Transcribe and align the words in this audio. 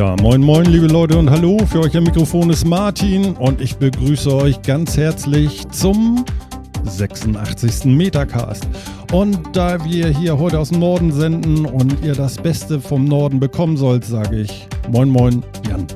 Tja, 0.00 0.16
moin 0.22 0.40
moin 0.40 0.64
liebe 0.64 0.86
Leute 0.86 1.18
und 1.18 1.28
hallo, 1.28 1.58
für 1.66 1.80
euch 1.80 1.94
am 1.94 2.04
Mikrofon 2.04 2.48
ist 2.48 2.64
Martin 2.64 3.34
und 3.34 3.60
ich 3.60 3.76
begrüße 3.76 4.34
euch 4.34 4.62
ganz 4.62 4.96
herzlich 4.96 5.68
zum 5.72 6.24
86. 6.84 7.84
Metacast. 7.84 8.66
Und 9.12 9.38
da 9.52 9.84
wir 9.84 10.08
hier 10.08 10.38
heute 10.38 10.58
aus 10.58 10.70
dem 10.70 10.80
Norden 10.80 11.12
senden 11.12 11.66
und 11.66 12.02
ihr 12.02 12.14
das 12.14 12.38
Beste 12.38 12.80
vom 12.80 13.04
Norden 13.04 13.40
bekommen 13.40 13.76
sollt, 13.76 14.06
sage 14.06 14.40
ich 14.40 14.66
moin 14.90 15.10
moin 15.10 15.42
Jan. 15.68 15.86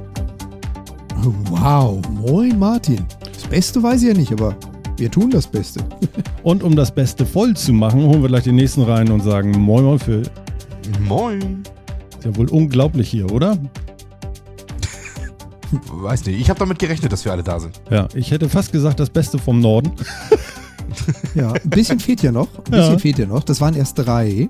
Wow, 1.48 2.02
moin 2.10 2.58
Martin. 2.58 3.06
Das 3.32 3.44
Beste 3.44 3.82
weiß 3.82 4.02
ich 4.02 4.08
ja 4.08 4.14
nicht, 4.14 4.32
aber 4.32 4.54
wir 4.98 5.10
tun 5.10 5.30
das 5.30 5.46
Beste. 5.46 5.80
Und 6.42 6.62
um 6.62 6.76
das 6.76 6.94
Beste 6.94 7.24
voll 7.24 7.56
zu 7.56 7.72
machen, 7.72 8.02
holen 8.02 8.20
wir 8.20 8.28
gleich 8.28 8.44
den 8.44 8.56
nächsten 8.56 8.82
rein 8.82 9.10
und 9.10 9.22
sagen 9.22 9.52
moin 9.52 9.82
moin 9.82 9.98
Phil. 9.98 10.24
Moin. 11.08 11.62
Ist 12.18 12.26
ja 12.26 12.36
wohl 12.36 12.50
unglaublich 12.50 13.08
hier, 13.08 13.32
oder? 13.32 13.56
Weiß 15.90 16.24
nicht, 16.26 16.40
ich 16.40 16.50
habe 16.50 16.58
damit 16.58 16.78
gerechnet, 16.78 17.12
dass 17.12 17.24
wir 17.24 17.32
alle 17.32 17.42
da 17.42 17.58
sind. 17.60 17.80
Ja, 17.90 18.08
ich 18.14 18.30
hätte 18.30 18.48
fast 18.48 18.72
gesagt 18.72 19.00
das 19.00 19.10
Beste 19.10 19.38
vom 19.38 19.60
Norden. 19.60 19.92
Ja, 21.34 21.52
ein 21.52 21.70
bisschen 21.70 21.98
fehlt 21.98 22.22
ja 22.22 22.30
noch. 22.30 22.46
Ein 22.58 22.64
bisschen 22.70 22.92
Ja. 22.92 22.98
fehlt 22.98 23.18
ja 23.18 23.26
noch. 23.26 23.42
Das 23.42 23.60
waren 23.60 23.74
erst 23.74 23.98
drei. 23.98 24.48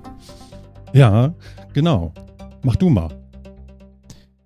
Ja, 0.93 1.33
genau. 1.73 2.13
Mach 2.61 2.75
du 2.75 2.89
mal. 2.89 3.09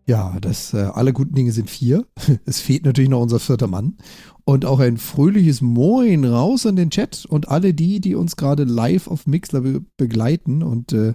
Ja, 0.06 0.38
das, 0.40 0.74
äh, 0.74 0.78
alle 0.94 1.12
guten 1.12 1.36
Dinge 1.36 1.52
sind 1.52 1.70
vier. 1.70 2.06
Es 2.46 2.62
fehlt 2.62 2.86
natürlich 2.86 3.10
noch 3.10 3.20
unser 3.22 3.40
vierter 3.40 3.68
Mann. 3.68 3.98
Und 4.46 4.64
auch 4.66 4.80
ein 4.80 4.98
fröhliches 4.98 5.62
Moin 5.62 6.24
raus 6.24 6.64
in 6.66 6.78
den 6.78 6.90
Chat 6.90 7.26
und 7.28 7.50
alle 7.50 7.74
die, 7.74 8.00
die 8.00 8.16
uns 8.16 8.38
gerade 8.38 8.64
live 8.64 9.08
auf 9.08 9.28
Mixler 9.28 9.62
be 9.62 9.82
begleiten 9.98 10.64
und 10.64 10.94
äh, 10.94 11.14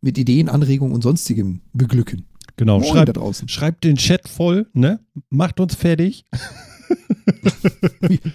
mit 0.00 0.16
Ideen, 0.16 0.48
Anregungen 0.48 0.94
und 0.94 1.02
sonstigem 1.02 1.60
beglücken. 1.74 2.24
Genau, 2.56 2.78
Moin 2.78 2.88
schreibt 2.88 3.08
da 3.08 3.12
draußen. 3.12 3.48
Schreibt 3.48 3.84
den 3.84 3.96
Chat 3.96 4.28
voll, 4.28 4.68
ne? 4.72 5.00
Macht 5.30 5.60
uns 5.60 5.74
fertig. 5.74 6.24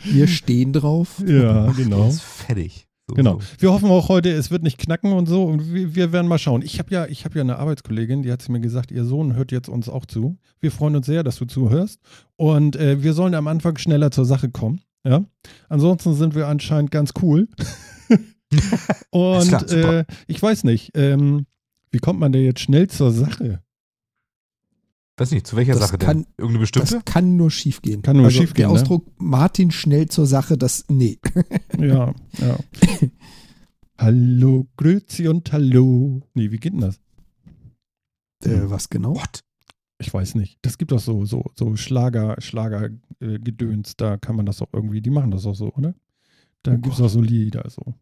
Wir 0.03 0.27
stehen 0.27 0.73
drauf. 0.73 1.21
Ja, 1.25 1.71
genau. 1.71 2.11
Fertig. 2.11 2.87
So, 3.07 3.15
Genau. 3.15 3.39
Wir 3.59 3.71
hoffen 3.71 3.89
auch 3.89 4.09
heute, 4.09 4.31
es 4.31 4.51
wird 4.51 4.63
nicht 4.63 4.77
knacken 4.77 5.13
und 5.13 5.27
so. 5.27 5.45
Und 5.45 5.73
wir, 5.73 5.95
wir 5.95 6.11
werden 6.11 6.27
mal 6.27 6.39
schauen. 6.39 6.61
Ich 6.61 6.79
habe 6.79 6.93
ja, 6.93 7.05
ich 7.05 7.23
habe 7.23 7.35
ja 7.35 7.41
eine 7.41 7.57
Arbeitskollegin, 7.57 8.23
die 8.23 8.31
hat 8.31 8.47
mir 8.49 8.59
gesagt, 8.59 8.91
ihr 8.91 9.05
Sohn 9.05 9.35
hört 9.35 9.51
jetzt 9.51 9.69
uns 9.69 9.87
auch 9.87 10.05
zu. 10.05 10.37
Wir 10.59 10.71
freuen 10.71 10.95
uns 10.95 11.05
sehr, 11.05 11.23
dass 11.23 11.37
du 11.37 11.45
zuhörst. 11.45 12.01
Und 12.35 12.75
äh, 12.75 13.01
wir 13.03 13.13
sollen 13.13 13.35
am 13.35 13.47
Anfang 13.47 13.77
schneller 13.77 14.11
zur 14.11 14.25
Sache 14.25 14.49
kommen. 14.49 14.81
Ja. 15.05 15.23
Ansonsten 15.69 16.15
sind 16.15 16.35
wir 16.35 16.47
anscheinend 16.47 16.91
ganz 16.91 17.11
cool. 17.21 17.47
und 19.09 19.47
klar, 19.47 19.71
äh, 19.71 20.05
ich 20.27 20.41
weiß 20.41 20.65
nicht, 20.65 20.91
ähm, 20.95 21.45
wie 21.91 21.99
kommt 21.99 22.19
man 22.19 22.33
denn 22.33 22.43
jetzt 22.43 22.59
schnell 22.59 22.89
zur 22.89 23.11
Sache? 23.11 23.61
Weiß 25.19 25.31
nicht, 25.31 25.47
zu 25.47 25.55
welcher 25.55 25.73
Das 25.73 25.81
Sache 25.81 25.97
kann- 25.97 26.23
denn? 26.23 26.27
Irgendeine 26.37 26.59
bestimmte? 26.59 26.93
Das 26.95 27.05
kann 27.05 27.35
nur 27.35 27.49
schief 27.49 27.81
gehen. 27.81 28.03
Kann 28.03 28.17
nur 28.17 28.25
also 28.25 28.39
schief 28.39 28.53
gehen, 28.53 28.63
Der 28.63 28.67
ne? 28.67 28.73
Ausdruck 28.81 29.05
Martin 29.17 29.71
schnell 29.71 30.07
zur 30.07 30.27
Sache, 30.27 30.57
das, 30.57 30.85
nee. 30.89 31.17
Ja, 31.79 32.13
ja. 32.37 32.57
hallo, 33.97 34.67
Grüezi 34.77 35.27
und 35.27 35.51
Hallo. 35.51 36.21
Nee, 36.35 36.51
wie 36.51 36.57
geht 36.57 36.73
denn 36.73 36.81
das? 36.81 36.99
Äh, 38.43 38.69
was 38.69 38.89
genau? 38.89 39.15
What? 39.15 39.43
Ich 39.99 40.13
weiß 40.13 40.35
nicht. 40.35 40.59
Das 40.61 40.77
gibt 40.77 40.91
doch 40.91 40.99
so, 40.99 41.25
so, 41.25 41.45
so 41.55 41.75
Schlager, 41.75 42.35
Schlager 42.39 42.91
äh, 43.19 43.39
da 43.97 44.17
kann 44.17 44.35
man 44.35 44.45
das 44.45 44.61
auch 44.61 44.69
irgendwie, 44.71 45.01
die 45.01 45.09
machen 45.09 45.31
das 45.31 45.47
auch 45.47 45.55
so, 45.55 45.73
oder? 45.73 45.95
Da 46.61 46.73
Oh 46.73 46.77
gibt 46.77 46.93
es 46.93 47.01
auch 47.01 47.09
so 47.09 47.21
Lieder 47.21 47.67
so. 47.69 47.95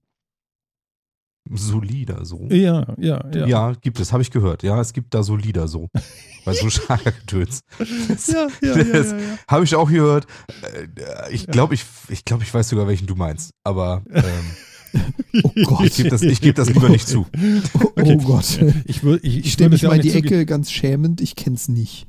Solider 1.54 2.26
so. 2.26 2.48
Ja, 2.50 2.88
ja, 2.98 3.24
ja. 3.34 3.46
Ja, 3.48 3.74
gibt 3.80 4.00
es, 4.00 4.12
habe 4.12 4.24
ich 4.24 4.32
gehört. 4.32 4.64
Ja, 4.64 4.80
es 4.82 4.94
gibt 4.94 5.14
da 5.14 5.24
Solider 5.24 5.68
so. 5.68 5.88
Bei 6.46 6.54
so 6.54 6.70
Schlagergetöns. 6.70 7.62
Das 8.08 8.28
Ja, 8.28 8.48
ja, 8.62 8.78
ja, 8.78 8.84
ja, 8.84 9.04
ja. 9.04 9.18
habe 9.48 9.64
ich 9.64 9.76
auch 9.76 9.90
gehört. 9.90 10.26
Äh, 10.62 11.34
Ich 11.34 11.48
glaube, 11.48 11.74
ich, 11.74 11.86
ich, 12.10 12.24
glaub, 12.26 12.42
ich 12.42 12.54
weiß 12.54 12.70
sogar, 12.70 12.88
welchen 12.88 13.08
du 13.08 13.16
meinst. 13.16 13.52
Aber 13.64 14.04
ähm, 14.14 15.04
Oh 15.44 15.52
Gott. 15.66 15.86
ich 15.88 15.96
gebe 15.98 16.10
das, 16.10 16.22
ich 16.22 16.40
geb 16.42 16.56
das 16.56 16.70
lieber 16.70 16.90
nicht 16.90 17.08
zu. 17.08 17.26
Oh, 17.74 17.92
Okay. 17.96 18.18
Gott. 18.24 18.60
Ich, 18.86 19.04
will, 19.04 19.20
ich, 19.24 19.38
Ich 19.40 19.46
ich 19.48 19.54
stelle 19.54 19.70
mich 19.72 19.84
es 19.84 19.90
mal 19.90 19.96
in 19.96 20.02
die 20.02 20.12
Ecke, 20.14 20.46
ganz 20.46 20.72
schämend. 20.72 21.20
Ich 21.22 21.36
kenn's 21.36 21.68
nicht. 21.68 22.08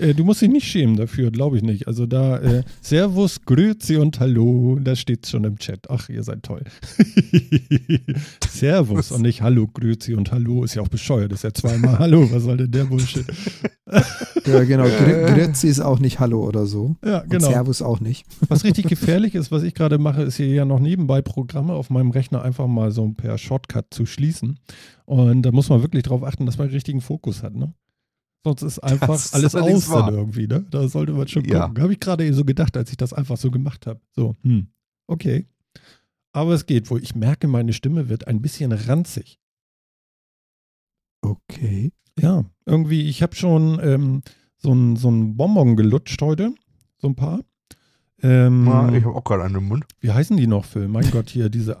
Äh, 0.00 0.14
du 0.14 0.24
musst 0.24 0.40
dich 0.40 0.48
nicht 0.48 0.66
schämen 0.66 0.96
dafür, 0.96 1.30
glaube 1.30 1.56
ich 1.56 1.62
nicht. 1.62 1.86
Also 1.86 2.06
da, 2.06 2.38
äh, 2.38 2.62
Servus, 2.80 3.42
Grüezi 3.44 3.96
und 3.96 4.18
Hallo, 4.20 4.78
das 4.80 4.98
steht 4.98 5.26
schon 5.26 5.44
im 5.44 5.58
Chat. 5.58 5.90
Ach, 5.90 6.08
ihr 6.08 6.22
seid 6.22 6.42
toll. 6.42 6.64
Servus 8.48 9.12
und 9.12 9.22
nicht 9.22 9.42
Hallo, 9.42 9.66
Grüezi 9.66 10.14
und 10.14 10.32
Hallo. 10.32 10.64
Ist 10.64 10.74
ja 10.74 10.82
auch 10.82 10.88
bescheuert, 10.88 11.32
ist 11.32 11.44
ja 11.44 11.52
zweimal 11.52 11.98
Hallo. 11.98 12.30
Was 12.32 12.44
soll 12.44 12.56
denn 12.56 12.70
der 12.70 12.84
Bullshit? 12.84 13.26
Ja, 14.46 14.62
genau. 14.62 14.84
Gr 14.84 15.34
Grüezi 15.34 15.66
ist 15.66 15.80
auch 15.80 15.98
nicht 15.98 16.20
Hallo 16.20 16.46
oder 16.46 16.64
so. 16.64 16.94
Ja, 17.04 17.22
Und 17.22 17.30
genau. 17.30 17.48
Servus 17.48 17.82
auch 17.82 17.98
nicht. 17.98 18.24
Was 18.48 18.62
richtig 18.62 18.86
gefährlich 18.86 19.34
ist, 19.34 19.50
was 19.50 19.64
ich 19.64 19.74
gerade 19.74 19.98
mache, 19.98 20.22
ist 20.22 20.36
hier 20.36 20.46
ja 20.46 20.64
noch 20.64 20.78
nebenbei 20.78 21.22
Programme 21.22 21.72
auf 21.72 21.90
meinem 21.90 22.12
Rechner 22.12 22.42
einfach 22.42 22.68
mal 22.68 22.92
so 22.92 23.08
per 23.10 23.36
Shortcut 23.36 23.86
zu 23.90 24.06
schließen. 24.06 24.60
Und 25.06 25.42
da 25.42 25.50
muss 25.50 25.68
man 25.68 25.82
wirklich 25.82 26.04
darauf 26.04 26.22
achten, 26.22 26.46
dass 26.46 26.56
man 26.56 26.68
den 26.68 26.74
richtigen 26.74 27.00
Fokus 27.00 27.42
hat, 27.42 27.56
ne? 27.56 27.74
Sonst 28.42 28.62
ist 28.62 28.78
einfach 28.78 29.08
Das 29.08 29.34
alles 29.34 29.54
aus 29.54 29.86
dann 29.88 29.92
wahr. 30.06 30.12
irgendwie, 30.12 30.46
ne? 30.46 30.64
Da 30.70 30.88
sollte 30.88 31.12
man 31.12 31.28
schon 31.28 31.44
Ja. 31.44 31.66
gucken. 31.68 31.82
Habe 31.82 31.92
ich 31.92 32.00
gerade 32.00 32.32
so 32.32 32.44
gedacht, 32.44 32.76
als 32.76 32.90
ich 32.90 32.96
das 32.96 33.12
einfach 33.12 33.36
so 33.36 33.50
gemacht 33.50 33.86
habe. 33.86 34.00
So, 34.12 34.34
hm, 34.42 34.68
okay. 35.06 35.46
Aber 36.32 36.52
es 36.54 36.64
geht 36.66 36.90
wohl. 36.90 37.02
Ich 37.02 37.14
merke, 37.14 37.48
meine 37.48 37.72
Stimme 37.72 38.08
wird 38.08 38.26
ein 38.28 38.40
bisschen 38.40 38.72
ranzig. 38.72 39.38
Okay. 41.22 41.92
Ja, 42.18 42.44
irgendwie, 42.66 43.08
ich 43.08 43.22
habe 43.22 43.34
schon 43.34 43.78
ähm, 43.82 44.22
so 44.56 44.72
ein, 44.72 44.96
so 44.96 45.10
ein 45.10 45.36
Bonbon 45.36 45.76
gelutscht 45.76 46.20
heute. 46.22 46.54
So 46.98 47.08
ein 47.08 47.16
paar. 47.16 47.40
Ähm, 48.22 48.66
Ja, 48.66 48.92
ich 48.92 49.04
habe 49.04 49.14
auch 49.14 49.24
gerade 49.24 49.44
einen 49.44 49.56
im 49.56 49.64
Mund. 49.68 49.84
wie 50.00 50.10
heißen 50.12 50.36
die 50.36 50.46
noch, 50.46 50.64
Phil? 50.64 50.88
Mein 50.88 51.10
Gott, 51.10 51.30
hier 51.30 51.48
diese 51.50 51.80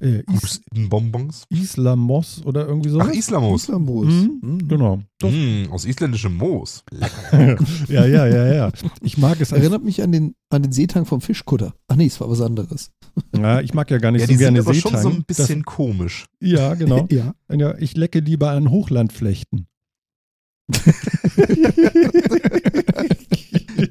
äh, 0.00 0.22
Is 0.32 0.60
Bonbons. 0.88 1.44
Islamos 1.48 2.42
oder 2.44 2.66
irgendwie 2.66 2.90
so. 2.90 3.00
Ach, 3.00 3.10
Islamos. 3.10 3.62
Islamos. 3.64 4.06
Mhm, 4.06 4.38
Mhm. 4.42 4.68
Genau. 4.68 4.96
Mm, 5.22 5.70
aus 5.70 5.84
isländischem 5.84 6.36
Moos. 6.36 6.84
Ja, 7.88 8.04
ja, 8.06 8.26
ja, 8.26 8.52
ja. 8.54 8.72
Ich 9.02 9.16
mag 9.18 9.40
es. 9.40 9.52
Erinnert 9.52 9.82
mich 9.84 10.02
an 10.02 10.12
den, 10.12 10.34
an 10.50 10.62
den 10.62 10.72
Seetang 10.72 11.06
vom 11.06 11.20
Fischkutter. 11.20 11.74
Ach 11.88 11.96
nee, 11.96 12.06
es 12.06 12.20
war 12.20 12.28
was 12.30 12.40
anderes. 12.40 12.90
ja, 13.36 13.60
ich 13.60 13.72
mag 13.74 13.90
ja 13.90 13.98
gar 13.98 14.10
nicht 14.12 14.20
Ja, 14.22 14.26
so 14.26 14.32
die 14.32 14.38
gerne 14.38 14.58
sind 14.62 14.68
aber 14.68 14.74
schon 14.74 14.92
so 14.92 14.98
Seetang. 14.98 15.12
ein 15.20 15.24
bisschen 15.24 15.64
komisch. 15.64 16.26
Das, 16.40 16.50
ja, 16.50 16.74
genau. 16.74 17.06
Ja. 17.10 17.34
Ja, 17.52 17.76
ich 17.78 17.96
lecke 17.96 18.20
lieber 18.20 18.50
an 18.50 18.70
Hochlandflechten. 18.70 19.66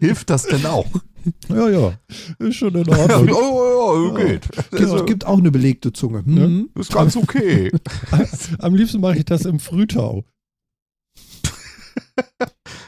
Hilft 0.05 0.29
das 0.29 0.43
denn 0.43 0.65
auch? 0.65 0.87
Ja, 1.49 1.69
ja. 1.69 1.93
Ist 2.39 2.55
schon 2.57 2.75
in 2.75 2.85
Ja, 2.85 2.97
Ordnung. 2.99 3.29
oh, 3.35 4.17
ja, 4.17 4.23
geht. 4.25 4.49
Gibt, 4.51 4.73
Also, 4.73 5.05
gibt 5.05 5.25
auch 5.25 5.39
eine 5.39 5.51
belegte 5.51 5.91
Zunge. 5.91 6.21
Mhm. 6.25 6.69
ist 6.75 6.93
ganz 6.93 7.15
okay. 7.17 7.71
Am 8.59 8.75
liebsten 8.75 9.01
mache 9.01 9.17
ich 9.17 9.25
das 9.25 9.45
im 9.45 9.59
Frühtau. 9.59 10.23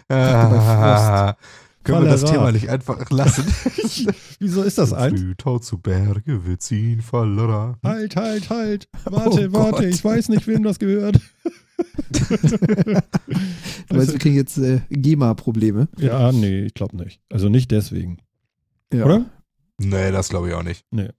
Ah, 0.09 1.35
können 1.87 2.03
wir 2.05 2.11
das 2.11 2.21
Cholera. 2.21 2.37
Thema 2.37 2.51
nicht 2.51 2.69
einfach 2.69 3.09
lassen? 3.09 3.45
Wieso 4.39 4.63
ist 4.63 4.77
das 4.77 4.93
ein? 4.93 5.17
Flütau 5.17 5.59
zu 5.59 5.79
Berge, 5.79 6.45
wir 6.45 6.59
ziehen 6.59 7.01
Fallera. 7.01 7.77
Halt, 7.83 8.15
halt, 8.15 8.49
halt. 8.49 8.87
Warte, 9.05 9.49
Oh 9.49 9.53
warte. 9.53 9.71
Gott. 9.71 9.83
Ich 9.85 10.03
weiß 10.03 10.29
nicht, 10.29 10.47
wem 10.47 10.63
das 10.63 10.79
gehört. 10.79 11.19
Du 13.89 13.95
weißt, 13.95 14.11
wir 14.13 14.19
kriegen 14.19 14.35
jetzt 14.35 14.57
äh, 14.57 14.81
GEMA-Probleme. 14.89 15.87
Ja, 15.97 16.31
nee, 16.31 16.65
ich 16.65 16.73
glaube 16.73 16.97
nicht. 16.97 17.21
Also 17.31 17.49
nicht 17.49 17.69
deswegen. 17.71 18.17
Ja. 18.91 19.05
Oder? 19.05 19.25
Nee, 19.77 20.11
das 20.11 20.29
glaube 20.29 20.49
ich 20.49 20.53
auch 20.55 20.63
nicht. 20.63 20.83
Nee. 20.91 21.09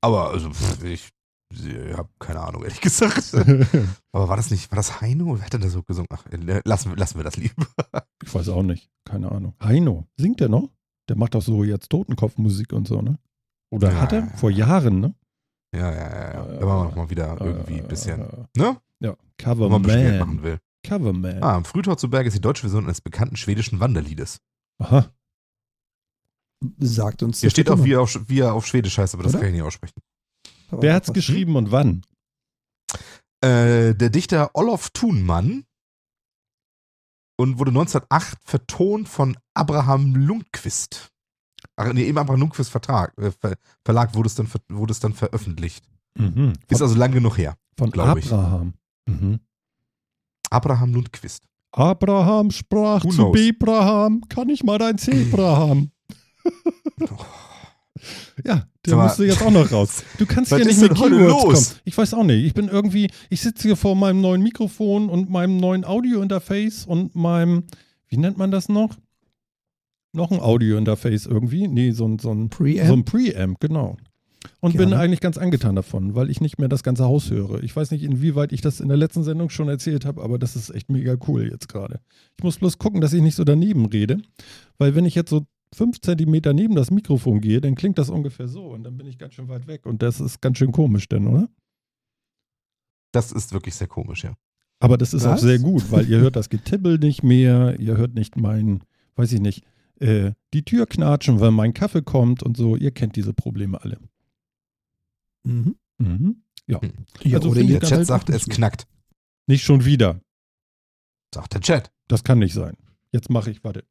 Aber 0.00 0.30
also, 0.32 0.50
pff, 0.50 0.82
ich, 0.84 1.08
ich 1.52 1.96
habe 1.96 2.08
keine 2.18 2.40
Ahnung, 2.40 2.62
ehrlich 2.62 2.80
gesagt. 2.80 3.34
Aber 4.12 4.28
war 4.28 4.36
das 4.36 4.50
nicht, 4.50 4.70
war 4.70 4.76
das 4.76 5.00
Heino? 5.00 5.36
Wer 5.38 5.44
hat 5.46 5.52
denn 5.52 5.60
da 5.60 5.68
so 5.68 5.82
gesungen? 5.82 6.08
Ach, 6.12 6.24
äh, 6.26 6.60
lassen, 6.64 6.90
wir- 6.90 6.96
lassen 6.96 7.18
wir 7.18 7.24
das 7.24 7.36
lieber. 7.36 7.66
Ich 8.24 8.34
weiß 8.34 8.48
auch 8.50 8.62
nicht. 8.62 8.90
Keine 9.04 9.30
Ahnung. 9.32 9.54
Heino, 9.62 10.06
singt 10.16 10.40
der 10.40 10.48
noch? 10.48 10.70
Der 11.08 11.16
macht 11.16 11.34
doch 11.34 11.42
so 11.42 11.64
jetzt 11.64 11.90
Totenkopfmusik 11.90 12.72
und 12.72 12.86
so, 12.88 13.02
ne? 13.02 13.18
Oder 13.70 13.92
Ja, 13.92 14.00
hat 14.00 14.12
er? 14.12 14.20
ja, 14.20 14.26
ja. 14.26 14.36
Vor 14.36 14.50
Jahren, 14.50 15.00
ne? 15.00 15.14
Ja, 15.74 15.90
ja, 15.90 15.96
ja. 15.96 16.32
ja. 16.34 16.46
Äh, 16.46 16.60
Wenn 16.60 16.68
man 16.68 16.86
noch 16.88 16.96
mal 16.96 17.10
wieder 17.10 17.40
irgendwie 17.40 17.80
ein 17.80 17.88
bisschen, 17.88 18.20
Äh, 18.20 18.46
ne? 18.56 18.76
Ja, 19.00 19.16
Wenn 19.44 19.58
man 19.58 19.72
ein 19.74 19.82
bisschen 19.82 20.00
Geld 20.02 20.12
Coverman. 20.12 20.18
machen 20.28 20.42
will. 20.42 20.58
Coverman. 20.86 21.42
Ah, 21.42 21.56
im 21.56 21.64
Frühtau 21.64 21.94
zu 21.96 22.10
Berge 22.10 22.28
ist 22.28 22.34
die 22.36 22.40
deutsche 22.40 22.62
Version 22.62 22.84
eines 22.84 23.00
bekannten 23.00 23.36
schwedischen 23.36 23.80
Wanderliedes. 23.80 24.38
Aha. 24.78 25.06
Sagt 26.78 27.22
uns 27.24 27.40
Hier 27.40 27.50
steht 27.50 27.70
auch, 27.70 27.82
wie 27.84 27.92
er 27.94 28.00
auf, 28.02 28.16
wie 28.28 28.40
er 28.40 28.54
auf 28.54 28.66
Schwedisch 28.66 28.98
heißt, 28.98 29.14
aber 29.14 29.24
das 29.24 29.32
Oder? 29.32 29.40
kann 29.40 29.48
ich 29.48 29.54
nicht 29.54 29.64
aussprechen. 29.64 29.94
Aber 30.72 30.82
Wer 30.82 30.94
hat's 30.94 31.08
was- 31.08 31.14
geschrieben 31.14 31.54
und 31.56 31.70
wann? 31.70 32.02
Äh, 33.40 33.94
der 33.94 34.10
Dichter 34.10 34.50
Olof 34.54 34.90
Thunmann 34.90 35.64
und 37.36 37.58
wurde 37.58 37.70
1908 37.70 38.38
vertont 38.44 39.08
von 39.08 39.36
Abraham 39.54 40.14
Lundquist. 40.14 41.10
Ach, 41.76 41.92
nee, 41.92 42.04
im 42.08 42.18
Abraham 42.18 42.40
Lundquist 42.40 42.70
Vertrag, 42.70 43.16
äh, 43.18 43.30
Ver, 43.32 43.56
Verlag 43.84 44.14
wurde 44.14 44.26
es, 44.28 44.34
dann, 44.34 44.48
wurde 44.68 44.92
es 44.92 45.00
dann 45.00 45.12
veröffentlicht. 45.14 45.84
Mhm. 46.16 46.52
Ist 46.68 46.82
also 46.82 46.94
lang 46.94 47.12
genug 47.12 47.38
her. 47.38 47.56
von. 47.76 47.92
Abraham. 47.98 48.74
Mhm. 49.06 49.40
Abraham 50.50 50.94
Lundquist. 50.94 51.44
Abraham 51.72 52.50
sprach 52.50 53.02
Who 53.02 53.08
zu 53.10 53.16
knows? 53.16 53.32
Bebraham, 53.32 54.20
kann 54.28 54.48
ich 54.50 54.62
mal 54.62 54.78
dein 54.78 54.98
Zebra 54.98 55.56
haben? 55.56 55.90
ja, 58.44 58.66
der 58.84 58.90
Sag 58.90 59.02
musste 59.02 59.24
jetzt 59.24 59.42
auch 59.42 59.50
noch 59.50 59.70
raus. 59.70 60.02
Du 60.18 60.26
kannst 60.26 60.54
hier 60.54 60.64
nicht 60.64 60.80
mit 60.80 60.94
Keywords 60.94 61.44
los? 61.44 61.68
kommen. 61.68 61.80
Ich 61.84 61.96
weiß 61.96 62.14
auch 62.14 62.24
nicht. 62.24 62.44
Ich 62.44 62.54
bin 62.54 62.68
irgendwie, 62.68 63.10
ich 63.30 63.40
sitze 63.40 63.68
hier 63.68 63.76
vor 63.76 63.94
meinem 63.96 64.20
neuen 64.20 64.42
Mikrofon 64.42 65.08
und 65.08 65.30
meinem 65.30 65.56
neuen 65.56 65.84
Audio-Interface 65.84 66.86
und 66.86 67.14
meinem, 67.14 67.64
wie 68.08 68.16
nennt 68.16 68.38
man 68.38 68.50
das 68.50 68.68
noch? 68.68 68.96
Noch 70.12 70.30
ein 70.30 70.40
Audio-Interface 70.40 71.26
irgendwie? 71.26 71.68
Nee, 71.68 71.92
so 71.92 72.06
ein, 72.06 72.18
so 72.18 72.32
ein 72.32 72.50
Preamp? 72.50 72.88
so 72.88 72.94
ein 72.94 73.04
Preamp, 73.04 73.60
genau. 73.60 73.96
Und 74.60 74.72
bin 74.76 74.88
Gerne. 74.90 75.02
eigentlich 75.02 75.20
ganz 75.20 75.38
angetan 75.38 75.76
davon, 75.76 76.14
weil 76.14 76.30
ich 76.30 76.40
nicht 76.40 76.58
mehr 76.58 76.68
das 76.68 76.82
ganze 76.82 77.04
Haus 77.04 77.30
höre. 77.30 77.62
Ich 77.62 77.74
weiß 77.74 77.90
nicht, 77.90 78.02
inwieweit 78.02 78.52
ich 78.52 78.60
das 78.60 78.80
in 78.80 78.88
der 78.88 78.96
letzten 78.96 79.22
Sendung 79.22 79.50
schon 79.50 79.68
erzählt 79.68 80.04
habe, 80.04 80.22
aber 80.22 80.38
das 80.38 80.56
ist 80.56 80.70
echt 80.70 80.90
mega 80.90 81.16
cool 81.28 81.48
jetzt 81.50 81.68
gerade. 81.68 82.00
Ich 82.38 82.44
muss 82.44 82.58
bloß 82.58 82.78
gucken, 82.78 83.00
dass 83.00 83.12
ich 83.12 83.22
nicht 83.22 83.34
so 83.34 83.44
daneben 83.44 83.86
rede, 83.86 84.20
weil 84.78 84.94
wenn 84.94 85.04
ich 85.04 85.14
jetzt 85.14 85.30
so 85.30 85.46
fünf 85.74 86.00
Zentimeter 86.00 86.52
neben 86.52 86.74
das 86.74 86.90
Mikrofon 86.90 87.40
gehe, 87.40 87.60
dann 87.60 87.74
klingt 87.74 87.98
das 87.98 88.10
ungefähr 88.10 88.48
so 88.48 88.66
und 88.66 88.84
dann 88.84 88.96
bin 88.96 89.06
ich 89.06 89.18
ganz 89.18 89.34
schön 89.34 89.48
weit 89.48 89.66
weg 89.66 89.86
und 89.86 90.02
das 90.02 90.20
ist 90.20 90.40
ganz 90.40 90.58
schön 90.58 90.72
komisch 90.72 91.08
denn, 91.08 91.26
oder? 91.26 91.48
Das 93.12 93.32
ist 93.32 93.52
wirklich 93.52 93.74
sehr 93.74 93.88
komisch, 93.88 94.24
ja. 94.24 94.34
Aber 94.80 94.98
das 94.98 95.14
ist 95.14 95.24
auch 95.26 95.32
Was? 95.32 95.42
sehr 95.42 95.58
gut, 95.58 95.90
weil 95.92 96.08
ihr 96.08 96.18
hört 96.18 96.34
das 96.34 96.48
Getippel 96.48 96.98
nicht 96.98 97.22
mehr, 97.22 97.78
ihr 97.78 97.96
hört 97.96 98.14
nicht 98.14 98.36
mein, 98.36 98.82
weiß 99.14 99.32
ich 99.32 99.40
nicht, 99.40 99.64
äh, 100.00 100.32
die 100.52 100.64
Tür 100.64 100.86
knatschen, 100.86 101.38
weil 101.38 101.52
mein 101.52 101.72
Kaffee 101.72 102.02
kommt 102.02 102.42
und 102.42 102.56
so. 102.56 102.76
Ihr 102.76 102.90
kennt 102.90 103.14
diese 103.14 103.32
Probleme 103.32 103.80
alle. 103.80 103.98
Mhm. 105.44 105.76
Mhm. 105.98 106.42
Ja, 106.66 106.80
Also 107.32 107.50
oder 107.50 107.60
ihr 107.60 107.78
Chat 107.80 107.92
halt 107.92 108.06
sagt, 108.06 108.30
auch 108.30 108.34
es 108.34 108.46
knackt. 108.46 108.88
Nicht 109.46 109.62
schon 109.62 109.84
wieder. 109.84 110.20
Sagt 111.32 111.54
der 111.54 111.60
Chat. 111.60 111.92
Das 112.08 112.24
kann 112.24 112.40
nicht 112.40 112.54
sein. 112.54 112.76
Jetzt 113.12 113.30
mache 113.30 113.50
ich, 113.50 113.62
warte. 113.62 113.84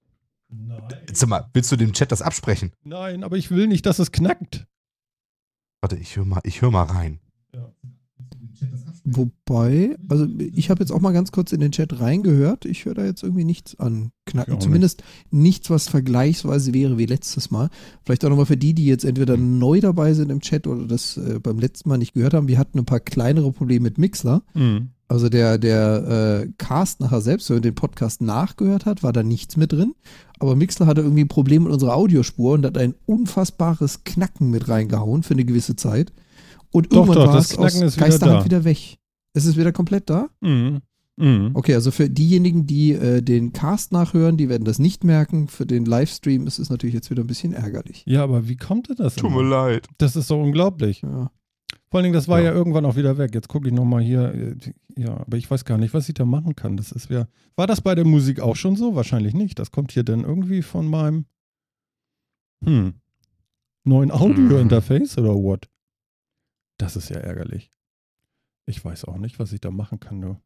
Nein. 0.52 1.06
Sag 1.14 1.30
mal, 1.30 1.50
willst 1.54 1.72
du 1.72 1.76
dem 1.78 1.94
Chat 1.94 2.12
das 2.12 2.22
absprechen? 2.22 2.72
Nein, 2.84 3.24
aber 3.24 3.38
ich 3.38 3.52
will 3.52 3.68
nicht, 3.68 3.86
dass 3.86 4.00
es 4.00 4.12
knackt. 4.12 4.68
Warte, 5.82 5.96
ich 5.96 6.16
höre 6.16 6.26
mal, 6.26 6.42
ich 6.44 6.62
hör 6.62 6.72
mal 6.72 6.84
rein. 6.84 7.20
Wobei, 9.16 9.98
also 10.08 10.26
ich 10.38 10.70
habe 10.70 10.82
jetzt 10.82 10.92
auch 10.92 11.02
mal 11.02 11.12
ganz 11.12 11.32
kurz 11.32 11.52
in 11.52 11.60
den 11.60 11.72
Chat 11.72 12.00
reingehört. 12.00 12.66
Ich 12.66 12.86
höre 12.86 12.94
da 12.94 13.06
jetzt 13.06 13.24
irgendwie 13.24 13.44
nichts 13.44 13.80
an 13.80 14.12
Knacken. 14.26 14.60
Zumindest 14.60 15.04
nichts, 15.32 15.70
was 15.70 15.88
vergleichsweise 15.90 16.74
wäre 16.74 16.98
wie 16.98 17.06
letztes 17.06 17.52
Mal. 17.52 17.70
Vielleicht 18.06 18.24
auch 18.24 18.30
nochmal 18.30 18.46
für 18.46 18.58
die, 18.58 18.74
die 18.74 18.86
jetzt 18.86 19.04
entweder 19.04 19.38
neu 19.38 19.80
dabei 19.80 20.14
sind 20.14 20.32
im 20.32 20.42
Chat 20.42 20.68
oder 20.68 20.86
das 20.86 21.18
äh, 21.18 21.40
beim 21.40 21.60
letzten 21.60 21.90
Mal 21.90 21.98
nicht 21.98 22.14
gehört 22.14 22.34
haben. 22.34 22.48
Wir 22.48 22.58
hatten 22.58 22.80
ein 22.80 22.86
paar 22.86 23.00
kleinere 23.00 23.52
Probleme 23.52 23.84
mit 23.84 23.98
Mixler. 23.98 24.44
Mhm. 24.54 24.90
Also 25.08 25.28
der, 25.28 25.58
der 25.58 26.44
äh, 26.44 26.52
Cast 26.58 27.02
nachher 27.02 27.20
selbst, 27.20 27.50
wenn 27.50 27.58
man 27.58 27.64
den 27.64 27.76
Podcast 27.76 28.22
nachgehört 28.22 28.86
hat, 28.86 29.04
war 29.04 29.12
da 29.12 29.24
nichts 29.24 29.58
mit 29.58 29.74
drin. 29.74 29.94
Aber 30.40 30.56
Mixler 30.56 30.86
hatte 30.86 31.02
irgendwie 31.02 31.26
ein 31.26 31.28
Problem 31.28 31.64
mit 31.64 31.74
unserer 31.74 31.96
Audiospur 31.96 32.54
und 32.54 32.66
hat 32.66 32.78
ein 32.78 32.96
unfassbares 33.06 34.06
Knacken 34.06 34.50
mit 34.50 34.70
reingehauen 34.70 35.24
für 35.24 35.34
eine 35.34 35.44
gewisse 35.44 35.76
Zeit. 35.76 36.14
Und 36.72 36.94
irgendwann 36.94 37.16
doch, 37.16 37.28
war 37.28 37.36
das 37.36 37.52
es 37.52 37.58
aus 37.58 37.74
ist 37.74 37.98
wieder 37.98 38.08
Geisterhand 38.08 38.42
da. 38.42 38.46
wieder 38.46 38.64
weg. 38.64 38.98
Es 39.34 39.46
ist 39.46 39.58
wieder 39.58 39.72
komplett 39.72 40.10
da? 40.10 40.30
Mhm. 40.42 40.82
Mhm. 41.18 41.52
Okay, 41.54 41.76
also 41.76 41.92
für 41.92 42.10
diejenigen, 42.10 42.66
die 42.66 42.94
äh, 42.94 43.22
den 43.22 43.54
Cast 43.54 43.92
nachhören, 43.92 44.38
die 44.38 44.50
werden 44.50 44.64
das 44.66 44.80
nicht 44.80 45.04
merken. 45.04 45.48
Für 45.48 45.66
den 45.66 45.86
Livestream 45.86 46.48
ist 46.48 46.58
es 46.60 46.70
natürlich 46.70 46.96
jetzt 46.96 47.10
wieder 47.12 47.24
ein 47.24 47.28
bisschen 47.28 47.54
ärgerlich. 47.54 48.04
Ja, 48.08 48.24
aber 48.24 48.48
wie 48.48 48.58
kommt 48.58 48.90
denn 48.90 48.96
das? 48.96 49.16
Tut 49.16 49.32
mir 49.32 49.44
leid. 49.44 49.88
Das 49.98 50.16
ist 50.16 50.32
doch 50.32 50.42
unglaublich. 50.42 51.02
Ja. 51.02 51.32
Vor 51.90 51.98
allen 51.98 52.04
Dingen, 52.06 52.14
das 52.14 52.28
war 52.30 52.40
ja, 52.40 52.46
Ja. 52.46 52.54
irgendwann 52.54 52.86
auch 52.86 52.96
wieder 52.96 53.18
weg. 53.18 53.36
Jetzt 53.36 53.50
gucke 53.50 53.68
ich 53.68 53.74
nochmal 53.74 54.02
hier. 54.02 54.34
äh, 54.34 54.56
Ja, 54.98 55.18
aber 55.18 55.38
ich 55.38 55.52
weiß 55.52 55.66
gar 55.66 55.78
nicht, 55.78 55.94
was 55.94 56.08
ich 56.08 56.16
da 56.16 56.26
machen 56.26 56.56
kann. 56.56 56.78
Das 56.78 56.92
ist 56.92 57.10
ja. 57.10 57.28
War 57.56 57.68
das 57.68 57.82
bei 57.82 57.94
der 57.96 58.06
Musik 58.06 58.40
auch 58.40 58.56
schon 58.56 58.76
so? 58.76 58.96
Wahrscheinlich 58.96 59.34
nicht. 59.34 59.60
Das 59.60 59.72
kommt 59.72 59.92
hier 59.92 60.04
dann 60.04 60.22
irgendwie 60.24 60.62
von 60.62 60.88
meinem 60.88 61.26
hm, 62.64 62.94
neuen 63.84 64.12
Audio-Interface 64.12 65.18
oder 65.18 65.34
what? 65.36 65.70
Das 66.78 66.96
ist 66.96 67.10
ja 67.10 67.18
ärgerlich. 67.18 67.70
Ich 68.66 68.84
weiß 68.84 69.06
auch 69.06 69.18
nicht, 69.18 69.40
was 69.40 69.54
ich 69.54 69.62
da 69.62 69.72
machen 69.72 70.00
kann. 70.00 70.20
Nur. 70.20 70.42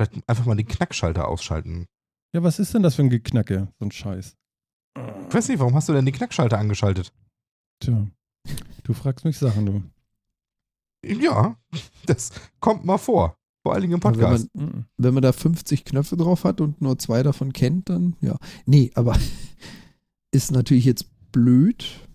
Vielleicht 0.00 0.28
einfach 0.28 0.46
mal 0.46 0.56
den 0.56 0.66
Knackschalter 0.66 1.28
ausschalten. 1.28 1.86
Ja, 2.32 2.42
was 2.42 2.58
ist 2.58 2.72
denn 2.72 2.82
das 2.82 2.94
für 2.94 3.02
ein 3.02 3.10
Geknacke? 3.10 3.68
So 3.78 3.84
ein 3.84 3.90
Scheiß. 3.90 4.34
Ich 5.28 5.34
weiß 5.34 5.48
nicht, 5.48 5.58
warum 5.58 5.74
hast 5.74 5.90
du 5.90 5.92
denn 5.92 6.06
den 6.06 6.14
Knackschalter 6.14 6.58
angeschaltet? 6.58 7.12
Tja, 7.80 8.06
du 8.82 8.94
fragst 8.94 9.26
mich 9.26 9.36
Sachen, 9.36 9.66
du. 9.66 9.82
Ja, 11.04 11.54
das 12.06 12.30
kommt 12.60 12.86
mal 12.86 12.96
vor. 12.96 13.36
Vor 13.62 13.74
allen 13.74 13.82
Dingen 13.82 13.92
im 13.92 14.02
Aber 14.02 14.16
wenn 14.16 14.20
Podcast. 14.20 14.54
Mhm. 14.54 14.86
Wenn 14.96 15.12
man 15.12 15.22
da 15.22 15.32
50 15.32 15.84
Knöpfe 15.84 16.16
drauf 16.16 16.44
hat 16.44 16.62
und 16.62 16.80
nur 16.80 16.98
zwei 16.98 17.22
davon 17.22 17.52
kennt, 17.52 17.90
dann 17.90 18.16
ja. 18.22 18.38
Nee, 18.64 18.92
aber 18.94 19.18
ist 20.32 20.50
natürlich 20.50 20.86
jetzt 20.86 21.10
blöd. 21.30 22.08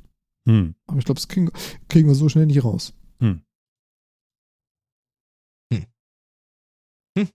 Hm. 0.47 0.73
Aber 0.87 0.97
ich 0.97 1.05
glaube, 1.05 1.19
das 1.19 1.27
kriegen, 1.27 1.51
kriegen 1.87 2.07
wir 2.07 2.15
so 2.15 2.29
schnell 2.29 2.47
nicht 2.47 2.63
raus. 2.63 2.93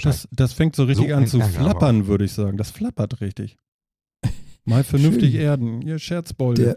Das, 0.00 0.26
das 0.32 0.54
fängt 0.54 0.74
so 0.74 0.84
richtig 0.84 1.08
So 1.08 1.14
an 1.14 1.26
zu 1.26 1.38
Ärger, 1.38 1.52
flappern, 1.52 2.06
würde 2.06 2.24
ich 2.24 2.32
sagen. 2.32 2.56
Das 2.56 2.70
flappert 2.70 3.20
richtig. 3.20 3.58
Mal 4.64 4.84
vernünftig 4.84 5.32
Schön. 5.32 5.40
erden, 5.40 5.82
ihr 5.82 5.98
Scherzbolde. 5.98 6.62
Der, 6.62 6.76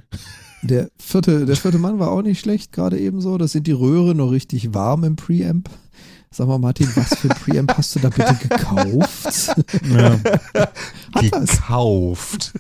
der, 0.64 0.92
vierte, 0.98 1.46
der 1.46 1.56
vierte 1.56 1.78
Mann 1.78 1.98
war 1.98 2.12
auch 2.12 2.24
nicht 2.24 2.42
schlecht, 2.42 2.74
gerade 2.74 3.00
eben 3.00 3.22
so. 3.22 3.38
Das 3.38 3.54
sind 3.54 3.68
die 3.68 3.72
Röhre 3.72 4.16
noch 4.16 4.32
richtig 4.32 4.74
warm 4.74 5.06
im 5.06 5.16
Preamp. 5.16 5.70
Sag 6.30 6.50
mal, 6.50 6.58
Martin, 6.58 6.90
was 6.96 7.18
für 7.18 7.30
ein 7.30 7.38
Preamp 7.38 7.78
hast 7.78 7.96
du 7.96 8.00
da 8.00 8.10
bitte 8.10 8.36
gekauft? 8.36 9.56
Ja. 9.90 10.20
Gekauft. 11.22 12.54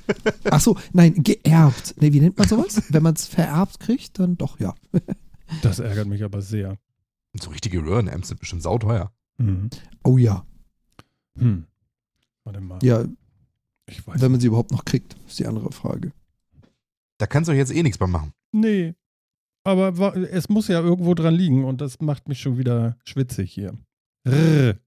Ach 0.49 0.61
so, 0.61 0.77
nein, 0.93 1.21
geerbt. 1.21 1.95
Nee, 1.99 2.13
wie 2.13 2.21
nennt 2.21 2.37
man 2.37 2.47
sowas? 2.47 2.81
Wenn 2.87 3.03
man 3.03 3.15
es 3.15 3.27
vererbt 3.27 3.81
kriegt, 3.81 4.17
dann 4.19 4.37
doch, 4.37 4.61
ja. 4.61 4.73
Das 5.61 5.79
ärgert 5.79 6.07
mich 6.07 6.23
aber 6.23 6.41
sehr. 6.41 6.77
So 7.41 7.49
richtige 7.49 7.83
Röhrenamps 7.83 8.29
sind 8.29 8.39
bestimmt 8.39 8.63
sauteuer. 8.63 9.11
Mhm. 9.37 9.69
Oh 10.03 10.17
ja. 10.17 10.45
Hm. 11.37 11.65
Warte 12.43 12.61
mal. 12.61 12.79
Ja, 12.83 13.05
Ich 13.87 14.05
weiß 14.07 14.21
wenn 14.21 14.31
man 14.31 14.39
sie 14.39 14.47
überhaupt 14.47 14.71
noch 14.71 14.85
kriegt, 14.85 15.15
ist 15.27 15.39
die 15.39 15.45
andere 15.45 15.71
Frage. 15.71 16.11
Da 17.17 17.27
kannst 17.27 17.49
du 17.49 17.53
jetzt 17.53 17.73
eh 17.73 17.83
nichts 17.83 17.97
bei 17.97 18.07
machen. 18.07 18.33
Nee. 18.51 18.95
Aber 19.63 20.15
es 20.15 20.47
muss 20.49 20.67
ja 20.67 20.79
irgendwo 20.79 21.13
dran 21.13 21.33
liegen 21.33 21.65
und 21.65 21.81
das 21.81 21.99
macht 21.99 22.27
mich 22.27 22.39
schon 22.39 22.57
wieder 22.57 22.97
schwitzig 23.03 23.51
hier. 23.51 23.77
Rrr. 24.27 24.77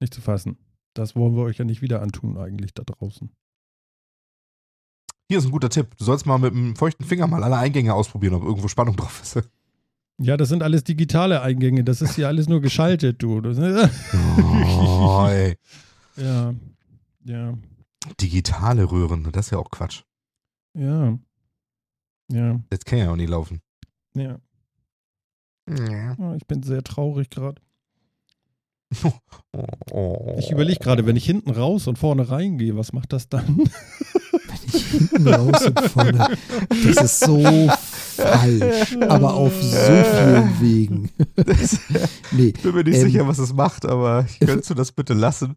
Nicht 0.00 0.14
zu 0.14 0.20
fassen. 0.20 0.58
Das 0.94 1.14
wollen 1.14 1.36
wir 1.36 1.42
euch 1.42 1.58
ja 1.58 1.64
nicht 1.64 1.82
wieder 1.82 2.02
antun, 2.02 2.36
eigentlich 2.36 2.74
da 2.74 2.82
draußen. 2.82 3.30
Hier 5.28 5.38
ist 5.38 5.44
ein 5.44 5.52
guter 5.52 5.70
Tipp. 5.70 5.96
Du 5.96 6.04
sollst 6.04 6.26
mal 6.26 6.38
mit 6.38 6.52
einem 6.52 6.74
feuchten 6.74 7.06
Finger 7.06 7.28
mal 7.28 7.44
alle 7.44 7.56
Eingänge 7.56 7.94
ausprobieren, 7.94 8.34
ob 8.34 8.42
irgendwo 8.42 8.66
Spannung 8.66 8.96
drauf 8.96 9.22
ist. 9.22 9.48
Ja, 10.22 10.36
das 10.36 10.50
sind 10.50 10.62
alles 10.62 10.84
digitale 10.84 11.40
Eingänge. 11.40 11.82
Das 11.82 12.02
ist 12.02 12.14
hier 12.16 12.28
alles 12.28 12.46
nur 12.48 12.60
geschaltet, 12.60 13.22
du. 13.22 13.38
Oh, 13.40 15.26
ey. 15.30 15.56
ja. 16.16 16.54
Ja. 17.24 17.54
Digitale 18.20 18.90
Röhren, 18.90 19.30
das 19.32 19.46
ist 19.46 19.52
ja 19.52 19.58
auch 19.58 19.70
Quatsch. 19.70 20.02
Ja. 20.74 21.18
Ja. 22.30 22.60
Das 22.70 22.80
kann 22.84 22.98
ja 22.98 23.10
auch 23.10 23.16
nicht 23.16 23.30
laufen. 23.30 23.60
Ja. 24.14 24.38
Ja. 25.68 26.16
Oh, 26.18 26.34
Ich 26.36 26.46
bin 26.46 26.62
sehr 26.62 26.82
traurig 26.82 27.30
gerade. 27.30 27.60
Ich 30.38 30.50
überlege 30.50 30.80
gerade, 30.80 31.06
wenn 31.06 31.16
ich 31.16 31.24
hinten 31.24 31.50
raus 31.50 31.86
und 31.86 31.96
vorne 31.98 32.28
reingehe, 32.28 32.76
was 32.76 32.92
macht 32.92 33.12
das 33.12 33.28
dann? 33.28 33.58
Wenn 33.58 34.58
ich 34.66 34.86
hinten 34.86 35.28
raus 35.28 35.62
und 35.66 35.80
vorne. 35.80 36.36
Das 36.68 37.04
ist 37.04 37.20
so 37.20 37.38
falsch. 38.20 38.96
Aber 39.08 39.34
auf 39.34 39.52
so 39.62 39.76
vielen 39.76 40.60
Wegen. 40.60 41.10
nee, 42.32 42.52
Ich 42.56 42.62
bin 42.62 42.74
mir 42.74 42.84
nicht 42.84 42.96
Ähm, 42.96 43.02
sicher, 43.02 43.26
was 43.26 43.38
es 43.38 43.52
macht, 43.52 43.86
aber 43.86 44.26
könntest 44.40 44.70
du 44.70 44.74
das 44.74 44.92
bitte 44.92 45.14
lassen? 45.14 45.56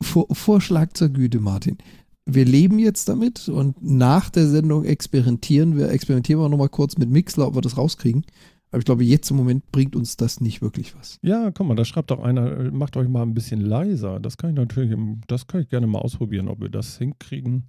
Vor, 0.00 0.26
Vorschlag 0.32 0.92
zur 0.94 1.08
Güte, 1.08 1.40
Martin. 1.40 1.78
Wir 2.24 2.44
leben 2.44 2.78
jetzt 2.78 3.08
damit 3.08 3.48
und 3.48 3.82
nach 3.82 4.30
der 4.30 4.46
Sendung 4.46 4.84
experimentieren 4.84 5.76
wir, 5.76 5.90
experimentieren 5.90 6.40
wir 6.40 6.48
nochmal 6.48 6.68
kurz 6.68 6.96
mit 6.96 7.10
Mixler, 7.10 7.48
ob 7.48 7.56
wir 7.56 7.62
das 7.62 7.76
rauskriegen. 7.76 8.24
Aber 8.70 8.78
ich 8.78 8.84
glaube, 8.86 9.04
jetzt 9.04 9.30
im 9.30 9.36
Moment 9.36 9.70
bringt 9.70 9.94
uns 9.94 10.16
das 10.16 10.40
nicht 10.40 10.62
wirklich 10.62 10.96
was. 10.96 11.18
Ja, 11.22 11.50
guck 11.50 11.66
mal, 11.66 11.74
da 11.74 11.84
schreibt 11.84 12.10
doch 12.10 12.22
einer, 12.22 12.58
äh, 12.58 12.70
macht 12.70 12.96
euch 12.96 13.08
mal 13.08 13.22
ein 13.22 13.34
bisschen 13.34 13.60
leiser. 13.60 14.18
Das 14.18 14.38
kann 14.38 14.50
ich 14.50 14.56
natürlich, 14.56 14.96
das 15.26 15.46
kann 15.46 15.60
ich 15.60 15.68
gerne 15.68 15.86
mal 15.86 15.98
ausprobieren, 15.98 16.48
ob 16.48 16.60
wir 16.60 16.70
das 16.70 16.96
hinkriegen. 16.96 17.64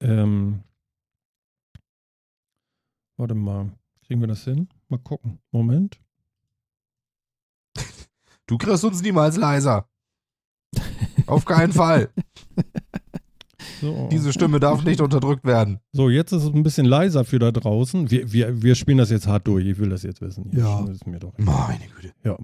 Ähm, 0.00 0.60
warte 3.20 3.34
mal, 3.34 3.70
kriegen 4.06 4.20
wir 4.20 4.28
das 4.28 4.44
hin? 4.44 4.68
Mal 4.88 4.98
gucken. 4.98 5.38
Moment. 5.50 6.00
Du 8.46 8.58
kriegst 8.58 8.84
uns 8.84 9.00
niemals 9.00 9.36
leiser. 9.36 9.88
Auf 11.26 11.44
keinen 11.44 11.72
Fall. 11.72 12.10
So. 13.80 14.08
Diese 14.10 14.32
Stimme 14.32 14.60
darf 14.60 14.84
nicht 14.84 15.00
unterdrückt 15.00 15.44
werden. 15.44 15.78
so, 15.92 16.10
jetzt 16.10 16.32
ist 16.32 16.44
es 16.44 16.52
ein 16.52 16.62
bisschen 16.62 16.84
leiser 16.84 17.24
für 17.24 17.38
da 17.38 17.50
draußen. 17.50 18.10
Wir, 18.10 18.30
wir, 18.32 18.62
wir 18.62 18.74
spielen 18.74 18.98
das 18.98 19.10
jetzt 19.10 19.26
hart 19.26 19.46
durch. 19.46 19.64
Ich 19.66 19.78
will 19.78 19.88
das 19.88 20.02
jetzt 20.02 20.20
wissen. 20.20 20.50
Ja. 20.52 20.84
Mir 21.06 21.18
doch. 21.18 21.32
Meine 21.38 21.80
Güte. 21.96 22.12
Ja. 22.24 22.36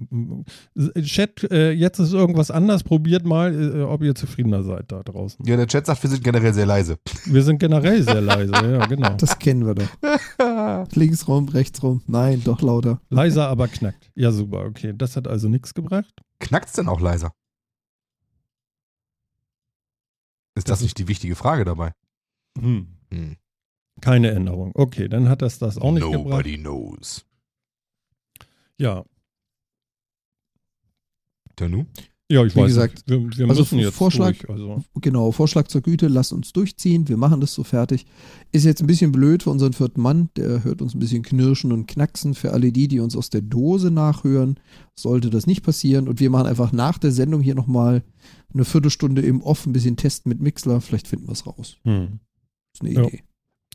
Chat, 1.01 1.43
äh, 1.51 1.71
jetzt 1.71 1.99
ist 1.99 2.13
irgendwas 2.13 2.49
anders. 2.49 2.83
Probiert 2.83 3.25
mal, 3.25 3.53
äh, 3.53 3.83
ob 3.83 4.01
ihr 4.01 4.15
zufriedener 4.15 4.63
seid 4.63 4.91
da 4.91 5.03
draußen. 5.03 5.45
Ja, 5.45 5.57
der 5.57 5.67
Chat 5.67 5.85
sagt, 5.85 6.01
wir 6.01 6.09
sind 6.09 6.23
generell 6.23 6.53
sehr 6.53 6.65
leise. 6.65 6.97
Wir 7.25 7.43
sind 7.43 7.59
generell 7.59 8.01
sehr 8.01 8.21
leise. 8.21 8.53
Ja, 8.53 8.85
genau. 8.87 9.13
Das 9.17 9.37
kennen 9.37 9.65
wir 9.65 9.75
doch. 9.75 9.87
Links 10.93 11.27
rum, 11.27 11.47
rechts 11.49 11.81
rum. 11.83 12.01
Nein, 12.07 12.43
doch 12.43 12.61
lauter. 12.61 13.01
Leiser, 13.09 13.47
aber 13.47 13.67
knackt. 13.67 14.11
Ja, 14.15 14.31
super. 14.31 14.65
Okay, 14.65 14.93
das 14.95 15.15
hat 15.15 15.27
also 15.27 15.49
nichts 15.49 15.73
gebracht. 15.73 16.13
Knackt's 16.39 16.73
denn 16.73 16.87
auch 16.87 16.99
leiser? 16.99 17.31
Ist 20.55 20.67
Das 20.69 20.79
das 20.79 20.81
nicht 20.81 20.97
die 20.97 21.07
wichtige 21.07 21.35
Frage 21.35 21.65
dabei? 21.65 21.91
Hm. 22.59 22.87
Hm. 23.11 23.37
Keine 24.01 24.31
Änderung. 24.31 24.71
Okay, 24.75 25.07
dann 25.07 25.29
hat 25.29 25.41
das 25.41 25.59
das 25.59 25.77
auch 25.77 25.91
nicht 25.91 26.03
gebracht. 26.03 26.23
Nobody 26.25 26.57
knows. 26.57 27.25
Ja. 28.77 29.03
Tanu? 31.55 31.85
Ja, 32.29 32.43
ich 32.43 32.53
Wie 32.55 32.59
weiß 32.59 32.67
gesagt, 32.67 32.93
nicht. 32.95 33.09
Wir, 33.09 33.37
wir 33.37 33.49
also 33.49 33.61
müssen 33.61 33.79
jetzt 33.79 33.95
Vorschlag- 33.95 34.37
durch. 34.39 34.49
Also. 34.49 34.83
Genau, 34.95 35.31
Vorschlag 35.31 35.67
zur 35.67 35.79
Güte, 35.81 36.09
lasst 36.09 36.33
uns 36.33 36.51
durchziehen, 36.51 37.07
wir 37.07 37.15
machen 37.15 37.39
das 37.39 37.53
so 37.53 37.63
fertig. 37.63 38.05
Ist 38.51 38.65
jetzt 38.65 38.81
ein 38.81 38.87
bisschen 38.87 39.13
blöd 39.13 39.43
für 39.43 39.49
unseren 39.49 39.71
vierten 39.71 40.01
Mann, 40.01 40.29
der 40.35 40.65
hört 40.65 40.81
uns 40.81 40.93
ein 40.93 40.99
bisschen 40.99 41.23
knirschen 41.23 41.71
und 41.71 41.87
knacksen. 41.87 42.33
Für 42.33 42.51
alle 42.51 42.73
die, 42.73 42.89
die 42.89 42.99
uns 42.99 43.15
aus 43.15 43.29
der 43.29 43.41
Dose 43.41 43.91
nachhören, 43.91 44.59
sollte 44.93 45.29
das 45.29 45.47
nicht 45.47 45.63
passieren. 45.63 46.09
Und 46.09 46.19
wir 46.19 46.29
machen 46.29 46.47
einfach 46.47 46.73
nach 46.73 46.97
der 46.97 47.11
Sendung 47.13 47.39
hier 47.39 47.55
nochmal 47.55 48.03
eine 48.53 48.65
Viertelstunde 48.65 49.21
im 49.21 49.41
Off 49.41 49.65
ein 49.65 49.71
bisschen 49.71 49.95
testen 49.95 50.29
mit 50.29 50.41
Mixler. 50.41 50.81
Vielleicht 50.81 51.07
finden 51.07 51.27
wir 51.27 51.33
es 51.33 51.47
raus. 51.47 51.77
Hm. 51.83 52.19
Ist 52.73 52.81
eine 52.81 52.91
Ja. 52.91 53.03
Idee. 53.07 53.23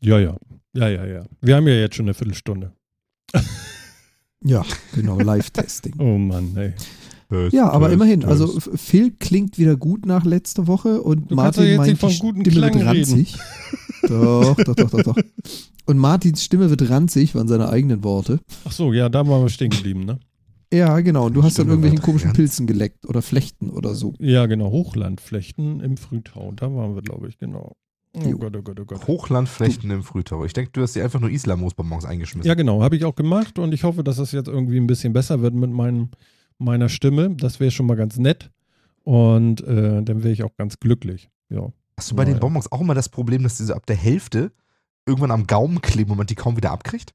Ja, 0.03 0.19
ja. 0.19 0.37
Ja, 0.75 0.89
ja, 0.91 1.07
ja. 1.07 1.25
Wir 1.41 1.57
haben 1.57 1.67
ja 1.69 1.75
jetzt 1.75 1.97
schon 1.97 2.05
eine 2.05 2.15
Viertelstunde. 2.15 2.73
Ja, 4.45 4.65
genau, 4.95 5.19
Live-Testing. 5.21 5.95
Oh 5.99 6.19
Mann, 6.19 6.55
ey. 6.57 6.75
Ja, 7.51 7.71
aber 7.71 7.87
Test, 7.87 7.95
immerhin, 7.95 8.21
Test. 8.21 8.31
also 8.31 8.61
Phil 8.75 9.13
klingt 9.19 9.59
wieder 9.59 9.77
gut 9.77 10.07
nach 10.07 10.25
letzter 10.25 10.67
Woche 10.67 11.03
und 11.03 11.31
Du 11.31 11.35
Martin 11.35 11.65
jetzt 11.65 11.79
meint, 11.79 12.03
die 12.03 12.19
guten 12.19 12.41
Stimme 12.41 12.71
Klang 12.71 12.75
wird 12.75 12.87
ranzig. 12.87 13.37
doch, 14.09 14.57
doch, 14.57 14.75
doch, 14.75 14.91
doch, 14.91 15.03
doch. 15.03 15.17
Und 15.87 15.99
Martins 15.99 16.45
Stimme 16.45 16.71
wird 16.71 16.89
ranzig, 16.91 17.35
waren 17.35 17.49
seine 17.49 17.69
eigenen 17.69 18.05
Worte. 18.05 18.41
Ach 18.65 18.73
so, 18.73 18.93
ja, 18.93 19.09
da 19.09 19.27
waren 19.27 19.43
wir 19.43 19.49
stehen 19.49 19.71
geblieben, 19.71 20.05
ne? 20.05 20.19
Ja, 20.73 20.99
genau. 21.01 21.27
Und 21.27 21.35
du 21.35 21.43
hast 21.43 21.59
dann 21.59 21.67
irgendwelchen 21.69 22.01
komischen 22.01 22.29
ranzig. 22.29 22.45
Pilzen 22.45 22.67
geleckt 22.67 23.07
oder 23.07 23.21
Flechten 23.21 23.69
oder 23.71 23.95
so. 23.95 24.15
Ja, 24.19 24.47
genau. 24.47 24.71
Hochlandflechten 24.71 25.81
im 25.81 25.97
Frühtau. 25.99 26.53
Da 26.57 26.75
waren 26.75 26.95
wir, 26.95 27.03
glaube 27.03 27.29
ich, 27.29 27.37
genau. 27.37 27.77
Oh 28.15 28.29
Jo. 28.29 28.39
Gott, 28.39 28.57
oh 28.57 28.63
Gott, 28.63 28.81
oh 28.81 28.85
Gott. 28.85 29.07
Hochlandflechten 29.07 29.91
im 29.91 30.03
Frühtau. 30.03 30.45
Ich 30.45 30.53
denke, 30.53 30.71
du 30.73 30.83
hast 30.83 30.95
dir 30.95 31.05
einfach 31.05 31.21
nur 31.21 31.31
Islamosbonbons 31.31 32.05
eingeschmissen. 32.05 32.47
Ja, 32.49 32.55
genau. 32.55 32.83
Habe 32.83 32.97
ich 32.97 33.05
auch 33.05 33.15
gemacht 33.15 33.59
und 33.59 33.73
ich 33.75 33.85
hoffe, 33.85 34.03
dass 34.05 34.17
das 34.17 34.33
jetzt 34.33 34.49
irgendwie 34.49 34.79
ein 34.79 34.87
bisschen 34.87 35.13
besser 35.13 35.43
wird 35.43 35.55
mit 35.55 35.71
meinem, 35.71 36.09
meiner 36.63 36.89
Stimme. 36.89 37.31
Das 37.37 37.61
wäre 37.61 37.71
schon 37.71 37.87
mal 37.87 37.97
ganz 37.97 38.17
nett. 38.17 38.51
Und 39.05 39.61
äh, 39.63 40.03
dann 40.03 40.23
wäre 40.23 40.33
ich 40.33 40.43
auch 40.43 40.57
ganz 40.57 40.79
glücklich. 40.79 41.31
Ja. 41.49 41.73
Hast 41.97 42.11
du 42.11 42.17
bei 42.17 42.25
den. 42.25 42.39
Bonbons 42.39 42.71
auch 42.71 42.81
immer 42.81 42.95
das 42.95 43.09
Problem, 43.09 43.43
dass 43.43 43.59
diese 43.59 43.75
ab 43.75 43.87
der 43.87 43.97
Hälfte 43.97 44.53
irgendwann 45.07 45.31
am 45.31 45.47
Gaumen 45.47 45.81
kleben 45.81 46.13
und 46.13 46.19
man 46.19 46.27
die 46.27 46.35
kaum 46.35 46.57
wieder 46.57 46.71
abkriegt? 46.71 47.15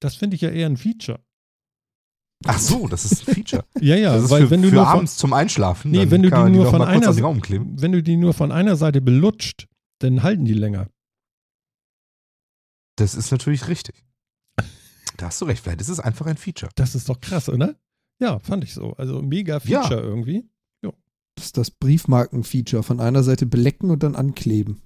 Das 0.00 0.16
finde 0.16 0.36
ich 0.36 0.42
ja 0.42 0.50
eher 0.50 0.66
ein 0.66 0.76
Feature. 0.76 1.20
Ach 2.46 2.58
so, 2.58 2.88
das 2.88 3.04
ist 3.04 3.28
ein 3.28 3.34
Feature. 3.34 3.64
Ja, 3.80 3.96
ja, 3.96 4.14
das 4.14 4.24
ist 4.24 4.30
weil 4.30 4.44
für, 4.44 4.50
wenn 4.50 4.62
du 4.62 4.68
für 4.68 4.74
nur 4.74 4.84
von, 4.84 4.94
abends 4.94 5.16
zum 5.16 5.32
Einschlafen. 5.32 5.90
Nee, 5.90 6.10
wenn 6.10 6.22
du 6.22 6.30
die 6.30 6.36
nur 6.36 6.64
noch 6.64 6.70
von 6.70 6.82
einer 6.82 7.16
wenn 7.16 7.92
du 7.92 8.02
die 8.02 8.16
nur 8.16 8.34
von 8.34 8.52
einer 8.52 8.76
Seite 8.76 9.00
belutscht, 9.00 9.68
dann 9.98 10.22
halten 10.22 10.44
die 10.44 10.54
länger. 10.54 10.88
Das 12.96 13.14
ist 13.14 13.30
natürlich 13.30 13.68
richtig. 13.68 14.04
Da 15.16 15.26
hast 15.26 15.40
du 15.40 15.44
recht, 15.44 15.62
vielleicht 15.62 15.80
ist 15.80 15.88
es 15.88 16.00
einfach 16.00 16.26
ein 16.26 16.36
Feature. 16.36 16.70
Das 16.74 16.94
ist 16.94 17.08
doch 17.08 17.20
krass, 17.20 17.48
oder? 17.48 17.76
Ja, 18.22 18.38
fand 18.38 18.64
ich 18.64 18.72
so. 18.72 18.92
Also 18.96 19.20
mega 19.20 19.60
Ja. 19.64 19.82
Feature 19.82 20.00
irgendwie. 20.00 20.44
Das 21.34 21.46
ist 21.46 21.56
das 21.56 21.70
Briefmarken-Feature. 21.70 22.82
Von 22.82 23.00
einer 23.00 23.22
Seite 23.22 23.46
belecken 23.46 23.90
und 23.90 24.02
dann 24.02 24.14
ankleben. 24.14 24.80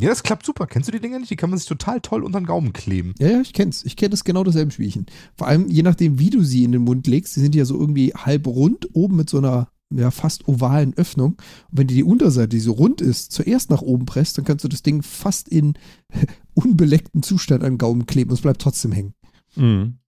Ja, 0.00 0.08
das 0.08 0.22
klappt 0.22 0.46
super. 0.46 0.66
Kennst 0.66 0.88
du 0.88 0.92
die 0.92 1.00
Dinger 1.00 1.18
nicht? 1.18 1.30
Die 1.30 1.36
kann 1.36 1.50
man 1.50 1.58
sich 1.58 1.68
total 1.68 2.00
toll 2.00 2.24
unter 2.24 2.40
den 2.40 2.46
Gaumen 2.46 2.72
kleben. 2.72 3.14
Ja, 3.18 3.28
ja, 3.28 3.40
ich 3.42 3.52
kenn's. 3.52 3.84
Ich 3.84 3.96
kenne 3.96 4.10
das 4.10 4.24
genau 4.24 4.42
dasselbe 4.42 4.72
Spielchen. 4.72 5.06
Vor 5.36 5.46
allem, 5.46 5.68
je 5.68 5.82
nachdem, 5.82 6.18
wie 6.18 6.30
du 6.30 6.42
sie 6.42 6.64
in 6.64 6.72
den 6.72 6.82
Mund 6.82 7.06
legst, 7.06 7.36
die 7.36 7.40
sind 7.40 7.54
ja 7.54 7.66
so 7.66 7.78
irgendwie 7.78 8.14
halb 8.14 8.46
rund, 8.46 8.88
oben 8.94 9.16
mit 9.16 9.28
so 9.28 9.38
einer 9.38 9.68
ja, 9.94 10.10
fast 10.10 10.48
ovalen 10.48 10.94
Öffnung. 10.96 11.32
Und 11.70 11.78
wenn 11.78 11.88
du 11.88 11.94
die 11.94 12.04
Unterseite, 12.04 12.48
die 12.48 12.60
so 12.60 12.72
rund 12.72 13.02
ist, 13.02 13.32
zuerst 13.32 13.68
nach 13.68 13.82
oben 13.82 14.06
presst, 14.06 14.38
dann 14.38 14.46
kannst 14.46 14.64
du 14.64 14.68
das 14.68 14.82
Ding 14.82 15.02
fast 15.02 15.46
in 15.48 15.74
unbeleckten 16.54 17.22
Zustand 17.22 17.62
am 17.62 17.76
Gaumen 17.76 18.06
kleben 18.06 18.30
und 18.30 18.36
es 18.36 18.42
bleibt 18.42 18.62
trotzdem 18.62 18.92
hängen. 18.92 19.14
Mhm. 19.56 19.98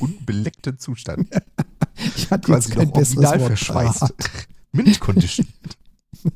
Unbeleckten 0.00 0.78
Zustand. 0.78 1.28
Ich 2.16 2.30
hatte 2.30 2.46
Quasi 2.46 2.68
jetzt 2.70 2.78
kein 2.78 2.88
noch 2.88 2.94
original 2.96 3.40
Wort 3.40 3.48
verschweißt. 3.48 4.14
Mint 4.72 5.00
Condition. 5.00 5.46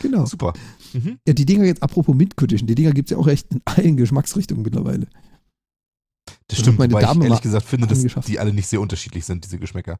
Genau. 0.00 0.26
Super. 0.26 0.52
Mhm. 0.92 1.18
Ja, 1.26 1.32
die 1.34 1.46
Dinger 1.46 1.64
jetzt, 1.64 1.82
apropos 1.82 2.14
Mint 2.16 2.36
Condition, 2.36 2.66
die 2.66 2.74
Dinger 2.74 2.92
gibt 2.92 3.08
es 3.10 3.12
ja 3.12 3.18
auch 3.18 3.28
echt 3.28 3.52
in 3.52 3.60
allen 3.64 3.96
Geschmacksrichtungen 3.96 4.62
mittlerweile. 4.64 5.06
Das 6.26 6.34
Das 6.48 6.58
stimmt, 6.58 6.78
meine 6.80 6.92
ich 6.94 7.00
Dame 7.00 7.20
mal 7.20 7.24
ehrlich 7.26 7.40
gesagt 7.42 7.66
finde, 7.66 7.86
dass 7.86 8.02
die 8.26 8.38
alle 8.40 8.52
nicht 8.52 8.66
sehr 8.66 8.80
unterschiedlich 8.80 9.24
sind, 9.24 9.44
diese 9.44 9.58
Geschmäcker. 9.58 9.98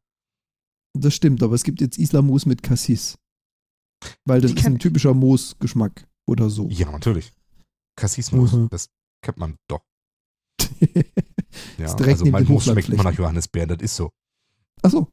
Das 0.98 1.14
stimmt, 1.14 1.42
aber 1.42 1.54
es 1.54 1.62
gibt 1.62 1.80
jetzt 1.80 1.98
Islamus 1.98 2.44
mit 2.44 2.62
Cassis. 2.62 3.16
Weil 4.24 4.40
das 4.40 4.52
Die 4.52 4.58
ist 4.58 4.66
ein 4.66 4.80
typischer 4.80 5.14
Moosgeschmack 5.14 6.08
oder 6.26 6.50
so. 6.50 6.68
Ja, 6.68 6.90
natürlich. 6.90 7.32
Kassismus, 7.96 8.52
Mhm. 8.52 8.68
das 8.70 8.88
kennt 9.24 9.38
man 9.38 9.56
doch. 9.68 9.84
Ja, 11.78 11.84
Ist 11.86 11.96
direkt 11.96 12.14
also 12.14 12.24
neben 12.24 12.32
mein 12.32 12.44
Moos 12.46 12.64
schmeckt 12.64 12.88
immer 12.88 13.04
nach. 13.04 13.12
Johannisbeeren, 13.14 13.68
das 13.70 13.78
ist 13.82 13.96
so. 13.96 14.10
Achso. 14.82 15.08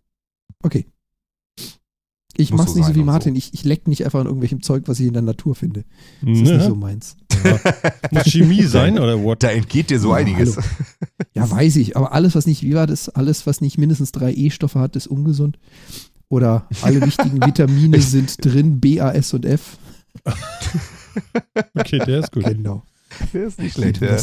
Okay. 0.63 0.85
Ich 2.37 2.51
Muss 2.51 2.59
mach's 2.59 2.71
so 2.71 2.77
nicht 2.77 2.87
so 2.87 2.95
wie 2.95 3.03
Martin. 3.03 3.35
Ich, 3.35 3.53
ich 3.53 3.65
leck 3.65 3.87
nicht 3.89 4.05
einfach 4.05 4.21
an 4.21 4.25
irgendwelchem 4.27 4.61
Zeug, 4.61 4.83
was 4.87 4.99
ich 5.01 5.07
in 5.07 5.13
der 5.13 5.21
Natur 5.21 5.55
finde. 5.55 5.83
Das 6.21 6.37
ist 6.37 6.43
Ne? 6.43 6.57
nicht 6.57 6.65
so 6.67 6.75
meins. 6.75 7.17
Muss 8.11 8.23
Chemie 8.23 8.63
sein 8.63 8.97
oder 8.97 9.21
what? 9.21 9.43
Da 9.43 9.49
entgeht 9.49 9.89
dir 9.89 9.99
so 9.99 10.09
Ja, 10.11 10.15
einiges. 10.15 10.57
Ja, 11.35 11.49
weiß 11.49 11.75
ich. 11.75 11.95
Aber 11.97 12.13
alles, 12.13 12.35
was 12.35 12.45
nicht, 12.47 12.63
wie 12.63 12.73
war 12.73 12.87
das? 12.87 13.09
Alles, 13.09 13.45
was 13.45 13.59
nicht 13.61 13.77
mindestens 13.77 14.11
drei 14.13 14.33
E-Stoffe 14.33 14.79
hat, 14.79 14.95
ist 14.95 15.07
ungesund. 15.07 15.59
Oder 16.29 16.67
alle 16.81 17.01
wichtigen 17.01 17.41
Vitamine 17.45 17.99
sind 18.01 18.43
drin, 18.43 18.79
B, 18.79 19.01
A, 19.01 19.11
S 19.11 19.33
und 19.33 19.45
F. 19.45 19.77
Okay, 21.75 21.99
der 21.99 22.19
ist 22.19 22.31
gut. 22.31 22.45
Genau. 22.45 22.83
Der 23.33 23.45
ist 23.47 23.59
nicht 23.59 23.73
schlecht, 23.73 24.01
der, 24.01 24.17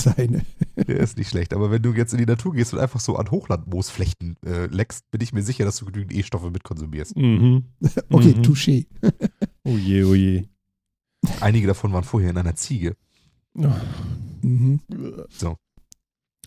der 0.76 0.96
ist 1.00 1.16
nicht 1.18 1.28
schlecht. 1.28 1.52
Aber 1.54 1.70
wenn 1.70 1.82
du 1.82 1.92
jetzt 1.92 2.12
in 2.12 2.18
die 2.18 2.26
Natur 2.26 2.52
gehst 2.54 2.72
und 2.72 2.78
einfach 2.78 3.00
so 3.00 3.16
an 3.16 3.30
Hochlandmoosflechten 3.30 4.36
äh, 4.46 4.66
leckst, 4.66 5.10
bin 5.10 5.20
ich 5.20 5.32
mir 5.32 5.42
sicher, 5.42 5.64
dass 5.64 5.76
du 5.78 5.86
genügend 5.86 6.14
E-Stoffe 6.14 6.50
mit 6.50 6.62
konsumierst. 6.64 7.16
Mhm. 7.16 7.64
Okay, 8.10 8.34
Mhm. 8.36 8.42
touché. 8.42 8.86
Oh 9.64 9.76
je, 9.76 10.04
oh 10.04 10.14
je. 10.14 10.44
Einige 11.40 11.66
davon 11.66 11.92
waren 11.92 12.04
vorher 12.04 12.30
in 12.30 12.38
einer 12.38 12.54
Ziege. 12.54 12.96
Mhm. 14.42 14.80
Das- 15.40 15.56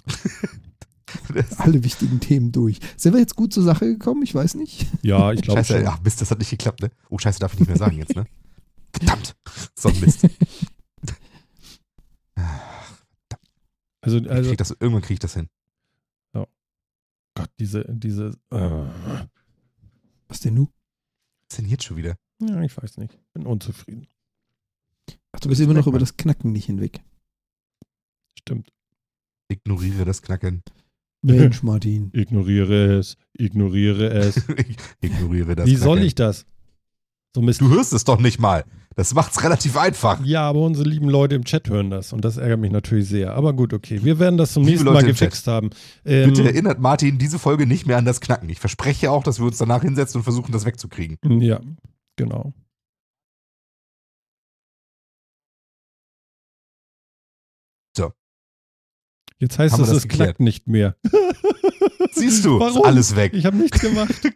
Alle 1.57 1.83
wichtigen 1.83 2.19
Themen 2.19 2.51
durch. 2.51 2.79
Sind 2.95 3.13
wir 3.13 3.19
jetzt 3.19 3.35
gut 3.35 3.51
zur 3.51 3.63
Sache 3.63 3.85
gekommen? 3.85 4.21
Ich 4.23 4.33
weiß 4.35 4.53
nicht. 4.55 4.85
Ja, 5.01 5.31
ich 5.33 5.41
glaube 5.41 5.63
schon. 5.63 5.85
ach 5.87 5.99
Mist, 6.03 6.21
das 6.21 6.29
hat 6.31 6.37
nicht 6.39 6.51
geklappt, 6.51 6.81
ne? 6.81 6.91
Oh, 7.09 7.17
Scheiße, 7.17 7.39
darf 7.39 7.53
ich 7.53 7.59
nicht 7.59 7.67
mehr 7.67 7.77
sagen 7.77 7.97
jetzt, 7.97 8.15
ne? 8.15 8.25
Verdammt! 8.93 9.35
So 9.75 9.89
ein 9.89 9.99
Mist. 9.99 10.27
Also, 14.17 14.25
Ich 14.25 14.31
also 14.31 14.49
krieg 14.49 14.57
das, 14.57 14.71
irgendwann 14.71 15.01
kriege 15.01 15.13
ich 15.13 15.19
das 15.19 15.33
hin. 15.33 15.47
Gott, 17.35 17.51
diese, 17.59 17.85
diese. 17.87 18.31
Äh, 18.49 18.85
Was 20.27 20.39
denn 20.41 20.55
nu? 20.55 20.67
Was 21.47 21.57
denn 21.57 21.69
jetzt 21.69 21.83
schon 21.85 21.95
wieder? 21.97 22.17
ja, 22.41 22.61
ich 22.63 22.75
weiß 22.75 22.97
nicht. 22.97 23.17
Bin 23.33 23.45
unzufrieden. 23.45 24.07
Ach, 25.31 25.39
du 25.39 25.47
bist 25.49 25.61
immer 25.61 25.73
noch 25.73 25.87
über 25.87 25.99
das 25.99 26.17
Knacken 26.17 26.51
nicht 26.51 26.65
hinweg. 26.65 26.99
Stimmt. 28.37 28.73
Ignoriere 29.47 30.05
das 30.05 30.21
Knacken. 30.21 30.63
Mensch, 31.21 31.63
Martin. 31.63 32.09
Ignoriere 32.13 32.97
es. 32.97 33.15
Ignoriere 33.37 34.09
es. 34.09 34.45
Ignoriere 35.01 35.55
das 35.55 35.65
Wie 35.67 35.71
Knacken. 35.75 35.83
soll 35.85 36.03
ich 36.03 36.15
das? 36.15 36.45
So 37.35 37.41
Mist. 37.41 37.61
Du 37.61 37.69
hörst 37.69 37.93
es 37.93 38.03
doch 38.03 38.19
nicht 38.19 38.39
mal. 38.39 38.65
Das 38.95 39.13
macht's 39.13 39.43
relativ 39.43 39.77
einfach. 39.77 40.19
Ja, 40.25 40.49
aber 40.49 40.61
unsere 40.61 40.89
lieben 40.89 41.09
Leute 41.09 41.35
im 41.35 41.45
Chat 41.45 41.69
hören 41.69 41.89
das 41.89 42.11
und 42.11 42.25
das 42.25 42.37
ärgert 42.37 42.59
mich 42.59 42.71
natürlich 42.71 43.07
sehr. 43.07 43.33
Aber 43.33 43.53
gut, 43.53 43.71
okay. 43.73 44.03
Wir 44.03 44.19
werden 44.19 44.37
das 44.37 44.53
zum 44.53 44.63
Liebe 44.63 44.71
nächsten 44.71 44.85
Leute 44.87 45.05
Mal 45.05 45.11
gefixt 45.11 45.47
haben. 45.47 45.69
Ähm, 46.05 46.29
Bitte 46.31 46.43
erinnert 46.43 46.79
Martin 46.79 47.17
diese 47.17 47.39
Folge 47.39 47.65
nicht 47.65 47.85
mehr 47.85 47.97
an 47.97 48.05
das 48.05 48.19
Knacken. 48.19 48.49
Ich 48.49 48.59
verspreche 48.59 49.11
auch, 49.11 49.23
dass 49.23 49.39
wir 49.39 49.45
uns 49.45 49.57
danach 49.57 49.83
hinsetzen 49.83 50.19
und 50.19 50.23
versuchen, 50.23 50.51
das 50.51 50.65
wegzukriegen. 50.65 51.17
Ja, 51.39 51.61
genau. 52.17 52.53
So. 57.95 58.11
Jetzt 59.39 59.59
heißt 59.59 59.73
Haben 59.73 59.83
es, 59.83 59.89
es 59.91 60.03
geklärt? 60.03 60.29
knackt 60.29 60.39
nicht 60.41 60.67
mehr. 60.67 60.95
Siehst 62.11 62.43
du, 62.43 62.59
Warum? 62.59 62.77
ist 62.81 62.85
alles 62.85 63.15
weg. 63.15 63.33
Ich 63.33 63.45
habe 63.45 63.57
nichts 63.57 63.79
gemacht. 63.79 64.13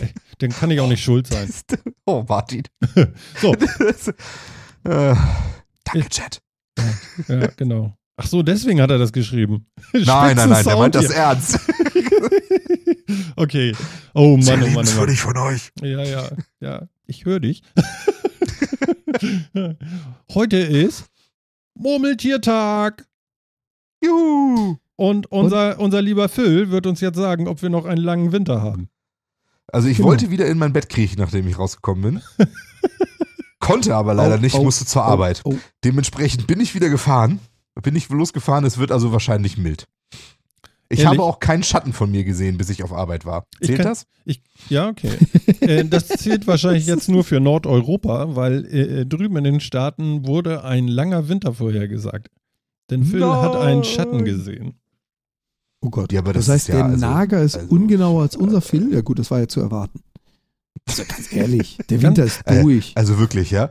Der 0.00 0.08
Dann 0.38 0.50
kann 0.50 0.70
ich 0.70 0.80
auch 0.80 0.88
nicht 0.88 1.02
schuld 1.02 1.26
sein. 1.26 1.50
Oh, 2.06 2.24
Martin. 2.28 2.64
So. 3.40 3.52
äh, 4.84 5.14
danke, 5.84 6.08
Chat. 6.08 6.40
Ja, 7.28 7.46
genau. 7.56 7.96
Ach 8.16 8.26
so, 8.26 8.42
deswegen 8.42 8.80
hat 8.80 8.90
er 8.90 8.98
das 8.98 9.12
geschrieben. 9.12 9.66
Nein, 9.92 10.36
nein, 10.36 10.48
nein, 10.48 10.64
der 10.64 10.76
meint 10.76 10.94
das 10.94 11.10
ernst. 11.10 11.58
Okay. 13.36 13.74
Oh 14.14 14.36
Mann, 14.36 14.62
oh 14.62 14.66
Mann, 14.68 14.86
oh 14.96 15.00
Mann. 15.00 15.16
von 15.16 15.36
euch. 15.38 15.72
Ja, 15.80 16.02
ja, 16.02 16.28
ja. 16.60 16.88
Ich 17.06 17.24
höre 17.24 17.40
dich. 17.40 17.62
Heute 20.32 20.56
ist 20.56 21.06
Murmeltiertag. 21.74 23.06
Juhu. 24.02 24.76
Und 24.96 25.30
unser, 25.32 25.80
unser 25.80 26.02
lieber 26.02 26.28
Phil 26.28 26.70
wird 26.70 26.86
uns 26.86 27.00
jetzt 27.00 27.16
sagen, 27.16 27.48
ob 27.48 27.62
wir 27.62 27.70
noch 27.70 27.84
einen 27.84 28.02
langen 28.02 28.32
Winter 28.32 28.62
haben. 28.62 28.88
Also 29.74 29.88
ich 29.88 29.96
Genau. 29.96 30.10
wollte 30.10 30.30
wieder 30.30 30.46
in 30.46 30.56
mein 30.58 30.72
Bett 30.72 30.88
kriechen, 30.88 31.16
nachdem 31.18 31.48
ich 31.48 31.58
rausgekommen 31.58 32.20
bin. 32.38 32.48
Konnte 33.58 33.94
aber 33.96 34.14
leider 34.14 34.36
Oh, 34.36 34.40
nicht, 34.40 34.54
oh, 34.54 34.62
musste 34.62 34.84
zur 34.86 35.02
oh, 35.02 35.06
Arbeit. 35.06 35.42
Dementsprechend 35.84 36.46
bin 36.46 36.60
ich 36.60 36.74
wieder 36.74 36.88
gefahren, 36.90 37.40
bin 37.82 37.96
ich 37.96 38.08
losgefahren, 38.08 38.64
es 38.64 38.78
wird 38.78 38.92
also 38.92 39.10
wahrscheinlich 39.12 39.56
mild. 39.58 39.86
Ich 40.90 41.00
Ehrlich? 41.00 41.18
habe 41.18 41.22
auch 41.22 41.40
keinen 41.40 41.62
Schatten 41.62 41.92
von 41.92 42.10
mir 42.10 42.22
gesehen, 42.24 42.56
bis 42.58 42.68
ich 42.70 42.84
auf 42.84 42.92
Arbeit 42.92 43.24
war. 43.24 43.46
Ich 43.58 43.66
Zählt 43.68 43.78
kann- 43.78 43.88
das? 43.88 44.06
Ja, 44.68 44.88
okay. 44.88 45.10
äh, 45.60 45.84
das 45.84 46.06
zählt 46.08 46.46
wahrscheinlich 46.46 46.86
jetzt 46.86 47.08
nur 47.08 47.24
für 47.24 47.40
Nordeuropa, 47.40 48.36
weil 48.36 48.64
äh, 48.66 49.06
drüben 49.06 49.36
in 49.38 49.44
den 49.44 49.60
Staaten 49.60 50.26
wurde 50.26 50.62
ein 50.62 50.86
langer 50.86 51.28
Winter 51.28 51.52
vorhergesagt. 51.54 52.28
Denn 52.90 53.02
Phil 53.02 53.24
hat 53.26 53.56
einen 53.56 53.82
Schatten 53.82 54.24
gesehen. 54.24 54.78
Oh 55.84 55.90
Gott. 55.90 56.12
Ja, 56.12 56.20
aber 56.20 56.32
das 56.32 56.46
das 56.46 56.54
heißt, 56.54 56.68
ist 56.68 56.74
ja, 56.74 56.74
der 56.76 56.84
also- 56.86 57.06
Nager 57.06 57.42
ist 57.42 57.56
also- 57.56 57.68
ungenauer 57.74 58.22
als 58.22 58.36
unser 58.36 58.60
Phil. 58.60 58.92
Ja 58.92 59.00
gut, 59.02 59.18
das 59.18 59.30
war 59.30 59.38
ja 59.40 59.48
zu 59.48 59.60
erwarten. 59.60 60.00
Also 60.86 61.04
ganz 61.04 61.32
ehrlich, 61.32 61.78
der 61.90 62.02
Winter 62.02 62.24
ist 62.24 62.42
äh, 62.46 62.62
durch. 62.62 62.92
Also 62.96 63.18
wirklich, 63.18 63.50
ja? 63.50 63.70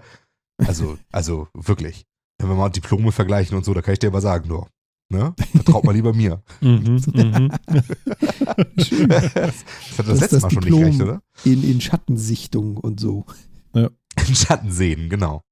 Also, 0.58 0.98
also 1.12 1.48
wirklich. 1.54 2.06
Wenn 2.40 2.50
wir 2.50 2.56
mal 2.56 2.70
Diplome 2.70 3.12
vergleichen 3.12 3.56
und 3.58 3.64
so, 3.66 3.74
da 3.74 3.82
kann 3.82 3.94
ich 3.94 4.00
dir 4.00 4.08
aber 4.08 4.22
sagen, 4.22 4.48
nur. 4.48 4.68
Ne? 5.10 5.34
Vertraut 5.52 5.84
mal 5.84 5.92
lieber 5.94 6.14
mir. 6.14 6.42
Mhm, 6.62 7.02
mhm. 7.14 7.52
Das 8.76 8.92
hat 8.92 9.38
das, 9.38 9.64
Das 9.98 10.20
letzte 10.20 10.36
das 10.36 10.42
Mal 10.44 10.52
schon 10.52 10.62
Diplom. 10.64 10.80
nicht 10.84 10.90
recht, 10.94 11.02
oder? 11.02 11.22
In, 11.44 11.64
in 11.64 11.82
Schattensichtung 11.82 12.78
und 12.78 13.00
so. 13.00 13.26
In 13.74 14.36
Schatten 14.36 14.72
sehen, 14.72 15.10
genau. 15.10 15.44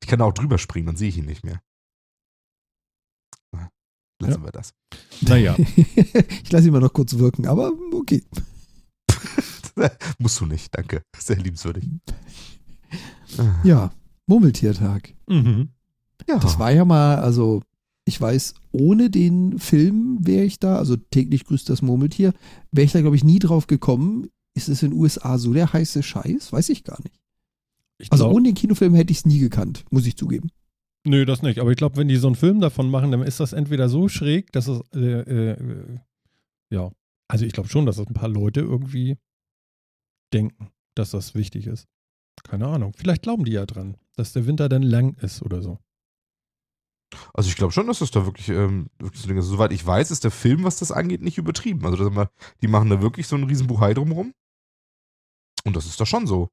Ich 0.00 0.06
kann 0.08 0.18
da 0.20 0.24
auch 0.24 0.32
drüber 0.32 0.58
springen, 0.58 0.86
dann 0.86 0.96
sehe 0.96 1.08
ich 1.08 1.18
ihn 1.18 1.26
nicht 1.26 1.44
mehr. 1.44 1.60
Lassen 4.20 4.44
wir 4.44 4.52
das. 4.52 4.74
Naja, 5.22 5.56
ich 6.44 6.52
lasse 6.52 6.66
ihn 6.66 6.72
mal 6.72 6.80
noch 6.80 6.92
kurz 6.92 7.16
wirken, 7.18 7.46
aber 7.46 7.72
okay. 7.92 8.22
Musst 10.18 10.40
du 10.40 10.46
nicht, 10.46 10.76
danke. 10.76 11.02
Sehr 11.18 11.36
liebenswürdig. 11.36 11.84
Ja, 13.62 13.92
Murmeltiertag. 14.26 15.14
mhm. 15.28 15.68
Ja. 16.28 16.38
Das 16.38 16.58
war 16.58 16.70
ja 16.72 16.84
mal, 16.84 17.16
also 17.16 17.62
ich 18.04 18.20
weiß, 18.20 18.54
ohne 18.72 19.08
den 19.08 19.58
Film 19.58 20.18
wäre 20.20 20.44
ich 20.44 20.58
da, 20.58 20.76
also 20.76 20.96
täglich 20.96 21.44
grüßt 21.44 21.68
das 21.70 21.80
Murmeltier, 21.80 22.34
wäre 22.72 22.84
ich 22.84 22.92
da, 22.92 23.00
glaube 23.00 23.16
ich, 23.16 23.24
nie 23.24 23.38
drauf 23.38 23.66
gekommen. 23.68 24.28
Ist 24.54 24.68
es 24.68 24.82
in 24.82 24.90
den 24.90 24.98
USA 24.98 25.38
so 25.38 25.52
der 25.54 25.72
heiße 25.72 26.02
Scheiß? 26.02 26.52
Weiß 26.52 26.68
ich 26.70 26.84
gar 26.84 26.98
nicht. 27.02 27.20
ich 27.98 28.10
Also 28.12 28.24
glaub, 28.24 28.34
ohne 28.34 28.48
den 28.48 28.54
Kinofilm 28.54 28.94
hätte 28.94 29.12
ich 29.12 29.18
es 29.18 29.26
nie 29.26 29.38
gekannt, 29.38 29.84
muss 29.90 30.06
ich 30.06 30.16
zugeben. 30.16 30.50
Nö, 31.04 31.24
das 31.24 31.42
nicht. 31.42 31.58
Aber 31.58 31.70
ich 31.70 31.76
glaube, 31.76 31.96
wenn 31.96 32.08
die 32.08 32.16
so 32.16 32.28
einen 32.28 32.36
Film 32.36 32.60
davon 32.60 32.90
machen, 32.90 33.10
dann 33.10 33.22
ist 33.22 33.40
das 33.40 33.52
entweder 33.52 33.88
so 33.88 34.08
schräg, 34.08 34.52
dass 34.52 34.68
es, 34.68 34.80
äh, 34.94 35.20
äh, 35.20 35.98
ja, 36.72 36.90
also 37.28 37.44
ich 37.44 37.52
glaube 37.52 37.68
schon, 37.68 37.86
dass 37.86 37.96
das 37.96 38.06
ein 38.06 38.14
paar 38.14 38.28
Leute 38.28 38.60
irgendwie 38.60 39.18
denken, 40.32 40.70
dass 40.96 41.10
das 41.10 41.34
wichtig 41.34 41.66
ist. 41.66 41.88
Keine 42.42 42.66
Ahnung. 42.66 42.92
Vielleicht 42.96 43.22
glauben 43.22 43.44
die 43.44 43.52
ja 43.52 43.66
dran, 43.66 43.96
dass 44.16 44.32
der 44.32 44.46
Winter 44.46 44.68
dann 44.68 44.82
lang 44.82 45.14
ist 45.14 45.42
oder 45.42 45.62
so. 45.62 45.78
Also 47.34 47.48
ich 47.48 47.56
glaube 47.56 47.72
schon, 47.72 47.86
dass 47.86 47.98
das 47.98 48.10
da 48.10 48.24
wirklich, 48.24 48.48
ähm, 48.48 48.88
wirklich 48.98 49.22
so 49.22 49.32
ist. 49.32 49.46
Soweit 49.46 49.72
ich 49.72 49.84
weiß, 49.84 50.10
ist 50.10 50.24
der 50.24 50.30
Film, 50.30 50.64
was 50.64 50.78
das 50.78 50.92
angeht, 50.92 51.22
nicht 51.22 51.38
übertrieben. 51.38 51.84
Also 51.84 52.06
immer, 52.06 52.30
die 52.62 52.68
machen 52.68 52.90
da 52.90 53.02
wirklich 53.02 53.26
so 53.26 53.36
einen 53.36 53.44
riesen 53.44 53.66
Buhai 53.66 53.94
drumherum. 53.94 54.32
Und 55.64 55.76
das 55.76 55.86
ist 55.86 56.00
da 56.00 56.06
schon 56.06 56.26
so. 56.26 56.48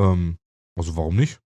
Ähm, 0.00 0.38
also 0.78 0.96
warum 0.96 1.16
nicht? 1.16 1.40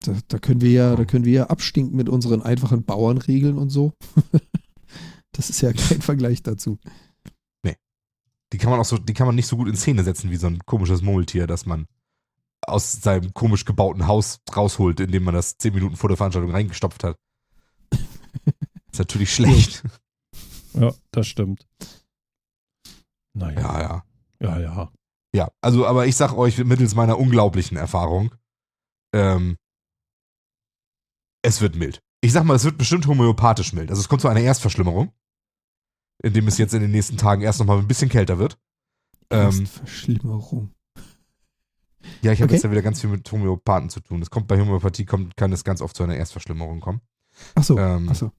Da, 0.00 0.16
da 0.28 0.38
können 0.38 0.60
wir 0.60 0.70
ja, 0.70 0.96
da 0.96 1.04
können 1.04 1.24
wir 1.24 1.32
ja 1.32 1.46
abstinken 1.46 1.96
mit 1.96 2.08
unseren 2.08 2.42
einfachen 2.42 2.84
Bauernregeln 2.84 3.58
und 3.58 3.70
so. 3.70 3.92
das 5.32 5.50
ist 5.50 5.60
ja 5.60 5.72
kein 5.72 6.00
Vergleich 6.00 6.42
dazu. 6.42 6.78
Die 8.52 8.58
kann 8.58 8.70
man 8.70 8.80
auch 8.80 8.84
so, 8.84 8.98
die 8.98 9.14
kann 9.14 9.26
man 9.26 9.36
nicht 9.36 9.46
so 9.46 9.56
gut 9.56 9.68
in 9.68 9.76
Szene 9.76 10.02
setzen 10.02 10.30
wie 10.30 10.36
so 10.36 10.48
ein 10.48 10.58
komisches 10.66 11.02
Murmeltier, 11.02 11.46
das 11.46 11.66
man 11.66 11.86
aus 12.62 12.92
seinem 12.92 13.32
komisch 13.32 13.64
gebauten 13.64 14.06
Haus 14.06 14.40
rausholt, 14.54 15.00
indem 15.00 15.24
man 15.24 15.34
das 15.34 15.56
zehn 15.56 15.74
Minuten 15.74 15.96
vor 15.96 16.08
der 16.08 16.16
Veranstaltung 16.16 16.50
reingestopft 16.50 17.04
hat. 17.04 17.16
ist 18.92 18.98
natürlich 18.98 19.32
schlecht. 19.32 19.82
Ja, 20.74 20.92
das 21.10 21.26
stimmt. 21.26 21.66
Naja, 23.34 23.60
Ja, 23.60 23.80
ja. 23.80 24.04
ja, 24.40 24.60
ja. 24.60 24.92
Ja, 25.32 25.48
also, 25.60 25.86
aber 25.86 26.06
ich 26.06 26.16
sag 26.16 26.32
euch 26.32 26.58
mittels 26.64 26.96
meiner 26.96 27.16
unglaublichen 27.16 27.76
Erfahrung, 27.76 28.34
ähm, 29.14 29.56
es 31.42 31.60
wird 31.60 31.76
mild. 31.76 32.02
Ich 32.20 32.32
sag 32.32 32.44
mal, 32.44 32.54
es 32.54 32.64
wird 32.64 32.78
bestimmt 32.78 33.06
homöopathisch 33.06 33.72
mild. 33.72 33.90
Also 33.90 34.00
es 34.00 34.08
kommt 34.08 34.20
zu 34.22 34.28
einer 34.28 34.40
Erstverschlimmerung, 34.40 35.12
indem 36.22 36.46
es 36.48 36.58
jetzt 36.58 36.74
in 36.74 36.80
den 36.82 36.90
nächsten 36.90 37.16
Tagen 37.16 37.42
erst 37.42 37.58
nochmal 37.60 37.78
ein 37.78 37.88
bisschen 37.88 38.10
kälter 38.10 38.38
wird. 38.38 38.58
Ähm, 39.30 39.66
Verschlimmerung. 39.66 40.74
ja, 42.22 42.32
ich 42.32 42.40
habe 42.40 42.46
Okay. 42.46 42.54
jetzt 42.54 42.64
ja 42.64 42.70
wieder 42.70 42.82
ganz 42.82 43.00
viel 43.00 43.10
mit 43.10 43.30
Homöopathen 43.30 43.88
zu 43.90 44.00
tun. 44.00 44.20
Es 44.20 44.30
kommt 44.30 44.48
bei 44.48 44.58
Homöopathie, 44.60 45.04
kommt, 45.06 45.36
kann 45.36 45.52
es 45.52 45.64
ganz 45.64 45.80
oft 45.80 45.96
zu 45.96 46.02
einer 46.02 46.16
Erstverschlimmerung 46.16 46.80
kommen. 46.80 47.00
Achso, 47.54 47.78
Ähm, 47.78 48.08
achso. 48.08 48.32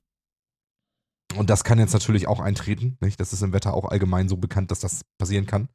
Und 1.38 1.50
das 1.50 1.64
kann 1.64 1.80
jetzt 1.80 1.94
natürlich 1.94 2.28
auch 2.28 2.42
eintreten. 2.42 2.98
Nicht? 3.00 3.20
Das 3.20 3.32
ist 3.32 3.42
im 3.42 3.54
Wetter 3.54 3.74
auch 3.74 3.86
allgemein 3.86 4.28
so 4.28 4.36
bekannt, 4.36 4.70
dass 4.70 4.82
das 4.82 5.06
passieren 5.18 5.46
kann. 5.46 5.70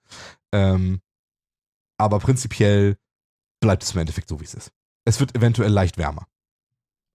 Ähm, 0.53 1.01
aber 1.99 2.19
prinzipiell 2.19 2.99
bleibt 3.61 3.83
es 3.83 3.95
im 3.95 4.01
Endeffekt 4.01 4.29
so, 4.29 4.39
wie 4.39 4.45
es 4.45 4.53
ist. 4.53 4.71
Es 5.07 5.19
wird 5.19 5.35
eventuell 5.35 5.71
leicht 5.73 5.97
wärmer. 5.97 6.29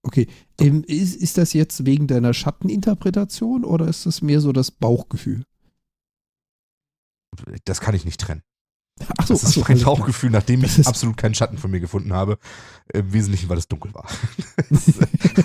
Okay. 0.02 0.26
Ähm, 0.60 0.84
ist, 0.86 1.14
ist 1.16 1.38
das 1.38 1.52
jetzt 1.52 1.86
wegen 1.86 2.06
deiner 2.06 2.34
Schatteninterpretation 2.34 3.64
oder 3.64 3.86
ist 3.88 4.06
das 4.06 4.22
mehr 4.22 4.40
so 4.40 4.52
das 4.52 4.70
Bauchgefühl? 4.70 5.44
Das 7.64 7.80
kann 7.80 7.94
ich 7.94 8.04
nicht 8.04 8.20
trennen. 8.20 8.42
Achso, 9.16 9.32
Das 9.34 9.42
ist 9.42 9.48
achso, 9.58 9.64
mein. 9.66 9.80
Bauchgefühl, 9.82 10.30
nachdem 10.30 10.62
ich 10.64 10.86
absolut 10.86 11.16
keinen 11.16 11.34
Schatten 11.34 11.56
von 11.56 11.70
mir 11.70 11.80
gefunden 11.80 12.12
habe. 12.12 12.38
Im 12.92 13.12
Wesentlichen, 13.12 13.48
weil 13.48 13.56
es 13.58 13.66
dunkel 13.66 13.94
war. 13.94 14.06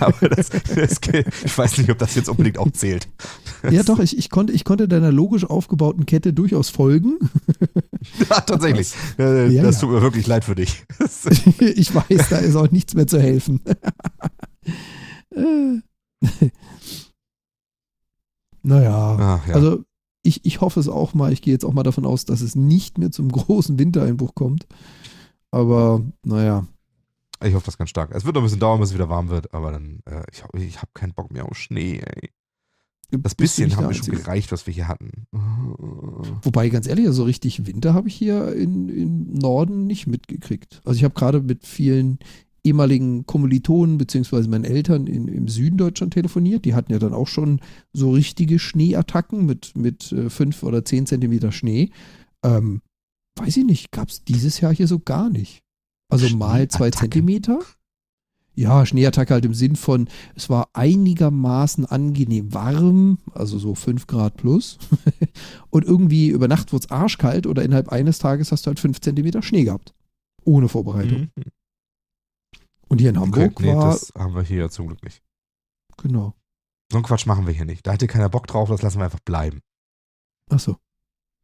Aber 0.00 0.28
das, 0.28 0.50
das, 0.50 1.00
ich 1.44 1.58
weiß 1.58 1.78
nicht, 1.78 1.90
ob 1.90 1.98
das 1.98 2.14
jetzt 2.14 2.28
unbedingt 2.28 2.58
auch 2.58 2.70
zählt. 2.72 3.08
Ja, 3.70 3.82
doch, 3.82 4.00
ich, 4.00 4.18
ich, 4.18 4.28
konnte, 4.28 4.52
ich 4.52 4.64
konnte 4.64 4.86
deiner 4.86 5.10
logisch 5.10 5.44
aufgebauten 5.44 6.04
Kette 6.06 6.32
durchaus 6.32 6.70
folgen. 6.70 7.18
Ja, 8.30 8.40
tatsächlich. 8.40 8.94
Äh, 9.18 9.48
Ja, 9.48 9.62
das 9.64 9.76
ja. 9.76 9.80
tut 9.80 9.90
mir 9.90 10.00
wirklich 10.00 10.26
leid 10.28 10.44
für 10.44 10.54
dich. 10.54 10.84
ich 11.58 11.92
weiß, 11.94 12.28
da 12.30 12.38
ist 12.38 12.54
auch 12.54 12.70
nichts 12.70 12.94
mehr 12.94 13.08
zu 13.08 13.20
helfen. 13.20 13.60
Äh. 15.34 15.80
naja, 18.62 19.16
Ach, 19.18 19.46
ja. 19.46 19.54
also 19.54 19.84
ich, 20.22 20.44
ich 20.44 20.60
hoffe 20.60 20.80
es 20.80 20.88
auch 20.88 21.14
mal. 21.14 21.32
Ich 21.32 21.42
gehe 21.42 21.52
jetzt 21.52 21.64
auch 21.64 21.72
mal 21.72 21.82
davon 21.82 22.04
aus, 22.04 22.24
dass 22.24 22.40
es 22.40 22.54
nicht 22.54 22.98
mehr 22.98 23.10
zum 23.10 23.30
großen 23.32 23.78
Wintereinbruch 23.78 24.34
kommt. 24.34 24.66
Aber 25.50 26.02
naja, 26.24 26.66
ich 27.42 27.54
hoffe 27.54 27.66
das 27.66 27.78
ganz 27.78 27.90
stark. 27.90 28.10
Es 28.12 28.24
wird 28.24 28.34
noch 28.34 28.42
ein 28.42 28.44
bisschen 28.44 28.60
dauern, 28.60 28.80
bis 28.80 28.90
es 28.90 28.94
wieder 28.94 29.08
warm 29.08 29.28
wird, 29.28 29.54
aber 29.54 29.70
dann, 29.70 30.00
äh, 30.06 30.22
ich, 30.32 30.42
ich 30.54 30.76
habe 30.78 30.90
keinen 30.92 31.14
Bock 31.14 31.32
mehr 31.32 31.46
auf 31.46 31.56
Schnee, 31.56 32.00
ey. 32.00 32.30
Das 33.10 33.34
bist 33.34 33.56
du 33.56 33.62
bisschen 33.62 33.78
der 33.78 33.88
mir 33.88 33.94
schon 33.94 34.14
gereicht, 34.14 34.52
was 34.52 34.66
wir 34.66 34.74
hier 34.74 34.86
hatten. 34.86 35.26
Wobei, 36.42 36.68
ganz 36.68 36.86
ehrlich, 36.86 37.08
so 37.10 37.24
richtig 37.24 37.66
Winter 37.66 37.94
habe 37.94 38.08
ich 38.08 38.14
hier 38.14 38.54
in, 38.54 38.90
im 38.90 39.32
Norden 39.32 39.86
nicht 39.86 40.06
mitgekriegt. 40.06 40.82
Also 40.84 40.98
ich 40.98 41.04
habe 41.04 41.14
gerade 41.14 41.40
mit 41.40 41.66
vielen 41.66 42.18
ehemaligen 42.68 43.26
Kommilitonen 43.26 43.98
beziehungsweise 43.98 44.48
meinen 44.48 44.64
Eltern 44.64 45.06
in, 45.06 45.28
im 45.28 45.48
Süden 45.48 45.76
Deutschland 45.76 46.14
telefoniert. 46.14 46.64
Die 46.64 46.74
hatten 46.74 46.92
ja 46.92 46.98
dann 46.98 47.12
auch 47.12 47.26
schon 47.26 47.60
so 47.92 48.12
richtige 48.12 48.58
Schneeattacken 48.58 49.46
mit, 49.46 49.76
mit 49.76 50.12
äh, 50.12 50.30
fünf 50.30 50.62
oder 50.62 50.84
zehn 50.84 51.06
Zentimeter 51.06 51.52
Schnee. 51.52 51.90
Ähm, 52.44 52.82
weiß 53.36 53.56
ich 53.56 53.64
nicht, 53.64 53.92
gab 53.92 54.08
es 54.08 54.24
dieses 54.24 54.60
Jahr 54.60 54.74
hier 54.74 54.86
so 54.86 54.98
gar 54.98 55.30
nicht. 55.30 55.62
Also 56.10 56.34
mal 56.36 56.68
zwei? 56.68 56.90
Zentimeter. 56.90 57.60
Ja, 58.54 58.84
Schneeattacke 58.84 59.34
halt 59.34 59.44
im 59.44 59.54
Sinn 59.54 59.76
von, 59.76 60.08
es 60.34 60.50
war 60.50 60.70
einigermaßen 60.72 61.86
angenehm 61.86 62.52
warm, 62.52 63.18
also 63.32 63.56
so 63.56 63.76
5 63.76 64.08
Grad 64.08 64.36
plus. 64.36 64.78
Und 65.70 65.84
irgendwie 65.84 66.30
über 66.30 66.48
Nacht 66.48 66.72
wurde 66.72 66.86
es 66.86 66.90
arschkalt 66.90 67.46
oder 67.46 67.62
innerhalb 67.62 67.90
eines 67.90 68.18
Tages 68.18 68.50
hast 68.50 68.66
du 68.66 68.68
halt 68.68 68.80
5 68.80 69.00
Zentimeter 69.00 69.42
Schnee 69.42 69.62
gehabt. 69.62 69.94
Ohne 70.44 70.68
Vorbereitung. 70.68 71.28
Mhm. 71.36 71.42
Und 72.88 73.00
hier 73.00 73.10
in 73.10 73.18
Okay, 73.18 73.26
Hamburg 73.26 73.60
nee, 73.60 73.74
war, 73.74 73.90
das 73.90 74.12
haben 74.16 74.34
wir 74.34 74.42
hier 74.42 74.58
ja 74.58 74.68
zum 74.70 74.86
Glück 74.88 75.02
nicht. 75.04 75.22
genau. 75.96 76.34
So 76.90 76.96
einen 76.98 77.04
Quatsch 77.04 77.26
machen 77.26 77.46
wir 77.46 77.52
hier 77.52 77.66
nicht. 77.66 77.86
Da 77.86 77.92
hätte 77.92 78.06
keiner 78.06 78.30
Bock 78.30 78.46
drauf, 78.46 78.70
das 78.70 78.80
lassen 78.80 78.98
wir 78.98 79.04
einfach 79.04 79.20
bleiben. 79.20 79.60
Achso. 80.50 80.76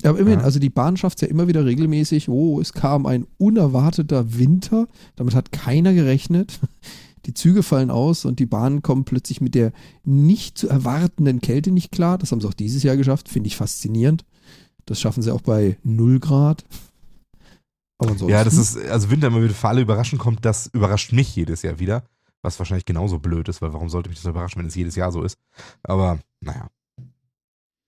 Aber 0.02 0.18
immerhin, 0.18 0.40
Ja. 0.40 0.44
also 0.44 0.58
die 0.58 0.70
Bahn 0.70 0.96
schafft 0.96 1.18
es 1.18 1.22
ja 1.22 1.28
immer 1.28 1.46
wieder 1.48 1.64
regelmäßig. 1.66 2.28
Oh, 2.30 2.60
es 2.60 2.72
kam 2.72 3.04
ein 3.06 3.26
unerwarteter 3.38 4.38
Winter. 4.38 4.88
Damit 5.16 5.34
hat 5.34 5.52
keiner 5.52 5.92
gerechnet. 5.94 6.60
Die 7.26 7.32
Züge 7.32 7.62
fallen 7.62 7.90
aus 7.90 8.26
und 8.26 8.38
die 8.38 8.44
Bahnen 8.44 8.82
kommen 8.82 9.06
plötzlich 9.06 9.40
mit 9.40 9.54
der 9.54 9.72
nicht 10.02 10.58
zu 10.58 10.68
erwartenden 10.68 11.40
Kälte 11.40 11.70
nicht 11.70 11.90
klar. 11.90 12.18
Das 12.18 12.32
haben 12.32 12.42
sie 12.42 12.46
auch 12.48 12.52
dieses 12.52 12.82
Jahr 12.82 12.98
geschafft. 12.98 13.30
Finde 13.30 13.46
ich 13.46 13.56
faszinierend. 13.56 14.26
Das 14.84 15.00
schaffen 15.00 15.22
sie 15.22 15.30
auch 15.32 15.40
bei 15.40 15.78
0 15.84 16.20
Grad. 16.20 16.66
Ja, 18.26 18.44
das 18.44 18.54
ist, 18.56 18.76
also 18.76 19.10
Winter 19.10 19.28
immer 19.28 19.42
wieder 19.42 19.54
für 19.54 19.68
alle 19.68 19.80
überraschend 19.80 20.20
kommt, 20.20 20.44
das 20.44 20.66
überrascht 20.68 21.12
mich 21.12 21.34
jedes 21.36 21.62
Jahr 21.62 21.78
wieder. 21.78 22.04
Was 22.42 22.58
wahrscheinlich 22.58 22.84
genauso 22.84 23.18
blöd 23.18 23.48
ist, 23.48 23.62
weil 23.62 23.72
warum 23.72 23.88
sollte 23.88 24.10
mich 24.10 24.18
das 24.18 24.28
überraschen, 24.28 24.58
wenn 24.58 24.66
es 24.66 24.74
jedes 24.74 24.96
Jahr 24.96 25.10
so 25.12 25.22
ist? 25.22 25.38
Aber, 25.82 26.18
naja. 26.40 26.68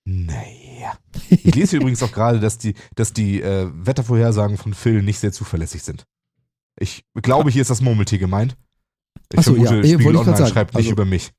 Naja. 0.06 0.96
Ich 1.28 1.54
lese 1.54 1.72
hier 1.72 1.80
übrigens 1.82 2.02
auch 2.02 2.12
gerade, 2.12 2.40
dass 2.40 2.56
die, 2.58 2.74
dass 2.94 3.12
die 3.12 3.42
äh, 3.42 3.68
Wettervorhersagen 3.74 4.56
von 4.56 4.72
Phil 4.72 5.02
nicht 5.02 5.18
sehr 5.18 5.32
zuverlässig 5.32 5.82
sind. 5.82 6.06
Ich 6.78 7.04
glaube, 7.14 7.50
hier 7.50 7.62
ist 7.62 7.70
das 7.70 7.80
Murmeltier 7.80 8.18
gemeint. 8.18 8.56
Ich 9.32 9.40
Ach 9.40 9.42
so, 9.44 9.56
ja. 9.56 9.64
vermute, 9.66 9.88
Eh, 9.88 9.94
Spiegel 9.94 10.16
Online 10.16 10.46
schreibt 10.46 10.74
nicht 10.74 10.84
Also- 10.86 10.92
über 10.92 11.04
mich. 11.04 11.32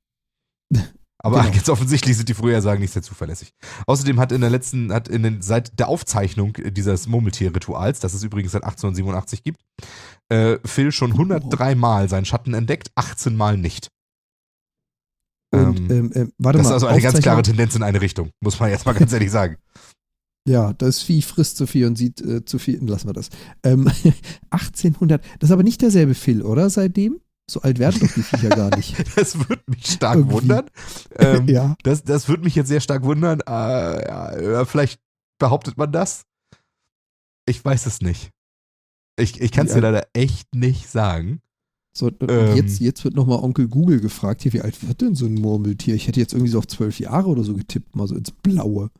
Aber 1.20 1.40
Genau. 1.42 1.52
ganz 1.54 1.68
offensichtlich 1.68 2.16
sind 2.16 2.28
die 2.28 2.34
Vorhersagen 2.34 2.80
nicht 2.80 2.92
sehr 2.92 3.02
zuverlässig. 3.02 3.52
Außerdem 3.86 4.20
hat 4.20 4.30
in 4.32 4.40
der 4.40 4.50
letzten, 4.50 4.92
hat 4.92 5.08
in 5.08 5.22
den, 5.24 5.42
seit 5.42 5.78
der 5.78 5.88
Aufzeichnung 5.88 6.52
dieses 6.70 7.08
Murmeltier-Rituals, 7.08 7.98
das 8.00 8.14
es 8.14 8.22
übrigens 8.22 8.52
seit 8.52 8.62
1887 8.62 9.42
gibt, 9.42 9.60
äh, 10.28 10.58
Phil 10.64 10.92
schon 10.92 11.12
103 11.12 11.74
Mal 11.74 12.08
seinen 12.08 12.24
Schatten 12.24 12.54
entdeckt, 12.54 12.90
18 12.94 13.34
Mal 13.36 13.56
nicht. 13.56 13.88
Und, 15.50 15.78
Ähm, 15.78 15.90
ähm, 15.90 16.12
ähm, 16.14 16.32
warte 16.38 16.58
das 16.58 16.66
ist 16.66 16.70
mal. 16.70 16.74
also 16.74 16.86
eine 16.88 17.00
ganz 17.00 17.20
klare 17.20 17.42
Tendenz 17.42 17.74
in 17.74 17.82
eine 17.82 18.00
Richtung, 18.00 18.30
muss 18.40 18.60
man 18.60 18.70
jetzt 18.70 18.84
mal 18.86 18.92
ganz 18.94 19.12
ehrlich 19.12 19.30
sagen. 19.30 19.56
Ja, 20.46 20.72
das 20.72 21.02
Vieh 21.02 21.20
frisst 21.20 21.58
zu 21.58 21.66
viel 21.66 21.84
und 21.84 21.96
sieht 21.98 22.22
äh, 22.22 22.42
zu 22.42 22.58
viel. 22.58 22.82
Lassen 22.82 23.06
wir 23.06 23.12
das. 23.12 23.28
Ähm, 23.64 23.86
1800. 24.50 25.22
Das 25.40 25.50
ist 25.50 25.52
aber 25.52 25.62
nicht 25.62 25.82
derselbe 25.82 26.14
Phil, 26.14 26.40
oder? 26.40 26.70
Seitdem? 26.70 27.20
So 27.50 27.62
alt 27.62 27.78
werden 27.78 27.98
doch 28.00 28.12
die 28.12 28.22
Viecher 28.22 28.50
gar 28.50 28.76
nicht. 28.76 28.94
Das 29.16 29.38
würde 29.38 29.62
mich 29.66 29.86
stark 29.86 30.16
Irgendwie. 30.16 30.34
wundern. 30.34 30.66
Ähm, 31.18 31.48
ja. 31.48 31.76
das, 31.82 32.04
das 32.04 32.28
würde 32.28 32.44
mich 32.44 32.54
jetzt 32.54 32.68
sehr 32.68 32.80
stark 32.80 33.02
wundern. 33.02 33.40
Äh, 33.40 34.08
ja, 34.08 34.64
vielleicht 34.64 35.00
behauptet 35.38 35.76
man 35.76 35.90
das. 35.90 36.26
Ich 37.46 37.64
weiß 37.64 37.86
es 37.86 38.00
nicht. 38.02 38.30
Ich, 39.16 39.40
ich 39.40 39.50
kann 39.50 39.66
es 39.66 39.72
dir 39.72 39.80
leider 39.80 40.06
echt 40.12 40.54
nicht 40.54 40.88
sagen. 40.88 41.40
So, 41.92 42.10
Ähm. 42.20 42.54
jetzt, 42.54 42.78
jetzt 42.78 43.02
wird 43.04 43.16
nochmal 43.16 43.42
Onkel 43.42 43.66
Google 43.66 44.00
gefragt, 44.00 44.42
hier, 44.42 44.52
wie 44.52 44.60
alt 44.60 44.86
wird 44.86 45.00
denn 45.00 45.16
so 45.16 45.26
ein 45.26 45.34
Murmeltier? 45.34 45.96
Ich 45.96 46.06
hätte 46.06 46.20
jetzt 46.20 46.34
irgendwie 46.34 46.52
so 46.52 46.58
auf 46.58 46.68
zwölf 46.68 47.00
Jahre 47.00 47.28
oder 47.28 47.42
so 47.42 47.54
getippt, 47.54 47.96
mal 47.96 48.06
so 48.06 48.14
ins 48.14 48.30
Blaue. 48.30 48.90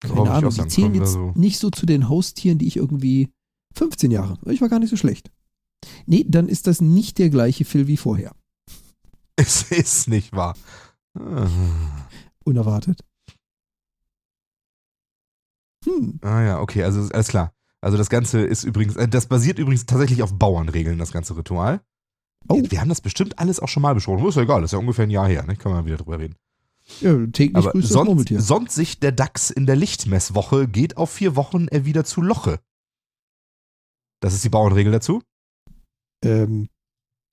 Keine 0.00 0.30
Ahnung, 0.32 0.52
die 0.52 0.66
zählen 0.66 0.94
jetzt 0.94 1.12
so. 1.12 1.32
nicht 1.36 1.58
so 1.60 1.70
zu 1.70 1.86
den 1.86 2.08
Haustieren, 2.08 2.58
die 2.58 2.66
ich 2.66 2.76
irgendwie 2.78 3.30
15 3.74 4.10
Jahre. 4.10 4.38
Ich 4.50 4.60
war 4.60 4.68
gar 4.68 4.80
nicht 4.80 4.90
so 4.90 4.96
schlecht. 4.96 5.30
Nee, 6.06 6.24
dann 6.28 6.48
ist 6.48 6.66
das 6.66 6.80
nicht 6.80 7.18
der 7.18 7.30
gleiche 7.30 7.64
Phil 7.64 7.86
wie 7.86 7.96
vorher. 7.96 8.34
Es 9.36 9.62
ist 9.72 10.08
nicht 10.08 10.32
wahr. 10.32 10.54
Ah, 11.18 11.48
Unerwartet. 12.44 13.00
Hm. 15.84 16.18
Ah 16.22 16.42
ja, 16.42 16.60
okay, 16.60 16.84
also 16.84 17.00
alles 17.12 17.28
klar. 17.28 17.52
Also 17.80 17.96
das 17.96 18.10
Ganze 18.10 18.40
ist 18.42 18.64
übrigens, 18.64 18.94
äh, 18.96 19.08
das 19.08 19.26
basiert 19.26 19.58
übrigens 19.58 19.86
tatsächlich 19.86 20.22
auf 20.22 20.38
Bauernregeln, 20.38 20.98
das 20.98 21.12
ganze 21.12 21.36
Ritual. 21.36 21.80
Oh. 22.48 22.62
Wir 22.68 22.80
haben 22.80 22.88
das 22.88 23.00
bestimmt 23.00 23.38
alles 23.38 23.58
auch 23.60 23.68
schon 23.68 23.82
mal 23.82 23.94
besprochen. 23.94 24.26
Ist 24.26 24.36
ja 24.36 24.42
egal, 24.42 24.62
ist 24.64 24.72
ja 24.72 24.78
ungefähr 24.78 25.04
ein 25.06 25.10
Jahr 25.10 25.28
her, 25.28 25.44
ne? 25.44 25.56
Kann 25.56 25.72
man 25.72 25.84
wieder 25.86 25.96
drüber 25.96 26.18
reden. 26.18 26.36
Ja, 27.00 27.14
täglich 27.26 27.56
Aber 27.56 27.72
grüßt 27.72 27.84
das 27.84 27.92
sonst, 27.92 28.08
Murmeltier. 28.08 28.40
sonst 28.40 28.74
sich 28.74 29.00
der 29.00 29.12
DAX 29.12 29.50
in 29.50 29.66
der 29.66 29.76
Lichtmesswoche 29.76 30.68
geht 30.68 30.96
auf 30.96 31.10
vier 31.10 31.36
Wochen 31.36 31.68
er 31.68 31.84
wieder 31.84 32.04
zu 32.04 32.20
Loche. 32.20 32.60
Das 34.20 34.34
ist 34.34 34.44
die 34.44 34.48
Bauernregel 34.48 34.92
dazu. 34.92 35.22
Ähm, 36.24 36.68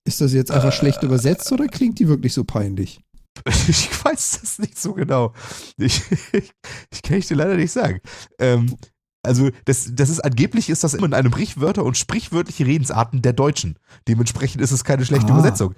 ist 0.07 0.21
das 0.21 0.33
jetzt 0.33 0.51
einfach 0.51 0.69
Äh. 0.69 0.77
schlecht 0.77 1.03
übersetzt 1.03 1.51
oder 1.51 1.67
klingt 1.67 1.99
die 1.99 2.07
wirklich 2.07 2.33
so 2.33 2.43
peinlich? 2.43 3.01
Ich 3.67 3.89
weiß 4.03 4.39
das 4.41 4.59
nicht 4.59 4.79
so 4.79 4.93
genau. 4.93 5.33
Ich, 5.77 6.01
ich, 6.33 6.51
ich 6.91 7.01
kann 7.01 7.17
ich 7.17 7.27
dir 7.27 7.35
leider 7.35 7.55
nicht 7.55 7.71
sagen. 7.71 7.99
Ähm, 8.39 8.75
also, 9.23 9.49
das, 9.65 9.89
das 9.93 10.09
ist 10.09 10.21
angeblich 10.21 10.69
ist 10.69 10.83
das 10.83 10.93
immer 10.93 11.05
in 11.05 11.13
einem 11.13 11.31
Sprichwörter 11.31 11.83
und 11.83 11.97
sprichwörtliche 11.97 12.65
Redensarten 12.65 13.21
der 13.21 13.33
Deutschen. 13.33 13.77
Dementsprechend 14.07 14.61
ist 14.61 14.71
es 14.71 14.83
keine 14.83 15.05
schlechte 15.05 15.27
Ah. 15.31 15.33
Übersetzung. 15.39 15.75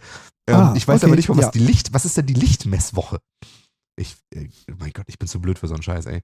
Ähm, 0.48 0.56
Ah, 0.56 0.74
ich 0.78 0.88
weiß 0.88 1.02
okay, 1.02 1.08
aber 1.08 1.16
nicht 1.16 1.28
mal, 1.30 1.38
was 1.38 1.46
ja. 1.46 1.52
die 1.52 1.60
Licht, 1.60 1.94
was 1.94 2.06
ist 2.06 2.18
denn 2.18 2.26
die 2.28 2.34
Lichtmesswoche? 2.36 3.20
Ich, 3.98 4.16
äh, 4.34 4.48
mein 4.80 4.92
Gott, 4.94 5.06
ich 5.08 5.20
bin 5.20 5.28
zu 5.28 5.40
blöd 5.42 5.60
für 5.60 5.68
so 5.68 5.74
einen 5.74 5.84
Scheiß, 5.84 6.06
ey. 6.06 6.22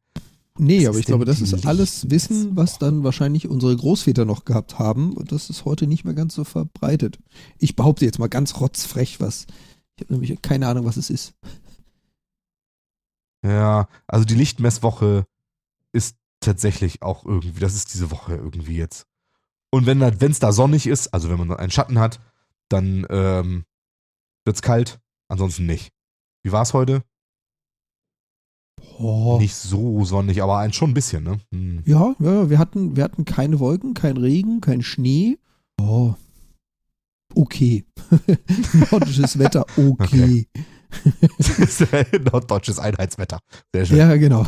Nee, 0.60 0.82
Was 0.82 0.88
aber 0.90 1.00
ich 1.00 1.06
glaube, 1.06 1.26
das 1.26 1.42
ist 1.42 1.66
alles 1.66 2.10
Wissen, 2.10 2.56
was 2.56 2.80
dann 2.80 3.04
wahrscheinlich 3.04 3.48
unsere 3.48 3.76
Großväter 3.76 4.26
noch 4.26 4.46
gehabt 4.46 4.80
haben. 4.80 5.14
Und 5.14 5.32
das 5.32 5.50
ist 5.50 5.66
heute 5.66 5.88
nicht 5.88 6.06
mehr 6.06 6.14
ganz 6.14 6.36
so 6.36 6.44
verbreitet. 6.44 7.20
Ich 7.58 7.76
behaupte 7.76 8.06
jetzt 8.06 8.20
mal 8.20 8.28
ganz 8.28 8.60
rotzfrech 8.60 9.20
was. 9.20 9.48
Ich 9.96 10.04
habe 10.04 10.14
nämlich 10.14 10.42
keine 10.42 10.68
Ahnung, 10.68 10.86
was 10.86 10.98
es 10.98 11.10
ist. 11.10 11.34
Ja, 13.44 13.88
also 14.08 14.26
die 14.26 14.36
Lichtmesswoche 14.36 15.26
ist 15.92 16.18
tatsächlich 16.40 17.02
auch 17.02 17.26
irgendwie, 17.26 17.60
das 17.60 17.76
ist 17.76 17.94
diese 17.94 18.12
Woche 18.12 18.36
irgendwie 18.36 18.78
jetzt. 18.78 19.08
Und 19.70 19.86
wenn 19.86 20.02
es 20.02 20.40
da 20.40 20.52
sonnig 20.52 20.88
ist, 20.88 21.14
also 21.14 21.30
wenn 21.30 21.38
man 21.38 21.52
einen 21.52 21.72
Schatten 21.72 22.00
hat, 22.00 22.20
dann 22.70 23.06
ähm, 23.10 23.66
wird's 24.46 24.62
kalt, 24.62 25.00
ansonsten 25.28 25.66
nicht. 25.66 25.92
Wie 26.44 26.52
war's 26.52 26.74
heute? 26.74 27.04
Oh. 29.00 29.38
Nicht 29.40 29.56
so 29.56 30.06
sonnig, 30.06 30.42
aber 30.42 30.58
ein, 30.58 30.74
schon 30.74 30.92
ein 30.92 30.94
bisschen, 30.94 31.24
ne? 31.24 31.40
Hm. 31.52 31.84
Ja, 31.86 32.16
ja, 32.20 32.50
wir 32.50 32.58
hatten, 32.58 32.96
wir 32.96 33.04
hatten 33.04 33.26
keine 33.26 33.60
Wolken, 33.60 33.94
kein 33.94 34.18
Regen, 34.18 34.62
kein 34.62 34.82
Schnee. 34.82 35.38
Oh. 35.80 36.16
Okay. 37.36 37.86
Nordisches 38.92 39.38
Wetter, 39.38 39.66
okay. 39.76 40.48
Norddeutsches 42.32 42.80
Einheitswetter. 42.80 43.40
Sehr 43.74 43.86
schön. 43.86 43.98
Ja, 43.98 44.16
genau. 44.16 44.48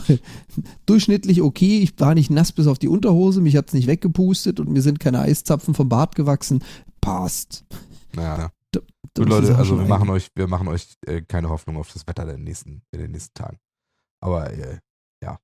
Durchschnittlich 0.86 1.42
okay. 1.42 1.80
Ich 1.80 2.00
war 2.00 2.16
nicht 2.16 2.32
nass 2.32 2.52
bis 2.52 2.68
auf 2.68 2.80
die 2.80 2.88
Unterhose, 2.88 3.42
mich 3.42 3.56
hat 3.56 3.68
es 3.68 3.74
nicht 3.74 3.88
weggepustet 3.88 4.60
und 4.60 4.70
mir 4.70 4.82
sind 4.82 5.00
keine 5.00 5.20
Eiszapfen 5.20 5.74
vom 5.74 5.90
Bart 5.90 6.16
gewachsen. 6.16 6.64
Passt. 7.02 7.66
Ja, 8.16 8.38
ja. 8.38 8.52
Gut, 9.16 9.28
Leute, 9.28 9.58
also 9.58 9.78
wir 9.78 9.88
machen 9.88 10.10
euch, 10.10 10.30
wir 10.36 10.48
machen 10.48 10.68
euch 10.68 10.96
äh, 11.06 11.22
keine 11.22 11.50
Hoffnung 11.50 11.78
auf 11.78 11.92
das 11.92 12.08
Wetter 12.08 12.24
in 12.24 12.30
den 12.30 12.44
nächsten, 12.44 12.84
in 12.92 13.00
den 13.00 13.12
nächsten 13.12 13.34
Tagen. 13.34 13.58
Aber 14.22 14.52
äh, 14.52 14.80
ja. 15.24 15.40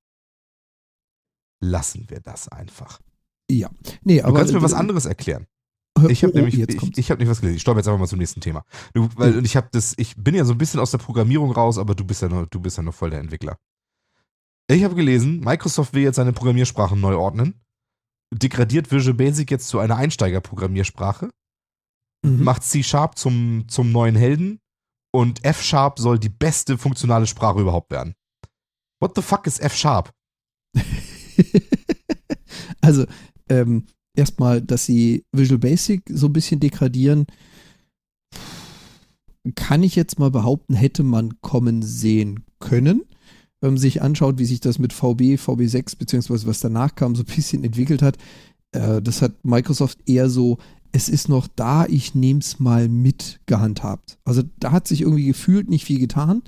Lassen 1.62 2.10
wir 2.10 2.20
das 2.20 2.48
einfach. 2.50 3.00
Ja. 3.50 3.70
Nee, 4.04 4.20
Du 4.20 4.26
aber. 4.26 4.38
kannst 4.40 4.54
mir 4.54 4.62
was 4.62 4.74
anderes 4.74 5.06
erklären. 5.06 5.48
Ich 6.10 6.24
habe 6.24 6.34
oh, 6.34 6.38
nämlich, 6.38 6.60
ich, 6.60 6.98
ich 6.98 7.10
habe 7.12 7.22
nicht 7.22 7.30
was 7.30 7.40
gelesen. 7.40 7.56
Ich 7.56 7.62
stolper 7.62 7.80
jetzt 7.80 7.88
einfach 7.88 8.00
mal 8.00 8.08
zum 8.08 8.20
nächsten 8.20 8.42
Thema. 8.42 8.66
Du, 8.94 9.08
weil 9.16 9.46
ich 9.46 9.56
habe 9.56 9.70
das, 9.72 9.94
ich 9.98 10.16
bin 10.18 10.36
ja 10.36 10.44
so 10.44 10.54
ein 10.54 10.58
bisschen 10.58 10.82
aus 10.82 10.92
der 10.92 10.98
Programmierung 10.98 11.52
raus, 11.52 11.78
aber 11.78 11.96
du 11.96 12.04
bist 12.04 12.22
ja 12.22 12.28
noch, 12.28 12.46
du 12.48 12.60
bist 12.60 12.76
ja 12.76 12.84
noch 12.84 12.94
voll 12.94 13.12
der 13.12 13.20
Entwickler. 13.22 13.58
Ich 14.70 14.84
habe 14.84 14.96
gelesen, 14.96 15.40
Microsoft 15.40 15.94
will 15.94 16.04
jetzt 16.04 16.18
seine 16.18 16.34
Programmiersprachen 16.34 17.00
neu 17.00 17.16
ordnen, 17.16 17.62
degradiert 18.34 18.92
Visual 18.92 19.14
Basic 19.14 19.50
jetzt 19.52 19.68
zu 19.70 19.80
einer 19.80 19.96
Einsteiger-Programmiersprache, 19.96 21.30
Mhm. 22.26 22.44
macht 22.44 22.64
C 22.64 22.82
Sharp 22.84 23.18
zum, 23.18 23.66
zum 23.70 23.92
neuen 23.92 24.16
Helden 24.16 24.60
und 25.14 25.46
F 25.46 25.62
Sharp 25.62 26.00
soll 26.00 26.18
die 26.20 26.30
beste 26.30 26.78
funktionale 26.78 27.28
Sprache 27.28 27.62
überhaupt 27.62 27.92
werden. 27.92 28.16
What 29.06 29.16
the 29.16 29.22
fuck 29.22 29.46
ist 29.46 29.62
F 29.62 29.76
Sharp? 29.76 30.12
also, 32.82 33.06
ähm, 33.50 33.84
erstmal, 34.18 34.64
dass 34.64 34.88
sie 34.88 35.24
Visual 35.32 35.60
Basic 35.60 36.02
so 36.10 36.26
ein 36.26 36.34
bisschen 36.34 36.60
degradieren, 36.60 37.28
kann 39.54 39.84
ich 39.84 39.96
jetzt 39.96 40.18
mal 40.18 40.32
behaupten, 40.32 40.74
hätte 40.74 41.04
man 41.04 41.40
kommen 41.42 41.84
sehen 41.84 42.46
können. 42.58 43.04
Wenn 43.62 43.74
man 43.74 43.78
sich 43.78 44.02
anschaut, 44.02 44.40
wie 44.40 44.46
sich 44.46 44.60
das 44.60 44.80
mit 44.80 44.92
VB, 44.92 45.36
VB6 45.36 46.00
beziehungsweise 46.00 46.48
was 46.48 46.60
danach 46.60 46.96
kam, 46.96 47.14
so 47.14 47.22
ein 47.22 47.36
bisschen 47.36 47.64
entwickelt 47.64 48.02
hat, 48.02 48.18
äh, 48.72 49.04
das 49.04 49.22
hat 49.22 49.46
Microsoft 49.46 50.00
eher 50.10 50.32
so, 50.32 50.58
es 50.94 51.10
ist 51.10 51.30
noch 51.30 51.48
da, 51.48 51.86
ich 51.86 52.16
nehme 52.16 52.40
es 52.40 52.60
mal 52.60 52.90
mit 52.90 53.40
gehandhabt. 53.46 54.18
Also 54.26 54.42
da 54.58 54.72
hat 54.72 54.88
sich 54.88 55.02
irgendwie 55.02 55.28
gefühlt 55.28 55.70
nicht 55.70 55.86
viel 55.86 56.00
getan. 56.00 56.42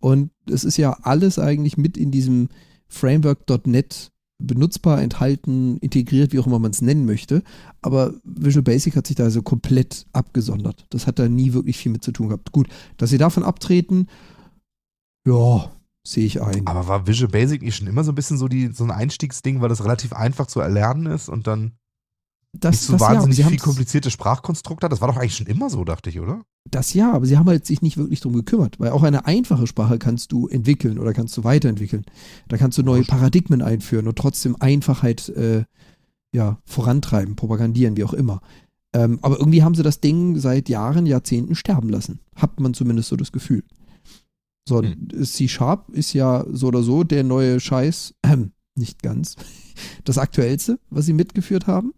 Und 0.00 0.30
es 0.48 0.64
ist 0.64 0.76
ja 0.76 0.92
alles 1.02 1.38
eigentlich 1.38 1.76
mit 1.76 1.96
in 1.96 2.10
diesem 2.10 2.48
Framework.net 2.88 4.10
benutzbar, 4.40 5.02
enthalten, 5.02 5.78
integriert, 5.78 6.32
wie 6.32 6.38
auch 6.38 6.46
immer 6.46 6.60
man 6.60 6.70
es 6.70 6.80
nennen 6.80 7.06
möchte. 7.06 7.42
Aber 7.82 8.14
Visual 8.22 8.62
Basic 8.62 8.94
hat 8.94 9.06
sich 9.06 9.16
da 9.16 9.24
also 9.24 9.42
komplett 9.42 10.06
abgesondert. 10.12 10.86
Das 10.90 11.06
hat 11.06 11.18
da 11.18 11.28
nie 11.28 11.52
wirklich 11.52 11.76
viel 11.76 11.92
mit 11.92 12.04
zu 12.04 12.12
tun 12.12 12.28
gehabt. 12.28 12.52
Gut, 12.52 12.68
dass 12.96 13.10
sie 13.10 13.18
davon 13.18 13.42
abtreten, 13.42 14.06
ja, 15.26 15.70
sehe 16.06 16.24
ich 16.24 16.40
ein. 16.40 16.66
Aber 16.66 16.86
war 16.86 17.06
Visual 17.06 17.30
Basic 17.30 17.62
nicht 17.62 17.76
schon 17.76 17.88
immer 17.88 18.04
so 18.04 18.12
ein 18.12 18.14
bisschen 18.14 18.38
so, 18.38 18.48
die, 18.48 18.68
so 18.68 18.84
ein 18.84 18.90
Einstiegsding, 18.90 19.60
weil 19.60 19.68
das 19.68 19.84
relativ 19.84 20.12
einfach 20.12 20.46
zu 20.46 20.60
erlernen 20.60 21.06
ist 21.06 21.28
und 21.28 21.46
dann. 21.46 21.72
Das, 22.52 22.72
Nicht 22.72 22.82
so 22.82 22.92
das 22.94 23.02
ja, 23.02 23.08
wahnsinnig 23.08 23.36
sie 23.36 23.44
viel 23.44 23.58
komplizierte 23.58 24.10
Sprachkonstrukte. 24.10 24.88
Das 24.88 25.00
war 25.00 25.08
doch 25.08 25.16
eigentlich 25.16 25.36
schon 25.36 25.46
immer 25.46 25.68
so, 25.68 25.84
dachte 25.84 26.08
ich, 26.10 26.18
oder? 26.18 26.42
Das 26.70 26.94
ja, 26.94 27.12
aber 27.12 27.26
sie 27.26 27.36
haben 27.36 27.48
halt 27.48 27.66
sich 27.66 27.82
nicht 27.82 27.96
wirklich 27.98 28.20
drum 28.20 28.32
gekümmert, 28.32 28.80
weil 28.80 28.90
auch 28.90 29.02
eine 29.02 29.26
einfache 29.26 29.66
Sprache 29.66 29.98
kannst 29.98 30.32
du 30.32 30.48
entwickeln 30.48 30.98
oder 30.98 31.12
kannst 31.12 31.36
du 31.36 31.44
weiterentwickeln. 31.44 32.04
Da 32.48 32.56
kannst 32.56 32.78
du 32.78 32.82
neue 32.82 33.04
Paradigmen 33.04 33.62
einführen 33.62 34.08
und 34.08 34.16
trotzdem 34.16 34.56
Einfachheit 34.60 35.28
äh, 35.30 35.64
ja, 36.32 36.58
vorantreiben, 36.64 37.36
propagandieren, 37.36 37.96
wie 37.96 38.04
auch 38.04 38.12
immer. 38.12 38.40
Ähm, 38.94 39.18
aber 39.22 39.38
irgendwie 39.38 39.62
haben 39.62 39.74
sie 39.74 39.82
das 39.82 40.00
Ding 40.00 40.38
seit 40.38 40.68
Jahren, 40.68 41.06
Jahrzehnten 41.06 41.54
sterben 41.54 41.90
lassen. 41.90 42.20
Hat 42.34 42.58
man 42.60 42.74
zumindest 42.74 43.08
so 43.10 43.16
das 43.16 43.32
Gefühl. 43.32 43.64
So, 44.66 44.82
Hm. 44.82 45.08
C-Sharp 45.24 45.90
ist 45.90 46.12
ja 46.12 46.44
so 46.50 46.68
oder 46.68 46.82
so 46.82 47.04
der 47.04 47.24
neue 47.24 47.60
Scheiß, 47.60 48.14
ähm, 48.22 48.52
nicht 48.74 49.02
ganz, 49.02 49.36
das 50.04 50.18
aktuellste, 50.18 50.78
was 50.90 51.06
sie 51.06 51.12
mitgeführt 51.12 51.66
haben. 51.66 51.92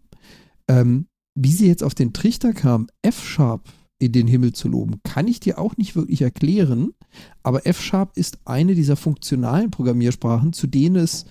Ähm, 0.71 1.07
wie 1.35 1.51
sie 1.51 1.67
jetzt 1.67 1.83
auf 1.83 1.95
den 1.95 2.13
Trichter 2.13 2.53
kam, 2.53 2.87
F-Sharp 3.01 3.69
in 3.99 4.11
den 4.11 4.27
Himmel 4.27 4.53
zu 4.53 4.67
loben, 4.67 5.01
kann 5.03 5.27
ich 5.27 5.39
dir 5.39 5.59
auch 5.59 5.77
nicht 5.77 5.95
wirklich 5.95 6.21
erklären. 6.21 6.93
Aber 7.43 7.65
F-Sharp 7.67 8.17
ist 8.17 8.39
eine 8.45 8.73
dieser 8.73 8.95
funktionalen 8.95 9.69
Programmiersprachen, 9.69 10.53
zu 10.53 10.67
denen 10.67 10.95
es, 10.95 11.25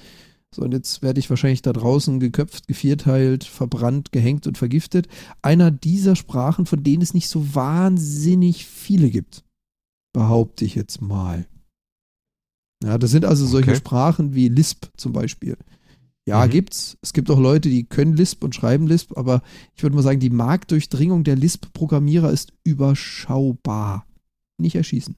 so 0.55 0.63
und 0.63 0.73
jetzt 0.73 1.03
werde 1.03 1.21
ich 1.21 1.31
wahrscheinlich 1.31 1.63
da 1.63 1.73
draußen 1.73 2.21
geköpft, 2.21 2.69
gevierteilt, 2.69 3.45
verbrannt, 3.45 4.13
gehängt 4.13 4.47
und 4.47 4.59
vergiftet, 4.59 5.09
einer 5.43 5.71
dieser 5.71 6.17
Sprachen, 6.17 6.67
von 6.67 6.83
denen 6.83 7.03
es 7.03 7.15
nicht 7.15 7.29
so 7.29 7.55
wahnsinnig 7.55 8.67
viele 8.67 9.11
gibt. 9.11 9.45
Behaupte 10.13 10.65
ich 10.65 10.75
jetzt 10.75 11.01
mal. 11.01 11.47
Ja, 12.85 12.99
das 12.99 13.11
sind 13.11 13.25
also 13.25 13.47
solche 13.47 13.71
Okay. 13.71 13.79
Sprachen 13.79 14.35
wie 14.35 14.49
Lisp 14.49 14.87
zum 14.97 15.13
Beispiel. 15.13 15.57
Ja, 16.31 16.47
Mhm. 16.47 16.51
gibt's. 16.51 16.97
Es 17.03 17.13
gibt 17.13 17.31
auch 17.31 17.39
Leute, 17.39 17.69
die 17.69 17.85
können 17.85 18.15
Lisp 18.17 18.43
und 18.45 18.55
schreiben 18.55 18.87
Lisp, 18.87 19.17
aber 19.17 19.43
ich 19.77 19.83
würde 19.83 19.97
mal 19.97 20.03
sagen, 20.03 20.21
die 20.21 20.31
Marktdurchdringung 20.31 21.25
der 21.25 21.37
Lisp-Programmierer 21.37 22.31
ist 22.31 22.53
überschaubar. 22.65 24.07
Nicht 24.59 24.77
erschießen. 24.77 25.17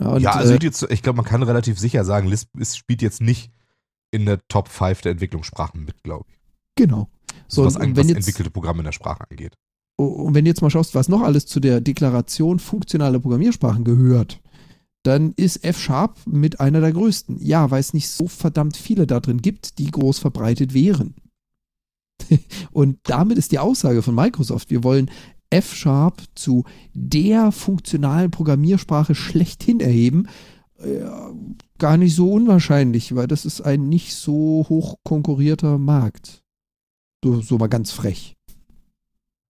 Ja, 0.00 0.08
und, 0.08 0.22
ja, 0.22 0.32
also 0.32 0.54
äh, 0.54 0.92
ich 0.92 1.02
glaube, 1.02 1.16
man 1.18 1.24
kann 1.24 1.42
relativ 1.42 1.78
sicher 1.78 2.04
sagen, 2.04 2.28
Lisp 2.28 2.48
ist, 2.58 2.76
spielt 2.76 3.00
jetzt 3.02 3.20
nicht 3.20 3.50
in 4.10 4.26
der 4.26 4.40
Top 4.48 4.68
5 4.68 5.02
der 5.02 5.12
Entwicklungssprachen 5.12 5.84
mit, 5.84 6.02
glaube 6.02 6.24
ich. 6.28 6.36
genau. 6.76 7.08
So, 7.46 7.64
was, 7.64 7.76
an- 7.76 7.96
was 7.96 8.08
jetzt, 8.08 8.16
entwickelte 8.16 8.50
Programme 8.50 8.80
in 8.80 8.84
der 8.86 8.92
Sprache 8.92 9.24
angeht. 9.30 9.54
und 9.96 10.34
wenn 10.34 10.44
du 10.44 10.50
jetzt 10.50 10.62
mal 10.62 10.70
schaust, 10.70 10.94
was 10.94 11.08
noch 11.08 11.20
alles 11.20 11.46
zu 11.46 11.60
der 11.60 11.80
Deklaration 11.80 12.58
funktionaler 12.58 13.20
Programmiersprachen 13.20 13.84
gehört, 13.84 14.40
dann 15.04 15.34
ist 15.36 15.64
F-Sharp 15.64 16.18
mit 16.26 16.60
einer 16.60 16.80
der 16.80 16.92
größten. 16.92 17.38
Ja, 17.40 17.70
weil 17.70 17.80
es 17.80 17.94
nicht 17.94 18.08
so 18.08 18.26
verdammt 18.26 18.76
viele 18.76 19.06
da 19.06 19.20
drin 19.20 19.42
gibt, 19.42 19.78
die 19.78 19.90
groß 19.90 20.18
verbreitet 20.18 20.74
wären. 20.74 21.14
Und 22.72 22.98
damit 23.04 23.38
ist 23.38 23.52
die 23.52 23.58
Aussage 23.58 24.02
von 24.02 24.14
Microsoft, 24.14 24.70
wir 24.70 24.82
wollen 24.82 25.10
F-Sharp 25.50 26.22
zu 26.34 26.64
der 26.94 27.52
funktionalen 27.52 28.30
Programmiersprache 28.30 29.14
schlechthin 29.14 29.80
erheben, 29.80 30.26
äh, 30.78 31.04
gar 31.78 31.98
nicht 31.98 32.16
so 32.16 32.32
unwahrscheinlich, 32.32 33.14
weil 33.14 33.26
das 33.26 33.44
ist 33.44 33.60
ein 33.60 33.88
nicht 33.88 34.14
so 34.14 34.64
hoch 34.68 34.96
konkurrierter 35.04 35.78
Markt. 35.78 36.42
So, 37.22 37.40
so 37.42 37.58
mal 37.58 37.68
ganz 37.68 37.92
frech. 37.92 38.36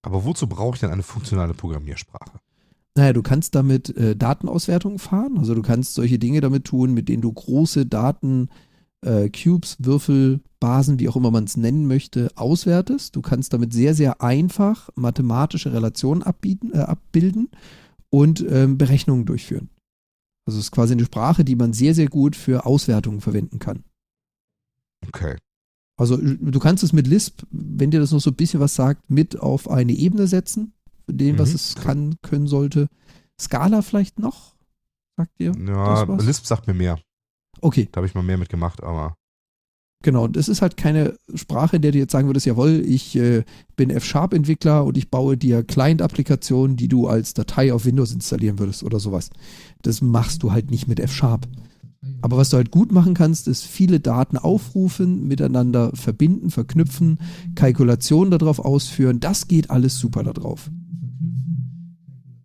Aber 0.02 0.24
wozu 0.24 0.48
brauche 0.48 0.74
ich 0.74 0.80
denn 0.80 0.90
eine 0.90 1.02
funktionale 1.02 1.54
Programmiersprache? 1.54 2.40
Naja, 2.96 3.12
du 3.12 3.22
kannst 3.22 3.54
damit 3.54 3.96
äh, 3.96 4.14
Datenauswertungen 4.14 4.98
fahren. 4.98 5.38
Also 5.38 5.54
du 5.54 5.62
kannst 5.62 5.94
solche 5.94 6.18
Dinge 6.18 6.40
damit 6.40 6.64
tun, 6.64 6.94
mit 6.94 7.08
denen 7.08 7.22
du 7.22 7.32
große 7.32 7.86
Daten, 7.86 8.48
äh, 9.04 9.30
Cubes, 9.30 9.76
Würfel, 9.80 10.40
Basen, 10.60 10.98
wie 10.98 11.08
auch 11.08 11.16
immer 11.16 11.30
man 11.30 11.44
es 11.44 11.56
nennen 11.56 11.86
möchte, 11.86 12.30
auswertest. 12.36 13.16
Du 13.16 13.20
kannst 13.20 13.52
damit 13.52 13.72
sehr, 13.72 13.94
sehr 13.94 14.22
einfach 14.22 14.90
mathematische 14.94 15.72
Relationen 15.72 16.22
abbieten, 16.22 16.72
äh, 16.72 16.78
abbilden 16.78 17.50
und 18.10 18.44
ähm, 18.48 18.78
Berechnungen 18.78 19.26
durchführen. 19.26 19.70
Also 20.46 20.58
es 20.58 20.66
ist 20.66 20.72
quasi 20.72 20.92
eine 20.92 21.04
Sprache, 21.04 21.44
die 21.44 21.56
man 21.56 21.72
sehr, 21.72 21.94
sehr 21.94 22.08
gut 22.08 22.36
für 22.36 22.64
Auswertungen 22.64 23.20
verwenden 23.20 23.58
kann. 23.58 23.82
Okay. 25.08 25.36
Also 25.96 26.16
du 26.16 26.58
kannst 26.58 26.82
es 26.84 26.92
mit 26.92 27.06
Lisp, 27.06 27.42
wenn 27.50 27.90
dir 27.90 28.00
das 28.00 28.12
noch 28.12 28.20
so 28.20 28.30
ein 28.30 28.36
bisschen 28.36 28.60
was 28.60 28.74
sagt, 28.74 29.10
mit 29.10 29.38
auf 29.38 29.70
eine 29.70 29.92
Ebene 29.92 30.26
setzen, 30.26 30.72
dem, 31.06 31.38
was 31.38 31.50
Mhm. 31.50 31.54
es 31.54 31.74
kann, 31.76 32.14
können 32.22 32.46
sollte. 32.46 32.88
Scala 33.40 33.82
vielleicht 33.82 34.18
noch? 34.18 34.54
Sagt 35.16 35.32
ihr? 35.38 35.52
Ja, 35.66 36.08
was? 36.08 36.24
Lisp 36.24 36.46
sagt 36.46 36.66
mir 36.66 36.74
mehr. 36.74 36.98
Okay, 37.60 37.88
Da 37.92 37.98
habe 37.98 38.06
ich 38.06 38.14
mal 38.14 38.22
mehr 38.22 38.38
mitgemacht, 38.38 38.82
aber 38.82 39.16
genau. 40.02 40.26
Das 40.28 40.48
ist 40.48 40.60
halt 40.60 40.76
keine 40.76 41.16
Sprache, 41.34 41.76
in 41.76 41.82
der 41.82 41.92
du 41.92 41.98
jetzt 41.98 42.12
sagen 42.12 42.28
würdest, 42.28 42.46
jawohl, 42.46 42.82
ich 42.84 43.16
äh, 43.16 43.44
bin 43.76 43.90
F-Sharp-Entwickler 43.90 44.84
und 44.84 44.96
ich 44.98 45.10
baue 45.10 45.36
dir 45.36 45.62
Client-Applikationen, 45.62 46.76
die 46.76 46.88
du 46.88 47.06
als 47.06 47.32
Datei 47.34 47.72
auf 47.72 47.84
Windows 47.86 48.12
installieren 48.12 48.58
würdest 48.58 48.82
oder 48.82 49.00
sowas. 49.00 49.30
Das 49.82 50.02
machst 50.02 50.42
du 50.42 50.52
halt 50.52 50.70
nicht 50.70 50.88
mit 50.88 51.00
F-Sharp. 51.00 51.46
Aber 52.22 52.36
was 52.38 52.48
du 52.50 52.56
halt 52.56 52.70
gut 52.70 52.90
machen 52.92 53.14
kannst, 53.14 53.48
ist 53.48 53.64
viele 53.64 54.00
Daten 54.00 54.38
aufrufen, 54.38 55.28
miteinander 55.28 55.90
verbinden, 55.94 56.50
verknüpfen, 56.50 57.18
Kalkulationen 57.54 58.30
darauf 58.30 58.58
ausführen. 58.60 59.20
Das 59.20 59.46
geht 59.46 59.70
alles 59.70 59.98
super 59.98 60.22
da 60.22 60.32
drauf. 60.32 60.70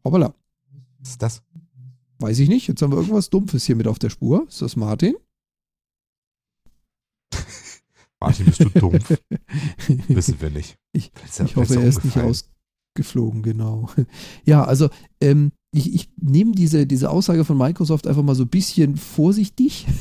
Hoppala, 0.04 0.34
was 1.00 1.10
ist 1.12 1.22
das? 1.22 1.42
weiß 2.22 2.40
ich 2.40 2.50
nicht. 2.50 2.68
Jetzt 2.68 2.82
haben 2.82 2.92
wir 2.92 2.98
irgendwas 2.98 3.30
Dumpfes 3.30 3.64
hier 3.66 3.78
mit 3.78 3.88
auf 3.88 3.98
der 4.00 4.10
Spur. 4.10 4.46
Ist 4.50 4.62
das 4.62 4.76
Martin? 4.76 5.16
Martin, 8.20 8.46
bist 8.46 8.60
du 8.60 8.70
dumpf? 8.70 9.18
Wissen 10.10 10.42
wir 10.42 10.50
nicht. 10.50 10.78
Ich- 10.92 11.12
Ich 11.46 11.56
hoffe, 11.56 11.76
er 11.76 11.84
ist 11.88 12.04
nicht 12.04 12.18
ausgeflogen, 12.18 13.42
genau. 13.44 13.90
Ja, 14.46 14.64
also 14.66 14.90
ähm, 15.22 15.52
ich, 15.72 15.94
ich 15.94 16.10
nehme 16.22 16.52
diese, 16.54 16.86
diese 16.88 17.10
Aussage 17.10 17.46
von 17.46 17.58
Microsoft 17.58 18.08
einfach 18.08 18.24
mal 18.24 18.36
so 18.36 18.44
ein 18.44 18.50
bisschen 18.50 18.98
vorsichtig. 18.98 19.86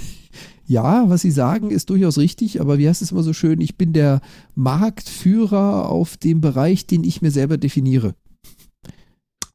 Ja, 0.71 1.09
was 1.09 1.23
sie 1.23 1.31
sagen, 1.31 1.71
ist 1.71 1.89
durchaus 1.89 2.19
richtig, 2.19 2.61
aber 2.61 2.77
wie 2.77 2.87
heißt 2.87 3.01
es 3.01 3.11
immer 3.11 3.23
so 3.23 3.33
schön, 3.33 3.59
ich 3.63 3.79
bin 3.79 3.95
der 3.95 4.21
Marktführer 4.55 5.89
auf 5.89 6.19
dem 6.19 6.43
Bereich, 6.43 6.87
den 6.87 7.05
ich 7.05 7.23
mir 7.23 7.31
selber 7.31 7.57
definiere. 7.57 8.15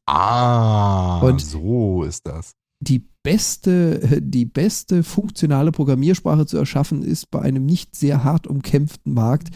Ah, 0.06 1.20
Und- 1.20 1.40
so 1.40 2.02
ist 2.02 2.26
das. 2.26 2.52
Die 2.80 3.04
beste, 3.22 4.20
die 4.20 4.44
beste 4.44 5.04
funktionale 5.04 5.70
Programmiersprache 5.70 6.46
zu 6.46 6.56
erschaffen, 6.56 7.02
ist 7.04 7.30
bei 7.30 7.40
einem 7.40 7.64
nicht 7.64 7.94
sehr 7.94 8.24
hart 8.24 8.48
umkämpften 8.48 9.14
Markt 9.14 9.50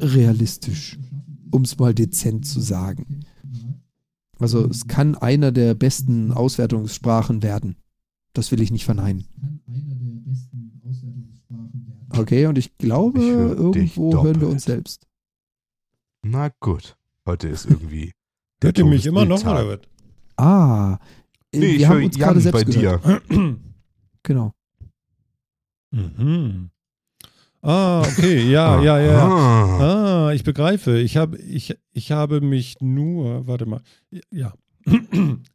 realistisch, 0.00 0.98
um 1.52 1.62
es 1.62 1.78
mal 1.78 1.94
dezent 1.94 2.46
zu 2.46 2.60
sagen. 2.60 3.20
Also 4.38 4.66
es 4.68 4.86
kann 4.86 5.14
einer 5.14 5.50
der 5.52 5.74
besten 5.74 6.32
Auswertungssprachen 6.32 7.42
werden. 7.42 7.76
Das 8.32 8.52
will 8.52 8.60
ich 8.60 8.70
nicht 8.70 8.84
verneinen. 8.84 9.24
Okay, 12.10 12.46
und 12.46 12.58
ich 12.58 12.76
glaube, 12.78 13.18
Ich 13.20 13.30
höre 13.30 13.72
dich 13.72 13.96
irgendwo 13.96 14.22
hören 14.24 14.40
wir 14.40 14.48
uns 14.48 14.64
selbst. 14.64 15.06
Na 16.22 16.50
gut. 16.60 16.96
Heute 17.26 17.48
ist 17.48 17.66
irgendwie. 17.66 18.12
der 18.62 18.68
Hört 18.68 18.78
ihr 18.78 18.84
mich 18.86 19.06
immer 19.06 19.24
noch 19.24 19.40
oder 19.40 19.66
was? 19.68 19.78
Ah, 20.36 20.98
äh, 21.52 21.58
Nee, 21.58 21.60
wir 21.68 21.76
ich 21.76 21.86
haben 21.86 21.96
höre 21.98 22.04
uns 22.06 22.16
Jan 22.16 22.28
gerade 22.28 22.40
selbst 22.40 22.66
bei 22.66 22.72
gehört. 22.72 23.04
dir. 23.30 23.56
Genau. 24.22 24.52
Mhm. 25.92 26.70
Ah, 27.62 28.00
okay, 28.00 28.50
ja, 28.50 28.82
ja, 28.82 28.98
ja. 28.98 29.24
Ah. 29.24 29.78
Ah, 29.80 30.15
ich 30.34 30.44
begreife. 30.44 30.98
Ich 30.98 31.16
habe, 31.16 31.38
ich, 31.38 31.76
ich 31.92 32.12
habe 32.12 32.40
mich 32.40 32.76
nur, 32.80 33.46
warte 33.46 33.66
mal, 33.66 33.80
ja. 34.30 34.52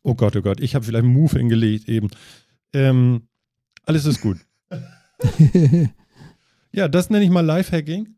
Oh 0.04 0.16
Gott, 0.16 0.36
oh 0.36 0.42
Gott, 0.42 0.60
ich 0.60 0.76
habe 0.76 0.84
vielleicht 0.84 1.06
einen 1.06 1.14
Move 1.14 1.38
hingelegt 1.38 1.88
eben. 1.88 2.10
Ähm, 2.74 3.28
alles 3.86 4.06
ist 4.06 4.22
gut. 4.22 4.38
Ja, 6.74 6.88
das 6.88 7.10
nenne 7.10 7.26
ich 7.26 7.32
mal 7.32 7.46
Lifehacking. 7.46 8.16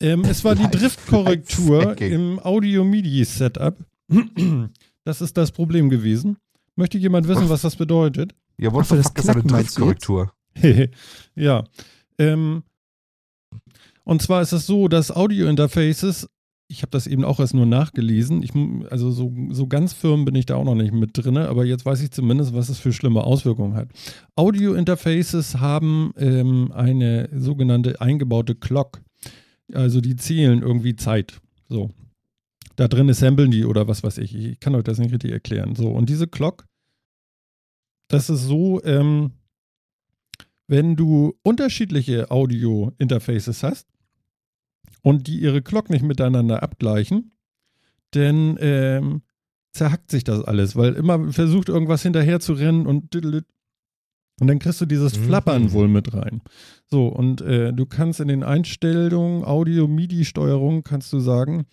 Ähm, 0.00 0.24
es 0.24 0.44
war 0.44 0.54
die 0.54 0.68
Driftkorrektur 0.68 2.00
im 2.00 2.40
Audio-MIDI-Setup. 2.40 3.76
Das 5.04 5.22
ist 5.22 5.38
das 5.38 5.50
Problem 5.50 5.88
gewesen. 5.88 6.36
Möchte 6.76 6.98
jemand 6.98 7.26
wissen, 7.26 7.48
was 7.48 7.62
das 7.62 7.74
bedeutet? 7.74 8.34
Ja, 8.58 8.70
the 8.70 8.76
das 8.76 8.90
ist 8.90 9.28
eine? 9.30 9.42
Driftkorrektur? 9.42 10.30
ja. 11.34 11.64
Ähm, 12.18 12.62
und 14.10 14.20
zwar 14.20 14.42
ist 14.42 14.50
es 14.50 14.66
so, 14.66 14.88
dass 14.88 15.14
Audio-Interfaces, 15.14 16.28
ich 16.66 16.82
habe 16.82 16.90
das 16.90 17.06
eben 17.06 17.24
auch 17.24 17.38
erst 17.38 17.54
nur 17.54 17.64
nachgelesen, 17.64 18.42
ich, 18.42 18.50
also 18.90 19.12
so, 19.12 19.32
so 19.50 19.68
ganz 19.68 19.92
firm 19.92 20.24
bin 20.24 20.34
ich 20.34 20.46
da 20.46 20.56
auch 20.56 20.64
noch 20.64 20.74
nicht 20.74 20.92
mit 20.92 21.10
drin, 21.16 21.36
aber 21.36 21.64
jetzt 21.64 21.86
weiß 21.86 22.02
ich 22.02 22.10
zumindest, 22.10 22.52
was 22.52 22.70
es 22.70 22.80
für 22.80 22.92
schlimme 22.92 23.22
Auswirkungen 23.22 23.74
hat. 23.74 23.88
Audio-Interfaces 24.34 25.60
haben 25.60 26.12
ähm, 26.16 26.72
eine 26.72 27.28
sogenannte 27.32 28.00
eingebaute 28.00 28.56
Clock. 28.56 29.00
Also 29.72 30.00
die 30.00 30.16
zählen 30.16 30.60
irgendwie 30.60 30.96
Zeit. 30.96 31.40
So. 31.68 31.90
Da 32.74 32.88
drin 32.88 33.14
samplen 33.14 33.52
die 33.52 33.64
oder 33.64 33.86
was 33.86 34.02
weiß 34.02 34.18
ich. 34.18 34.34
Ich 34.34 34.58
kann 34.58 34.74
euch 34.74 34.82
das 34.82 34.98
nicht 34.98 35.12
richtig 35.12 35.30
erklären. 35.30 35.76
So, 35.76 35.88
und 35.88 36.08
diese 36.08 36.26
Clock, 36.26 36.66
das 38.08 38.28
ist 38.28 38.42
so, 38.42 38.82
ähm, 38.82 39.34
wenn 40.66 40.96
du 40.96 41.38
unterschiedliche 41.44 42.32
Audio-Interfaces 42.32 43.62
hast 43.62 43.86
und 45.02 45.26
die 45.26 45.40
ihre 45.40 45.62
Glock 45.62 45.90
nicht 45.90 46.02
miteinander 46.02 46.62
abgleichen, 46.62 47.32
dann 48.12 48.56
ähm, 48.60 49.22
zerhackt 49.72 50.10
sich 50.10 50.24
das 50.24 50.42
alles, 50.42 50.76
weil 50.76 50.94
immer 50.94 51.32
versucht 51.32 51.68
irgendwas 51.68 52.02
hinterher 52.02 52.40
zu 52.40 52.54
rennen 52.54 52.86
und 52.86 53.14
und 54.40 54.46
dann 54.46 54.58
kriegst 54.58 54.80
du 54.80 54.86
dieses 54.86 55.18
Mhm. 55.18 55.24
Flappern 55.24 55.72
wohl 55.72 55.86
mit 55.86 56.14
rein. 56.14 56.40
So, 56.86 57.08
und 57.08 57.42
äh, 57.42 57.72
du 57.72 57.84
kannst 57.84 58.20
in 58.20 58.28
den 58.28 58.42
Einstellungen, 58.42 59.44
Audio-MIDI-Steuerung, 59.44 60.82
kannst 60.82 61.12
du 61.12 61.20
sagen, 61.20 61.66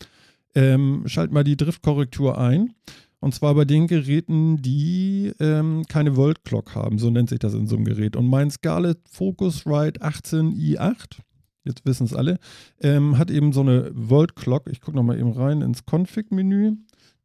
ähm, 0.54 1.04
schalt 1.06 1.32
mal 1.32 1.46
die 1.46 1.56
Driftkorrektur 1.56 2.38
ein. 2.38 2.74
Und 3.20 3.34
zwar 3.34 3.56
bei 3.56 3.66
den 3.66 3.88
Geräten, 3.88 4.62
die 4.62 5.32
ähm, 5.40 5.86
keine 5.88 6.18
World 6.18 6.44
Clock 6.44 6.76
haben, 6.76 7.00
so 7.00 7.10
nennt 7.10 7.30
sich 7.30 7.40
das 7.40 7.54
in 7.54 7.68
so 7.68 7.76
einem 7.76 7.86
Gerät. 7.86 8.16
Und 8.16 8.28
mein 8.28 8.52
Scarlett 8.52 9.00
Focusrite 9.10 10.02
18i8, 10.02 11.20
jetzt 11.67 11.86
wissen 11.86 12.06
es 12.06 12.13
alle, 12.13 12.39
ähm, 12.82 13.17
hat 13.17 13.30
eben 13.30 13.53
so 13.53 13.62
eine 13.62 13.91
World 13.93 14.36
Clock. 14.36 14.69
Ich 14.69 14.82
gucke 14.82 14.97
nochmal 14.97 15.19
eben 15.19 15.32
rein 15.32 15.62
ins 15.62 15.84
Config-Menü. 15.86 16.73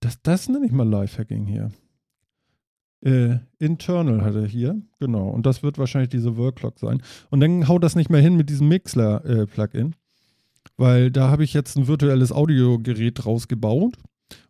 Das, 0.01 0.21
das 0.23 0.49
nenne 0.49 0.67
ich 0.67 0.73
mal 0.73 0.89
Lifehacking 0.89 1.47
hier. 1.47 1.71
Äh, 3.05 3.39
internal 3.59 4.23
hat 4.23 4.35
er 4.35 4.47
hier, 4.47 4.81
genau. 5.01 5.29
Und 5.29 5.47
das 5.47 5.63
wird 5.63 5.79
wahrscheinlich 5.79 6.11
diese 6.11 6.37
World 6.37 6.57
Clock 6.57 6.79
sein. 6.79 7.03
Und 7.31 7.41
dann 7.41 7.67
haut 7.67 7.83
das 7.83 7.97
nicht 7.97 8.11
mehr 8.11 8.21
hin 8.21 8.37
mit 8.37 8.49
diesem 8.49 8.69
Mixler-Plugin, 8.69 9.95
weil 10.77 11.11
da 11.11 11.29
habe 11.29 11.45
ich 11.45 11.53
jetzt 11.53 11.77
ein 11.77 11.89
virtuelles 11.89 12.33
Audiogerät 12.33 13.25
draus 13.25 13.49
gebaut 13.49 13.97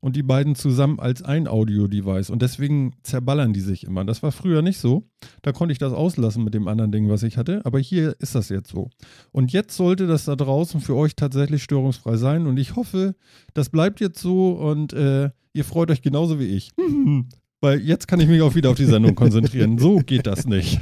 und 0.01 0.17
die 0.17 0.23
beiden 0.23 0.55
zusammen 0.55 1.01
als 1.01 1.23
ein 1.23 1.49
Audio-Device. 1.49 2.31
Und 2.31 2.43
deswegen 2.43 2.93
zerballern 3.03 3.53
die 3.53 3.61
sich 3.61 3.85
immer. 3.85 4.05
Das 4.05 4.23
war 4.23 4.33
früher 4.33 4.63
nicht 4.63 4.79
so. 4.79 5.09
Da 5.43 5.53
konnte 5.53 5.73
ich 5.73 5.79
das 5.79 5.93
auslassen 5.93 6.45
mit 6.45 6.55
dem 6.55 6.69
anderen 6.69 6.93
Ding, 6.93 7.09
was 7.09 7.23
ich 7.23 7.37
hatte. 7.37 7.61
Aber 7.65 7.79
hier 7.79 8.17
ist 8.19 8.35
das 8.35 8.49
jetzt 8.49 8.71
so. 8.71 8.91
Und 9.31 9.53
jetzt 9.53 9.77
sollte 9.77 10.07
das 10.07 10.25
da 10.25 10.37
draußen 10.37 10.81
für 10.81 10.97
euch 10.97 11.17
tatsächlich 11.17 11.63
störungsfrei 11.63 12.17
sein. 12.17 12.47
Und 12.47 12.59
ich 12.59 12.77
hoffe, 12.77 13.15
das 13.55 13.71
bleibt 13.71 14.01
jetzt 14.01 14.21
so 14.21 14.53
und 14.53 14.93
äh, 14.93 15.31
ihr 15.53 15.65
freut 15.65 15.91
euch 15.91 16.03
genauso 16.03 16.39
wie 16.39 16.47
ich. 16.47 16.71
Weil 17.63 17.81
jetzt 17.81 18.09
kann 18.09 18.19
ich 18.19 18.27
mich 18.27 18.43
auch 18.43 18.57
wieder 18.57 18.71
auf 18.71 18.77
die 18.77 18.87
Sendung 18.87 19.15
konzentrieren. 19.15 19.79
So 19.79 19.99
geht 19.99 20.27
das 20.27 20.47
nicht. 20.47 20.81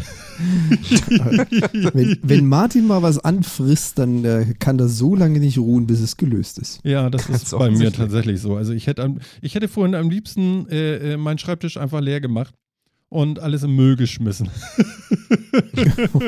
Wenn, 1.93 2.19
wenn 2.23 2.47
Martin 2.47 2.87
mal 2.87 3.03
was 3.03 3.19
anfrisst, 3.19 3.99
dann 3.99 4.25
äh, 4.25 4.55
kann 4.59 4.79
das 4.79 4.97
so 4.97 5.15
lange 5.15 5.41
nicht 5.41 5.59
ruhen, 5.59 5.87
bis 5.87 6.01
es 6.01 6.17
gelöst 6.17 6.59
ist. 6.59 6.81
Ja, 6.83 7.11
das 7.11 7.27
Ganz 7.27 7.43
ist 7.43 7.51
bei 7.51 7.71
mir 7.71 7.93
tatsächlich 7.93 8.41
so. 8.41 8.57
Also 8.57 8.73
ich 8.73 8.87
hätte, 8.87 9.15
ich 9.43 9.55
hätte 9.55 9.69
vorhin 9.69 9.95
am 9.95 10.09
liebsten 10.09 10.67
äh, 10.71 11.13
äh, 11.13 11.17
meinen 11.19 11.37
Schreibtisch 11.37 11.77
einfach 11.77 12.01
leer 12.01 12.23
gemacht 12.23 12.55
und 13.11 13.41
alles 13.41 13.63
im 13.63 13.77
Müll 13.77 13.97
geschmissen. 13.97 14.49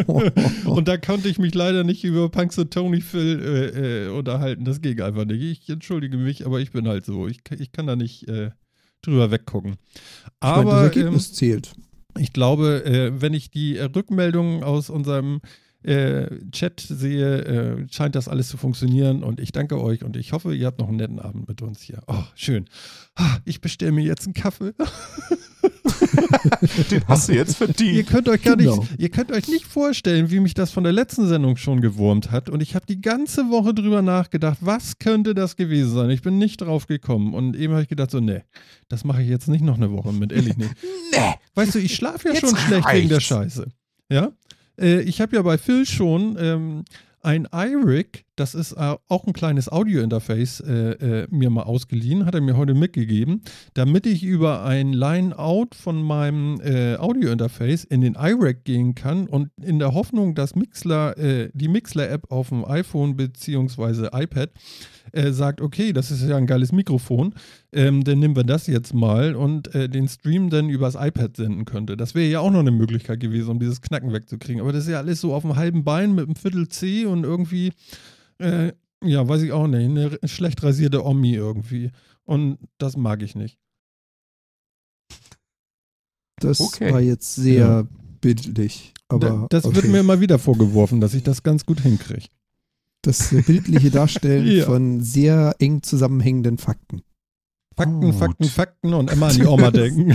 und 0.67 0.87
da 0.87 0.99
konnte 0.99 1.31
ich 1.31 1.39
mich 1.39 1.55
leider 1.55 1.83
nicht 1.83 2.05
über 2.05 2.29
Punks 2.29 2.59
und 2.59 2.75
Tony 2.75 3.01
Phil 3.01 3.41
äh, 3.41 4.05
äh, 4.05 4.09
unterhalten. 4.11 4.67
Das 4.67 4.83
ging 4.83 5.01
einfach 5.01 5.25
nicht. 5.25 5.41
Ich 5.41 5.71
entschuldige 5.71 6.19
mich, 6.19 6.45
aber 6.45 6.61
ich 6.61 6.73
bin 6.73 6.87
halt 6.89 7.07
so. 7.07 7.27
Ich, 7.27 7.41
ich 7.59 7.73
kann 7.73 7.87
da 7.87 7.97
nicht 7.97 8.29
äh, 8.29 8.51
drüber 9.03 9.31
weggucken. 9.31 9.77
Ich 9.95 10.01
meine, 10.43 10.65
das 10.65 10.73
Aber 10.73 10.79
ähm, 10.79 10.85
Ergebnis 10.85 11.33
zählt. 11.33 11.75
ich 12.19 12.33
glaube, 12.33 12.85
äh, 12.85 13.21
wenn 13.21 13.35
ich 13.35 13.51
die 13.51 13.79
Rückmeldungen 13.79 14.63
aus 14.63 14.91
unserem 14.91 15.41
äh, 15.85 16.29
Chat 16.51 16.81
sehe, 16.81 17.45
äh, 17.45 17.87
scheint 17.91 18.15
das 18.15 18.29
alles 18.29 18.49
zu 18.49 18.57
funktionieren 18.57 19.23
und 19.23 19.41
ich 19.41 19.53
danke 19.53 19.81
euch 19.81 20.05
und 20.05 20.17
ich 20.17 20.33
hoffe, 20.33 20.55
ihr 20.55 20.67
habt 20.67 20.79
noch 20.79 20.89
einen 20.89 20.97
netten 20.99 21.19
Abend 21.19 21.49
mit 21.49 21.63
uns 21.63 21.81
hier. 21.81 22.03
Oh, 22.07 22.23
schön. 22.35 22.67
Ich 23.45 23.61
bestelle 23.61 23.93
mir 23.93 24.05
jetzt 24.05 24.25
einen 24.27 24.35
Kaffee. 24.35 24.73
Den 26.91 27.07
hast 27.09 27.29
du 27.29 27.35
jetzt 27.35 27.61
ihr 27.61 27.67
verdient. 27.67 28.09
könnt 28.09 28.29
euch 28.29 28.43
gar 28.43 28.57
Genau. 28.57 28.77
nicht, 28.77 28.95
ihr 28.99 29.09
könnt 29.11 29.33
euch 29.33 29.49
nicht 29.49 29.67
vorstellen, 29.67 30.31
wie 30.31 30.41
mich 30.41 30.55
das 30.55 30.71
von 30.71 30.83
der 30.85 30.93
letzten 30.93 31.29
Sendung 31.29 31.57
schon 31.57 31.81
gewurmt 31.81 32.31
hat 32.31 32.49
und 32.51 32.61
ich 32.63 32.75
habe 32.75 32.87
die 32.87 33.01
ganze 33.01 33.51
Woche 33.51 33.75
drüber 33.75 34.03
nachgedacht, 34.03 34.59
was 34.61 34.99
könnte 34.99 35.35
das 35.35 35.57
gewesen 35.57 35.93
sein? 35.95 36.11
Ich 36.11 36.23
bin 36.23 36.39
nicht 36.39 36.61
drauf 36.61 36.87
gekommen 36.87 37.35
und 37.35 37.57
eben 37.57 37.73
habe 37.73 37.83
ich 37.83 37.89
gedacht 37.89 38.11
so, 38.11 38.21
nee, 38.21 38.43
das 38.89 39.05
mache 39.05 39.23
ich 39.23 39.29
jetzt 39.29 39.49
nicht 39.49 39.63
noch 39.65 39.77
eine 39.77 39.91
Woche 39.93 40.13
mit, 40.13 40.33
ehrlich 40.33 40.57
nicht. 40.57 40.75
Nee. 41.13 41.35
Weißt 41.55 41.75
du, 41.75 41.79
ich 41.79 41.95
schlafe 41.95 42.29
ja 42.29 42.35
Jetzt 42.35 42.41
schon 42.49 42.57
schlecht 42.57 42.89
wegen 42.91 43.09
der 43.09 43.19
reicht's. 43.19 43.27
Scheiße. 43.29 43.67
Ja? 44.11 44.33
Äh, 44.79 45.01
ich 45.03 45.21
habe 45.21 45.37
ja 45.37 45.43
bei 45.43 45.59
Phil 45.59 45.87
schon 45.87 46.37
ähm, 46.39 46.85
ein 47.23 47.47
iRig, 47.53 48.25
das 48.35 48.55
ist 48.55 48.73
äh, 48.73 48.97
auch 49.09 49.27
ein 49.27 49.33
kleines 49.33 49.71
Audio-Interface, 49.71 50.61
äh, 50.61 50.73
äh, 51.23 51.27
mir 51.31 51.51
mal 51.51 51.63
ausgeliehen, 51.63 52.27
hat 52.27 52.35
er 52.35 52.41
mir 52.41 52.57
heute 52.57 52.75
mitgegeben, 52.75 53.43
damit 53.75 54.07
ich 54.07 54.25
über 54.25 54.65
ein 54.65 54.93
Line-Out 54.93 55.75
von 55.75 56.03
meinem 56.03 56.61
äh, 56.61 56.97
Audio-Interface 56.97 57.85
in 57.85 58.01
den 58.01 58.17
iRig 58.17 58.65
gehen 58.65 58.95
kann 58.95 59.29
und 59.29 59.51
in 59.63 59.79
der 59.79 59.95
Hoffnung, 59.95 60.35
dass 60.35 60.57
Mixler, 60.57 61.15
die 61.53 61.69
Mixler-App 61.69 62.31
auf 62.31 62.49
dem 62.49 62.65
iPhone 62.65 63.17
bzw. 63.17 64.09
iPad 64.13 64.51
äh, 65.13 65.33
sagt, 65.33 65.61
okay, 65.61 65.93
das 65.93 66.11
ist 66.11 66.23
ja 66.23 66.37
ein 66.37 66.47
geiles 66.47 66.73
Mikrofon, 66.73 67.35
ähm, 67.73 68.03
dann 68.05 68.19
nehmen 68.19 68.35
wir 68.37 68.45
das 68.45 68.67
jetzt 68.67 68.95
mal 68.95 69.35
und 69.35 69.75
äh, 69.75 69.89
den 69.89 70.09
Stream 70.09 70.51
dann 70.51 70.69
übers 70.69 70.95
iPad 70.95 71.37
senden 71.37 71.65
könnte. 71.65 71.97
Das 71.97 72.15
wäre 72.15 72.29
ja 72.31 72.41
auch 72.41 72.51
noch 72.51 72.61
eine 72.61 72.71
Möglichkeit 72.71 73.21
gewesen, 73.21 73.51
um 73.51 73.59
dieses 73.61 73.81
Knacken 73.81 74.13
wegzukriegen. 74.13 74.61
Aber 74.61 74.73
das 74.73 74.85
ist 74.85 74.91
ja 74.91 74.99
alles 74.99 75.21
so 75.21 75.35
auf 75.35 75.43
dem 75.43 75.57
halben 75.57 75.85
Bein 75.85 76.15
mit 76.15 76.27
einem 76.27 76.37
Viertel 76.37 76.69
C 76.69 77.07
und 77.07 77.25
irgendwie, 77.25 77.73
äh, 78.39 78.73
ja, 79.05 79.27
weiß 79.29 79.43
ich 79.43 79.53
auch 79.53 79.67
nicht, 79.67 79.85
eine 79.91 80.19
schlecht 80.25 80.63
rasierte 80.63 81.05
Omi 81.05 81.35
irgendwie. 81.35 81.91
Und 82.25 82.59
das 82.79 82.97
mag 82.97 83.23
ich 83.23 83.35
nicht. 83.35 83.59
Das 86.41 86.61
Okay. 86.61 86.93
war 86.93 87.01
jetzt 87.01 87.35
sehr 87.35 87.55
Ja. 87.67 87.87
bildlich. 88.21 88.95
Da- 89.09 89.17
Aber 89.17 89.47
das 89.51 89.65
okay. 89.65 89.77
wird 89.77 89.89
mir 89.89 90.01
immer 90.01 90.21
wieder 90.21 90.39
vorgeworfen, 90.39 91.01
dass 91.01 91.15
ich 91.15 91.23
das 91.23 91.43
ganz 91.43 91.67
gut 91.67 91.81
hinkriege. 91.81 92.27
Das 93.03 93.31
bildliche 93.47 93.91
Darstellen 93.91 94.47
Ja. 94.59 94.65
von 94.65 95.01
sehr 95.01 95.55
eng 95.59 95.83
zusammenhängenden 95.83 96.59
Fakten. 96.59 97.03
Fakten, 97.75 98.01
Gut. 98.03 98.15
Fakten, 98.17 98.45
Fakten 98.45 98.93
und 98.95 99.11
immer 99.11 99.27
an 99.29 99.35
die 99.37 99.47
Oma 99.47 99.71
denken. 99.73 100.15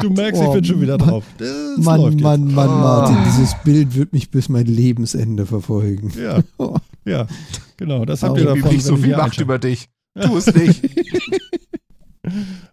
Du 0.00 0.10
merkst, 0.10 0.40
ich 0.42 0.48
Oh, 0.48 0.52
bin 0.52 0.64
schon 0.64 0.80
wieder 0.80 0.96
Mann. 0.98 1.08
drauf. 1.08 1.24
Das 1.38 1.48
Mann, 1.78 2.00
läuft 2.00 2.12
jetzt. 2.14 2.22
Mann, 2.22 2.54
Mann, 2.54 2.68
Ah. 2.68 2.80
Martin, 2.80 3.16
dieses 3.26 3.54
Bild 3.64 3.94
wird 3.96 4.12
mich 4.12 4.30
bis 4.30 4.48
mein 4.48 4.66
Lebensende 4.66 5.44
verfolgen. 5.46 6.12
Ja, 6.16 6.40
ja, 7.04 7.26
genau. 7.76 8.04
Das 8.04 8.22
habt 8.22 8.30
Aber 8.30 8.40
ihr 8.40 8.46
davon, 8.46 8.72
nicht 8.72 8.84
so 8.84 8.96
viel 8.96 9.16
Macht 9.16 9.40
über 9.40 9.58
dich. 9.58 9.88
Tu 10.20 10.36
es 10.36 10.54
nicht. 10.54 10.82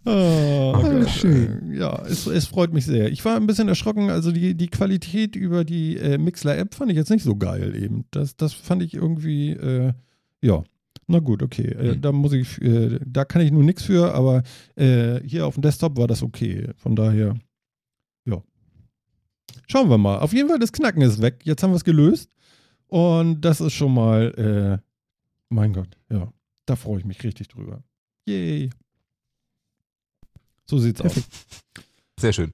Oh, 0.04 0.72
Ah, 0.74 0.82
Gott. 0.82 1.08
schön. 1.10 1.72
Ja, 1.74 2.02
es, 2.06 2.26
es 2.26 2.46
freut 2.46 2.72
mich 2.72 2.86
sehr. 2.86 3.10
Ich 3.10 3.24
war 3.24 3.36
ein 3.36 3.46
bisschen 3.46 3.68
erschrocken. 3.68 4.10
Also 4.10 4.32
die, 4.32 4.54
die 4.54 4.68
Qualität 4.68 5.36
über 5.36 5.64
die 5.64 5.96
äh, 5.96 6.18
Mixler-App 6.18 6.74
fand 6.74 6.90
ich 6.90 6.96
jetzt 6.96 7.10
nicht 7.10 7.22
so 7.24 7.36
geil 7.36 7.74
eben. 7.74 8.04
Das, 8.10 8.36
das 8.36 8.52
fand 8.52 8.82
ich 8.82 8.94
irgendwie, 8.94 9.50
äh, 9.52 9.92
ja. 10.42 10.62
Na 11.08 11.20
gut, 11.20 11.42
okay. 11.42 11.68
Äh, 11.68 11.92
Hm. 11.94 12.00
Da 12.02 12.12
muss 12.12 12.32
ich, 12.32 12.60
äh, 12.60 12.98
da 13.06 13.24
kann 13.24 13.42
ich 13.42 13.52
nun 13.52 13.64
nichts 13.66 13.82
für, 13.84 14.12
aber 14.14 14.42
äh, 14.76 15.20
hier 15.24 15.46
auf 15.46 15.54
dem 15.54 15.62
Desktop 15.62 15.96
war 15.98 16.06
das 16.08 16.22
okay. 16.22 16.68
Von 16.76 16.96
daher, 16.96 17.36
ja. 18.24 18.42
Schauen 19.68 19.88
wir 19.90 19.98
mal. 19.98 20.18
Auf 20.18 20.32
jeden 20.32 20.48
Fall, 20.48 20.58
das 20.58 20.72
Knacken 20.72 21.02
ist 21.02 21.20
weg. 21.22 21.40
Jetzt 21.44 21.62
haben 21.62 21.70
wir 21.70 21.76
es 21.76 21.84
gelöst. 21.84 22.30
Und 22.88 23.40
das 23.40 23.60
ist 23.60 23.72
schon 23.72 23.92
mal, 23.94 24.80
äh, 24.80 24.84
mein 25.48 25.72
Gott, 25.72 25.96
ja. 26.10 26.32
Da 26.66 26.74
freue 26.76 26.98
ich 26.98 27.04
mich 27.04 27.22
richtig 27.22 27.48
drüber. 27.48 27.82
Yay. 28.28 28.70
So 30.68 30.78
sieht's 30.78 31.00
Perfekt. 31.00 31.26
Sehr 32.20 32.32
schön. 32.32 32.50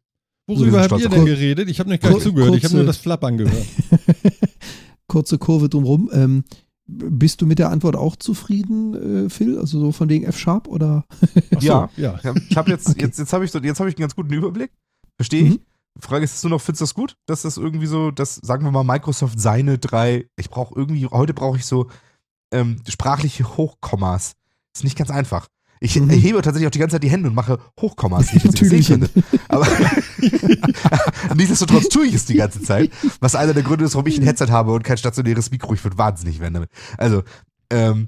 aus. 0.49 0.59
Worüber 0.59 0.83
habt 0.83 1.01
ihr 1.01 1.09
denn 1.09 1.25
geredet? 1.25 1.69
Ich 1.69 1.81
habe 1.81 1.89
nicht 1.91 2.03
gar 2.03 2.11
nicht 2.11 2.23
zugehört. 2.23 2.55
Ich 2.57 2.65
habe 2.65 2.75
nur 2.77 2.85
das 2.85 2.97
Flappern 2.99 3.39
gehört. 3.39 3.67
Kurze 5.09 5.39
Kurve 5.39 5.69
drumrum. 5.69 6.11
Ähm, 6.13 6.45
bist 6.87 7.41
du 7.41 7.47
mit 7.47 7.59
der 7.59 7.71
Antwort 7.71 7.97
auch 7.97 8.17
zufrieden, 8.17 9.27
äh, 9.27 9.31
Phil? 9.31 9.59
Also 9.59 9.79
so 9.81 9.93
von 9.93 10.09
wegen 10.09 10.25
F-Sharp 10.25 10.69
oder? 10.69 11.05
So, 11.53 11.59
Ja. 11.61 11.91
ja. 11.97 12.19
Ja, 12.23 12.35
Ich 12.49 12.57
habe 12.57 12.71
jetzt, 12.71 12.89
Okay. 12.91 13.03
jetzt, 13.05 13.19
jetzt 13.19 13.33
habe 13.33 13.45
ich, 13.45 13.51
so- 13.51 13.61
jetzt 13.61 13.81
hab 13.81 13.87
ich 13.87 13.95
einen 13.97 14.01
ganz 14.03 14.15
guten 14.17 14.33
Überblick. 14.33 14.73
Verstehe 15.17 15.43
ich. 15.43 15.51
Mhm. 15.51 15.61
Die 15.99 16.03
Frage 16.07 16.25
ist, 16.25 16.35
ist 16.35 16.43
nur 16.43 16.51
noch, 16.51 16.61
findest 16.61 16.81
du 16.81 16.85
das 16.85 16.95
gut? 16.95 17.17
Dass 17.27 17.43
das 17.43 17.59
irgendwie 17.59 17.87
so, 17.87 18.11
dass, 18.11 18.37
sagen 18.37 18.65
wir 18.65 18.71
mal, 18.73 18.83
Microsoft 18.85 19.39
seine 19.39 19.79
drei, 19.79 20.27
ich 20.37 20.49
brauche 20.49 20.75
irgendwie, 20.75 21.07
heute 21.07 21.35
brauche 21.35 21.59
ich 21.59 21.67
so 21.67 21.89
ähm, 22.51 22.77
sprachliche 22.89 23.57
Hochkommas. 23.57 24.33
Ist 24.75 24.85
nicht 24.85 24.97
ganz 24.97 25.11
einfach. 25.11 25.49
Ich 25.85 25.97
Mhm. 26.01 26.11
hebe 26.11 26.41
tatsächlich 26.43 26.69
auch 26.69 26.71
die 26.71 26.79
ganze 26.79 26.95
Zeit 26.95 27.03
die 27.03 27.11
Hände 27.11 27.29
und 27.29 27.35
mache 27.35 27.59
Hochkommas, 27.81 28.33
nicht, 28.33 28.47
dass 28.47 28.55
ich 28.55 28.61
das 28.61 28.69
sehen 28.87 29.01
könnte. 29.01 29.11
Aber 29.49 29.67
nichtsdestotrotz 31.35 31.89
tue 31.89 32.07
ich 32.07 32.15
es 32.15 32.25
die 32.25 32.35
ganze 32.35 32.63
Zeit, 32.63 32.93
was 33.19 33.35
einer 33.35 33.53
der 33.53 33.65
Gründe 33.65 33.85
ist, 33.85 33.95
warum 33.95 34.07
ich 34.07 34.17
ein 34.17 34.23
Headset 34.23 34.47
habe 34.51 34.73
und 34.73 34.85
kein 34.85 34.97
stationäres 34.97 35.51
Mikro. 35.51 35.75
Ich 35.75 35.83
würde 35.83 35.99
wahnsinnig 35.99 36.39
werden 36.39 36.55
damit. 36.55 36.71
Also, 36.99 37.25
ähm, 37.71 38.07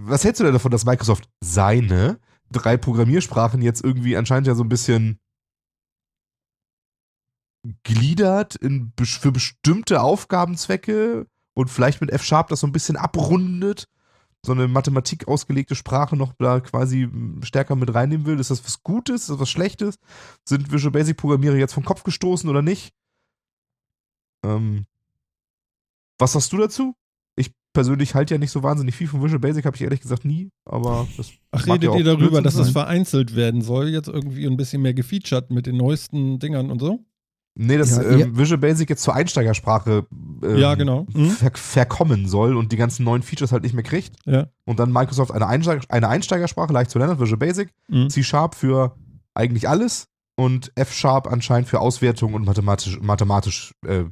was 0.00 0.24
hältst 0.24 0.40
du 0.40 0.44
denn 0.44 0.54
davon, 0.54 0.70
dass 0.70 0.86
Microsoft 0.86 1.28
seine 1.40 2.18
drei 2.50 2.78
Programmiersprachen 2.78 3.60
jetzt 3.60 3.84
irgendwie 3.84 4.16
anscheinend 4.16 4.46
ja 4.46 4.54
so 4.54 4.64
ein 4.64 4.68
bisschen 4.70 5.18
gliedert 7.82 8.54
in, 8.56 8.92
für 9.02 9.32
bestimmte 9.32 10.00
Aufgabenzwecke 10.00 11.26
und 11.54 11.68
vielleicht 11.68 12.00
mit 12.00 12.10
F-Sharp 12.10 12.48
das 12.48 12.60
so 12.60 12.66
ein 12.66 12.72
bisschen 12.72 12.96
abrundet, 12.96 13.86
so 14.46 14.52
eine 14.52 14.68
Mathematik 14.68 15.28
ausgelegte 15.28 15.74
Sprache 15.74 16.16
noch 16.16 16.32
da 16.38 16.60
quasi 16.60 17.08
stärker 17.42 17.74
mit 17.76 17.92
reinnehmen 17.94 18.26
will? 18.26 18.38
Ist 18.40 18.50
das 18.50 18.64
was 18.64 18.82
Gutes? 18.82 19.22
Ist 19.22 19.30
das 19.30 19.40
was 19.40 19.50
Schlechtes? 19.50 19.98
Sind 20.48 20.72
Visual 20.72 20.92
Basic 20.92 21.16
Programmierer 21.16 21.56
jetzt 21.56 21.74
vom 21.74 21.84
Kopf 21.84 22.04
gestoßen 22.04 22.48
oder 22.48 22.62
nicht? 22.62 22.94
Ähm, 24.44 24.86
was 26.18 26.34
hast 26.34 26.52
du 26.52 26.58
dazu? 26.58 26.94
Ich 27.34 27.50
persönlich 27.72 28.14
halte 28.14 28.34
ja 28.34 28.38
nicht 28.38 28.52
so 28.52 28.62
wahnsinnig 28.62 28.94
viel 28.94 29.08
von 29.08 29.22
Visual 29.22 29.40
Basic, 29.40 29.64
habe 29.66 29.76
ich 29.76 29.82
ehrlich 29.82 30.00
gesagt 30.00 30.24
nie, 30.24 30.50
aber 30.64 31.06
das 31.16 31.32
Ach, 31.50 31.66
redet 31.66 31.84
ja 31.84 31.96
ihr 31.96 32.04
darüber, 32.04 32.40
dass 32.40 32.54
es 32.54 32.66
sein. 32.66 32.72
vereinzelt 32.72 33.34
werden 33.34 33.60
soll, 33.62 33.88
jetzt 33.88 34.08
irgendwie 34.08 34.46
ein 34.46 34.56
bisschen 34.56 34.80
mehr 34.80 34.94
gefeatured 34.94 35.50
mit 35.50 35.66
den 35.66 35.76
neuesten 35.76 36.38
Dingern 36.38 36.70
und 36.70 36.80
so? 36.80 37.04
Nee, 37.58 37.78
dass 37.78 37.96
Ja, 37.96 38.02
ähm, 38.02 38.18
ja. 38.18 38.36
Visual 38.38 38.58
Basic 38.58 38.90
jetzt 38.90 39.02
zur 39.02 39.14
Einsteigersprache 39.14 40.06
ähm, 40.42 40.56
Ja, 40.56 40.74
genau. 40.74 41.06
Mhm. 41.14 41.30
ver 41.30 41.50
verkommen 41.54 42.28
soll 42.28 42.54
und 42.54 42.70
die 42.70 42.76
ganzen 42.76 43.02
neuen 43.04 43.22
Features 43.22 43.50
halt 43.50 43.62
nicht 43.62 43.72
mehr 43.72 43.82
kriegt. 43.82 44.16
Ja. 44.26 44.48
Und 44.66 44.78
dann 44.78 44.92
Microsoft 44.92 45.32
eine, 45.32 45.46
Einsteig 45.46 45.84
eine 45.88 46.08
Einsteigersprache, 46.08 46.72
leicht 46.72 46.90
zu 46.90 46.98
lernen, 46.98 47.18
Visual 47.18 47.38
Basic, 47.38 47.72
Mhm. 47.88 48.10
C-Sharp 48.10 48.54
für 48.54 48.96
eigentlich 49.34 49.68
alles 49.68 50.08
und 50.36 50.70
F-Sharp 50.74 51.26
anscheinend 51.32 51.68
für 51.68 51.80
Auswertung 51.80 52.34
und 52.34 52.44
mathematisch, 52.44 53.00
mathematisch 53.00 53.74
äh, 53.86 54.04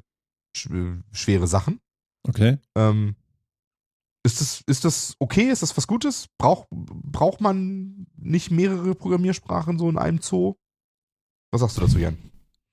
sch 0.56 0.66
äh, 0.70 1.02
schwere 1.12 1.46
Sachen. 1.46 1.80
Okay. 2.26 2.56
Ähm, 2.74 3.14
ist, 4.24 4.40
das, 4.40 4.62
ist 4.66 4.86
das 4.86 5.16
okay? 5.18 5.50
Ist 5.50 5.62
das 5.62 5.76
was 5.76 5.86
Gutes? 5.86 6.28
Brauch, 6.38 6.64
braucht 6.70 7.42
man 7.42 8.06
nicht 8.16 8.50
mehrere 8.50 8.94
Programmiersprachen 8.94 9.78
so 9.78 9.90
in 9.90 9.98
einem 9.98 10.20
Zoo? 10.22 10.54
Was 11.52 11.60
sagst 11.60 11.76
du 11.76 11.82
dazu, 11.82 11.98
Jan? 11.98 12.16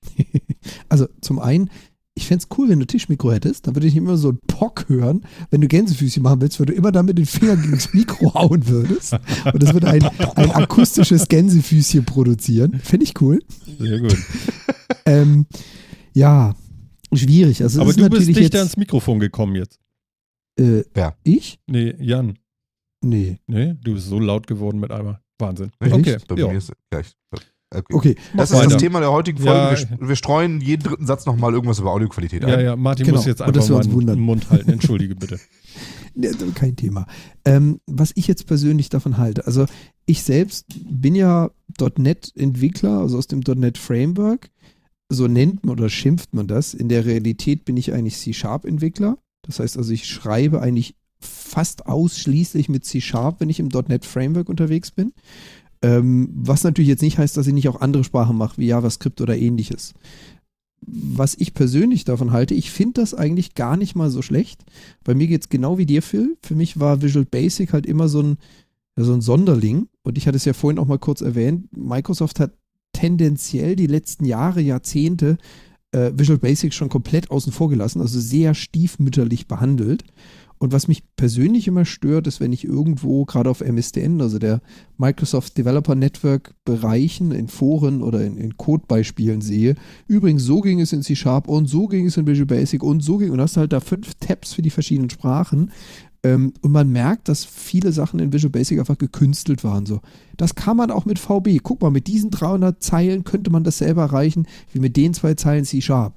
Also 0.89 1.07
zum 1.21 1.39
einen, 1.39 1.69
ich 2.13 2.27
fände 2.27 2.43
es 2.43 2.57
cool, 2.57 2.69
wenn 2.69 2.79
du 2.79 2.85
Tischmikro 2.85 3.31
hättest, 3.31 3.65
dann 3.65 3.75
würde 3.75 3.87
ich 3.87 3.95
immer 3.95 4.17
so 4.17 4.29
einen 4.29 4.39
Pock 4.47 4.89
hören. 4.89 5.25
Wenn 5.49 5.61
du 5.61 5.67
Gänsefüßchen 5.67 6.21
machen 6.21 6.41
willst, 6.41 6.59
würde 6.59 6.73
du 6.73 6.77
immer 6.77 6.91
dann 6.91 7.05
mit 7.05 7.17
den 7.17 7.25
Fingern 7.25 7.61
gegen 7.61 7.73
das 7.73 7.93
Mikro 7.93 8.33
hauen 8.35 8.67
würdest. 8.67 9.13
Und 9.13 9.63
das 9.63 9.73
würde 9.73 9.87
ein, 9.87 10.03
ein 10.03 10.51
akustisches 10.51 11.27
Gänsefüßchen 11.29 12.05
produzieren. 12.05 12.79
Fände 12.83 13.05
ich 13.05 13.19
cool. 13.21 13.39
Sehr 13.79 13.99
gut. 13.99 14.17
Ähm, 15.05 15.47
ja, 16.13 16.53
schwierig. 17.11 17.63
Also 17.63 17.81
Aber 17.81 17.89
ist 17.89 17.99
du 17.99 18.07
bist 18.07 18.27
dichter 18.27 18.41
jetzt, 18.41 18.55
ans 18.55 18.77
Mikrofon 18.77 19.19
gekommen 19.19 19.55
jetzt. 19.55 19.79
äh, 20.59 20.83
Wer? 20.93 21.17
Ich? 21.23 21.59
Nee, 21.65 21.95
Jan. 21.99 22.37
Nee. 23.03 23.39
Nee, 23.47 23.73
du 23.81 23.95
bist 23.95 24.07
so 24.07 24.19
laut 24.19 24.45
geworden 24.45 24.79
mit 24.79 24.91
einmal. 24.91 25.19
Wahnsinn. 25.39 25.71
Echt? 25.79 25.93
Okay. 25.93 26.17
Bei 26.27 26.35
Ja. 26.35 26.47
mir 26.49 26.57
ist 26.59 26.71
gleich. 26.91 27.13
Okay. 27.73 27.93
Okay. 27.93 28.15
Das 28.35 28.51
ist 28.51 28.57
weiter. 28.57 28.69
das 28.69 28.81
Thema 28.81 28.99
der 28.99 29.11
heutigen 29.11 29.37
Folge. 29.39 29.81
Ja. 29.81 29.99
Wir, 29.99 30.09
wir 30.09 30.15
streuen 30.17 30.59
jeden 30.59 30.83
dritten 30.83 31.05
Satz 31.05 31.25
nochmal 31.25 31.53
irgendwas 31.53 31.79
über 31.79 31.91
Audioqualität 31.91 32.43
Ja, 32.43 32.57
ein. 32.57 32.65
ja, 32.65 32.75
Martin 32.75 33.05
Genau. 33.05 33.17
muss 33.17 33.25
jetzt 33.25 33.41
einfach 33.41 33.67
mal 33.69 33.81
den. 33.81 34.19
Mund 34.19 34.49
halten. 34.49 34.69
Entschuldige 34.71 35.15
bitte. 35.15 35.39
Ja, 36.13 36.29
Kein 36.55 36.75
Thema. 36.75 37.07
Ähm, 37.45 37.79
was 37.87 38.11
ich 38.15 38.27
jetzt 38.27 38.45
persönlich 38.45 38.89
davon 38.89 39.17
halte, 39.17 39.47
also 39.47 39.65
ich 40.05 40.23
selbst 40.23 40.65
bin 40.89 41.15
ja 41.15 41.51
.NET-Entwickler, 41.97 42.99
also 42.99 43.17
aus 43.17 43.27
dem 43.27 43.39
.NET-Framework. 43.39 44.49
So 45.07 45.27
nennt 45.27 45.65
man 45.65 45.77
oder 45.77 45.87
schimpft 45.87 46.33
man 46.33 46.47
das. 46.47 46.73
In 46.73 46.89
der 46.89 47.05
Realität 47.05 47.63
bin 47.63 47.77
ich 47.77 47.93
eigentlich 47.93 48.17
C-Sharp-Entwickler. 48.17 49.17
Das 49.43 49.59
heißt 49.61 49.77
also, 49.77 49.93
ich 49.93 50.05
schreibe 50.05 50.61
eigentlich 50.61 50.95
fast 51.21 51.85
ausschließlich 51.85 52.67
mit 52.67 52.83
C-Sharp, 52.83 53.39
wenn 53.39 53.49
ich 53.49 53.61
im 53.61 53.69
.NET-Framework 53.69 54.49
unterwegs 54.49 54.91
bin. 54.91 55.13
Ähm, 55.81 56.29
was 56.33 56.63
natürlich 56.63 56.89
jetzt 56.89 57.01
nicht 57.01 57.17
heißt, 57.17 57.35
dass 57.35 57.47
ich 57.47 57.53
nicht 57.53 57.67
auch 57.67 57.81
andere 57.81 58.03
Sprachen 58.03 58.37
mache, 58.37 58.57
wie 58.57 58.67
JavaScript 58.67 59.19
oder 59.21 59.37
ähnliches. 59.37 59.93
Was 60.81 61.35
ich 61.35 61.53
persönlich 61.53 62.05
davon 62.05 62.31
halte, 62.31 62.53
ich 62.53 62.71
finde 62.71 63.01
das 63.01 63.13
eigentlich 63.13 63.55
gar 63.55 63.77
nicht 63.77 63.95
mal 63.95 64.09
so 64.09 64.21
schlecht. 64.21 64.63
Bei 65.03 65.13
mir 65.13 65.27
geht 65.27 65.41
es 65.41 65.49
genau 65.49 65.77
wie 65.77 65.85
dir, 65.85 66.01
Phil. 66.01 66.37
Für 66.43 66.55
mich 66.55 66.79
war 66.79 67.01
Visual 67.01 67.25
Basic 67.25 67.73
halt 67.73 67.85
immer 67.85 68.09
so 68.09 68.21
ein, 68.21 68.37
so 68.95 69.13
ein 69.13 69.21
Sonderling. 69.21 69.87
Und 70.03 70.17
ich 70.17 70.27
hatte 70.27 70.37
es 70.37 70.45
ja 70.45 70.53
vorhin 70.53 70.79
auch 70.79 70.87
mal 70.87 70.99
kurz 70.99 71.21
erwähnt. 71.21 71.65
Microsoft 71.75 72.39
hat 72.39 72.53
tendenziell 72.93 73.75
die 73.75 73.87
letzten 73.87 74.25
Jahre, 74.25 74.61
Jahrzehnte 74.61 75.37
äh, 75.91 76.11
Visual 76.15 76.39
Basic 76.39 76.73
schon 76.73 76.89
komplett 76.89 77.31
außen 77.31 77.51
vor 77.51 77.69
gelassen, 77.69 78.01
also 78.01 78.19
sehr 78.19 78.53
stiefmütterlich 78.53 79.47
behandelt. 79.47 80.03
Und 80.61 80.73
was 80.73 80.87
mich 80.87 81.01
persönlich 81.15 81.67
immer 81.67 81.85
stört, 81.85 82.27
ist, 82.27 82.39
wenn 82.39 82.53
ich 82.53 82.65
irgendwo, 82.65 83.25
gerade 83.25 83.49
auf 83.49 83.61
MSDN, 83.61 84.21
also 84.21 84.37
der 84.37 84.61
Microsoft 84.95 85.57
Developer 85.57 85.95
Network 85.95 86.53
Bereichen, 86.65 87.31
in 87.31 87.47
Foren 87.47 88.03
oder 88.03 88.23
in, 88.23 88.37
in 88.37 88.57
Codebeispielen 88.57 89.41
sehe, 89.41 89.73
übrigens, 90.05 90.43
so 90.43 90.61
ging 90.61 90.79
es 90.79 90.93
in 90.93 91.01
C-Sharp 91.01 91.47
und 91.47 91.65
so 91.65 91.87
ging 91.87 92.05
es 92.05 92.17
in 92.17 92.27
Visual 92.27 92.45
Basic 92.45 92.83
und 92.83 93.01
so 93.01 93.17
ging, 93.17 93.31
und 93.31 93.41
hast 93.41 93.57
halt 93.57 93.73
da 93.73 93.79
fünf 93.79 94.13
Tabs 94.19 94.53
für 94.53 94.61
die 94.61 94.69
verschiedenen 94.69 95.09
Sprachen. 95.09 95.71
Ähm, 96.21 96.53
und 96.61 96.71
man 96.71 96.91
merkt, 96.91 97.27
dass 97.27 97.43
viele 97.43 97.91
Sachen 97.91 98.19
in 98.19 98.31
Visual 98.31 98.51
Basic 98.51 98.77
einfach 98.77 98.99
gekünstelt 98.99 99.63
waren. 99.63 99.87
So. 99.87 100.01
Das 100.37 100.53
kann 100.53 100.77
man 100.77 100.91
auch 100.91 101.05
mit 101.05 101.17
VB. 101.17 101.57
Guck 101.63 101.81
mal, 101.81 101.89
mit 101.89 102.05
diesen 102.05 102.29
300 102.29 102.83
Zeilen 102.83 103.23
könnte 103.23 103.49
man 103.49 103.63
dasselbe 103.63 104.01
erreichen, 104.01 104.45
wie 104.73 104.79
mit 104.79 104.95
den 104.95 105.15
zwei 105.15 105.33
Zeilen 105.33 105.65
C-Sharp. 105.65 106.13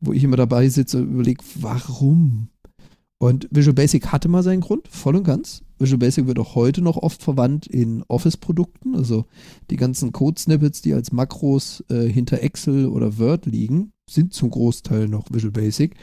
Wo 0.00 0.14
ich 0.14 0.24
immer 0.24 0.38
dabei 0.38 0.70
sitze 0.70 0.96
und 0.96 1.10
überlege, 1.10 1.44
warum? 1.56 2.48
Und 3.22 3.48
Visual 3.50 3.74
Basic 3.74 4.06
hatte 4.06 4.28
mal 4.28 4.42
seinen 4.42 4.62
Grund, 4.62 4.88
voll 4.88 5.14
und 5.14 5.24
ganz. 5.24 5.62
Visual 5.78 5.98
Basic 5.98 6.26
wird 6.26 6.38
auch 6.38 6.54
heute 6.54 6.80
noch 6.80 6.96
oft 6.96 7.22
verwandt 7.22 7.66
in 7.66 8.02
Office-Produkten, 8.08 8.94
also 8.94 9.26
die 9.68 9.76
ganzen 9.76 10.10
Code-Snippets, 10.10 10.80
die 10.80 10.94
als 10.94 11.12
Makros 11.12 11.84
äh, 11.90 12.08
hinter 12.08 12.42
Excel 12.42 12.86
oder 12.86 13.18
Word 13.18 13.44
liegen, 13.44 13.92
sind 14.08 14.32
zum 14.32 14.48
Großteil 14.48 15.06
noch 15.06 15.26
Visual 15.30 15.52
Basic. 15.52 15.96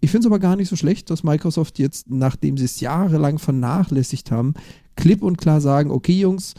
Ich 0.00 0.10
finde 0.10 0.26
es 0.26 0.30
aber 0.30 0.38
gar 0.38 0.56
nicht 0.56 0.70
so 0.70 0.76
schlecht, 0.76 1.10
dass 1.10 1.22
Microsoft 1.22 1.78
jetzt, 1.78 2.08
nachdem 2.08 2.56
sie 2.56 2.64
es 2.64 2.80
jahrelang 2.80 3.38
vernachlässigt 3.38 4.30
haben, 4.30 4.54
klipp 4.96 5.22
und 5.22 5.36
klar 5.36 5.60
sagen, 5.60 5.90
okay 5.90 6.18
Jungs, 6.18 6.54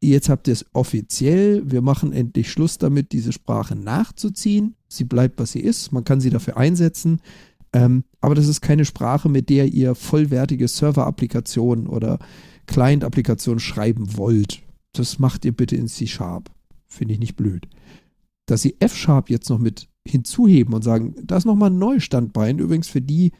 jetzt 0.00 0.28
habt 0.28 0.46
ihr 0.46 0.52
es 0.52 0.64
offiziell, 0.74 1.68
wir 1.68 1.82
machen 1.82 2.12
endlich 2.12 2.52
Schluss 2.52 2.78
damit, 2.78 3.10
diese 3.10 3.32
Sprache 3.32 3.74
nachzuziehen. 3.74 4.76
Sie 4.86 5.04
bleibt, 5.04 5.40
was 5.40 5.50
sie 5.52 5.60
ist, 5.60 5.90
man 5.90 6.04
kann 6.04 6.20
sie 6.20 6.30
dafür 6.30 6.56
einsetzen. 6.56 7.20
Ähm, 7.72 8.04
aber 8.20 8.34
das 8.34 8.48
ist 8.48 8.60
keine 8.60 8.84
Sprache, 8.84 9.28
mit 9.28 9.48
der 9.48 9.66
ihr 9.72 9.94
vollwertige 9.94 10.68
Server-Applikationen 10.68 11.86
oder 11.86 12.18
Client-Applikationen 12.66 13.60
schreiben 13.60 14.16
wollt. 14.16 14.62
Das 14.92 15.18
macht 15.18 15.44
ihr 15.44 15.52
bitte 15.52 15.76
in 15.76 15.88
C-Sharp. 15.88 16.50
Finde 16.86 17.14
ich 17.14 17.20
nicht 17.20 17.36
blöd. 17.36 17.68
Dass 18.46 18.62
sie 18.62 18.76
F-Sharp 18.80 19.30
jetzt 19.30 19.50
noch 19.50 19.58
mit 19.58 19.88
hinzuheben 20.06 20.74
und 20.74 20.82
sagen, 20.82 21.14
da 21.22 21.36
ist 21.36 21.44
nochmal 21.44 21.70
ein 21.70 21.78
neues 21.78 22.04
Standbein, 22.04 22.58
übrigens 22.58 22.88
für 22.88 23.02
die, 23.02 23.32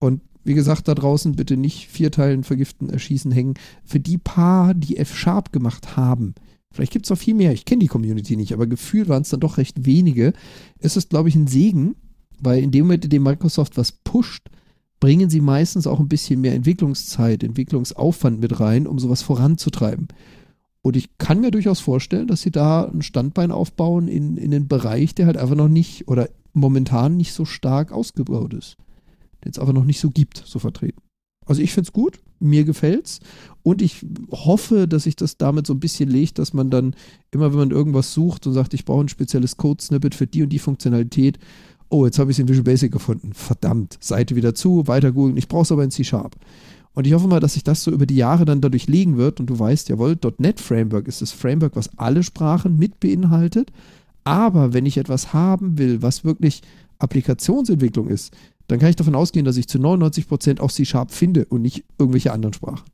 und 0.00 0.20
wie 0.42 0.54
gesagt, 0.54 0.88
da 0.88 0.94
draußen 0.94 1.36
bitte 1.36 1.56
nicht 1.56 1.88
vier 1.88 2.10
Teilen 2.10 2.44
vergiften, 2.44 2.90
erschießen, 2.90 3.30
hängen, 3.30 3.54
für 3.84 4.00
die 4.00 4.18
paar, 4.18 4.74
die 4.74 4.96
F-Sharp 4.96 5.52
gemacht 5.52 5.96
haben. 5.96 6.34
Vielleicht 6.72 6.92
gibt 6.92 7.06
es 7.06 7.10
noch 7.10 7.18
viel 7.18 7.34
mehr, 7.34 7.52
ich 7.52 7.64
kenne 7.64 7.80
die 7.80 7.88
Community 7.88 8.36
nicht, 8.36 8.52
aber 8.52 8.66
gefühlt 8.66 9.08
waren 9.08 9.22
es 9.22 9.30
dann 9.30 9.40
doch 9.40 9.58
recht 9.58 9.86
wenige. 9.86 10.32
Es 10.78 10.96
ist, 10.96 11.10
glaube 11.10 11.28
ich, 11.28 11.34
ein 11.34 11.46
Segen, 11.46 11.96
weil 12.40 12.62
in 12.62 12.70
dem 12.70 12.86
Moment, 12.86 13.04
in 13.04 13.10
dem 13.10 13.22
Microsoft 13.22 13.76
was 13.76 13.92
pusht, 13.92 14.48
bringen 15.00 15.30
sie 15.30 15.40
meistens 15.40 15.86
auch 15.86 15.98
ein 15.98 16.08
bisschen 16.08 16.40
mehr 16.40 16.54
Entwicklungszeit, 16.54 17.42
Entwicklungsaufwand 17.42 18.40
mit 18.40 18.60
rein, 18.60 18.86
um 18.86 18.98
sowas 18.98 19.22
voranzutreiben. 19.22 20.08
Und 20.82 20.96
ich 20.96 21.16
kann 21.18 21.40
mir 21.40 21.50
durchaus 21.50 21.80
vorstellen, 21.80 22.26
dass 22.26 22.42
sie 22.42 22.50
da 22.50 22.84
ein 22.84 23.02
Standbein 23.02 23.50
aufbauen 23.50 24.08
in, 24.08 24.36
in 24.36 24.54
einen 24.54 24.68
Bereich, 24.68 25.14
der 25.14 25.26
halt 25.26 25.36
einfach 25.36 25.56
noch 25.56 25.68
nicht 25.68 26.08
oder 26.08 26.28
momentan 26.52 27.16
nicht 27.16 27.32
so 27.32 27.44
stark 27.44 27.92
ausgebaut 27.92 28.54
ist. 28.54 28.76
Den 29.44 29.52
es 29.52 29.58
einfach 29.58 29.72
noch 29.72 29.84
nicht 29.84 30.00
so 30.00 30.10
gibt, 30.10 30.42
so 30.44 30.58
vertreten. 30.58 31.00
Also 31.46 31.62
ich 31.62 31.72
finde 31.72 31.88
es 31.88 31.92
gut, 31.92 32.20
mir 32.38 32.64
gefällt's 32.64 33.20
und 33.62 33.82
ich 33.82 34.06
hoffe, 34.30 34.86
dass 34.86 35.02
sich 35.02 35.16
das 35.16 35.36
damit 35.36 35.66
so 35.66 35.74
ein 35.74 35.80
bisschen 35.80 36.08
legt, 36.08 36.38
dass 36.38 36.52
man 36.52 36.70
dann 36.70 36.94
immer, 37.30 37.50
wenn 37.50 37.58
man 37.58 37.70
irgendwas 37.70 38.14
sucht 38.14 38.46
und 38.46 38.52
sagt, 38.52 38.72
ich 38.72 38.84
brauche 38.84 39.04
ein 39.04 39.08
spezielles 39.08 39.56
Code-Snippet 39.56 40.14
für 40.14 40.26
die 40.26 40.42
und 40.42 40.50
die 40.50 40.58
Funktionalität, 40.58 41.38
oh, 41.90 42.06
jetzt 42.06 42.18
habe 42.18 42.30
ich 42.30 42.36
es 42.36 42.38
in 42.38 42.48
Visual 42.48 42.64
Basic 42.64 42.90
gefunden. 42.90 43.32
Verdammt, 43.34 43.98
Seite 44.00 44.36
wieder 44.36 44.54
zu, 44.54 44.86
weiter 44.86 45.12
googeln. 45.12 45.36
Ich 45.36 45.48
brauche 45.48 45.62
es 45.62 45.72
aber 45.72 45.84
in 45.84 45.90
C-Sharp. 45.90 46.36
Und 46.92 47.06
ich 47.06 47.12
hoffe 47.12 47.28
mal, 47.28 47.40
dass 47.40 47.54
sich 47.54 47.64
das 47.64 47.84
so 47.84 47.90
über 47.90 48.06
die 48.06 48.16
Jahre 48.16 48.44
dann 48.44 48.60
dadurch 48.60 48.86
legen 48.86 49.16
wird. 49.16 49.40
Und 49.40 49.46
du 49.46 49.58
weißt, 49.58 49.88
jawohl, 49.88 50.18
.NET 50.38 50.60
Framework 50.60 51.06
ist 51.08 51.20
das 51.20 51.32
Framework, 51.32 51.76
was 51.76 51.98
alle 51.98 52.22
Sprachen 52.22 52.78
mit 52.78 53.00
beinhaltet. 53.00 53.70
Aber 54.24 54.72
wenn 54.72 54.86
ich 54.86 54.96
etwas 54.96 55.32
haben 55.32 55.78
will, 55.78 56.02
was 56.02 56.24
wirklich 56.24 56.62
Applikationsentwicklung 56.98 58.08
ist, 58.08 58.34
dann 58.66 58.78
kann 58.78 58.90
ich 58.90 58.96
davon 58.96 59.14
ausgehen, 59.14 59.44
dass 59.44 59.56
ich 59.56 59.68
zu 59.68 59.78
99% 59.78 60.60
auch 60.60 60.70
C-Sharp 60.70 61.10
finde 61.10 61.44
und 61.46 61.62
nicht 61.62 61.84
irgendwelche 61.98 62.32
anderen 62.32 62.54
Sprachen. 62.54 62.84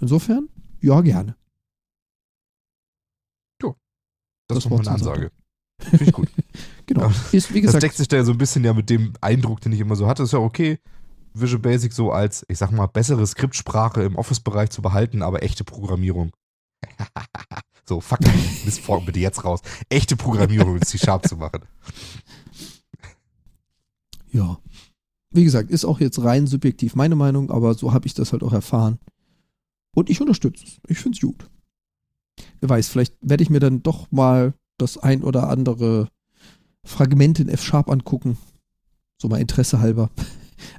Insofern, 0.00 0.48
ja, 0.80 1.00
gerne. 1.00 1.36
Das, 4.48 4.56
Das 4.56 4.64
nochmal 4.64 4.78
Wort 4.78 4.88
eine 4.88 4.96
Ansage. 4.96 5.30
Finde 5.78 6.04
ich 6.04 6.12
gut. 6.12 6.28
Genau. 6.88 7.12
Ist, 7.32 7.52
wie 7.52 7.60
Das 7.60 7.68
gesagt, 7.68 7.82
deckt 7.82 7.96
sich 7.96 8.08
da 8.08 8.16
ja 8.16 8.24
so 8.24 8.32
ein 8.32 8.38
bisschen 8.38 8.64
ja 8.64 8.72
mit 8.72 8.88
dem 8.88 9.12
Eindruck, 9.20 9.60
den 9.60 9.72
ich 9.72 9.80
immer 9.80 9.94
so 9.94 10.06
hatte. 10.06 10.22
Ist 10.22 10.32
ja 10.32 10.38
okay, 10.38 10.78
Visual 11.34 11.60
Basic 11.60 11.92
so 11.92 12.10
als, 12.10 12.46
ich 12.48 12.56
sag 12.56 12.70
mal, 12.70 12.86
bessere 12.86 13.26
Skriptsprache 13.26 14.02
im 14.02 14.16
Office-Bereich 14.16 14.70
zu 14.70 14.80
behalten, 14.80 15.20
aber 15.20 15.42
echte 15.42 15.64
Programmierung. 15.64 16.32
so, 17.86 18.00
fuck, 18.00 18.20
das 18.64 18.78
folgt 18.78 19.04
bitte 19.04 19.20
jetzt 19.20 19.44
raus. 19.44 19.60
Echte 19.90 20.16
Programmierung 20.16 20.74
mit 20.74 20.86
C-Sharp 20.86 21.28
zu 21.28 21.36
machen. 21.36 21.60
Ja. 24.30 24.58
Wie 25.30 25.44
gesagt, 25.44 25.70
ist 25.70 25.84
auch 25.84 26.00
jetzt 26.00 26.22
rein 26.22 26.46
subjektiv 26.46 26.96
meine 26.96 27.16
Meinung, 27.16 27.50
aber 27.50 27.74
so 27.74 27.92
habe 27.92 28.06
ich 28.06 28.14
das 28.14 28.32
halt 28.32 28.42
auch 28.42 28.54
erfahren. 28.54 28.98
Und 29.94 30.08
ich 30.08 30.22
unterstütze 30.22 30.64
es. 30.64 30.80
Ich 30.88 30.98
finde 30.98 31.16
es 31.16 31.20
gut. 31.20 31.50
Wer 32.60 32.70
weiß, 32.70 32.88
vielleicht 32.88 33.14
werde 33.20 33.42
ich 33.42 33.50
mir 33.50 33.60
dann 33.60 33.82
doch 33.82 34.10
mal 34.10 34.54
das 34.78 34.96
ein 34.96 35.22
oder 35.22 35.50
andere 35.50 36.08
Fragment 36.88 37.40
in 37.40 37.48
F-Sharp 37.48 37.90
angucken. 37.90 38.38
So 39.20 39.28
mal 39.28 39.40
Interesse 39.40 39.80
halber. 39.80 40.10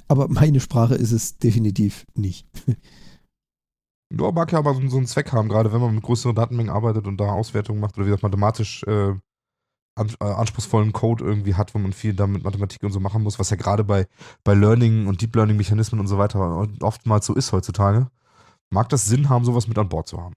Aber 0.08 0.28
meine 0.28 0.60
Sprache 0.60 0.94
ist 0.94 1.12
es 1.12 1.38
definitiv 1.38 2.06
nicht. 2.14 2.46
Ja, 4.12 4.32
mag 4.32 4.50
ja 4.50 4.58
aber 4.58 4.74
so, 4.74 4.88
so 4.88 4.96
einen 4.96 5.06
Zweck 5.06 5.32
haben, 5.32 5.48
gerade 5.48 5.72
wenn 5.72 5.80
man 5.80 5.94
mit 5.94 6.02
größeren 6.02 6.34
Datenmengen 6.34 6.72
arbeitet 6.72 7.06
und 7.06 7.18
da 7.18 7.26
Auswertungen 7.26 7.78
macht 7.78 7.96
oder 7.96 8.06
wie 8.06 8.10
gesagt 8.10 8.24
mathematisch 8.24 8.82
äh, 8.88 9.14
an, 9.94 10.10
äh, 10.20 10.24
anspruchsvollen 10.24 10.92
Code 10.92 11.24
irgendwie 11.24 11.54
hat, 11.54 11.74
wo 11.74 11.78
man 11.78 11.92
viel 11.92 12.14
damit 12.14 12.42
Mathematik 12.42 12.82
und 12.82 12.90
so 12.90 12.98
machen 12.98 13.22
muss, 13.22 13.38
was 13.38 13.50
ja 13.50 13.56
gerade 13.56 13.84
bei, 13.84 14.06
bei 14.42 14.54
Learning 14.54 15.06
und 15.06 15.22
Deep 15.22 15.36
Learning 15.36 15.56
Mechanismen 15.56 16.00
und 16.00 16.08
so 16.08 16.18
weiter 16.18 16.66
oftmals 16.80 17.26
so 17.26 17.34
ist 17.34 17.52
heutzutage, 17.52 18.08
mag 18.70 18.88
das 18.88 19.06
Sinn 19.06 19.28
haben, 19.28 19.44
sowas 19.44 19.68
mit 19.68 19.78
an 19.78 19.88
Bord 19.88 20.08
zu 20.08 20.20
haben. 20.20 20.34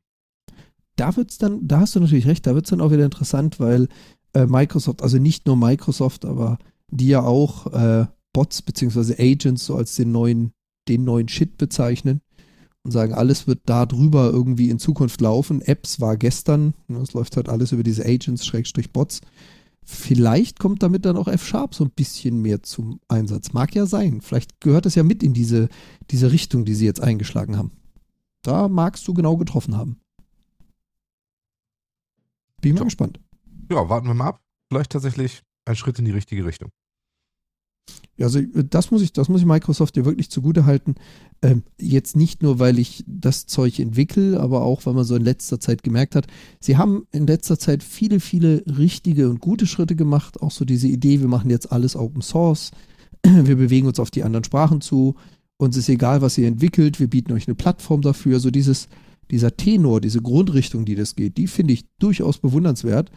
Da 0.96 1.16
wird's 1.16 1.40
dann, 1.40 1.68
da 1.68 1.80
hast 1.80 1.96
du 1.96 2.00
natürlich 2.00 2.28
recht, 2.28 2.46
da 2.46 2.54
wird 2.54 2.66
es 2.66 2.70
dann 2.70 2.82
auch 2.82 2.92
wieder 2.92 3.06
interessant, 3.06 3.60
weil 3.60 3.88
äh, 4.34 4.46
Microsoft, 4.46 5.02
also 5.02 5.18
nicht 5.18 5.46
nur 5.46 5.56
Microsoft, 5.56 6.26
aber 6.26 6.58
die 6.90 7.08
ja 7.08 7.24
auch 7.24 7.68
äh, 7.74 8.08
Bots 8.34 8.62
bzw. 8.62 9.16
Agents 9.18 9.66
so 9.66 9.76
als 9.76 9.96
den 9.96 10.12
neuen, 10.12 10.54
den 10.88 11.04
neuen 11.04 11.28
Shit 11.28 11.58
bezeichnen 11.58 12.22
und 12.84 12.92
sagen, 12.92 13.14
alles 13.14 13.48
wird 13.48 13.62
da 13.66 13.86
drüber 13.86 14.30
irgendwie 14.32 14.70
in 14.70 14.80
Zukunft 14.80 15.22
laufen. 15.22 15.62
Apps 15.62 16.00
war 16.00 16.18
gestern, 16.18 16.74
ne, 16.88 17.00
es 17.00 17.14
läuft 17.14 17.38
halt 17.38 17.50
alles 17.50 17.72
über 17.72 17.84
diese 17.84 18.06
Agents, 18.06 18.46
Schrägstrich 18.46 18.92
Bots. 18.92 19.22
Vielleicht 19.86 20.60
kommt 20.60 20.82
damit 20.82 21.06
dann 21.06 21.18
auch 21.18 21.28
F-Sharp 21.28 21.76
so 21.76 21.84
ein 21.84 21.92
bisschen 21.92 22.42
mehr 22.42 22.64
zum 22.64 23.00
Einsatz. 23.10 23.52
Mag 23.52 23.76
ja 23.76 23.86
sein. 23.86 24.22
Vielleicht 24.22 24.62
gehört 24.62 24.86
es 24.86 24.96
ja 24.96 25.04
mit 25.04 25.24
in 25.24 25.34
diese, 25.34 25.68
diese 26.10 26.32
Richtung, 26.32 26.64
die 26.64 26.74
sie 26.74 26.86
jetzt 26.86 27.02
eingeschlagen 27.02 27.58
haben. 27.58 27.72
Da 28.44 28.70
magst 28.70 29.08
du 29.08 29.14
genau 29.14 29.36
getroffen 29.36 29.76
haben. 29.76 30.00
Bin 32.62 32.76
mal 32.76 32.86
gespannt. 32.86 33.20
Ja, 33.70 33.90
warten 33.90 34.08
wir 34.08 34.14
mal 34.14 34.28
ab. 34.28 34.42
Vielleicht 34.70 34.92
tatsächlich 34.92 35.42
ein 35.66 35.76
Schritt 35.76 36.00
in 36.00 36.06
die 36.06 36.12
richtige 36.12 36.46
Richtung. 36.46 36.70
Ja, 38.16 38.28
also 38.28 38.40
das 38.42 38.92
muss 38.92 39.02
ich, 39.02 39.12
das 39.12 39.28
muss 39.28 39.42
ich 39.42 39.48
Microsoft 39.48 39.98
ja 39.98 40.06
wirklich 40.06 40.30
zugute 40.30 40.66
halten. 40.66 40.96
Ähm, 41.42 41.64
jetzt 41.80 42.16
nicht 42.16 42.44
nur, 42.44 42.60
weil 42.60 42.78
ich 42.78 43.04
das 43.08 43.48
Zeug 43.48 43.80
entwickle, 43.80 44.40
aber 44.40 44.62
auch, 44.62 44.86
weil 44.86 44.94
man 44.94 45.04
so 45.04 45.16
in 45.16 45.24
letzter 45.24 45.60
Zeit 45.60 45.82
gemerkt 45.82 46.16
hat, 46.16 46.28
sie 46.60 46.78
haben 46.78 47.08
in 47.12 47.26
letzter 47.26 47.58
Zeit 47.58 47.84
viele, 47.84 48.20
viele 48.20 48.64
richtige 48.68 49.30
und 49.30 49.40
gute 49.42 49.66
Schritte 49.66 49.96
gemacht. 49.96 50.42
Auch 50.42 50.52
so 50.52 50.64
diese 50.64 50.88
Idee, 50.88 51.22
wir 51.22 51.28
machen 51.28 51.50
jetzt 51.50 51.72
alles 51.72 51.96
Open 51.96 52.22
Source, 52.22 52.72
wir 53.24 53.56
bewegen 53.56 53.88
uns 53.88 54.00
auf 54.00 54.12
die 54.12 54.24
anderen 54.24 54.44
Sprachen 54.44 54.82
zu, 54.82 55.16
uns 55.58 55.76
ist 55.76 55.90
egal, 55.90 56.22
was 56.22 56.38
ihr 56.38 56.48
entwickelt, 56.48 57.00
wir 57.00 57.08
bieten 57.08 57.34
euch 57.34 57.48
eine 57.48 57.56
Plattform 57.56 58.02
dafür. 58.02 58.40
So 58.40 58.52
dieses, 58.52 58.90
dieser 59.32 59.56
Tenor, 59.58 60.02
diese 60.02 60.22
Grundrichtung, 60.22 60.86
die 60.86 60.96
das 60.96 61.16
geht, 61.16 61.38
die 61.38 61.48
finde 61.48 61.74
ich 61.74 61.86
durchaus 61.98 62.38
bewundernswert 62.38 63.10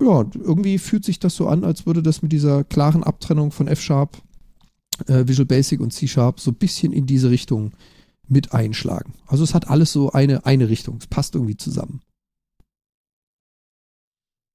ja, 0.00 0.24
irgendwie 0.34 0.78
fühlt 0.78 1.04
sich 1.04 1.18
das 1.18 1.36
so 1.36 1.48
an, 1.48 1.64
als 1.64 1.86
würde 1.86 2.02
das 2.02 2.22
mit 2.22 2.32
dieser 2.32 2.64
klaren 2.64 3.04
Abtrennung 3.04 3.50
von 3.50 3.68
F-Sharp, 3.68 4.20
äh, 5.06 5.26
Visual 5.26 5.46
Basic 5.46 5.80
und 5.80 5.92
C-Sharp 5.92 6.40
so 6.40 6.50
ein 6.50 6.56
bisschen 6.56 6.92
in 6.92 7.06
diese 7.06 7.30
Richtung 7.30 7.72
mit 8.26 8.52
einschlagen. 8.52 9.14
Also 9.26 9.44
es 9.44 9.54
hat 9.54 9.68
alles 9.68 9.92
so 9.92 10.10
eine, 10.12 10.46
eine 10.46 10.68
Richtung. 10.68 10.96
Es 10.98 11.06
passt 11.06 11.34
irgendwie 11.34 11.56
zusammen. 11.56 12.00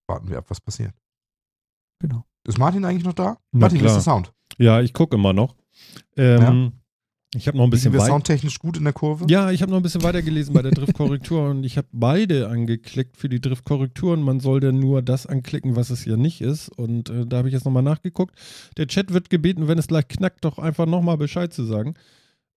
Warten 0.07 0.29
wir 0.29 0.39
ab, 0.39 0.45
was 0.49 0.59
passiert. 0.59 0.93
Genau. 1.99 2.25
Ist 2.47 2.57
Martin 2.57 2.85
eigentlich 2.85 3.03
noch 3.03 3.13
da? 3.13 3.37
Na 3.51 3.59
Martin, 3.59 3.79
klar. 3.79 3.95
ist 3.95 4.05
der 4.05 4.13
Sound? 4.13 4.33
Ja, 4.57 4.81
ich 4.81 4.93
gucke 4.93 5.15
immer 5.15 5.33
noch. 5.33 5.55
Ähm, 6.17 6.78
ich 7.35 7.47
habe 7.47 7.57
noch 7.57 7.63
ein 7.65 7.69
bisschen 7.69 7.93
weiter. 7.93 8.05
soundtechnisch 8.05 8.57
gut 8.57 8.77
in 8.77 8.83
der 8.83 8.93
Kurve? 8.93 9.25
Ja, 9.29 9.51
ich 9.51 9.61
habe 9.61 9.71
noch 9.71 9.77
ein 9.77 9.83
bisschen 9.83 10.01
weiter 10.01 10.23
gelesen 10.23 10.53
bei 10.53 10.63
der 10.63 10.71
Driftkorrektur 10.71 11.49
und 11.49 11.63
ich 11.63 11.77
habe 11.77 11.87
beide 11.91 12.49
angeklickt 12.49 13.17
für 13.17 13.29
die 13.29 13.39
Driftkorrektur 13.39 14.13
und 14.13 14.23
man 14.23 14.39
sollte 14.39 14.73
nur 14.73 15.03
das 15.03 15.27
anklicken, 15.27 15.75
was 15.75 15.91
es 15.91 16.03
hier 16.03 16.17
nicht 16.17 16.41
ist. 16.41 16.69
Und 16.69 17.09
äh, 17.09 17.27
da 17.27 17.37
habe 17.37 17.47
ich 17.47 17.53
jetzt 17.53 17.65
nochmal 17.65 17.83
nachgeguckt. 17.83 18.33
Der 18.77 18.87
Chat 18.87 19.13
wird 19.13 19.29
gebeten, 19.29 19.67
wenn 19.67 19.77
es 19.77 19.87
gleich 19.87 20.07
knackt, 20.07 20.43
doch 20.43 20.57
einfach 20.57 20.87
nochmal 20.87 21.17
Bescheid 21.17 21.53
zu 21.53 21.63
sagen. 21.65 21.93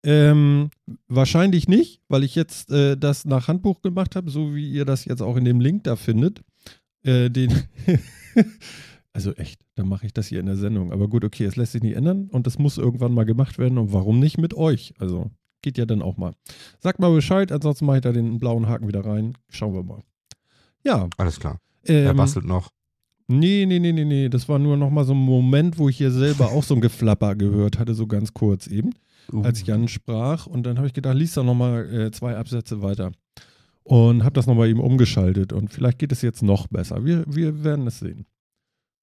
Ähm, 0.04 0.70
wahrscheinlich 1.06 1.68
nicht, 1.68 2.00
weil 2.08 2.24
ich 2.24 2.34
jetzt 2.34 2.70
äh, 2.70 2.96
das 2.96 3.26
nach 3.26 3.48
Handbuch 3.48 3.82
gemacht 3.82 4.16
habe, 4.16 4.30
so 4.30 4.54
wie 4.54 4.70
ihr 4.70 4.86
das 4.86 5.04
jetzt 5.04 5.20
auch 5.20 5.36
in 5.36 5.44
dem 5.44 5.60
Link 5.60 5.84
da 5.84 5.96
findet. 5.96 6.42
Äh, 7.04 7.28
den 7.28 7.52
Also 9.14 9.32
echt, 9.32 9.60
dann 9.74 9.88
mache 9.88 10.06
ich 10.06 10.14
das 10.14 10.28
hier 10.28 10.40
in 10.40 10.46
der 10.46 10.56
Sendung. 10.56 10.90
Aber 10.90 11.08
gut, 11.08 11.24
okay, 11.24 11.44
es 11.44 11.56
lässt 11.56 11.72
sich 11.72 11.82
nicht 11.82 11.96
ändern 11.96 12.28
und 12.30 12.46
das 12.46 12.58
muss 12.58 12.78
irgendwann 12.78 13.12
mal 13.12 13.24
gemacht 13.24 13.58
werden. 13.58 13.78
Und 13.78 13.92
warum 13.92 14.18
nicht 14.18 14.38
mit 14.38 14.54
euch? 14.54 14.94
Also 14.98 15.30
geht 15.60 15.78
ja 15.78 15.86
dann 15.86 16.02
auch 16.02 16.16
mal. 16.16 16.32
Sagt 16.80 16.98
mal 16.98 17.12
Bescheid, 17.14 17.52
ansonsten 17.52 17.86
mache 17.86 17.98
ich 17.98 18.02
da 18.02 18.12
den 18.12 18.38
blauen 18.38 18.68
Haken 18.68 18.88
wieder 18.88 19.04
rein. 19.04 19.36
Schauen 19.48 19.74
wir 19.74 19.82
mal. 19.82 20.02
Ja. 20.82 21.08
Alles 21.18 21.38
klar. 21.38 21.58
Ähm, 21.84 22.06
er 22.06 22.14
bastelt 22.14 22.46
noch. 22.46 22.70
Nee, 23.28 23.66
nee, 23.66 23.78
nee, 23.78 23.92
nee, 23.92 24.04
nee. 24.04 24.28
Das 24.28 24.48
war 24.48 24.58
nur 24.58 24.76
noch 24.76 24.90
mal 24.90 25.04
so 25.04 25.14
ein 25.14 25.18
Moment, 25.18 25.78
wo 25.78 25.88
ich 25.88 25.96
hier 25.96 26.10
selber 26.10 26.46
auch 26.52 26.62
so 26.62 26.74
ein 26.74 26.80
Geflapper 26.80 27.36
gehört 27.36 27.78
hatte, 27.78 27.94
so 27.94 28.06
ganz 28.06 28.32
kurz 28.32 28.66
eben, 28.66 28.90
uh. 29.32 29.42
als 29.42 29.64
Jan 29.66 29.88
sprach. 29.88 30.46
Und 30.46 30.64
dann 30.64 30.78
habe 30.78 30.86
ich 30.86 30.92
gedacht, 30.92 31.16
liest 31.16 31.36
doch 31.36 31.44
noch 31.44 31.54
mal 31.54 31.88
äh, 31.92 32.10
zwei 32.10 32.36
Absätze 32.36 32.82
weiter. 32.82 33.12
Und 33.84 34.22
habe 34.22 34.34
das 34.34 34.46
noch 34.46 34.54
mal 34.54 34.68
eben 34.68 34.80
umgeschaltet. 34.80 35.52
Und 35.52 35.72
vielleicht 35.72 35.98
geht 35.98 36.12
es 36.12 36.22
jetzt 36.22 36.42
noch 36.42 36.68
besser. 36.68 37.04
Wir, 37.04 37.24
wir 37.26 37.64
werden 37.64 37.86
es 37.86 37.98
sehen. 37.98 38.26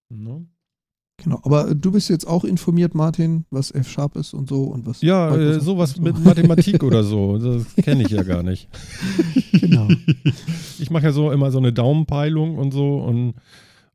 No? 0.09 0.47
Genau, 1.23 1.39
aber 1.43 1.75
du 1.75 1.91
bist 1.91 2.09
jetzt 2.09 2.25
auch 2.25 2.43
informiert, 2.43 2.95
Martin, 2.95 3.45
was 3.49 3.71
F-Sharp 3.71 4.15
ist 4.15 4.33
und 4.33 4.47
so 4.47 4.63
und 4.63 4.85
was. 4.85 5.01
Ja, 5.01 5.35
äh, 5.35 5.59
sowas 5.59 5.91
so. 5.91 6.01
mit 6.01 6.17
Mathematik 6.23 6.81
oder 6.83 7.03
so. 7.03 7.37
Das 7.37 7.75
kenne 7.83 8.03
ich 8.03 8.09
ja 8.09 8.23
gar 8.23 8.41
nicht. 8.41 8.69
genau. 9.51 9.87
Ich 10.79 10.89
mache 10.89 11.05
ja 11.05 11.11
so 11.11 11.31
immer 11.31 11.51
so 11.51 11.57
eine 11.57 11.73
Daumenpeilung 11.73 12.57
und 12.57 12.71
so 12.71 12.99
und 12.99 13.33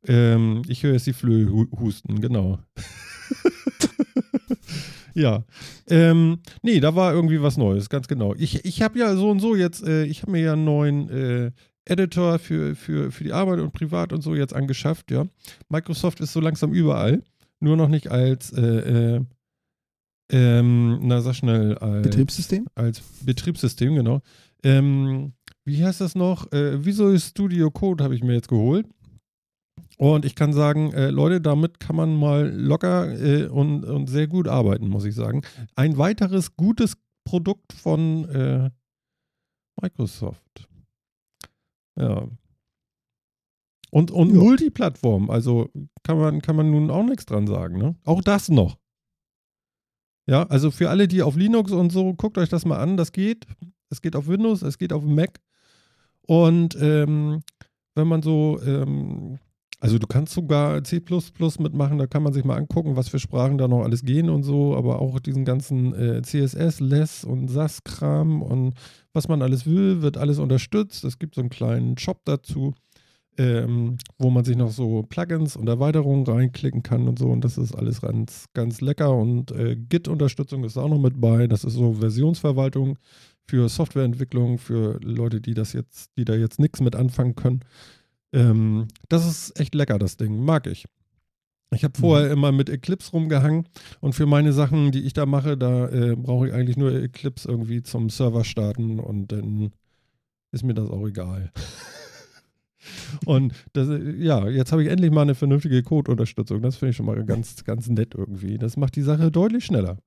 ähm, 0.07 0.61
ich 0.67 0.83
höre 0.83 0.93
jetzt 0.93 1.07
die 1.07 1.13
Flöhe 1.13 1.67
husten, 1.79 2.21
genau. 2.21 2.59
ja. 5.15 5.43
Ähm, 5.89 6.39
nee, 6.61 6.79
da 6.79 6.95
war 6.95 7.13
irgendwie 7.13 7.41
was 7.41 7.57
Neues, 7.57 7.89
ganz 7.89 8.07
genau. 8.07 8.35
Ich, 8.35 8.65
ich 8.65 8.83
habe 8.83 8.99
ja 8.99 9.15
so 9.15 9.31
und 9.31 9.39
so 9.39 9.55
jetzt, 9.55 9.83
äh, 9.83 10.05
ich 10.05 10.21
habe 10.21 10.33
mir 10.33 10.41
ja 10.41 10.53
einen 10.53 10.65
neuen 10.65 11.09
äh, 11.09 11.51
Editor 11.85 12.39
für, 12.39 12.75
für, 12.75 13.11
für 13.11 13.23
die 13.23 13.33
Arbeit 13.33 13.59
und 13.59 13.73
privat 13.73 14.11
und 14.11 14.21
so 14.21 14.35
jetzt 14.35 14.53
angeschafft, 14.53 15.11
ja. 15.11 15.25
Microsoft 15.69 16.19
ist 16.19 16.33
so 16.33 16.39
langsam 16.39 16.73
überall, 16.73 17.21
nur 17.59 17.77
noch 17.77 17.87
nicht 17.87 18.09
als, 18.09 18.51
äh, 18.53 19.17
äh, 19.17 19.21
ähm, 20.31 20.99
na 21.03 21.21
sag 21.21 21.35
schnell, 21.35 21.77
als 21.77 22.03
Betriebssystem? 22.03 22.65
Als 22.75 23.01
Betriebssystem, 23.23 23.95
genau. 23.95 24.21
Ähm, 24.63 25.33
wie 25.63 25.83
heißt 25.83 26.01
das 26.01 26.15
noch? 26.15 26.51
Äh, 26.51 26.83
Visual 26.83 27.19
Studio 27.19 27.69
Code 27.69 28.03
habe 28.03 28.15
ich 28.15 28.23
mir 28.23 28.33
jetzt 28.33 28.47
geholt. 28.47 28.87
Und 29.97 30.25
ich 30.25 30.35
kann 30.35 30.53
sagen, 30.53 30.91
äh, 30.93 31.09
Leute, 31.09 31.39
damit 31.39 31.79
kann 31.79 31.95
man 31.95 32.15
mal 32.15 32.49
locker 32.49 33.13
äh, 33.19 33.45
und, 33.45 33.85
und 33.85 34.07
sehr 34.07 34.27
gut 34.27 34.47
arbeiten, 34.47 34.89
muss 34.89 35.05
ich 35.05 35.15
sagen. 35.15 35.41
Ein 35.75 35.97
weiteres 35.97 36.55
gutes 36.55 36.97
Produkt 37.23 37.73
von 37.73 38.27
äh, 38.29 38.69
Microsoft. 39.81 40.67
Ja. 41.95 42.27
Und, 43.91 44.11
und 44.11 44.33
ja. 44.33 44.35
Multiplattform, 44.35 45.29
also 45.29 45.69
kann 46.03 46.17
man, 46.17 46.41
kann 46.41 46.55
man 46.55 46.69
nun 46.69 46.91
auch 46.91 47.03
nichts 47.03 47.25
dran 47.25 47.47
sagen, 47.47 47.77
ne? 47.77 47.95
Auch 48.03 48.21
das 48.21 48.49
noch. 48.49 48.77
Ja, 50.27 50.43
also 50.43 50.71
für 50.71 50.89
alle, 50.89 51.07
die 51.07 51.21
auf 51.21 51.35
Linux 51.35 51.71
und 51.71 51.91
so, 51.91 52.13
guckt 52.13 52.37
euch 52.37 52.49
das 52.49 52.65
mal 52.65 52.79
an, 52.79 52.97
das 52.97 53.11
geht. 53.11 53.45
Es 53.89 54.01
geht 54.01 54.15
auf 54.15 54.27
Windows, 54.27 54.63
es 54.63 54.77
geht 54.77 54.91
auf 54.91 55.03
Mac. 55.03 55.39
Und 56.23 56.75
ähm, 56.81 57.43
wenn 57.93 58.07
man 58.07 58.23
so, 58.23 58.59
ähm, 58.65 59.39
also 59.79 59.99
du 59.99 60.07
kannst 60.07 60.33
sogar 60.33 60.83
C 60.83 61.01
mitmachen, 61.59 61.99
da 61.99 62.07
kann 62.07 62.23
man 62.23 62.33
sich 62.33 62.43
mal 62.43 62.57
angucken, 62.57 62.95
was 62.95 63.09
für 63.09 63.19
Sprachen 63.19 63.57
da 63.57 63.67
noch 63.67 63.83
alles 63.83 64.03
gehen 64.03 64.29
und 64.29 64.43
so, 64.43 64.75
aber 64.75 64.99
auch 64.99 65.19
diesen 65.19 65.45
ganzen 65.45 65.93
äh, 65.93 66.21
CSS, 66.23 66.79
Less 66.79 67.23
und 67.23 67.49
SAS-Kram 67.49 68.41
und 68.41 68.73
was 69.15 69.27
man 69.27 69.41
alles 69.41 69.65
will, 69.65 70.01
wird 70.01 70.17
alles 70.17 70.39
unterstützt. 70.39 71.03
Es 71.03 71.19
gibt 71.19 71.35
so 71.35 71.41
einen 71.41 71.49
kleinen 71.49 71.97
Shop 71.97 72.21
dazu, 72.25 72.73
ähm, 73.37 73.97
wo 74.17 74.29
man 74.29 74.45
sich 74.45 74.55
noch 74.55 74.71
so 74.71 75.03
Plugins 75.03 75.55
und 75.55 75.67
Erweiterungen 75.67 76.25
reinklicken 76.25 76.83
kann 76.83 77.07
und 77.07 77.19
so. 77.19 77.27
Und 77.29 77.41
das 77.41 77.57
ist 77.57 77.73
alles 77.73 78.01
ganz, 78.01 78.45
ganz 78.53 78.81
lecker. 78.81 79.15
Und 79.15 79.51
äh, 79.51 79.75
Git-Unterstützung 79.75 80.63
ist 80.63 80.77
auch 80.77 80.89
noch 80.89 80.99
mit 80.99 81.19
bei. 81.19 81.47
Das 81.47 81.63
ist 81.63 81.73
so 81.73 81.93
Versionsverwaltung 81.93 82.97
für 83.47 83.69
Softwareentwicklung, 83.69 84.57
für 84.57 84.99
Leute, 85.01 85.41
die 85.41 85.53
das 85.53 85.73
jetzt, 85.73 86.11
die 86.17 86.25
da 86.25 86.35
jetzt 86.35 86.59
nichts 86.59 86.81
mit 86.81 86.95
anfangen 86.95 87.35
können. 87.35 87.61
Ähm, 88.33 88.87
das 89.09 89.25
ist 89.25 89.59
echt 89.59 89.75
lecker, 89.75 89.99
das 89.99 90.17
Ding. 90.17 90.43
Mag 90.43 90.67
ich. 90.67 90.85
Ich 91.75 91.83
habe 91.83 91.97
vorher 91.97 92.27
mhm. 92.27 92.33
immer 92.33 92.51
mit 92.51 92.69
Eclipse 92.69 93.11
rumgehangen 93.11 93.67
und 93.99 94.13
für 94.13 94.25
meine 94.25 94.53
Sachen, 94.53 94.91
die 94.91 95.01
ich 95.01 95.13
da 95.13 95.25
mache, 95.25 95.57
da 95.57 95.89
äh, 95.89 96.15
brauche 96.15 96.47
ich 96.47 96.53
eigentlich 96.53 96.77
nur 96.77 96.93
Eclipse 96.93 97.47
irgendwie 97.47 97.83
zum 97.83 98.09
Server 98.09 98.43
starten 98.43 98.99
und 98.99 99.31
dann 99.31 99.71
ist 100.51 100.63
mir 100.63 100.73
das 100.73 100.89
auch 100.89 101.05
egal. 101.05 101.51
und 103.25 103.53
das, 103.73 103.89
ja, 104.17 104.47
jetzt 104.47 104.71
habe 104.71 104.83
ich 104.83 104.89
endlich 104.89 105.11
mal 105.11 105.23
eine 105.23 105.35
vernünftige 105.35 105.83
Code-Unterstützung. 105.83 106.61
Das 106.61 106.77
finde 106.77 106.91
ich 106.91 106.95
schon 106.95 107.05
mal 107.05 107.23
ganz, 107.25 107.63
ganz 107.63 107.87
nett 107.89 108.15
irgendwie. 108.15 108.57
Das 108.57 108.77
macht 108.77 108.95
die 108.95 109.01
Sache 109.01 109.31
deutlich 109.31 109.65
schneller. 109.65 109.97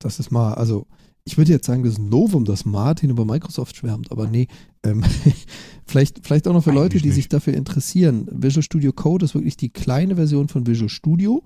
Das 0.00 0.18
ist 0.18 0.30
mal, 0.30 0.54
also 0.54 0.86
ich 1.24 1.38
würde 1.38 1.52
jetzt 1.52 1.66
sagen, 1.66 1.82
das 1.82 1.94
ist 1.94 1.98
ein 1.98 2.10
Novum, 2.10 2.44
dass 2.44 2.64
Martin 2.66 3.10
über 3.10 3.24
Microsoft 3.24 3.76
schwärmt, 3.76 4.12
aber 4.12 4.28
nee, 4.28 4.46
ähm, 4.82 5.02
vielleicht, 5.86 6.24
vielleicht 6.24 6.46
auch 6.46 6.52
noch 6.52 6.64
für 6.64 6.72
Leute, 6.72 6.98
die 6.98 7.06
nicht. 7.06 7.14
sich 7.14 7.28
dafür 7.28 7.54
interessieren. 7.54 8.28
Visual 8.30 8.62
Studio 8.62 8.92
Code 8.92 9.24
ist 9.24 9.34
wirklich 9.34 9.56
die 9.56 9.70
kleine 9.70 10.16
Version 10.16 10.48
von 10.48 10.66
Visual 10.66 10.90
Studio. 10.90 11.42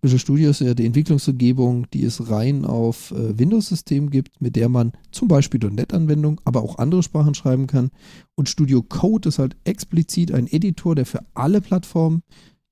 Visual 0.00 0.20
Studio 0.20 0.50
ist 0.50 0.60
ja 0.60 0.74
die 0.74 0.86
Entwicklungsumgebung, 0.86 1.90
die 1.90 2.04
es 2.04 2.30
rein 2.30 2.64
auf 2.64 3.10
äh, 3.10 3.38
Windows-System 3.38 4.10
gibt, 4.10 4.40
mit 4.40 4.56
der 4.56 4.68
man 4.68 4.92
zum 5.10 5.28
Beispiel 5.28 5.60
.NET-Anwendungen, 5.60 6.40
aber 6.44 6.62
auch 6.62 6.78
andere 6.78 7.02
Sprachen 7.02 7.34
schreiben 7.34 7.66
kann. 7.66 7.90
Und 8.34 8.48
Studio 8.48 8.82
Code 8.82 9.28
ist 9.28 9.38
halt 9.38 9.56
explizit 9.64 10.32
ein 10.32 10.46
Editor, 10.46 10.94
der 10.94 11.04
für 11.04 11.24
alle 11.34 11.60
Plattformen 11.60 12.22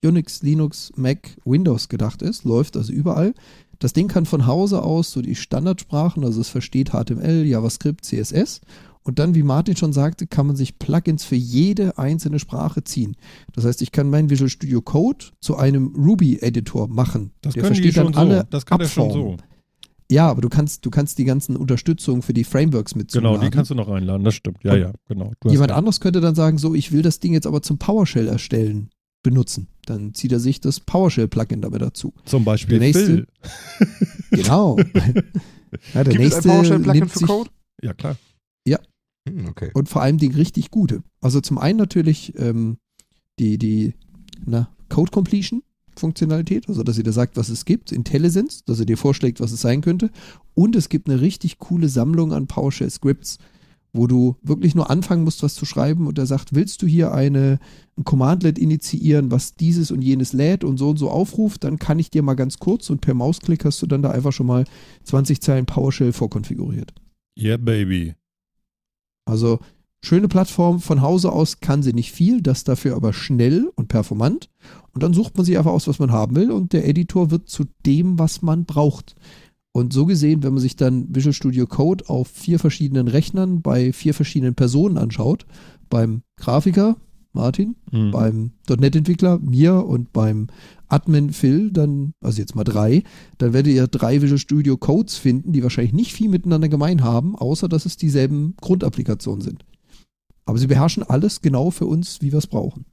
Unix, 0.04 0.42
Linux, 0.42 0.92
Mac, 0.96 1.36
Windows 1.44 1.88
gedacht 1.88 2.22
ist, 2.22 2.44
läuft 2.44 2.76
also 2.76 2.92
überall. 2.92 3.34
Das 3.78 3.92
Ding 3.92 4.08
kann 4.08 4.26
von 4.26 4.46
Hause 4.46 4.82
aus 4.82 5.12
so 5.12 5.22
die 5.22 5.34
Standardsprachen, 5.34 6.24
also 6.24 6.40
es 6.40 6.48
versteht 6.48 6.90
HTML, 6.90 7.44
JavaScript, 7.44 8.04
CSS 8.04 8.60
und 9.06 9.20
dann, 9.20 9.36
wie 9.36 9.44
Martin 9.44 9.76
schon 9.76 9.92
sagte, 9.92 10.26
kann 10.26 10.48
man 10.48 10.56
sich 10.56 10.80
Plugins 10.80 11.24
für 11.24 11.36
jede 11.36 11.96
einzelne 11.96 12.40
Sprache 12.40 12.82
ziehen. 12.82 13.16
Das 13.52 13.64
heißt, 13.64 13.80
ich 13.82 13.92
kann 13.92 14.10
mein 14.10 14.30
Visual 14.30 14.48
Studio 14.48 14.82
Code 14.82 15.26
zu 15.40 15.56
einem 15.56 15.94
Ruby-Editor 15.96 16.88
machen. 16.88 17.30
Das 17.40 17.54
Der 17.54 17.64
versteht 17.64 17.96
dann 17.96 18.06
schon 18.06 18.16
alle 18.16 18.38
so. 18.38 18.46
Das 18.50 18.66
kann 18.66 18.80
der 18.80 18.88
schon 18.88 19.10
so. 19.10 19.18
Abformen. 19.18 19.42
Ja, 20.10 20.28
aber 20.28 20.40
du 20.40 20.48
kannst, 20.48 20.84
du 20.86 20.90
kannst 20.90 21.18
die 21.18 21.24
ganzen 21.24 21.56
Unterstützungen 21.56 22.22
für 22.22 22.32
die 22.32 22.44
Frameworks 22.44 22.94
mit 22.94 23.12
Genau, 23.12 23.38
die 23.38 23.50
kannst 23.50 23.70
du 23.70 23.74
noch 23.74 23.88
reinladen. 23.88 24.24
Das 24.24 24.34
stimmt. 24.34 24.58
Ja, 24.62 24.76
ja, 24.76 24.92
genau. 25.08 25.32
Jemand 25.44 25.72
anderes 25.72 26.00
könnte 26.00 26.20
dann 26.20 26.34
sagen, 26.34 26.58
so, 26.58 26.74
ich 26.74 26.92
will 26.92 27.02
das 27.02 27.20
Ding 27.20 27.32
jetzt 27.32 27.46
aber 27.46 27.62
zum 27.62 27.78
PowerShell 27.78 28.28
erstellen 28.28 28.90
benutzen. 29.30 29.68
Dann 29.86 30.14
zieht 30.14 30.32
er 30.32 30.40
sich 30.40 30.60
das 30.60 30.80
PowerShell-Plugin 30.80 31.60
damit 31.60 31.82
dazu. 31.82 32.12
Zum 32.24 32.44
Beispiel 32.44 32.78
Der 32.78 32.88
nächste- 32.88 33.06
Phil. 33.06 33.26
Genau. 34.30 34.78
ja, 35.94 36.04
der 36.04 36.04
Gibt 36.04 36.14
es 36.14 36.14
ein 36.14 36.18
nächste 36.18 36.48
PowerShell-Plugin 36.48 37.08
für 37.08 37.18
sich, 37.18 37.28
Code? 37.28 37.50
Ja, 37.82 37.92
klar. 37.94 38.16
Hm, 39.28 39.48
okay. 39.48 39.70
und 39.74 39.88
vor 39.88 40.02
allem 40.02 40.18
die 40.18 40.28
richtig 40.28 40.70
gute. 40.70 41.02
Also 41.20 41.40
zum 41.40 41.58
einen 41.58 41.78
natürlich 41.78 42.38
ähm, 42.38 42.78
die, 43.38 43.58
die 43.58 43.94
na, 44.44 44.68
Code 44.88 45.10
Completion 45.10 45.62
Funktionalität, 45.96 46.68
also 46.68 46.82
dass 46.82 46.98
ihr 46.98 47.04
da 47.04 47.12
sagt, 47.12 47.36
was 47.36 47.48
es 47.48 47.64
gibt, 47.64 47.90
IntelliSense, 47.90 48.62
dass 48.66 48.78
er 48.78 48.86
dir 48.86 48.98
vorschlägt, 48.98 49.40
was 49.40 49.50
es 49.50 49.62
sein 49.62 49.80
könnte. 49.80 50.10
Und 50.54 50.76
es 50.76 50.88
gibt 50.90 51.08
eine 51.08 51.20
richtig 51.20 51.58
coole 51.58 51.88
Sammlung 51.88 52.32
an 52.32 52.46
PowerShell 52.46 52.90
Scripts, 52.90 53.38
wo 53.96 54.06
du 54.06 54.36
wirklich 54.42 54.74
nur 54.74 54.90
anfangen 54.90 55.24
musst, 55.24 55.42
was 55.42 55.54
zu 55.54 55.64
schreiben 55.64 56.06
und 56.06 56.18
er 56.18 56.26
sagt, 56.26 56.54
willst 56.54 56.82
du 56.82 56.86
hier 56.86 57.12
eine, 57.12 57.58
ein 57.96 58.04
Commandlet 58.04 58.58
initiieren, 58.58 59.30
was 59.30 59.54
dieses 59.54 59.90
und 59.90 60.02
jenes 60.02 60.32
lädt 60.32 60.64
und 60.64 60.76
so 60.78 60.90
und 60.90 60.98
so 60.98 61.10
aufruft, 61.10 61.64
dann 61.64 61.78
kann 61.78 61.98
ich 61.98 62.10
dir 62.10 62.22
mal 62.22 62.34
ganz 62.34 62.58
kurz 62.58 62.90
und 62.90 63.00
per 63.00 63.14
Mausklick 63.14 63.64
hast 63.64 63.80
du 63.82 63.86
dann 63.86 64.02
da 64.02 64.10
einfach 64.10 64.32
schon 64.32 64.46
mal 64.46 64.64
20 65.04 65.40
Zeilen 65.40 65.66
PowerShell 65.66 66.12
vorkonfiguriert. 66.12 66.92
Yeah, 67.38 67.56
baby. 67.56 68.14
Also 69.26 69.58
schöne 70.02 70.28
Plattform, 70.28 70.80
von 70.80 71.02
Hause 71.02 71.32
aus 71.32 71.60
kann 71.60 71.82
sie 71.82 71.92
nicht 71.92 72.12
viel, 72.12 72.40
das 72.40 72.64
dafür 72.64 72.96
aber 72.96 73.12
schnell 73.12 73.70
und 73.74 73.88
performant. 73.88 74.48
Und 74.92 75.02
dann 75.02 75.12
sucht 75.12 75.36
man 75.36 75.44
sich 75.44 75.58
einfach 75.58 75.72
aus, 75.72 75.88
was 75.88 75.98
man 75.98 76.12
haben 76.12 76.36
will 76.36 76.50
und 76.50 76.72
der 76.72 76.88
Editor 76.88 77.30
wird 77.30 77.48
zu 77.48 77.64
dem, 77.84 78.18
was 78.18 78.40
man 78.40 78.64
braucht. 78.64 79.14
Und 79.76 79.92
so 79.92 80.06
gesehen, 80.06 80.42
wenn 80.42 80.54
man 80.54 80.62
sich 80.62 80.76
dann 80.76 81.14
Visual 81.14 81.34
Studio 81.34 81.66
Code 81.66 82.08
auf 82.08 82.28
vier 82.28 82.58
verschiedenen 82.58 83.08
Rechnern 83.08 83.60
bei 83.60 83.92
vier 83.92 84.14
verschiedenen 84.14 84.54
Personen 84.54 84.96
anschaut, 84.96 85.44
beim 85.90 86.22
Grafiker 86.38 86.96
Martin, 87.34 87.76
Mhm. 87.92 88.10
beim 88.10 88.50
.NET-Entwickler 88.70 89.38
mir 89.38 89.84
und 89.84 90.14
beim 90.14 90.46
Admin 90.88 91.30
Phil, 91.30 91.70
dann, 91.72 92.14
also 92.22 92.40
jetzt 92.40 92.54
mal 92.54 92.64
drei, 92.64 93.02
dann 93.36 93.52
werdet 93.52 93.74
ihr 93.74 93.86
drei 93.86 94.22
Visual 94.22 94.38
Studio 94.38 94.78
Codes 94.78 95.18
finden, 95.18 95.52
die 95.52 95.62
wahrscheinlich 95.62 95.92
nicht 95.92 96.14
viel 96.14 96.30
miteinander 96.30 96.70
gemein 96.70 97.04
haben, 97.04 97.36
außer 97.36 97.68
dass 97.68 97.84
es 97.84 97.98
dieselben 97.98 98.54
Grundapplikationen 98.62 99.42
sind. 99.42 99.66
Aber 100.46 100.56
sie 100.56 100.68
beherrschen 100.68 101.02
alles 101.02 101.42
genau 101.42 101.70
für 101.70 101.84
uns, 101.84 102.22
wie 102.22 102.32
wir 102.32 102.38
es 102.38 102.46
brauchen. 102.46 102.86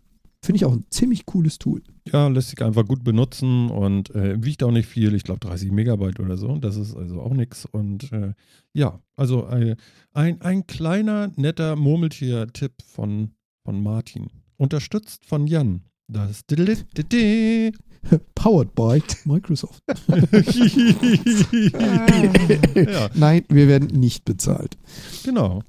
Finde 0.44 0.58
ich 0.58 0.66
auch 0.66 0.74
ein 0.74 0.86
ziemlich 0.90 1.26
cooles 1.26 1.58
Tool. 1.58 1.82
Ja, 2.06 2.28
lässt 2.28 2.50
sich 2.50 2.62
einfach 2.62 2.86
gut 2.86 3.06
benutzen 3.06 3.70
und 3.70 4.14
äh, 4.14 4.44
wiegt 4.44 4.62
auch 4.64 4.72
nicht 4.72 4.90
viel. 4.90 5.16
Ich 5.16 5.24
glaube 5.24 5.40
30 5.40 5.72
Megabyte 5.72 6.20
oder 6.20 6.36
so. 6.36 6.58
Das 6.58 6.76
ist 6.76 6.98
also 6.98 7.22
auch 7.22 7.34
nichts. 7.34 7.66
Und 7.66 8.12
äh, 8.12 8.34
ja, 8.74 9.00
also 9.16 9.48
äh, 9.48 9.78
ein, 10.12 10.42
ein 10.42 10.68
kleiner, 10.68 11.32
netter 11.38 11.78
Murmeltier-Tipp 11.78 12.74
von, 12.86 13.32
von 13.64 13.82
Martin. 13.82 14.28
Unterstützt 14.58 15.24
von 15.24 15.48
Jan. 15.48 15.84
Das 16.10 16.42
Powered 18.36 18.76
by 18.76 19.02
Microsoft. 19.24 19.82
ja, 22.76 23.10
Nein, 23.16 23.46
wir 23.48 23.70
werden 23.70 23.98
nicht 23.98 24.26
bezahlt. 24.26 24.78
genau. 25.24 25.64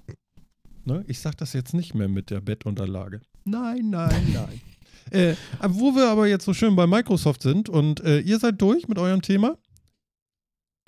Ne, 0.85 1.05
ich 1.07 1.21
sag 1.21 1.37
das 1.37 1.53
jetzt 1.53 1.75
nicht 1.75 1.95
mehr 1.95 2.09
mit 2.09 2.31
der 2.31 2.41
Bettunterlage. 2.41 3.21
Nein, 3.45 3.91
nein, 3.91 4.33
nein. 4.33 4.61
äh, 5.11 5.35
wo 5.69 5.95
wir 5.95 6.09
aber 6.09 6.27
jetzt 6.27 6.45
so 6.45 6.55
schön 6.55 6.77
bei 6.77 6.87
Microsoft 6.87 7.43
sind 7.43 7.69
und 7.69 8.01
äh, 8.01 8.21
ihr 8.21 8.39
seid 8.39 8.61
durch 8.61 8.89
mit 8.89 8.99
eurem 8.99 9.23
Thema? 9.23 9.59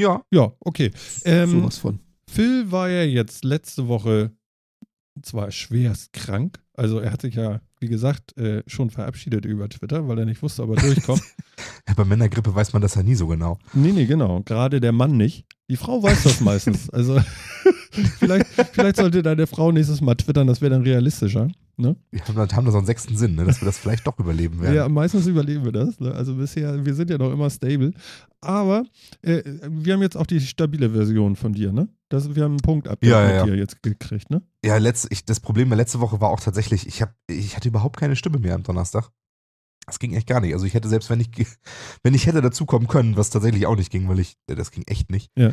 Ja. 0.01 0.23
Ja, 0.31 0.53
okay. 0.61 0.91
Ähm, 1.25 1.51
Sowas 1.51 1.79
von. 1.79 2.01
Phil 2.29 2.71
war 2.71 2.89
ja 2.89 3.03
jetzt 3.03 3.45
letzte 3.45 3.89
Woche 3.89 4.33
zwar 5.23 5.51
schwerst 5.51 6.13
krank, 6.13 6.59
also 6.75 6.99
er 6.99 7.13
hat 7.13 7.23
sich 7.23 7.35
ja, 7.35 7.61
wie 7.81 7.89
gesagt, 7.89 8.37
äh, 8.37 8.63
schon 8.67 8.91
verabschiedet 8.91 9.47
über 9.47 9.69
Twitter, 9.69 10.07
weil 10.09 10.19
er 10.19 10.27
nicht 10.27 10.43
wusste, 10.43 10.63
ob 10.63 10.77
er 10.77 10.83
durchkommt. 10.83 11.23
Ja, 11.89 11.95
bei 11.95 12.05
Männergrippe 12.05 12.53
weiß 12.53 12.73
man 12.73 12.83
das 12.83 12.97
ja 12.97 13.05
nie 13.05 13.15
so 13.15 13.29
genau. 13.29 13.59
nee, 13.73 13.93
nee, 13.93 14.07
genau. 14.07 14.43
Gerade 14.43 14.81
der 14.81 14.91
Mann 14.91 15.17
nicht. 15.17 15.47
Die 15.71 15.77
Frau 15.77 16.03
weiß 16.03 16.25
das 16.25 16.41
meistens. 16.41 16.91
Also 16.93 17.21
vielleicht, 18.19 18.47
vielleicht 18.73 18.97
sollte 18.97 19.23
deine 19.23 19.47
Frau 19.47 19.71
nächstes 19.71 20.01
Mal 20.01 20.17
twittern, 20.17 20.49
das 20.49 20.61
wäre 20.61 20.71
dann 20.71 20.83
realistischer. 20.83 21.49
Ne? 21.79 21.95
Wir 22.11 22.23
haben, 22.27 22.65
da 22.65 22.71
so 22.73 22.79
einen 22.79 22.87
sechsten 22.87 23.19
Sinn, 23.19 23.35
ne, 23.35 23.45
dass 23.45 23.61
wir 23.61 23.67
das 23.67 23.77
vielleicht 23.77 24.07
doch 24.07 24.19
überleben 24.19 24.63
werden. 24.63 24.75
Ja, 24.75 24.89
meistens 24.89 25.27
überleben 25.27 25.65
wir 25.65 25.73
das. 25.73 26.01
Ne? 26.01 26.11
Also 26.11 26.35
bisher, 26.35 26.87
wir 26.87 26.95
sind 26.95 27.11
ja 27.11 27.19
noch 27.19 27.31
immer 27.31 27.51
stable. 27.51 27.93
Aber 28.41 28.85
äh, 29.21 29.43
wir 29.69 29.93
haben 29.93 30.01
jetzt 30.01 30.17
auch 30.17 30.27
die 30.27 30.41
stabile 30.41 30.91
Version 30.91 31.37
von 31.37 31.53
dir, 31.53 31.73
ne? 31.73 31.89
Das, 32.09 32.35
wir 32.35 32.45
haben 32.45 32.53
einen 32.53 32.61
Punkt 32.61 32.89
ab 32.89 33.01
Ja, 33.03 33.31
ja, 33.31 33.45
mit 33.45 33.53
dir 33.55 33.59
jetzt 33.59 33.83
gekriegt, 33.83 34.31
ne? 34.31 34.41
Ja, 34.65 34.79
letzt, 34.79 35.09
ich, 35.11 35.27
das 35.27 35.41
Problem 35.41 35.69
der 35.69 35.77
letzte 35.77 36.01
Woche 36.01 36.19
war 36.21 36.31
auch 36.31 36.41
tatsächlich, 36.41 36.87
ich, 36.87 37.03
hab, 37.03 37.15
ich 37.27 37.57
hatte 37.57 37.69
überhaupt 37.69 37.99
keine 37.99 38.17
Stimme 38.17 38.39
mehr 38.39 38.55
am 38.55 38.63
Donnerstag. 38.63 39.11
Das 39.87 39.99
ging 39.99 40.15
echt 40.15 40.27
gar 40.27 40.41
nicht. 40.41 40.55
Also 40.55 40.65
ich 40.65 40.73
hätte 40.73 40.89
selbst, 40.89 41.11
wenn 41.11 41.21
ich, 41.21 41.29
wenn 42.03 42.15
ich 42.15 42.27
hätte 42.27 42.41
dazukommen 42.41 42.89
können, 42.89 43.19
was 43.19 43.29
tatsächlich 43.29 43.67
auch 43.67 43.77
nicht 43.77 43.91
ging, 43.91 44.09
weil 44.09 44.21
ich, 44.21 44.37
äh, 44.47 44.55
das 44.55 44.71
ging 44.71 44.85
echt 44.87 45.11
nicht, 45.11 45.31
Ja. 45.37 45.51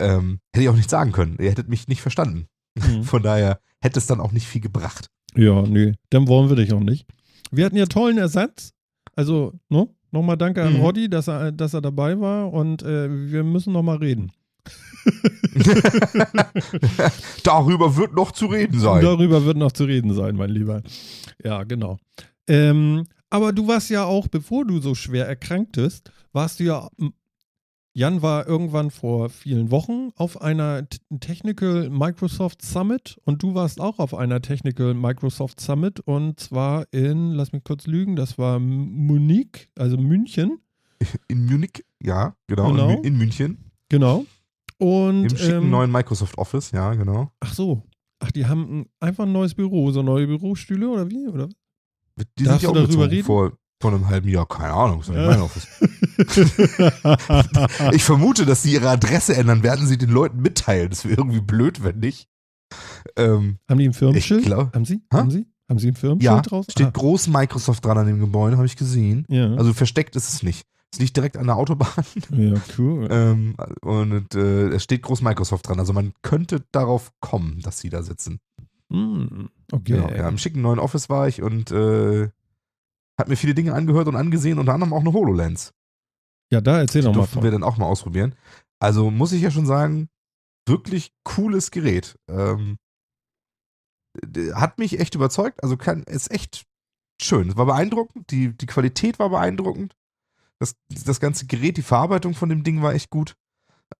ähm, 0.00 0.40
hätte 0.52 0.64
ich 0.64 0.68
auch 0.68 0.76
nichts 0.76 0.90
sagen 0.90 1.12
können. 1.12 1.38
Ihr 1.40 1.50
hättet 1.50 1.70
mich 1.70 1.88
nicht 1.88 2.02
verstanden. 2.02 2.46
Mhm. 2.74 3.04
Von 3.04 3.22
daher 3.22 3.58
hätte 3.80 3.98
es 3.98 4.06
dann 4.06 4.20
auch 4.20 4.32
nicht 4.32 4.46
viel 4.46 4.60
gebracht. 4.60 5.08
Ja, 5.36 5.62
nee, 5.62 5.92
dann 6.10 6.28
wollen 6.28 6.48
wir 6.48 6.56
dich 6.56 6.72
auch 6.72 6.80
nicht. 6.80 7.06
Wir 7.50 7.64
hatten 7.66 7.76
ja 7.76 7.86
tollen 7.86 8.18
Ersatz. 8.18 8.72
Also, 9.16 9.52
ne? 9.68 9.88
Nochmal 10.10 10.36
danke 10.36 10.62
an 10.62 10.74
Mhm. 10.74 10.80
Roddy, 10.80 11.08
dass 11.08 11.28
er, 11.28 11.52
dass 11.52 11.72
er 11.74 11.80
dabei 11.80 12.20
war 12.20 12.52
und 12.52 12.82
äh, 12.82 13.08
wir 13.30 13.44
müssen 13.44 13.72
nochmal 13.72 13.96
reden. 13.96 14.30
Darüber 17.44 17.96
wird 17.96 18.14
noch 18.14 18.32
zu 18.32 18.46
reden 18.46 18.78
sein. 18.78 19.02
Darüber 19.02 19.44
wird 19.44 19.56
noch 19.56 19.72
zu 19.72 19.84
reden 19.84 20.14
sein, 20.14 20.36
mein 20.36 20.50
Lieber. 20.50 20.82
Ja, 21.42 21.64
genau. 21.64 21.98
Ähm, 22.46 23.06
aber 23.30 23.52
du 23.52 23.66
warst 23.68 23.90
ja 23.90 24.04
auch, 24.04 24.28
bevor 24.28 24.64
du 24.66 24.80
so 24.80 24.94
schwer 24.94 25.26
erkranktest, 25.26 26.10
warst 26.32 26.60
du 26.60 26.64
ja. 26.64 26.88
Jan 27.94 28.22
war 28.22 28.46
irgendwann 28.46 28.90
vor 28.90 29.28
vielen 29.28 29.70
Wochen 29.70 30.10
auf 30.16 30.40
einer 30.40 30.86
Technical 31.20 31.90
Microsoft 31.90 32.62
Summit 32.62 33.18
und 33.24 33.42
du 33.42 33.54
warst 33.54 33.80
auch 33.80 33.98
auf 33.98 34.14
einer 34.14 34.40
Technical 34.40 34.94
Microsoft 34.94 35.60
Summit 35.60 36.00
und 36.00 36.40
zwar 36.40 36.86
in, 36.92 37.32
lass 37.32 37.52
mich 37.52 37.64
kurz 37.64 37.86
lügen, 37.86 38.16
das 38.16 38.38
war 38.38 38.58
Munich, 38.58 39.68
also 39.76 39.98
München, 39.98 40.58
In 41.28 41.46
Munich, 41.46 41.84
ja, 42.02 42.34
genau. 42.46 42.70
Genau. 42.70 42.90
In, 42.90 43.04
in 43.04 43.18
München. 43.18 43.70
genau. 43.88 44.24
Und 44.78 45.24
Im 45.32 45.36
schicken 45.36 45.62
ähm, 45.64 45.70
neuen 45.70 45.92
Microsoft 45.92 46.36
Office, 46.38 46.72
ja, 46.72 46.94
genau. 46.94 47.30
ach 47.40 47.54
so, 47.54 47.82
ach, 48.18 48.32
die 48.32 48.46
haben 48.46 48.80
ein, 48.80 48.86
einfach 48.98 49.24
ein 49.24 49.32
neues 49.32 49.54
Büro, 49.54 49.90
so 49.92 50.02
neue 50.02 50.26
Bürostühle 50.26 50.88
oder 50.88 51.08
wie? 51.08 51.28
Oder? 51.28 51.48
Die 52.38 52.44
Darfst 52.44 52.62
sind 52.62 52.74
ja 52.74 52.80
du 52.80 52.86
darüber 52.86 53.10
reden? 53.10 53.24
vor, 53.24 53.52
vor 53.82 53.92
einem 53.92 54.08
halben 54.08 54.28
Jahr. 54.28 54.48
Keine 54.48 54.72
Ahnung, 54.72 55.00
ist 55.00 55.10
nicht 55.10 55.18
mein 55.18 55.40
Office. 55.42 55.66
Ich 57.92 58.04
vermute, 58.04 58.46
dass 58.46 58.62
sie 58.62 58.72
ihre 58.72 58.88
Adresse 58.88 59.36
ändern, 59.36 59.62
werden 59.62 59.86
sie 59.86 59.98
den 59.98 60.10
Leuten 60.10 60.40
mitteilen. 60.40 60.90
Das 60.90 61.04
wäre 61.04 61.16
irgendwie 61.20 61.40
blöd, 61.40 61.84
wenn 61.84 61.98
nicht. 61.98 62.28
Ähm, 63.16 63.58
Haben 63.68 63.78
die 63.78 63.88
ein 63.88 63.92
Firmenschild? 63.92 64.44
Glaub- 64.44 64.74
haben 64.74 64.84
sie? 64.84 65.02
Hä? 65.12 65.18
Haben 65.18 65.30
sie? 65.30 65.46
Haben 65.68 65.78
sie 65.78 65.88
ein 65.88 65.94
Firmenschild 65.94 66.34
ja, 66.34 66.40
draußen? 66.40 66.70
steht 66.70 66.86
Ah, 66.86 66.90
groß 66.90 67.28
Microsoft 67.28 67.84
dran 67.84 67.98
an 67.98 68.06
dem 68.06 68.18
Gebäude, 68.18 68.56
habe 68.56 68.66
ich 68.66 68.76
gesehen. 68.76 69.24
ja. 69.28 69.54
Also 69.54 69.72
versteckt 69.72 70.16
ist 70.16 70.28
es 70.32 70.42
nicht. 70.42 70.66
Es 70.92 70.98
liegt 71.00 71.16
direkt 71.16 71.38
an 71.38 71.46
der 71.46 71.56
Autobahn 71.56 72.04
ja, 72.36 72.54
cool. 72.78 73.08
ähm, 73.10 73.56
und 73.80 74.34
äh, 74.34 74.68
es 74.68 74.82
steht 74.84 75.02
groß 75.02 75.22
Microsoft 75.22 75.66
dran. 75.68 75.78
Also 75.80 75.92
man 75.94 76.12
könnte 76.22 76.62
darauf 76.72 77.12
kommen, 77.20 77.60
dass 77.62 77.78
sie 77.78 77.88
da 77.88 78.02
sitzen. 78.02 78.40
Hm, 78.90 79.48
okay. 79.72 79.94
Genau, 79.94 80.10
ja, 80.10 80.28
im 80.28 80.36
schicken 80.36 80.60
neuen 80.60 80.78
Office 80.78 81.08
war 81.08 81.28
ich 81.28 81.40
und 81.42 81.70
äh, 81.70 82.28
hat 83.18 83.28
mir 83.28 83.36
viele 83.36 83.54
Dinge 83.54 83.74
angehört 83.74 84.08
und 84.08 84.16
angesehen, 84.16 84.58
unter 84.58 84.74
anderem 84.74 84.92
auch 84.92 85.00
eine 85.00 85.12
HoloLens. 85.12 85.72
Ja, 86.52 86.60
da 86.60 86.78
erzähl 86.78 87.02
doch 87.02 87.12
mal 87.12 87.20
durften 87.20 87.42
wir 87.42 87.50
dann 87.50 87.62
auch 87.62 87.78
mal 87.78 87.86
ausprobieren. 87.86 88.34
Also 88.78 89.10
muss 89.10 89.32
ich 89.32 89.42
ja 89.42 89.50
schon 89.50 89.66
sagen, 89.66 90.08
wirklich 90.66 91.12
cooles 91.24 91.70
Gerät. 91.70 92.18
Ähm, 92.28 92.78
hat 94.54 94.78
mich 94.78 95.00
echt 95.00 95.14
überzeugt. 95.14 95.62
Also 95.62 95.76
kann, 95.76 96.02
ist 96.02 96.30
echt 96.30 96.66
schön. 97.20 97.48
Es 97.48 97.56
war 97.56 97.66
beeindruckend. 97.66 98.30
Die, 98.30 98.56
die 98.56 98.66
Qualität 98.66 99.18
war 99.18 99.30
beeindruckend. 99.30 99.96
Das, 100.58 100.76
das 100.88 101.20
ganze 101.20 101.46
Gerät, 101.46 101.76
die 101.76 101.82
Verarbeitung 101.82 102.34
von 102.34 102.48
dem 102.48 102.64
Ding 102.64 102.82
war 102.82 102.94
echt 102.94 103.10
gut. 103.10 103.36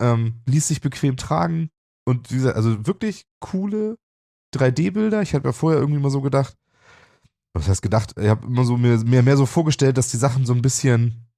Ähm, 0.01 0.43
ließ 0.47 0.69
sich 0.69 0.81
bequem 0.81 1.17
tragen. 1.17 1.71
Und 2.05 2.31
diese, 2.31 2.55
also 2.55 2.87
wirklich 2.87 3.27
coole 3.41 3.99
3D-Bilder. 4.55 5.23
Ich 5.23 5.35
hatte 5.35 5.47
mir 5.47 5.53
vorher 5.53 5.81
irgendwie 5.81 6.01
mal 6.01 6.11
so 6.11 6.21
gedacht, 6.21 6.57
was 7.55 7.69
heißt 7.69 7.83
gedacht? 7.83 8.15
Ich 8.19 8.29
habe 8.29 8.47
immer 8.47 8.65
so 8.65 8.77
mir, 8.77 8.99
mir 8.99 9.23
mehr 9.23 9.37
so 9.37 9.47
vorgestellt, 9.47 9.99
dass 9.99 10.11
die 10.11 10.17
Sachen 10.17 10.47
so 10.47 10.55
ein 10.55 10.63
bisschen 10.63 11.29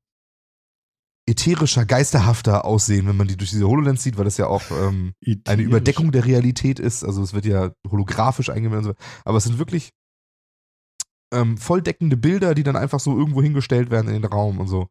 ätherischer, 1.26 1.86
geisterhafter 1.86 2.64
aussehen, 2.64 3.06
wenn 3.06 3.16
man 3.16 3.26
die 3.26 3.36
durch 3.36 3.50
diese 3.50 3.66
HoloLens 3.66 4.02
sieht, 4.02 4.18
weil 4.18 4.26
das 4.26 4.36
ja 4.36 4.46
auch 4.46 4.62
ähm, 4.70 5.14
eine 5.46 5.62
Überdeckung 5.62 6.12
der 6.12 6.26
Realität 6.26 6.78
ist. 6.78 7.02
Also 7.02 7.22
es 7.22 7.32
wird 7.32 7.46
ja 7.46 7.72
holographisch 7.90 8.50
eingeblendet. 8.50 8.90
und 8.90 8.98
so. 8.98 9.06
Aber 9.24 9.38
es 9.38 9.44
sind 9.44 9.58
wirklich 9.58 9.90
ähm, 11.32 11.56
volldeckende 11.56 12.16
Bilder, 12.16 12.54
die 12.54 12.62
dann 12.62 12.76
einfach 12.76 13.00
so 13.00 13.16
irgendwo 13.16 13.42
hingestellt 13.42 13.90
werden 13.90 14.08
in 14.08 14.22
den 14.22 14.30
Raum 14.30 14.60
und 14.60 14.68
so. 14.68 14.88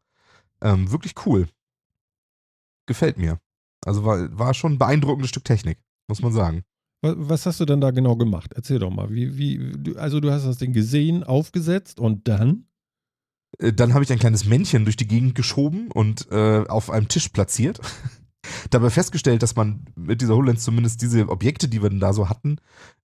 Ähm, 0.60 0.90
wirklich 0.90 1.14
cool. 1.24 1.48
Gefällt 2.86 3.16
mir. 3.16 3.38
Also 3.86 4.04
war, 4.04 4.36
war 4.36 4.54
schon 4.54 4.74
ein 4.74 4.78
beeindruckendes 4.78 5.30
Stück 5.30 5.44
Technik, 5.44 5.78
muss 6.08 6.20
man 6.20 6.32
sagen. 6.32 6.64
Was, 7.06 7.44
hast 7.46 7.60
du 7.60 7.64
denn 7.66 7.80
da 7.80 7.90
genau 7.90 8.16
gemacht? 8.16 8.52
Erzähl 8.54 8.78
doch 8.78 8.90
mal. 8.90 9.10
Wie, 9.10 9.36
wie, 9.36 9.96
also 9.96 10.20
du 10.20 10.30
hast 10.30 10.46
das 10.46 10.56
Ding 10.58 10.72
gesehen, 10.72 11.22
aufgesetzt 11.22 12.00
und 12.00 12.26
dann? 12.28 12.64
Äh, 13.58 13.72
Dann 13.72 13.92
habe 13.94 14.04
ich 14.04 14.10
ein 14.12 14.18
kleines 14.18 14.44
Männchen 14.46 14.84
durch 14.84 14.96
die 14.96 15.06
Gegend 15.06 15.34
geschoben 15.34 15.90
und 15.92 16.30
äh, 16.32 16.64
auf 16.66 16.90
einem 16.90 17.08
Tisch 17.08 17.28
platziert. 17.28 17.80
Dabei 18.70 18.90
festgestellt, 18.90 19.42
dass 19.42 19.56
man 19.56 19.86
mit 19.96 20.20
dieser 20.20 20.34
HoloLens 20.34 20.64
zumindest 20.64 21.00
diese 21.02 21.28
Objekte, 21.28 21.66
die 21.68 21.82
wir 21.82 21.88
denn 21.90 22.00
da 22.00 22.12
so 22.12 22.28
hatten, 22.28 22.56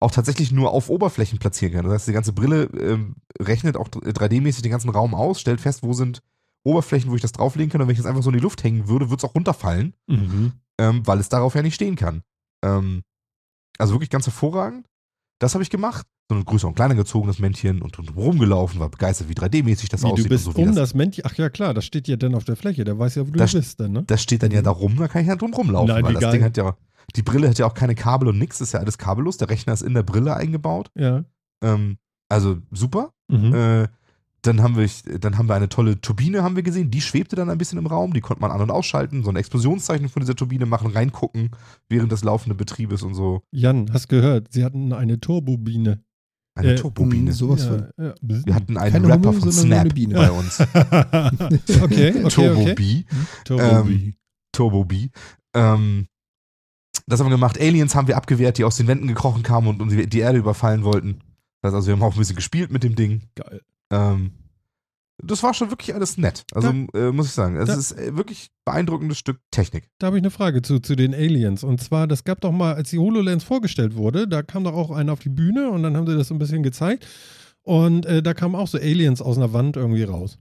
auch 0.01 0.11
tatsächlich 0.11 0.51
nur 0.53 0.73
auf 0.73 0.91
Oberflächen 0.91 1.39
platzieren 1.39 1.75
kann. 1.75 1.85
Das 1.85 1.95
heißt, 1.95 2.09
die 2.09 2.13
ganze 2.13 2.33
Brille 2.33 2.65
ähm, 2.81 3.17
rechnet 3.41 3.77
auch 3.77 3.89
3D-mäßig 3.89 4.63
den 4.63 4.73
ganzen 4.73 4.91
Raum 4.91 5.15
aus, 5.15 5.41
stellt 5.41 5.61
fest, 5.61 5.83
wo 5.85 5.93
sind 5.93 6.23
Oberflächen, 6.65 7.11
wo 7.11 7.15
ich 7.15 7.23
das 7.23 7.33
drauflegen 7.33 7.71
kann. 7.71 7.81
Und 7.81 7.87
wenn 7.87 7.93
ich 7.93 7.99
das 8.01 8.07
einfach 8.07 8.23
so 8.23 8.31
in 8.31 8.37
die 8.37 8.43
Luft 8.43 8.65
hängen 8.65 8.89
würde, 8.89 9.11
würde 9.11 9.21
es 9.25 9.31
auch 9.31 9.35
runterfallen, 9.37 9.95
Mhm. 10.09 10.53
ähm, 10.79 11.07
weil 11.07 11.19
es 11.21 11.29
darauf 11.29 11.55
ja 11.55 11.63
nicht 11.63 11.77
stehen 11.77 11.95
kann. 11.97 12.23
Ähm, 12.65 13.03
also 13.79 13.95
wirklich 13.95 14.11
ganz 14.11 14.27
hervorragend. 14.27 14.87
Das 15.41 15.55
habe 15.55 15.63
ich 15.63 15.71
gemacht. 15.71 16.07
So 16.31 16.37
ein 16.37 16.45
größer 16.45 16.69
und 16.69 16.75
kleiner 16.75 16.95
gezogenes 16.95 17.39
Männchen 17.39 17.81
und, 17.81 17.99
und 17.99 18.15
rumgelaufen, 18.15 18.81
war 18.81 18.91
begeistert, 18.91 19.31
wie 19.31 19.33
3D-mäßig 19.35 19.89
das 19.89 20.03
Wie, 20.03 20.07
aussieht. 20.09 20.27
du 20.27 20.29
bist 20.29 20.47
und 20.47 20.57
so, 20.57 20.61
um 20.61 20.67
das 20.69 20.75
das, 20.77 20.95
Männchen. 20.95 21.25
Ach 21.27 21.35
ja, 21.37 21.49
klar, 21.49 21.73
das 21.73 21.87
steht 21.87 22.07
ja 22.07 22.17
dann 22.17 22.35
auf 22.35 22.45
der 22.45 22.57
Fläche. 22.57 22.85
Der 22.85 22.99
weiß 22.99 23.15
ja, 23.15 23.27
wo 23.27 23.31
du 23.31 23.39
Das- 23.39 23.53
bist 23.55 23.81
dann, 23.81 23.93
ne? 23.93 24.03
Das 24.07 24.23
steht 24.23 24.43
dann 24.43 24.51
ja 24.51 24.61
da 24.61 24.71
rum, 24.71 24.97
da 24.97 25.09
kann 25.09 25.23
ich 25.23 25.29
ja 25.29 25.37
drum 25.37 25.55
rumlaufen. 25.55 25.89
Nein, 25.95 26.05
weil 26.05 26.13
das 26.15 26.21
geil. 26.23 26.33
Ding 26.33 26.45
hat 26.45 26.57
ja, 26.59 26.77
die 27.17 27.23
Brille 27.23 27.49
hat 27.49 27.59
ja 27.59 27.67
auch 27.67 27.73
keine 27.73 27.95
Kabel 27.95 28.29
und 28.29 28.39
nix, 28.39 28.61
ist 28.61 28.73
ja 28.73 28.81
alles 28.81 28.99
kabellos. 28.99 29.39
Der 29.39 29.49
Rechner 29.49 29.73
ist 29.73 29.81
in 29.83 29.95
der 29.95 30.03
Brille 30.03 30.35
eingebaut. 30.37 30.91
Ja. 30.95 31.25
Ähm, 31.65 31.97
also 32.29 32.59
super. 32.73 33.13
Mhm. 33.29 33.55
Äh, 33.55 33.89
dann 34.43 34.63
haben, 34.63 34.77
wir, 34.77 34.89
dann 35.19 35.37
haben 35.37 35.49
wir 35.49 35.55
eine 35.55 35.69
tolle 35.69 36.01
Turbine 36.01 36.43
haben 36.43 36.55
wir 36.57 36.63
gesehen, 36.63 36.91
die 36.91 37.01
schwebte 37.01 37.35
dann 37.37 37.51
ein 37.51 37.59
bisschen 37.59 37.79
im 37.79 37.87
Raum, 37.87 38.13
die 38.15 38.21
konnte 38.21 38.41
man 38.41 38.51
an- 38.51 38.61
und 38.61 38.71
ausschalten, 38.71 39.25
so 39.25 39.31
ein 39.31 39.37
Explosionszeichen 39.37 40.09
von 40.09 40.21
dieser 40.21 40.37
Turbine 40.37 40.65
machen, 40.67 40.93
reingucken 40.93 41.51
während 41.89 42.13
des 42.13 42.23
laufenden 42.23 42.57
Betriebes 42.57 43.03
und 43.03 43.15
so. 43.15 43.43
Jan, 43.51 43.93
hast 43.93 44.09
gehört, 44.09 44.53
sie 44.53 44.65
hatten 44.65 44.93
eine 44.93 45.19
Turbobine. 45.21 46.03
Eine 46.55 46.73
Äh, 46.73 46.77
Turbine. 46.77 47.31
mm, 47.31 47.33
Sowas 47.35 47.65
von. 47.67 47.89
ja, 47.99 48.05
ja. 48.07 48.15
Wir 48.21 48.55
hatten 48.55 48.77
einen 48.77 48.93
Keine 48.93 49.09
Rapper 49.09 49.29
Hummel, 49.29 49.41
von 49.41 49.53
Snap 49.53 49.95
Biene. 49.95 50.15
bei 50.15 50.31
uns. 50.31 50.61
okay, 51.83 52.25
okay, 52.25 52.29
Turbo 52.29 52.61
okay. 52.63 52.75
B. 52.75 53.05
Turbo 53.45 53.63
Ähm, 53.63 54.15
Turbo 54.53 54.85
B. 54.85 55.09
Ähm, 55.55 56.07
das 57.07 57.21
haben 57.21 57.27
wir 57.27 57.31
gemacht. 57.37 57.61
Aliens 57.61 57.95
haben 57.95 58.09
wir 58.09 58.17
abgewehrt, 58.17 58.59
die 58.59 58.65
aus 58.65 58.77
den 58.77 58.87
Wänden 58.89 59.07
gekrochen 59.09 59.43
kamen 59.43 59.69
und 59.69 59.81
uns 59.83 59.93
die 59.93 60.09
die 60.09 60.19
Erde 60.19 60.39
überfallen 60.39 60.85
wollten. 60.85 61.21
Das 61.63 61.69
heißt 61.71 61.75
also, 61.77 61.87
wir 61.89 61.95
haben 61.95 62.03
auch 62.03 62.13
ein 62.15 62.19
bisschen 62.19 62.37
gespielt 62.37 62.71
mit 62.73 62.83
dem 62.83 62.95
Ding. 62.97 63.23
Geil. 63.35 63.63
Ähm, 63.91 64.33
das 65.21 65.43
war 65.43 65.53
schon 65.53 65.71
wirklich 65.71 65.95
alles 65.95 66.17
nett. 66.17 66.45
Also 66.53 66.69
äh, 66.95 67.11
muss 67.11 67.27
ich 67.27 67.33
sagen, 67.33 67.57
es 67.57 67.67
Da- 67.69 67.75
ist 67.75 67.93
äh, 67.93 68.17
wirklich 68.17 68.51
beeindruckendes 68.65 69.19
Stück 69.19 69.41
Technik. 69.51 69.91
Da 69.99 70.07
habe 70.09 70.17
ich 70.17 70.23
eine 70.23 70.31
Frage 70.31 70.63
zu, 70.63 70.79
zu 70.79 70.95
den 70.95 71.13
Aliens. 71.13 71.65
Und 71.65 71.81
zwar, 71.83 72.07
das 72.07 72.23
gab 72.23 72.41
doch 72.41 72.53
mal, 72.53 72.75
als 72.75 72.91
die 72.91 72.99
HoloLens 72.99 73.43
vorgestellt 73.43 73.97
wurde, 73.97 74.29
da 74.29 74.43
kam 74.43 74.63
doch 74.65 74.75
auch 74.75 74.91
einer 74.93 75.13
auf 75.13 75.19
die 75.21 75.29
Bühne 75.29 75.71
und 75.71 75.83
dann 75.83 75.97
haben 75.97 76.07
sie 76.07 76.17
das 76.17 76.29
so 76.29 76.35
ein 76.35 76.39
bisschen 76.39 76.63
gezeigt. 76.63 77.07
Und 77.63 78.07
äh, 78.07 78.23
da 78.23 78.33
kamen 78.33 78.55
auch 78.55 78.69
so 78.69 78.79
Aliens 78.79 79.21
aus 79.21 79.37
einer 79.37 79.53
Wand 79.53 79.77
irgendwie 79.77 80.05
raus. 80.05 80.39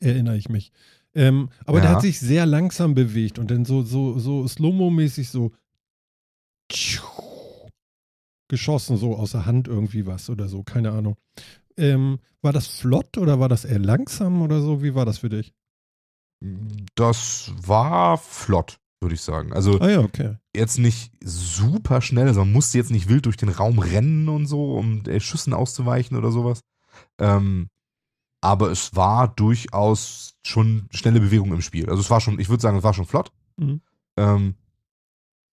Erinnere 0.00 0.36
ich 0.36 0.48
mich. 0.50 0.72
Ähm, 1.14 1.48
aber 1.64 1.80
der 1.80 1.90
Ja. 1.90 1.96
hat 1.96 2.02
sich 2.02 2.20
sehr 2.20 2.46
langsam 2.46 2.94
bewegt 2.94 3.38
und 3.38 3.50
dann 3.50 3.64
so, 3.64 3.82
so, 3.82 4.18
so 4.18 4.46
Slow-Mo-mäßig 4.46 5.28
so 5.30 5.52
geschossen, 8.48 8.96
so 8.96 9.16
aus 9.16 9.32
der 9.32 9.46
Hand 9.46 9.68
irgendwie 9.68 10.06
was 10.06 10.28
oder 10.30 10.48
so, 10.48 10.62
keine 10.62 10.90
Ahnung. 10.92 11.16
Ähm, 11.80 12.18
war 12.42 12.52
das 12.52 12.66
flott 12.66 13.18
oder 13.18 13.40
war 13.40 13.48
das 13.48 13.64
eher 13.64 13.78
langsam 13.78 14.42
oder 14.42 14.60
so? 14.60 14.82
Wie 14.82 14.94
war 14.94 15.06
das 15.06 15.18
für 15.18 15.28
dich? 15.28 15.54
Das 16.94 17.52
war 17.66 18.16
flott, 18.18 18.78
würde 19.00 19.14
ich 19.14 19.22
sagen. 19.22 19.52
Also 19.52 19.78
Ah 19.80 19.90
ja, 19.90 20.00
okay. 20.00 20.36
jetzt 20.54 20.78
nicht 20.78 21.12
super 21.22 22.00
schnell, 22.00 22.28
also 22.28 22.40
man 22.40 22.52
musste 22.52 22.78
jetzt 22.78 22.90
nicht 22.90 23.08
wild 23.08 23.26
durch 23.26 23.36
den 23.36 23.50
Raum 23.50 23.78
rennen 23.78 24.28
und 24.28 24.46
so, 24.46 24.74
um 24.76 25.04
äh, 25.06 25.20
Schüssen 25.20 25.52
auszuweichen 25.52 26.16
oder 26.16 26.30
sowas. 26.30 26.60
Ähm, 27.18 27.68
aber 28.42 28.70
es 28.70 28.96
war 28.96 29.28
durchaus 29.28 30.34
schon 30.42 30.88
schnelle 30.90 31.20
Bewegung 31.20 31.52
im 31.52 31.60
Spiel. 31.60 31.90
Also 31.90 32.00
es 32.00 32.10
war 32.10 32.20
schon, 32.20 32.38
ich 32.40 32.48
würde 32.48 32.62
sagen, 32.62 32.78
es 32.78 32.84
war 32.84 32.94
schon 32.94 33.06
flott. 33.06 33.32
Mhm. 33.58 33.82
Ähm, 34.16 34.54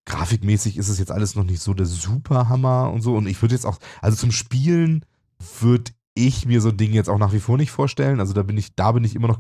grafikmäßig 0.06 0.78
ist 0.78 0.88
es 0.88 1.00
jetzt 1.00 1.12
alles 1.12 1.36
noch 1.36 1.44
nicht 1.44 1.62
so 1.62 1.74
der 1.74 1.86
Superhammer 1.86 2.92
und 2.92 3.02
so. 3.02 3.16
Und 3.16 3.28
ich 3.28 3.42
würde 3.42 3.56
jetzt 3.56 3.66
auch, 3.66 3.78
also 4.02 4.18
zum 4.18 4.32
Spielen 4.32 5.06
würde 5.60 5.92
ich 6.26 6.46
mir 6.46 6.62
so 6.62 6.72
Dinge 6.72 6.96
jetzt 6.96 7.10
auch 7.10 7.18
nach 7.18 7.34
wie 7.34 7.40
vor 7.40 7.58
nicht 7.58 7.72
vorstellen. 7.72 8.20
Also 8.20 8.34
da 8.34 8.44
bin 8.44 8.58
ich, 8.58 8.76
da 8.76 8.92
bin 8.92 9.04
ich 9.04 9.16
immer 9.16 9.28
noch 9.28 9.40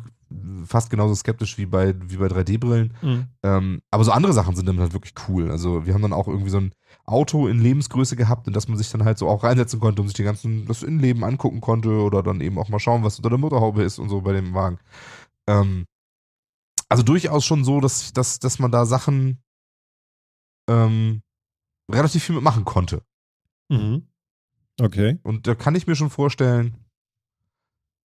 fast 0.66 0.90
genauso 0.90 1.16
skeptisch 1.16 1.58
wie 1.58 1.66
bei, 1.66 1.94
wie 2.10 2.18
bei 2.18 2.28
3D-Brillen. 2.28 2.94
Mhm. 3.02 3.28
Ähm, 3.44 3.82
aber 3.92 4.04
so 4.04 4.12
andere 4.12 4.34
Sachen 4.34 4.56
sind 4.56 4.68
dann 4.68 4.80
halt 4.80 4.94
wirklich 4.94 5.14
cool. 5.28 5.52
Also 5.52 5.86
wir 5.86 5.94
haben 5.94 6.02
dann 6.02 6.14
auch 6.14 6.28
irgendwie 6.28 6.50
so 6.50 6.60
ein 6.60 6.74
Auto 7.06 7.48
in 7.48 7.60
Lebensgröße 7.60 8.16
gehabt, 8.16 8.48
in 8.48 8.54
das 8.54 8.68
man 8.68 8.78
sich 8.78 8.92
dann 8.92 9.06
halt 9.06 9.18
so 9.18 9.28
auch 9.28 9.44
reinsetzen 9.44 9.80
konnte 9.80 10.02
und 10.02 10.08
sich 10.08 10.16
die 10.16 10.24
ganzen, 10.24 10.66
das 10.68 10.84
Innenleben 10.84 11.24
angucken 11.24 11.62
konnte 11.62 11.90
oder 11.90 12.24
dann 12.24 12.42
eben 12.42 12.60
auch 12.60 12.70
mal 12.70 12.80
schauen, 12.80 13.04
was 13.04 13.18
unter 13.18 13.30
der 13.30 13.40
Motorhaube 13.40 13.84
ist 13.84 14.00
und 14.00 14.10
so 14.10 14.22
bei 14.22 14.34
dem 14.34 14.54
Wagen. 14.54 14.80
Ähm, 15.48 15.86
also 16.90 17.04
durchaus 17.04 17.46
schon 17.46 17.64
so, 17.64 17.82
dass, 17.82 18.14
dass, 18.14 18.40
dass 18.40 18.60
man 18.60 18.72
da 18.72 18.86
Sachen 18.86 19.42
ähm, 20.70 21.22
relativ 21.92 22.24
viel 22.24 22.36
mitmachen 22.36 22.66
konnte. 22.66 23.02
Mhm. 23.70 24.08
Okay. 24.80 25.20
Und 25.24 25.48
da 25.48 25.56
kann 25.56 25.76
ich 25.76 25.88
mir 25.88 25.96
schon 25.96 26.10
vorstellen, 26.10 26.78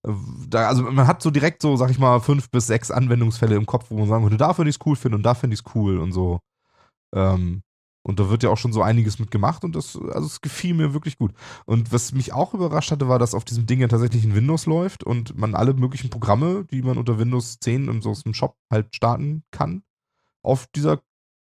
äh, 0.08 0.12
da, 0.48 0.68
also 0.68 0.84
man 0.84 1.08
hat 1.08 1.22
so 1.22 1.32
direkt 1.32 1.62
so, 1.62 1.76
sag 1.76 1.90
ich 1.90 2.00
mal, 2.00 2.20
fünf 2.20 2.50
bis 2.50 2.68
sechs 2.68 2.92
Anwendungsfälle 2.92 3.56
im 3.56 3.66
Kopf, 3.66 3.88
wo 3.90 3.98
man 3.98 4.08
sagen 4.08 4.24
könnte, 4.24 4.38
da 4.38 4.54
finde 4.54 4.70
ich 4.70 4.78
es 4.78 4.86
cool 4.86 4.96
finden 4.96 5.16
und 5.16 5.24
da 5.24 5.34
finde 5.34 5.54
ich 5.56 5.62
es 5.66 5.76
cool 5.76 6.00
und 6.00 6.12
so. 6.12 6.40
Ähm, 7.14 7.64
und 8.04 8.20
da 8.20 8.30
wird 8.30 8.42
ja 8.42 8.50
auch 8.50 8.58
schon 8.58 8.74
so 8.74 8.82
einiges 8.82 9.20
mit 9.20 9.30
gemacht 9.30 9.64
und 9.64 9.76
das, 9.76 9.96
also 9.96 10.26
es 10.26 10.42
gefiel 10.42 10.74
mir 10.74 10.94
wirklich 10.94 11.18
gut. 11.18 11.34
Und 11.66 11.92
was 11.94 12.14
mich 12.14 12.34
auch 12.34 12.54
überrascht 12.54 12.90
hatte, 12.92 13.08
war, 13.08 13.20
dass 13.20 13.36
auf 13.36 13.46
diesem 13.46 13.68
Ding 13.68 13.80
ja 13.80 13.88
tatsächlich 13.88 14.24
ein 14.24 14.34
Windows 14.34 14.66
läuft 14.66 15.04
und 15.04 15.38
man 15.38 15.54
alle 15.54 15.74
möglichen 15.74 16.10
Programme, 16.10 16.66
die 16.72 16.82
man 16.82 16.98
unter 16.98 17.20
Windows 17.20 17.60
10 17.60 17.88
im, 17.88 18.02
so 18.02 18.10
aus 18.10 18.24
dem 18.24 18.34
Shop 18.34 18.56
halt 18.72 18.96
starten 18.96 19.44
kann, 19.52 19.84
auf 20.44 20.66
dieser 20.76 21.02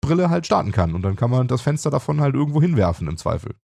Brille 0.00 0.30
halt 0.30 0.46
starten 0.46 0.72
kann. 0.72 0.94
Und 0.94 1.02
dann 1.02 1.16
kann 1.16 1.30
man 1.30 1.48
das 1.48 1.60
Fenster 1.60 1.90
davon 1.90 2.20
halt 2.22 2.34
irgendwo 2.34 2.62
hinwerfen 2.62 3.08
im 3.08 3.18
Zweifel. 3.18 3.54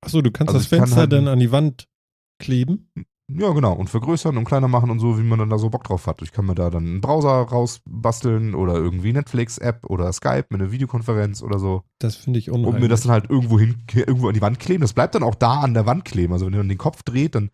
Achso, 0.00 0.22
du 0.22 0.30
kannst 0.30 0.48
Also 0.54 0.58
das 0.58 0.64
ich 0.64 0.70
kann 0.70 0.80
Fenster 0.80 1.00
halt- 1.00 1.12
dann 1.12 1.28
an 1.28 1.38
die 1.40 1.50
Wand 1.52 1.86
kleben. 2.38 2.90
Ja, 3.30 3.50
genau. 3.52 3.74
Und 3.74 3.90
vergrößern 3.90 4.38
und 4.38 4.44
kleiner 4.46 4.68
machen 4.68 4.88
und 4.90 5.00
so, 5.00 5.18
wie 5.18 5.22
man 5.22 5.38
dann 5.38 5.50
da 5.50 5.58
so 5.58 5.68
Bock 5.68 5.84
drauf 5.84 6.06
hat. 6.06 6.22
Ich 6.22 6.32
kann 6.32 6.46
mir 6.46 6.54
da 6.54 6.70
dann 6.70 6.84
einen 6.86 7.00
Browser 7.02 7.28
rausbasteln 7.42 8.54
oder 8.54 8.74
irgendwie 8.76 9.12
Netflix-App 9.12 9.84
oder 9.84 10.10
Skype 10.14 10.46
mit 10.48 10.62
einer 10.62 10.72
Videokonferenz 10.72 11.42
oder 11.42 11.58
so. 11.58 11.82
Das 11.98 12.16
finde 12.16 12.38
ich 12.38 12.50
Und 12.50 12.60
unheimlich. 12.60 12.82
mir 12.84 12.88
das 12.88 13.02
dann 13.02 13.12
halt 13.12 13.28
irgendwo 13.28 13.58
hin, 13.58 13.82
irgendwo 13.92 14.28
an 14.28 14.34
die 14.34 14.40
Wand 14.40 14.58
kleben. 14.60 14.80
Das 14.80 14.94
bleibt 14.94 15.14
dann 15.14 15.22
auch 15.22 15.34
da 15.34 15.60
an 15.60 15.74
der 15.74 15.84
Wand 15.84 16.06
kleben. 16.06 16.32
Also 16.32 16.46
wenn 16.46 16.52
dann 16.54 16.68
den 16.70 16.78
Kopf 16.78 17.02
dreht, 17.02 17.34
dann 17.34 17.50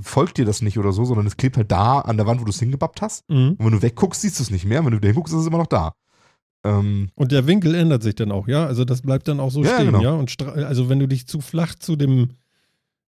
folgt 0.00 0.38
dir 0.38 0.44
das 0.46 0.62
nicht 0.62 0.78
oder 0.80 0.90
so, 0.92 1.04
sondern 1.04 1.26
es 1.28 1.36
klebt 1.36 1.56
halt 1.56 1.70
da 1.70 2.00
an 2.00 2.16
der 2.16 2.26
Wand, 2.26 2.40
wo 2.40 2.44
du 2.44 2.50
es 2.50 2.58
hingebappt 2.58 3.00
hast. 3.00 3.28
mhm. 3.30 3.50
Und 3.58 3.60
wenn 3.64 3.72
du 3.72 3.82
wegguckst, 3.82 4.20
siehst 4.22 4.40
du 4.40 4.42
es 4.42 4.50
nicht 4.50 4.64
mehr. 4.64 4.80
Und 4.80 4.86
wenn 4.86 4.92
du 4.92 4.98
wieder 4.98 5.08
hinguckst, 5.08 5.32
ist 5.32 5.40
es 5.40 5.46
immer 5.46 5.58
noch 5.58 5.66
da. 5.68 5.92
Ähm, 6.64 7.10
Und 7.14 7.30
der 7.32 7.46
Winkel 7.46 7.74
ändert 7.74 8.02
sich 8.02 8.14
dann 8.14 8.32
auch, 8.32 8.48
ja? 8.48 8.66
Also 8.66 8.84
das 8.84 9.02
bleibt 9.02 9.28
dann 9.28 9.38
auch 9.40 9.50
so 9.50 9.62
Ja, 9.62 9.74
stehen, 9.74 9.86
genau. 9.92 10.02
ja? 10.02 10.12
Und 10.12 10.40
also 10.42 10.88
wenn 10.88 10.98
du 10.98 11.06
dich 11.06 11.26
zu 11.26 11.40
flach 11.40 11.74
zu 11.74 11.94
dem 11.96 12.30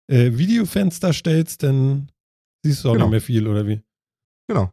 äh, 0.08 0.38
Videofenster 0.38 1.14
stellst, 1.14 1.64
dann 1.64 2.12
siehst 2.64 2.84
du 2.84 2.90
auch 2.90 2.94
Genau. 2.94 3.06
nicht 3.06 3.12
mehr 3.12 3.22
viel, 3.22 3.48
oder 3.48 3.66
wie? 3.66 3.82
genau. 4.48 4.72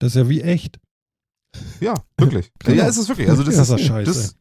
Das 0.00 0.12
ist 0.14 0.16
ja 0.16 0.28
wie 0.28 0.40
echt. 0.42 0.78
Ja, 1.80 1.94
wirklich. 2.16 2.52
Genau. 2.60 2.76
Ja, 2.78 2.86
ist 2.88 2.96
es 2.98 3.08
wirklich. 3.08 3.28
Also 3.28 3.42
das 3.42 3.56
Das 3.56 3.68
ist 3.70 3.80
ist, 3.80 3.86
scheiße. 3.86 4.10
das, 4.12 4.36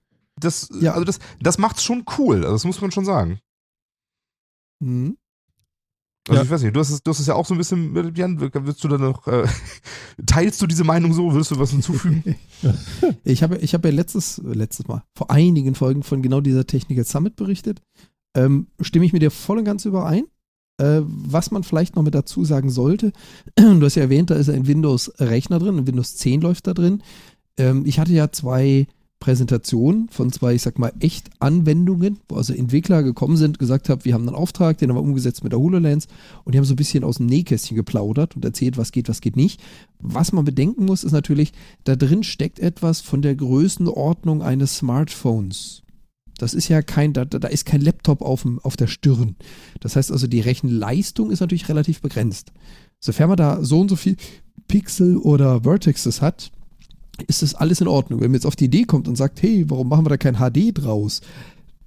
das, 0.69 0.69
Ja. 0.81 0.91
also 0.93 1.03
das, 1.03 1.17
das 1.41 1.57
macht's 1.57 1.83
schon 1.83 2.05
cool. 2.19 2.37
Also 2.43 2.51
das 2.53 2.63
muss 2.65 2.79
man 2.79 2.91
schon 2.91 3.05
sagen. 3.05 3.39
Mhm. 4.79 5.17
Also 6.27 6.39
Ja. 6.39 6.43
ich 6.43 6.49
weiß 6.49 6.61
nicht, 6.63 6.75
du 6.75 6.79
hast, 6.79 6.89
es, 6.89 7.01
du 7.03 7.09
hast 7.11 7.19
es 7.19 7.27
ja 7.27 7.35
auch 7.35 7.45
so 7.45 7.53
ein 7.53 7.57
bisschen, 7.57 7.93
Jan, 8.15 8.39
willst 8.39 8.83
du 8.83 8.87
da 8.87 8.97
noch, 8.97 9.27
äh, 9.27 9.45
teilst 10.25 10.61
du 10.61 10.67
diese 10.67 10.83
Meinung 10.83 11.13
so, 11.13 11.33
willst 11.33 11.51
du 11.51 11.59
was 11.59 11.71
hinzufügen? 11.71 12.35
Ich 13.23 13.43
habe, 13.43 13.57
ich 13.57 13.73
habe 13.75 13.89
ja 13.89 13.93
letztes, 13.93 14.41
letztes 14.43 14.87
Mal, 14.87 15.03
vor 15.15 15.29
einigen 15.29 15.75
Folgen 15.75 16.01
von 16.01 16.23
genau 16.23 16.41
dieser 16.41 16.65
Technical 16.65 17.05
Summit 17.05 17.35
berichtet. 17.35 17.81
Ähm, 18.35 18.67
stimme 18.81 19.05
ich 19.05 19.13
mit 19.13 19.21
dir 19.21 19.29
voll 19.29 19.59
und 19.59 19.63
ganz 19.65 19.85
überein. 19.85 20.23
Äh, 20.79 21.01
was 21.05 21.51
man 21.51 21.63
vielleicht 21.63 21.95
noch 21.95 22.03
mit 22.03 22.15
dazu 22.15 22.43
sagen 22.45 22.69
sollte, 22.71 23.11
du 23.55 23.81
hast 23.83 23.95
ja 23.95 24.03
erwähnt, 24.03 24.31
da 24.31 24.35
ist 24.35 24.49
ein 24.49 24.65
Windows-Rechner 24.67 25.59
drin, 25.59 25.77
ein 25.77 25.87
Windows 25.87 26.15
10 26.17 26.41
läuft 26.41 26.65
da 26.67 26.73
drin. 26.73 27.03
Ähm, 27.57 27.83
ich 27.85 27.99
hatte 27.99 28.11
ja 28.13 28.31
zwei 28.31 28.87
Präsentationen 29.19 30.09
von 30.09 30.31
zwei, 30.31 30.55
ich 30.55 30.61
sag 30.61 30.77
mal, 30.77 30.93
echt 30.99 31.29
Anwendungen, 31.39 32.19
wo 32.29 32.35
also 32.35 32.53
Entwickler 32.53 33.01
gekommen 33.01 33.35
sind, 33.35 33.57
gesagt 33.57 33.89
haben, 33.89 34.05
wir 34.05 34.13
haben 34.13 34.27
einen 34.27 34.35
Auftrag, 34.35 34.77
den 34.77 34.89
haben 34.89 34.97
wir 34.97 35.01
umgesetzt 35.01 35.43
mit 35.43 35.53
der 35.53 35.59
HoloLens 35.59 36.07
und 36.43 36.53
die 36.53 36.59
haben 36.59 36.65
so 36.65 36.73
ein 36.73 36.77
bisschen 36.77 37.03
aus 37.03 37.17
dem 37.17 37.25
Nähkästchen 37.25 37.75
geplaudert 37.75 38.35
und 38.35 38.45
erzählt, 38.45 38.77
was 38.77 38.91
geht, 38.91 39.09
was 39.09 39.21
geht 39.21 39.35
nicht. 39.35 39.59
Was 39.99 40.31
man 40.33 40.45
bedenken 40.45 40.85
muss, 40.85 41.03
ist 41.03 41.13
natürlich, 41.13 41.51
da 41.83 41.95
drin 41.95 42.23
steckt 42.23 42.59
etwas 42.59 43.01
von 43.01 43.21
der 43.21 43.35
Größenordnung 43.35 44.43
eines 44.43 44.77
Smartphones. 44.77 45.83
Das 46.37 46.53
ist 46.53 46.67
ja 46.67 46.83
kein, 46.83 47.13
da, 47.13 47.25
da 47.25 47.47
ist 47.47 47.65
kein 47.65 47.81
Laptop 47.81 48.21
auf, 48.21 48.43
dem, 48.43 48.59
auf 48.59 48.77
der 48.77 48.87
Stirn. 48.87 49.35
Das 49.79 49.95
heißt 49.95 50.11
also, 50.11 50.27
die 50.27 50.41
Rechenleistung 50.41 51.31
ist 51.31 51.39
natürlich 51.39 51.69
relativ 51.69 52.01
begrenzt. 52.01 52.51
Sofern 52.99 53.29
man 53.29 53.37
da 53.37 53.63
so 53.63 53.79
und 53.79 53.89
so 53.89 53.95
viel 53.95 54.17
Pixel 54.67 55.17
oder 55.17 55.61
Vertexes 55.63 56.21
hat, 56.21 56.51
ist 57.23 57.41
das 57.41 57.55
alles 57.55 57.81
in 57.81 57.87
Ordnung. 57.87 58.19
Wenn 58.21 58.31
man 58.31 58.35
jetzt 58.35 58.45
auf 58.45 58.55
die 58.55 58.65
Idee 58.65 58.83
kommt 58.83 59.07
und 59.07 59.15
sagt, 59.15 59.41
hey, 59.41 59.65
warum 59.69 59.89
machen 59.89 60.05
wir 60.05 60.09
da 60.09 60.17
kein 60.17 60.35
HD 60.35 60.71
draus, 60.73 61.21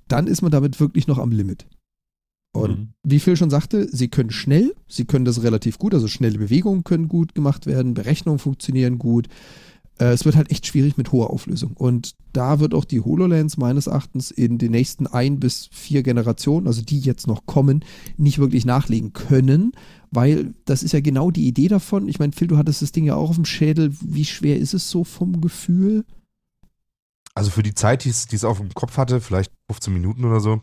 dann 0.09 0.27
ist 0.27 0.43
man 0.43 0.51
damit 0.51 0.81
wirklich 0.81 1.07
noch 1.07 1.19
am 1.19 1.31
Limit. 1.31 1.67
Und 2.53 2.79
mhm. 2.79 2.89
wie 3.05 3.21
Phil 3.21 3.37
schon 3.37 3.51
sagte, 3.51 3.89
sie 3.91 4.09
können 4.09 4.31
schnell, 4.31 4.75
sie 4.89 5.05
können 5.05 5.25
das 5.25 5.43
relativ 5.43 5.79
gut, 5.79 5.95
also 5.95 6.09
schnelle 6.09 6.39
Bewegungen 6.39 6.83
können 6.83 7.09
gut 7.09 7.35
gemacht 7.35 7.67
werden, 7.67 7.95
Berechnungen 7.95 8.41
funktionieren 8.41 8.99
gut. 8.99 9.29
Äh, 10.01 10.13
es 10.13 10.25
wird 10.25 10.35
halt 10.35 10.51
echt 10.51 10.67
schwierig 10.67 10.97
mit 10.97 11.13
hoher 11.13 11.31
Auflösung. 11.31 11.75
Und 11.75 12.17
da 12.33 12.59
wird 12.59 12.75
auch 12.75 12.85
die 12.85 13.01
HoloLens 13.01 13.57
meines 13.57 13.87
Erachtens 13.87 14.33
in 14.33 14.59
den 14.59 14.73
nächsten 14.73 15.07
ein 15.07 15.39
bis 15.39 15.69
vier 15.71 16.03
Generationen, 16.03 16.67
also 16.67 16.83
die 16.83 16.99
jetzt 16.99 17.29
noch 17.29 17.47
kommen, 17.47 17.85
nicht 18.17 18.39
wirklich 18.39 18.65
nachlegen 18.65 19.13
können, 19.13 19.73
weil 20.11 20.55
das 20.65 20.83
ist 20.83 20.93
ja 20.93 21.01
genau 21.01 21.31
die 21.31 21.47
Idee 21.47 21.69
davon. 21.69 22.09
Ich 22.09 22.19
meine, 22.19 22.33
Phil, 22.33 22.49
du 22.49 22.57
hattest 22.57 22.83
das 22.83 22.93
Ding 22.93 23.05
ja 23.05 23.15
auch 23.15 23.31
auf 23.31 23.37
dem 23.37 23.45
Schädel. 23.45 23.95
Wie 24.01 24.25
schwer 24.25 24.59
ist 24.59 24.75
es 24.75 24.91
so 24.91 25.05
vom 25.05 25.41
Gefühl? 25.41 26.05
Also 27.35 27.51
für 27.51 27.63
die 27.63 27.75
Zeit, 27.75 28.05
die 28.05 28.11
es 28.11 28.45
auf 28.45 28.59
dem 28.59 28.75
Kopf 28.75 28.97
hatte, 28.97 29.21
vielleicht 29.21 29.53
15 29.71 29.93
Minuten 29.93 30.25
oder 30.25 30.41
so, 30.41 30.63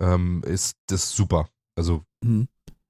ähm, 0.00 0.42
ist 0.46 0.76
das 0.86 1.10
super. 1.10 1.48
Also 1.76 2.04
hm. 2.24 2.46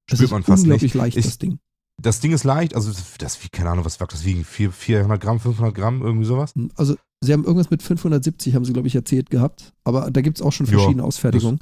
das 0.09 0.18
spürt 0.18 0.31
man 0.31 0.43
fast 0.43 0.62
unglaublich 0.62 0.95
nicht. 0.95 1.01
leicht, 1.01 1.16
ich, 1.16 1.25
das 1.25 1.39
Ding. 1.39 1.59
Das 2.01 2.20
Ding 2.20 2.33
ist 2.33 2.45
leicht, 2.45 2.75
also 2.75 2.93
das, 3.18 3.43
wie, 3.45 3.49
keine 3.49 3.70
Ahnung, 3.70 3.85
was 3.85 3.95
sagt 3.95 4.12
das 4.12 4.25
wiegen? 4.25 4.45
400 4.45 5.20
Gramm, 5.20 5.41
500 5.41 5.75
Gramm, 5.75 6.03
irgendwie 6.03 6.25
sowas? 6.25 6.55
Hm, 6.55 6.70
also 6.75 6.97
sie 7.20 7.33
haben 7.33 7.45
irgendwas 7.45 7.70
mit 7.70 7.83
570, 7.83 8.55
haben 8.55 8.64
sie, 8.64 8.73
glaube 8.73 8.89
ich, 8.89 8.95
erzählt 8.95 9.31
gehabt. 9.31 9.73
Aber 9.85 10.11
da 10.11 10.20
gibt 10.20 10.39
es 10.39 10.43
auch 10.43 10.53
schon 10.53 10.66
verschiedene 10.66 11.03
ja, 11.03 11.07
Ausfertigungen. 11.07 11.61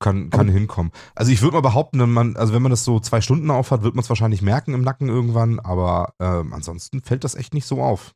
Kann, 0.00 0.30
kann 0.30 0.48
hinkommen. 0.48 0.92
Also 1.16 1.32
ich 1.32 1.42
würde 1.42 1.56
mal 1.56 1.60
behaupten, 1.60 1.98
wenn 1.98 2.12
man, 2.12 2.36
also 2.36 2.54
wenn 2.54 2.62
man 2.62 2.70
das 2.70 2.84
so 2.84 3.00
zwei 3.00 3.20
Stunden 3.20 3.50
aufhat, 3.50 3.82
wird 3.82 3.96
man 3.96 4.04
es 4.04 4.08
wahrscheinlich 4.08 4.42
merken 4.42 4.72
im 4.72 4.82
Nacken 4.82 5.08
irgendwann, 5.08 5.58
aber 5.58 6.12
ähm, 6.20 6.52
ansonsten 6.52 7.02
fällt 7.02 7.24
das 7.24 7.34
echt 7.34 7.52
nicht 7.52 7.66
so 7.66 7.82
auf. 7.82 8.12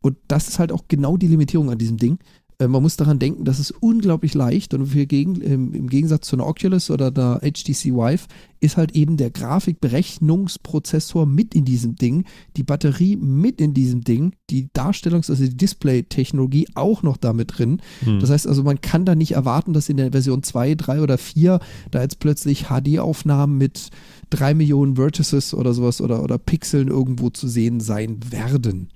Und 0.00 0.16
das 0.28 0.48
ist 0.48 0.58
halt 0.58 0.72
auch 0.72 0.84
genau 0.88 1.16
die 1.16 1.26
Limitierung 1.26 1.70
an 1.70 1.78
diesem 1.78 1.98
Ding. 1.98 2.18
Äh, 2.58 2.68
man 2.68 2.82
muss 2.82 2.96
daran 2.96 3.18
denken, 3.18 3.44
das 3.44 3.60
ist 3.60 3.70
unglaublich 3.70 4.34
leicht 4.34 4.74
und 4.74 4.90
gegen, 5.08 5.40
ähm, 5.42 5.74
im 5.74 5.88
Gegensatz 5.88 6.26
zu 6.28 6.36
einer 6.36 6.46
Oculus 6.46 6.90
oder 6.90 7.10
der 7.10 7.40
HTC 7.42 7.92
Vive 7.92 8.26
ist 8.60 8.76
halt 8.78 8.96
eben 8.96 9.16
der 9.16 9.30
Grafikberechnungsprozessor 9.30 11.26
mit 11.26 11.54
in 11.54 11.64
diesem 11.66 11.96
Ding, 11.96 12.24
die 12.56 12.62
Batterie 12.62 13.16
mit 13.16 13.60
in 13.60 13.74
diesem 13.74 14.02
Ding, 14.02 14.32
die 14.48 14.68
Darstellungs-, 14.74 15.28
also 15.30 15.44
die 15.44 15.56
Display-Technologie 15.56 16.68
auch 16.74 17.02
noch 17.02 17.18
damit 17.18 17.58
drin. 17.58 17.82
Hm. 18.00 18.20
Das 18.20 18.30
heißt 18.30 18.46
also, 18.46 18.62
man 18.62 18.80
kann 18.80 19.04
da 19.04 19.14
nicht 19.14 19.32
erwarten, 19.32 19.74
dass 19.74 19.90
in 19.90 19.98
der 19.98 20.12
Version 20.12 20.42
2, 20.42 20.74
3 20.74 21.02
oder 21.02 21.18
4 21.18 21.60
da 21.90 22.00
jetzt 22.00 22.18
plötzlich 22.18 22.68
HD-Aufnahmen 22.68 23.58
mit 23.58 23.90
3 24.30 24.54
Millionen 24.54 24.96
Vertices 24.96 25.52
oder 25.52 25.74
sowas 25.74 26.00
oder, 26.00 26.22
oder 26.22 26.38
Pixeln 26.38 26.88
irgendwo 26.88 27.28
zu 27.28 27.48
sehen 27.48 27.80
sein 27.80 28.18
werden. 28.30 28.88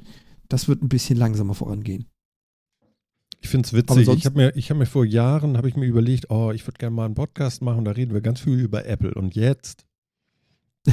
Das 0.49 0.69
wird 0.69 0.83
ein 0.83 0.89
bisschen 0.89 1.19
langsamer 1.19 1.55
vorangehen. 1.55 2.07
Ich 3.43 3.49
finde 3.49 3.67
es 3.67 3.73
witzig. 3.73 4.09
Ich 4.09 4.27
habe 4.27 4.37
mir, 4.37 4.53
hab 4.53 4.77
mir 4.77 4.87
vor 4.87 5.05
Jahren 5.05 5.59
ich 5.65 5.77
mir 5.77 5.87
überlegt, 5.87 6.31
oh, 6.31 6.53
ich 6.53 6.67
würde 6.67 6.79
gerne 6.79 6.95
mal 6.95 7.07
einen 7.07 7.15
Podcast 7.15 7.63
machen, 7.63 7.85
da 7.85 7.93
reden 7.93 8.13
wir 8.13 8.21
ganz 8.21 8.41
viel 8.41 8.59
über 8.59 8.87
Apple. 8.87 9.15
Und 9.15 9.35
jetzt? 9.35 9.87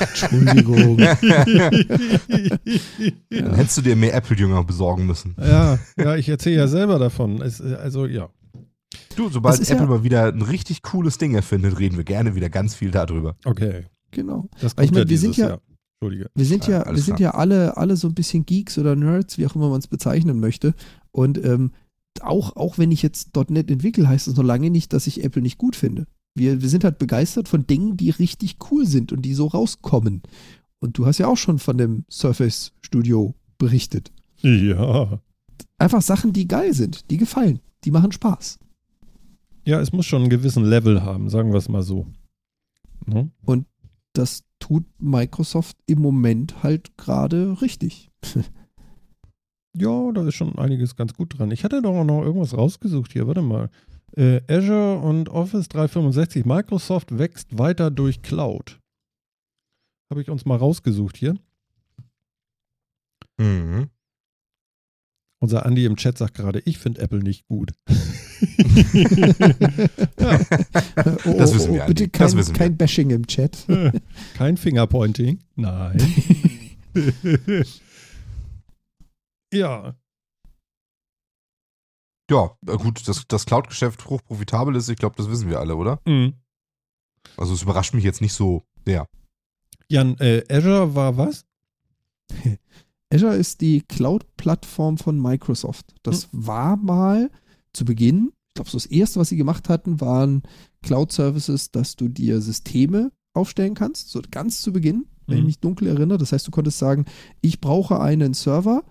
Entschuldigung. 0.00 0.96
Dann 0.98 1.18
hättest 3.54 3.78
du 3.78 3.82
dir 3.82 3.96
mehr 3.96 4.14
Apple-Jünger 4.14 4.64
besorgen 4.64 5.06
müssen. 5.06 5.34
Ja, 5.38 5.78
ja, 5.96 6.16
ich 6.16 6.28
erzähle 6.28 6.56
ja 6.56 6.68
selber 6.68 6.98
davon. 6.98 7.40
Es, 7.42 7.60
also, 7.60 8.06
ja. 8.06 8.28
Du, 9.16 9.28
sobald 9.28 9.60
Apple 9.60 9.76
ja 9.76 9.86
mal 9.86 10.04
wieder 10.04 10.26
ein 10.26 10.42
richtig 10.42 10.82
cooles 10.82 11.18
Ding 11.18 11.34
erfindet, 11.34 11.78
reden 11.78 11.96
wir 11.96 12.04
gerne 12.04 12.34
wieder 12.34 12.50
ganz 12.50 12.74
viel 12.74 12.90
darüber. 12.90 13.36
Okay. 13.44 13.86
Genau. 14.10 14.48
Das 14.60 14.76
kommt 14.76 14.86
ich 14.86 14.92
meine, 14.92 15.08
wir 15.08 15.18
sind 15.18 15.36
ja, 15.36 15.58
Entschuldige. 16.00 16.30
Wir 16.34 16.44
sind 16.44 16.66
ja, 16.66 16.84
ja 16.84 16.94
wir 16.94 17.02
sind 17.02 17.20
ja 17.20 17.30
alle, 17.32 17.76
alle 17.76 17.96
so 17.96 18.08
ein 18.08 18.14
bisschen 18.14 18.44
Geeks 18.44 18.78
oder 18.78 18.94
Nerds, 18.96 19.38
wie 19.38 19.46
auch 19.46 19.54
immer 19.54 19.70
man 19.70 19.78
es 19.78 19.86
bezeichnen 19.86 20.40
möchte. 20.40 20.74
Und 21.16 21.42
ähm, 21.42 21.72
auch, 22.20 22.56
auch 22.56 22.76
wenn 22.76 22.90
ich 22.90 23.02
jetzt 23.02 23.34
.NET 23.48 23.70
entwickle, 23.70 24.06
heißt 24.06 24.26
das 24.26 24.36
noch 24.36 24.44
lange 24.44 24.68
nicht, 24.68 24.92
dass 24.92 25.06
ich 25.06 25.24
Apple 25.24 25.40
nicht 25.40 25.56
gut 25.56 25.74
finde. 25.74 26.06
Wir, 26.34 26.60
wir 26.60 26.68
sind 26.68 26.84
halt 26.84 26.98
begeistert 26.98 27.48
von 27.48 27.66
Dingen, 27.66 27.96
die 27.96 28.10
richtig 28.10 28.58
cool 28.70 28.84
sind 28.84 29.12
und 29.12 29.22
die 29.22 29.32
so 29.32 29.46
rauskommen. 29.46 30.22
Und 30.78 30.98
du 30.98 31.06
hast 31.06 31.16
ja 31.16 31.26
auch 31.26 31.38
schon 31.38 31.58
von 31.58 31.78
dem 31.78 32.04
Surface 32.10 32.72
Studio 32.82 33.34
berichtet. 33.56 34.12
Ja. 34.42 35.22
Einfach 35.78 36.02
Sachen, 36.02 36.34
die 36.34 36.46
geil 36.46 36.74
sind, 36.74 37.10
die 37.10 37.16
gefallen, 37.16 37.60
die 37.84 37.90
machen 37.90 38.12
Spaß. 38.12 38.58
Ja, 39.64 39.80
es 39.80 39.92
muss 39.92 40.04
schon 40.04 40.20
einen 40.20 40.30
gewissen 40.30 40.64
Level 40.64 41.02
haben, 41.02 41.30
sagen 41.30 41.50
wir 41.50 41.58
es 41.58 41.70
mal 41.70 41.82
so. 41.82 42.06
Ne? 43.06 43.30
Und 43.46 43.66
das 44.12 44.44
tut 44.58 44.84
Microsoft 44.98 45.78
im 45.86 46.02
Moment 46.02 46.62
halt 46.62 46.98
gerade 46.98 47.62
richtig. 47.62 48.10
Ja, 49.76 50.12
da 50.12 50.26
ist 50.26 50.34
schon 50.34 50.58
einiges 50.58 50.96
ganz 50.96 51.14
gut 51.14 51.38
dran. 51.38 51.50
Ich 51.50 51.64
hatte 51.64 51.82
doch 51.82 52.04
noch 52.04 52.22
irgendwas 52.22 52.56
rausgesucht 52.56 53.12
hier, 53.12 53.26
warte 53.26 53.42
mal. 53.42 53.70
Äh, 54.16 54.40
Azure 54.48 54.98
und 54.98 55.28
Office 55.28 55.68
365. 55.68 56.44
Microsoft 56.44 57.18
wächst 57.18 57.58
weiter 57.58 57.90
durch 57.90 58.22
Cloud. 58.22 58.80
Habe 60.10 60.22
ich 60.22 60.30
uns 60.30 60.44
mal 60.44 60.56
rausgesucht 60.56 61.16
hier. 61.16 61.36
Mhm. 63.38 63.90
Unser 65.38 65.66
Andi 65.66 65.84
im 65.84 65.96
Chat 65.96 66.16
sagt 66.16 66.34
gerade, 66.34 66.60
ich 66.64 66.78
finde 66.78 67.02
Apple 67.02 67.18
nicht 67.18 67.46
gut. 67.46 67.72
ja. 70.18 70.40
oh, 71.24 71.34
das 71.36 71.54
wissen 71.54 71.74
wir. 71.74 71.82
Oh, 71.84 71.86
bitte 71.88 72.08
kein, 72.08 72.32
wissen 72.32 72.54
kein 72.54 72.72
wir. 72.72 72.78
Bashing 72.78 73.10
im 73.10 73.26
Chat. 73.26 73.66
kein 74.34 74.56
Fingerpointing. 74.56 75.40
Nein. 75.56 75.98
ja. 79.56 79.94
Ja, 82.30 82.56
gut, 82.76 83.06
dass 83.06 83.24
das 83.28 83.46
Cloud-Geschäft 83.46 84.06
hochprofitabel 84.06 84.74
ist, 84.74 84.88
ich 84.88 84.98
glaube, 84.98 85.14
das 85.16 85.30
wissen 85.30 85.48
wir 85.48 85.60
alle, 85.60 85.76
oder? 85.76 86.00
Mhm. 86.06 86.34
Also 87.36 87.54
es 87.54 87.62
überrascht 87.62 87.94
mich 87.94 88.04
jetzt 88.04 88.20
nicht 88.20 88.32
so 88.32 88.64
sehr. 88.84 89.06
Jan, 89.88 90.16
äh, 90.18 90.42
Azure 90.50 90.94
war 90.94 91.16
was? 91.16 91.44
Azure 93.12 93.36
ist 93.36 93.60
die 93.60 93.82
Cloud-Plattform 93.82 94.98
von 94.98 95.20
Microsoft. 95.20 95.94
Das 96.02 96.24
hm. 96.24 96.46
war 96.46 96.76
mal 96.76 97.30
zu 97.72 97.84
Beginn, 97.84 98.32
ich 98.48 98.54
glaube, 98.54 98.70
so 98.70 98.78
das 98.78 98.86
erste, 98.86 99.20
was 99.20 99.28
sie 99.28 99.36
gemacht 99.36 99.68
hatten, 99.68 100.00
waren 100.00 100.42
Cloud-Services, 100.82 101.70
dass 101.70 101.94
du 101.94 102.08
dir 102.08 102.40
Systeme 102.40 103.12
aufstellen 103.34 103.74
kannst, 103.74 104.10
so 104.10 104.22
ganz 104.30 104.62
zu 104.62 104.72
Beginn, 104.72 105.06
wenn 105.26 105.36
ich 105.36 105.40
hm. 105.40 105.46
mich 105.46 105.60
dunkel 105.60 105.88
erinnere. 105.88 106.18
Das 106.18 106.32
heißt, 106.32 106.46
du 106.46 106.50
konntest 106.50 106.78
sagen, 106.78 107.04
ich 107.42 107.60
brauche 107.60 108.00
einen 108.00 108.34
Server, 108.34 108.82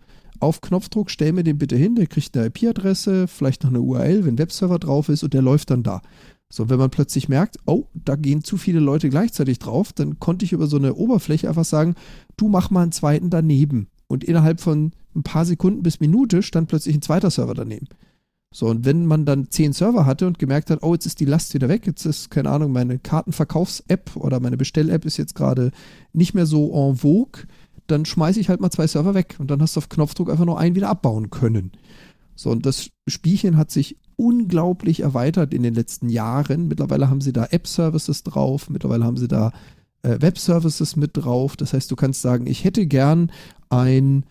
auf 0.45 0.61
Knopfdruck, 0.61 1.09
stell 1.09 1.33
mir 1.33 1.43
den 1.43 1.57
bitte 1.57 1.75
hin, 1.75 1.95
der 1.95 2.07
kriegt 2.07 2.37
eine 2.37 2.47
IP-Adresse, 2.47 3.27
vielleicht 3.27 3.63
noch 3.63 3.71
eine 3.71 3.81
URL, 3.81 4.25
wenn 4.25 4.37
Webserver 4.37 4.79
drauf 4.79 5.09
ist 5.09 5.23
und 5.23 5.33
der 5.33 5.41
läuft 5.41 5.71
dann 5.71 5.83
da. 5.83 6.01
So, 6.49 6.69
wenn 6.69 6.77
man 6.77 6.91
plötzlich 6.91 7.27
merkt, 7.27 7.57
oh, 7.65 7.85
da 7.93 8.15
gehen 8.15 8.43
zu 8.43 8.57
viele 8.57 8.79
Leute 8.79 9.09
gleichzeitig 9.09 9.59
drauf, 9.59 9.91
dann 9.91 10.19
konnte 10.19 10.45
ich 10.45 10.53
über 10.53 10.67
so 10.67 10.77
eine 10.77 10.93
Oberfläche 10.93 11.49
einfach 11.49 11.65
sagen, 11.65 11.95
du 12.37 12.47
mach 12.47 12.69
mal 12.69 12.83
einen 12.83 12.91
zweiten 12.91 13.29
daneben. 13.29 13.87
Und 14.07 14.23
innerhalb 14.23 14.61
von 14.61 14.91
ein 15.15 15.23
paar 15.23 15.45
Sekunden 15.45 15.81
bis 15.81 15.99
Minute 15.99 16.43
stand 16.43 16.69
plötzlich 16.69 16.95
ein 16.95 17.01
zweiter 17.01 17.31
Server 17.31 17.55
daneben. 17.55 17.87
So, 18.53 18.67
und 18.67 18.85
wenn 18.85 19.05
man 19.05 19.25
dann 19.25 19.49
zehn 19.49 19.73
Server 19.73 20.05
hatte 20.05 20.27
und 20.27 20.39
gemerkt 20.39 20.69
hat, 20.69 20.81
oh, 20.81 20.93
jetzt 20.93 21.05
ist 21.05 21.19
die 21.19 21.25
Last 21.25 21.53
wieder 21.53 21.67
weg, 21.67 21.85
jetzt 21.87 22.05
ist, 22.05 22.29
keine 22.29 22.51
Ahnung, 22.51 22.71
meine 22.71 22.99
Kartenverkaufs-App 22.99 24.15
oder 24.15 24.39
meine 24.39 24.55
Bestell-App 24.55 25.03
ist 25.03 25.17
jetzt 25.17 25.35
gerade 25.35 25.71
nicht 26.13 26.33
mehr 26.35 26.45
so 26.45 26.71
en 26.73 26.95
vogue, 26.95 27.43
dann 27.88 28.05
schmeiße 28.05 28.39
ich 28.39 28.49
halt 28.49 28.61
mal 28.61 28.71
zwei 28.71 28.88
Server 28.88 29.13
weg 29.13 29.36
und 29.39 29.51
dann 29.51 29.61
hast 29.61 29.75
du 29.75 29.79
auf 29.79 29.89
Knopfdruck 29.89 30.29
einfach 30.29 30.45
nur 30.45 30.59
einen 30.59 30.75
wieder 30.75 30.89
abbauen 30.89 31.29
können. 31.29 31.71
So, 32.36 32.51
und 32.51 32.65
das 32.65 32.89
Spielchen 33.07 33.57
hat 33.57 33.71
sich 33.71 33.97
unglaublich 34.17 35.01
erweitert 35.01 35.53
in 35.53 35.63
den 35.63 35.73
letzten 35.73 36.09
Jahren. 36.09 36.67
Mittlerweile 36.67 37.09
haben 37.09 37.21
sie 37.21 37.33
da 37.33 37.45
App-Services 37.45 38.23
drauf, 38.23 38.69
mittlerweile 38.69 39.05
haben 39.05 39.17
sie 39.17 39.27
da 39.27 39.51
äh, 40.01 40.17
Web-Services 40.19 40.95
mit 40.95 41.11
drauf. 41.13 41.55
Das 41.55 41.73
heißt, 41.73 41.89
du 41.89 41.95
kannst 41.95 42.21
sagen, 42.21 42.47
ich 42.47 42.63
hätte 42.63 42.86
gern 42.88 43.31
ein 43.69 44.25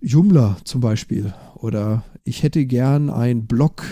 Joomla 0.00 0.56
zum 0.64 0.80
Beispiel 0.80 1.34
oder 1.56 2.04
ich 2.24 2.42
hätte 2.42 2.64
gern 2.64 3.10
ein 3.10 3.46
Blog 3.46 3.84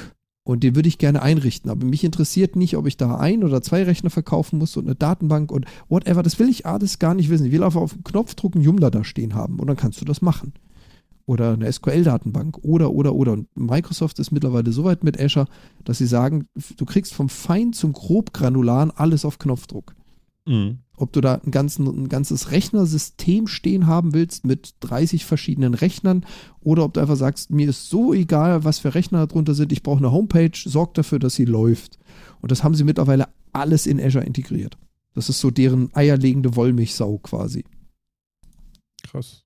Und 0.48 0.62
den 0.62 0.74
würde 0.74 0.88
ich 0.88 0.96
gerne 0.96 1.20
einrichten. 1.20 1.70
Aber 1.70 1.84
mich 1.84 2.04
interessiert 2.04 2.56
nicht, 2.56 2.78
ob 2.78 2.86
ich 2.86 2.96
da 2.96 3.18
ein 3.18 3.44
oder 3.44 3.60
zwei 3.60 3.82
Rechner 3.82 4.08
verkaufen 4.08 4.58
muss 4.58 4.78
und 4.78 4.86
eine 4.86 4.94
Datenbank 4.94 5.52
und 5.52 5.66
whatever. 5.90 6.22
Das 6.22 6.38
will 6.38 6.48
ich 6.48 6.64
alles 6.64 6.98
gar 6.98 7.12
nicht 7.12 7.28
wissen. 7.28 7.44
Ich 7.44 7.52
will 7.52 7.62
einfach 7.62 7.82
auf 7.82 7.94
Knopfdruck 8.02 8.54
einen 8.54 8.64
Joomla 8.64 8.88
da 8.88 9.04
stehen 9.04 9.34
haben 9.34 9.60
und 9.60 9.66
dann 9.66 9.76
kannst 9.76 10.00
du 10.00 10.06
das 10.06 10.22
machen. 10.22 10.54
Oder 11.26 11.52
eine 11.52 11.70
SQL-Datenbank 11.70 12.60
oder, 12.62 12.92
oder, 12.92 13.14
oder. 13.14 13.32
Und 13.32 13.54
Microsoft 13.58 14.18
ist 14.20 14.30
mittlerweile 14.30 14.72
so 14.72 14.84
weit 14.84 15.04
mit 15.04 15.20
Azure, 15.20 15.48
dass 15.84 15.98
sie 15.98 16.06
sagen, 16.06 16.46
du 16.78 16.86
kriegst 16.86 17.12
vom 17.12 17.28
Fein 17.28 17.74
zum 17.74 17.92
Grobgranularen 17.92 18.90
alles 18.90 19.26
auf 19.26 19.38
Knopfdruck. 19.38 19.94
Mhm. 20.46 20.78
Ob 21.00 21.12
du 21.12 21.20
da 21.20 21.34
ein, 21.36 21.50
ganzen, 21.50 21.86
ein 21.86 22.08
ganzes 22.08 22.50
Rechnersystem 22.50 23.46
stehen 23.46 23.86
haben 23.86 24.14
willst 24.14 24.44
mit 24.44 24.74
30 24.80 25.24
verschiedenen 25.24 25.74
Rechnern 25.74 26.26
oder 26.60 26.84
ob 26.84 26.94
du 26.94 27.00
einfach 27.00 27.16
sagst, 27.16 27.50
mir 27.50 27.68
ist 27.68 27.88
so 27.88 28.12
egal, 28.12 28.64
was 28.64 28.78
für 28.80 28.94
Rechner 28.94 29.26
darunter 29.26 29.54
sind, 29.54 29.72
ich 29.72 29.82
brauche 29.82 29.98
eine 29.98 30.12
Homepage, 30.12 30.50
sorg 30.54 30.94
dafür, 30.94 31.18
dass 31.18 31.34
sie 31.34 31.44
läuft. 31.44 31.98
Und 32.40 32.50
das 32.50 32.64
haben 32.64 32.74
sie 32.74 32.84
mittlerweile 32.84 33.28
alles 33.52 33.86
in 33.86 34.00
Azure 34.00 34.24
integriert. 34.24 34.76
Das 35.14 35.28
ist 35.28 35.40
so 35.40 35.50
deren 35.50 35.90
eierlegende 35.94 36.54
Wollmilchsau 36.56 37.18
quasi. 37.18 37.64
Krass. 39.02 39.44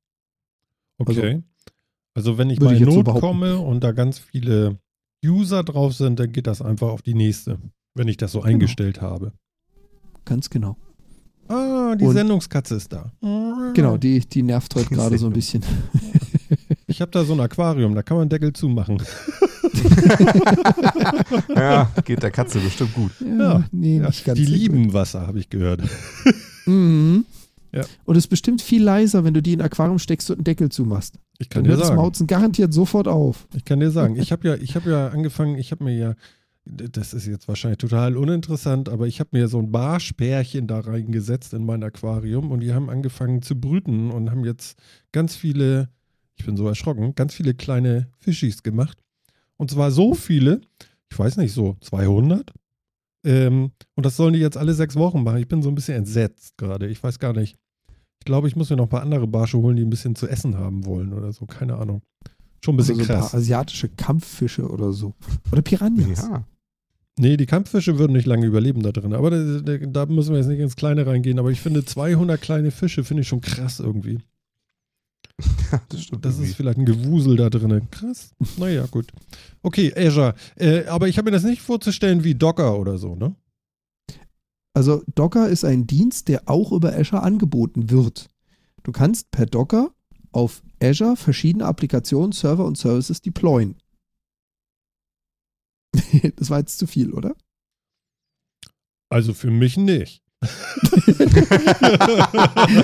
Okay. 0.98 1.42
Also, 2.14 2.36
wenn 2.36 2.50
ich 2.50 2.60
mal 2.60 2.76
in 2.76 2.84
so 2.84 2.90
Not 2.96 3.04
behaupten. 3.06 3.26
komme 3.26 3.58
und 3.58 3.82
da 3.82 3.92
ganz 3.92 4.18
viele 4.18 4.78
User 5.24 5.62
drauf 5.64 5.94
sind, 5.94 6.18
dann 6.18 6.32
geht 6.32 6.46
das 6.46 6.60
einfach 6.60 6.88
auf 6.88 7.02
die 7.02 7.14
nächste, 7.14 7.58
wenn 7.94 8.08
ich 8.08 8.16
das 8.16 8.32
so 8.32 8.40
Genau. 8.40 8.50
eingestellt 8.52 9.00
habe. 9.00 9.32
Ganz 10.24 10.50
genau. 10.50 10.76
Ah, 11.48 11.94
die 11.96 12.04
Und- 12.04 12.14
Sendungskatze 12.14 12.76
ist 12.76 12.92
da. 12.92 13.12
Genau, 13.74 13.96
die, 13.96 14.20
die 14.20 14.42
nervt 14.42 14.74
heute 14.74 14.88
gerade 14.94 15.18
so 15.18 15.26
ein 15.26 15.32
bisschen. 15.32 15.62
Ich 16.86 17.00
habe 17.00 17.10
da 17.10 17.24
so 17.24 17.32
ein 17.32 17.40
Aquarium, 17.40 17.94
da 17.94 18.02
kann 18.02 18.16
man 18.16 18.28
Deckel 18.28 18.52
zumachen. 18.52 19.02
Ja, 21.54 21.90
geht 22.04 22.22
der 22.22 22.30
Katze 22.30 22.58
bestimmt 22.60 22.94
gut. 22.94 23.12
Ja, 23.20 23.64
nee, 23.72 23.98
Ja, 23.98 24.06
nicht 24.06 24.24
ganz. 24.24 24.38
die 24.38 24.44
so 24.44 24.50
gut. 24.52 24.60
lieben 24.60 24.92
Wasser, 24.92 25.26
habe 25.26 25.38
ich 25.38 25.48
gehört. 25.50 25.82
Mhm. 26.66 27.24
Ja. 27.72 27.84
Und 28.04 28.16
es 28.16 28.24
ist 28.24 28.28
bestimmt 28.28 28.60
viel 28.60 28.82
leiser, 28.82 29.24
wenn 29.24 29.32
du 29.34 29.40
die 29.42 29.54
in 29.54 29.60
ein 29.60 29.66
Aquarium 29.66 29.98
steckst 29.98 30.30
und 30.30 30.36
einen 30.38 30.44
Deckel 30.44 30.68
zumachst. 30.68 31.14
Ich 31.38 31.48
kann 31.48 31.62
Dann 31.62 31.64
dir 31.64 31.70
hört 31.70 31.80
das 31.80 31.88
sagen. 31.88 32.00
Mauzen 32.00 32.26
garantiert 32.26 32.72
sofort 32.74 33.08
auf. 33.08 33.46
Ich 33.54 33.64
kann 33.64 33.80
dir 33.80 33.90
sagen, 33.90 34.16
ich 34.16 34.30
habe 34.30 34.46
ja, 34.46 34.54
ich 34.56 34.76
habe 34.76 34.90
ja 34.90 35.08
angefangen, 35.08 35.56
ich 35.56 35.70
habe 35.72 35.84
mir 35.84 35.96
ja, 35.96 36.14
das 36.64 37.12
ist 37.12 37.26
jetzt 37.26 37.48
wahrscheinlich 37.48 37.78
total 37.78 38.16
uninteressant, 38.16 38.88
aber 38.88 39.06
ich 39.06 39.20
habe 39.20 39.30
mir 39.32 39.48
so 39.48 39.58
ein 39.58 39.72
Barspärchen 39.72 40.66
da 40.68 40.80
reingesetzt 40.80 41.54
in 41.54 41.64
mein 41.64 41.82
Aquarium 41.82 42.50
und 42.50 42.60
die 42.60 42.72
haben 42.72 42.88
angefangen 42.88 43.42
zu 43.42 43.58
brüten 43.58 44.10
und 44.10 44.30
haben 44.30 44.44
jetzt 44.44 44.78
ganz 45.10 45.34
viele, 45.34 45.88
ich 46.36 46.46
bin 46.46 46.56
so 46.56 46.68
erschrocken, 46.68 47.14
ganz 47.14 47.34
viele 47.34 47.54
kleine 47.54 48.08
Fischis 48.18 48.62
gemacht. 48.62 49.02
Und 49.56 49.70
zwar 49.70 49.90
so 49.90 50.14
viele, 50.14 50.60
ich 51.10 51.18
weiß 51.18 51.36
nicht, 51.36 51.52
so 51.52 51.76
200. 51.80 52.52
Ähm, 53.24 53.72
und 53.94 54.06
das 54.06 54.16
sollen 54.16 54.34
die 54.34 54.40
jetzt 54.40 54.56
alle 54.56 54.74
sechs 54.74 54.96
Wochen 54.96 55.22
machen. 55.22 55.38
Ich 55.38 55.48
bin 55.48 55.62
so 55.62 55.68
ein 55.68 55.74
bisschen 55.74 55.96
entsetzt 55.96 56.56
gerade. 56.58 56.88
Ich 56.88 57.02
weiß 57.02 57.18
gar 57.18 57.32
nicht. 57.32 57.56
Ich 58.18 58.24
glaube, 58.24 58.46
ich 58.46 58.56
muss 58.56 58.70
mir 58.70 58.76
noch 58.76 58.86
ein 58.86 58.90
paar 58.90 59.02
andere 59.02 59.26
Barsche 59.26 59.58
holen, 59.58 59.76
die 59.76 59.84
ein 59.84 59.90
bisschen 59.90 60.14
zu 60.14 60.28
essen 60.28 60.56
haben 60.56 60.86
wollen 60.86 61.12
oder 61.12 61.32
so. 61.32 61.46
Keine 61.46 61.76
Ahnung. 61.76 62.02
Schon 62.64 62.74
ein 62.74 62.76
bisschen 62.76 62.98
also 63.00 63.06
so 63.06 63.12
ein 63.12 63.18
krass. 63.20 63.30
paar 63.32 63.40
asiatische 63.40 63.88
Kampffische 63.88 64.68
oder 64.68 64.92
so. 64.92 65.14
Oder 65.50 65.62
Piranhas. 65.62 66.22
Ja. 66.22 66.44
Nee, 67.18 67.36
die 67.36 67.46
Kampffische 67.46 67.98
würden 67.98 68.14
nicht 68.14 68.26
lange 68.26 68.46
überleben 68.46 68.82
da 68.82 68.90
drin. 68.90 69.12
Aber 69.12 69.30
da, 69.30 69.60
da, 69.60 69.76
da 69.78 70.06
müssen 70.06 70.30
wir 70.30 70.38
jetzt 70.38 70.48
nicht 70.48 70.60
ins 70.60 70.76
Kleine 70.76 71.06
reingehen. 71.06 71.38
Aber 71.38 71.50
ich 71.50 71.60
finde 71.60 71.84
200 71.84 72.40
kleine 72.40 72.70
Fische 72.70 73.04
finde 73.04 73.22
ich 73.22 73.28
schon 73.28 73.42
krass 73.42 73.80
irgendwie. 73.80 74.18
das 75.88 76.02
stimmt. 76.02 76.24
Das 76.24 76.38
ist 76.38 76.54
vielleicht 76.54 76.78
ein 76.78 76.86
Gewusel 76.86 77.36
da 77.36 77.50
drin. 77.50 77.88
Krass. 77.90 78.34
Naja, 78.56 78.86
gut. 78.86 79.12
Okay, 79.62 79.92
Azure. 79.94 80.34
Äh, 80.56 80.86
aber 80.86 81.08
ich 81.08 81.18
habe 81.18 81.26
mir 81.26 81.36
das 81.36 81.44
nicht 81.44 81.62
vorzustellen 81.62 82.24
wie 82.24 82.34
Docker 82.34 82.78
oder 82.78 82.98
so, 82.98 83.14
ne? 83.14 83.34
Also 84.74 85.02
Docker 85.14 85.48
ist 85.48 85.64
ein 85.64 85.86
Dienst, 85.86 86.28
der 86.28 86.48
auch 86.48 86.72
über 86.72 86.94
Azure 86.94 87.22
angeboten 87.22 87.90
wird. 87.90 88.28
Du 88.84 88.92
kannst 88.92 89.30
per 89.30 89.44
Docker 89.44 89.92
auf 90.32 90.62
Azure 90.82 91.16
verschiedene 91.16 91.66
Applikationen, 91.66 92.32
Server 92.32 92.64
und 92.64 92.78
Services 92.78 93.20
deployen. 93.20 93.76
das 96.36 96.50
war 96.50 96.58
jetzt 96.58 96.78
zu 96.78 96.86
viel, 96.86 97.12
oder? 97.12 97.34
Also 99.10 99.34
für 99.34 99.50
mich 99.50 99.76
nicht. 99.76 100.22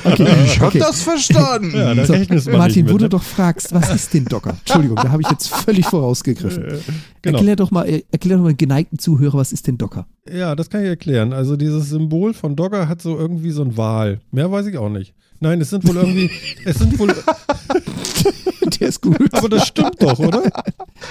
Okay, 0.07 0.39
Ich 0.45 0.61
hab 0.61 0.69
okay. 0.69 0.79
das 0.79 1.03
verstanden. 1.03 1.73
Ja, 1.75 1.95
da 1.95 2.05
So, 2.05 2.51
Martin, 2.53 2.89
wo 2.89 2.93
mit, 2.93 3.01
du 3.01 3.05
ne? 3.05 3.09
doch 3.09 3.23
fragst, 3.23 3.73
was 3.73 3.93
ist 3.93 4.15
denn 4.15 4.27
Docker? 4.27 4.51
Entschuldigung, 4.51 4.97
da 4.97 5.11
habe 5.11 5.23
ich 5.23 5.31
jetzt 5.31 5.49
völlig 5.49 5.87
vorausgegriffen. 5.87 6.65
Äh, 6.65 6.79
genau. 7.23 7.39
Erklär 7.39 7.57
doch 7.57 7.71
mal, 7.71 7.89
äh, 7.89 8.05
erklär 8.13 8.37
doch 8.37 8.45
mal 8.45 8.55
geneigten 8.55 8.99
Zuhörer, 8.99 9.39
was 9.39 9.53
ist 9.53 9.67
denn 9.67 9.79
Docker? 9.79 10.07
Ja, 10.31 10.55
das 10.55 10.71
kann 10.71 10.83
ich 10.83 10.89
erklären. 10.89 11.33
Also 11.33 11.57
dieses 11.57 11.89
Symbol 11.89 12.35
von 12.35 12.55
Docker 12.55 12.89
hat 12.89 13.03
so 13.03 13.19
irgendwie 13.19 13.51
so 13.51 13.63
ein 13.63 13.77
Wal. 13.77 14.21
Mehr 14.31 14.51
weiß 14.51 14.67
ich 14.67 14.79
auch 14.79 14.91
nicht. 14.91 15.15
Nein, 15.41 15.61
es 15.61 15.71
sind 15.71 15.87
wohl 15.87 15.97
irgendwie, 15.97 16.31
es 16.65 16.79
sind 16.79 16.99
wohl, 16.99 17.09
Der 18.81 18.89
ist 18.89 19.01
gut. 19.01 19.19
aber 19.33 19.49
das 19.49 19.67
stimmt 19.67 20.03
doch, 20.03 20.19
oder? 20.19 20.45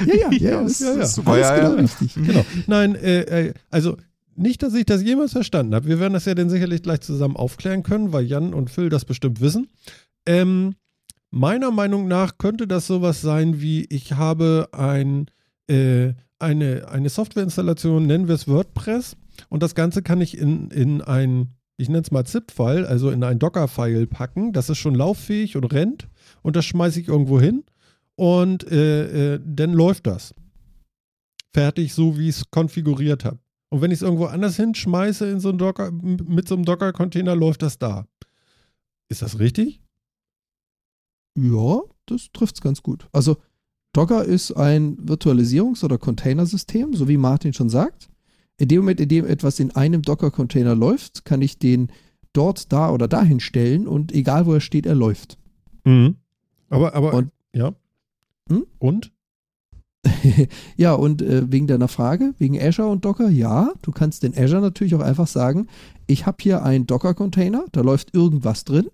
ja, 0.05 0.31
ja, 0.31 0.31
ja, 0.31 0.61
ist, 0.61 0.81
ja, 0.81 0.95
ja. 0.97 1.05
Super, 1.05 1.37
ja, 1.37 1.55
genau 1.55 1.75
ja. 1.75 1.81
richtig. 1.81 2.13
Genau. 2.13 2.45
Nein, 2.67 2.95
äh, 2.95 3.21
äh, 3.21 3.53
also 3.69 3.97
nicht, 4.35 4.61
dass 4.61 4.73
ich 4.73 4.85
das 4.85 5.01
jemals 5.01 5.31
verstanden 5.31 5.73
habe. 5.73 5.87
Wir 5.87 5.99
werden 5.99 6.13
das 6.13 6.25
ja 6.25 6.35
dann 6.35 6.49
sicherlich 6.49 6.83
gleich 6.83 7.01
zusammen 7.01 7.35
aufklären 7.35 7.83
können, 7.83 8.13
weil 8.13 8.25
Jan 8.25 8.53
und 8.53 8.69
Phil 8.69 8.89
das 8.89 9.05
bestimmt 9.05 9.41
wissen. 9.41 9.67
Ähm, 10.25 10.75
meiner 11.31 11.71
Meinung 11.71 12.07
nach 12.07 12.37
könnte 12.37 12.67
das 12.67 12.87
sowas 12.87 13.21
sein 13.21 13.61
wie, 13.61 13.85
ich 13.89 14.13
habe 14.13 14.69
ein, 14.73 15.27
äh, 15.67 16.13
eine, 16.39 16.87
eine 16.89 17.09
Softwareinstallation, 17.09 18.05
nennen 18.05 18.27
wir 18.27 18.35
es 18.35 18.47
WordPress, 18.47 19.17
und 19.49 19.63
das 19.63 19.75
Ganze 19.75 20.01
kann 20.01 20.21
ich 20.21 20.37
in, 20.37 20.69
in 20.71 21.01
ein, 21.01 21.55
ich 21.77 21.89
nenne 21.89 22.01
es 22.01 22.11
mal 22.11 22.25
ZIP-File, 22.25 22.85
also 22.85 23.09
in 23.09 23.23
ein 23.23 23.39
Docker-File 23.39 24.07
packen. 24.07 24.51
Das 24.51 24.69
ist 24.69 24.77
schon 24.79 24.95
lauffähig 24.95 25.55
und 25.55 25.65
rennt 25.65 26.07
und 26.47 26.55
das 26.55 26.63
schmeiße 26.63 27.01
ich 27.01 27.09
irgendwo 27.09 27.41
hin 27.41 27.65
und 28.15 28.71
äh, 28.71 29.33
äh, 29.33 29.39
dann 29.45 29.73
läuft 29.73 30.07
das 30.07 30.33
fertig, 31.53 31.93
so 31.93 32.17
wie 32.17 32.29
ich 32.29 32.37
es 32.37 32.49
konfiguriert 32.51 33.25
habe. 33.25 33.39
Und 33.67 33.81
wenn 33.81 33.91
ich 33.91 33.97
es 33.97 34.01
irgendwo 34.01 34.27
anders 34.27 34.55
hinschmeiße 34.55 35.29
in 35.29 35.41
so 35.41 35.49
einen 35.49 35.57
Docker, 35.57 35.91
mit 35.91 36.47
so 36.47 36.55
einem 36.55 36.63
Docker-Container, 36.63 37.35
läuft 37.35 37.63
das 37.63 37.79
da. 37.79 38.07
Ist 39.09 39.21
das 39.21 39.39
richtig? 39.39 39.81
Ja, 41.37 41.81
das 42.05 42.31
trifft 42.31 42.55
es 42.55 42.61
ganz 42.61 42.81
gut. 42.81 43.09
Also 43.11 43.35
Docker 43.91 44.23
ist 44.23 44.53
ein 44.53 44.95
Virtualisierungs- 45.05 45.83
oder 45.83 45.97
Containersystem, 45.97 46.93
so 46.93 47.09
wie 47.09 47.17
Martin 47.17 47.51
schon 47.51 47.67
sagt. 47.69 48.07
In 48.57 48.69
dem 48.69 48.79
Moment, 48.83 49.01
in 49.01 49.09
dem 49.09 49.25
etwas 49.25 49.59
in 49.59 49.75
einem 49.75 50.01
Docker-Container 50.01 50.75
läuft, 50.75 51.25
kann 51.25 51.41
ich 51.41 51.59
den 51.59 51.91
dort, 52.31 52.71
da 52.71 52.89
oder 52.89 53.09
dahin 53.09 53.41
stellen 53.41 53.85
und 53.85 54.13
egal 54.13 54.45
wo 54.45 54.53
er 54.53 54.61
steht, 54.61 54.85
er 54.85 54.95
läuft. 54.95 55.37
Aber, 56.69 56.95
aber, 56.95 57.13
Und- 57.13 57.31
ja. 57.53 57.73
Hm? 58.49 58.65
Und? 58.79 59.11
ja, 60.77 60.93
und 60.93 61.21
äh, 61.21 61.51
wegen 61.51 61.67
deiner 61.67 61.87
Frage, 61.87 62.33
wegen 62.37 62.59
Azure 62.61 62.87
und 62.89 63.03
Docker, 63.03 63.29
ja, 63.29 63.71
du 63.81 63.91
kannst 63.91 64.23
in 64.23 64.37
Azure 64.37 64.61
natürlich 64.61 64.95
auch 64.95 65.01
einfach 65.01 65.27
sagen, 65.27 65.67
ich 66.05 66.25
habe 66.25 66.37
hier 66.41 66.63
einen 66.63 66.87
Docker-Container, 66.87 67.65
da 67.71 67.81
läuft 67.81 68.13
irgendwas 68.13 68.63
drin. 68.63 68.87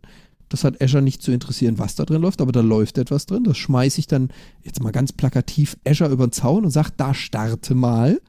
Das 0.50 0.64
hat 0.64 0.82
Azure 0.82 1.02
nicht 1.04 1.22
zu 1.22 1.32
interessieren, 1.32 1.80
was 1.80 1.96
da 1.96 2.06
drin 2.06 2.22
läuft, 2.22 2.42
aber 2.42 2.52
da 2.52 2.62
läuft 2.62 2.98
etwas 2.98 3.26
drin. 3.26 3.44
Das 3.44 3.58
schmeiße 3.58 4.00
ich 4.00 4.08
dann 4.08 4.30
jetzt 4.64 4.82
mal 4.84 4.92
ganz 4.92 5.12
plakativ 5.12 5.78
Azure 5.86 6.12
über 6.12 6.28
den 6.28 6.32
Zaun 6.32 6.66
und 6.66 6.72
sage, 6.72 6.90
da 6.96 7.14
starte 7.14 7.74
mal. 7.76 8.22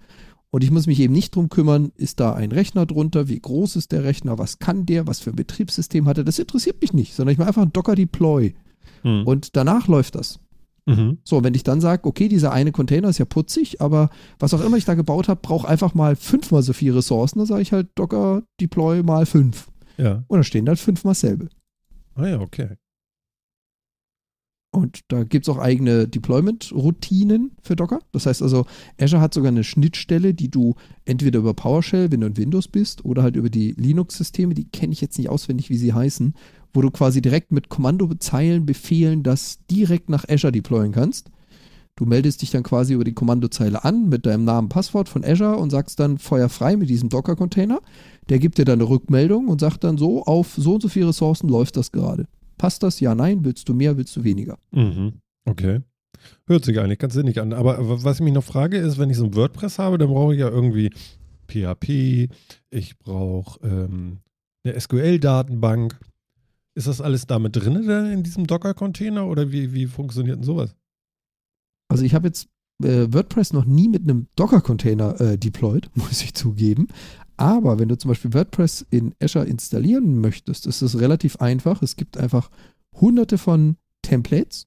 Und 0.50 0.62
ich 0.64 0.70
muss 0.70 0.86
mich 0.86 1.00
eben 1.00 1.12
nicht 1.12 1.34
drum 1.34 1.48
kümmern, 1.48 1.92
ist 1.96 2.20
da 2.20 2.32
ein 2.32 2.52
Rechner 2.52 2.86
drunter, 2.86 3.28
wie 3.28 3.40
groß 3.40 3.76
ist 3.76 3.92
der 3.92 4.04
Rechner, 4.04 4.38
was 4.38 4.58
kann 4.58 4.86
der, 4.86 5.06
was 5.06 5.20
für 5.20 5.30
ein 5.30 5.36
Betriebssystem 5.36 6.06
hat 6.06 6.16
er. 6.18 6.24
Das 6.24 6.38
interessiert 6.38 6.80
mich 6.80 6.92
nicht, 6.92 7.14
sondern 7.14 7.32
ich 7.32 7.38
mache 7.38 7.48
einfach 7.48 7.62
einen 7.62 7.72
Docker-Deploy 7.72 8.54
Hm. 9.04 9.26
und 9.26 9.54
danach 9.56 9.86
läuft 9.86 10.16
das. 10.16 10.40
Mhm. 10.86 11.18
So, 11.24 11.42
wenn 11.42 11.54
ich 11.54 11.62
dann 11.62 11.80
sage, 11.80 12.06
okay, 12.06 12.28
dieser 12.28 12.52
eine 12.52 12.72
Container 12.72 13.08
ist 13.08 13.18
ja 13.18 13.24
putzig, 13.24 13.80
aber 13.80 14.10
was 14.38 14.52
auch 14.52 14.60
immer 14.62 14.76
ich 14.76 14.84
da 14.84 14.94
gebaut 14.94 15.28
habe, 15.28 15.40
braucht 15.40 15.66
einfach 15.66 15.94
mal 15.94 16.14
fünfmal 16.16 16.62
so 16.62 16.72
viele 16.72 16.96
Ressourcen, 16.96 17.38
dann 17.38 17.46
sage 17.46 17.62
ich 17.62 17.72
halt 17.72 17.88
Docker 17.94 18.42
Deploy 18.60 19.02
mal 19.02 19.24
fünf. 19.24 19.70
Ja. 19.96 20.24
Und 20.26 20.38
da 20.38 20.42
stehen 20.42 20.68
halt 20.68 20.78
fünfmal 20.78 21.14
selbe. 21.14 21.48
Ah 22.16 22.26
ja, 22.26 22.40
okay. 22.40 22.76
Und 24.72 25.00
da 25.08 25.22
gibt 25.22 25.46
es 25.46 25.54
auch 25.54 25.58
eigene 25.58 26.08
Deployment-Routinen 26.08 27.52
für 27.62 27.76
Docker. 27.76 28.00
Das 28.10 28.26
heißt 28.26 28.42
also, 28.42 28.66
Azure 29.00 29.22
hat 29.22 29.32
sogar 29.32 29.52
eine 29.52 29.62
Schnittstelle, 29.62 30.34
die 30.34 30.50
du 30.50 30.74
entweder 31.04 31.38
über 31.38 31.54
PowerShell, 31.54 32.10
wenn 32.10 32.22
du 32.22 32.26
in 32.26 32.36
Windows 32.36 32.66
bist, 32.66 33.04
oder 33.04 33.22
halt 33.22 33.36
über 33.36 33.50
die 33.50 33.70
Linux-Systeme, 33.72 34.52
die 34.52 34.68
kenne 34.68 34.92
ich 34.92 35.00
jetzt 35.00 35.16
nicht 35.16 35.28
auswendig, 35.28 35.70
wie 35.70 35.76
sie 35.76 35.92
heißen, 35.92 36.34
wo 36.74 36.82
du 36.82 36.90
quasi 36.90 37.22
direkt 37.22 37.52
mit 37.52 37.68
Kommandozeilen, 37.68 38.66
Befehlen 38.66 39.22
das 39.22 39.64
direkt 39.70 40.10
nach 40.10 40.28
Azure 40.28 40.52
deployen 40.52 40.92
kannst. 40.92 41.30
Du 41.96 42.06
meldest 42.06 42.42
dich 42.42 42.50
dann 42.50 42.64
quasi 42.64 42.94
über 42.94 43.04
die 43.04 43.14
Kommandozeile 43.14 43.84
an 43.84 44.08
mit 44.08 44.26
deinem 44.26 44.44
Namen, 44.44 44.68
Passwort 44.68 45.08
von 45.08 45.24
Azure 45.24 45.56
und 45.56 45.70
sagst 45.70 46.00
dann 46.00 46.18
Feuer 46.18 46.48
frei 46.48 46.76
mit 46.76 46.90
diesem 46.90 47.08
Docker-Container. 47.08 47.80
Der 48.28 48.40
gibt 48.40 48.58
dir 48.58 48.64
dann 48.64 48.80
eine 48.80 48.88
Rückmeldung 48.88 49.46
und 49.46 49.60
sagt 49.60 49.84
dann 49.84 49.96
so, 49.96 50.24
auf 50.24 50.54
so 50.56 50.74
und 50.74 50.82
so 50.82 50.88
viele 50.88 51.08
Ressourcen 51.08 51.48
läuft 51.48 51.76
das 51.76 51.92
gerade. 51.92 52.26
Passt 52.58 52.82
das? 52.82 52.98
Ja, 52.98 53.14
nein. 53.14 53.44
Willst 53.44 53.68
du 53.68 53.74
mehr, 53.74 53.96
willst 53.96 54.16
du 54.16 54.24
weniger? 54.24 54.58
Mhm. 54.72 55.20
Okay. 55.44 55.82
Hört 56.46 56.64
sich 56.64 56.80
eigentlich 56.80 56.98
ganz 56.98 57.14
sinnig 57.14 57.40
an. 57.40 57.52
Aber 57.52 57.76
was 58.02 58.16
ich 58.16 58.24
mich 58.24 58.34
noch 58.34 58.44
frage, 58.44 58.78
ist, 58.78 58.98
wenn 58.98 59.10
ich 59.10 59.16
so 59.16 59.24
ein 59.24 59.36
WordPress 59.36 59.78
habe, 59.78 59.98
dann 59.98 60.08
brauche 60.08 60.34
ich 60.34 60.40
ja 60.40 60.48
irgendwie 60.48 60.90
PHP, 61.48 62.28
ich 62.70 62.98
brauche 62.98 63.60
ähm, 63.66 64.18
eine 64.64 64.80
SQL-Datenbank. 64.80 65.98
Ist 66.76 66.88
das 66.88 67.00
alles 67.00 67.26
damit 67.26 67.56
drin 67.56 67.88
in 68.12 68.22
diesem 68.22 68.46
Docker-Container 68.46 69.26
oder 69.26 69.52
wie, 69.52 69.72
wie 69.72 69.86
funktioniert 69.86 70.38
denn 70.38 70.44
sowas? 70.44 70.74
Also 71.88 72.04
ich 72.04 72.14
habe 72.14 72.26
jetzt 72.26 72.48
äh, 72.82 73.06
WordPress 73.12 73.52
noch 73.52 73.64
nie 73.64 73.88
mit 73.88 74.02
einem 74.02 74.26
Docker-Container 74.36 75.20
äh, 75.20 75.38
deployed, 75.38 75.90
muss 75.94 76.22
ich 76.22 76.34
zugeben. 76.34 76.88
Aber 77.36 77.78
wenn 77.78 77.88
du 77.88 77.98
zum 77.98 78.10
Beispiel 78.10 78.32
WordPress 78.32 78.86
in 78.90 79.14
Azure 79.20 79.46
installieren 79.46 80.20
möchtest, 80.20 80.66
ist 80.66 80.82
es 80.82 80.98
relativ 80.98 81.36
einfach. 81.36 81.82
Es 81.82 81.96
gibt 81.96 82.16
einfach 82.16 82.50
hunderte 82.94 83.38
von 83.38 83.76
Templates. 84.02 84.66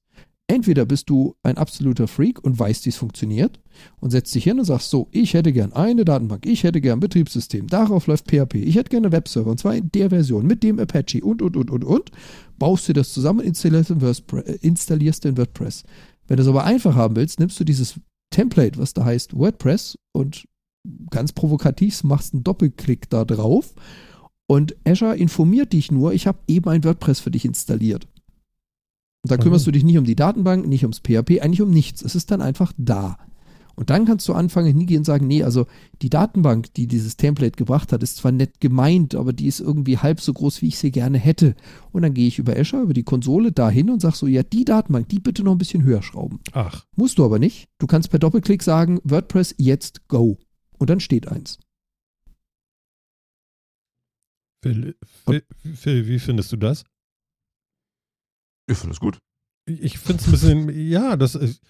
Entweder 0.50 0.86
bist 0.86 1.10
du 1.10 1.34
ein 1.42 1.58
absoluter 1.58 2.08
Freak 2.08 2.42
und 2.42 2.58
weißt, 2.58 2.86
wie 2.86 2.88
es 2.88 2.96
funktioniert 2.96 3.60
und 4.00 4.10
setzt 4.10 4.34
dich 4.34 4.44
hin 4.44 4.58
und 4.58 4.64
sagst 4.64 4.88
so, 4.88 5.08
ich 5.10 5.34
hätte 5.34 5.52
gern 5.52 5.74
eine 5.74 6.06
Datenbank, 6.06 6.46
ich 6.46 6.64
hätte 6.64 6.80
gern 6.80 6.96
ein 6.96 7.00
Betriebssystem, 7.00 7.66
darauf 7.66 8.06
läuft 8.06 8.30
PHP, 8.30 8.54
ich 8.54 8.76
hätte 8.76 8.88
gerne 8.88 9.08
einen 9.08 9.12
Webserver 9.12 9.50
und 9.50 9.60
zwar 9.60 9.74
in 9.74 9.90
der 9.92 10.08
Version 10.08 10.46
mit 10.46 10.62
dem 10.62 10.78
Apache 10.78 11.22
und, 11.22 11.42
und, 11.42 11.54
und, 11.54 11.70
und, 11.70 11.84
und. 11.84 12.10
Baust 12.58 12.88
dir 12.88 12.94
das 12.94 13.12
zusammen 13.12 13.40
und 13.40 13.46
installierst 13.46 15.24
in 15.26 15.34
äh, 15.34 15.38
WordPress. 15.38 15.84
Wenn 16.26 16.38
du 16.38 16.42
es 16.42 16.48
aber 16.48 16.64
einfach 16.64 16.94
haben 16.94 17.16
willst, 17.16 17.38
nimmst 17.40 17.60
du 17.60 17.64
dieses 17.64 18.00
Template, 18.30 18.78
was 18.78 18.94
da 18.94 19.04
heißt 19.04 19.38
WordPress 19.38 19.98
und 20.12 20.46
ganz 21.10 21.32
provokativ 21.32 22.02
machst 22.04 22.32
einen 22.32 22.42
Doppelklick 22.42 23.10
da 23.10 23.26
drauf 23.26 23.74
und 24.46 24.74
Azure 24.86 25.16
informiert 25.16 25.74
dich 25.74 25.92
nur, 25.92 26.14
ich 26.14 26.26
habe 26.26 26.38
eben 26.48 26.70
ein 26.70 26.84
WordPress 26.84 27.20
für 27.20 27.30
dich 27.30 27.44
installiert. 27.44 28.08
Und 29.28 29.32
da 29.32 29.42
kümmerst 29.42 29.66
du 29.66 29.70
dich 29.70 29.84
nicht 29.84 29.98
um 29.98 30.04
die 30.04 30.16
Datenbank, 30.16 30.66
nicht 30.66 30.84
ums 30.84 31.00
PHP, 31.00 31.42
eigentlich 31.42 31.60
um 31.60 31.70
nichts. 31.70 32.00
Es 32.00 32.14
ist 32.14 32.30
dann 32.30 32.40
einfach 32.40 32.72
da. 32.78 33.18
Und 33.76 33.90
dann 33.90 34.06
kannst 34.06 34.26
du 34.26 34.32
anfangen, 34.32 34.74
hingehen 34.74 35.00
und 35.00 35.04
sagen, 35.04 35.26
nee, 35.26 35.42
also 35.42 35.66
die 36.00 36.08
Datenbank, 36.08 36.72
die 36.72 36.86
dieses 36.86 37.18
Template 37.18 37.56
gebracht 37.56 37.92
hat, 37.92 38.02
ist 38.02 38.16
zwar 38.16 38.32
nett 38.32 38.58
gemeint, 38.58 39.14
aber 39.14 39.34
die 39.34 39.46
ist 39.46 39.60
irgendwie 39.60 39.98
halb 39.98 40.22
so 40.22 40.32
groß, 40.32 40.62
wie 40.62 40.68
ich 40.68 40.78
sie 40.78 40.90
gerne 40.90 41.18
hätte. 41.18 41.54
Und 41.92 42.00
dann 42.00 42.14
gehe 42.14 42.26
ich 42.26 42.38
über 42.38 42.56
Azure, 42.56 42.84
über 42.84 42.94
die 42.94 43.02
Konsole 43.02 43.52
dahin 43.52 43.90
und 43.90 44.00
sage 44.00 44.16
so, 44.16 44.26
ja, 44.26 44.42
die 44.42 44.64
Datenbank, 44.64 45.10
die 45.10 45.20
bitte 45.20 45.44
noch 45.44 45.52
ein 45.52 45.58
bisschen 45.58 45.82
höher 45.82 46.02
schrauben. 46.02 46.40
Ach. 46.52 46.86
Musst 46.96 47.18
du 47.18 47.24
aber 47.24 47.38
nicht. 47.38 47.68
Du 47.78 47.86
kannst 47.86 48.08
per 48.08 48.18
Doppelklick 48.18 48.62
sagen, 48.62 48.98
WordPress 49.04 49.54
jetzt 49.58 50.08
go. 50.08 50.38
Und 50.78 50.88
dann 50.88 51.00
steht 51.00 51.28
eins. 51.28 51.58
Phil, 54.64 54.96
Phil, 55.26 55.42
Phil 55.74 56.08
wie 56.08 56.18
findest 56.18 56.50
du 56.50 56.56
das? 56.56 56.84
Ich 58.68 58.78
finde 58.78 58.94
es 58.94 59.00
gut. 59.00 59.18
Ich 59.66 59.98
finde 59.98 60.22
es 60.22 60.28
ein 60.28 60.30
bisschen, 60.30 60.88
ja, 60.88 61.16
das 61.16 61.34
ist. 61.34 61.60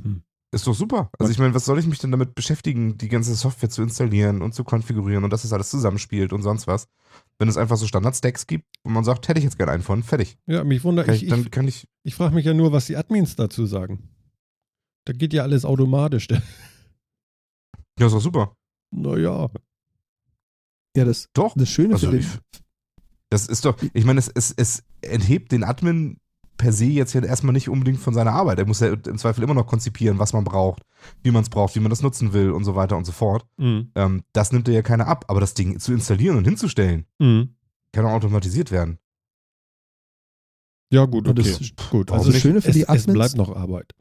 Hm. 0.00 0.22
Ist 0.50 0.66
doch 0.66 0.74
super. 0.74 1.10
Also 1.18 1.30
ich 1.30 1.38
meine, 1.38 1.52
was 1.52 1.66
soll 1.66 1.78
ich 1.78 1.86
mich 1.86 1.98
denn 1.98 2.10
damit 2.10 2.34
beschäftigen, 2.34 2.96
die 2.96 3.08
ganze 3.08 3.34
Software 3.34 3.68
zu 3.68 3.82
installieren 3.82 4.40
und 4.40 4.54
zu 4.54 4.64
konfigurieren 4.64 5.24
und 5.24 5.30
dass 5.30 5.44
es 5.44 5.52
alles 5.52 5.68
zusammenspielt 5.68 6.32
und 6.32 6.42
sonst 6.42 6.66
was? 6.66 6.88
Wenn 7.38 7.48
es 7.48 7.58
einfach 7.58 7.76
so 7.76 7.86
Standard-Stacks 7.86 8.46
gibt, 8.46 8.64
wo 8.82 8.90
man 8.90 9.04
sagt, 9.04 9.28
hätte 9.28 9.38
ich 9.38 9.44
jetzt 9.44 9.58
gerne 9.58 9.72
einen 9.72 9.82
von, 9.82 10.02
fertig. 10.02 10.38
Ja, 10.46 10.64
mich 10.64 10.84
wundert, 10.84 11.06
ich, 11.08 11.24
ich, 11.24 11.28
dann 11.28 11.50
kann 11.50 11.68
ich. 11.68 11.86
Ich 12.02 12.14
frage 12.14 12.34
mich 12.34 12.46
ja 12.46 12.54
nur, 12.54 12.72
was 12.72 12.86
die 12.86 12.96
Admins 12.96 13.36
dazu 13.36 13.66
sagen. 13.66 14.08
Da 15.04 15.12
geht 15.12 15.34
ja 15.34 15.42
alles 15.42 15.64
automatisch. 15.64 16.28
Ja, 18.00 18.06
ist 18.06 18.12
doch 18.12 18.20
super. 18.20 18.56
Naja. 18.92 19.50
Ja, 20.96 21.04
das, 21.04 21.28
doch. 21.32 21.54
das 21.56 21.68
Schöne 21.68 21.94
also 21.94 22.12
für 22.12 22.18
den. 22.18 22.26
Das 23.28 23.48
ist 23.48 23.64
doch, 23.64 23.76
ich 23.92 24.04
meine, 24.04 24.20
es, 24.20 24.28
es, 24.28 24.54
es 24.56 24.84
enthebt 25.00 25.50
den 25.50 25.64
Admin 25.64 26.20
per 26.58 26.72
se 26.72 26.84
jetzt 26.84 27.14
ja 27.14 27.22
erstmal 27.22 27.54
nicht 27.54 27.68
unbedingt 27.70 28.00
von 28.00 28.12
seiner 28.12 28.32
Arbeit. 28.32 28.58
Er 28.58 28.66
muss 28.66 28.80
ja 28.80 28.88
im 28.88 29.16
Zweifel 29.16 29.42
immer 29.44 29.54
noch 29.54 29.66
konzipieren, 29.66 30.18
was 30.18 30.32
man 30.32 30.44
braucht, 30.44 30.82
wie 31.22 31.30
man 31.30 31.42
es 31.42 31.48
braucht, 31.48 31.74
wie 31.76 31.80
man 31.80 31.88
das 31.88 32.02
nutzen 32.02 32.32
will 32.34 32.50
und 32.50 32.64
so 32.64 32.74
weiter 32.74 32.96
und 32.96 33.06
so 33.06 33.12
fort. 33.12 33.46
Mhm. 33.56 33.90
Ähm, 33.94 34.22
das 34.32 34.52
nimmt 34.52 34.68
er 34.68 34.74
ja 34.74 34.82
keiner 34.82 35.06
ab. 35.06 35.24
Aber 35.28 35.40
das 35.40 35.54
Ding 35.54 35.78
zu 35.78 35.92
installieren 35.92 36.36
und 36.36 36.44
hinzustellen, 36.44 37.06
mhm. 37.18 37.54
kann 37.92 38.04
auch 38.04 38.12
automatisiert 38.12 38.70
werden. 38.70 38.98
Ja, 40.92 41.06
gut, 41.06 41.28
okay. 41.28 41.42
Das, 41.42 41.90
gut. 41.90 42.10
Also 42.10 42.32
das 42.32 42.40
Schöne 42.40 42.60
für 42.60 42.70
es, 42.70 42.74
die 42.74 42.82
es 42.82 42.88
Admins, 42.88 43.12
bleibt 43.12 43.36
noch 43.36 43.54
Arbeit. 43.54 43.94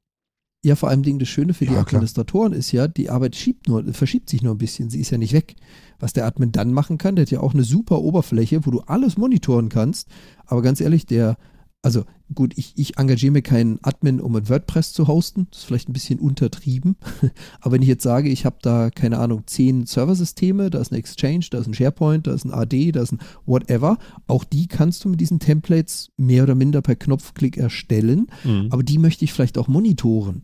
Ja, 0.64 0.76
vor 0.76 0.90
allem 0.90 1.04
Ding, 1.04 1.20
das 1.20 1.30
Schöne 1.30 1.54
für 1.54 1.66
die 1.66 1.74
Ja, 1.74 1.84
klar. 1.84 2.00
Administratoren 2.00 2.54
ist 2.54 2.72
ja, 2.72 2.88
die 2.88 3.10
Arbeit 3.10 3.36
schiebt 3.36 3.68
nur, 3.68 3.94
verschiebt 3.94 4.30
sich 4.30 4.42
nur 4.42 4.56
ein 4.56 4.58
bisschen, 4.58 4.90
sie 4.90 5.00
ist 5.00 5.12
ja 5.12 5.18
nicht 5.18 5.34
weg. 5.34 5.56
Was 6.00 6.14
der 6.14 6.26
Admin 6.26 6.52
dann 6.52 6.74
machen 6.74 6.98
kann, 6.98 7.16
der 7.16 7.24
hat 7.24 7.32
ja 7.32 7.42
auch 7.42 7.54
eine 7.54 7.64
super 7.64 8.02
Oberfläche, 8.02 8.66
wo 8.66 8.72
du 8.72 8.80
alles 8.82 9.18
monitoren 9.18 9.70
kannst. 9.70 10.08
Aber 10.46 10.62
ganz 10.62 10.82
ehrlich, 10.82 11.06
der, 11.06 11.38
also 11.88 12.04
gut, 12.36 12.54
ich, 12.58 12.74
ich 12.76 12.98
engagiere 12.98 13.32
mir 13.32 13.42
keinen 13.42 13.80
Admin, 13.82 14.20
um 14.20 14.36
ein 14.36 14.50
WordPress 14.50 14.92
zu 14.92 15.08
hosten. 15.08 15.48
Das 15.52 15.60
ist 15.60 15.66
vielleicht 15.66 15.88
ein 15.88 15.94
bisschen 15.94 16.20
untertrieben. 16.20 16.98
Aber 17.62 17.72
wenn 17.72 17.82
ich 17.82 17.88
jetzt 17.88 18.04
sage, 18.04 18.28
ich 18.28 18.44
habe 18.44 18.58
da, 18.62 18.90
keine 18.90 19.20
Ahnung, 19.20 19.44
zehn 19.46 19.86
Serversysteme, 19.86 20.70
da 20.70 20.80
ist 20.80 20.92
ein 20.92 20.96
Exchange, 20.96 21.46
da 21.50 21.60
ist 21.60 21.68
ein 21.68 21.74
SharePoint, 21.74 22.28
da 22.28 22.34
ist 22.34 22.44
ein 22.44 22.52
AD, 22.52 22.92
da 22.92 23.04
ist 23.04 23.14
ein 23.14 23.20
whatever, 23.46 24.00
auch 24.28 24.44
die 24.44 24.68
kannst 24.68 25.06
du 25.06 25.10
mit 25.10 25.22
diesen 25.22 25.40
Templates 25.40 26.12
mehr 26.18 26.44
oder 26.44 26.56
minder 26.56 26.82
per 26.82 26.98
Knopfklick 26.98 27.56
erstellen. 27.56 28.28
Mhm. 28.44 28.68
Aber 28.70 28.84
die 28.84 28.98
möchte 28.98 29.24
ich 29.24 29.32
vielleicht 29.32 29.58
auch 29.58 29.70
monitoren. 29.70 30.44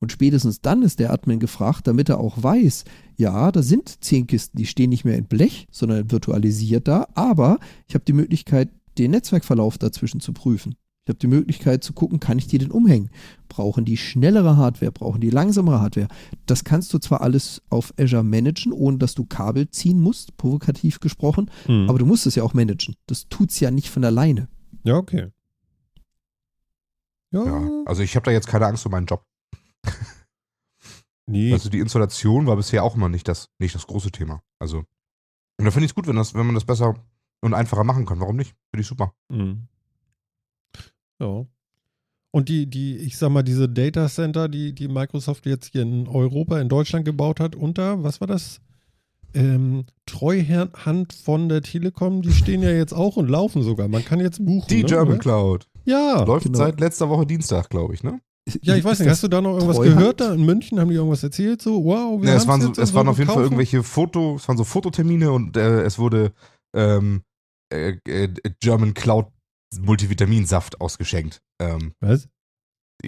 Und 0.00 0.10
spätestens 0.10 0.62
dann 0.62 0.80
ist 0.82 1.00
der 1.00 1.12
Admin 1.12 1.38
gefragt, 1.38 1.86
damit 1.86 2.08
er 2.08 2.18
auch 2.18 2.42
weiß, 2.42 2.84
ja, 3.18 3.52
da 3.52 3.62
sind 3.62 4.02
zehn 4.02 4.26
Kisten, 4.26 4.56
die 4.56 4.66
stehen 4.66 4.88
nicht 4.88 5.04
mehr 5.04 5.18
in 5.18 5.26
Blech, 5.26 5.66
sondern 5.70 6.10
virtualisiert 6.10 6.88
da, 6.88 7.08
aber 7.14 7.58
ich 7.88 7.94
habe 7.94 8.04
die 8.06 8.14
Möglichkeit, 8.14 8.70
den 9.04 9.10
Netzwerkverlauf 9.12 9.78
dazwischen 9.78 10.20
zu 10.20 10.32
prüfen. 10.32 10.74
Ich 11.04 11.10
habe 11.10 11.18
die 11.20 11.26
Möglichkeit 11.26 11.82
zu 11.82 11.94
gucken, 11.94 12.20
kann 12.20 12.36
ich 12.38 12.48
die 12.48 12.58
denn 12.58 12.70
umhängen? 12.70 13.08
Brauchen 13.48 13.86
die 13.86 13.96
schnellere 13.96 14.58
Hardware? 14.58 14.92
Brauchen 14.92 15.22
die 15.22 15.30
langsamere 15.30 15.80
Hardware? 15.80 16.08
Das 16.44 16.64
kannst 16.64 16.92
du 16.92 16.98
zwar 16.98 17.22
alles 17.22 17.62
auf 17.70 17.94
Azure 17.98 18.22
managen, 18.22 18.72
ohne 18.72 18.98
dass 18.98 19.14
du 19.14 19.24
Kabel 19.24 19.70
ziehen 19.70 20.00
musst, 20.00 20.36
provokativ 20.36 21.00
gesprochen, 21.00 21.50
Mhm. 21.66 21.88
aber 21.88 21.98
du 21.98 22.04
musst 22.04 22.26
es 22.26 22.34
ja 22.34 22.42
auch 22.42 22.52
managen. 22.52 22.94
Das 23.06 23.26
tut's 23.30 23.58
ja 23.60 23.70
nicht 23.70 23.88
von 23.88 24.04
alleine. 24.04 24.48
ja, 24.84 24.96
okay. 24.96 25.28
Ja, 27.30 27.44
Ja. 27.44 27.70
Also 27.86 28.02
ich 28.02 28.14
habe 28.16 28.24
da 28.24 28.30
jetzt 28.30 28.46
keine 28.48 28.66
Angst 28.66 28.84
um 28.84 28.92
meinen 28.92 29.06
Job. 29.06 29.24
nee. 31.26 31.52
Also 31.52 31.68
die 31.70 31.78
Installation 31.78 32.46
war 32.46 32.56
bisher 32.56 32.84
auch 32.84 32.96
immer 32.96 33.08
nicht 33.08 33.28
das, 33.28 33.48
nicht 33.58 33.74
das 33.74 33.86
große 33.86 34.10
Thema. 34.10 34.42
Also, 34.58 34.78
und 35.58 35.64
da 35.64 35.70
finde 35.70 35.86
ich 35.86 35.92
es 35.92 35.94
gut, 35.94 36.06
wenn, 36.06 36.16
das, 36.16 36.34
wenn 36.34 36.46
man 36.46 36.54
das 36.54 36.64
besser 36.64 36.94
und 37.40 37.54
einfacher 37.54 37.84
machen 37.84 38.06
kann. 38.06 38.20
Warum 38.20 38.36
nicht? 38.36 38.54
Finde 38.70 38.82
ich 38.82 38.86
super. 38.86 39.12
Mhm. 39.28 39.68
Ja. 41.20 41.46
Und 42.30 42.48
die, 42.48 42.68
die, 42.68 42.96
ich 42.96 43.16
sag 43.16 43.30
mal, 43.30 43.42
diese 43.42 43.68
Data 43.68 44.08
Center, 44.08 44.48
die, 44.48 44.74
die 44.74 44.88
Microsoft 44.88 45.46
jetzt 45.46 45.72
hier 45.72 45.82
in 45.82 46.06
Europa, 46.06 46.60
in 46.60 46.68
Deutschland 46.68 47.04
gebaut 47.04 47.40
hat, 47.40 47.56
unter, 47.56 48.02
was 48.02 48.20
war 48.20 48.28
das? 48.28 48.60
Ähm, 49.34 49.84
Treuhand 50.06 51.12
von 51.12 51.48
der 51.48 51.62
Telekom, 51.62 52.22
die 52.22 52.32
stehen 52.32 52.62
ja 52.62 52.70
jetzt 52.70 52.94
auch 52.94 53.16
und 53.16 53.28
laufen 53.28 53.62
sogar. 53.62 53.88
Man 53.88 54.04
kann 54.04 54.20
jetzt 54.20 54.44
buchen. 54.44 54.68
Die 54.68 54.82
ne, 54.82 54.88
German 54.88 55.14
oder? 55.14 55.18
Cloud. 55.18 55.68
Ja. 55.84 56.24
Läuft 56.24 56.46
genau. 56.46 56.58
seit 56.58 56.80
letzter 56.80 57.08
Woche 57.08 57.26
Dienstag, 57.26 57.68
glaube 57.70 57.94
ich, 57.94 58.02
ne? 58.02 58.20
Ja, 58.62 58.76
ich 58.76 58.84
weiß 58.84 59.00
nicht, 59.00 59.08
hast 59.08 59.22
du 59.22 59.28
da 59.28 59.42
noch 59.42 59.54
irgendwas 59.54 59.76
Treuhand? 59.76 59.98
gehört 59.98 60.20
da 60.20 60.32
in 60.32 60.44
München? 60.46 60.80
Haben 60.80 60.88
die 60.88 60.96
irgendwas 60.96 61.22
erzählt? 61.22 61.60
So, 61.60 61.84
wow, 61.84 62.20
wir 62.20 62.30
Ja, 62.30 62.36
es 62.36 62.46
haben's 62.46 62.64
waren, 62.64 62.74
so, 62.74 62.82
es 62.82 62.94
waren 62.94 63.06
so 63.06 63.10
auf 63.10 63.18
jeden 63.18 63.30
Fall 63.30 63.42
irgendwelche 63.42 63.82
Foto, 63.82 64.36
es 64.36 64.48
waren 64.48 64.56
so 64.56 64.64
Fototermine 64.64 65.30
und 65.32 65.56
äh, 65.56 65.82
es 65.82 65.98
wurde 65.98 66.32
ähm, 66.74 67.22
äh, 67.70 67.98
äh, 68.06 68.28
German 68.60 68.94
Cloud 68.94 69.26
Multivitaminsaft 69.78 70.80
ausgeschenkt. 70.80 71.40
Ähm, 71.60 71.92
Was? 72.00 72.28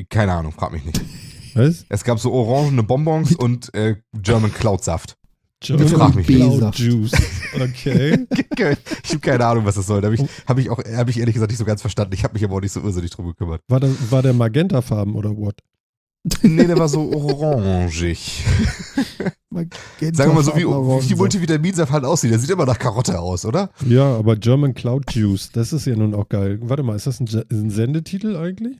keine 0.08 0.32
Ahnung, 0.32 0.52
frag 0.52 0.72
mich 0.72 0.84
nicht. 0.84 1.00
Was? 1.54 1.84
Es 1.88 2.04
gab 2.04 2.20
so 2.20 2.32
orangene 2.32 2.82
Bonbons 2.82 3.34
und 3.34 3.74
äh, 3.74 3.96
German 4.12 4.52
Cloud 4.52 4.84
Saft. 4.84 5.16
German 5.60 5.88
frag 5.88 6.14
mich 6.14 6.28
nicht. 6.28 6.58
Cloud. 6.58 6.78
Juice. 6.78 7.12
Okay. 7.54 8.26
ich 8.30 9.10
habe 9.10 9.20
keine 9.20 9.44
Ahnung, 9.44 9.64
was 9.64 9.74
das 9.74 9.86
soll. 9.86 10.00
Da 10.00 10.06
habe 10.06 10.14
ich, 10.14 10.22
hab 10.46 10.58
ich 10.58 10.70
auch, 10.70 10.78
habe 10.78 11.10
ich 11.10 11.18
ehrlich 11.18 11.34
gesagt 11.34 11.50
nicht 11.50 11.58
so 11.58 11.64
ganz 11.64 11.80
verstanden. 11.80 12.14
Ich 12.14 12.24
habe 12.24 12.34
mich 12.34 12.44
aber 12.44 12.56
auch 12.56 12.60
nicht 12.60 12.72
so 12.72 12.80
irrsinnig 12.80 13.10
drum 13.10 13.26
gekümmert. 13.26 13.62
War, 13.68 13.80
das, 13.80 14.10
war 14.10 14.22
der 14.22 14.32
Magentafarben 14.32 15.14
oder 15.14 15.36
what? 15.36 15.56
Nee, 16.42 16.66
der 16.66 16.78
war 16.78 16.88
so 16.88 17.10
orangig. 17.12 18.44
Sagen 19.50 19.70
wir 20.16 20.34
mal 20.34 20.44
so, 20.44 20.54
wie, 20.54 20.64
wie 20.64 21.06
die 21.08 21.14
Multivitaminsaft 21.14 21.90
halt 21.90 22.04
aussieht. 22.04 22.30
Der 22.30 22.38
sieht 22.38 22.50
immer 22.50 22.66
nach 22.66 22.78
Karotte 22.78 23.18
aus, 23.18 23.44
oder? 23.44 23.70
Ja, 23.86 24.16
aber 24.16 24.36
German 24.36 24.74
Cloud 24.74 25.10
Juice, 25.12 25.50
das 25.50 25.72
ist 25.72 25.86
ja 25.86 25.96
nun 25.96 26.14
auch 26.14 26.28
geil. 26.28 26.58
Warte 26.62 26.82
mal, 26.82 26.94
ist 26.94 27.06
das 27.06 27.20
ein, 27.20 27.28
ein 27.50 27.70
Sendetitel 27.70 28.36
eigentlich? 28.36 28.78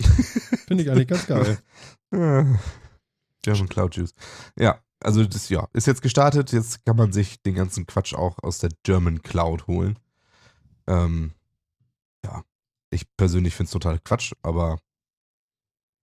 Finde 0.66 0.84
ich 0.84 0.90
eigentlich 0.90 1.08
ganz 1.08 1.26
geil. 1.26 1.58
German 3.42 3.68
Cloud 3.68 3.96
Juice. 3.96 4.12
Ja, 4.58 4.80
also 5.02 5.24
das 5.24 5.48
ja, 5.48 5.66
ist 5.72 5.86
jetzt 5.86 6.02
gestartet. 6.02 6.52
Jetzt 6.52 6.84
kann 6.84 6.96
man 6.96 7.12
sich 7.12 7.42
den 7.42 7.54
ganzen 7.54 7.86
Quatsch 7.86 8.14
auch 8.14 8.38
aus 8.42 8.58
der 8.58 8.70
German 8.82 9.22
Cloud 9.22 9.66
holen. 9.66 9.98
Ähm, 10.86 11.32
ja, 12.24 12.44
ich 12.90 13.04
persönlich 13.16 13.54
finde 13.54 13.68
es 13.68 13.72
total 13.72 13.98
Quatsch, 13.98 14.32
aber 14.42 14.78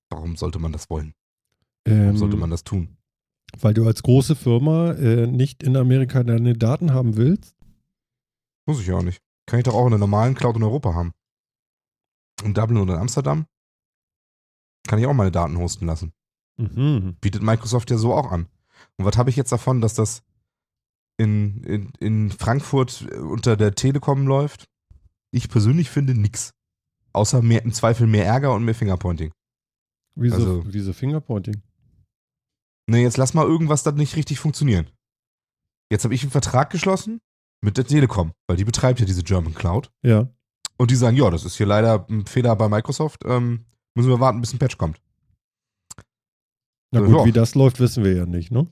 warum 0.09 0.35
sollte 0.35 0.59
man 0.59 0.71
das 0.71 0.89
wollen? 0.89 1.13
Warum 1.85 2.09
Ähm, 2.09 2.17
sollte 2.17 2.37
man 2.37 2.49
das 2.49 2.63
tun? 2.63 2.93
weil 3.59 3.73
du 3.73 3.87
als 3.87 4.03
große 4.03 4.35
Firma 4.35 4.91
äh, 4.91 5.25
nicht 5.25 5.63
in 5.63 5.77
Amerika 5.77 6.21
deine 6.21 6.53
Daten 6.53 6.93
haben 6.93 7.15
willst. 7.15 7.55
Muss 8.65 8.81
ich 8.81 8.87
ja 8.87 8.95
auch 8.97 9.03
nicht. 9.03 9.21
Kann 9.45 9.59
ich 9.59 9.63
doch 9.63 9.73
auch 9.73 9.85
in 9.85 9.91
der 9.91 9.99
normalen 9.99 10.35
Cloud 10.35 10.57
in 10.57 10.63
Europa 10.63 10.93
haben. 10.93 11.13
In 12.43 12.53
Dublin 12.53 12.77
oder 12.79 12.95
in 12.95 12.99
Amsterdam. 12.99 13.45
Kann 14.85 14.99
ich 14.99 15.05
auch 15.07 15.13
meine 15.13 15.31
Daten 15.31 15.57
hosten 15.57 15.85
lassen. 15.85 16.11
Mhm. 16.57 17.15
Bietet 17.21 17.41
Microsoft 17.41 17.89
ja 17.89 17.97
so 17.97 18.13
auch 18.13 18.31
an. 18.31 18.47
Und 18.97 19.05
was 19.05 19.17
habe 19.17 19.29
ich 19.29 19.37
jetzt 19.37 19.53
davon, 19.53 19.79
dass 19.79 19.93
das 19.93 20.23
in, 21.17 21.63
in, 21.63 21.93
in 21.99 22.29
Frankfurt 22.31 23.07
unter 23.13 23.55
der 23.55 23.75
Telekom 23.75 24.27
läuft? 24.27 24.65
Ich 25.31 25.47
persönlich 25.49 25.89
finde 25.89 26.13
nix. 26.15 26.53
Außer 27.13 27.41
mehr, 27.41 27.63
im 27.63 27.71
Zweifel 27.71 28.07
mehr 28.07 28.25
Ärger 28.25 28.53
und 28.53 28.65
mehr 28.65 28.75
Fingerpointing. 28.75 29.31
Wieso, 30.19 30.35
Also- 30.35 30.63
wieso 30.67 30.93
Fingerpointing? 30.93 31.61
Ne, 32.89 32.99
jetzt 33.01 33.17
lass 33.17 33.33
mal 33.33 33.45
irgendwas 33.45 33.83
das 33.83 33.95
nicht 33.95 34.15
richtig 34.15 34.39
funktionieren. 34.39 34.87
Jetzt 35.91 36.03
habe 36.05 36.13
ich 36.15 36.21
einen 36.23 36.31
Vertrag 36.31 36.69
geschlossen 36.69 37.19
mit 37.61 37.77
der 37.77 37.85
Telekom, 37.85 38.31
weil 38.47 38.57
die 38.57 38.63
betreibt 38.65 38.99
ja 38.99 39.05
diese 39.05 39.23
German 39.23 39.53
Cloud. 39.53 39.91
Ja. 40.03 40.29
Und 40.77 40.91
die 40.91 40.95
sagen, 40.95 41.17
ja, 41.17 41.29
das 41.29 41.43
ist 41.45 41.55
hier 41.57 41.65
leider 41.65 42.05
ein 42.09 42.25
Fehler 42.25 42.55
bei 42.55 42.69
Microsoft. 42.69 43.23
Ähm, 43.25 43.65
müssen 43.95 44.09
wir 44.09 44.19
warten, 44.19 44.41
bis 44.41 44.53
ein 44.53 44.59
Patch 44.59 44.77
kommt. 44.77 45.01
Na 46.91 46.99
Ja, 47.01 47.05
gut, 47.05 47.15
ja. 47.17 47.25
wie 47.25 47.31
das 47.31 47.55
läuft, 47.55 47.79
wissen 47.79 48.03
wir 48.03 48.13
ja 48.15 48.25
nicht, 48.25 48.51
ne? 48.51 48.67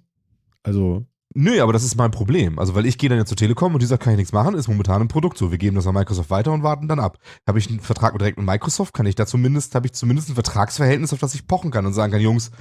Also, 0.63 1.05
Nö, 1.37 1.61
aber 1.61 1.73
das 1.73 1.83
ist 1.83 1.97
mein 1.97 2.11
Problem. 2.11 2.57
Also, 2.59 2.75
weil 2.75 2.85
ich 2.85 2.97
gehe 2.97 3.09
dann 3.09 3.17
ja 3.17 3.25
zur 3.25 3.35
Telekom 3.35 3.73
und 3.73 3.81
die 3.81 3.85
sagt, 3.85 4.03
kann 4.03 4.13
ich 4.13 4.17
nichts 4.17 4.31
machen, 4.31 4.55
ist 4.55 4.69
momentan 4.69 5.01
ein 5.01 5.09
Produkt 5.09 5.37
so. 5.37 5.51
Wir 5.51 5.57
geben 5.57 5.75
das 5.75 5.85
an 5.85 5.93
Microsoft 5.93 6.29
weiter 6.29 6.53
und 6.53 6.63
warten 6.63 6.87
dann 6.87 6.99
ab. 7.01 7.17
Habe 7.45 7.59
ich 7.59 7.69
einen 7.69 7.81
Vertrag 7.81 8.17
direkt 8.17 8.37
mit 8.37 8.45
Microsoft, 8.45 8.93
kann 8.93 9.05
ich 9.05 9.15
da 9.15 9.25
zumindest, 9.25 9.75
habe 9.75 9.85
ich 9.85 9.93
zumindest 9.93 10.29
ein 10.29 10.35
Vertragsverhältnis, 10.35 11.11
auf 11.11 11.19
das 11.19 11.35
ich 11.35 11.45
pochen 11.45 11.71
kann 11.71 11.85
und 11.85 11.93
sagen 11.93 12.13
kann, 12.13 12.21
Jungs, 12.21 12.51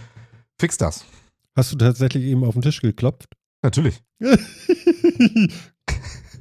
fix 0.59 0.77
das. 0.77 1.05
hast 1.57 1.71
du 1.71 1.77
tatsächlich 1.77 2.25
eben 2.25 2.43
auf 2.43 2.55
den 2.55 2.63
Tisch 2.63 2.81
geklopft? 2.81 3.29
Natürlich. 3.63 4.03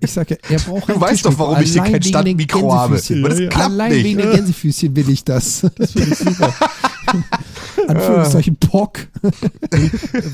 Ich 0.03 0.11
sag 0.11 0.29
ja, 0.29 0.37
er 0.49 0.59
braucht 0.59 0.89
Du 0.89 0.99
weißt 0.99 1.25
doch, 1.25 1.37
warum 1.39 1.61
ich 1.61 1.71
hier 1.73 1.81
kein 1.83 2.01
Standmikro 2.03 2.59
den 2.59 2.71
habe. 2.71 2.93
Weil 2.95 3.29
das 3.29 3.39
Ja, 3.39 3.43
ja. 3.45 3.49
klappt 3.49 3.71
Allein 3.71 3.91
nicht. 3.91 4.03
wegen 4.03 4.17
der 4.19 4.31
Gänsefüßchen 4.31 4.95
will 4.95 5.09
ich 5.09 5.23
das. 5.23 5.61
Das 5.77 5.91
finde 5.91 6.09
ich 6.11 6.17
super. 6.17 6.53
Anführungszeichen 7.87 8.55
POC. 8.57 9.07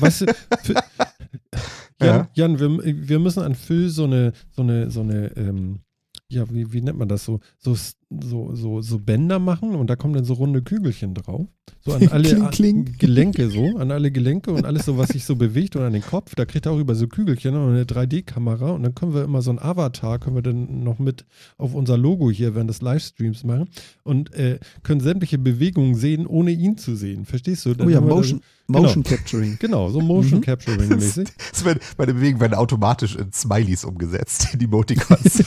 weißt 0.00 0.20
du, 0.22 0.26
für, 0.64 0.72
Jan, 0.74 0.82
Ja. 2.02 2.28
Jan 2.34 2.58
wir, 2.58 2.80
wir 3.08 3.18
müssen 3.18 3.42
an 3.42 3.54
Phil 3.54 3.88
so 3.88 4.04
eine, 4.04 4.32
so 4.50 4.62
eine, 4.62 4.90
so 4.90 5.00
eine, 5.00 5.36
ähm, 5.36 5.80
ja, 6.28 6.44
wie, 6.50 6.72
wie 6.72 6.80
nennt 6.80 6.98
man 6.98 7.08
das 7.08 7.24
so, 7.24 7.40
so, 7.58 7.76
so, 8.10 8.54
so, 8.56 8.80
so 8.80 8.98
Bänder 8.98 9.38
machen 9.38 9.76
und 9.76 9.88
da 9.88 9.94
kommen 9.94 10.14
dann 10.14 10.24
so 10.24 10.32
runde 10.34 10.62
Kügelchen 10.62 11.14
drauf. 11.14 11.46
So 11.82 11.92
an 11.92 12.08
alle 12.10 12.24
Kling, 12.28 12.50
kling. 12.50 12.88
a- 12.88 12.96
Gelenke 12.98 13.48
so, 13.50 13.76
an 13.78 13.92
alle 13.92 14.10
Gelenke 14.10 14.50
und 14.52 14.64
alles 14.66 14.84
so, 14.86 14.98
was 14.98 15.10
sich 15.10 15.24
so 15.24 15.36
bewegt 15.36 15.76
und 15.76 15.82
an 15.82 15.92
den 15.92 16.02
Kopf. 16.02 16.34
Da 16.34 16.44
kriegt 16.44 16.66
er 16.66 16.72
auch 16.72 16.78
über 16.80 16.96
so 16.96 17.06
Kügelchen 17.06 17.54
und 17.54 17.70
eine 17.70 17.84
3D-Kamera 17.84 18.70
und 18.72 18.82
dann 18.82 18.96
können 18.96 19.14
wir 19.14 19.22
immer 19.22 19.42
so 19.42 19.52
ein 19.52 19.60
Avatar, 19.60 20.18
können 20.18 20.34
wir 20.34 20.42
dann 20.42 20.82
noch 20.82 20.98
mit 20.98 21.24
auf 21.56 21.72
unser 21.74 21.96
Logo 21.96 22.30
hier 22.32 22.56
während 22.56 22.68
des 22.70 22.82
Livestreams 22.82 23.44
machen 23.44 23.68
und 24.02 24.34
äh, 24.34 24.58
können 24.82 25.00
sämtliche 25.00 25.38
Bewegungen 25.38 25.94
sehen, 25.94 26.26
ohne 26.26 26.50
ihn 26.50 26.76
zu 26.78 26.96
sehen. 26.96 27.24
Verstehst 27.26 27.64
du? 27.64 27.74
Dann 27.74 27.86
Oh 27.86 27.90
ja, 27.90 28.00
Motion, 28.00 28.40
Genau. 28.66 28.82
Motion 28.82 29.02
Capturing. 29.02 29.56
Genau, 29.60 29.88
so 29.90 30.00
Motion 30.00 30.38
Mhm. 30.38 30.42
Capturing 30.44 30.88
mäßig. 30.96 31.28
Das 31.52 31.64
werden, 31.64 31.80
meine 31.98 32.14
Bewegungen 32.14 32.40
werden 32.40 32.54
automatisch 32.54 33.16
in 33.16 33.32
Smileys 33.32 33.84
umgesetzt, 33.84 34.48
in 34.54 34.60
Emoticons. 34.60 35.44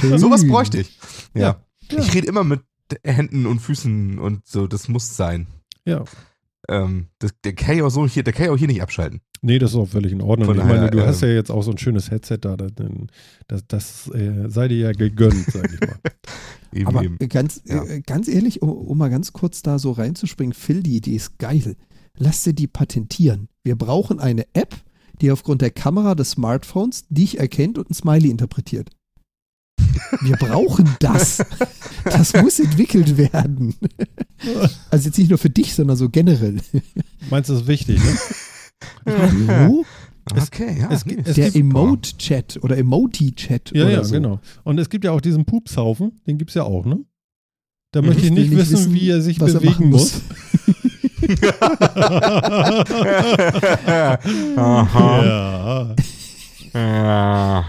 Schön. 0.00 0.15
Sowas 0.18 0.46
bräuchte 0.46 0.78
ich. 0.80 0.98
Ja. 1.34 1.40
Ja. 1.40 1.60
Ja. 1.92 1.98
Ich 1.98 2.14
rede 2.14 2.26
immer 2.26 2.44
mit 2.44 2.60
Händen 3.04 3.46
und 3.46 3.60
Füßen 3.60 4.18
und 4.18 4.46
so, 4.46 4.66
das 4.66 4.88
muss 4.88 5.16
sein. 5.16 5.46
ja. 5.84 6.04
Ähm, 6.68 7.06
das, 7.20 7.30
der 7.44 7.52
kann 7.54 7.76
ja 7.78 7.84
auch 7.84 7.90
so 7.90 8.08
hier, 8.08 8.24
der 8.24 8.32
kann 8.32 8.46
ja 8.46 8.50
auch 8.52 8.56
hier 8.58 8.66
nicht 8.66 8.82
abschalten. 8.82 9.20
Nee, 9.40 9.60
das 9.60 9.70
ist 9.70 9.76
auch 9.76 9.86
völlig 9.86 10.10
in 10.10 10.20
Ordnung. 10.20 10.48
Von 10.48 10.58
ich 10.58 10.64
meine, 10.64 10.90
du 10.90 11.00
hast 11.06 11.20
ja 11.20 11.28
ähm, 11.28 11.36
jetzt 11.36 11.48
auch 11.52 11.62
so 11.62 11.70
ein 11.70 11.78
schönes 11.78 12.10
Headset 12.10 12.38
da. 12.40 12.56
Das, 12.56 12.72
das, 13.46 13.62
das 13.68 14.08
äh, 14.12 14.48
sei 14.48 14.66
dir 14.66 14.78
ja 14.78 14.90
gegönnt, 14.92 15.46
sag 15.52 15.72
ich 15.72 15.80
mal. 15.80 15.96
Eben, 16.72 16.88
Aber 16.88 17.04
eben. 17.04 17.18
ganz, 17.28 17.62
Ja. 17.66 17.84
äh, 17.84 18.00
ganz 18.00 18.26
ehrlich, 18.26 18.62
um, 18.62 18.70
um 18.70 18.98
mal 18.98 19.10
ganz 19.10 19.32
kurz 19.32 19.62
da 19.62 19.78
so 19.78 19.92
reinzuspringen, 19.92 20.54
Phil, 20.54 20.82
die 20.82 20.96
Idee 20.96 21.14
ist 21.14 21.38
geil. 21.38 21.76
Lass 22.18 22.42
dir 22.42 22.52
die 22.52 22.66
patentieren. 22.66 23.48
Wir 23.62 23.76
brauchen 23.76 24.18
eine 24.18 24.44
App, 24.52 24.74
die 25.20 25.30
aufgrund 25.30 25.62
der 25.62 25.70
Kamera 25.70 26.16
des 26.16 26.32
Smartphones 26.32 27.06
dich 27.08 27.38
erkennt 27.38 27.78
und 27.78 27.90
ein 27.90 27.94
Smiley 27.94 28.28
interpretiert. 28.30 28.90
Wir 30.22 30.36
brauchen 30.36 30.88
das. 31.00 31.42
Das 32.04 32.32
muss 32.34 32.58
entwickelt 32.60 33.16
werden. 33.16 33.74
Also 34.90 35.06
jetzt 35.08 35.18
nicht 35.18 35.30
nur 35.30 35.38
für 35.38 35.50
dich, 35.50 35.74
sondern 35.74 35.96
so 35.96 36.08
generell. 36.08 36.58
Meinst 37.30 37.48
du, 37.50 37.54
das 37.54 37.62
ist 37.62 37.68
wichtig, 37.68 37.98
ne? 38.02 38.16
Hallo? 39.48 39.84
Okay, 40.34 40.78
ja. 40.80 40.90
es 40.90 41.04
es 41.24 41.34
Der 41.36 41.54
Emote-Chat 41.54 42.58
oder 42.62 42.76
Emoti-Chat 42.76 43.72
Ja, 43.74 43.84
oder 43.84 43.92
ja, 43.92 44.04
so. 44.04 44.12
genau. 44.12 44.40
Und 44.64 44.78
es 44.78 44.88
gibt 44.90 45.04
ja 45.04 45.12
auch 45.12 45.20
diesen 45.20 45.44
Pupshaufen, 45.44 46.20
den 46.26 46.36
gibt 46.38 46.50
es 46.50 46.54
ja 46.56 46.64
auch, 46.64 46.84
ne? 46.84 46.98
Da 47.92 48.02
Mhm. 48.02 48.08
möchte 48.08 48.26
ich 48.26 48.32
nicht 48.32 48.50
wissen, 48.50 48.92
wie 48.92 49.08
er 49.08 49.22
sich 49.22 49.40
was 49.40 49.54
er 49.54 49.60
bewegen 49.60 49.90
machen 49.90 49.90
muss. 49.90 50.20
Aha. 54.56 55.94
Ja, 56.74 56.74
Ja. 56.74 57.64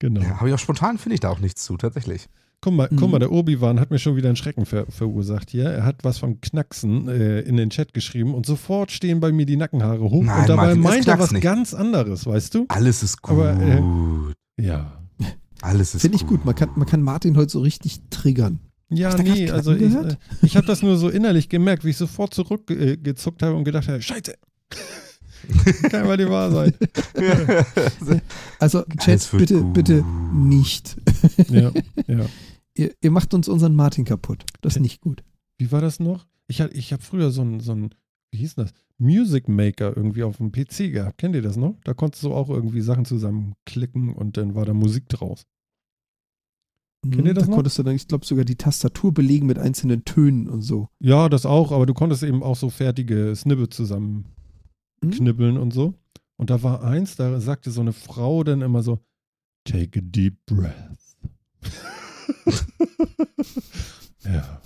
Genau. 0.00 0.20
Ja, 0.22 0.36
aber 0.40 0.48
ja, 0.48 0.58
spontan 0.58 0.98
finde 0.98 1.14
ich 1.14 1.20
da 1.20 1.28
auch 1.30 1.38
nichts 1.38 1.62
zu, 1.64 1.76
tatsächlich. 1.76 2.28
Guck 2.62 2.74
mal, 2.74 2.88
guck 2.90 3.00
Mhm. 3.02 3.10
mal, 3.12 3.18
der 3.20 3.32
Obi-Wan 3.32 3.80
hat 3.80 3.90
mir 3.90 3.98
schon 3.98 4.16
wieder 4.16 4.28
einen 4.28 4.36
Schrecken 4.36 4.66
ver 4.66 4.84
verursacht 4.90 5.48
hier. 5.50 5.64
Er 5.64 5.84
hat 5.86 6.02
was 6.04 6.18
von 6.18 6.42
Knacksen 6.42 7.08
äh, 7.08 7.40
in 7.40 7.56
den 7.56 7.70
Chat 7.70 7.94
geschrieben 7.94 8.34
und 8.34 8.44
sofort 8.44 8.90
stehen 8.90 9.18
bei 9.20 9.32
mir 9.32 9.46
die 9.46 9.56
Nackenhaare 9.56 10.00
hoch. 10.10 10.22
Nein, 10.24 10.40
und 10.40 10.48
dabei 10.50 10.66
Martin, 10.74 10.80
meint 10.82 11.08
er 11.08 11.18
was 11.18 11.30
nicht. 11.32 11.42
ganz 11.42 11.72
anderes, 11.72 12.26
weißt 12.26 12.54
du? 12.56 12.66
Alles 12.68 13.02
ist 13.02 13.22
gut. 13.22 13.32
Aber, 13.38 13.58
äh, 13.58 13.82
Ja. 14.62 14.92
Alles 15.62 15.94
ist 15.94 16.02
Finde 16.02 16.16
ich 16.16 16.26
gut. 16.26 16.44
Man 16.44 16.54
kann, 16.54 16.70
man 16.76 16.86
kann 16.86 17.02
Martin 17.02 17.36
heute 17.36 17.50
so 17.50 17.60
richtig 17.60 18.00
triggern. 18.10 18.60
Ja, 18.90 19.14
nee, 19.16 19.50
also 19.50 19.72
ich, 19.72 19.94
äh, 19.94 20.16
ich 20.42 20.56
habe 20.56 20.66
das 20.66 20.82
nur 20.82 20.96
so 20.96 21.08
innerlich 21.10 21.48
gemerkt, 21.48 21.84
wie 21.84 21.90
ich 21.90 21.96
sofort 21.96 22.34
zurückgezuckt 22.34 22.82
äh, 22.90 22.96
gezuckt 22.96 23.42
habe 23.42 23.54
und 23.54 23.64
gedacht 23.64 23.86
habe, 23.88 24.02
scheiße. 24.02 24.34
Kann 25.90 26.06
mal 26.06 26.16
die 26.16 26.28
wahr 26.28 26.50
sein. 26.50 26.74
Also, 28.58 28.82
Chat, 28.98 29.28
bitte, 29.32 29.60
gut. 29.62 29.72
bitte 29.72 30.04
nicht. 30.34 30.96
Ja, 31.48 31.72
ja. 32.06 32.26
Ihr, 32.76 32.92
ihr 33.00 33.10
macht 33.10 33.34
uns 33.34 33.48
unseren 33.48 33.74
Martin 33.74 34.04
kaputt. 34.04 34.44
Das 34.60 34.76
ist 34.76 34.82
nicht 34.82 35.00
gut. 35.00 35.22
Wie 35.58 35.72
war 35.72 35.80
das 35.80 35.98
noch? 36.00 36.26
Ich, 36.46 36.60
ich 36.60 36.92
habe 36.92 37.02
früher 37.02 37.30
so 37.30 37.42
ein, 37.42 37.60
so 37.60 37.72
ein, 37.72 37.90
wie 38.32 38.38
hieß 38.38 38.54
das? 38.54 38.72
Music 38.98 39.48
Maker 39.48 39.96
irgendwie 39.96 40.22
auf 40.22 40.36
dem 40.36 40.52
PC 40.52 40.92
gehabt. 40.92 41.18
Kennt 41.18 41.34
ihr 41.34 41.42
das 41.42 41.56
noch? 41.56 41.76
Da 41.84 41.94
konntest 41.94 42.22
du 42.22 42.32
auch 42.32 42.48
irgendwie 42.48 42.80
Sachen 42.80 43.04
zusammenklicken 43.04 44.14
und 44.14 44.36
dann 44.36 44.54
war 44.54 44.64
da 44.66 44.72
Musik 44.72 45.08
draus. 45.08 45.46
Kennt 47.02 47.26
ihr 47.26 47.34
das 47.34 47.44
Hm, 47.44 47.46
da 47.46 47.50
noch? 47.50 47.56
konntest 47.56 47.78
du 47.78 47.82
dann, 47.82 47.96
ich 47.96 48.06
glaube, 48.08 48.24
sogar 48.26 48.44
die 48.44 48.56
Tastatur 48.56 49.12
belegen 49.12 49.46
mit 49.46 49.58
einzelnen 49.58 50.04
Tönen 50.04 50.48
und 50.48 50.62
so. 50.62 50.88
Ja, 51.00 51.28
das 51.28 51.46
auch, 51.46 51.72
aber 51.72 51.86
du 51.86 51.94
konntest 51.94 52.22
eben 52.22 52.42
auch 52.42 52.56
so 52.56 52.70
fertige 52.70 53.34
Snippet 53.34 53.74
zusammenknibbeln 55.00 55.56
Hm? 55.56 55.62
und 55.62 55.72
so. 55.72 55.94
Und 56.36 56.50
da 56.50 56.62
war 56.62 56.82
eins, 56.82 57.16
da 57.16 57.40
sagte 57.40 57.70
so 57.70 57.80
eine 57.80 57.92
Frau 57.92 58.44
dann 58.44 58.62
immer 58.62 58.82
so, 58.82 58.98
take 59.64 59.98
a 59.98 60.02
deep 60.02 60.36
breath. 60.46 60.98
ja. 64.24 64.60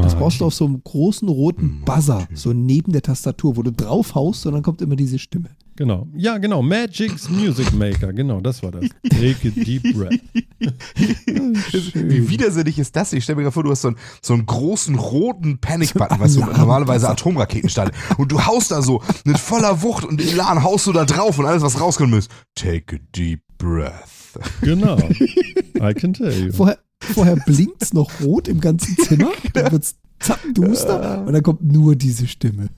Das 0.00 0.14
brauchst 0.14 0.40
du 0.40 0.44
auf 0.44 0.54
so 0.54 0.64
einem 0.64 0.82
großen 0.82 1.28
roten 1.28 1.82
Buzzer, 1.84 2.28
so 2.34 2.52
neben 2.52 2.92
der 2.92 3.02
Tastatur, 3.02 3.56
wo 3.56 3.62
du 3.62 3.72
drauf 3.72 4.14
haust 4.14 4.46
und 4.46 4.54
dann 4.54 4.62
kommt 4.62 4.80
immer 4.80 4.96
diese 4.96 5.18
Stimme. 5.18 5.50
Genau. 5.76 6.06
Ja, 6.14 6.38
genau. 6.38 6.62
Magic's 6.62 7.28
Music 7.30 7.72
Maker. 7.72 8.12
Genau, 8.12 8.40
das 8.40 8.62
war 8.62 8.70
das. 8.70 8.84
Take 9.10 9.48
a 9.48 9.64
deep 9.64 9.82
breath. 9.94 10.20
Wie 11.94 12.28
widersinnig 12.28 12.78
ist 12.78 12.94
das? 12.94 13.12
Ich 13.12 13.24
stelle 13.24 13.36
mir 13.36 13.42
gerade 13.42 13.54
vor, 13.54 13.64
du 13.64 13.70
hast 13.70 13.82
so 13.82 13.88
einen, 13.88 13.96
so 14.20 14.34
einen 14.34 14.46
großen 14.46 14.94
roten 14.96 15.58
Panic-Button, 15.58 16.20
weißt 16.20 16.36
du, 16.36 16.40
normalerweise 16.40 17.08
Atomraketen 17.08 17.70
starten. 17.70 17.96
Und 18.18 18.32
du 18.32 18.44
haust 18.44 18.70
da 18.70 18.82
so 18.82 19.02
mit 19.24 19.38
voller 19.38 19.82
Wucht 19.82 20.04
und 20.04 20.20
Elan 20.20 20.62
haust 20.62 20.86
du 20.86 20.92
da 20.92 21.04
drauf 21.04 21.38
und 21.38 21.46
alles, 21.46 21.62
was 21.62 21.80
rauskommen 21.80 22.14
muss. 22.14 22.28
Take 22.54 22.96
a 22.96 22.98
deep 23.14 23.40
breath. 23.58 24.38
Genau. 24.60 24.98
I 25.80 25.94
can 25.94 26.12
tell 26.12 26.32
you. 26.32 26.52
Vorher, 26.52 26.78
vorher 27.00 27.36
blinkt 27.36 27.82
es 27.82 27.92
noch 27.92 28.10
rot 28.20 28.48
im 28.48 28.60
ganzen 28.60 28.96
Zimmer, 28.96 29.30
dann 29.54 29.72
wird 29.72 29.84
es 29.84 29.96
zappenduster 30.20 31.24
und 31.26 31.32
dann 31.32 31.42
kommt 31.42 31.62
nur 31.62 31.96
diese 31.96 32.26
Stimme. 32.28 32.68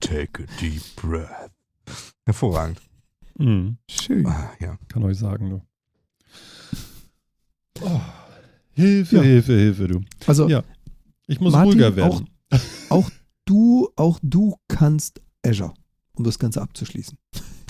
Take 0.00 0.44
a 0.44 0.60
deep 0.60 0.82
breath. 0.96 1.50
Hervorragend. 2.28 2.78
Mhm. 3.38 3.78
Schön. 3.88 4.26
Ah, 4.26 4.50
ja. 4.60 4.76
Kann 4.88 5.02
euch 5.02 5.16
sagen, 5.16 5.48
du. 5.48 5.62
Oh. 7.80 8.00
Hilfe, 8.72 9.16
Ja. 9.16 9.22
Hilfe, 9.22 9.52
Hilfe, 9.54 9.88
du. 9.88 10.00
Also 10.26 10.46
Ja. 10.46 10.62
Ich 11.26 11.40
muss 11.40 11.52
Martin, 11.52 11.72
ruhiger 11.72 11.96
werden. 11.96 12.28
du, 13.46 13.88
auch 13.96 14.18
du 14.22 14.56
kannst 14.68 15.22
Azure, 15.42 15.72
um 16.12 16.24
das 16.24 16.38
Ganze 16.38 16.60
abzuschließen. 16.60 17.16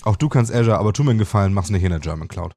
Auch 0.02 0.16
du 0.16 0.28
kannst 0.28 0.52
Azure, 0.52 0.76
aber 0.78 0.92
tu 0.92 1.04
mir 1.04 1.10
einen 1.10 1.18
Gefallen, 1.20 1.52
mach's 1.52 1.70
nicht 1.70 1.84
in 1.84 1.90
der 1.90 2.00
German 2.00 2.26
Cloud. 2.26 2.54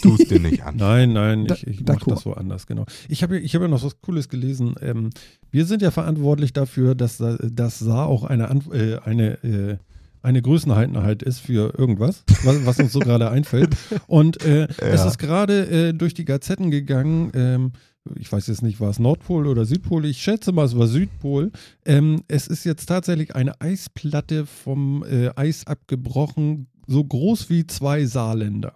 Tu 0.00 0.14
es 0.14 0.28
dir 0.28 0.38
nicht 0.38 0.62
an. 0.62 0.76
Nein, 0.78 1.12
nein, 1.12 1.46
ich, 1.52 1.66
ich 1.66 1.80
mache 1.84 2.08
das 2.08 2.24
woanders, 2.24 2.66
genau. 2.68 2.86
Ich 3.08 3.24
habe 3.24 3.36
ja, 3.38 3.42
ich 3.44 3.54
hab 3.56 3.62
ja 3.62 3.68
noch 3.68 3.82
was 3.82 4.00
Cooles 4.00 4.28
gelesen. 4.28 4.74
Ähm, 4.80 5.10
wir 5.50 5.66
sind 5.66 5.82
ja 5.82 5.90
verantwortlich 5.90 6.52
dafür, 6.52 6.94
dass 6.94 7.18
das 7.18 7.78
SAR 7.80 8.06
auch 8.06 8.22
eine, 8.24 8.48
An- 8.48 8.62
äh, 8.72 8.98
eine, 9.04 9.42
äh, 9.44 9.78
eine 10.22 10.40
Größeneinheit 10.42 11.22
ist 11.22 11.40
für 11.40 11.76
irgendwas, 11.78 12.24
was, 12.44 12.64
was 12.66 12.78
uns 12.78 12.92
so 12.92 13.00
gerade 13.00 13.30
einfällt. 13.30 13.76
Und 14.06 14.42
äh, 14.44 14.64
es 14.78 15.00
Ja. 15.02 15.08
ist 15.08 15.18
gerade 15.18 15.88
äh, 15.88 15.92
durch 15.92 16.14
die 16.14 16.24
Gazetten 16.24 16.70
gegangen, 16.70 17.30
ähm, 17.34 17.72
ich 18.18 18.32
weiß 18.32 18.48
jetzt 18.48 18.62
nicht, 18.62 18.80
war 18.80 18.90
es 18.90 18.98
Nordpol 18.98 19.46
oder 19.46 19.64
Südpol, 19.64 20.04
ich 20.06 20.18
schätze 20.22 20.50
mal, 20.52 20.64
es 20.64 20.76
war 20.76 20.88
Südpol. 20.88 21.52
Ähm, 21.84 22.22
es 22.26 22.48
ist 22.48 22.64
jetzt 22.64 22.86
tatsächlich 22.86 23.36
eine 23.36 23.60
Eisplatte 23.60 24.44
vom 24.46 25.04
äh, 25.04 25.30
Eis 25.36 25.66
abgebrochen, 25.66 26.66
so 26.88 27.04
groß 27.04 27.48
wie 27.48 27.66
zwei 27.66 28.04
Saarländer. 28.06 28.74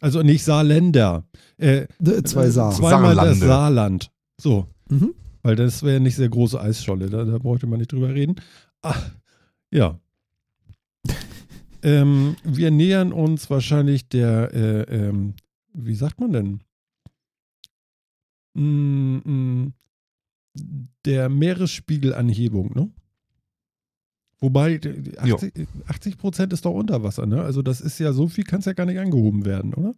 Also 0.00 0.22
nicht 0.22 0.44
Saarländer. 0.44 1.24
Äh, 1.56 1.86
Zwei 2.24 2.50
Saar. 2.50 2.72
Zweimal 2.72 3.14
das. 3.14 3.38
Saarland. 3.38 4.10
So. 4.40 4.66
Mhm. 4.90 5.14
Weil 5.42 5.56
das 5.56 5.82
wäre 5.84 6.00
nicht 6.00 6.16
sehr 6.16 6.28
große 6.28 6.60
Eisscholle, 6.60 7.08
da, 7.08 7.24
da 7.24 7.38
bräuchte 7.38 7.66
man 7.68 7.78
nicht 7.78 7.92
drüber 7.92 8.12
reden. 8.12 8.34
Ah, 8.82 8.94
ja. 9.72 9.98
ähm, 11.82 12.36
wir 12.44 12.70
nähern 12.70 13.12
uns 13.12 13.48
wahrscheinlich 13.50 14.08
der, 14.08 14.52
äh, 14.54 14.82
ähm, 15.08 15.34
wie 15.72 15.94
sagt 15.94 16.20
man 16.20 16.32
denn? 16.32 16.60
Mm, 18.54 19.16
mm, 19.24 19.74
der 21.04 21.28
Meeresspiegelanhebung, 21.28 22.72
ne? 22.74 22.90
Wobei 24.38 24.78
die- 24.78 25.02
die 25.02 25.10
Jo. 25.26 25.36
80, 25.36 25.66
80 25.86 26.18
Prozent 26.18 26.52
ist 26.52 26.64
doch 26.64 26.72
unter 26.74 27.02
Wasser, 27.02 27.26
ne? 27.26 27.42
Also 27.42 27.62
das 27.62 27.80
ist 27.80 27.98
ja 27.98 28.12
so 28.12 28.28
viel, 28.28 28.44
kann 28.44 28.60
es 28.60 28.66
ja 28.66 28.72
gar 28.72 28.86
nicht 28.86 28.98
angehoben 28.98 29.44
werden, 29.44 29.74
oder? 29.74 29.94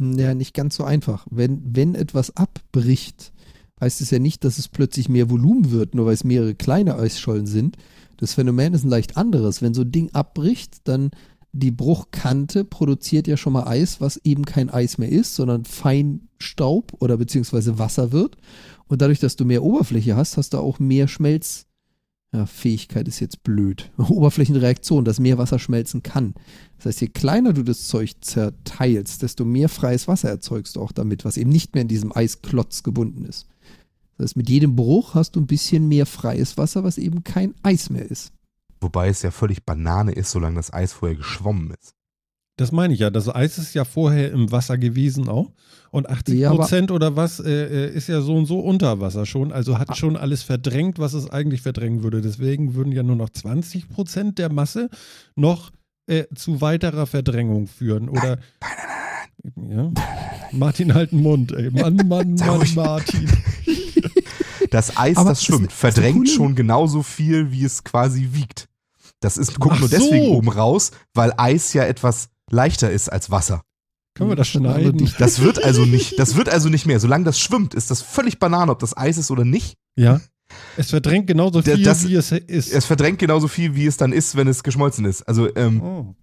Ja, 0.00 0.34
nicht 0.34 0.54
ganz 0.54 0.74
so 0.76 0.84
einfach. 0.84 1.26
Wenn, 1.30 1.62
wenn 1.76 1.94
etwas 1.94 2.36
abbricht, 2.36 3.32
heißt 3.80 4.00
es 4.00 4.10
ja 4.10 4.18
nicht, 4.18 4.44
dass 4.44 4.58
es 4.58 4.68
plötzlich 4.68 5.08
mehr 5.08 5.30
Volumen 5.30 5.70
wird, 5.70 5.94
nur 5.94 6.06
weil 6.06 6.14
es 6.14 6.24
mehrere 6.24 6.54
kleine 6.54 6.96
Eisschollen 6.96 7.46
sind. 7.46 7.76
Das 8.16 8.34
Phänomen 8.34 8.74
ist 8.74 8.84
ein 8.84 8.90
leicht 8.90 9.16
anderes. 9.16 9.62
Wenn 9.62 9.74
so 9.74 9.82
ein 9.82 9.92
Ding 9.92 10.10
abbricht, 10.12 10.78
dann 10.84 11.10
die 11.52 11.70
Bruchkante 11.70 12.64
produziert 12.64 13.28
ja 13.28 13.36
schon 13.36 13.52
mal 13.52 13.68
Eis, 13.68 14.00
was 14.00 14.20
eben 14.24 14.44
kein 14.44 14.70
Eis 14.70 14.98
mehr 14.98 15.08
ist, 15.08 15.36
sondern 15.36 15.64
Feinstaub 15.64 16.92
oder 16.98 17.16
beziehungsweise 17.16 17.78
Wasser 17.78 18.10
wird. 18.10 18.36
Und 18.88 19.02
dadurch, 19.02 19.20
dass 19.20 19.36
du 19.36 19.44
mehr 19.44 19.62
Oberfläche 19.62 20.16
hast, 20.16 20.36
hast 20.36 20.52
du 20.52 20.58
auch 20.58 20.80
mehr 20.80 21.06
Schmelz. 21.06 21.66
Ja, 22.32 22.46
Fähigkeit 22.46 23.06
ist 23.06 23.20
jetzt 23.20 23.44
blöd. 23.44 23.92
Oberflächenreaktion, 23.96 25.04
dass 25.04 25.20
mehr 25.20 25.38
Wasser 25.38 25.60
schmelzen 25.60 26.02
kann. 26.02 26.34
Das 26.76 26.86
heißt, 26.86 27.00
je 27.02 27.08
kleiner 27.08 27.52
du 27.52 27.62
das 27.62 27.86
Zeug 27.86 28.16
zerteilst, 28.20 29.22
desto 29.22 29.44
mehr 29.44 29.68
freies 29.68 30.08
Wasser 30.08 30.30
erzeugst 30.30 30.74
du 30.74 30.80
auch 30.80 30.90
damit, 30.90 31.24
was 31.24 31.36
eben 31.36 31.50
nicht 31.50 31.74
mehr 31.74 31.82
in 31.82 31.88
diesem 31.88 32.14
Eisklotz 32.14 32.82
gebunden 32.82 33.24
ist. 33.24 33.46
Das 34.16 34.24
heißt, 34.26 34.36
mit 34.36 34.48
jedem 34.48 34.76
Bruch 34.76 35.14
hast 35.14 35.36
du 35.36 35.40
ein 35.40 35.46
bisschen 35.46 35.88
mehr 35.88 36.06
freies 36.06 36.56
Wasser, 36.56 36.84
was 36.84 36.98
eben 36.98 37.24
kein 37.24 37.54
Eis 37.62 37.90
mehr 37.90 38.08
ist. 38.08 38.32
Wobei 38.80 39.08
es 39.08 39.22
ja 39.22 39.30
völlig 39.30 39.64
Banane 39.64 40.12
ist, 40.12 40.30
solange 40.30 40.56
das 40.56 40.72
Eis 40.72 40.92
vorher 40.92 41.16
geschwommen 41.16 41.72
ist. 41.80 41.94
Das 42.56 42.70
meine 42.70 42.94
ich 42.94 43.00
ja. 43.00 43.10
Das 43.10 43.28
Eis 43.34 43.58
ist 43.58 43.74
ja 43.74 43.84
vorher 43.84 44.30
im 44.30 44.52
Wasser 44.52 44.78
gewesen 44.78 45.28
auch. 45.28 45.50
Und 45.90 46.08
80 46.08 46.38
Ja, 46.38 46.52
Prozent 46.54 46.90
oder 46.92 47.16
was 47.16 47.40
äh, 47.40 47.50
äh, 47.50 47.92
ist 47.94 48.08
ja 48.08 48.20
so 48.20 48.36
und 48.36 48.46
so 48.46 48.60
unter 48.60 49.00
Wasser 49.00 49.26
schon. 49.26 49.50
Also 49.52 49.74
Ah. 49.74 49.78
hat 49.80 49.96
schon 49.96 50.16
alles 50.16 50.42
verdrängt, 50.44 50.98
was 51.00 51.14
es 51.14 51.28
eigentlich 51.28 51.62
verdrängen 51.62 52.04
würde. 52.04 52.20
Deswegen 52.20 52.74
würden 52.74 52.92
ja 52.92 53.02
nur 53.02 53.16
noch 53.16 53.30
20 53.30 53.88
Prozent 53.88 54.38
der 54.38 54.52
Masse 54.52 54.88
noch 55.34 55.72
äh, 56.06 56.24
zu 56.36 56.60
weiterer 56.60 57.06
Verdrängung 57.06 57.66
führen. 57.66 58.08
Oder. 58.08 58.38
Ja. 59.68 59.90
Martin, 60.52 60.94
halt 60.94 61.10
den 61.12 61.22
Mund, 61.22 61.50
ey. 61.52 61.70
Mann, 61.70 61.96
Mann, 62.06 62.34
Mann, 62.34 62.48
ruhig. 62.50 62.76
Martin. 62.76 63.28
Das 64.74 64.96
Eis, 64.96 65.16
Aber 65.16 65.30
das 65.30 65.44
schwimmt, 65.44 65.70
das 65.70 65.78
verdrängt 65.78 66.28
schon 66.28 66.56
genauso 66.56 67.04
viel, 67.04 67.52
wie 67.52 67.64
es 67.64 67.84
quasi 67.84 68.30
wiegt. 68.32 68.68
Das 69.20 69.36
ist, 69.36 69.60
guckt 69.60 69.76
Ach 69.76 69.80
nur 69.80 69.88
so. 69.88 69.96
deswegen 69.96 70.26
oben 70.34 70.48
raus, 70.48 70.90
weil 71.14 71.32
Eis 71.36 71.72
ja 71.74 71.84
etwas 71.84 72.28
leichter 72.50 72.90
ist 72.90 73.08
als 73.08 73.30
Wasser. 73.30 73.62
Können 74.16 74.30
wir 74.30 74.36
das 74.36 74.48
ist 74.48 74.54
schneiden? 74.54 75.12
Das 75.18 75.40
wird 75.40 75.62
also 75.62 75.84
nicht, 75.84 76.18
das 76.18 76.34
wird 76.34 76.48
also 76.48 76.68
nicht 76.70 76.86
mehr. 76.86 76.98
Solange 76.98 77.24
das 77.24 77.38
schwimmt, 77.38 77.72
ist 77.74 77.92
das 77.92 78.02
völlig 78.02 78.40
Banane, 78.40 78.72
ob 78.72 78.80
das 78.80 78.96
Eis 78.96 79.16
ist 79.16 79.30
oder 79.30 79.44
nicht. 79.44 79.76
Ja. 79.96 80.20
Es 80.76 80.90
verdrängt 80.90 81.28
genauso 81.28 81.62
viel, 81.62 81.82
das- 81.84 82.08
wie 82.08 82.16
es 82.16 82.32
ist. 82.32 82.72
Es 82.72 82.84
verdrängt 82.84 83.20
genauso 83.20 83.46
viel, 83.46 83.76
wie 83.76 83.86
es 83.86 83.96
dann 83.96 84.12
ist, 84.12 84.34
wenn 84.34 84.48
es 84.48 84.64
geschmolzen 84.64 85.04
ist. 85.04 85.22
Also 85.22 85.54
ähm, 85.54 85.82
oh. 85.82 86.14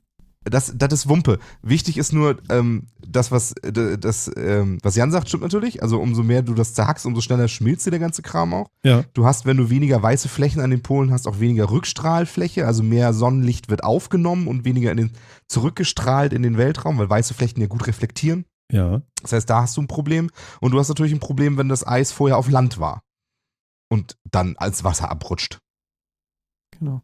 Das, 0.43 0.73
das 0.75 0.91
ist 0.91 1.09
Wumpe. 1.09 1.37
Wichtig 1.61 1.97
ist 1.97 2.13
nur, 2.13 2.37
ähm, 2.49 2.87
das, 3.07 3.31
was, 3.31 3.53
äh, 3.63 3.97
das, 3.97 4.31
ähm, 4.35 4.79
was 4.81 4.95
Jan 4.95 5.11
sagt, 5.11 5.27
stimmt 5.27 5.43
natürlich. 5.43 5.83
Also 5.83 5.99
umso 5.99 6.23
mehr 6.23 6.41
du 6.41 6.55
das 6.55 6.73
zerhackst, 6.73 7.05
umso 7.05 7.21
schneller 7.21 7.47
schmilzt 7.47 7.85
dir 7.85 7.91
der 7.91 7.99
ganze 7.99 8.23
Kram 8.23 8.53
auch. 8.53 8.69
Ja. 8.83 9.03
Du 9.13 9.25
hast, 9.25 9.45
wenn 9.45 9.57
du 9.57 9.69
weniger 9.69 10.01
weiße 10.01 10.29
Flächen 10.29 10.61
an 10.61 10.71
den 10.71 10.81
Polen 10.81 11.11
hast, 11.11 11.27
auch 11.27 11.39
weniger 11.39 11.69
Rückstrahlfläche, 11.69 12.65
also 12.65 12.81
mehr 12.81 13.13
Sonnenlicht 13.13 13.69
wird 13.69 13.83
aufgenommen 13.83 14.47
und 14.47 14.65
weniger 14.65 14.89
in 14.91 14.97
den, 14.97 15.11
zurückgestrahlt 15.47 16.33
in 16.33 16.41
den 16.41 16.57
Weltraum, 16.57 16.97
weil 16.97 17.09
weiße 17.09 17.35
Flächen 17.35 17.61
ja 17.61 17.67
gut 17.67 17.85
reflektieren. 17.85 18.45
Ja. 18.71 19.03
Das 19.21 19.33
heißt, 19.33 19.49
da 19.49 19.61
hast 19.61 19.77
du 19.77 19.81
ein 19.81 19.87
Problem. 19.87 20.31
Und 20.59 20.71
du 20.71 20.79
hast 20.79 20.89
natürlich 20.89 21.13
ein 21.13 21.19
Problem, 21.19 21.57
wenn 21.57 21.69
das 21.69 21.85
Eis 21.85 22.11
vorher 22.11 22.37
auf 22.37 22.49
Land 22.49 22.79
war 22.79 23.03
und 23.91 24.17
dann 24.31 24.55
als 24.57 24.83
Wasser 24.83 25.11
abrutscht. 25.11 25.59
Genau. 26.79 27.03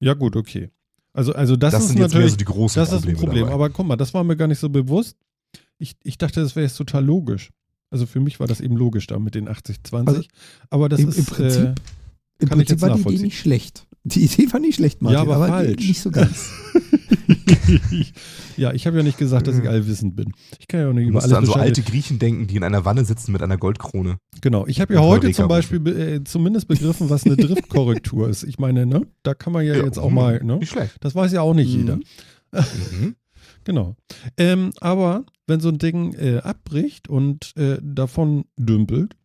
Ja, 0.00 0.14
gut, 0.14 0.36
okay. 0.36 0.70
Also, 1.14 1.32
also 1.32 1.56
das, 1.56 1.72
Das, 1.72 1.82
ist 1.84 1.88
sind 1.90 1.98
jetzt 1.98 2.12
mehr 2.12 2.20
natürlich. 2.22 2.32
so 2.32 2.36
die 2.36 2.44
großen 2.44 2.80
Das 2.80 2.88
ist 2.92 2.94
Probleme. 2.96 3.18
ein 3.18 3.20
Problem. 3.24 3.44
Dabei. 3.44 3.54
Aber 3.54 3.70
guck 3.70 3.86
mal, 3.86 3.96
das 3.96 4.12
war 4.12 4.22
mir 4.24 4.36
gar 4.36 4.48
nicht 4.48 4.58
so 4.58 4.68
bewusst. 4.68 5.16
Ich, 5.78 5.94
ich 6.02 6.18
dachte, 6.18 6.40
das 6.42 6.54
wäre 6.56 6.66
jetzt 6.66 6.76
total 6.76 7.04
logisch. 7.04 7.50
Also 7.90 8.04
für 8.06 8.18
mich 8.20 8.40
war 8.40 8.46
das 8.48 8.60
eben 8.60 8.76
logisch 8.76 9.06
da 9.06 9.18
mit 9.18 9.34
den 9.36 9.48
80-20. 9.48 10.08
Also 10.08 10.22
aber 10.70 10.88
das 10.88 11.00
im- 11.00 11.08
ist. 11.10 11.18
im 11.18 11.24
Prinzip 11.26 11.62
äh, 11.62 11.74
Im 12.40 12.48
Prinzip 12.48 12.68
jetzt 12.70 12.82
war 12.82 12.96
die 12.96 13.00
Idee 13.02 13.22
nicht 13.22 13.38
schlecht. 13.38 13.86
Die 14.02 14.24
Idee 14.24 14.52
war 14.52 14.58
nicht 14.60 14.74
schlecht, 14.74 15.00
Martin, 15.00 15.16
Ja, 15.28 15.34
aber 15.34 15.46
die- 15.46 15.50
falsch. 15.52 15.86
nicht 15.88 16.00
so 16.02 16.10
ganz. 16.10 16.50
ja, 18.56 18.72
ich 18.72 18.86
habe 18.86 18.96
ja 18.96 19.02
nicht 19.02 19.18
gesagt, 19.18 19.46
dass 19.46 19.58
ich 19.58 19.68
allwissend 19.68 20.16
bin. 20.16 20.32
Ich 20.58 20.66
kann 20.68 20.80
ja 20.80 20.88
auch 20.88 20.92
nicht 20.92 21.06
Du 21.06 21.10
über 21.10 21.22
alles 21.22 21.32
an 21.32 21.46
so 21.46 21.54
alte 21.54 21.82
Griechen 21.82 22.18
denken, 22.18 22.46
die 22.46 22.56
in 22.56 22.62
einer 22.64 22.84
Wanne 22.84 23.04
sitzen 23.04 23.32
mit 23.32 23.42
einer 23.42 23.56
Goldkrone. 23.56 24.18
Genau. 24.40 24.66
Ich 24.66 24.80
habe 24.80 24.94
ja 24.94 25.00
heute 25.00 25.30
zum 25.32 25.48
Beispiel 25.48 25.80
be- 25.80 26.14
äh, 26.16 26.24
zumindest 26.24 26.68
begriffen, 26.68 27.10
was 27.10 27.24
eine 27.26 27.36
Driftkorrektur 27.36 28.28
ist. 28.28 28.42
Ich 28.44 28.58
meine, 28.58 28.86
ne, 28.86 29.06
da 29.22 29.34
kann 29.34 29.52
man 29.52 29.64
ja, 29.66 29.74
jetzt 29.74 29.98
auch 29.98 30.10
mal, 30.10 30.42
ne? 30.42 30.56
Nicht 30.58 30.70
schlecht. 30.70 30.96
Das 31.00 31.14
weiß 31.14 31.32
ja 31.32 31.40
auch 31.42 31.54
nicht 31.54 31.72
Mhm. 31.72 31.80
jeder. 31.80 31.96
Mhm. 31.96 33.16
Genau. 33.66 33.96
Ähm, 34.36 34.72
aber 34.80 35.24
wenn 35.46 35.58
so 35.60 35.70
ein 35.70 35.78
Ding 35.78 36.12
äh, 36.14 36.38
abbricht 36.38 37.08
und 37.08 37.56
äh, 37.56 37.78
davon 37.82 38.44
dümpelt, 38.58 39.16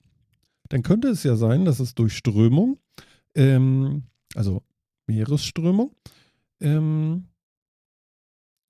dann 0.69 0.81
könnte 0.81 1.09
es 1.09 1.23
ja 1.23 1.35
sein, 1.35 1.65
dass 1.65 1.81
es 1.81 1.93
durch 1.93 2.15
Strömung, 2.15 2.77
ähm, 3.35 4.03
also 4.35 4.63
Meeresströmung, 5.07 5.91
ähm, 6.61 7.25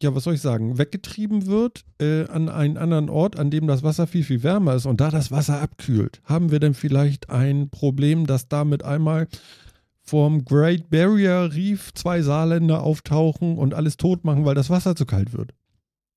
ja, 0.01 0.15
was 0.15 0.23
soll 0.23 0.35
ich 0.35 0.41
sagen, 0.41 0.77
weggetrieben 0.77 1.45
wird 1.45 1.83
äh, 1.99 2.25
an 2.27 2.47
einen 2.47 2.77
anderen 2.77 3.09
Ort, 3.09 3.37
an 3.37 3.51
dem 3.51 3.67
das 3.67 3.83
Wasser 3.83 4.07
viel, 4.07 4.23
viel 4.23 4.43
wärmer 4.43 4.75
ist 4.75 4.85
und 4.85 5.01
da 5.01 5.11
das 5.11 5.29
Wasser 5.31 5.61
abkühlt. 5.61 6.21
Haben 6.23 6.51
wir 6.51 6.59
denn 6.59 6.73
vielleicht 6.73 7.29
ein 7.29 7.69
Problem, 7.69 8.25
dass 8.25 8.47
damit 8.47 8.83
einmal 8.83 9.27
vom 10.01 10.45
Great 10.45 10.89
Barrier 10.89 11.49
Reef 11.53 11.93
zwei 11.93 12.21
Saarländer 12.21 12.81
auftauchen 12.81 13.57
und 13.57 13.73
alles 13.73 13.97
tot 13.97 14.23
machen, 14.23 14.45
weil 14.45 14.55
das 14.55 14.69
Wasser 14.69 14.95
zu 14.95 15.05
kalt 15.05 15.33
wird? 15.33 15.53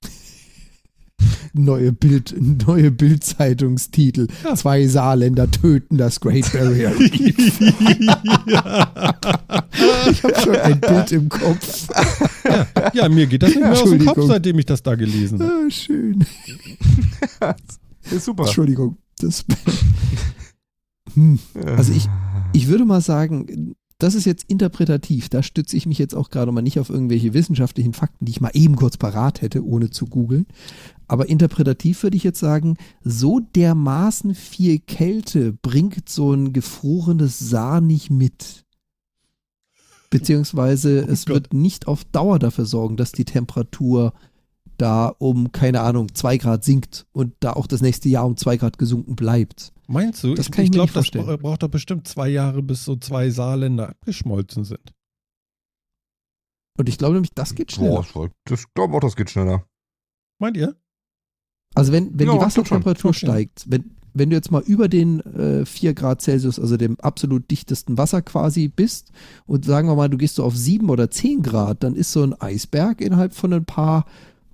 Neue 1.53 1.93
Bild, 1.93 2.35
neue 2.67 2.91
Bildzeitungstitel. 2.93 4.29
Ja. 4.45 4.55
Zwei 4.55 4.87
Saarländer 4.87 5.51
töten 5.51 5.99
das 5.99 6.21
Great 6.21 6.51
Barrier 6.53 6.91
Reef. 6.99 7.61
Ich 10.11 10.23
habe 10.23 10.41
schon 10.41 10.57
ein 10.57 10.81
Bild 10.81 11.13
im 11.13 11.29
Kopf. 11.29 11.89
Ja, 12.94 13.09
mir 13.09 13.27
geht 13.27 13.43
das 13.43 13.51
nicht 13.51 13.60
mehr 13.60 13.73
aus 13.73 13.90
dem 13.90 14.05
Kopf, 14.05 14.24
seitdem 14.27 14.59
ich 14.59 14.66
das 14.66 14.82
da 14.82 14.94
gelesen 14.94 15.40
habe. 15.40 15.66
Ah, 15.66 15.70
schön. 15.70 16.24
Ist 18.10 18.24
super. 18.24 18.44
Entschuldigung. 18.44 18.97
Das 19.19 19.44
hm. 21.14 21.39
Also 21.77 21.93
ich, 21.93 22.09
ich 22.52 22.69
würde 22.69 22.85
mal 22.85 23.01
sagen, 23.01 23.74
das 24.02 24.16
ist 24.16 24.24
jetzt 24.24 24.44
interpretativ. 24.48 25.28
Da 25.28 25.44
stütze 25.44 25.77
ich 25.77 25.86
mich 25.86 25.98
jetzt 25.98 26.14
auch 26.14 26.31
gerade 26.31 26.51
mal 26.51 26.62
nicht 26.62 26.81
auf 26.81 26.90
irgendwelche 26.90 27.35
wissenschaftlichen 27.35 27.93
Fakten, 27.93 28.24
die 28.24 28.32
ich 28.32 28.40
mal 28.40 28.51
eben 28.52 28.74
kurz 28.74 28.97
parat 28.97 29.43
hätte, 29.43 29.64
ohne 29.64 29.90
zu 29.90 30.06
googeln. 30.06 30.47
Aber 31.06 31.28
interpretativ 31.28 32.02
würde 32.02 32.16
ich 32.16 32.24
jetzt 32.24 32.40
sagen, 32.40 32.77
so 33.05 33.39
dermaßen 33.39 34.35
viel 34.35 34.81
Kälte 34.81 35.52
bringt 35.52 36.09
so 36.09 36.32
ein 36.32 36.52
gefrorenes 36.52 37.39
Saar 37.39 37.81
nicht 37.81 38.10
mit. 38.10 38.62
Beziehungsweise 40.13 41.05
Oh 41.09 41.11
es 41.13 41.25
Gott. 41.27 41.35
wird 41.35 41.55
nicht 41.55 41.89
auf 41.89 42.05
Dauer 42.05 42.39
dafür 42.39 42.67
sorgen, 42.67 42.97
dass 42.97 43.13
die 43.13 43.25
Temperatur 43.25 44.13
da 44.79 45.09
um, 45.19 45.53
keine 45.53 45.81
Ahnung, 45.81 46.15
zwei 46.15 46.37
Grad 46.39 46.65
sinkt 46.65 47.07
und 47.13 47.35
da 47.41 47.53
auch 47.53 47.67
das 47.67 47.83
nächste 47.83 48.09
Jahr 48.09 48.27
um 48.27 48.37
zwei 48.37 48.57
Grad 48.57 48.79
gesunken 48.79 49.17
bleibt. 49.17 49.73
Meinst 49.87 50.23
du? 50.25 50.35
Das 50.35 50.47
ich 50.47 50.53
kann 50.53 50.65
ich 50.65 50.71
mir 50.71 50.75
glaube, 50.87 50.99
nicht 50.99 51.15
das 51.15 51.39
braucht 51.41 51.63
doch 51.63 51.69
bestimmt 51.69 52.09
zwei 52.09 52.29
Jahre, 52.29 52.63
bis 52.63 52.85
so 52.85 52.97
zwei 52.97 53.31
Saarländer 53.31 53.91
abgeschmolzen 53.91 54.65
sind. 54.65 54.93
Und 56.79 56.89
ich 56.89 56.99
glaube 56.99 57.15
nämlich, 57.15 57.33
das 57.35 57.55
geht 57.55 57.73
schneller. 57.73 58.05
Boah, 58.13 58.31
das 58.45 58.65
glaube 58.75 58.95
auch, 58.97 59.01
das 59.01 59.15
geht 59.17 59.31
schneller. 59.31 59.67
Meint 60.41 60.57
ihr? 60.57 60.77
Also 61.75 61.93
wenn, 61.93 62.19
wenn 62.19 62.27
Ja, 62.29 62.35
die 62.35 62.41
Wassertemperatur 62.41 63.15
steigt, 63.15 63.71
wenn, 63.71 63.97
wenn 64.15 64.31
du 64.31 64.37
jetzt 64.37 64.51
mal 64.51 64.63
über 64.63 64.89
den 64.89 65.21
äh, 65.21 65.65
4 65.65 65.95
Grad 65.95 66.21
Celsius, 66.23 66.59
also 66.59 66.77
dem 66.77 66.99
absolut 67.01 67.51
dichtesten 67.51 67.99
Wasser 67.99 68.23
quasi 68.23 68.69
bist 68.69 69.11
und 69.47 69.65
sagen 69.65 69.89
wir 69.89 69.95
mal, 69.97 70.09
du 70.09 70.19
gehst 70.19 70.37
so 70.37 70.45
auf 70.45 70.57
7 70.57 70.89
oder 70.91 71.11
10 71.11 71.43
Grad, 71.43 71.83
dann 71.83 71.95
ist 71.95 72.13
so 72.13 72.23
ein 72.23 72.39
Eisberg 72.41 73.01
innerhalb 73.01 73.35
von 73.35 73.53
ein 73.53 73.65
paar, 73.65 74.07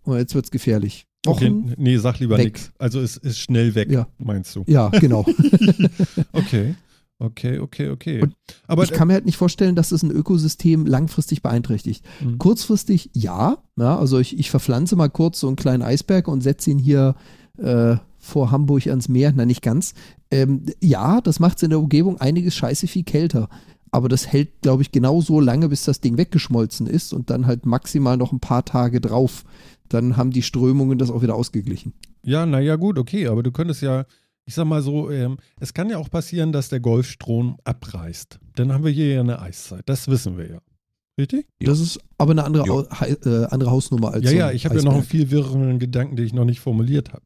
oh, 0.05 0.15
jetzt 0.15 0.35
wird's 0.35 0.51
gefährlich, 0.51 1.07
Wochen. 1.27 1.65
Okay, 1.65 1.75
nee, 1.77 1.97
sag 1.99 2.21
lieber 2.21 2.39
weg. 2.39 2.45
nichts. 2.55 2.73
Also 2.79 3.01
es 3.01 3.17
ist 3.17 3.39
schnell 3.39 3.75
weg, 3.75 3.91
Ja. 3.91 4.07
meinst 4.19 4.55
du? 4.55 4.65
Ja, 4.67 4.89
genau. 4.89 5.25
Okay. 6.33 6.75
Okay, 7.21 7.59
okay, 7.59 7.89
okay. 7.89 8.23
Und 8.23 8.37
Aber 8.69 8.85
ich 8.85 8.93
kann 8.93 9.09
mir 9.09 9.15
halt 9.15 9.27
nicht 9.27 9.37
vorstellen, 9.37 9.75
dass 9.75 9.89
das 9.89 10.05
ein 10.05 10.13
Ökosystem 10.13 10.87
langfristig 10.87 11.43
beeinträchtigt. 11.43 12.05
Mhm. 12.21 12.39
Kurzfristig 12.39 13.11
ja, 13.13 13.59
ja 13.77 13.99
also 13.99 14.21
ich, 14.21 14.39
ich 14.39 14.51
verpflanze 14.51 14.95
mal 14.95 15.09
kurz 15.09 15.41
so 15.41 15.49
einen 15.49 15.57
kleinen 15.57 15.83
Eisberg 15.83 16.29
und 16.29 16.43
setze 16.43 16.71
ihn 16.71 16.79
hier 16.79 17.17
äh, 17.59 17.97
vor 18.29 18.51
Hamburg 18.51 18.87
ans 18.87 19.09
Meer, 19.09 19.33
na 19.35 19.45
nicht 19.45 19.63
ganz. 19.63 19.95
Ähm, 20.31 20.67
ja, 20.83 21.21
das 21.21 21.41
macht 21.41 21.57
es 21.57 21.63
in 21.65 21.71
der 21.71 21.81
Umgebung 21.81 22.21
einiges 22.21 22.55
scheiße 22.55 22.87
viel 22.87 23.05
kälter. 23.05 23.49
Aber 23.91 24.09
das 24.09 24.27
hält, 24.27 24.61
glaube 24.61 24.83
ich, 24.83 24.93
genau 24.93 25.23
so 25.23 25.41
lange, 25.41 25.71
bis 25.71 25.85
das 25.85 26.01
Ding 26.01 26.19
weggeschmolzen 26.19 26.87
ist 26.87 27.15
und 27.15 27.31
dann 27.31 27.47
halt 27.47 27.65
maximal 27.65 28.19
noch 28.19 28.33
ein 28.33 28.41
paar 28.41 28.65
Tage 28.65 29.01
drauf. 29.01 29.45
Dann 29.89 30.19
haben 30.19 30.31
die 30.31 30.43
Strömungen 30.43 30.99
das 30.99 31.11
auch 31.11 31.23
wieder 31.23 31.35
ausgeglichen. 31.35 31.95
Ja, 32.23 32.45
naja, 32.45 32.77
gut, 32.77 32.99
okay, 32.99 33.29
aber 33.29 33.43
du 33.43 33.51
könntest 33.51 33.81
ja, 33.81 34.05
ich 34.45 34.55
sag 34.55 34.67
mal 34.67 34.83
so, 34.83 35.11
ähm, 35.11 35.39
es 35.59 35.73
kann 35.73 35.89
ja 35.89 35.97
auch 35.97 36.11
passieren, 36.11 36.53
dass 36.53 36.69
der 36.69 36.81
Golfstrom 36.81 37.57
abreißt. 37.65 38.39
Dann 38.57 38.73
haben 38.73 38.85
wir 38.85 38.93
hier 38.93 39.15
ja 39.15 39.21
eine 39.21 39.41
Eiszeit. 39.41 39.83
Das 39.87 40.09
wissen 40.09 40.37
wir 40.37 40.51
ja. 40.51 40.59
Richtig? 41.19 41.47
Ja. 41.61 41.71
Das 41.71 41.81
ist 41.81 41.99
aber 42.19 42.33
eine 42.33 42.45
andere, 42.45 42.89
Hei- 43.01 43.17
äh, 43.25 43.47
andere 43.47 43.71
Hausnummer 43.71 44.13
als 44.13 44.25
ja, 44.27 44.31
so 44.31 44.37
ja, 44.37 44.51
ich 44.53 44.67
habe 44.67 44.77
ja 44.77 44.83
noch 44.83 44.95
einen 44.95 45.03
viel 45.03 45.31
wirreren 45.31 45.79
Gedanken, 45.79 46.15
den 46.17 46.27
ich 46.27 46.33
noch 46.35 46.45
nicht 46.45 46.61
formuliert 46.61 47.13
habe. 47.13 47.23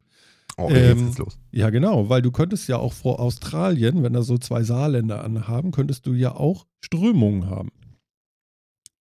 Oh, 0.58 0.64
okay, 0.64 0.88
jetzt 0.88 0.98
Ähm, 0.98 1.06
geht's 1.06 1.18
los. 1.18 1.38
Ja, 1.50 1.70
genau, 1.70 2.08
weil 2.08 2.22
du 2.22 2.30
könntest 2.30 2.68
ja 2.68 2.76
auch 2.78 2.92
vor 2.92 3.20
Australien, 3.20 4.02
wenn 4.02 4.12
da 4.12 4.22
so 4.22 4.38
zwei 4.38 4.62
Saarländer 4.62 5.24
anhaben, 5.24 5.70
könntest 5.70 6.06
du 6.06 6.12
ja 6.12 6.34
auch 6.34 6.66
Strömungen 6.80 7.48
haben 7.48 7.70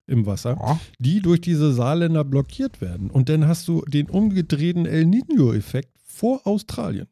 im 0.06 0.26
Wasser, 0.26 0.56
Oh, 0.60 0.76
die 0.98 1.20
durch 1.20 1.40
diese 1.40 1.72
Saarländer 1.72 2.24
blockiert 2.24 2.80
werden. 2.80 3.10
Und 3.10 3.28
dann 3.28 3.46
hast 3.46 3.68
du 3.68 3.82
den 3.82 4.10
umgedrehten 4.10 4.84
El 4.84 5.06
Nino-Effekt 5.06 5.96
vor 6.04 6.46
Australien. 6.46 7.06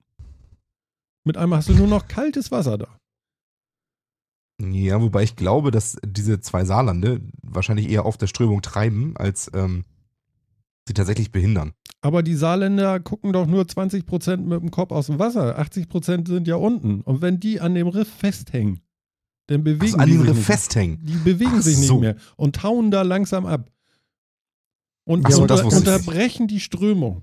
Mit 1.25 1.37
einmal 1.37 1.59
hast 1.59 1.69
du 1.69 1.75
nur 1.75 1.87
noch 1.87 2.09
kaltes 2.09 2.51
Wasser 2.51 2.79
da. 2.79 2.99
Ja, 4.61 5.01
wobei 5.01 5.23
ich 5.23 5.37
glaube, 5.37 5.71
dass 5.71 5.99
diese 6.05 6.41
zwei 6.41 6.65
Saarlande 6.65 7.21
wahrscheinlich 7.43 7.89
eher 7.89 8.05
auf 8.05 8.17
der 8.17 8.27
Strömung 8.27 8.61
treiben, 8.61 9.17
als 9.17 9.49
ähm, 9.55 9.85
sie 10.87 10.95
tatsächlich 10.95 11.31
behindern. 11.31 11.75
Aber 12.01 12.23
die 12.23 12.35
Saarländer 12.35 13.01
gucken 13.01 13.33
doch 13.33 13.47
nur 13.47 13.65
20% 13.65 14.37
mit 14.39 14.61
dem 14.63 14.71
Kopf 14.71 14.93
aus 14.93 15.07
dem 15.07 15.19
Wasser. 15.19 15.59
80% 15.59 16.29
sind 16.29 16.47
ja 16.47 16.55
unten. 16.57 17.01
Und 17.01 17.23
wenn 17.23 17.41
die 17.41 17.61
an 17.61 17.75
dem 17.75 17.89
Riff 17.89 18.09
festhängen, 18.09 18.81
dann 19.49 19.65
bewegen 19.65 19.83
Also 19.83 19.97
an 19.99 20.07
die 20.07 20.13
dem 20.13 20.21
sich 20.21 20.29
Riff 20.31 20.37
nicht. 20.37 20.47
festhängen. 20.47 20.99
Die 21.05 21.17
bewegen 21.17 21.53
Ach 21.57 21.63
sich 21.63 21.77
nicht 21.79 21.89
so. 21.89 21.99
mehr 21.99 22.17
und 22.37 22.55
tauen 22.57 22.91
da 22.91 23.03
langsam 23.03 23.47
ab. 23.47 23.71
Und 25.05 25.31
so, 25.33 25.43
unter, 25.43 25.57
ich 25.57 25.65
nicht. 25.65 25.75
unterbrechen 25.77 26.47
die 26.49 26.61
Strömung. 26.61 27.23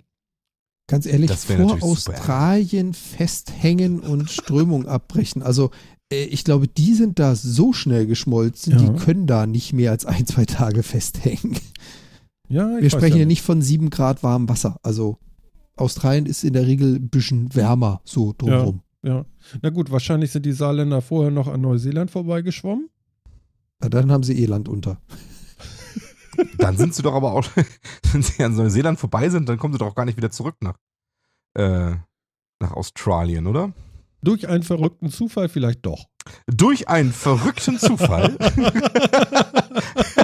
Ganz 0.87 1.05
ehrlich, 1.05 1.31
vor 1.31 1.55
natürlich 1.57 1.81
super. 1.83 1.87
Australien 2.17 2.93
festhängen 2.93 3.99
und 4.01 4.29
Strömung 4.29 4.87
abbrechen. 4.87 5.41
Also 5.41 5.71
äh, 6.11 6.25
ich 6.25 6.43
glaube, 6.43 6.67
die 6.67 6.93
sind 6.93 7.17
da 7.19 7.35
so 7.35 7.73
schnell 7.73 8.05
geschmolzen, 8.07 8.73
Ja. 8.73 8.77
die 8.89 8.99
können 8.99 9.25
da 9.25 9.47
nicht 9.47 9.71
mehr 9.73 9.91
als 9.91 10.05
ein, 10.05 10.25
zwei 10.25 10.45
Tage 10.45 10.83
festhängen. 10.83 11.57
Ja, 12.47 12.77
ich 12.77 12.83
Wir 12.83 12.89
sprechen 12.89 13.17
ja 13.17 13.21
ja 13.21 13.25
nicht 13.25 13.41
von 13.41 13.61
sieben 13.61 13.89
Grad 13.89 14.23
warmem 14.23 14.49
Wasser. 14.49 14.79
Also 14.83 15.17
Australien 15.75 16.25
ist 16.25 16.43
in 16.43 16.53
der 16.53 16.67
Regel 16.67 16.95
ein 16.95 17.09
bisschen 17.09 17.53
wärmer 17.55 18.01
so 18.05 18.33
drumherum. 18.37 18.81
Ja. 19.03 19.25
Na 19.61 19.69
gut, 19.69 19.91
wahrscheinlich 19.91 20.31
sind 20.31 20.45
die 20.45 20.51
Saarländer 20.51 21.01
vorher 21.01 21.31
noch 21.31 21.47
an 21.47 21.61
Neuseeland 21.61 22.09
vorbeigeschwommen. 22.09 22.89
Na, 23.79 23.89
dann 23.89 24.11
haben 24.11 24.23
sie 24.23 24.41
eh 24.41 24.45
Land 24.45 24.67
unter. 24.67 24.99
Dann 26.57 26.75
sind 26.75 26.93
sie 26.93 27.01
doch 27.01 27.13
aber 27.13 27.31
auch, 27.31 27.45
wenn 28.11 28.21
sie 28.21 28.43
an 28.43 28.55
Neuseeland 28.57 28.99
vorbei 28.99 29.29
sind, 29.29 29.47
dann 29.47 29.57
kommen 29.57 29.73
sie 29.73 29.77
doch 29.77 29.87
auch 29.87 29.95
gar 29.95 30.03
nicht 30.03 30.17
wieder 30.17 30.31
zurück 30.31 30.57
nach, 30.59 30.75
äh, 31.53 31.95
nach 32.59 32.71
Australien, 32.73 33.47
oder? 33.47 33.71
Durch 34.21 34.49
einen 34.49 34.63
verrückten 34.63 35.09
Zufall 35.09 35.47
vielleicht 35.47 35.85
doch. 35.85 36.09
Durch 36.47 36.89
einen 36.89 37.13
verrückten 37.13 37.79
Zufall. 37.79 38.37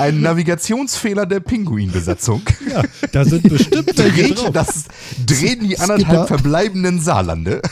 Ein 0.00 0.22
Navigationsfehler 0.22 1.26
der 1.26 1.40
Pinguinbesatzung. 1.40 2.42
Ja, 2.70 2.82
da 3.10 3.24
sind 3.24 3.48
bestimmt 3.48 3.98
welche 3.98 4.32
drauf. 4.34 4.52
das 4.52 4.84
drehen 5.26 5.60
die 5.60 5.74
Skipper. 5.74 5.94
anderthalb 5.94 6.28
verbleibenden 6.28 7.00
Saarlande. 7.00 7.60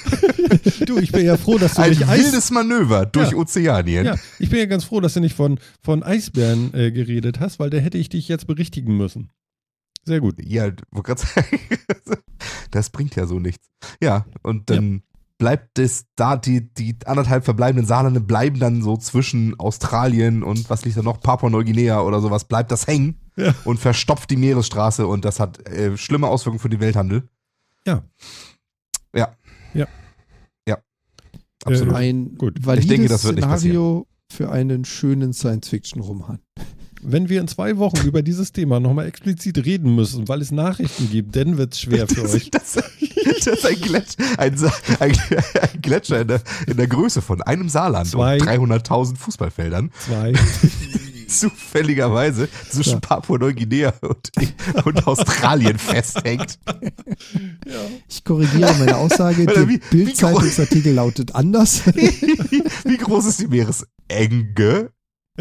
Du, 0.86 0.96
ich 0.98 1.12
bin 1.12 1.26
ja 1.26 1.36
froh, 1.36 1.58
dass 1.58 1.74
du 1.74 1.82
Ein 1.82 1.90
nicht 1.90 2.08
Eis... 2.08 2.20
wildes 2.24 2.50
Manöver 2.50 3.04
durch 3.04 3.32
Ja. 3.32 3.36
Ozeanien. 3.36 4.06
Ja, 4.06 4.16
ich 4.38 4.48
bin 4.48 4.58
ja 4.58 4.64
ganz 4.64 4.84
froh, 4.84 5.00
dass 5.00 5.12
du 5.14 5.20
nicht 5.20 5.36
von, 5.36 5.60
von 5.82 6.02
Eisbären 6.02 6.72
äh, 6.72 6.90
geredet 6.90 7.38
hast, 7.40 7.58
weil 7.58 7.68
da 7.68 7.76
hätte 7.76 7.98
ich 7.98 8.08
dich 8.08 8.28
jetzt 8.28 8.46
berichtigen 8.46 8.96
müssen. 8.96 9.30
Sehr 10.04 10.20
gut. 10.20 10.36
Ja, 10.42 10.64
wollte 10.90 11.02
gerade 11.14 11.20
sagen, 11.20 11.58
das 12.70 12.88
bringt 12.90 13.14
ja 13.16 13.26
so 13.26 13.38
nichts. 13.38 13.68
Ja, 14.02 14.24
und 14.42 14.70
dann 14.70 15.02
bleibt 15.38 15.78
es 15.78 16.06
da, 16.16 16.36
die, 16.36 16.72
die 16.74 16.96
anderthalb 17.06 17.44
verbleibenden 17.44 17.86
Saarlande 17.86 18.20
bleiben 18.20 18.58
dann 18.58 18.82
so 18.82 18.96
zwischen 18.96 19.58
Australien 19.58 20.42
und 20.42 20.68
was 20.68 20.84
liegt 20.84 20.96
da 20.96 21.02
noch, 21.02 21.20
Papua-Neuguinea 21.20 22.00
oder 22.00 22.20
sowas, 22.20 22.44
bleibt 22.44 22.72
das 22.72 22.86
hängen 22.88 23.20
Ja. 23.36 23.54
und 23.64 23.78
verstopft 23.78 24.30
die 24.30 24.36
Meeresstraße 24.36 25.06
und 25.06 25.24
das 25.24 25.38
hat 25.38 25.66
äh, 25.68 25.96
schlimme 25.96 26.26
Auswirkungen 26.26 26.58
für 26.60 26.68
den 26.68 26.80
Welthandel. 26.80 27.28
Ja. 27.86 28.02
Ja. 29.14 29.36
Ja. 29.74 29.86
Ja. 30.68 30.78
Absolut. 31.64 31.94
Ein 31.94 32.34
Gut. 32.36 32.66
valides 32.66 32.84
Ich 32.84 32.90
denke, 32.90 33.08
das 33.08 33.24
wird 33.24 33.36
nicht 33.36 33.44
Szenario 33.44 34.06
für 34.30 34.50
einen 34.50 34.84
schönen 34.84 35.32
Science-Fiction-Roman. 35.32 36.40
Wenn 37.02 37.28
wir 37.28 37.40
in 37.40 37.48
zwei 37.48 37.76
Wochen 37.78 38.06
über 38.06 38.22
dieses 38.22 38.52
Thema 38.52 38.80
nochmal 38.80 39.06
explizit 39.06 39.64
reden 39.64 39.94
müssen, 39.94 40.28
weil 40.28 40.40
es 40.40 40.50
Nachrichten 40.50 41.10
gibt, 41.10 41.36
dann 41.36 41.56
wird 41.56 41.74
es 41.74 41.80
schwer 41.80 42.08
für 42.08 42.22
das, 42.22 42.34
euch. 42.34 42.50
Das, 42.50 42.72
das 42.74 43.46
ist 43.46 43.66
ein, 43.66 43.80
Gletsch, 43.80 44.16
ein, 44.36 44.54
ein, 45.00 45.12
ein 45.30 45.82
Gletscher 45.82 46.20
in 46.22 46.28
der, 46.28 46.42
in 46.66 46.76
der 46.76 46.86
Größe 46.88 47.22
von 47.22 47.42
einem 47.42 47.68
Saarland 47.68 48.08
Zwei. 48.08 48.40
und 48.40 48.48
300.000 48.48 49.16
Fußballfeldern. 49.16 49.90
Zwei. 50.06 50.32
zufälligerweise 51.28 52.48
zwischen 52.70 52.94
Ja. 52.94 53.00
Papua-Neuguinea 53.00 53.92
und, 54.00 54.30
und 54.84 55.06
Australien 55.06 55.78
festhängt. 55.78 56.58
Ich 58.08 58.24
korrigiere 58.24 58.74
meine 58.78 58.96
Aussage. 58.96 59.46
Der 59.46 59.66
Bild-Zeitungsartikel 59.90 60.94
lautet 60.94 61.34
anders. 61.34 61.82
Wie 61.94 62.96
groß 62.96 63.26
ist 63.26 63.40
die 63.40 63.46
Meeresenge? 63.46 64.90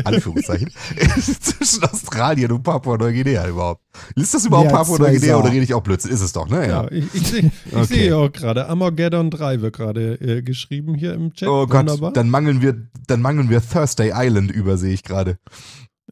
Anführungszeichen. 0.06 0.70
zwischen 1.42 1.84
Australien 1.84 2.52
und 2.52 2.64
Papua-Neuguinea 2.64 3.48
überhaupt. 3.48 3.82
Ist 4.16 4.34
das 4.34 4.46
überhaupt 4.46 4.72
als 4.74 4.88
Papua-Neuguinea 4.90 5.38
oder 5.38 5.52
rede 5.52 5.64
ich 5.64 5.74
auch 5.74 5.82
Blödsinn? 5.84 6.12
Ist 6.12 6.22
es 6.22 6.34
doch, 6.34 6.48
ne? 6.50 6.68
Ja, 6.68 6.84
Ja. 6.84 6.92
ich, 6.92 7.06
ich 7.14 7.28
sehe 7.28 7.52
ich 7.66 7.74
Okay. 7.76 7.86
sehe 7.86 8.10
ja 8.10 8.16
auch 8.18 8.32
gerade, 8.32 8.68
Armageddon 8.68 9.30
3 9.32 9.62
wird 9.62 9.76
gerade 9.76 10.14
äh, 10.22 10.42
geschrieben 10.42 10.96
hier 10.96 11.14
im 11.14 11.34
Chat. 11.34 11.48
Oh 11.50 11.66
Gott, 11.68 11.82
Wunderbar. 11.88 12.14
dann 12.14 12.30
mangeln 12.30 12.62
wir, 12.62 12.76
dann 13.08 13.22
mangeln 13.22 13.50
wir 13.50 13.62
Thursday 13.68 14.12
Island 14.14 14.52
über, 14.52 14.78
sehe 14.78 14.94
ich 14.94 15.04
gerade. 15.04 15.38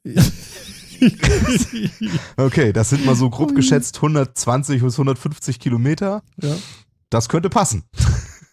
Okay, 2.38 2.72
das 2.74 2.90
sind 2.90 3.06
mal 3.06 3.16
so 3.16 3.30
grob 3.30 3.56
geschätzt 3.56 3.98
120 3.98 4.82
bis 4.82 4.94
150 4.96 5.60
Kilometer. 5.60 6.24
ja, 6.42 6.56
Das 7.10 7.30
könnte 7.30 7.50
passen. 7.50 7.84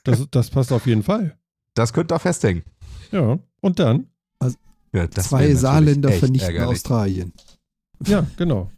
das, 0.04 0.26
das 0.30 0.50
passt 0.50 0.72
auf 0.72 0.86
jeden 0.86 1.02
Fall. 1.02 1.36
Das 1.74 1.92
könnte 1.92 2.08
da 2.14 2.18
festhängen. 2.18 2.64
Ja, 3.10 3.38
und 3.60 3.78
dann? 3.78 4.08
Ja, 4.92 5.10
Zwei 5.10 5.54
Saarländer 5.54 6.10
vernichten 6.12 6.50
ärgerlich. 6.50 6.76
Australien. 6.78 7.32
Ja, 8.06 8.26
genau. 8.36 8.68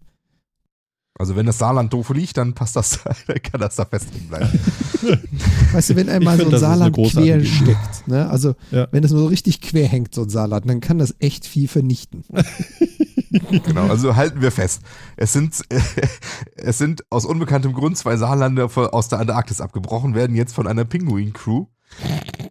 Also 1.18 1.34
wenn 1.34 1.46
das 1.46 1.56
Saarland 1.58 1.90
doof 1.92 2.10
liegt, 2.10 2.36
dann 2.36 2.52
passt 2.54 2.76
das, 2.76 2.98
dann 3.26 3.40
kann 3.42 3.58
das 3.60 3.76
da 3.76 3.84
festhängen 3.86 4.28
bleiben. 4.28 4.50
Weißt 5.72 5.90
du, 5.90 5.96
wenn 5.96 6.10
einmal 6.10 6.36
so 6.38 6.50
ein 6.50 6.58
Saarland 6.58 6.94
quer 6.94 7.42
steckt, 7.42 8.06
ne? 8.08 8.28
also 8.28 8.54
Ja. 8.70 8.86
wenn 8.90 9.02
es 9.02 9.12
nur 9.12 9.20
so 9.20 9.26
richtig 9.28 9.60
quer 9.62 9.86
hängt, 9.88 10.14
so 10.14 10.22
ein 10.24 10.28
Saarland, 10.28 10.68
dann 10.68 10.80
kann 10.80 10.98
das 10.98 11.14
echt 11.20 11.46
viel 11.46 11.68
vernichten. 11.68 12.24
genau, 13.64 13.86
also 13.88 14.14
halten 14.16 14.40
wir 14.42 14.50
fest. 14.52 14.82
Es 15.16 15.32
sind, 15.32 15.62
es 16.56 16.76
sind 16.78 17.02
aus 17.10 17.24
unbekanntem 17.24 17.72
Grund 17.72 17.96
zwei 17.96 18.16
Saarlande 18.16 18.68
von- 18.68 18.88
aus 18.88 19.08
der 19.08 19.20
Antarktis 19.20 19.60
abgebrochen, 19.60 20.14
werden 20.14 20.36
jetzt 20.36 20.54
von 20.54 20.66
einer 20.66 20.84
Pinguin-Crew 20.84 21.66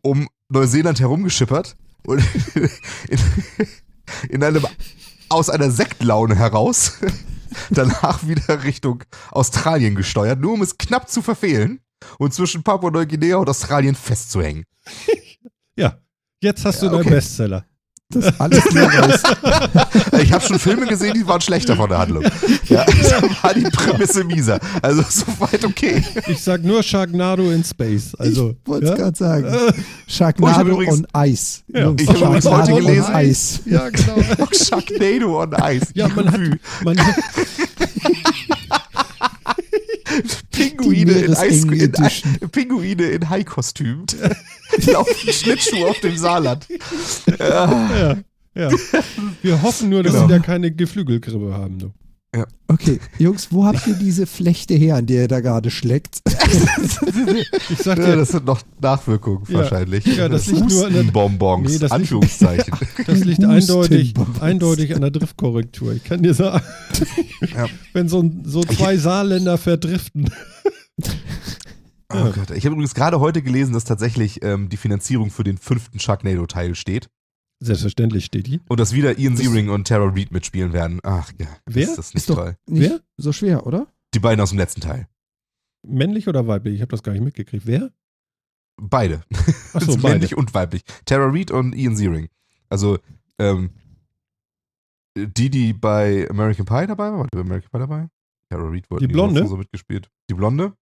um 0.02 0.28
Neuseeland 0.50 1.00
herumgeschippert 1.00 1.76
und 2.06 2.24
in, 3.10 3.20
in 4.30 4.44
einem, 4.44 4.66
aus 5.30 5.50
einer 5.50 5.72
Sektlaune 5.72 6.36
heraus 6.36 7.00
danach 7.70 8.28
wieder 8.28 8.64
Richtung 8.64 9.04
Australien 9.32 9.96
gesteuert, 9.96 10.40
nur 10.40 10.54
um 10.54 10.62
es 10.62 10.78
knapp 10.78 11.10
zu 11.10 11.22
verfehlen 11.22 11.80
und 12.20 12.34
zwischen 12.34 12.64
Papua-Neuguinea 12.64 13.38
und 13.38 13.50
Australien 13.50 13.96
festzuhängen. 13.96 14.66
Ja, 15.76 15.98
jetzt 16.40 16.66
hast 16.66 16.84
du 16.84 16.86
deinen 16.86 17.00
okay. 17.00 17.10
Bestseller. 17.10 17.66
Das 18.14 18.40
alles. 18.40 18.64
Ich 20.22 20.32
habe 20.32 20.44
schon 20.46 20.60
Filme 20.60 20.86
gesehen, 20.86 21.14
die 21.16 21.28
waren 21.28 21.42
schlechter 21.42 21.76
von 21.76 21.90
der 21.90 21.98
Handlung. 22.00 22.24
Ja, 22.68 22.86
da 23.10 23.22
war 23.42 23.54
die 23.54 23.64
Prämisse 23.64 24.24
mieser. 24.24 24.60
Also 24.82 25.04
soweit 25.10 25.66
okay. 25.66 26.04
Ich 26.28 26.42
sag 26.42 26.64
nur 26.64 26.82
Sharknado 26.84 27.52
in 27.52 27.64
Space. 27.64 28.16
Also, 28.18 28.52
ich 28.52 28.68
wollte 28.68 28.86
es 28.86 28.92
ja? 28.92 28.96
gerade 28.98 29.18
sagen. 29.18 29.48
Oh, 29.52 29.72
Sharknado 30.08 30.70
übrigens- 30.70 31.00
on 31.00 31.08
Eis. 31.14 31.64
Ja, 31.68 31.94
ich 31.98 32.08
hab 32.08 32.18
übrigens 32.18 32.46
heute 32.46 32.74
gelesen-. 32.74 33.60
Ja, 33.66 33.90
genau. 33.90 34.48
Sharknado 34.52 35.42
on 35.42 35.52
Ice. 35.70 35.88
Ja, 35.94 36.08
man 36.10 36.32
hat, 36.32 36.40
man, 36.84 36.98
Pinguine 40.52 41.12
in, 41.12 41.34
Eis, 41.36 41.64
in, 41.64 41.74
Edition. 41.74 42.38
Pinguine 42.52 43.04
in 43.06 43.30
Haikostüm. 43.30 44.06
Die 44.78 44.92
laufen 44.92 45.32
Schlittschuh 45.34 45.86
auf 45.86 46.00
dem 46.00 46.18
Saarland. 46.18 46.68
Ja, 47.40 48.18
ja. 48.56 48.70
Wir 49.42 49.62
hoffen 49.62 49.90
nur, 49.90 50.04
dass 50.04 50.14
Genau. 50.14 50.28
sie 50.28 50.34
da 50.34 50.40
keine 50.40 50.72
Geflügelgrippe 50.72 51.54
haben. 51.54 51.80
Du. 51.80 51.92
Okay, 52.68 53.00
Jungs, 53.20 53.50
wo 53.52 53.66
habt 53.66 53.86
ihr 53.86 53.94
diese 53.94 54.26
Flechte 54.26 54.74
her, 54.74 54.96
an 54.96 55.06
der 55.06 55.24
ihr 55.24 55.28
da 55.28 55.40
gerade 55.42 55.70
schleckt? 55.70 56.20
Ich 57.70 57.80
sag 57.80 57.98
Ja, 58.00 58.06
dir, 58.08 58.16
das 58.18 58.30
sind 58.30 58.46
noch 58.46 58.62
Nachwirkungen 58.82 59.44
Ja. 59.48 59.60
wahrscheinlich. 59.60 60.06
Ja, 60.06 60.28
das 60.30 60.48
liegt 60.48 60.70
nur 60.70 60.86
an 60.86 60.94
der- 60.94 61.02
Hustenbonbons, 61.02 61.64
Nee, 61.72 61.74
das 61.74 61.82
liegt- 61.82 61.92
Anführungszeichen. 61.94 62.74
das 63.08 63.20
liegt 63.24 63.44
eindeutig, 63.44 64.14
eindeutig 64.40 64.96
an 64.96 65.02
der 65.02 65.12
Driftkorrektur. 65.12 65.94
Ich 65.94 66.04
kann 66.04 66.22
dir 66.24 66.34
sagen, 66.34 66.64
Ja. 67.56 67.68
wenn 67.94 68.10
so, 68.10 68.22
ein- 68.22 68.44
so 68.46 68.62
zwei 68.64 68.98
Saarländer 68.98 69.58
verdriften. 69.58 70.30
Oh 72.14 72.32
Gott. 72.32 72.52
Ich 72.56 72.66
habe 72.66 72.74
übrigens 72.74 72.94
gerade 72.94 73.20
heute 73.20 73.42
gelesen, 73.42 73.74
dass 73.74 73.86
tatsächlich 73.86 74.44
ähm, 74.44 74.70
die 74.70 74.78
Finanzierung 74.78 75.32
für 75.32 75.44
den 75.44 75.58
fünften 75.58 76.00
Sharknado-Teil 76.00 76.76
steht 76.76 77.08
Selbstverständlich 77.66 78.26
steht 78.26 78.48
die. 78.48 78.60
und 78.68 78.80
dass 78.80 78.94
wieder 78.94 79.18
Ian 79.18 79.38
Searing 79.38 79.70
und 79.70 79.88
Tara 79.88 80.06
Reid 80.10 80.32
mitspielen 80.32 80.74
werden. 80.74 81.00
Ach 81.04 81.32
ja, 81.40 81.48
Wer? 81.66 81.84
ist 81.84 81.98
das 81.98 82.14
nicht 82.14 82.22
Ist 82.24 82.30
doch 82.30 82.36
toll. 82.36 82.58
nicht 82.68 82.90
Wer? 82.90 83.00
so 83.18 83.32
schwer, 83.32 83.66
oder? 83.66 83.88
Die 84.14 84.20
beiden 84.20 84.42
aus 84.42 84.50
dem 84.50 84.60
letzten 84.60 84.82
Teil. 84.82 85.08
Männlich 85.86 86.28
oder 86.28 86.48
weiblich? 86.48 86.76
Ich 86.76 86.82
habe 86.82 86.90
das 86.92 87.04
gar 87.04 87.12
nicht 87.14 87.24
mitgekriegt. 87.24 87.66
Wer? 87.66 87.92
Beide. 88.82 89.24
Achso, 89.74 89.96
beide. 89.98 90.10
Männlich 90.16 90.36
und 90.38 90.54
weiblich. 90.54 90.84
Tara 91.06 91.26
Reid 91.28 91.52
und 91.52 91.74
Ian 91.76 91.96
Searing. 91.96 92.30
Also, 92.70 92.98
ähm, 93.40 93.72
die, 95.18 95.50
die 95.50 95.74
bei 95.74 96.28
American 96.30 96.66
Pie 96.66 96.88
dabei 96.88 97.12
war, 97.12 97.20
war 97.20 97.28
die 97.28 97.36
bei 97.38 97.42
American 97.42 97.70
Pie 97.72 97.80
dabei? 97.80 98.08
Tara 98.50 98.68
Reid 98.68 98.90
wurde 98.90 99.06
Die 99.08 99.14
Blonde? 99.14 99.48
so 99.48 99.58
mitgespielt. 99.58 100.10
Die 100.30 100.34
Blonde. 100.34 100.74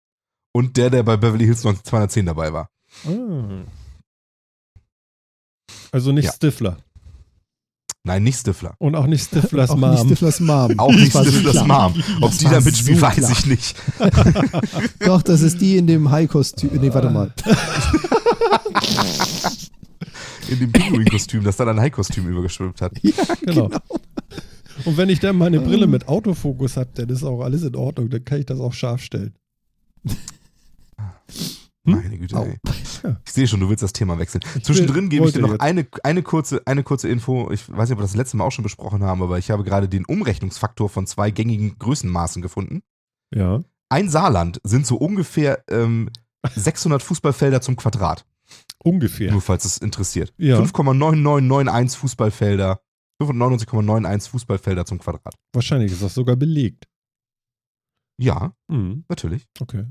Und 0.54 0.78
der, 0.78 0.90
der 0.90 1.04
bei 1.04 1.18
Beverly 1.18 1.46
Hills 1.46 1.62
210 1.62 2.26
dabei 2.26 2.52
war. 2.54 2.70
Ah. 3.06 3.64
Also 5.92 6.12
nicht 6.12 6.26
Ja. 6.26 6.34
Stifler. 6.34 6.78
Nein, 8.04 8.24
nicht 8.24 8.40
Stifler. 8.40 8.74
Und 8.80 8.96
auch 8.96 9.06
nicht 9.06 9.24
Stiflers 9.26 9.70
Auch 9.70 9.76
Mom. 9.78 9.92
nicht 9.92 10.06
Stiflers 10.06 10.40
Mom. 10.40 10.80
Auch 10.80 10.92
nicht 10.92 11.12
so 11.14 11.24
Stiflers 11.24 11.64
klar. 11.64 11.90
Mom. 11.92 12.04
Ob 12.22 12.32
Das 12.32 12.38
die 12.40 12.46
da 12.46 12.60
mitspielt, 12.60 12.98
so 12.98 13.02
weiß 13.06 13.30
ich 13.30 13.46
nicht. 13.46 13.76
Doch, 15.06 15.22
das 15.22 15.42
ist 15.42 15.62
die 15.62 15.78
in 15.78 15.86
dem 15.86 16.10
High-Kostüm. 16.10 16.72
Nee, 16.82 16.92
warte 16.94 17.12
mal. 17.12 17.32
In 20.50 20.60
dem 20.60 20.72
Pinguin-Kostüm, 20.72 21.44
das 21.44 21.58
dann 21.58 21.70
ein 21.70 21.80
High-Kostüm 21.80 22.28
übergeschwimmt 22.28 22.82
hat. 22.82 22.92
Ja, 23.04 23.12
Genau. 23.42 23.68
genau. 23.70 23.80
Und 24.86 24.98
wenn 24.98 25.10
ich 25.10 25.20
dann 25.20 25.38
meine 25.38 25.60
Brille 25.60 25.86
mit 25.86 26.08
Autofokus 26.08 26.78
habe, 26.78 26.90
dann 26.96 27.10
ist 27.10 27.24
auch 27.24 27.42
alles 27.42 27.62
in 27.62 27.76
Ordnung. 27.76 28.10
Dann 28.10 28.26
kann 28.26 28.40
ich 28.40 28.48
das 28.48 28.60
auch 28.60 28.74
scharf 28.74 29.02
stellen. 29.04 29.34
Hm? 31.88 31.96
Meine 31.96 32.18
Güte, 32.18 32.38
Au. 32.38 32.44
ey. 32.46 32.58
Ich 33.26 33.32
sehe 33.32 33.48
schon, 33.48 33.60
du 33.60 33.70
willst 33.70 33.82
das 33.82 33.94
Thema 33.94 34.20
wechseln. 34.20 34.42
Zwischendrin 34.62 35.10
gebe 35.10 35.26
ich 35.26 35.34
dir 35.34 35.42
noch 35.42 35.58
eine, 35.58 35.88
eine, 36.04 36.22
kurze, 36.22 36.62
eine 36.68 36.84
kurze 36.84 37.08
Info. 37.10 37.50
Ich 37.52 37.68
weiß 37.68 37.90
nicht, 37.90 37.94
ob 37.94 38.00
wir 38.00 38.04
das 38.04 38.16
letzte 38.16 38.38
Mal 38.38 38.44
auch 38.44 38.52
schon 38.52 38.62
besprochen 38.62 39.02
haben, 39.04 39.24
aber 39.24 39.40
ich 39.40 39.50
habe 39.50 39.64
gerade 39.64 39.90
den 39.90 40.06
Umrechnungsfaktor 40.06 40.88
von 40.88 41.08
zwei 41.08 41.32
gängigen 41.32 41.80
Größenmaßen 41.80 42.44
gefunden. 42.44 42.84
Ja. 43.34 43.62
Ein 43.90 44.10
Saarland 44.10 44.62
sind 44.64 44.86
so 44.86 44.98
ungefähr 44.98 45.64
ähm, 45.70 46.12
600 46.56 47.02
Fußballfelder 47.02 47.62
zum 47.62 47.76
Quadrat. 47.76 48.26
Ungefähr. 48.84 49.32
Nur 49.32 49.42
falls 49.42 49.66
es 49.66 49.78
interessiert. 49.78 50.32
Ja. 50.38 50.60
5,9991 50.60 51.98
Fußballfelder. 51.98 52.82
95,91 53.22 54.30
Fußballfelder 54.30 54.86
zum 54.86 55.00
Quadrat. 55.00 55.34
Wahrscheinlich 55.54 55.92
ist 55.92 56.02
das 56.04 56.14
sogar 56.14 56.36
belegt. 56.36 56.88
Ja, 58.20 58.54
Hm, 58.70 59.06
natürlich. 59.10 59.48
okay. 59.60 59.86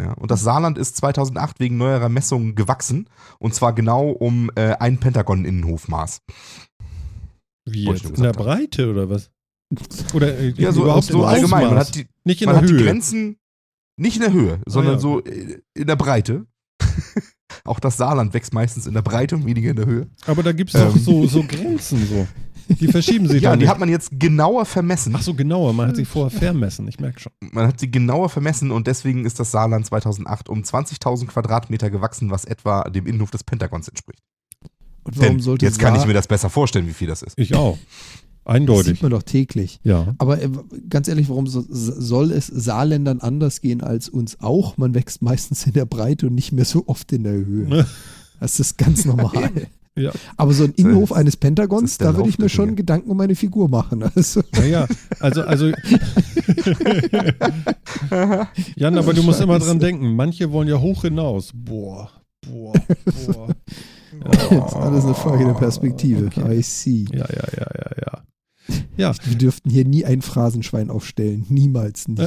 Ja, 0.00 0.12
und 0.12 0.30
das 0.30 0.42
Saarland 0.42 0.76
ist 0.76 0.96
2008 0.96 1.58
wegen 1.58 1.78
neuerer 1.78 2.08
Messungen 2.08 2.54
gewachsen. 2.54 3.08
Und 3.38 3.54
zwar 3.54 3.72
genau 3.72 4.10
um 4.10 4.50
äh, 4.54 4.74
ein 4.78 4.98
Pentagon-Innenhofmaß. 4.98 6.20
Wie 7.64 7.84
jetzt? 7.84 8.04
In 8.04 8.08
der 8.22 8.32
gesagt 8.32 8.36
haben. 8.36 8.44
Breite 8.44 8.90
oder 8.90 9.08
was? 9.08 9.30
Oder 10.14 10.38
äh, 10.38 10.50
Ja, 10.50 10.72
so, 10.72 10.82
überhaupt 10.82 11.04
so 11.04 11.24
allgemein. 11.24 11.68
Man 11.68 11.78
hat 11.78 11.94
die, 11.94 12.06
Nicht 12.24 12.42
in 12.42 12.48
der 12.48 12.58
hat 12.58 12.68
die 12.68 12.74
Höhe. 12.74 12.84
Grenzen 12.84 13.38
nicht 13.98 14.16
in 14.16 14.22
der 14.22 14.32
Höhe, 14.32 14.60
sondern 14.66 14.94
ja. 14.94 15.00
so 15.00 15.24
äh, 15.24 15.60
in 15.74 15.86
der 15.86 15.96
Breite. 15.96 16.46
Auch 17.64 17.80
das 17.80 17.96
Saarland 17.96 18.34
wächst 18.34 18.52
meistens 18.52 18.86
in 18.86 18.94
der 18.94 19.02
Breite 19.02 19.36
und 19.36 19.46
weniger 19.46 19.70
in 19.70 19.76
der 19.76 19.86
Höhe. 19.86 20.10
Aber 20.26 20.42
da 20.42 20.52
gibt 20.52 20.74
es 20.74 20.80
doch 20.80 20.94
Ähm. 20.94 21.00
so, 21.00 21.26
so 21.26 21.42
Grenzen 21.42 22.06
so. 22.06 22.26
Die 22.68 22.88
verschieben 22.88 23.28
sich 23.28 23.42
Ja, 23.42 23.50
doch 23.50 23.56
die 23.56 23.62
nicht. 23.64 23.68
hat 23.70 23.78
man 23.78 23.88
jetzt 23.88 24.10
genauer 24.18 24.64
vermessen. 24.66 25.14
Ach 25.16 25.22
so, 25.22 25.34
genauer. 25.34 25.72
Man 25.72 25.88
hat 25.88 25.96
sich 25.96 26.08
vorher 26.08 26.36
vermessen. 26.36 26.86
Ich 26.88 26.98
merke 27.00 27.20
schon. 27.20 27.32
Man 27.52 27.66
hat 27.66 27.78
sie 27.80 27.90
genauer 27.90 28.28
vermessen 28.28 28.70
und 28.70 28.86
deswegen 28.86 29.24
ist 29.24 29.38
das 29.40 29.50
Saarland 29.50 29.86
2008 29.86 30.48
um 30.48 30.62
20.000 30.62 31.26
Quadratmeter 31.26 31.90
gewachsen, 31.90 32.30
was 32.30 32.44
etwa 32.44 32.84
dem 32.90 33.06
Innenhof 33.06 33.30
des 33.30 33.44
Pentagons 33.44 33.88
entspricht. 33.88 34.20
Und 35.04 35.16
warum 35.18 35.36
Denn 35.36 35.40
sollte 35.40 35.64
jetzt 35.64 35.78
kann 35.78 35.94
ich 35.94 36.00
Saar- 36.00 36.08
mir 36.08 36.14
das 36.14 36.26
besser 36.26 36.50
vorstellen, 36.50 36.86
wie 36.88 36.92
viel 36.92 37.06
das 37.08 37.22
ist. 37.22 37.38
Ich 37.38 37.54
auch. 37.54 37.78
Das 38.44 38.54
Eindeutig. 38.54 38.94
sieht 38.94 39.02
man 39.02 39.10
doch 39.10 39.24
täglich. 39.24 39.80
Ja. 39.82 40.14
Aber 40.18 40.40
äh, 40.40 40.48
ganz 40.88 41.08
ehrlich, 41.08 41.28
warum 41.28 41.46
so, 41.48 41.64
soll 41.68 42.30
es 42.30 42.46
Saarländern 42.46 43.20
anders 43.20 43.60
gehen 43.60 43.80
als 43.82 44.08
uns 44.08 44.40
auch? 44.40 44.76
Man 44.76 44.94
wächst 44.94 45.20
meistens 45.20 45.66
in 45.66 45.72
der 45.72 45.84
Breite 45.84 46.28
und 46.28 46.34
nicht 46.36 46.52
mehr 46.52 46.64
so 46.64 46.84
oft 46.86 47.10
in 47.12 47.24
der 47.24 47.32
Höhe. 47.34 47.86
Das 48.38 48.60
ist 48.60 48.76
ganz 48.76 49.06
normal. 49.06 49.50
Ja. 49.98 50.12
Aber 50.36 50.52
so 50.52 50.64
ein 50.64 50.72
Innenhof 50.72 51.12
eines 51.12 51.36
Pentagons, 51.36 51.96
da 51.98 52.14
würde 52.16 52.28
ich 52.28 52.38
mir 52.38 52.50
schon 52.50 52.66
Dinge. 52.66 52.76
Gedanken 52.76 53.10
um 53.10 53.16
meine 53.16 53.34
Figur 53.34 53.68
machen. 53.68 54.02
Also, 54.14 54.42
Naja, 54.52 54.86
also, 55.20 55.42
also. 55.42 55.66
Jan, 58.76 58.98
aber 58.98 59.14
du 59.14 59.22
musst 59.22 59.40
immer 59.40 59.58
dran 59.58 59.78
denken, 59.80 60.14
manche 60.14 60.52
wollen 60.52 60.68
ja 60.68 60.78
hoch 60.78 61.02
hinaus. 61.02 61.50
Boah, 61.54 62.10
boah, 62.46 62.74
boah. 63.26 63.48
das 64.30 64.42
ist 64.50 64.76
alles 64.76 65.04
eine 65.04 65.14
Frage 65.14 65.44
der 65.46 65.54
Perspektive. 65.54 66.26
Okay. 66.26 66.58
I 66.58 66.62
see. 66.62 67.06
Ja, 67.12 67.26
ja, 67.28 67.44
ja, 67.56 67.66
ja, 67.74 67.90
ja. 68.06 68.22
Ja, 68.96 69.12
Wir 69.24 69.36
dürften 69.36 69.70
hier 69.70 69.84
nie 69.84 70.04
ein 70.04 70.22
Phrasenschwein 70.22 70.90
aufstellen. 70.90 71.44
Niemals 71.48 72.08
nicht. 72.08 72.22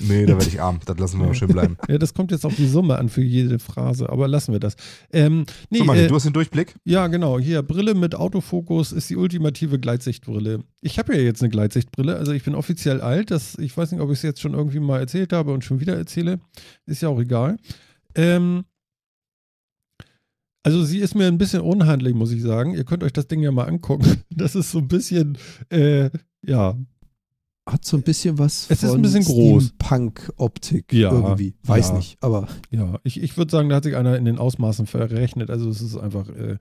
Nee, 0.00 0.26
da 0.26 0.34
werde 0.34 0.48
ich 0.48 0.60
arm. 0.60 0.80
Das 0.84 0.98
lassen 0.98 1.20
wir 1.20 1.26
mal 1.26 1.34
schön 1.34 1.48
bleiben. 1.48 1.76
ja, 1.88 1.96
das 1.98 2.12
kommt 2.12 2.32
jetzt 2.32 2.44
auf 2.44 2.54
die 2.56 2.66
Summe 2.66 2.98
an 2.98 3.08
für 3.08 3.22
jede 3.22 3.58
Phrase, 3.58 4.08
aber 4.08 4.28
lassen 4.28 4.52
wir 4.52 4.60
das. 4.60 4.74
Ähm, 5.12 5.44
nee, 5.70 5.78
so, 5.78 5.92
äh, 5.92 6.08
du 6.08 6.14
hast 6.14 6.24
den 6.24 6.32
Durchblick? 6.32 6.74
ja, 6.84 7.06
genau. 7.06 7.38
Hier, 7.38 7.62
Brille 7.62 7.94
mit 7.94 8.14
Autofokus 8.14 8.92
ist 8.92 9.10
die 9.10 9.16
ultimative 9.16 9.78
Gleitsichtbrille. 9.78 10.64
Ich 10.80 10.98
habe 10.98 11.14
ja 11.14 11.22
jetzt 11.22 11.42
eine 11.42 11.50
Gleitsichtbrille, 11.50 12.16
also 12.16 12.32
ich 12.32 12.42
bin 12.42 12.54
offiziell 12.54 13.00
alt. 13.00 13.30
Das, 13.30 13.56
ich 13.58 13.76
weiß 13.76 13.92
nicht, 13.92 14.00
ob 14.00 14.10
ich 14.10 14.18
es 14.18 14.22
jetzt 14.22 14.40
schon 14.40 14.54
irgendwie 14.54 14.80
mal 14.80 14.98
erzählt 14.98 15.32
habe 15.32 15.52
und 15.52 15.64
schon 15.64 15.80
wieder 15.80 15.96
erzähle. 15.96 16.40
Ist 16.86 17.02
ja 17.02 17.08
auch 17.08 17.20
egal. 17.20 17.56
Ähm, 18.14 18.64
also 20.62 20.84
sie 20.84 20.98
ist 20.98 21.14
mir 21.14 21.26
ein 21.26 21.38
bisschen 21.38 21.60
unhandlich, 21.62 22.14
muss 22.14 22.32
ich 22.32 22.42
sagen. 22.42 22.74
Ihr 22.74 22.84
könnt 22.84 23.02
euch 23.02 23.12
das 23.12 23.26
Ding 23.26 23.42
ja 23.42 23.50
mal 23.50 23.64
angucken. 23.64 24.22
Das 24.30 24.54
ist 24.54 24.70
so 24.70 24.78
ein 24.78 24.88
bisschen, 24.88 25.36
äh, 25.70 26.10
ja, 26.44 26.76
Hat 27.66 27.84
so 27.84 27.96
ein 27.96 28.02
bisschen 28.02 28.38
was 28.38 28.70
Es 28.70 28.82
ist 28.82 28.90
von 28.90 28.98
ein 28.98 29.02
bisschen 29.02 29.24
groß. 29.24 29.74
Punk-Optik 29.78 30.92
Ja, 30.92 31.12
irgendwie. 31.12 31.54
Weiß 31.64 31.88
ja. 31.88 31.96
nicht, 31.96 32.16
aber 32.20 32.48
Ja, 32.70 32.98
ich, 33.04 33.22
ich 33.22 33.36
würde 33.36 33.50
sagen, 33.50 33.68
da 33.68 33.76
hat 33.76 33.84
sich 33.84 33.96
einer 33.96 34.16
in 34.16 34.24
den 34.24 34.38
Ausmaßen 34.38 34.86
verrechnet. 34.86 35.50
Also 35.50 35.68
es 35.68 35.80
ist 35.82 35.96
einfach, 35.96 36.28
äh, 36.28 36.58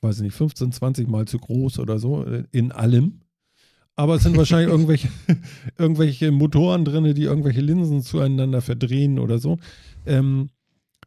weiß 0.00 0.16
ich 0.16 0.22
nicht, 0.22 0.34
15, 0.34 0.72
20 0.72 1.08
Mal 1.08 1.26
zu 1.26 1.38
groß 1.38 1.78
oder 1.78 1.98
so 1.98 2.24
äh, 2.24 2.44
in 2.52 2.72
allem. 2.72 3.20
Aber 3.96 4.14
es 4.14 4.22
sind 4.22 4.36
wahrscheinlich 4.36 4.70
irgendwelche, 4.72 5.08
irgendwelche 5.76 6.30
Motoren 6.30 6.84
drin, 6.84 7.14
die 7.14 7.22
irgendwelche 7.22 7.60
Linsen 7.60 8.02
zueinander 8.02 8.60
verdrehen 8.60 9.18
oder 9.18 9.38
so. 9.38 9.58
Ähm, 10.06 10.50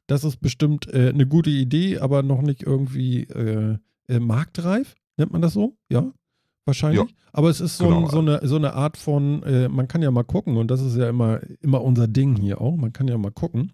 das 0.08 0.24
ist 0.24 0.38
bestimmt 0.42 0.88
äh, 0.94 1.10
eine 1.10 1.26
gute 1.28 1.50
Idee, 1.50 2.00
aber 2.00 2.24
noch 2.24 2.42
nicht 2.42 2.64
irgendwie 2.64 3.24
äh, 3.24 3.78
äh, 4.08 4.20
marktreif, 4.20 4.96
nennt 5.18 5.32
man 5.32 5.42
das 5.42 5.54
so? 5.54 5.78
Ja, 5.90 6.12
wahrscheinlich. 6.66 7.02
Ja. 7.10 7.16
Aber 7.34 7.50
es 7.50 7.62
ist 7.62 7.78
so, 7.78 7.86
Genau. 7.86 8.02
ein, 8.06 8.10
so, 8.10 8.20
eine, 8.20 8.40
so 8.48 8.56
eine 8.58 8.74
Art 8.74 8.98
von, 8.98 9.44
äh, 9.44 9.70
man 9.70 9.88
kann 9.88 10.02
ja 10.02 10.12
mal 10.12 10.24
gucken 10.24 10.58
und 10.58 10.70
das 10.70 10.82
ist 10.82 10.98
ja 10.98 11.08
immer, 11.10 11.40
immer 11.62 11.82
unser 11.82 12.08
Ding 12.08 12.36
hier 12.36 12.60
auch, 12.60 12.76
man 12.76 12.92
kann 12.94 13.08
ja 13.08 13.18
mal 13.18 13.32
gucken. 13.32 13.72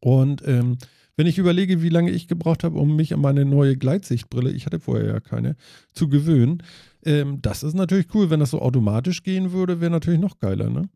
Und 0.00 0.42
ähm, 0.46 0.78
wenn 1.16 1.26
ich 1.26 1.38
überlege, 1.38 1.80
wie 1.82 1.88
lange 1.90 2.10
ich 2.10 2.26
gebraucht 2.26 2.64
habe, 2.64 2.78
um 2.78 2.96
mich 2.96 3.14
an 3.14 3.20
meine 3.20 3.44
neue 3.44 3.76
Gleitsichtbrille, 3.76 4.50
ich 4.50 4.66
hatte 4.66 4.80
vorher 4.80 5.06
ja 5.06 5.20
keine, 5.20 5.56
zu 5.92 6.08
gewöhnen, 6.08 6.62
ähm, 7.04 7.40
das 7.40 7.62
ist 7.62 7.74
natürlich 7.74 8.12
cool. 8.14 8.30
Wenn 8.30 8.40
das 8.40 8.50
so 8.50 8.60
automatisch 8.60 9.22
gehen 9.22 9.52
würde, 9.52 9.80
wäre 9.80 9.90
natürlich 9.90 10.20
noch 10.20 10.38
geiler, 10.38 10.70
ne? 10.70 10.88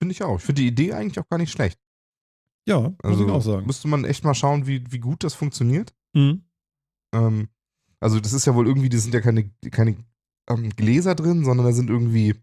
Finde 0.00 0.12
ich 0.12 0.22
auch. 0.22 0.38
Ich 0.38 0.44
finde 0.44 0.62
die 0.62 0.68
Idee 0.68 0.92
eigentlich 0.92 1.18
auch 1.18 1.28
gar 1.28 1.38
nicht 1.38 1.50
schlecht. 1.50 1.78
Ja, 2.68 2.80
muss 2.80 2.96
Also 3.02 3.24
ich 3.26 3.30
auch 3.32 3.42
sagen. 3.42 3.66
müsste 3.66 3.88
man 3.88 4.04
echt 4.04 4.24
mal 4.24 4.34
schauen, 4.34 4.66
wie, 4.66 4.84
wie 4.92 4.98
gut 5.00 5.24
das 5.24 5.34
funktioniert. 5.34 5.94
Mhm. 6.14 6.42
Ähm, 7.14 7.48
also 8.00 8.20
das 8.20 8.32
ist 8.32 8.46
ja 8.46 8.54
wohl 8.54 8.66
irgendwie, 8.66 8.88
das 8.88 9.02
sind 9.02 9.14
ja 9.14 9.20
keine, 9.20 9.50
keine 9.70 9.96
ähm, 10.48 10.70
Gläser 10.76 11.14
drin, 11.14 11.44
sondern 11.44 11.66
da 11.66 11.72
sind 11.72 11.90
irgendwie 11.90 12.34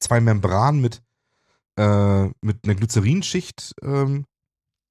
zwei 0.00 0.20
Membranen 0.20 0.80
mit, 0.80 1.02
äh, 1.78 2.26
mit 2.42 2.64
einer 2.64 2.74
Glycerinschicht 2.74 3.74
ähm, 3.82 4.24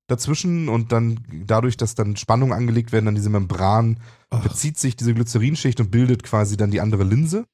dazwischen 0.07 0.69
und 0.69 0.91
dann 0.91 1.19
dadurch, 1.45 1.77
dass 1.77 1.95
dann 1.95 2.15
Spannungen 2.15 2.53
angelegt 2.53 2.91
werden 2.91 3.07
an 3.07 3.15
diese 3.15 3.29
Membran, 3.29 3.99
Ach, 4.29 4.43
bezieht 4.43 4.77
sich 4.77 4.95
diese 4.95 5.13
Glycerinschicht 5.13 5.79
und 5.79 5.91
bildet 5.91 6.23
quasi 6.23 6.57
dann 6.57 6.71
die 6.71 6.81
andere 6.81 7.03
Linse. 7.03 7.45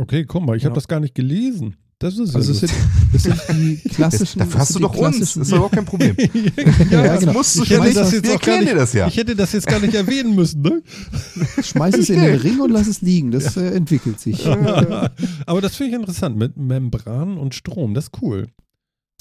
okay, 0.00 0.24
guck 0.24 0.42
mal, 0.44 0.56
ich 0.56 0.64
habe 0.64 0.72
Ja. 0.72 0.76
das 0.76 0.88
gar 0.88 1.00
nicht 1.00 1.14
gelesen. 1.14 1.76
Das 2.02 2.18
ist 2.18 2.34
Also 2.34 2.52
ja 2.52 2.58
sind, 2.58 2.72
es 3.14 3.22
sind 3.22 3.40
die 3.50 3.76
klassischen. 3.88 4.38
Dafür 4.40 4.60
hast 4.60 4.74
du 4.74 4.78
doch 4.80 4.96
uns. 4.96 5.18
Das 5.20 5.36
ist 5.36 5.48
überhaupt 5.52 5.74
kein 5.74 5.84
Problem. 5.84 6.16
ja, 6.90 7.04
Ja, 7.04 7.16
genau. 7.16 7.32
musst 7.32 7.58
du 7.58 7.62
ich 7.62 7.70
hätte 7.70 7.84
nicht. 7.84 7.96
das 7.96 8.10
Wir 8.12 8.18
jetzt 8.18 8.24
gar 8.26 8.32
erklären 8.34 8.60
nicht, 8.60 8.72
dir 8.72 8.76
das 8.76 8.92
ja. 8.92 9.06
Ich 9.08 9.16
hätte 9.16 9.36
das 9.36 9.52
jetzt 9.52 9.66
gar 9.66 9.78
nicht 9.80 9.94
erwähnen 9.94 10.34
müssen, 10.34 10.62
ne? 10.62 10.82
Schmeiß 11.62 11.96
es 11.96 12.10
in 12.10 12.20
den 12.20 12.36
Ring 12.40 12.60
und 12.60 12.70
lass 12.70 12.86
es 12.88 13.00
liegen. 13.02 13.30
Das 13.30 13.56
äh, 13.56 13.68
entwickelt 13.74 14.18
sich. 14.20 14.46
Aber 14.46 15.60
das 15.60 15.76
finde 15.76 15.90
ich 15.90 15.96
interessant 16.00 16.36
mit 16.36 16.56
Membran 16.56 17.38
und 17.38 17.54
Strom. 17.54 17.94
Das 17.94 18.04
ist 18.04 18.12
cool. 18.22 18.48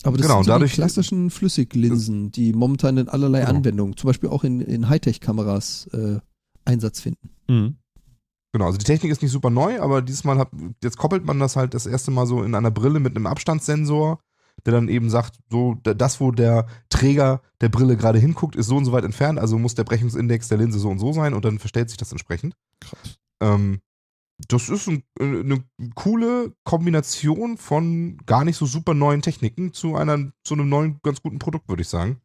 Aber 0.03 0.17
das 0.17 0.25
Genau, 0.25 0.37
sind 0.39 0.45
so 0.45 0.51
dadurch- 0.51 0.71
die 0.71 0.75
klassischen 0.75 1.29
Flüssiglinsen, 1.29 2.31
die 2.31 2.53
momentan 2.53 2.97
in 2.97 3.07
allerlei 3.09 3.41
Genau. 3.41 3.51
Anwendungen, 3.57 3.97
zum 3.97 4.07
Beispiel 4.07 4.29
auch 4.29 4.43
in, 4.43 4.59
in 4.61 4.89
Hightech-Kameras, 4.89 5.89
äh, 5.93 6.17
Einsatz 6.65 7.01
finden. 7.01 7.29
Mhm. 7.47 7.75
Genau, 8.53 8.65
also 8.65 8.77
die 8.77 8.83
Technik 8.85 9.11
ist 9.11 9.21
nicht 9.21 9.31
super 9.31 9.49
neu, 9.49 9.79
aber 9.79 10.01
dieses 10.01 10.23
Mal 10.25 10.37
hat, 10.37 10.49
jetzt 10.83 10.97
koppelt 10.97 11.25
man 11.25 11.39
das 11.39 11.55
halt 11.55 11.73
das 11.73 11.85
erste 11.85 12.11
Mal 12.11 12.25
so 12.25 12.43
in 12.43 12.53
einer 12.53 12.71
Brille 12.71 12.99
mit 12.99 13.15
einem 13.15 13.25
Abstandssensor, 13.27 14.19
der 14.65 14.73
dann 14.73 14.89
eben 14.89 15.09
sagt, 15.09 15.39
so, 15.49 15.77
da- 15.83 15.93
das, 15.93 16.19
wo 16.19 16.31
der 16.31 16.67
Träger 16.89 17.41
der 17.61 17.69
Brille 17.69 17.95
gerade 17.95 18.19
hinguckt, 18.19 18.55
ist 18.57 18.67
so 18.67 18.75
und 18.75 18.83
so 18.85 18.91
weit 18.91 19.05
entfernt, 19.05 19.39
also 19.39 19.57
muss 19.57 19.75
der 19.75 19.85
Brechungsindex 19.85 20.49
der 20.49 20.57
Linse 20.57 20.79
so 20.79 20.89
und 20.89 20.99
so 20.99 21.13
sein 21.13 21.33
und 21.33 21.45
dann 21.45 21.59
verstellt 21.59 21.89
sich 21.89 21.97
das 21.97 22.11
entsprechend. 22.11 22.55
Krass. 22.81 23.19
Ähm, 23.41 23.79
das 24.47 24.69
ist 24.69 24.87
ein, 24.87 25.03
äh, 25.19 25.23
eine 25.23 25.63
coole 25.95 26.53
Kombination 26.65 27.57
von 27.57 28.17
gar 28.25 28.43
nicht 28.43 28.57
so 28.57 28.65
super 28.65 28.93
neuen 28.93 29.21
Techniken 29.21 29.71
zu 29.71 29.95
einer, 29.95 30.31
zu 30.43 30.55
einem 30.55 30.67
neuen, 30.67 30.99
ganz 31.03 31.21
guten 31.21 31.39
Produkt, 31.39 31.69
würde 31.69 31.83
ich 31.83 31.89
sagen. 31.89 32.19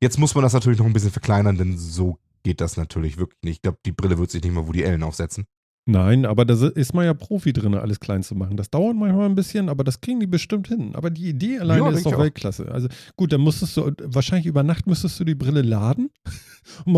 Jetzt 0.00 0.18
muss 0.18 0.34
man 0.34 0.42
das 0.42 0.54
natürlich 0.54 0.78
noch 0.80 0.86
ein 0.86 0.92
bisschen 0.92 1.12
verkleinern, 1.12 1.56
denn 1.56 1.78
so 1.78 2.18
geht 2.42 2.60
das 2.60 2.76
natürlich 2.76 3.18
wirklich 3.18 3.38
nicht. 3.42 3.56
Ich 3.56 3.62
glaube, 3.62 3.78
die 3.86 3.92
Brille 3.92 4.18
wird 4.18 4.30
sich 4.30 4.42
nicht 4.42 4.52
mal 4.52 4.66
Woody 4.66 4.84
Allen 4.84 5.02
aufsetzen. 5.02 5.46
Nein, 5.84 6.26
aber 6.26 6.44
da 6.44 6.54
ist 6.54 6.94
man 6.94 7.04
ja 7.04 7.12
Profi 7.12 7.52
drin, 7.52 7.74
alles 7.74 7.98
klein 7.98 8.22
zu 8.22 8.36
machen. 8.36 8.56
Das 8.56 8.70
dauert 8.70 8.94
manchmal 8.94 9.26
ein 9.26 9.34
bisschen, 9.34 9.68
aber 9.68 9.82
das 9.82 10.00
kriegen 10.00 10.20
die 10.20 10.28
bestimmt 10.28 10.68
hin. 10.68 10.94
Aber 10.94 11.10
die 11.10 11.28
Idee 11.28 11.58
alleine 11.58 11.82
Ja, 11.86 11.90
ist 11.90 12.06
doch. 12.06 12.18
Weltklasse. 12.18 12.70
Also 12.70 12.86
gut, 13.16 13.32
dann 13.32 13.40
musstest 13.40 13.76
du, 13.76 13.90
wahrscheinlich 14.04 14.46
über 14.46 14.62
Nacht 14.62 14.86
müsstest 14.86 15.18
du 15.18 15.24
die 15.24 15.34
Brille 15.34 15.62
laden. 15.62 16.10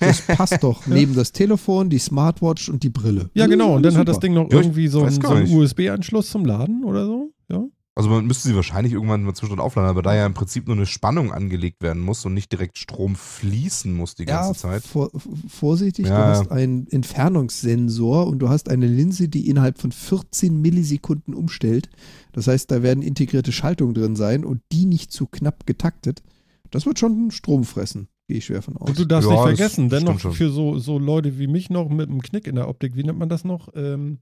Das 0.00 0.22
passt 0.22 0.62
doch. 0.62 0.86
Neben 0.86 1.14
das 1.14 1.32
Telefon, 1.32 1.90
die 1.90 1.98
Smartwatch 1.98 2.68
und 2.70 2.82
die 2.82 2.88
Brille. 2.88 3.30
ja, 3.34 3.46
genau. 3.46 3.76
Und 3.76 3.82
dann 3.82 3.96
hat 3.96 4.08
das. 4.08 4.18
Ding 4.18 4.32
noch 4.34 4.50
Ja, 4.50 4.58
irgendwie 4.58 4.88
so 4.88 5.02
einen, 5.02 5.20
so 5.20 5.28
einen. 5.28 5.52
USB-Anschluss 5.52 6.30
zum 6.30 6.44
Laden 6.44 6.84
oder 6.84 7.04
so. 7.04 7.32
Ja. 7.96 8.00
Also 8.00 8.08
man 8.08 8.24
müsste 8.26 8.48
sie 8.48 8.54
wahrscheinlich 8.54 8.92
irgendwann 8.94 9.24
mal 9.24 9.34
zwischendrin 9.34 9.60
aufladen, 9.60 9.90
aber 9.90 10.00
da 10.02 10.14
ja 10.14 10.24
im 10.24 10.32
Prinzip 10.32 10.66
nur 10.66 10.76
eine 10.76 10.86
Spannung 10.86 11.32
angelegt 11.32 11.82
werden 11.82 12.00
muss 12.02 12.24
und 12.24 12.32
nicht 12.34 12.50
direkt 12.52 12.78
Strom 12.78 13.14
fließen 13.16 13.92
muss 13.94 14.14
die 14.14 14.24
Ja, 14.24 14.44
ganze 14.44 14.60
Zeit. 14.60 14.82
vor, 14.84 15.10
vorsichtig, 15.48 16.06
Ja, 16.06 16.14
du 16.14 16.20
ja. 16.22 16.28
hast 16.38 16.50
einen 16.50 16.86
Entfernungssensor 16.88 18.26
und 18.26 18.38
du 18.38 18.48
hast 18.48 18.68
eine 18.68 18.86
Linse, 18.86 19.28
die 19.28 19.48
innerhalb 19.48 19.78
von 19.78 19.92
14 19.92 20.60
Millisekunden 20.60 21.34
umstellt. 21.34 21.90
Das 22.32 22.46
heißt, 22.46 22.70
da 22.70 22.82
werden 22.82 23.02
integrierte 23.02 23.52
Schaltungen 23.52 23.94
drin 23.94 24.16
sein 24.16 24.44
und 24.44 24.62
die 24.72 24.86
nicht 24.86 25.10
zu 25.12 25.26
knapp 25.26 25.66
getaktet. 25.66 26.22
Das 26.70 26.86
wird 26.86 26.98
schon 26.98 27.30
Strom 27.32 27.64
fressen, 27.64 28.08
gehe 28.28 28.38
ich 28.38 28.46
schwer 28.46 28.62
von 28.62 28.76
aus. 28.76 28.88
Und 28.90 28.98
du 28.98 29.04
darfst 29.04 29.28
Ja, 29.28 29.34
nicht 29.34 29.42
vergessen, 29.58 29.88
dennoch 29.88 30.20
für 30.20 30.50
so, 30.50 30.78
so 30.78 30.98
Leute 30.98 31.38
wie 31.38 31.48
mich 31.48 31.70
noch 31.70 31.88
mit 31.88 32.08
einem 32.08 32.22
Knick 32.22 32.46
in 32.46 32.54
der 32.54 32.68
Optik, 32.68 32.94
wie 32.96 33.02
nennt 33.02 33.18
man 33.18 33.28
das 33.28 33.44
noch? 33.44 33.68
Ähm, 33.74 34.18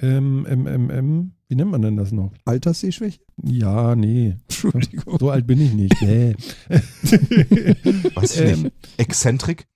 ähm, 0.00 0.46
ähm, 0.48 0.66
ähm, 0.66 0.90
ähm, 0.90 1.32
wie 1.48 1.54
nennt 1.54 1.70
man 1.70 1.82
denn 1.82 1.96
das 1.96 2.12
noch? 2.12 2.32
Alterssehschwäche? 2.44 3.20
Ja, 3.42 3.94
nee. 3.96 4.36
Entschuldigung. 4.48 5.18
So 5.18 5.30
alt 5.30 5.46
bin 5.46 5.60
ich 5.60 5.72
nicht. 5.72 5.98
Bäh. 6.00 6.34
Weiß 8.14 8.36
ich 8.36 8.40
Ähm, 8.40 8.62
nicht. 8.64 8.74
Exzentrik? 8.96 9.66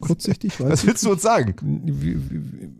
Kurzsichtig, 0.00 0.58
weiß 0.60 0.70
Was 0.70 0.86
willst 0.86 1.04
du 1.04 1.12
uns 1.12 1.22
sagen? 1.22 1.54
Wie, 1.84 2.16
wie, 2.30 2.30
wie, 2.30 2.64
eine 2.64 2.72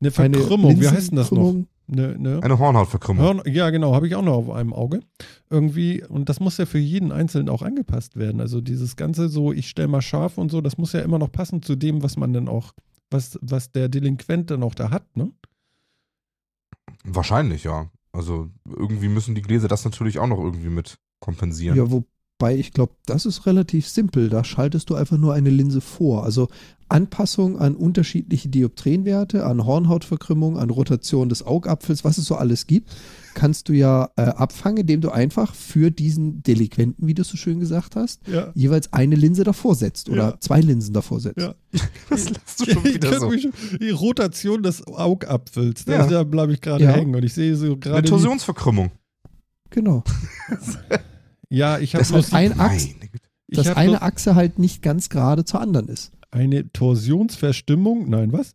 Eine 0.00 0.10
Verkrümmung, 0.10 0.80
wie 0.80 0.88
heißt 0.88 1.10
denn 1.10 1.16
das 1.16 1.30
noch? 1.30 1.52
Linsenkrümmung. 1.52 1.66
Ne, 1.92 2.16
ne? 2.16 2.40
Eine 2.42 2.58
Hornhautverkrümmung. 2.58 3.24
Hörn, 3.24 3.42
ja, 3.46 3.68
genau, 3.70 3.94
habe 3.94 4.06
ich 4.06 4.14
auch 4.14 4.22
noch 4.22 4.34
auf 4.34 4.50
einem 4.50 4.72
Auge. 4.72 5.00
Irgendwie, 5.50 6.04
und 6.04 6.28
das 6.28 6.38
muss 6.38 6.56
ja 6.56 6.64
für 6.64 6.78
jeden 6.78 7.10
Einzelnen 7.10 7.48
auch 7.48 7.62
angepasst 7.62 8.16
werden. 8.16 8.40
Also 8.40 8.60
dieses 8.60 8.94
Ganze 8.94 9.28
so, 9.28 9.52
ich 9.52 9.68
stelle 9.68 9.88
mal 9.88 10.00
scharf 10.00 10.38
und 10.38 10.52
so, 10.52 10.60
das 10.60 10.78
muss 10.78 10.92
ja 10.92 11.00
immer 11.00 11.18
noch 11.18 11.32
passen 11.32 11.62
zu 11.62 11.74
dem, 11.74 12.02
was 12.04 12.16
man 12.16 12.32
dann 12.32 12.48
auch, 12.48 12.72
was, 13.10 13.38
was 13.42 13.72
der 13.72 13.88
Delinquent 13.88 14.50
dann 14.50 14.62
auch 14.62 14.74
da 14.74 14.90
hat, 14.90 15.16
ne? 15.16 15.32
Wahrscheinlich, 17.04 17.64
ja. 17.64 17.90
Also 18.12 18.50
irgendwie 18.64 19.08
müssen 19.08 19.34
die 19.34 19.42
Gläser 19.42 19.68
das 19.68 19.84
natürlich 19.84 20.18
auch 20.18 20.26
noch 20.26 20.38
irgendwie 20.38 20.68
mit 20.68 20.98
kompensieren. 21.20 21.76
Ja, 21.76 21.90
wobei 22.40 22.56
ich 22.56 22.72
glaube, 22.72 22.92
das 23.06 23.26
ist 23.26 23.44
relativ 23.46 23.86
simpel. 23.86 24.30
Da 24.30 24.44
schaltest 24.44 24.88
du 24.88 24.94
einfach 24.94 25.18
nur 25.18 25.34
eine 25.34 25.50
Linse 25.50 25.82
vor. 25.82 26.24
Also 26.24 26.48
Anpassung 26.88 27.58
an 27.58 27.76
unterschiedliche 27.76 28.48
Dioptrienwerte, 28.48 29.44
an 29.46 29.64
Hornhautverkrümmung, 29.64 30.58
an 30.58 30.70
Rotation 30.70 31.28
des 31.28 31.46
Augapfels, 31.46 32.02
was 32.02 32.16
es 32.18 32.24
so 32.24 32.34
alles 32.36 32.66
gibt, 32.66 32.90
kannst 33.34 33.68
du 33.68 33.74
ja 33.74 34.08
äh, 34.16 34.22
abfangen, 34.22 34.78
indem 34.78 35.00
du 35.02 35.10
einfach 35.10 35.54
für 35.54 35.90
diesen 35.90 36.42
Delinquenten, 36.42 37.06
wie 37.06 37.14
du 37.14 37.22
es 37.22 37.28
so 37.28 37.36
schön 37.36 37.60
gesagt 37.60 37.94
hast, 37.94 38.26
Ja. 38.26 38.50
jeweils 38.54 38.92
eine 38.92 39.14
Linse 39.16 39.44
davor 39.44 39.74
setzt 39.76 40.08
oder 40.08 40.30
Ja. 40.30 40.40
zwei 40.40 40.60
Linsen 40.62 40.94
davor 40.94 41.20
setzt. 41.20 41.38
Ja. 41.38 41.54
Das 42.08 42.28
lässt 42.30 42.60
du 42.66 42.72
schon 42.72 42.84
wieder 42.84 43.20
so. 43.20 43.28
mich 43.28 43.46
die 43.80 43.90
Rotation 43.90 44.62
des 44.64 44.84
Augapfels, 44.88 45.84
da, 45.84 45.92
Ja. 45.92 46.06
da 46.06 46.24
bleibe 46.24 46.54
ich 46.54 46.60
gerade 46.62 46.84
Ja. 46.84 46.90
hängen 46.90 47.14
und 47.14 47.22
ich 47.22 47.34
sehe 47.34 47.54
so 47.54 47.76
gerade. 47.76 48.02
die- 48.02 48.08
Torsionsverkrümmung. 48.08 48.90
Genau. 49.68 50.02
Ja, 51.50 51.78
ich 51.78 51.94
habe 51.94 52.02
Das 52.02 52.12
bloß 52.12 52.32
ein 52.32 52.52
Achs- 52.58 52.88
Meine 52.98 53.08
Güte. 53.10 53.28
ich 53.48 53.56
Dass 53.56 53.66
eine 53.76 54.02
Achse 54.02 54.34
halt 54.34 54.58
nicht 54.58 54.82
ganz 54.82 55.08
gerade 55.08 55.44
zur 55.44 55.60
anderen 55.60 55.88
ist. 55.88 56.12
eine 56.30 56.70
Torsionsverstimmung. 56.72 58.08
Nein, 58.08 58.32
was? 58.32 58.54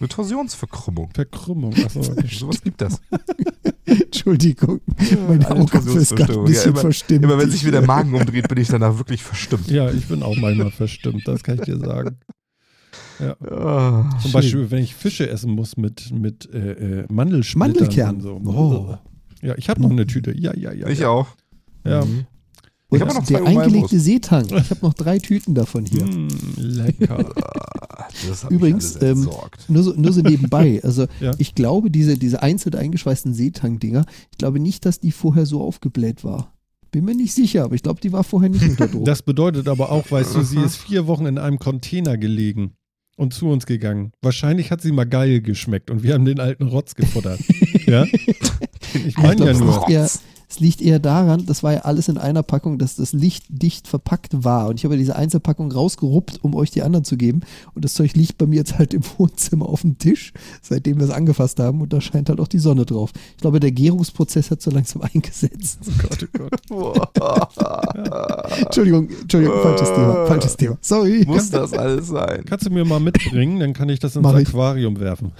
Eine 0.00 0.08
Torsionsverkrümmung. 0.08 1.10
Verkrümmung. 1.12 1.74
Achso, 1.74 2.00
okay. 2.00 2.26
Sowas 2.32 2.62
gibt 2.62 2.80
das. 2.80 3.00
Entschuldigung, 3.86 4.80
mein 5.26 5.44
Eine 5.44 5.50
Augapfel 5.62 5.96
ist 5.96 6.14
gerade 6.14 6.34
ein 6.34 6.36
Torsionsverstimmung. 6.36 6.44
Ja, 6.46 6.50
bisschen 6.52 6.70
immer- 6.72 6.80
verstimmt. 6.80 7.24
Immer 7.24 7.38
wenn 7.38 7.50
sich 7.50 7.64
wieder 7.64 7.78
der 7.80 7.86
Magen 7.86 8.14
umdreht, 8.14 8.46
bin 8.48 8.58
ich 8.58 8.68
danach 8.68 8.96
wirklich 8.98 9.22
verstimmt. 9.22 9.68
Ja, 9.70 9.90
ich 9.90 10.06
bin 10.06 10.22
auch 10.22 10.36
manchmal 10.36 10.70
verstimmt, 10.70 11.26
das 11.26 11.42
kann 11.42 11.56
ich 11.58 11.62
dir 11.64 11.78
sagen. 11.78 12.18
Ah, 13.40 14.08
Zum 14.22 14.30
Beispiel, 14.32 14.70
wenn 14.70 14.82
ich 14.82 14.94
Fische 14.94 15.28
essen 15.28 15.50
muss 15.52 15.76
mit, 15.76 16.12
mit 16.12 16.48
äh, 16.52 17.00
äh, 17.00 17.06
Mandelsplittern 17.10 17.72
Mandelkern. 17.72 18.16
und 18.16 18.20
so. 18.22 18.40
Oh. 18.44 18.98
Ja, 19.42 19.54
ich 19.56 19.68
habe 19.68 19.80
noch 19.80 19.90
eine 19.90 20.06
Tüte. 20.06 20.36
Ja, 20.36 20.54
ja, 20.56 20.72
ja. 20.72 20.88
ich 20.88 21.00
ja. 21.00 21.08
auch. 21.08 21.28
Ja. 21.84 22.04
Mhm. 22.04 22.26
Und 22.90 22.96
Ich 22.96 23.02
hab 23.06 23.14
noch 23.14 23.22
zwei 23.22 23.40
der 23.40 23.46
eingelegte 23.46 24.00
Seetang. 24.00 24.46
Ich 24.50 24.70
habe 24.70 24.80
noch 24.82 24.94
drei 24.94 25.18
Tüten 25.18 25.54
davon 25.54 25.84
hier. 25.84 26.04
Mm, 26.04 26.28
lecker. 26.56 27.32
Das 28.26 28.42
hat 28.42 28.50
Übrigens, 28.50 29.00
ähm. 29.02 29.28
Nur 29.68 29.82
so, 29.82 29.92
nur 29.92 30.12
so 30.12 30.22
nebenbei. 30.22 30.80
Also 30.84 31.06
Ja. 31.20 31.32
ich 31.38 31.54
glaube, 31.54 31.90
diese, 31.90 32.16
diese 32.16 32.42
einzeln 32.42 32.74
eingeschweißten 32.74 33.34
Seetang-Dinger, 33.34 34.06
ich 34.32 34.38
glaube 34.38 34.60
nicht, 34.60 34.86
dass 34.86 34.98
die 34.98 35.12
vorher 35.12 35.44
so 35.44 35.62
aufgebläht 35.62 36.24
war. 36.24 36.54
Bin 36.90 37.04
mir 37.04 37.14
nicht 37.14 37.34
sicher, 37.34 37.64
aber 37.64 37.74
ich 37.74 37.82
glaube, 37.82 38.00
die 38.00 38.12
war 38.12 38.24
vorher 38.24 38.48
nicht 38.48 38.66
unter 38.66 38.88
Druck. 38.88 39.04
Das 39.04 39.20
bedeutet 39.20 39.68
aber 39.68 39.92
auch, 39.92 40.10
weißt 40.10 40.34
du, 40.34 40.42
sie 40.42 40.58
ist 40.58 40.76
vier 40.76 41.06
Wochen 41.06 41.26
in 41.26 41.36
einem 41.36 41.58
Container 41.58 42.16
gelegen 42.16 42.72
und 43.18 43.34
zu 43.34 43.48
uns 43.48 43.66
gegangen. 43.66 44.12
Wahrscheinlich 44.22 44.70
hat 44.70 44.80
sie 44.80 44.92
mal 44.92 45.04
geil 45.04 45.42
geschmeckt 45.42 45.90
und 45.90 46.02
wir 46.02 46.14
haben 46.14 46.24
den 46.24 46.40
alten 46.40 46.66
Rotz 46.66 46.94
gefuttert. 46.94 47.40
ja? 47.86 48.06
Ich 49.06 49.16
meine 49.16 49.46
ja 49.46 49.52
nur. 49.52 49.88
eher, 49.88 50.08
es 50.50 50.60
liegt 50.60 50.80
eher 50.80 50.98
daran, 50.98 51.44
das 51.44 51.62
war 51.62 51.74
ja 51.74 51.80
alles 51.80 52.08
in 52.08 52.16
einer 52.16 52.42
Packung, 52.42 52.78
dass 52.78 52.96
das 52.96 53.12
Licht 53.12 53.44
dicht 53.48 53.86
verpackt 53.86 54.44
war. 54.44 54.68
Und 54.68 54.76
ich 54.76 54.84
habe 54.84 54.94
ja 54.94 54.98
diese 54.98 55.14
Einzelpackung 55.14 55.70
rausgeruppt, 55.70 56.38
um 56.42 56.54
euch 56.54 56.70
die 56.70 56.82
anderen 56.82 57.04
zu 57.04 57.18
geben. 57.18 57.42
Und 57.74 57.84
das 57.84 57.92
Zeug 57.92 58.14
liegt 58.14 58.38
bei 58.38 58.46
mir 58.46 58.56
jetzt 58.56 58.78
halt 58.78 58.94
im 58.94 59.02
Wohnzimmer 59.18 59.68
auf 59.68 59.82
dem 59.82 59.98
Tisch, 59.98 60.32
seitdem 60.62 60.98
wir 60.98 61.04
es 61.04 61.10
angefasst 61.10 61.60
haben. 61.60 61.82
Und 61.82 61.92
da 61.92 62.00
scheint 62.00 62.30
halt 62.30 62.40
auch 62.40 62.48
die 62.48 62.58
Sonne 62.58 62.86
drauf. 62.86 63.12
Ich 63.36 63.42
glaube, 63.42 63.60
der 63.60 63.72
Gärungsprozess 63.72 64.50
hat 64.50 64.62
so 64.62 64.70
langsam 64.70 65.02
eingesetzt. 65.14 65.80
Oh 65.86 65.92
Gott, 66.08 66.28
oh 66.70 67.02
Gott. 67.18 67.50
Entschuldigung, 68.58 69.08
Entschuldigung, 69.20 69.60
falsches 69.60 69.88
Thema, 69.88 70.26
falsches 70.26 70.56
Thema. 70.56 70.78
Sorry. 70.80 71.24
Muss 71.26 71.50
das 71.50 71.74
alles 71.74 72.08
sein? 72.08 72.44
Kannst 72.46 72.66
du 72.66 72.70
mir 72.70 72.86
mal 72.86 73.00
mitbringen, 73.00 73.60
dann 73.60 73.74
kann 73.74 73.90
ich 73.90 73.98
das 74.00 74.16
ins 74.16 74.22
Mach 74.22 74.38
ich. 74.38 74.48
Aquarium 74.48 74.98
werfen. 74.98 75.32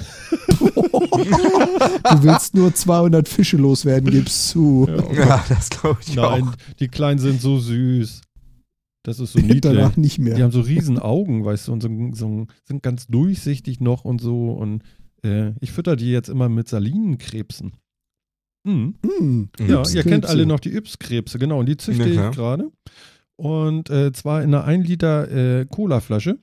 Du 0.58 2.22
willst 2.22 2.54
nur 2.54 2.74
200 2.74 3.26
Fische 3.28 3.56
loswerden, 3.56 4.10
gibst 4.10 4.48
zu. 4.48 4.86
Ja, 4.88 4.97
oh 4.98 5.08
Gott. 5.08 5.16
Ja, 5.16 5.44
das 5.48 5.70
glaube 5.70 5.98
ich 6.00 6.14
Nein, 6.14 6.42
auch. 6.44 6.54
die 6.78 6.88
Kleinen 6.88 7.18
sind 7.18 7.40
so 7.40 7.58
süß. 7.58 8.22
Das 9.04 9.20
ist 9.20 9.32
so 9.32 9.38
niedlich. 9.38 9.60
Danach 9.60 9.96
nicht 9.96 10.18
Die 10.18 10.22
mehr. 10.22 10.42
haben 10.42 10.50
so 10.50 10.60
riesen 10.60 10.98
Augen, 10.98 11.44
weißt 11.44 11.68
du, 11.68 11.72
und 11.72 11.82
so, 11.82 11.88
so, 12.12 12.46
sind 12.64 12.82
ganz 12.82 13.06
durchsichtig 13.06 13.80
noch 13.80 14.04
und 14.04 14.20
so. 14.20 14.50
Und 14.52 14.82
äh, 15.24 15.52
ich 15.60 15.72
fütter 15.72 15.96
die 15.96 16.10
jetzt 16.10 16.28
immer 16.28 16.48
mit 16.48 16.68
Salinenkrebsen. 16.68 17.72
Mhm. 18.64 18.96
Hm. 19.02 19.48
Ja, 19.66 19.82
ihr 19.88 20.02
kennt 20.02 20.26
alle 20.26 20.44
noch 20.44 20.60
die 20.60 20.74
Yps-Krebse, 20.76 21.38
genau. 21.38 21.60
Und 21.60 21.66
die 21.66 21.76
züchte 21.76 22.08
Ja, 22.08 22.28
ich 22.30 22.36
gerade. 22.36 22.70
Und 23.36 23.88
äh, 23.88 24.12
zwar 24.12 24.42
in 24.42 24.52
einer 24.52 24.64
1 24.64 24.86
Liter 24.86 25.30
äh, 25.30 25.64
Cola-Flasche. 25.66 26.38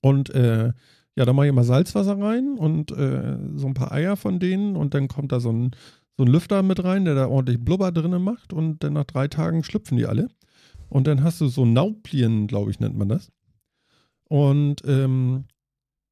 Und 0.00 0.30
äh, 0.30 0.72
ja, 1.16 1.24
da 1.24 1.32
mache 1.32 1.46
ich 1.46 1.50
immer 1.50 1.64
Salzwasser 1.64 2.18
rein 2.18 2.56
und 2.56 2.92
äh, 2.92 3.36
so 3.56 3.66
ein 3.66 3.74
paar 3.74 3.92
Eier 3.92 4.16
von 4.16 4.38
denen. 4.38 4.76
Und 4.76 4.94
dann 4.94 5.08
kommt 5.08 5.32
da 5.32 5.40
so 5.40 5.52
ein, 5.52 5.72
so 6.20 6.26
ein 6.26 6.32
Lüfter 6.32 6.62
mit 6.62 6.84
rein, 6.84 7.06
der 7.06 7.14
da 7.14 7.28
ordentlich 7.28 7.58
Blubber 7.64 7.92
drinnen 7.92 8.22
macht. 8.22 8.52
Und 8.52 8.84
dann 8.84 8.92
nach 8.92 9.04
drei 9.04 9.26
Tagen 9.26 9.64
schlüpfen 9.64 9.96
die 9.96 10.04
alle. 10.04 10.28
Und 10.90 11.06
dann 11.06 11.22
hast 11.22 11.40
du 11.40 11.46
so 11.48 11.64
Nauplien, 11.64 12.46
glaube 12.46 12.70
ich, 12.70 12.78
nennt 12.78 12.94
man 12.96 13.08
das. 13.08 13.32
Und 14.28 14.82
ähm, 14.86 15.44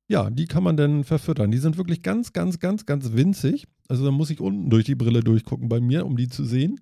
Ja, 0.08 0.30
die 0.30 0.46
kann 0.46 0.62
man 0.62 0.78
dann 0.78 1.04
verfüttern. 1.04 1.50
Die 1.50 1.58
sind 1.58 1.76
wirklich 1.76 2.02
ganz, 2.02 2.32
ganz, 2.32 2.58
ganz, 2.58 2.86
ganz 2.86 3.12
winzig. 3.12 3.66
Also 3.88 4.04
da 4.06 4.10
muss 4.10 4.30
ich 4.30 4.40
unten 4.40 4.70
durch 4.70 4.86
die 4.86 4.94
Brille 4.94 5.20
durchgucken 5.22 5.68
bei 5.68 5.80
mir, 5.80 6.06
um 6.06 6.16
die 6.16 6.28
zu 6.28 6.44
sehen. 6.46 6.80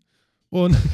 Und 0.51 0.77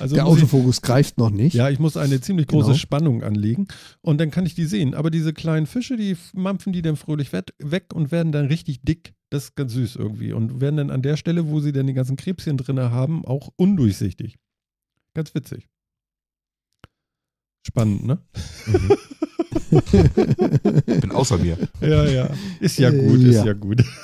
also 0.00 0.14
Der 0.14 0.24
muss 0.24 0.38
ich, 0.38 0.42
Autofokus 0.44 0.80
greift 0.80 1.18
noch 1.18 1.28
nicht. 1.30 1.54
ja, 1.54 1.68
ich 1.68 1.78
muss 1.78 1.96
eine 1.98 2.20
ziemlich 2.22 2.46
große 2.46 2.68
Genau. 2.68 2.78
Spannung 2.78 3.22
anlegen 3.22 3.66
und 4.00 4.18
dann 4.20 4.30
kann 4.30 4.46
ich 4.46 4.54
die 4.54 4.64
sehen. 4.64 4.94
Aber 4.94 5.10
diese 5.10 5.32
kleinen 5.34 5.66
Fische, 5.66 5.96
die 5.96 6.16
mampfen 6.32 6.72
die 6.72 6.80
dann 6.82 6.96
fröhlich 6.96 7.32
weg 7.32 7.92
und 7.92 8.10
werden 8.10 8.32
dann 8.32 8.46
richtig 8.46 8.80
dick. 8.82 9.12
Das 9.30 9.44
ist 9.44 9.56
ganz 9.56 9.72
süß 9.72 9.96
irgendwie. 9.96 10.32
Und 10.32 10.60
werden 10.60 10.76
dann 10.76 10.90
an 10.90 11.02
der 11.02 11.16
Stelle, 11.16 11.48
wo 11.48 11.60
sie 11.60 11.72
dann 11.72 11.86
die 11.86 11.94
ganzen 11.94 12.16
Krebschen 12.16 12.56
drin 12.56 12.78
haben, 12.78 13.24
auch 13.24 13.52
undurchsichtig. 13.56 14.36
Ganz 15.14 15.34
witzig. 15.34 15.68
Spannend, 17.66 18.06
ne? 18.06 18.18
Ich 19.72 19.80
bin 21.00 21.10
außer 21.10 21.38
mir. 21.38 21.58
Ja, 21.80 22.04
ja. 22.06 22.30
Ist 22.60 22.78
ja 22.78 22.90
Äh, 22.90 23.06
gut, 23.08 23.20
ist 23.20 23.34
ja. 23.36 23.46
ja 23.46 23.52
gut. 23.54 23.82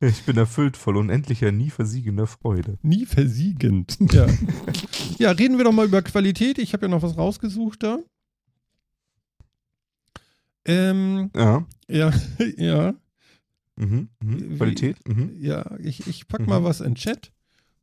Ich 0.00 0.24
bin 0.24 0.36
erfüllt 0.36 0.76
voll 0.76 0.98
unendlicher, 0.98 1.52
nie 1.52 1.70
versiegender 1.70 2.26
Freude. 2.26 2.78
Nie 2.82 3.06
versiegend. 3.06 3.96
Ja. 4.12 4.26
ja, 5.18 5.30
reden 5.30 5.56
wir 5.56 5.64
doch 5.64 5.72
mal 5.72 5.86
über 5.86 6.02
Qualität. 6.02 6.58
Ich 6.58 6.74
habe 6.74 6.84
ja 6.84 6.90
noch 6.90 7.00
was 7.02 7.16
rausgesucht 7.16 7.82
da. 7.82 8.00
Ähm, 10.66 11.30
Ja. 11.34 11.66
ja, 11.88 12.12
ja, 12.56 12.94
Mhm. 13.78 14.08
Mhm. 14.22 14.56
Qualität. 14.56 14.96
Mhm. 15.06 15.36
ja. 15.38 15.76
Ich, 15.80 16.06
ich 16.06 16.26
pack 16.28 16.40
Mhm. 16.40 16.46
mal 16.48 16.64
was 16.64 16.80
in 16.80 16.88
den 16.90 16.94
Chat. 16.96 17.32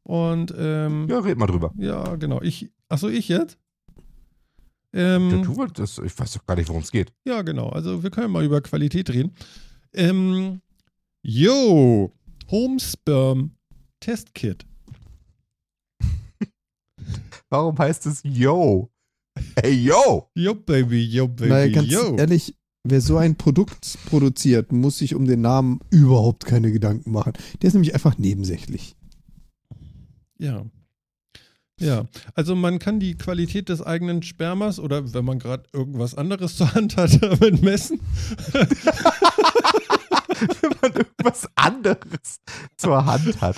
Und 0.04 0.54
ähm, 0.58 1.08
Ja, 1.10 1.20
red 1.20 1.38
mal 1.38 1.46
drüber. 1.48 1.72
ja, 1.78 2.16
genau. 2.18 2.42
Ich, 2.42 2.70
achso, 2.90 3.08
ich 3.10 3.30
jetzt? 3.30 3.58
Ja, 4.94 5.16
Ähm, 5.16 5.44
du 5.44 5.56
wolltest, 5.56 6.00
ich 6.00 6.18
weiß 6.20 6.34
doch 6.34 6.46
gar 6.46 6.56
nicht, 6.56 6.68
worum 6.70 6.82
es 6.84 6.92
geht. 6.92 7.14
Ja, 7.26 7.42
genau. 7.42 7.70
Also 7.70 8.04
wir 8.04 8.12
können 8.12 8.32
mal 8.32 8.44
über 8.44 8.60
Qualität 8.62 9.10
reden. 9.12 9.32
Ähm, 9.94 10.62
yo, 11.22 12.12
Homesperm 12.52 13.52
Test 14.00 14.34
Kit. 14.34 14.66
Warum 17.50 17.78
heißt 17.78 18.06
es 18.08 18.22
Yo? 18.24 18.90
Hey, 19.56 19.74
Yo! 19.74 20.30
Yo, 20.36 20.54
Baby, 20.56 21.06
yo, 21.06 21.28
Baby, 21.28 21.50
Naja, 21.50 21.74
ganz 21.74 21.90
yo. 21.92 22.16
ehrlich, 22.18 22.56
wer 22.84 23.02
so 23.02 23.18
ein 23.18 23.36
Produkt 23.36 23.98
produziert, 24.06 24.72
muss 24.72 24.98
sich 24.98 25.16
um 25.16 25.26
den 25.26 25.42
Namen 25.42 25.80
überhaupt 25.90 26.46
keine 26.46 26.72
Gedanken 26.72 27.12
machen. 27.12 27.34
Der 27.62 27.68
ist 27.68 27.74
nämlich 27.74 27.94
einfach 27.94 28.18
nebensächlich. 28.18 28.96
Ja. 30.38 30.66
Ja, 31.80 32.06
also 32.36 32.56
man 32.56 32.78
kann 32.80 33.00
die 33.00 33.16
Qualität 33.16 33.68
des 33.68 33.82
eigenen 33.82 34.22
Spermas 34.22 34.80
oder 34.80 35.14
wenn 35.14 35.26
man 35.26 35.40
gerade 35.40 35.64
irgendwas 35.74 36.16
anderes 36.16 36.56
zur 36.58 36.74
Hand 36.74 36.98
hat, 36.98 37.22
damit 37.22 37.62
messen. 37.62 38.00
Wenn 40.62 40.72
man 40.82 40.94
irgendwas 40.94 41.48
anderes 41.56 42.40
zur 42.78 43.06
Hand 43.06 43.42
hat. 43.42 43.58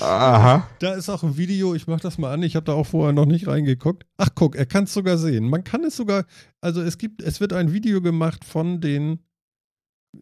Aha. 0.00 0.68
Da 0.80 0.94
ist 0.94 1.08
auch 1.08 1.22
ein 1.22 1.36
Video, 1.36 1.74
ich 1.74 1.86
mache 1.86 2.00
das 2.00 2.18
mal 2.18 2.32
an, 2.32 2.42
ich 2.42 2.56
habe 2.56 2.64
da 2.64 2.72
auch 2.72 2.86
vorher 2.86 3.12
noch 3.12 3.26
nicht 3.26 3.46
reingeguckt. 3.46 4.04
Ach 4.16 4.30
guck, 4.34 4.56
er 4.56 4.66
kann 4.66 4.84
es 4.84 4.94
sogar 4.94 5.18
sehen. 5.18 5.48
Man 5.48 5.64
kann 5.64 5.84
es 5.84 5.96
sogar, 5.96 6.26
also 6.60 6.82
es 6.82 6.98
gibt, 6.98 7.22
es 7.22 7.40
wird 7.40 7.52
ein 7.52 7.72
Video 7.72 8.00
gemacht 8.00 8.44
von 8.44 8.80
den 8.80 9.20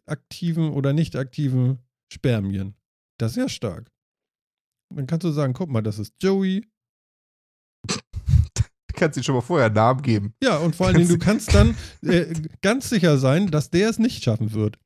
aktiven 0.06 0.70
oder 0.70 0.92
nicht 0.92 1.16
aktiven 1.16 1.78
Spermien. 2.12 2.74
Das 3.18 3.32
ist 3.32 3.36
ja 3.36 3.48
stark. 3.48 3.90
Dann 4.94 5.06
kannst 5.06 5.24
du 5.24 5.30
sagen, 5.30 5.52
guck 5.54 5.70
mal, 5.70 5.82
das 5.82 5.98
ist 5.98 6.14
Joey. 6.20 6.66
Du 8.94 8.98
kannst 9.04 9.16
ihm 9.16 9.22
schon 9.24 9.34
mal 9.34 9.40
vorher 9.40 9.66
einen 9.66 9.74
Namen 9.74 10.02
geben. 10.02 10.34
Ja, 10.44 10.58
und 10.58 10.76
vor 10.76 10.86
allen 10.86 10.96
Dingen, 10.96 11.08
du 11.08 11.18
kannst 11.18 11.52
dann 11.54 11.74
äh, 12.02 12.34
ganz 12.60 12.88
sicher 12.90 13.16
sein, 13.18 13.50
dass 13.50 13.70
der 13.70 13.88
es 13.88 13.98
nicht 13.98 14.22
schaffen 14.22 14.52
wird. 14.52 14.78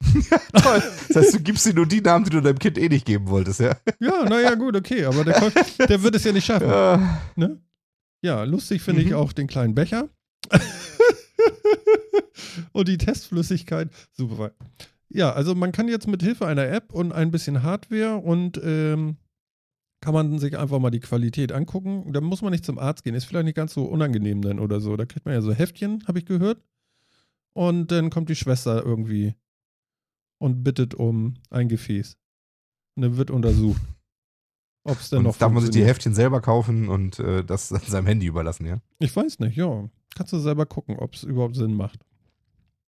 Toll. 0.62 0.82
Das 1.08 1.16
heißt, 1.16 1.34
du 1.34 1.40
gibst 1.40 1.66
ihm 1.66 1.76
nur 1.76 1.86
die 1.86 2.00
Namen, 2.00 2.24
die 2.24 2.30
du 2.30 2.40
deinem 2.40 2.58
Kind 2.58 2.78
eh 2.78 2.88
nicht 2.88 3.06
geben 3.06 3.28
wolltest, 3.28 3.60
ja? 3.60 3.76
Ja, 4.00 4.24
naja, 4.24 4.54
gut, 4.54 4.76
okay, 4.76 5.04
aber 5.04 5.24
der, 5.24 5.50
der 5.88 6.02
wird 6.02 6.14
es 6.16 6.24
ja 6.24 6.32
nicht 6.32 6.44
schaffen. 6.46 6.68
Ja. 6.68 7.20
Ne? 7.36 7.60
Ja, 8.22 8.44
lustig 8.44 8.82
finde 8.82 9.02
ich 9.02 9.08
Mhm. 9.10 9.14
auch 9.16 9.32
den 9.32 9.46
kleinen 9.46 9.74
Becher. 9.74 10.08
und 12.72 12.88
die 12.88 12.98
Testflüssigkeit. 12.98 13.90
Super. 14.12 14.52
Ja, 15.08 15.32
also 15.32 15.54
man 15.54 15.72
kann 15.72 15.88
jetzt 15.88 16.08
mit 16.08 16.22
Hilfe 16.22 16.46
einer 16.46 16.66
App 16.68 16.92
und 16.92 17.12
ein 17.12 17.30
bisschen 17.30 17.62
Hardware 17.62 18.16
und 18.16 18.60
ähm, 18.62 19.16
kann 20.00 20.14
man 20.14 20.38
sich 20.38 20.58
einfach 20.58 20.78
mal 20.80 20.90
die 20.90 21.00
Qualität 21.00 21.52
angucken. 21.52 22.12
Da 22.12 22.20
muss 22.20 22.42
man 22.42 22.50
nicht 22.52 22.64
zum 22.64 22.78
Arzt 22.78 23.04
gehen. 23.04 23.14
Ist 23.14 23.24
vielleicht 23.24 23.46
nicht 23.46 23.54
ganz 23.56 23.74
so 23.74 23.84
unangenehm 23.84 24.42
dann 24.42 24.58
oder 24.58 24.80
so. 24.80 24.96
Da 24.96 25.06
kriegt 25.06 25.24
man 25.24 25.34
ja 25.34 25.40
so 25.40 25.52
Heftchen, 25.52 26.02
habe 26.06 26.18
ich 26.18 26.26
gehört. 26.26 26.62
Und 27.52 27.92
dann 27.92 28.10
kommt 28.10 28.28
die 28.28 28.36
Schwester 28.36 28.82
irgendwie 28.84 29.34
und 30.38 30.62
bittet 30.64 30.94
um 30.94 31.34
ein 31.50 31.68
Gefäß. 31.68 32.16
Und 32.96 33.02
dann 33.02 33.16
wird 33.16 33.30
untersucht, 33.30 33.82
ob 34.84 34.98
es 35.00 35.10
denn 35.10 35.18
Und 35.18 35.24
noch 35.24 35.36
darf 35.36 35.52
man 35.52 35.62
sich 35.62 35.70
die. 35.70 35.84
Heftchen 35.84 36.14
selber 36.14 36.40
kaufen 36.40 36.88
und 36.88 37.18
äh, 37.18 37.44
das 37.44 37.72
an 37.72 37.80
seinem 37.80 38.06
Handy 38.06 38.26
überlassen, 38.26 38.66
ja? 38.66 38.80
Ich 38.98 39.14
weiß 39.14 39.38
nicht, 39.40 39.56
ja. 39.56 39.88
Kannst 40.14 40.32
du 40.32 40.38
selber 40.38 40.66
gucken, 40.66 40.96
ob 40.98 41.14
es 41.14 41.24
überhaupt 41.24 41.56
Sinn 41.56 41.74
macht. 41.74 42.00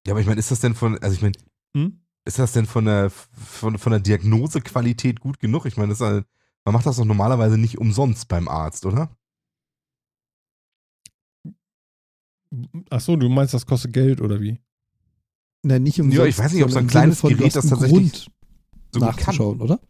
Ja, 0.06 0.12
aber 0.12 0.20
ich 0.20 0.26
meine, 0.26 0.38
ist 0.38 0.50
das 0.50 0.60
denn 0.60 0.74
von, 0.74 0.98
also 0.98 1.14
ich 1.14 1.22
meine, 1.22 1.34
Hm? 1.76 2.00
ist 2.26 2.38
das 2.38 2.52
denn 2.52 2.66
von 2.66 2.84
der, 2.84 3.10
von, 3.10 3.78
von 3.78 3.90
der 3.92 4.00
Diagnosequalität 4.00 5.20
gut 5.20 5.38
genug? 5.38 5.64
Ich 5.66 5.76
meine, 5.76 5.94
eine, 5.98 6.26
man 6.64 6.72
macht 6.74 6.86
das 6.86 6.96
doch 6.96 7.04
normalerweise 7.04 7.56
nicht 7.58 7.78
umsonst 7.78 8.28
beim 8.28 8.48
Arzt, 8.48 8.84
oder? 8.86 9.16
Ach 12.90 13.00
so, 13.00 13.16
du 13.16 13.28
meinst, 13.28 13.54
das 13.54 13.66
kostet 13.66 13.92
Geld 13.92 14.20
oder 14.20 14.40
wie? 14.40 14.60
Nein, 15.64 15.82
nicht 15.82 16.00
um 16.00 16.10
Ja, 16.10 16.24
ich 16.24 16.38
weiß 16.38 16.52
nicht, 16.52 16.62
ob 16.62 16.70
so 16.70 16.78
ein 16.78 16.86
kleines 16.86 17.20
Gerät 17.22 17.56
das 17.56 17.66
tatsächlich 17.66 18.30
So 18.92 19.00
gut 19.00 19.00
kann. 19.00 19.16
nachzuschauen, 19.16 19.60
oder? 19.60 19.80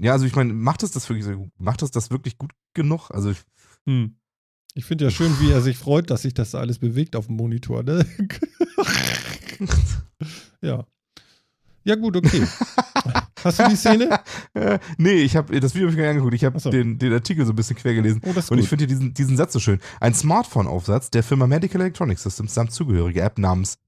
Ja, 0.00 0.12
also 0.12 0.26
ich 0.26 0.36
meine, 0.36 0.54
macht 0.54 0.84
es 0.84 0.92
das 0.92 1.08
wirklich 1.08 1.24
so 1.24 1.32
gut? 1.32 1.50
Macht 1.58 1.82
es 1.82 1.90
das 1.90 2.12
wirklich 2.12 2.38
gut 2.38 2.52
genug? 2.72 3.10
Also 3.10 3.30
ich, 3.30 3.38
Hm. 3.84 4.14
Ich 4.74 4.84
finde 4.84 5.06
ja 5.06 5.10
schön, 5.10 5.32
wie 5.40 5.50
er 5.50 5.60
sich 5.60 5.76
freut, 5.76 6.08
dass 6.10 6.22
sich 6.22 6.34
das 6.34 6.52
da 6.52 6.60
alles 6.60 6.78
bewegt 6.78 7.16
auf 7.16 7.26
dem 7.26 7.34
Monitor. 7.34 7.82
Ne? 7.82 8.06
ja. 10.62 10.86
Ja, 11.82 11.94
gut, 11.96 12.16
okay. 12.16 12.46
Hast 13.44 13.58
du 13.58 13.68
die 13.68 13.76
Szene? 13.76 14.20
äh, 14.54 14.78
nee, 14.96 15.22
ich 15.22 15.36
habe 15.36 15.58
das 15.60 15.74
Video 15.74 15.88
hab 15.88 15.92
ich 15.92 15.96
mir 15.96 16.04
gar 16.04 16.12
nicht 16.12 16.20
angeguckt. 16.20 16.34
Ich 16.34 16.44
habe 16.44 16.58
so. 16.58 16.70
den, 16.70 16.98
den 16.98 17.12
Artikel 17.12 17.44
so 17.46 17.52
ein 17.52 17.56
bisschen 17.56 17.76
quer 17.76 17.94
gelesen. 17.94 18.20
Oh, 18.24 18.34
Und 18.50 18.58
ich 18.58 18.68
finde 18.68 18.86
diesen, 18.86 19.14
diesen 19.14 19.36
Satz 19.36 19.52
so 19.52 19.60
schön. 19.60 19.80
Ein 20.00 20.14
Smartphone-Aufsatz 20.14 21.10
der 21.10 21.22
Firma 21.22 21.46
Medical 21.46 21.80
Electronic 21.80 22.18
Systems 22.18 22.54
samt 22.54 22.72
zugehörige 22.72 23.22
App 23.22 23.38
namens 23.38 23.78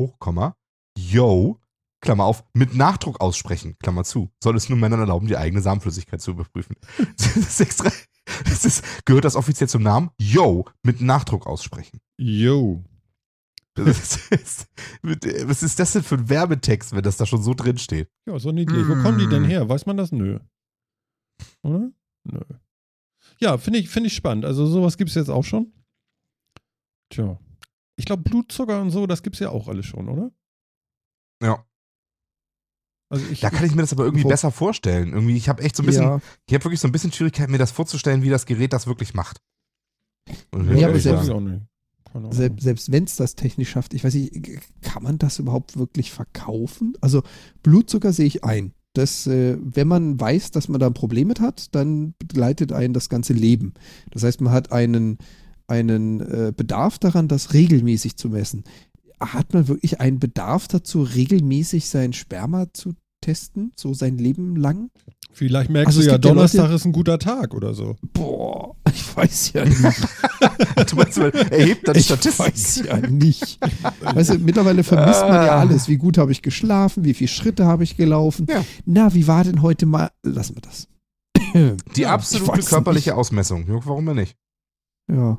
Hochkomma 0.00 0.56
Yo, 0.98 1.60
Klammer 2.00 2.24
auf, 2.24 2.44
mit 2.54 2.74
Nachdruck 2.74 3.20
aussprechen, 3.20 3.76
Klammer 3.82 4.04
zu, 4.04 4.30
soll 4.42 4.56
es 4.56 4.68
nur 4.68 4.78
Männern 4.78 5.00
erlauben, 5.00 5.26
die 5.26 5.36
eigene 5.36 5.60
Samenflüssigkeit 5.60 6.20
zu 6.20 6.32
überprüfen. 6.32 6.76
Das 7.16 7.36
ist 7.36 7.60
extra, 7.60 7.90
das 8.44 8.64
ist, 8.64 9.04
gehört 9.04 9.24
das 9.24 9.36
offiziell 9.36 9.68
zum 9.68 9.82
Namen? 9.82 10.10
Yo, 10.18 10.64
mit 10.82 11.00
Nachdruck 11.00 11.46
aussprechen. 11.46 12.00
Yo. 12.16 12.82
Das 13.84 14.16
ist, 14.30 14.68
was 15.02 15.62
ist 15.62 15.78
das 15.78 15.92
denn 15.92 16.02
für 16.02 16.14
ein 16.16 16.28
Werbetext, 16.28 16.92
wenn 16.94 17.02
das 17.02 17.16
da 17.18 17.26
schon 17.26 17.42
so 17.42 17.52
drin 17.54 17.78
steht? 17.78 18.10
Ja, 18.26 18.38
so 18.38 18.50
niedlich. 18.52 18.88
Wo 18.88 18.94
kommen 19.02 19.18
die 19.18 19.28
denn 19.28 19.42
Hm. 19.44 19.50
her? 19.50 19.68
Weiß 19.68 19.84
man 19.86 19.96
das? 19.96 20.12
Nö. 20.12 20.38
Oder? 21.62 21.90
Nö. 22.24 22.40
Ja, 23.38 23.58
finde 23.58 23.78
ich, 23.80 23.90
find 23.90 24.06
ich 24.06 24.14
spannend. 24.14 24.44
Also 24.46 24.66
sowas 24.66 24.96
gibt 24.96 25.10
es 25.10 25.14
jetzt 25.16 25.28
auch 25.28 25.44
schon. 25.44 25.72
Tja. 27.10 27.38
Ich 27.96 28.04
glaube, 28.06 28.22
Blutzucker 28.22 28.80
und 28.80 28.90
so, 28.90 29.06
das 29.06 29.22
gibt 29.22 29.36
es 29.36 29.40
ja 29.40 29.50
auch 29.50 29.68
alles 29.68 29.86
schon, 29.86 30.08
oder? 30.08 30.30
Ja. 31.42 31.64
Also 33.08 33.24
ich, 33.30 33.40
Da 33.40 33.50
kann 33.50 33.64
ich 33.66 33.74
mir 33.74 33.82
das 33.82 33.92
aber 33.92 34.04
irgendwie 34.04 34.24
besser 34.24 34.50
vorstellen. 34.50 35.12
Irgendwie, 35.12 35.36
ich 35.36 35.48
habe 35.48 35.62
echt 35.62 35.76
so 35.76 35.82
ein 35.82 35.86
bisschen, 35.86 36.02
Ja, 36.02 36.20
ich 36.46 36.54
habe 36.54 36.64
wirklich 36.64 36.80
so 36.80 36.88
ein 36.88 36.92
bisschen 36.92 37.12
Schwierigkeit, 37.12 37.48
mir 37.50 37.58
das 37.58 37.70
vorzustellen, 37.72 38.22
wie 38.22 38.30
das 38.30 38.46
Gerät 38.46 38.72
das 38.72 38.86
wirklich 38.86 39.14
macht. 39.14 39.40
Und 40.50 40.66
Ja, 40.76 40.86
aber 40.86 40.94
weiß 40.94 40.96
ich 40.96 41.02
selbst- 41.04 41.30
auch 41.30 41.40
nicht. 41.40 41.62
Selbst, 42.32 42.62
selbst 42.62 42.92
wenn 42.92 43.04
es 43.04 43.16
das 43.16 43.34
technisch 43.34 43.70
schafft, 43.70 43.94
ich 43.94 44.04
weiß 44.04 44.14
nicht, 44.14 44.32
kann 44.82 45.02
man 45.02 45.18
das 45.18 45.38
überhaupt 45.38 45.76
wirklich 45.76 46.12
verkaufen? 46.12 46.94
Also 47.00 47.22
Blutzucker 47.62 48.12
sehe 48.12 48.26
ich 48.26 48.44
ein. 48.44 48.72
Das, 48.92 49.26
äh, 49.26 49.58
wenn 49.60 49.88
man 49.88 50.18
weiß, 50.18 50.52
dass 50.52 50.68
man 50.68 50.80
da 50.80 50.86
ein 50.86 50.94
Problem 50.94 51.28
mit 51.28 51.40
hat, 51.40 51.74
dann 51.74 52.14
begleitet 52.18 52.72
einen 52.72 52.94
das 52.94 53.08
ganze 53.08 53.34
Leben. 53.34 53.74
Das 54.10 54.22
heißt, 54.22 54.40
man 54.40 54.52
hat 54.52 54.72
einen, 54.72 55.18
einen 55.66 56.20
äh, 56.20 56.52
Bedarf 56.56 56.98
daran, 56.98 57.28
das 57.28 57.52
regelmäßig 57.52 58.16
zu 58.16 58.30
messen. 58.30 58.64
Hat 59.20 59.52
man 59.52 59.68
wirklich 59.68 60.00
einen 60.00 60.18
Bedarf 60.18 60.68
dazu, 60.68 61.02
regelmäßig 61.02 61.86
sein 61.88 62.14
Sperma 62.14 62.72
zu 62.72 62.94
testen, 63.20 63.72
so 63.76 63.94
sein 63.94 64.18
Leben 64.18 64.56
lang? 64.56 64.90
Vielleicht 65.32 65.68
merkst 65.70 65.88
Also 65.88 66.00
du 66.00 66.06
ja, 66.06 66.12
gibt 66.14 66.24
ja 66.24 66.30
Donnerstag 66.30 66.62
Leute- 66.62 66.74
ist 66.76 66.84
ein 66.86 66.92
guter 66.92 67.18
Tag 67.18 67.52
oder 67.54 67.74
so. 67.74 67.96
Boah, 68.14 68.74
ich 68.94 69.16
weiß 69.16 69.52
ja 69.52 69.64
nicht. 69.64 69.80
du 70.90 70.96
meinst, 70.96 71.18
man 71.18 71.30
erhebt 71.32 71.86
dann 71.88 71.96
Ich 71.96 72.06
Statistiken. 72.06 72.38
weiß 72.48 72.82
ja 72.86 72.96
nicht. 73.10 73.58
Weißt 74.00 74.30
du, 74.30 74.38
mittlerweile 74.38 74.82
vermisst 74.82 75.20
man 75.22 75.32
ja 75.46 75.56
Ah. 75.56 75.60
alles. 75.60 75.88
Wie 75.88 75.98
gut 75.98 76.16
habe 76.18 76.32
ich 76.32 76.40
geschlafen? 76.42 77.04
Wie 77.04 77.12
viele 77.14 77.28
Schritte 77.28 77.66
habe 77.66 77.84
ich 77.84 77.96
gelaufen? 77.98 78.46
Ja. 78.48 78.64
Na, 78.86 79.12
wie 79.12 79.26
war 79.26 79.44
denn 79.44 79.60
heute 79.60 79.84
mal? 79.86 80.10
Lassen 80.22 80.56
wir 80.56 80.62
das. 80.62 80.88
Die 81.96 82.00
Ja, 82.00 82.14
absolute 82.14 82.62
körperliche 82.62 83.10
nicht. 83.10 83.18
Ausmessung. 83.18 83.64
Warum 83.68 84.06
denn 84.06 84.16
nicht? 84.16 84.36
Ja. 85.12 85.38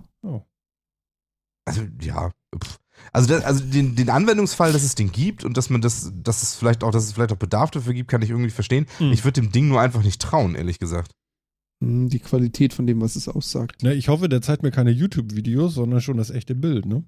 Also, 1.65 1.81
ja. 2.01 2.31
pff. 2.63 2.77
Also, 3.13 3.27
das, 3.29 3.43
also 3.43 3.63
den, 3.63 3.95
den 3.95 4.09
Anwendungsfall, 4.09 4.73
dass 4.73 4.83
es 4.83 4.95
den 4.95 5.11
gibt 5.11 5.43
und 5.43 5.57
dass 5.57 5.69
man 5.69 5.81
das, 5.81 6.11
dass 6.15 6.43
es 6.43 6.55
vielleicht 6.55 6.83
auch, 6.83 6.91
dass 6.91 7.05
es 7.05 7.13
vielleicht 7.13 7.31
auch 7.31 7.37
Bedarf 7.37 7.71
dafür 7.71 7.93
gibt, 7.93 8.09
kann 8.09 8.21
ich 8.21 8.29
irgendwie 8.29 8.49
verstehen. 8.49 8.85
Hm. 8.97 9.11
Ich 9.11 9.23
würde 9.23 9.41
dem 9.41 9.51
Ding 9.51 9.67
nur 9.67 9.81
einfach 9.81 10.03
nicht 10.03 10.21
trauen, 10.21 10.55
ehrlich 10.55 10.79
gesagt. 10.79 11.11
Hm, 11.83 12.09
Die 12.09 12.19
Qualität 12.19 12.73
von 12.73 12.87
dem, 12.87 13.01
was 13.01 13.15
es 13.15 13.27
aussagt. 13.27 13.83
Ne, 13.83 13.93
ich 13.93 14.09
hoffe, 14.09 14.29
der 14.29 14.41
zeigt 14.41 14.63
mir 14.63 14.71
keine 14.71 14.91
YouTube-Videos, 14.91 15.75
sondern 15.75 16.01
schon 16.01 16.17
das 16.17 16.29
echte 16.31 16.55
Bild, 16.55 16.85
ne? 16.85 17.03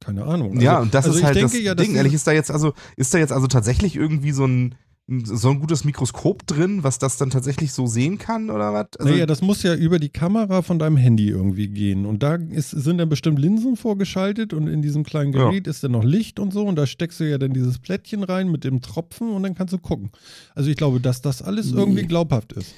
Keine 0.00 0.24
Ahnung. 0.24 0.60
ja, 0.60 0.72
Also- 0.72 0.82
und 0.82 0.94
das 0.94 1.04
also 1.04 1.14
ist 1.16 1.20
ich 1.20 1.24
halt 1.26 1.36
denke 1.36 1.52
das 1.52 1.62
ja, 1.62 1.74
Ding. 1.74 1.94
Ehrlich, 1.94 2.12
ist 2.14 2.26
da 2.26 2.32
jetzt 2.32 2.50
also, 2.50 2.74
ist 2.96 3.14
da 3.14 3.18
jetzt 3.18 3.32
also 3.32 3.46
tatsächlich 3.46 3.94
irgendwie 3.96 4.32
so 4.32 4.44
ein, 4.46 4.74
so 5.08 5.50
ein 5.50 5.58
gutes 5.60 5.84
Mikroskop 5.84 6.46
drin, 6.46 6.84
was 6.84 6.98
das 6.98 7.16
dann 7.16 7.28
tatsächlich 7.28 7.72
so 7.72 7.86
sehen 7.86 8.18
kann 8.18 8.50
oder 8.50 8.72
was? 8.72 8.86
Also, 8.98 9.12
naja, 9.12 9.26
das 9.26 9.42
muss 9.42 9.62
ja 9.64 9.74
über 9.74 9.98
die 9.98 10.08
Kamera 10.08 10.62
von 10.62 10.78
deinem 10.78 10.96
Handy 10.96 11.28
irgendwie 11.28 11.68
gehen. 11.68 12.06
Und 12.06 12.22
da 12.22 12.36
ist, 12.36 12.70
sind 12.70 12.98
dann 12.98 13.08
bestimmt 13.08 13.38
Linsen 13.38 13.76
vorgeschaltet 13.76 14.52
und 14.54 14.68
in 14.68 14.80
diesem 14.80 15.02
kleinen 15.02 15.32
Ja. 15.32 15.48
Gerät 15.50 15.66
ist 15.66 15.82
dann 15.82 15.92
noch 15.92 16.04
Licht 16.04 16.38
und 16.38 16.52
so. 16.52 16.64
Und 16.64 16.76
da 16.76 16.86
steckst 16.86 17.18
du 17.20 17.28
ja 17.28 17.36
dann 17.38 17.52
dieses 17.52 17.78
Plättchen 17.80 18.22
rein 18.22 18.48
mit 18.50 18.62
dem 18.64 18.80
Tropfen 18.80 19.30
und 19.32 19.42
dann 19.42 19.54
kannst 19.54 19.74
du 19.74 19.78
gucken. 19.78 20.10
Also 20.54 20.70
ich 20.70 20.76
glaube, 20.76 21.00
dass 21.00 21.20
das 21.20 21.42
alles 21.42 21.72
Nee. 21.72 21.80
irgendwie 21.80 22.04
glaubhaft 22.04 22.52
ist. 22.52 22.72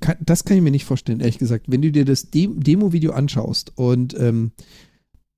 Kann, 0.00 0.16
das 0.20 0.44
kann 0.44 0.56
ich 0.58 0.62
mir 0.62 0.70
nicht 0.70 0.84
vorstellen, 0.84 1.20
ehrlich 1.20 1.38
gesagt. 1.38 1.64
Wenn 1.68 1.80
du 1.80 1.90
dir 1.90 2.04
das 2.04 2.30
Dem 2.30 2.62
Demo-Video 2.62 3.12
anschaust 3.12 3.72
und 3.76 4.14
ähm, 4.20 4.52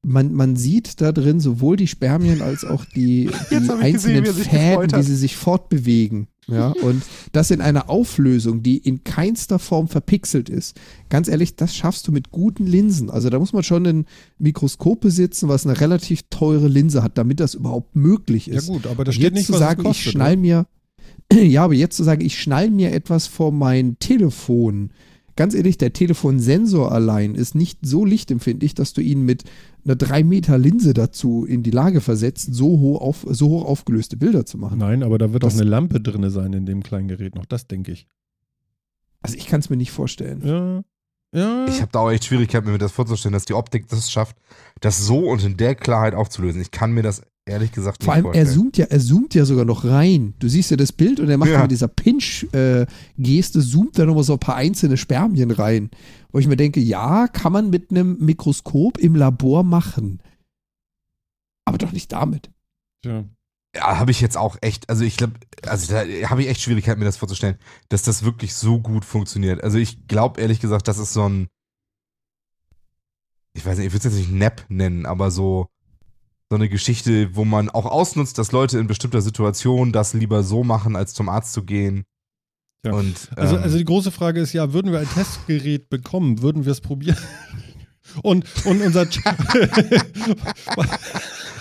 man, 0.02 0.32
man 0.32 0.56
sieht 0.56 1.01
da 1.01 1.12
drin 1.12 1.40
sowohl 1.40 1.77
die 1.77 1.89
Spermien 1.89 2.43
als 2.43 2.64
auch 2.64 2.85
die, 2.85 3.31
die 3.51 3.55
gesehen, 3.56 3.70
einzelnen 3.70 4.24
sich 4.24 4.48
Fäden, 4.48 4.93
wie 4.98 5.02
sie 5.02 5.16
sich 5.16 5.36
fortbewegen. 5.36 6.28
Ja, 6.48 6.68
und 6.70 7.02
das 7.32 7.51
in 7.51 7.60
einer 7.60 7.90
Auflösung, 7.90 8.62
die 8.62 8.77
in 8.77 9.02
keinster 9.02 9.59
Form 9.59 9.89
verpixelt 9.89 10.48
ist. 10.48 10.77
Ganz 11.09 11.27
ehrlich, 11.27 11.56
das 11.56 11.74
schaffst 11.74 12.06
du 12.06 12.12
mit 12.12 12.31
guten 12.31 12.66
Linsen. 12.66 13.10
Also 13.10 13.31
da 13.31 13.40
muss 13.40 13.52
man 13.52 13.64
schon 13.64 13.85
ein 13.85 14.06
Mikroskop 14.39 15.01
besitzen, 15.01 15.48
was 15.48 15.66
eine 15.66 15.81
relativ 15.81 16.23
teure 16.31 16.68
Linse 16.68 17.02
hat, 17.02 17.18
damit 17.18 17.40
das 17.40 17.55
überhaupt 17.55 17.97
möglich 17.97 18.47
Ja 18.47 18.59
ist. 18.59 18.68
gut, 18.68 18.86
aber 18.86 19.02
da 19.02 19.09
Und 19.09 19.14
steht 19.14 19.24
jetzt 19.24 19.35
nicht, 19.35 19.47
zu 19.47 19.55
sagen, 19.55 19.82
kostet. 19.82 20.06
ich 20.06 20.12
schnall 20.12 20.36
mir, 20.36 20.66
ja, 21.32 21.64
aber 21.64 21.74
jetzt 21.74 21.97
zu 21.97 22.05
sagen, 22.05 22.24
ich 22.24 22.40
schnall 22.40 22.70
mir 22.70 22.93
etwas 22.93 23.27
vor 23.27 23.51
mein 23.51 23.98
Telefon. 23.98 24.90
Ganz 25.36 25.54
ehrlich, 25.54 25.76
der 25.78 25.92
Telefonsensor 25.92 26.90
allein 26.92 27.34
ist 27.34 27.54
nicht 27.54 27.80
so 27.82 28.04
lichtempfindlich, 28.06 28.74
dass 28.74 28.94
du 28.94 29.02
ihn 29.02 29.22
mit 29.22 29.44
einer 29.84 29.94
3 29.94 30.24
Meter 30.24 30.56
Linse 30.58 30.94
dazu 30.94 31.44
in 31.44 31.62
die 31.62 31.70
Lage 31.70 32.00
versetzt, 32.00 32.54
so 32.54 32.66
hoch, 32.80 33.00
auf, 33.02 33.26
so 33.28 33.48
hoch 33.50 33.64
aufgelöste 33.66 34.16
Bilder 34.16 34.46
zu 34.46 34.56
machen. 34.58 34.78
Nein, 34.78 35.02
aber 35.02 35.18
da 35.18 35.32
wird 35.32 35.42
Das- 35.42 35.54
auch 35.54 35.60
eine 35.60 35.68
Lampe 35.68 36.00
drin 36.00 36.28
sein 36.30 36.52
in 36.54 36.64
dem 36.66 36.82
kleinen 36.82 37.08
Gerät 37.08 37.34
noch. 37.34 37.44
Das 37.44 37.66
denke 37.66 37.92
ich. 37.92 38.06
Also 39.20 39.36
ich 39.36 39.46
kann 39.46 39.60
es 39.60 39.68
mir 39.70 39.76
nicht 39.76 39.90
vorstellen. 39.92 40.40
Ja. 40.44 40.82
Ja. 41.36 41.66
Ich 41.68 41.80
habe 41.82 41.92
da 41.92 41.98
auch 42.00 42.10
echt 42.10 42.24
Schwierigkeiten, 42.24 42.70
mir 42.70 42.78
das 42.78 42.92
vorzustellen, 42.92 43.34
dass 43.34 43.44
die 43.44 43.54
Optik 43.54 43.88
das 43.88 44.10
schafft, 44.10 44.36
das 44.80 45.04
so 45.06 45.18
und 45.28 45.44
in 45.44 45.56
der 45.56 45.74
Klarheit 45.74 46.14
aufzulösen. 46.14 46.60
Ich 46.62 46.70
kann 46.70 46.92
mir 46.92 47.02
das 47.02 47.22
ehrlich 47.44 47.72
gesagt 47.72 48.00
nicht 48.00 48.06
Vor 48.06 48.14
allem, 48.14 48.24
er 48.26 48.32
vorstellen. 48.32 48.54
zoomt 48.56 48.76
ja, 48.78 48.86
er 48.86 49.00
zoomt 49.00 49.34
ja 49.34 49.44
sogar 49.44 49.64
noch 49.66 49.84
rein. 49.84 50.34
Du 50.38 50.48
siehst 50.48 50.70
ja 50.70 50.76
das 50.76 50.92
Bild 50.92 51.20
und 51.20 51.28
er 51.28 51.36
macht 51.38 51.50
Ja. 51.50 51.62
mit 51.62 51.70
dieser 51.70 51.88
Pinch-Geste, 51.88 53.60
zoomt 53.60 53.98
da 53.98 54.06
nochmal 54.06 54.24
so 54.24 54.32
ein 54.32 54.38
paar 54.40 54.56
einzelne 54.56 54.96
Spermien 54.96 55.50
rein. 55.50 55.90
Wo 56.32 56.38
ich 56.38 56.48
mir 56.48 56.56
denke, 56.56 56.80
ja, 56.80 57.28
kann 57.28 57.52
man 57.52 57.70
mit 57.70 57.90
einem 57.90 58.16
Mikroskop 58.18 58.98
im 58.98 59.14
Labor 59.14 59.62
machen. 59.62 60.20
Aber 61.66 61.78
doch 61.78 61.92
nicht 61.92 62.10
damit. 62.12 62.50
ja. 63.04 63.24
Ja, 63.77 63.98
habe 63.98 64.11
ich 64.11 64.20
jetzt 64.20 64.36
auch 64.36 64.57
echt, 64.62 64.89
also 64.89 65.05
ich 65.05 65.16
glaube, 65.16 65.35
also 65.66 65.93
da 65.93 66.01
habe 66.31 66.43
ich 66.43 66.48
echt 66.48 66.62
Schwierigkeiten, 66.62 66.98
mir 66.98 67.05
das 67.05 67.19
vorzustellen, 67.19 67.59
dass 67.89 68.03
das 68.03 68.24
wirklich 68.24 68.55
so 68.55 68.81
gut 68.81 69.05
funktioniert. 69.05 69.62
Also 69.62 69.78
ich 69.78 70.07
glaube 70.09 70.40
ehrlich 70.40 70.61
gesagt, 70.61 70.89
das 70.89 70.98
ist 70.98 71.12
so 71.12 71.28
ein, 71.28 71.48
ich 73.53 73.65
weiß 73.66 73.78
nicht, 73.78 73.86
ich 73.86 73.93
würde 73.93 74.09
es 74.09 74.15
jetzt 74.15 74.28
nicht 74.28 74.32
Nap 74.32 74.65
nennen, 74.69 75.05
aber 75.05 75.31
so, 75.31 75.69
so 76.48 76.57
eine 76.57 76.69
Geschichte, 76.69 77.35
wo 77.36 77.44
man 77.44 77.69
auch 77.69 77.86
ausnutzt, 77.86 78.39
dass 78.39 78.53
Leute 78.53 78.78
in 78.78 78.86
bestimmter 78.86 79.20
Situation 79.20 79.93
das 79.93 80.15
lieber 80.15 80.43
so 80.43 80.65
machen, 80.65 80.97
als 80.97 81.12
zum 81.12 81.28
Arzt 81.28 81.53
zu 81.53 81.65
gehen. 81.65 82.05
Ja. 82.85 82.93
Und, 82.93 83.31
Also, 83.36 83.57
ähm, 83.57 83.62
also 83.62 83.78
die 83.78 83.85
große 83.85 84.11
Frage 84.11 84.40
ist 84.40 84.53
ja, 84.53 84.73
würden 84.73 84.93
wir 84.93 85.01
ein 85.01 85.09
Testgerät 85.09 85.89
bekommen, 85.90 86.40
würden 86.40 86.65
wir 86.65 86.73
es 86.73 86.81
probieren? 86.81 87.19
Und, 88.22 88.44
und 88.64 88.80
unser 88.82 89.06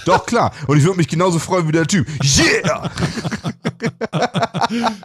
doch 0.06 0.26
klar. 0.26 0.52
Und 0.68 0.78
ich 0.78 0.84
würde 0.84 0.98
mich 0.98 1.08
genauso 1.08 1.40
freuen 1.40 1.68
wie 1.68 1.72
der 1.72 1.88
Typ. 1.88 2.08
Yeah! 2.24 2.92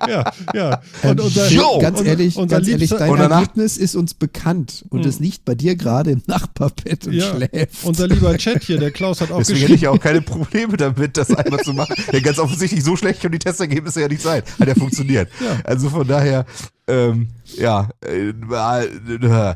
ja, 0.08 0.32
ja. 0.54 0.80
Und 1.02 1.18
Ähm, 1.20 1.24
unser, 1.26 1.48
Jo! 1.50 1.78
ganz 1.80 2.00
ehrlich, 2.02 2.36
unser 2.36 2.56
ganz 2.56 2.68
ehrlich, 2.68 2.90
dein 2.90 3.10
Und 3.10 3.18
danach- 3.18 3.40
Ergebnis 3.40 3.76
ist 3.78 3.94
uns 3.96 4.14
bekannt 4.14 4.84
und 4.90 5.02
Hm. 5.04 5.08
es 5.08 5.18
liegt 5.20 5.44
bei 5.44 5.54
dir 5.54 5.76
gerade 5.76 6.10
im 6.10 6.22
Nachbarbett 6.26 7.06
und 7.06 7.14
Ja, 7.14 7.34
schläft. 7.34 7.84
unser 7.84 8.06
lieber 8.08 8.36
Chat 8.36 8.62
hier, 8.64 8.78
der 8.78 8.90
Klaus 8.90 9.20
hat 9.20 9.30
auch 9.32 9.38
Deswegen 9.38 9.60
hätte 9.60 9.72
geschrieben. 9.72 9.92
ich 9.94 9.98
auch 9.98 10.02
keine 10.02 10.20
Probleme 10.22 10.76
damit, 10.76 11.16
das 11.16 11.30
einmal 11.32 11.60
zu 11.60 11.72
machen. 11.72 11.94
Ja, 12.12 12.20
ganz 12.20 12.38
offensichtlich, 12.38 12.84
so 12.84 12.96
schlecht 12.96 13.20
können 13.20 13.32
die 13.32 13.38
Testergebnisse 13.38 14.00
ja 14.02 14.08
nicht 14.08 14.22
sein. 14.22 14.42
Hat 14.58 14.68
ja 14.68 14.74
funktioniert. 14.74 15.28
Ja. 15.40 15.58
Also 15.64 15.88
von 15.90 16.06
daher, 16.06 16.44
ähm, 16.90 17.28
ja, 17.56 17.88
äh, 18.04 18.30
äh, 18.30 18.34
äh, 18.34 19.54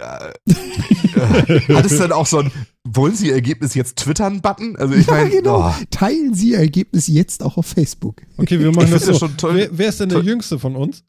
äh, 0.00 1.74
hat 1.74 1.84
es 1.84 1.98
dann 1.98 2.12
auch 2.12 2.26
so 2.26 2.38
ein, 2.38 2.50
wollen 2.84 3.14
Sie 3.14 3.28
Ihr 3.28 3.34
Ergebnis 3.34 3.74
jetzt 3.74 3.96
twittern-Button? 3.98 4.76
Also 4.76 4.94
ich 4.94 5.06
ja, 5.06 5.12
meine, 5.12 5.30
genau. 5.30 5.68
oh, 5.68 5.74
Teilen 5.90 6.34
Sie 6.34 6.50
Ihr 6.50 6.58
Ergebnis 6.58 7.06
jetzt 7.06 7.42
auch 7.42 7.56
auf 7.56 7.66
Facebook. 7.66 8.22
Okay, 8.36 8.58
wir 8.58 8.72
machen 8.72 8.86
Ich 8.86 8.92
das 8.92 9.04
so. 9.04 9.14
schon 9.14 9.36
toll. 9.36 9.54
Wer, 9.54 9.68
wer 9.72 9.88
ist 9.88 10.00
denn 10.00 10.08
der 10.08 10.18
Toll. 10.18 10.28
Jüngste 10.28 10.58
von 10.58 10.76
uns? 10.76 11.04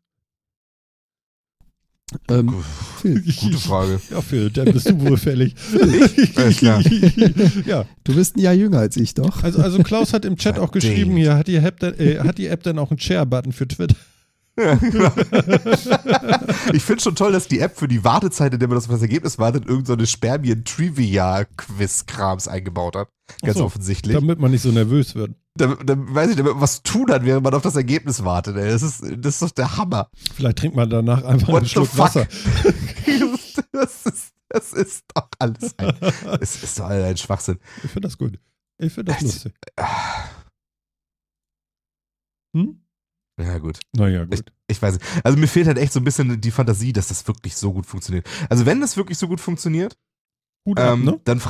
Ähm, 2.29 2.53
Phil, 3.01 3.23
gute 3.39 3.57
Frage. 3.57 4.01
Ja, 4.09 4.21
Phil, 4.21 4.49
dann 4.49 4.73
bist 4.73 4.89
du 4.89 4.99
wohl 4.99 5.15
fällig. 5.17 5.55
Alles 6.35 6.57
klar. 6.57 6.81
ja, 7.65 7.85
du 8.03 8.15
bist 8.15 8.35
ein 8.35 8.41
Jahr 8.41 8.53
jünger 8.53 8.79
als 8.79 8.97
ich, 8.97 9.13
doch. 9.13 9.43
also, 9.43 9.61
also 9.61 9.81
Klaus 9.81 10.11
hat 10.11 10.25
im 10.25 10.35
Chat 10.35 10.59
auch 10.59 10.71
geschrieben, 10.71 11.15
hier 11.15 11.35
hat 11.37 11.47
die 11.47 11.55
App, 11.55 11.79
denn, 11.79 11.97
äh, 11.99 12.19
hat 12.19 12.37
die 12.37 12.47
App 12.47 12.63
denn 12.63 12.79
auch 12.79 12.91
einen 12.91 12.99
Share-Button 12.99 13.53
für 13.53 13.67
Twitter? 13.67 13.95
Ja, 14.59 14.75
genau. 14.75 15.11
ich 16.73 16.83
finde 16.83 17.01
schon 17.01 17.15
toll, 17.15 17.31
dass 17.31 17.47
die 17.47 17.59
App 17.59 17.77
für 17.77 17.87
die 17.87 18.03
Wartezeit, 18.03 18.53
in 18.53 18.59
der 18.59 18.67
man 18.67 18.75
das, 18.75 18.83
auf 18.85 18.91
das 18.91 19.01
Ergebnis 19.01 19.39
wartet, 19.39 19.65
irgendeine 19.65 20.05
so 20.05 20.11
Spermien-Trivia-Quiz-Krams 20.11 22.47
eingebaut 22.49 22.95
hat. 22.95 23.09
Ganz 23.41 23.57
so, 23.57 23.63
offensichtlich. 23.65 24.13
Damit 24.13 24.39
man 24.39 24.51
nicht 24.51 24.61
so 24.61 24.69
nervös 24.71 25.15
wird. 25.15 25.31
Da, 25.55 25.67
da 25.75 25.95
weiß 25.97 26.29
ich, 26.31 26.35
damit 26.35 26.51
man 26.53 26.61
was 26.61 26.83
tun 26.83 27.09
hat, 27.11 27.23
während 27.25 27.43
man 27.43 27.53
auf 27.53 27.61
das 27.61 27.75
Ergebnis 27.77 28.23
wartet. 28.25 28.57
Ey. 28.57 28.69
Das, 28.69 28.81
ist, 28.83 29.01
das 29.17 29.35
ist 29.35 29.41
doch 29.41 29.51
der 29.51 29.77
Hammer. 29.77 30.09
Vielleicht 30.35 30.59
trinkt 30.59 30.75
man 30.75 30.89
danach 30.89 31.23
einfach 31.23 31.47
What 31.47 31.57
einen 31.59 31.67
Schluck? 31.67 31.97
Wasser. 31.97 32.25
das, 33.71 34.05
ist, 34.05 34.31
das 34.49 34.73
ist 34.73 35.05
doch 35.13 35.29
alles 35.39 35.73
ein, 35.77 35.93
es 36.41 36.61
ist 36.63 36.77
doch 36.79 36.85
ein 36.87 37.15
Schwachsinn. 37.17 37.57
Ich 37.83 37.91
finde 37.91 38.07
das 38.07 38.17
gut. 38.17 38.37
Ich 38.79 38.91
finde 38.93 39.11
das 39.13 39.21
Das- 39.23 39.33
lustig. 39.33 39.53
Ah, 39.77 40.25
Hm? 42.53 42.80
Ja, 43.39 43.57
gut. 43.57 43.79
Naja, 43.95 44.25
gut. 44.25 44.43
Ich 44.67 44.81
weiß 44.81 44.95
nicht. 44.95 45.05
Also 45.23 45.37
mir 45.37 45.47
fehlt 45.47 45.67
halt 45.67 45.77
echt 45.77 45.93
so 45.93 45.99
ein 45.99 46.03
bisschen 46.03 46.39
die 46.41 46.51
Fantasie, 46.51 46.93
dass 46.93 47.07
das 47.07 47.27
wirklich 47.27 47.55
so 47.55 47.73
gut 47.73 47.85
funktioniert. 47.85 48.27
Also 48.49 48.65
wenn 48.65 48.81
das 48.81 48.97
wirklich 48.97 49.17
so 49.17 49.27
gut 49.27 49.39
funktioniert, 49.41 49.97
Gut 50.65 50.79
ab, 50.79 50.93
ähm, 50.93 51.05
ne? 51.05 51.19
dann, 51.23 51.41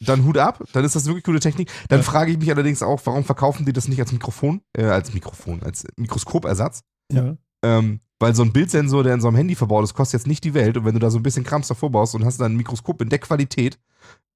dann 0.00 0.24
Hut 0.24 0.38
ab, 0.38 0.64
dann 0.72 0.84
ist 0.84 0.94
das 0.96 1.04
wirklich 1.06 1.24
gute 1.24 1.40
Technik. 1.40 1.70
Dann 1.88 1.98
Ja. 2.00 2.02
frage 2.04 2.32
ich 2.32 2.38
mich 2.38 2.50
allerdings 2.50 2.82
auch, 2.82 3.00
warum 3.04 3.24
verkaufen 3.24 3.66
die 3.66 3.72
das 3.72 3.86
nicht 3.88 4.00
als 4.00 4.12
Mikrofon, 4.12 4.62
äh, 4.76 4.84
als 4.84 5.12
Mikrofon, 5.12 5.62
als 5.62 5.84
Mikroskopersatz? 5.96 6.82
Ja. 7.12 7.36
Ähm, 7.62 8.00
weil 8.18 8.34
so 8.34 8.42
ein 8.42 8.52
Bildsensor, 8.52 9.02
der 9.02 9.14
in 9.14 9.20
so 9.20 9.28
einem 9.28 9.36
Handy 9.36 9.54
verbaut 9.54 9.84
ist, 9.84 9.94
kostet 9.94 10.20
jetzt 10.20 10.26
nicht 10.26 10.44
die 10.44 10.54
Welt. 10.54 10.76
Und 10.76 10.84
wenn 10.84 10.94
du 10.94 11.00
da 11.00 11.10
so 11.10 11.18
ein 11.18 11.22
bisschen 11.22 11.44
Krams 11.44 11.68
davor 11.68 11.90
baust 11.90 12.14
und 12.14 12.24
hast 12.24 12.38
dann 12.40 12.52
ein 12.52 12.56
Mikroskop 12.56 13.00
in 13.02 13.08
der 13.10 13.18
Qualität, 13.18 13.78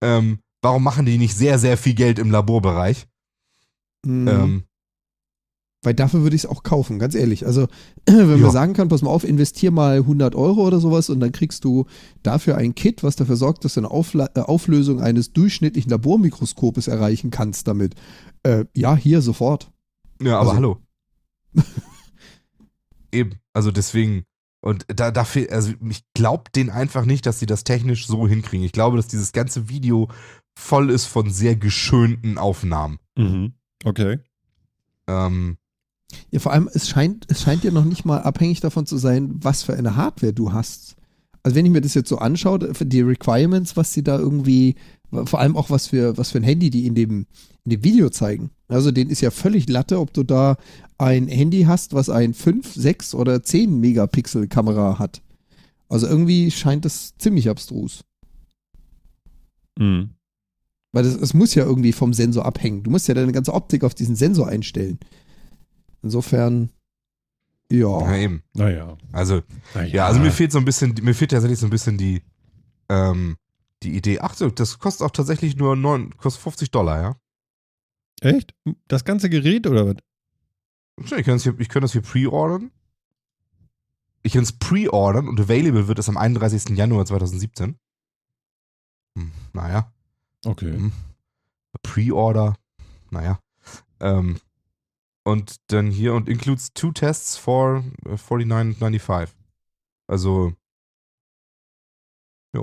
ähm, 0.02 0.38
warum 0.62 0.82
machen 0.82 1.06
die 1.06 1.18
nicht 1.18 1.34
sehr, 1.36 1.58
sehr 1.58 1.76
viel 1.78 1.94
Geld 1.94 2.18
im 2.18 2.30
Laborbereich? 2.30 3.06
Mhm. 4.04 4.28
Ähm, 4.28 4.64
Weil 5.84 5.94
dafür 5.94 6.22
würde 6.22 6.34
ich 6.36 6.44
es 6.44 6.50
auch 6.50 6.62
kaufen, 6.62 6.98
ganz 6.98 7.14
ehrlich. 7.14 7.46
Also, 7.46 7.68
wenn 8.06 8.28
Ja. 8.30 8.36
man 8.38 8.50
sagen 8.50 8.72
kann, 8.72 8.88
pass 8.88 9.02
mal 9.02 9.10
auf, 9.10 9.22
investier 9.24 9.70
mal 9.70 9.98
100 9.98 10.34
Euro 10.34 10.66
oder 10.66 10.80
sowas 10.80 11.10
und 11.10 11.20
dann 11.20 11.32
kriegst 11.32 11.64
du 11.64 11.86
dafür 12.22 12.56
ein 12.56 12.74
Kit, 12.74 13.02
was 13.02 13.16
dafür 13.16 13.36
sorgt, 13.36 13.64
dass 13.64 13.74
du 13.74 13.80
eine 13.80 13.90
Aufla 13.90 14.30
äh, 14.34 14.40
Auflösung 14.40 15.00
eines 15.00 15.32
durchschnittlichen 15.32 15.90
Labormikroskopes 15.90 16.88
erreichen 16.88 17.30
kannst 17.30 17.68
damit. 17.68 17.94
Äh, 18.42 18.64
ja, 18.74 18.96
hier 18.96 19.20
sofort. 19.22 19.70
ja, 20.22 20.38
aber 20.38 20.50
Also- 20.50 20.54
hallo. 20.56 20.78
Eben, 23.12 23.36
also 23.52 23.70
deswegen. 23.70 24.24
Und 24.60 24.86
da, 24.88 25.10
da 25.10 25.22
fehl- 25.24 25.50
also 25.50 25.72
ich 25.90 26.02
glaube 26.14 26.44
denen 26.54 26.70
einfach 26.70 27.04
nicht, 27.04 27.26
dass 27.26 27.38
sie 27.38 27.46
das 27.46 27.64
technisch 27.64 28.06
so 28.06 28.26
hinkriegen. 28.26 28.64
Ich 28.64 28.72
glaube, 28.72 28.96
dass 28.96 29.06
dieses 29.06 29.32
ganze 29.32 29.68
Video 29.68 30.08
voll 30.58 30.90
ist 30.90 31.04
von 31.04 31.30
sehr 31.30 31.54
geschönten 31.54 32.38
Aufnahmen. 32.38 32.98
Mhm. 33.16 33.52
Okay. 33.84 34.20
Ähm, 35.06 35.58
Ja, 36.30 36.40
vor 36.40 36.52
allem, 36.52 36.68
es 36.72 36.88
scheint, 36.88 37.26
es 37.28 37.42
scheint 37.42 37.64
ja 37.64 37.70
noch 37.70 37.84
nicht 37.84 38.04
mal 38.04 38.22
abhängig 38.22 38.60
davon 38.60 38.86
zu 38.86 38.96
sein, 38.96 39.34
was 39.40 39.62
für 39.62 39.74
eine 39.74 39.96
Hardware 39.96 40.32
du 40.32 40.52
hast. 40.52 40.96
Also 41.42 41.56
wenn 41.56 41.66
ich 41.66 41.72
mir 41.72 41.80
das 41.80 41.94
jetzt 41.94 42.08
so 42.08 42.18
anschaue, 42.18 42.58
die 42.58 43.00
Requirements, 43.02 43.76
was 43.76 43.92
sie 43.92 44.02
da 44.02 44.18
irgendwie, 44.18 44.76
vor 45.10 45.40
allem 45.40 45.56
auch 45.56 45.70
was 45.70 45.88
für, 45.88 46.16
was 46.16 46.30
für 46.30 46.38
ein 46.38 46.44
Handy 46.44 46.70
die 46.70 46.86
in 46.86 46.94
dem, 46.94 47.26
in 47.64 47.70
dem 47.70 47.84
Video 47.84 48.08
zeigen. 48.08 48.50
Also 48.68 48.90
den 48.90 49.10
ist 49.10 49.20
ja 49.20 49.30
völlig 49.30 49.68
Latte, 49.68 50.00
ob 50.00 50.12
du 50.14 50.22
da 50.22 50.56
ein 50.96 51.28
Handy 51.28 51.64
hast, 51.64 51.92
was 51.92 52.08
ein 52.08 52.32
5, 52.34 52.74
6 52.74 53.14
oder 53.14 53.42
10 53.42 53.78
Megapixel 53.78 54.48
Kamera 54.48 54.98
hat. 54.98 55.22
Also 55.88 56.06
irgendwie 56.06 56.50
scheint 56.50 56.84
das 56.84 57.16
ziemlich 57.18 57.48
abstrus. 57.48 58.04
Mhm. 59.78 60.10
Weil 60.92 61.04
es 61.06 61.34
muss 61.34 61.54
ja 61.54 61.64
irgendwie 61.64 61.92
vom 61.92 62.12
Sensor 62.12 62.46
abhängen. 62.46 62.84
Du 62.84 62.90
musst 62.90 63.08
ja 63.08 63.14
deine 63.14 63.32
ganze 63.32 63.52
Optik 63.52 63.82
auf 63.82 63.94
diesen 63.94 64.16
Sensor 64.16 64.48
einstellen. 64.48 64.98
Insofern, 66.04 66.68
Ja, 67.72 68.00
ja. 68.12 68.16
eben. 68.16 68.42
Naja. 68.52 68.96
Also, 69.10 69.42
naja. 69.74 69.88
ja, 69.88 70.06
also 70.06 70.20
mir 70.20 70.30
fehlt 70.30 70.52
so 70.52 70.58
ein 70.58 70.64
bisschen, 70.66 70.94
mir 71.02 71.14
fehlt 71.14 71.30
tatsächlich 71.30 71.58
so 71.58 71.66
ein 71.66 71.70
bisschen 71.70 71.96
die, 71.96 72.22
ähm, 72.90 73.36
die 73.82 73.96
Idee. 73.96 74.20
Ach 74.20 74.34
so, 74.34 74.50
das 74.50 74.78
kostet 74.78 75.06
auch 75.06 75.10
tatsächlich 75.10 75.56
nur 75.56 75.74
9, 75.74 76.16
kostet 76.18 76.42
50 76.42 76.70
Dollar, 76.70 77.00
ja? 77.00 77.16
Echt? 78.20 78.54
Das 78.86 79.04
ganze 79.04 79.30
Gerät 79.30 79.66
oder 79.66 79.86
was? 79.86 79.96
Schön, 81.08 81.18
Ich 81.20 81.24
kann 81.26 81.34
das 81.36 81.42
hier, 81.42 81.58
ich 81.58 81.68
kann 81.70 81.82
das 81.82 81.92
hier 81.92 82.02
pre-ordern. 82.02 82.70
Ich 84.22 84.34
kann 84.34 84.42
es 84.42 84.52
pre-ordern 84.52 85.26
und 85.28 85.40
available 85.40 85.88
wird 85.88 85.98
es 85.98 86.08
am 86.08 86.16
31. 86.18 86.76
Januar 86.76 87.04
2017. 87.06 87.76
Hm, 89.18 89.32
naja. 89.54 89.92
Okay. 90.44 90.72
Hm. 90.72 90.92
Pre-Order, 91.82 92.56
naja. 93.10 93.40
Ähm, 94.00 94.38
und 95.24 95.56
dann 95.68 95.90
hier 95.90 96.14
und 96.14 96.28
includes 96.28 96.72
two 96.74 96.92
tests 96.92 97.36
for 97.36 97.82
äh, 98.06 98.10
49,95. 98.16 99.28
Also, 100.06 100.52
ja. 102.54 102.62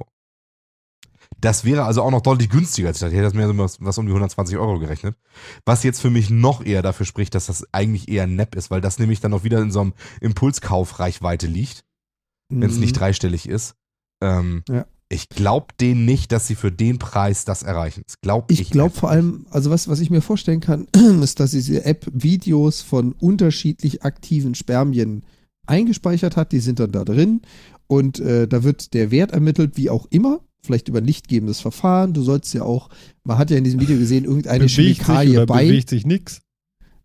Das 1.39 1.65
wäre 1.65 1.83
also 1.85 2.03
auch 2.03 2.11
noch 2.11 2.21
deutlich 2.21 2.49
günstiger 2.49 2.89
als 2.89 2.97
ich 2.97 3.01
dachte. 3.01 3.13
Ich 3.13 3.17
hätte 3.17 3.25
das 3.27 3.33
mehr 3.33 3.47
so 3.47 3.57
was, 3.57 3.81
was 3.81 3.97
um 3.97 4.05
die 4.05 4.11
120 4.11 4.57
Euro 4.57 4.79
gerechnet. 4.79 5.17
Was 5.65 5.83
jetzt 5.83 6.01
für 6.01 6.09
mich 6.11 6.29
noch 6.29 6.63
eher 6.63 6.81
dafür 6.81 7.05
spricht, 7.05 7.33
dass 7.35 7.47
das 7.47 7.65
eigentlich 7.73 8.09
eher 8.09 8.27
Nepp 8.27 8.55
ist, 8.55 8.69
weil 8.69 8.81
das 8.81 8.99
nämlich 8.99 9.19
dann 9.21 9.33
auch 9.33 9.43
wieder 9.43 9.59
in 9.61 9.71
so 9.71 9.81
einem 9.81 9.93
Impulskaufreichweite 10.21 11.47
liegt, 11.47 11.83
wenn 12.49 12.69
es 12.69 12.75
Mhm. 12.75 12.81
nicht 12.81 12.93
dreistellig 12.93 13.49
ist. 13.49 13.75
Ähm, 14.21 14.63
Ja. 14.69 14.85
Ich 15.11 15.27
glaube 15.29 15.67
denen 15.79 16.05
nicht, 16.05 16.31
dass 16.31 16.47
sie 16.47 16.55
für 16.55 16.71
den 16.71 16.97
Preis 16.97 17.43
das 17.43 17.63
erreichen. 17.63 18.03
Das 18.07 18.21
glaub 18.21 18.49
ich 18.49 18.61
Ich 18.61 18.69
glaube 18.69 18.95
vor 18.95 19.09
allem, 19.09 19.45
also 19.49 19.69
was, 19.69 19.88
was 19.88 19.99
ich 19.99 20.09
mir 20.09 20.21
vorstellen 20.21 20.61
kann, 20.61 20.88
ist, 21.21 21.39
dass 21.39 21.51
diese 21.51 21.83
App 21.83 22.07
Videos 22.13 22.81
von 22.81 23.13
unterschiedlich 23.13 24.03
aktiven 24.03 24.55
Spermien 24.55 25.23
eingespeichert 25.67 26.38
hat. 26.38 26.51
Die 26.51 26.59
sind 26.59 26.79
dann 26.79 26.91
da 26.91 27.03
drin 27.03 27.41
und 27.88 28.19
äh, 28.19 28.47
da 28.47 28.63
wird 28.63 28.93
der 28.93 29.11
Wert 29.11 29.31
ermittelt, 29.31 29.75
wie 29.75 29.89
auch 29.89 30.07
immer. 30.09 30.39
Vielleicht 30.63 30.88
über 30.88 30.99
ein 30.99 31.05
lichtgebendes 31.05 31.59
Verfahren. 31.59 32.13
Du 32.13 32.21
sollst 32.21 32.53
ja 32.53 32.61
auch, 32.61 32.89
man 33.23 33.38
hat 33.38 33.49
ja 33.51 33.57
in 33.57 33.63
diesem 33.63 33.81
Video 33.81 33.97
gesehen, 33.97 34.25
irgendeine 34.25 34.65
bewegt 34.65 34.77
sich 34.77 34.97
Chemikalie 34.97 35.38
oder 35.38 35.45
bei. 35.45 35.65
bewegt 35.65 35.89
sich 35.89 36.05
nix. 36.05 36.41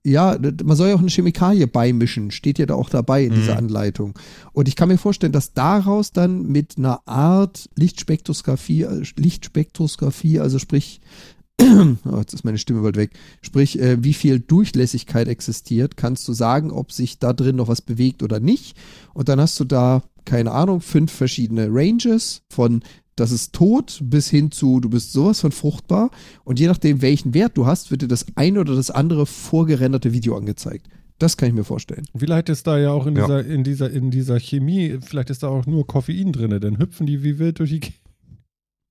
Ja, 0.07 0.39
man 0.63 0.77
soll 0.77 0.91
ja 0.91 0.95
auch 0.95 1.01
eine 1.01 1.11
Chemikalie 1.11 1.67
beimischen, 1.67 2.31
steht 2.31 2.61
ja 2.61 2.67
da 2.67 2.75
auch 2.75 2.91
dabei 2.91 3.25
in 3.25 3.35
dieser 3.35 3.53
Mhm. 3.55 3.59
Anleitung. 3.59 4.15
Und 4.53 4.69
ich 4.69 4.77
kann 4.77 4.89
mir 4.89 4.99
vorstellen, 4.99 5.33
dass 5.33 5.53
daraus 5.53 6.13
dann 6.13 6.47
mit 6.47 6.79
einer 6.79 7.01
Art 7.09 7.69
Lichtspektroskopie, 7.75 8.83
äh, 8.83 9.03
Lichtspektroskopie, 9.17 10.39
also 10.39 10.61
sprich, 10.61 11.01
oh, 11.61 12.19
jetzt 12.19 12.35
ist 12.35 12.45
meine 12.45 12.59
Stimme 12.59 12.83
bald 12.83 12.97
weg, 12.97 13.11
sprich, 13.43 13.81
äh, 13.81 14.03
wie 14.05 14.15
viel 14.15 14.39
Durchlässigkeit 14.39 15.27
existiert, 15.27 15.97
kannst 15.97 16.29
du 16.29 16.33
sagen, 16.35 16.71
ob 16.71 16.93
sich 16.93 17.19
da 17.19 17.33
drin 17.33 17.57
noch 17.57 17.67
was 17.67 17.83
bewegt 17.83 18.23
oder 18.23 18.39
nicht. 18.39 18.77
Und 19.13 19.29
dann 19.29 19.41
hast 19.41 19.59
du 19.59 19.65
da, 19.65 20.03
keine 20.25 20.53
Ahnung, 20.53 20.81
fünf 20.83 21.11
verschiedene 21.11 21.67
Ranges 21.69 22.43
von 22.49 22.83
das 23.17 23.33
ist 23.33 23.53
tot 23.55 23.99
bis 24.05 24.29
hin 24.29 24.51
zu, 24.53 24.79
du 24.81 24.89
bist 24.91 25.13
sowas 25.13 25.41
von 25.41 25.51
fruchtbar. 25.53 26.11
Und 26.45 26.61
je 26.61 26.67
nachdem, 26.67 27.03
welchen 27.03 27.35
Wert 27.35 27.57
du 27.57 27.67
hast, 27.67 27.91
wird 27.91 28.03
dir 28.03 28.09
das 28.09 28.27
eine 28.37 28.61
oder 28.61 28.75
das 28.75 28.91
andere 28.91 29.27
vorgerenderte 29.27 30.13
Video 30.13 30.37
angezeigt. 30.37 30.87
Das 31.19 31.39
kann 31.39 31.49
ich 31.49 31.55
mir 31.55 31.65
vorstellen. 31.65 32.05
Vielleicht 32.15 32.51
ist 32.51 32.67
da 32.67 32.79
ja 32.79 32.91
auch 32.91 33.07
in 33.07 33.17
Ja. 33.17 33.23
dieser, 33.27 33.47
in 33.47 33.65
dieser, 33.65 33.91
in 33.91 34.11
dieser 34.11 34.39
Chemie, 34.39 34.99
vielleicht 35.01 35.31
ist 35.31 35.43
da 35.43 35.49
auch 35.49 35.65
nur 35.67 35.87
Koffein 35.87 36.31
drin, 36.33 36.61
dann 36.61 36.79
hüpfen 36.79 37.07
die 37.07 37.23
wie 37.23 37.39
wild 37.39 37.59
durch 37.59 37.71
die 37.71 37.81
Ge- 37.81 37.93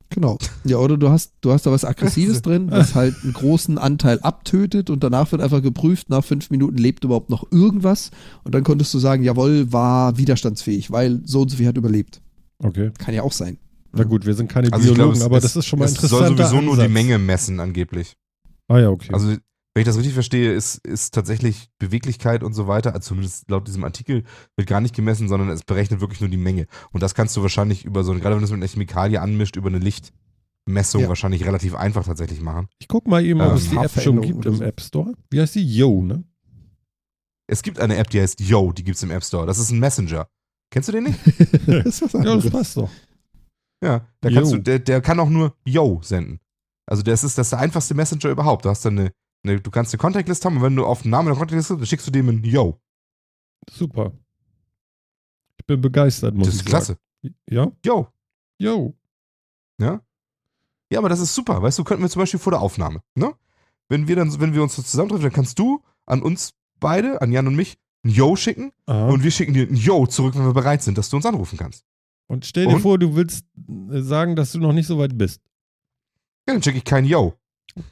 Genau. 0.10 0.38
Ja, 0.64 0.78
oder 0.78 0.98
du 0.98 1.10
hast, 1.10 1.34
du 1.42 1.52
hast 1.52 1.66
da 1.66 1.72
was 1.72 1.84
Aggressives 1.84 2.42
drin, 2.44 2.70
was 2.72 2.96
halt 2.96 3.16
einen 3.24 3.34
großen 3.34 3.78
Anteil 3.78 4.20
abtötet 4.22 4.90
und 4.90 5.04
danach 5.04 5.32
wird 5.32 5.42
einfach 5.42 5.62
geprüft, 5.62 6.10
nach 6.10 6.24
fünf 6.24 6.50
Minuten 6.52 6.78
lebt 6.78 7.04
überhaupt 7.04 7.30
noch 7.30 7.52
irgendwas 7.52 8.12
und 8.44 8.56
dann 8.56 8.64
konntest 8.64 8.94
du 8.94 9.00
sagen, 9.00 9.24
jawohl, 9.24 9.72
war 9.74 10.18
widerstandsfähig, 10.18 10.92
weil 10.92 11.22
so 11.26 11.42
und 11.42 11.50
so 11.50 11.58
viel 11.58 11.68
hat 11.68 11.78
überlebt. 11.78 12.22
Okay. 12.60 12.92
Kann 12.98 13.14
ja 13.16 13.24
auch 13.24 13.34
sein. 13.34 13.58
Na 13.96 14.04
gut, 14.04 14.26
wir 14.26 14.34
sind 14.34 14.50
keine 14.52 14.72
Also 14.72 14.84
Biologen, 14.94 15.14
glaube, 15.14 15.18
es- 15.18 15.22
aber 15.24 15.38
es- 15.38 15.44
das 15.44 15.56
ist 15.56 15.66
schon 15.66 15.80
mal 15.80 15.86
Es 15.86 15.92
interessant. 15.92 16.28
soll 16.38 16.38
sowieso 16.38 16.62
nur 16.62 16.78
die 16.78 16.88
Menge 16.90 17.18
messen, 17.18 17.60
angeblich. 17.60 18.16
Ah 18.68 18.80
ja, 18.80 18.90
okay. 18.90 19.14
Also, 19.14 19.28
wenn 19.30 19.82
ich 19.82 19.86
das 19.86 19.98
richtig 19.98 20.14
verstehe, 20.14 20.54
ist, 20.54 20.78
ist 20.88 21.14
tatsächlich 21.14 21.70
Beweglichkeit 21.80 22.44
und 22.44 22.54
so 22.54 22.68
weiter, 22.68 22.94
also 22.94 23.10
zumindest 23.10 23.50
laut 23.50 23.68
diesem 23.68 23.84
Artikel, 23.84 24.24
wird 24.56 24.68
gar 24.70 24.80
nicht 24.82 24.96
gemessen, 24.96 25.28
sondern 25.28 25.50
es 25.50 25.64
berechnet 25.64 26.00
wirklich 26.02 26.22
nur 26.22 26.30
die 26.30 26.38
Menge. 26.38 26.66
Und 26.92 27.04
das 27.04 27.14
kannst 27.14 27.36
du 27.38 27.42
wahrscheinlich 27.42 27.84
über 27.86 28.04
so, 28.04 28.12
eine- 28.12 28.22
gerade 28.22 28.36
wenn 28.36 28.42
du 28.42 28.46
es 28.46 28.52
mit 28.52 28.60
einer 28.62 28.68
Chemikalie 28.70 29.22
anmischt, 29.22 29.56
über 29.58 29.68
eine 29.70 29.80
Lichtmessung 29.80 31.02
Ja. 31.02 31.10
wahrscheinlich 31.10 31.46
relativ 31.46 31.76
einfach 31.76 32.06
tatsächlich 32.06 32.42
machen. 32.42 32.68
ich 32.80 32.88
guck 32.88 33.08
mal 33.08 33.24
eben, 33.26 33.42
ob 33.42 33.52
Ähm, 33.52 33.56
es 33.58 33.70
die 33.70 33.76
App 33.78 34.02
schon 34.02 34.22
gibt 34.22 34.46
im. 34.46 34.62
App 34.62 34.80
Store. 34.82 35.14
Wie 35.30 35.42
heißt 35.42 35.56
die? 35.56 35.66
Yo, 35.76 36.02
ne? 36.02 36.24
Es 37.48 37.62
gibt 37.62 37.80
eine 37.80 37.98
App, 37.98 38.10
die 38.10 38.20
heißt 38.22 38.40
Yo, 38.42 38.72
die 38.72 38.84
gibt's 38.84 39.04
im 39.04 39.12
App 39.12 39.24
Store. 39.24 39.46
Das 39.46 39.60
ist 39.60 39.72
ein 39.72 39.80
Messenger. 39.80 40.28
Kennst 40.72 40.90
du 40.90 40.94
den 40.94 41.04
nicht? 41.04 41.20
das 41.68 41.86
ist 41.86 42.02
was 42.02 42.14
Ja, 42.14 42.36
das 42.36 42.50
passt 42.50 42.78
doch. 42.78 42.90
Ja, 43.84 44.08
da 44.22 44.30
kannst 44.30 44.52
Yo. 44.52 44.58
du, 44.58 44.64
der, 44.64 44.80
der 44.80 45.02
kann 45.02 45.20
auch 45.20 45.30
nur 45.30 45.56
Yo 45.66 46.00
senden. 46.02 46.40
Also 46.86 47.04
das 47.04 47.24
ist, 47.24 47.38
das 47.38 47.48
ist 47.48 47.52
der 47.52 47.60
einfachste 47.60 47.94
Messenger 47.94 48.30
überhaupt. 48.30 48.66
Du 48.66 48.70
hast 48.70 48.86
dann 48.86 48.98
eine, 49.00 49.12
eine 49.44 49.60
du 49.62 49.72
kannst 49.72 49.94
eine 49.94 50.00
Contactlist 50.00 50.46
haben 50.46 50.58
und 50.58 50.64
wenn 50.64 50.76
du 50.76 50.86
auf 50.86 51.02
den 51.02 51.12
Namen 51.12 51.28
der 51.28 51.36
Contactlist 51.38 51.68
klickst, 51.70 51.88
schickst 51.90 52.08
du 52.08 52.12
dem 52.12 52.30
ein 52.30 52.44
Yo. 52.44 52.80
Super. 53.70 54.14
Ich 55.60 55.66
bin 55.66 55.82
begeistert, 55.82 56.36
muss 56.36 56.48
Das 56.48 56.56
ist 56.56 56.66
klasse. 56.66 56.98
sagen. 57.24 57.36
Ja? 57.50 57.72
Yo. 57.84 58.08
Yo. 58.60 58.96
Ja? 59.80 60.02
Ja, 60.92 61.00
aber 61.00 61.10
das 61.10 61.20
ist 61.20 61.34
super. 61.34 61.62
Weißt 61.62 61.80
du, 61.80 61.84
könnten 61.84 62.04
wir 62.04 62.10
zum 62.10 62.22
Beispiel 62.22 62.40
vor 62.40 62.52
der 62.52 62.62
Aufnahme, 62.62 63.02
ne? 63.16 63.34
Wenn 63.90 64.08
wir 64.08 64.16
dann, 64.16 64.40
wenn 64.40 64.54
wir 64.54 64.64
uns 64.64 64.76
so 64.76 64.82
zusammentreffen, 64.82 65.24
dann 65.24 65.34
kannst 65.34 65.60
du 65.60 65.84
an 66.06 66.22
uns 66.22 66.54
beide, 66.80 67.22
an 67.22 67.32
Jan 67.32 67.48
und 67.48 67.56
mich, 67.56 67.78
ein 68.04 68.10
Yo 68.10 68.36
schicken 68.36 68.72
Aha. 68.86 69.10
und 69.10 69.24
wir 69.24 69.32
schicken 69.32 69.54
dir 69.54 69.68
ein 69.68 69.76
Yo 69.76 70.06
zurück, 70.08 70.36
wenn 70.36 70.46
wir 70.46 70.54
bereit 70.54 70.84
sind, 70.84 70.98
dass 70.98 71.10
du 71.10 71.18
uns 71.18 71.26
anrufen 71.26 71.58
kannst. 71.58 71.84
Und 72.28 72.46
stell 72.46 72.68
dir 72.68 72.76
Und? 72.76 72.82
vor, 72.82 72.98
du 72.98 73.16
willst 73.16 73.46
äh, 73.92 74.02
sagen, 74.02 74.36
dass 74.36 74.52
du 74.52 74.60
noch 74.60 74.74
nicht 74.74 74.88
so 74.88 74.98
weit 74.98 75.18
bist. 75.18 75.42
Ja, 76.48 76.54
dann 76.54 76.64
schicke 76.64 76.78
ich 76.80 76.84
kein 76.84 77.06
Yo. 77.06 77.34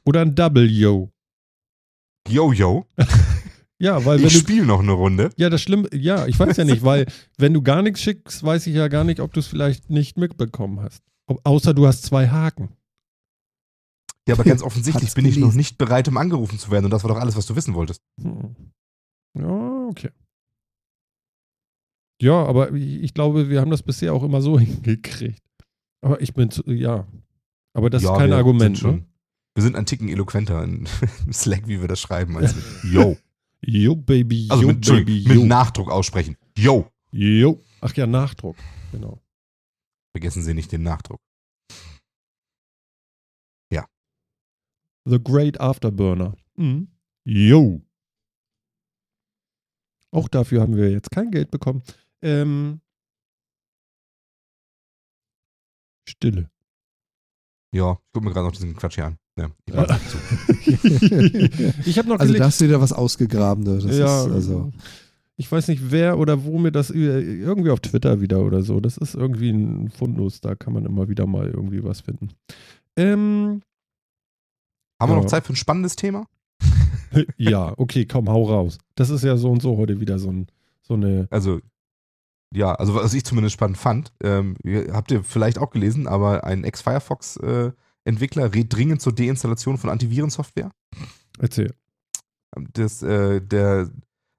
Oder 0.06 0.22
ein 0.22 0.36
Double 0.36 0.70
Yo. 0.70 1.12
Yo, 2.28 2.52
yo. 2.54 2.86
Ja, 3.80 4.06
weil 4.06 4.20
wenn 4.20 4.28
Ich 4.28 4.38
spiele 4.38 4.66
noch 4.66 4.80
eine 4.80 4.94
Runde. 4.94 5.30
Ja, 5.36 5.50
das 5.50 5.62
Schlimme, 5.62 5.90
ja, 5.94 6.26
ich 6.26 6.40
weiß 6.40 6.56
ja 6.56 6.64
nicht, 6.64 6.84
weil 6.86 7.06
wenn 7.38 7.54
du 7.54 7.62
gar 7.62 7.82
nichts 7.82 8.00
schickst, 8.00 8.42
weiß 8.42 8.66
ich 8.68 8.76
ja 8.76 8.88
gar 8.88 9.04
nicht, 9.04 9.20
ob 9.20 9.34
du 9.34 9.42
es 9.42 9.48
vielleicht 9.48 9.90
nicht 9.90 10.18
mitbekommen 10.18 10.80
hast. 10.80 11.04
Ob, 11.26 11.46
außer 11.46 11.74
du 11.74 11.86
hast 11.86 12.04
zwei 12.04 12.30
Haken. 12.30 12.70
Ja, 14.26 14.36
aber 14.36 14.46
ganz 14.46 14.62
offensichtlich 14.64 15.14
bin 15.14 15.26
ich 15.26 15.36
noch 15.36 15.48
gelesen. 15.48 15.58
nicht 15.58 15.78
bereit, 15.78 16.08
um 16.08 16.16
angerufen 16.16 16.58
zu 16.60 16.72
werden. 16.72 16.86
Und 16.86 16.92
das 16.92 17.04
war 17.04 17.10
doch 17.10 17.20
alles, 17.20 17.36
was 17.36 17.46
du 17.46 17.58
wissen 17.58 17.74
wolltest. 17.74 18.02
Hm. 18.22 18.56
Ja, 19.38 19.88
okay. 19.90 20.12
Ja, 22.24 22.46
aber 22.46 22.72
ich 22.74 23.14
glaube, 23.14 23.50
wir 23.50 23.62
haben 23.62 23.72
das 23.72 23.84
bisher 23.84 24.14
auch 24.14 24.24
immer 24.24 24.42
so 24.42 24.58
hingekriegt. 24.60 25.42
Aber 26.02 26.22
ich 26.22 26.34
bin 26.34 26.50
zu, 26.52 26.64
ja. 26.68 27.08
Aber 27.74 27.90
das 27.90 28.04
ja, 28.04 28.14
ist 28.14 28.18
kein 28.20 28.34
Argument, 28.34 28.78
Sind 28.78 28.78
schon, 28.78 28.96
ne? 28.98 29.06
Wir 29.56 29.64
sind 29.64 29.76
ein 29.76 29.86
Ticken 29.86 30.10
eloquenter 30.10 30.64
in 30.64 30.88
Slack, 31.32 31.68
wie 31.68 31.80
wir 31.80 31.88
das 31.88 32.00
schreiben, 32.00 32.38
als 32.38 32.56
mit 32.56 32.66
Yo. 32.94 33.18
Yo, 33.66 33.96
Baby, 33.96 34.48
Also 34.50 34.64
yo, 34.64 34.68
mit, 34.70 34.78
Entschuldigung, 34.78 35.24
Baby, 35.24 35.34
yo. 35.36 35.42
mit 35.42 35.50
Nachdruck 35.50 35.90
aussprechen. 35.90 36.36
Yo. 36.58 36.90
yo. 37.12 37.62
Ach 37.82 37.94
ja, 37.96 38.08
Nachdruck. 38.08 38.58
Genau. 38.92 39.20
Vergessen 40.12 40.44
Sie 40.44 40.54
nicht 40.54 40.72
den 40.72 40.84
Nachdruck. 40.84 41.22
The 45.06 45.22
Great 45.22 45.60
Afterburner. 45.60 46.36
Mhm. 46.56 46.88
Yo. 47.26 47.82
Auch 50.12 50.28
dafür 50.28 50.62
haben 50.62 50.78
wir 50.78 50.92
jetzt 50.92 51.12
kein 51.12 51.32
Geld 51.32 51.52
bekommen. 51.52 51.84
Ähm, 52.24 52.80
Stille. 56.08 56.50
Ja, 57.74 57.94
ich 57.94 58.12
gucke 58.14 58.26
mir 58.26 58.34
gerade 58.34 58.46
noch 58.46 58.52
diesen 58.54 58.76
Quatsch 58.76 58.96
hier 58.96 59.06
an. 59.08 59.18
Ja, 59.36 59.50
ich 60.68 60.84
ich 61.88 61.98
habe 61.98 62.08
noch 62.08 62.20
Also 62.20 62.34
da 62.36 62.46
hast 62.46 62.62
du 62.62 62.66
wieder 62.66 62.80
was 62.82 62.94
ausgegraben. 62.94 63.64
ne? 63.64 63.80
Das 63.80 63.98
ja, 63.98 64.26
ist 64.26 64.32
also, 64.32 64.72
ich 65.38 65.52
weiß 65.52 65.70
nicht, 65.70 65.90
wer 65.92 66.20
oder 66.20 66.44
wo 66.44 66.60
mir 66.60 66.72
das 66.72 66.92
über- 66.92 67.20
irgendwie 67.20 67.72
auf 67.72 67.80
Twitter 67.80 68.22
wieder 68.22 68.42
oder 68.42 68.62
so. 68.62 68.80
Das 68.80 68.98
ist 68.98 69.16
irgendwie 69.16 69.50
ein 69.50 69.90
Fundus, 69.90 70.40
da 70.40 70.54
kann 70.54 70.74
man 70.74 70.86
immer 70.86 71.10
wieder 71.10 71.26
mal 71.26 71.48
irgendwie 71.50 71.84
was 71.84 72.02
finden. 72.02 72.30
Ähm, 72.96 73.64
Haben 75.02 75.10
wir 75.12 75.16
Ja. 75.16 75.22
noch 75.24 75.26
Zeit 75.30 75.46
für 75.48 75.54
ein 75.54 75.58
spannendes 75.58 75.96
Thema? 75.96 76.28
ja, 77.38 77.74
okay, 77.78 78.06
komm, 78.06 78.30
hau 78.30 78.44
raus. 78.44 78.78
Das 78.94 79.10
ist 79.10 79.24
ja 79.24 79.36
so 79.36 79.50
und 79.50 79.64
so 79.64 79.78
heute 79.78 80.00
wieder 80.00 80.20
so, 80.20 80.30
ein, 80.32 80.46
so 80.84 80.94
eine. 80.94 81.28
Also, 81.32 81.60
ja, 82.54 82.74
also 82.76 82.96
was 82.96 83.14
ich 83.14 83.26
zumindest 83.26 83.54
spannend 83.54 83.78
fand, 83.78 84.14
ähm, 84.24 84.56
habt 84.92 85.12
ihr 85.12 85.24
vielleicht 85.24 85.58
auch 85.58 85.72
gelesen, 85.72 86.08
aber 86.08 86.44
ein 86.44 86.64
Ex-Firefox-Entwickler 86.64 88.54
rät 88.54 88.74
dringend 88.74 89.02
zur 89.02 89.14
Deinstallation 89.14 89.78
von 89.78 89.90
Antivirensoftware. 89.90 90.72
Erzähl. 91.40 91.74
das, 92.74 93.02
äh, 93.02 93.42
der, 93.42 93.90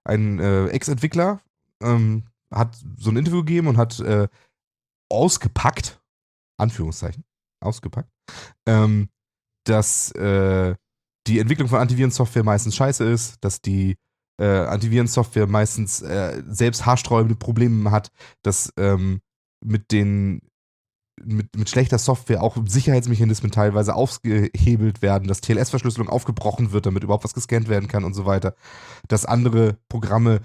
ein 0.05 0.39
äh, 0.39 0.69
Ex-Entwickler 0.69 1.41
ähm, 1.83 2.25
hat 2.53 2.77
so 2.97 3.11
ein 3.11 3.17
Interview 3.17 3.41
gegeben 3.41 3.67
und 3.67 3.77
hat 3.77 3.99
äh, 4.01 4.29
ausgepackt, 5.11 6.01
Anführungszeichen, 6.59 7.25
ausgepackt, 7.61 8.11
ähm, 8.67 9.09
dass 9.65 10.13
äh, 10.13 10.77
die 11.27 11.39
Entwicklung 11.39 11.69
von 11.69 11.81
Antivirensoftware 11.81 12.45
meistens 12.45 12.77
scheiße 12.77 13.05
ist, 13.05 13.43
dass 13.43 13.61
die 13.61 13.97
äh, 14.39 14.45
Antivirensoftware 14.45 15.47
meistens 15.47 16.03
äh, 16.03 16.43
selbst 16.49 16.87
haarsträubende 16.87 17.37
Probleme 17.37 17.91
hat, 17.91 18.11
dass 18.43 18.73
ähm, 18.77 19.21
mit 19.65 19.93
den 19.93 20.41
mit, 21.23 21.57
mit 21.57 21.71
schlechter 21.71 21.99
Software 21.99 22.43
auch 22.43 22.57
Sicherheitsmechanismen 22.67 23.53
teilweise 23.53 23.95
aufgehebelt 23.95 25.01
werden, 25.01 25.29
dass 25.29 25.41
TLS-Verschlüsselung 25.41 26.09
aufgebrochen 26.09 26.73
wird, 26.73 26.87
damit 26.87 27.05
überhaupt 27.05 27.25
was 27.25 27.35
gescannt 27.35 27.69
werden 27.69 27.89
kann 27.89 28.05
und 28.05 28.15
so 28.15 28.27
weiter, 28.27 28.55
dass 29.09 29.25
andere 29.25 29.79
Programme 29.89 30.41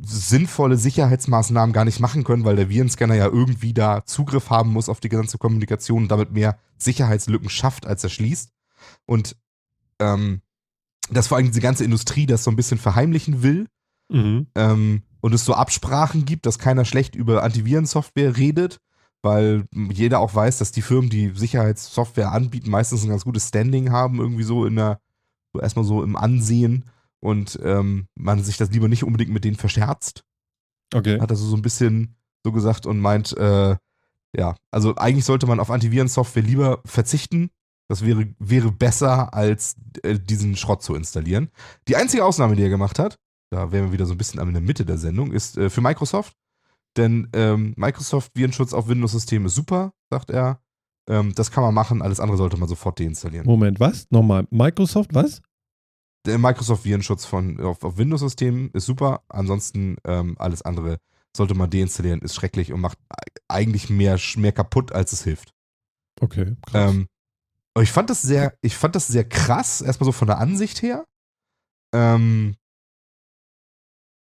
sinnvolle 0.00 0.76
Sicherheitsmaßnahmen 0.76 1.72
gar 1.72 1.84
nicht 1.84 2.00
machen 2.00 2.24
können, 2.24 2.44
weil 2.44 2.56
der 2.56 2.70
Virenscanner 2.70 3.14
ja 3.14 3.26
irgendwie 3.26 3.74
da 3.74 4.04
Zugriff 4.04 4.50
haben 4.50 4.72
muss 4.72 4.88
auf 4.88 5.00
die 5.00 5.10
ganze 5.10 5.38
Kommunikation 5.38 6.04
und 6.04 6.08
damit 6.08 6.32
mehr 6.32 6.58
Sicherheitslücken 6.78 7.50
schafft, 7.50 7.86
als 7.86 8.02
er 8.02 8.10
schließt. 8.10 8.50
Und 9.06 9.36
ähm, 10.00 10.40
dass 11.10 11.28
vor 11.28 11.36
allem 11.36 11.46
diese 11.46 11.60
ganze 11.60 11.84
Industrie 11.84 12.26
das 12.26 12.44
so 12.44 12.50
ein 12.50 12.56
bisschen 12.56 12.78
verheimlichen 12.78 13.42
will. 13.42 13.66
Mhm. 14.08 14.46
Ähm, 14.54 15.02
und 15.20 15.34
es 15.34 15.44
so 15.44 15.54
Absprachen 15.54 16.24
gibt, 16.24 16.46
dass 16.46 16.58
keiner 16.58 16.84
schlecht 16.84 17.14
über 17.14 17.44
Antivirensoftware 17.44 18.36
redet, 18.36 18.80
weil 19.22 19.66
jeder 19.72 20.18
auch 20.18 20.34
weiß, 20.34 20.58
dass 20.58 20.72
die 20.72 20.82
Firmen, 20.82 21.10
die 21.10 21.30
Sicherheitssoftware 21.34 22.32
anbieten, 22.32 22.70
meistens 22.70 23.04
ein 23.04 23.08
ganz 23.08 23.24
gutes 23.24 23.48
Standing 23.48 23.92
haben, 23.92 24.18
irgendwie 24.18 24.42
so 24.42 24.66
in 24.66 24.76
der, 24.76 25.00
so 25.52 25.60
erstmal 25.60 25.84
so 25.84 26.02
im 26.02 26.16
Ansehen 26.16 26.84
und 27.20 27.58
ähm, 27.62 28.08
man 28.16 28.42
sich 28.42 28.56
das 28.56 28.70
lieber 28.70 28.88
nicht 28.88 29.04
unbedingt 29.04 29.30
mit 29.30 29.44
denen 29.44 29.56
verscherzt. 29.56 30.24
Okay. 30.92 31.20
Hat 31.20 31.30
also 31.30 31.46
so 31.46 31.56
ein 31.56 31.62
bisschen 31.62 32.16
so 32.44 32.50
gesagt 32.50 32.84
und 32.84 32.98
meint, 32.98 33.36
äh, 33.36 33.76
ja, 34.36 34.56
also 34.70 34.96
eigentlich 34.96 35.24
sollte 35.24 35.46
man 35.46 35.60
auf 35.60 35.70
Antivirensoftware 35.70 36.42
lieber 36.42 36.80
verzichten. 36.84 37.50
Das 37.92 38.02
wäre, 38.02 38.34
wäre 38.38 38.72
besser, 38.72 39.34
als 39.34 39.76
äh, 40.02 40.18
diesen 40.18 40.56
Schrott 40.56 40.82
zu 40.82 40.94
installieren. 40.94 41.50
Die 41.88 41.96
einzige 41.96 42.24
Ausnahme, 42.24 42.56
die 42.56 42.62
er 42.62 42.70
gemacht 42.70 42.98
hat, 42.98 43.18
da 43.50 43.70
wären 43.70 43.84
wir 43.84 43.92
wieder 43.92 44.06
so 44.06 44.14
ein 44.14 44.16
bisschen 44.16 44.40
in 44.40 44.54
der 44.54 44.62
Mitte 44.62 44.86
der 44.86 44.96
Sendung, 44.96 45.30
ist 45.30 45.58
äh, 45.58 45.68
für 45.68 45.82
Microsoft. 45.82 46.34
Denn 46.96 47.28
ähm, 47.34 47.74
Microsoft 47.76 48.32
Virenschutz 48.34 48.72
auf 48.72 48.88
Windows-Systemen 48.88 49.44
ist 49.44 49.56
super, 49.56 49.92
sagt 50.08 50.30
er. 50.30 50.62
Ähm, 51.06 51.34
das 51.34 51.50
kann 51.50 51.64
man 51.64 51.74
machen, 51.74 52.00
alles 52.00 52.18
andere 52.18 52.38
sollte 52.38 52.56
man 52.56 52.66
sofort 52.66 52.98
deinstallieren. 52.98 53.44
Moment, 53.44 53.78
was? 53.78 54.06
Nochmal. 54.08 54.46
Microsoft, 54.48 55.12
was? 55.12 55.42
Der 56.24 56.38
Microsoft 56.38 56.86
Virenschutz 56.86 57.26
von, 57.26 57.60
auf, 57.60 57.84
auf 57.84 57.98
Windows-Systemen 57.98 58.70
ist 58.70 58.86
super. 58.86 59.20
Ansonsten 59.28 59.98
ähm, 60.04 60.36
alles 60.38 60.62
andere 60.62 60.96
sollte 61.36 61.52
man 61.52 61.68
deinstallieren, 61.68 62.22
ist 62.22 62.36
schrecklich 62.36 62.72
und 62.72 62.80
macht 62.80 62.96
eigentlich 63.48 63.90
mehr, 63.90 64.18
mehr 64.36 64.52
kaputt, 64.52 64.92
als 64.92 65.12
es 65.12 65.24
hilft. 65.24 65.52
Okay, 66.22 66.56
krass. 66.62 66.94
Ähm, 66.94 67.06
aber 67.74 67.82
ich 67.82 67.92
fand 67.92 68.10
das 68.10 68.22
sehr, 68.22 68.54
ich 68.60 68.76
fand 68.76 68.94
das 68.94 69.06
sehr 69.08 69.28
krass, 69.28 69.80
erstmal 69.80 70.06
so 70.06 70.12
von 70.12 70.28
der 70.28 70.38
Ansicht 70.38 70.82
her. 70.82 71.06
Ähm, 71.94 72.56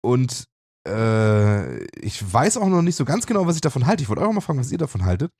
und 0.01 0.45
äh, 0.87 1.83
ich 1.95 2.33
weiß 2.33 2.57
auch 2.57 2.67
noch 2.67 2.81
nicht 2.81 2.95
so 2.95 3.05
ganz 3.05 3.25
genau, 3.25 3.45
was 3.45 3.55
ich 3.55 3.61
davon 3.61 3.85
halte. 3.85 4.03
Ich 4.03 4.09
wollte 4.09 4.25
auch 4.25 4.31
mal 4.31 4.41
fragen, 4.41 4.59
was 4.59 4.71
ihr 4.71 4.77
davon 4.77 5.05
haltet. 5.05 5.31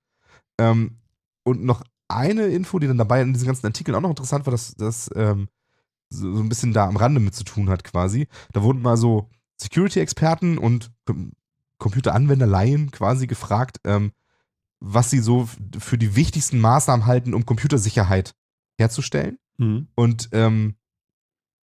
Ähm, 0.60 1.00
und 1.44 1.64
noch 1.64 1.84
eine 2.08 2.48
Info, 2.48 2.80
die 2.80 2.88
dann 2.88 2.98
dabei 2.98 3.22
in 3.22 3.34
diesen 3.34 3.48
ganzen 3.48 3.66
Artikeln 3.66 3.96
auch 3.96 4.02
noch 4.02 4.10
interessant 4.10 4.46
war, 4.46 4.52
dass 4.52 4.76
das 4.76 5.10
ähm, 5.16 5.48
so, 6.10 6.36
so 6.36 6.42
ein 6.42 6.50
bisschen 6.50 6.74
da 6.74 6.88
am 6.88 6.98
Rande 6.98 7.20
mit 7.20 7.36
zu 7.36 7.44
tun 7.44 7.70
hat 7.70 7.84
quasi. 7.84 8.28
Da 8.52 8.64
wurden 8.64 8.82
mal 8.82 8.98
so 8.98 9.30
Security-Experten 9.58 10.58
und 10.58 10.92
Com 11.06 11.32
Computeranwenderlaien 11.78 12.92
quasi 12.92 13.26
gefragt, 13.26 13.80
ähm, 13.86 14.12
was 14.80 15.10
sie 15.10 15.20
so 15.20 15.48
für 15.78 15.98
die 15.98 16.16
wichtigsten 16.16 16.60
Maßnahmen 16.60 17.06
halten, 17.06 17.34
um 17.34 17.46
Computersicherheit 17.46 18.34
herzustellen. 18.80 19.38
Mhm. 19.58 19.88
Und 19.96 20.30
ähm, 20.32 20.76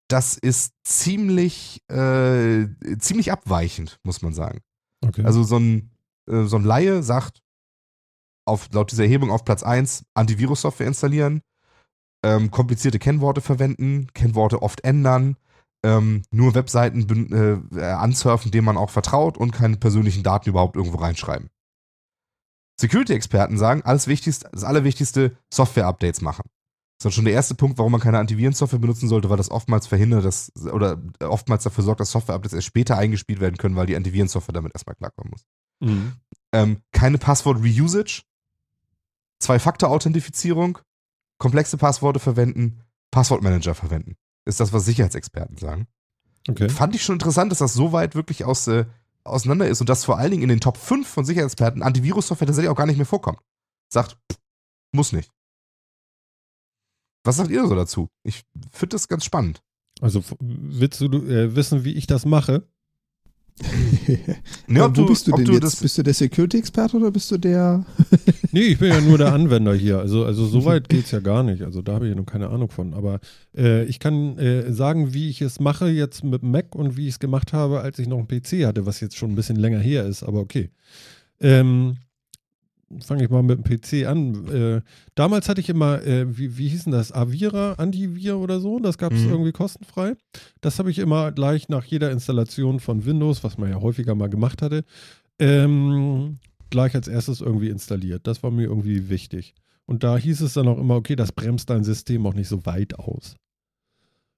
das 0.07 0.37
ist 0.37 0.73
ziemlich, 0.83 1.81
äh, 1.89 2.67
ziemlich 2.99 3.31
abweichend, 3.31 3.99
muss 4.03 4.21
man 4.21 4.33
sagen. 4.33 4.61
Okay. 5.03 5.23
Also 5.23 5.43
so 5.43 5.57
ein, 5.57 5.91
äh, 6.29 6.43
so 6.43 6.57
ein 6.57 6.63
Laie 6.63 7.01
sagt, 7.03 7.41
auf, 8.47 8.69
laut 8.71 8.91
dieser 8.91 9.03
Erhebung 9.03 9.31
auf 9.31 9.43
Platz 9.43 9.63
1 9.63 10.05
Antivirus-Software 10.13 10.87
installieren, 10.87 11.41
ähm, 12.23 12.51
komplizierte 12.51 12.99
Kennworte 12.99 13.41
verwenden, 13.41 14.07
Kennworte 14.13 14.61
oft 14.61 14.83
ändern, 14.83 15.37
ähm, 15.83 16.23
nur 16.31 16.53
Webseiten 16.53 17.71
äh, 17.75 17.81
ansurfen, 17.83 18.51
denen 18.51 18.65
man 18.65 18.77
auch 18.77 18.89
vertraut 18.89 19.37
und 19.37 19.51
keine 19.51 19.77
persönlichen 19.77 20.23
Daten 20.23 20.49
überhaupt 20.49 20.75
irgendwo 20.75 20.97
reinschreiben. 20.97 21.49
Security-Experten 22.79 23.57
sagen, 23.57 23.81
alles 23.83 24.07
Wichtigste, 24.07 24.49
das 24.51 24.63
Allerwichtigste, 24.63 25.37
Software-Updates 25.53 26.21
machen. 26.21 26.43
Das 26.99 27.11
ist 27.11 27.15
schon 27.15 27.25
der 27.25 27.33
erste 27.33 27.55
Punkt, 27.55 27.77
warum 27.77 27.91
man 27.91 28.01
keine 28.01 28.19
Antivirensoftware 28.19 28.79
benutzen 28.79 29.09
sollte, 29.09 29.29
weil 29.29 29.37
das 29.37 29.51
oftmals 29.51 29.85
verhindert, 29.85 30.23
dass, 30.23 30.51
oder 30.71 31.01
oftmals 31.19 31.63
dafür 31.63 31.83
sorgt, 31.83 31.99
dass 31.99 32.11
Software-Updates 32.11 32.53
erst 32.53 32.67
später 32.67 32.97
eingespielt 32.97 33.39
werden 33.39 33.57
können, 33.57 33.75
weil 33.75 33.85
die 33.85 33.95
Antivirensoftware 33.95 34.53
damit 34.53 34.73
erstmal 34.73 34.95
klarkommen 34.95 35.31
muss. 35.31 35.45
Mhm. 35.81 36.13
Ähm, 36.53 36.81
keine 36.91 37.17
Passwort-Reusage, 37.17 38.23
Zwei-Faktor-Authentifizierung, 39.39 40.79
komplexe 41.37 41.77
Passworte 41.77 42.19
verwenden, 42.19 42.81
Passwortmanager 43.11 43.75
verwenden. 43.75 44.15
Ist 44.45 44.59
das, 44.59 44.71
was 44.71 44.85
Sicherheitsexperten 44.85 45.57
sagen. 45.57 45.87
Okay. 46.47 46.69
Fand 46.69 46.95
ich 46.95 47.03
schon 47.03 47.15
interessant, 47.15 47.51
dass 47.51 47.59
das 47.59 47.73
so 47.73 47.91
weit 47.91 48.15
wirklich 48.15 48.45
aus, 48.45 48.67
äh, 48.67 48.85
auseinander 49.25 49.67
ist 49.67 49.81
und 49.81 49.89
dass 49.89 50.05
vor 50.05 50.17
allen 50.17 50.31
Dingen 50.31 50.43
in 50.43 50.49
den 50.49 50.59
Top 50.61 50.77
5 50.77 51.07
von 51.07 51.25
Sicherheitsexperten 51.25 51.81
Antivirus-Software 51.81 52.47
tatsächlich 52.47 52.69
auch 52.69 52.77
gar 52.77 52.85
nicht 52.85 52.97
mehr 52.97 53.05
vorkommt. 53.05 53.39
Sagt, 53.91 54.17
muss 54.93 55.11
nicht. 55.11 55.31
Was 57.25 57.37
sagt 57.37 57.49
ihr 57.49 57.67
so 57.67 57.75
dazu? 57.75 58.09
Ich 58.23 58.43
finde 58.71 58.95
das 58.95 59.07
ganz 59.07 59.25
spannend. 59.25 59.61
Also 60.01 60.23
willst 60.39 61.01
du 61.01 61.05
äh, 61.05 61.55
wissen, 61.55 61.83
wie 61.83 61.93
ich 61.93 62.07
das 62.07 62.25
mache? 62.25 62.67
Ne, 63.61 64.39
Ja, 64.79 64.85
ob 64.85 64.97
wo 64.97 65.01
du- 65.03 65.07
bist 65.07 65.27
du 65.27 65.31
denn 65.31 65.45
du 65.45 65.53
jetzt? 65.53 65.81
bist 65.81 65.97
du 65.97 66.03
der 66.03 66.13
Security-Experte 66.13 66.97
oder 66.97 67.09
bist 67.11 67.31
du 67.31 67.37
der. 67.37 67.85
Nee, 68.51 68.61
ich 68.67 68.79
bin 68.79 68.89
ja 68.89 69.01
nur 69.01 69.17
der 69.17 69.33
Anwender 69.33 69.73
hier. 69.73 69.99
Also, 69.99 70.23
also 70.25 70.45
so 70.45 70.63
weit 70.65 70.87
geht's 70.89 71.11
ja 71.11 71.19
gar 71.19 71.43
nicht. 71.43 71.61
Also 71.61 71.81
da 71.81 71.93
habe 71.93 72.05
ich 72.05 72.09
ja 72.13 72.15
noch 72.15 72.25
keine 72.25 72.49
Ahnung 72.49 72.69
von. 72.69 72.93
Aber 72.93 73.19
äh, 73.57 73.83
ich 73.85 73.99
kann 73.99 74.37
äh, 74.37 74.71
sagen, 74.71 75.13
wie 75.13 75.29
ich 75.29 75.41
es 75.41 75.59
mache 75.59 75.89
jetzt 75.89 76.23
mit 76.23 76.43
Mac 76.43 76.75
und 76.75 76.95
wie 76.97 77.03
ich 77.07 77.13
es 77.15 77.19
gemacht 77.19 77.53
habe, 77.53 77.81
als 77.81 77.99
ich 77.99 78.07
noch 78.07 78.17
einen 78.17 78.27
PC 78.27 78.65
hatte, 78.65 78.85
was 78.85 78.99
jetzt 78.99 79.17
schon 79.17 79.31
ein 79.31 79.35
bisschen 79.35 79.57
länger 79.57 79.79
her 79.79 80.05
ist, 80.05 80.23
aber 80.23 80.39
okay. 80.39 80.69
Ähm, 81.41 81.97
Fange 83.01 83.23
ich 83.23 83.29
mal 83.31 83.41
mit 83.43 83.57
dem 83.57 83.63
PC 83.63 84.05
an. 84.07 84.47
Äh, 84.47 84.81
damals 85.15 85.49
hatte 85.49 85.59
ich 85.59 85.69
immer, 85.69 86.03
äh, 86.03 86.37
wie, 86.37 86.57
wie 86.57 86.67
hieß 86.69 86.83
denn 86.83 86.93
das? 86.93 87.11
Avira, 87.11 87.73
Antivir 87.73 88.37
oder 88.37 88.59
so. 88.59 88.79
Das 88.79 88.97
gab 88.97 89.11
es 89.11 89.21
Mhm. 89.23 89.29
irgendwie 89.31 89.51
kostenfrei. 89.51 90.13
Das 90.61 90.77
habe 90.77 90.91
ich 90.91 90.99
immer 90.99 91.31
gleich 91.31 91.67
nach 91.67 91.83
jeder 91.83 92.11
Installation 92.11 92.79
von 92.79 93.03
Windows, 93.05 93.43
was 93.43 93.57
man 93.57 93.69
ja 93.71 93.81
häufiger 93.81 94.13
mal 94.13 94.29
gemacht 94.29 94.61
hatte, 94.61 94.83
ähm, 95.39 96.37
gleich 96.69 96.93
als 96.95 97.07
erstes 97.07 97.41
irgendwie 97.41 97.69
installiert. 97.69 98.27
Das 98.27 98.43
war 98.43 98.51
mir 98.51 98.63
irgendwie 98.63 99.09
wichtig. 99.09 99.55
Und 99.87 100.03
da 100.03 100.17
hieß 100.17 100.41
es 100.41 100.53
dann 100.53 100.67
auch 100.67 100.77
immer, 100.79 100.95
okay, 100.95 101.15
das 101.15 101.31
bremst 101.31 101.69
dein 101.69 101.83
System 101.83 102.25
auch 102.25 102.33
nicht 102.33 102.47
so 102.47 102.65
weit 102.65 102.97
aus. 102.99 103.35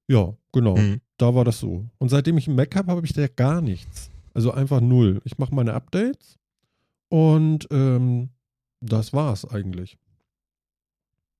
Ja, 0.10 0.34
genau. 0.54 0.78
Mhm. 0.78 1.02
Da 1.18 1.36
war 1.36 1.44
das 1.44 1.60
so. 1.60 1.86
Und 1.98 2.10
seitdem 2.10 2.38
ich 2.38 2.48
einen 2.48 2.56
Mac 2.56 2.76
habe, 2.76 2.92
habe 2.92 3.06
ich 3.06 3.14
da 3.14 3.28
gar 3.28 3.62
nichts. 3.62 4.10
Also 4.34 4.52
einfach 4.52 4.80
null. 4.82 5.20
Ich 5.26 5.38
mache 5.38 5.54
meine 5.54 5.74
Updates 5.74 6.38
und 7.10 7.68
ähm, 7.72 8.30
das 8.82 9.14
war's 9.14 9.46
eigentlich. 9.46 9.98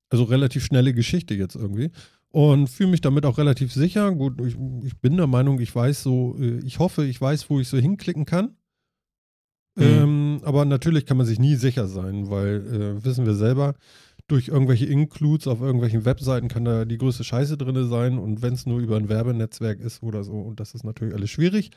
Also 0.10 0.24
relativ 0.24 0.66
schnelle 0.66 0.94
Geschichte 0.94 1.34
jetzt 1.34 1.56
irgendwie. 1.56 1.92
Und 2.30 2.70
fühle 2.70 2.90
mich 2.90 3.02
damit 3.02 3.26
auch 3.26 3.38
relativ 3.38 3.74
sicher. 3.74 4.12
Gut, 4.12 4.40
ich, 4.42 4.58
ich 4.84 5.00
bin 5.00 5.18
der 5.18 5.28
Meinung, 5.28 5.60
ich 5.60 5.74
weiß 5.74 6.04
so, 6.04 6.36
äh, 6.40 6.60
ich 6.60 6.80
hoffe, 6.80 7.06
ich 7.06 7.20
weiß, 7.20 7.50
wo 7.50 7.60
ich 7.60 7.68
so 7.68 7.78
hinklicken 7.78 8.26
kann. 8.26 8.58
Mhm. 9.76 9.84
Ähm, 9.84 10.40
aber 10.44 10.66
natürlich 10.66 11.06
kann 11.06 11.18
man 11.18 11.26
sich 11.26 11.40
nie 11.40 11.56
sicher 11.56 11.88
sein, 11.88 12.30
weil 12.30 12.66
äh, 12.68 13.06
wissen 13.06 13.26
wir 13.26 13.36
selber, 13.36 13.76
durch 14.28 14.50
irgendwelche 14.50 14.86
Includes 14.86 15.48
auf 15.48 15.62
irgendwelchen 15.62 16.04
Webseiten 16.04 16.48
kann 16.48 16.66
da 16.66 16.84
die 16.84 16.98
größte 16.98 17.24
Scheiße 17.24 17.58
drin 17.58 17.88
sein 17.88 18.18
und 18.18 18.42
wenn 18.42 18.54
es 18.54 18.66
nur 18.66 18.80
über 18.80 18.98
ein 18.98 19.08
Werbenetzwerk 19.08 19.80
ist 19.80 20.04
oder 20.04 20.24
so, 20.24 20.34
und 20.34 20.60
das 20.60 20.74
ist 20.74 20.84
natürlich 20.84 21.14
alles 21.14 21.30
schwierig. 21.30 21.72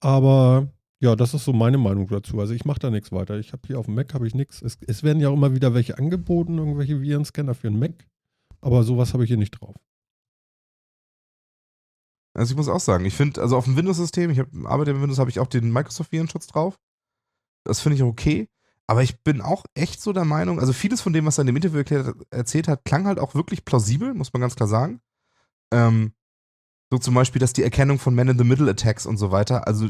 Aber 0.00 0.70
ja, 1.02 1.16
das 1.16 1.34
ist 1.34 1.44
so 1.44 1.52
meine 1.52 1.78
Meinung 1.78 2.06
dazu. 2.06 2.38
Also 2.38 2.54
ich 2.54 2.64
mache 2.64 2.78
da 2.78 2.88
nichts 2.88 3.10
weiter. 3.10 3.36
Ich 3.40 3.52
habe 3.52 3.62
hier 3.66 3.76
auf 3.76 3.86
dem 3.86 3.96
Mac 3.96 4.14
habe 4.14 4.28
ich 4.28 4.36
nichts. 4.36 4.62
Es, 4.62 4.78
es 4.86 5.02
werden 5.02 5.20
ja 5.20 5.30
auch 5.30 5.34
immer 5.34 5.52
wieder 5.52 5.74
welche 5.74 5.98
angeboten, 5.98 6.58
irgendwelche 6.58 7.00
Virenscanner 7.00 7.54
für 7.54 7.66
einen 7.66 7.80
Mac. 7.80 8.06
Aber 8.60 8.84
sowas 8.84 9.12
habe 9.12 9.24
ich 9.24 9.28
hier 9.28 9.36
nicht 9.36 9.50
drauf. 9.50 9.74
Also 12.34 12.52
ich 12.52 12.56
muss 12.56 12.68
auch 12.68 12.80
sagen, 12.80 13.04
ich 13.04 13.14
finde, 13.14 13.42
also 13.42 13.56
auf 13.56 13.64
dem 13.64 13.76
Windows-System, 13.76 14.30
ich 14.30 14.38
hab, 14.38 14.46
arbeite 14.64 14.92
mit 14.92 15.02
Windows, 15.02 15.18
habe 15.18 15.28
ich 15.28 15.40
auch 15.40 15.48
den 15.48 15.72
Microsoft-Virenschutz 15.72 16.46
drauf. 16.46 16.78
Das 17.64 17.80
finde 17.80 17.96
ich 17.96 18.04
okay. 18.04 18.48
Aber 18.86 19.02
ich 19.02 19.22
bin 19.24 19.40
auch 19.40 19.64
echt 19.74 20.00
so 20.00 20.12
der 20.12 20.24
Meinung, 20.24 20.60
also 20.60 20.72
vieles 20.72 21.00
von 21.00 21.12
dem, 21.12 21.26
was 21.26 21.36
er 21.36 21.42
in 21.42 21.46
dem 21.48 21.56
Interview 21.56 21.78
erklärt, 21.78 22.14
erzählt 22.30 22.68
hat, 22.68 22.84
klang 22.84 23.06
halt 23.06 23.18
auch 23.18 23.34
wirklich 23.34 23.64
plausibel, 23.64 24.14
muss 24.14 24.32
man 24.32 24.40
ganz 24.40 24.54
klar 24.54 24.68
sagen. 24.68 25.00
Ähm, 25.72 26.12
so 26.92 26.98
zum 26.98 27.14
Beispiel, 27.14 27.40
dass 27.40 27.54
die 27.54 27.62
Erkennung 27.62 27.98
von 27.98 28.14
Man-in-the-Middle-Attacks 28.14 29.06
und 29.06 29.16
so 29.16 29.30
weiter, 29.30 29.66
also 29.66 29.88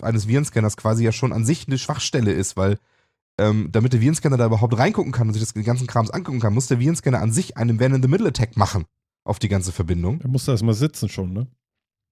eines 0.00 0.26
Virenscanners 0.26 0.76
quasi 0.76 1.04
ja 1.04 1.12
schon 1.12 1.32
an 1.32 1.44
sich 1.44 1.68
eine 1.68 1.78
Schwachstelle 1.78 2.32
ist, 2.32 2.56
weil 2.56 2.80
ähm, 3.38 3.68
damit 3.70 3.92
der 3.92 4.00
Virenscanner 4.00 4.36
da 4.36 4.46
überhaupt 4.46 4.76
reingucken 4.76 5.12
kann 5.12 5.28
und 5.28 5.34
sich 5.34 5.42
das 5.42 5.52
den 5.52 5.62
ganzen 5.62 5.86
Krams 5.86 6.10
angucken 6.10 6.40
kann, 6.40 6.52
muss 6.52 6.66
der 6.66 6.80
Virenscanner 6.80 7.20
an 7.20 7.30
sich 7.30 7.56
einen 7.58 7.76
Man-in-the-Middle-Attack 7.76 8.56
machen 8.56 8.86
auf 9.22 9.38
die 9.38 9.48
ganze 9.48 9.70
Verbindung. 9.70 10.18
Da 10.18 10.26
musst 10.26 10.48
du 10.48 10.50
erstmal 10.50 10.74
sitzen 10.74 11.08
schon, 11.08 11.32
ne? 11.32 11.46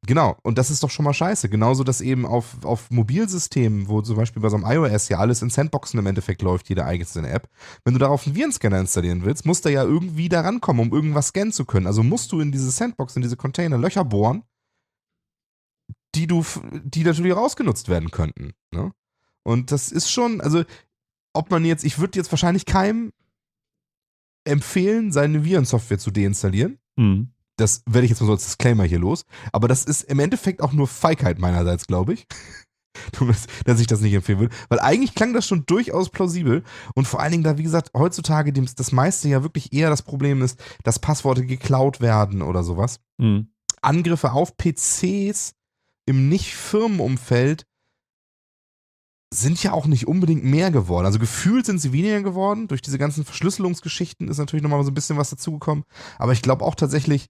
Genau, 0.07 0.39
und 0.43 0.57
das 0.57 0.71
ist 0.71 0.83
doch 0.83 0.91
schon 0.91 1.05
mal 1.05 1.13
scheiße. 1.13 1.51
Genauso, 1.51 1.85
dass 1.85 2.01
eben 2.01 2.25
auf, 2.25 2.65
auf 2.65 2.91
Mobilsystemen, 2.91 3.89
wo 3.89 4.01
zum 4.01 4.17
Beispiel 4.17 4.41
bei 4.41 4.49
so 4.49 4.57
einem 4.57 4.65
iOS 4.65 5.11
ja 5.11 5.19
alles 5.19 5.43
in 5.43 5.51
Sandboxen 5.51 6.01
im 6.01 6.07
Endeffekt 6.07 6.41
läuft, 6.41 6.71
jede 6.71 6.87
einzelne 6.87 7.29
App, 7.29 7.51
wenn 7.85 7.93
du 7.93 7.99
darauf 7.99 8.27
einen 8.27 8.35
Virenscanner 8.35 8.81
installieren 8.81 9.25
willst, 9.25 9.45
musst 9.45 9.67
du 9.67 9.69
ja 9.69 9.85
irgendwie 9.85 10.31
da 10.31 10.41
rankommen, 10.41 10.87
um 10.89 10.93
irgendwas 10.95 11.29
scannen 11.29 11.53
zu 11.53 11.67
können. 11.67 11.87
Also 11.87 12.03
musst 12.03 12.33
du 12.33 12.41
in 12.41 12.51
diese 12.51 12.71
Sandbox, 12.71 13.17
in 13.17 13.23
diese 13.23 13.37
Container 13.37 13.77
Löcher 13.77 14.05
bohren, 14.05 14.43
die 16.15 16.27
du, 16.27 16.45
die 16.83 17.05
natürlich 17.05 17.37
rausgenutzt 17.37 17.89
werden 17.89 18.11
könnten. 18.11 18.55
Ne? 18.73 18.93
Und 19.43 19.71
das 19.71 19.93
ist 19.93 20.11
schon, 20.11 20.41
also, 20.41 20.65
ob 21.35 21.51
man 21.51 21.65
jetzt, 21.65 21.85
ich 21.85 21.99
würde 21.99 22.19
jetzt 22.19 22.33
wahrscheinlich 22.33 22.65
keinem 22.65 23.13
empfehlen, 24.45 25.13
seine 25.13 25.45
Virensoftware 25.45 25.99
zu 25.99 26.11
deinstallieren. 26.11 26.79
Mhm. 26.97 27.33
Das 27.61 27.83
werde 27.87 28.05
ich 28.05 28.11
jetzt 28.11 28.21
mal 28.21 28.27
so 28.27 28.33
als 28.33 28.45
Disclaimer 28.45 28.85
hier 28.85 28.99
los. 28.99 29.25
Aber 29.53 29.69
das 29.69 29.85
ist 29.85 30.03
im 30.03 30.19
Endeffekt 30.19 30.63
auch 30.63 30.73
nur 30.73 30.89
Feigheit 30.89 31.39
meinerseits, 31.39 31.87
glaube 31.87 32.15
ich. 32.15 32.27
dass 33.65 33.81
ich 33.81 33.87
das 33.87 34.01
nicht 34.01 34.15
empfehlen 34.15 34.41
würde. 34.41 34.55
Weil 34.69 34.81
eigentlich 34.81 35.15
klang 35.15 35.33
das 35.33 35.47
schon 35.47 35.65
durchaus 35.67 36.11
plausibel. 36.11 36.63
Und 36.95 37.07
vor 37.07 37.21
allen 37.21 37.33
Dingen, 37.33 37.45
da, 37.45 37.59
wie 37.59 37.63
gesagt, 37.63 37.91
heutzutage 37.95 38.53
das 38.53 38.93
meiste 38.93 39.29
ja 39.29 39.43
wirklich 39.43 39.73
eher 39.73 39.91
das 39.91 40.03
Problem 40.03 40.43
ist, 40.43 40.61
dass 40.83 40.99
Passworte 40.99 41.47
geklaut 41.47 42.01
werden 42.01 42.43
oder 42.43 42.63
sowas. 42.63 43.01
Mhm. 43.19 43.49
Angriffe 43.83 44.33
auf 44.33 44.57
PCs 44.57 45.55
im 46.07 46.29
Nicht-Firmenumfeld 46.29 47.67
sind 49.33 49.63
ja 49.63 49.73
auch 49.73 49.87
nicht 49.87 50.09
unbedingt 50.09 50.45
mehr 50.45 50.73
geworden. 50.73 51.07
Also 51.07 51.21
gefühlt 51.21 51.65
sind 51.65 51.79
sie 51.79 51.93
weniger 51.93 52.21
geworden. 52.23 52.67
Durch 52.67 52.83
diese 52.83 52.99
ganzen 52.99 53.25
Verschlüsselungsgeschichten 53.25 54.29
ist 54.29 54.39
natürlich 54.39 54.63
nochmal 54.63 54.83
so 54.83 54.91
ein 54.91 54.95
bisschen 54.95 55.17
was 55.17 55.31
dazugekommen. 55.31 55.85
Aber 56.19 56.33
ich 56.33 56.43
glaube 56.43 56.65
auch 56.65 56.75
tatsächlich, 56.75 57.27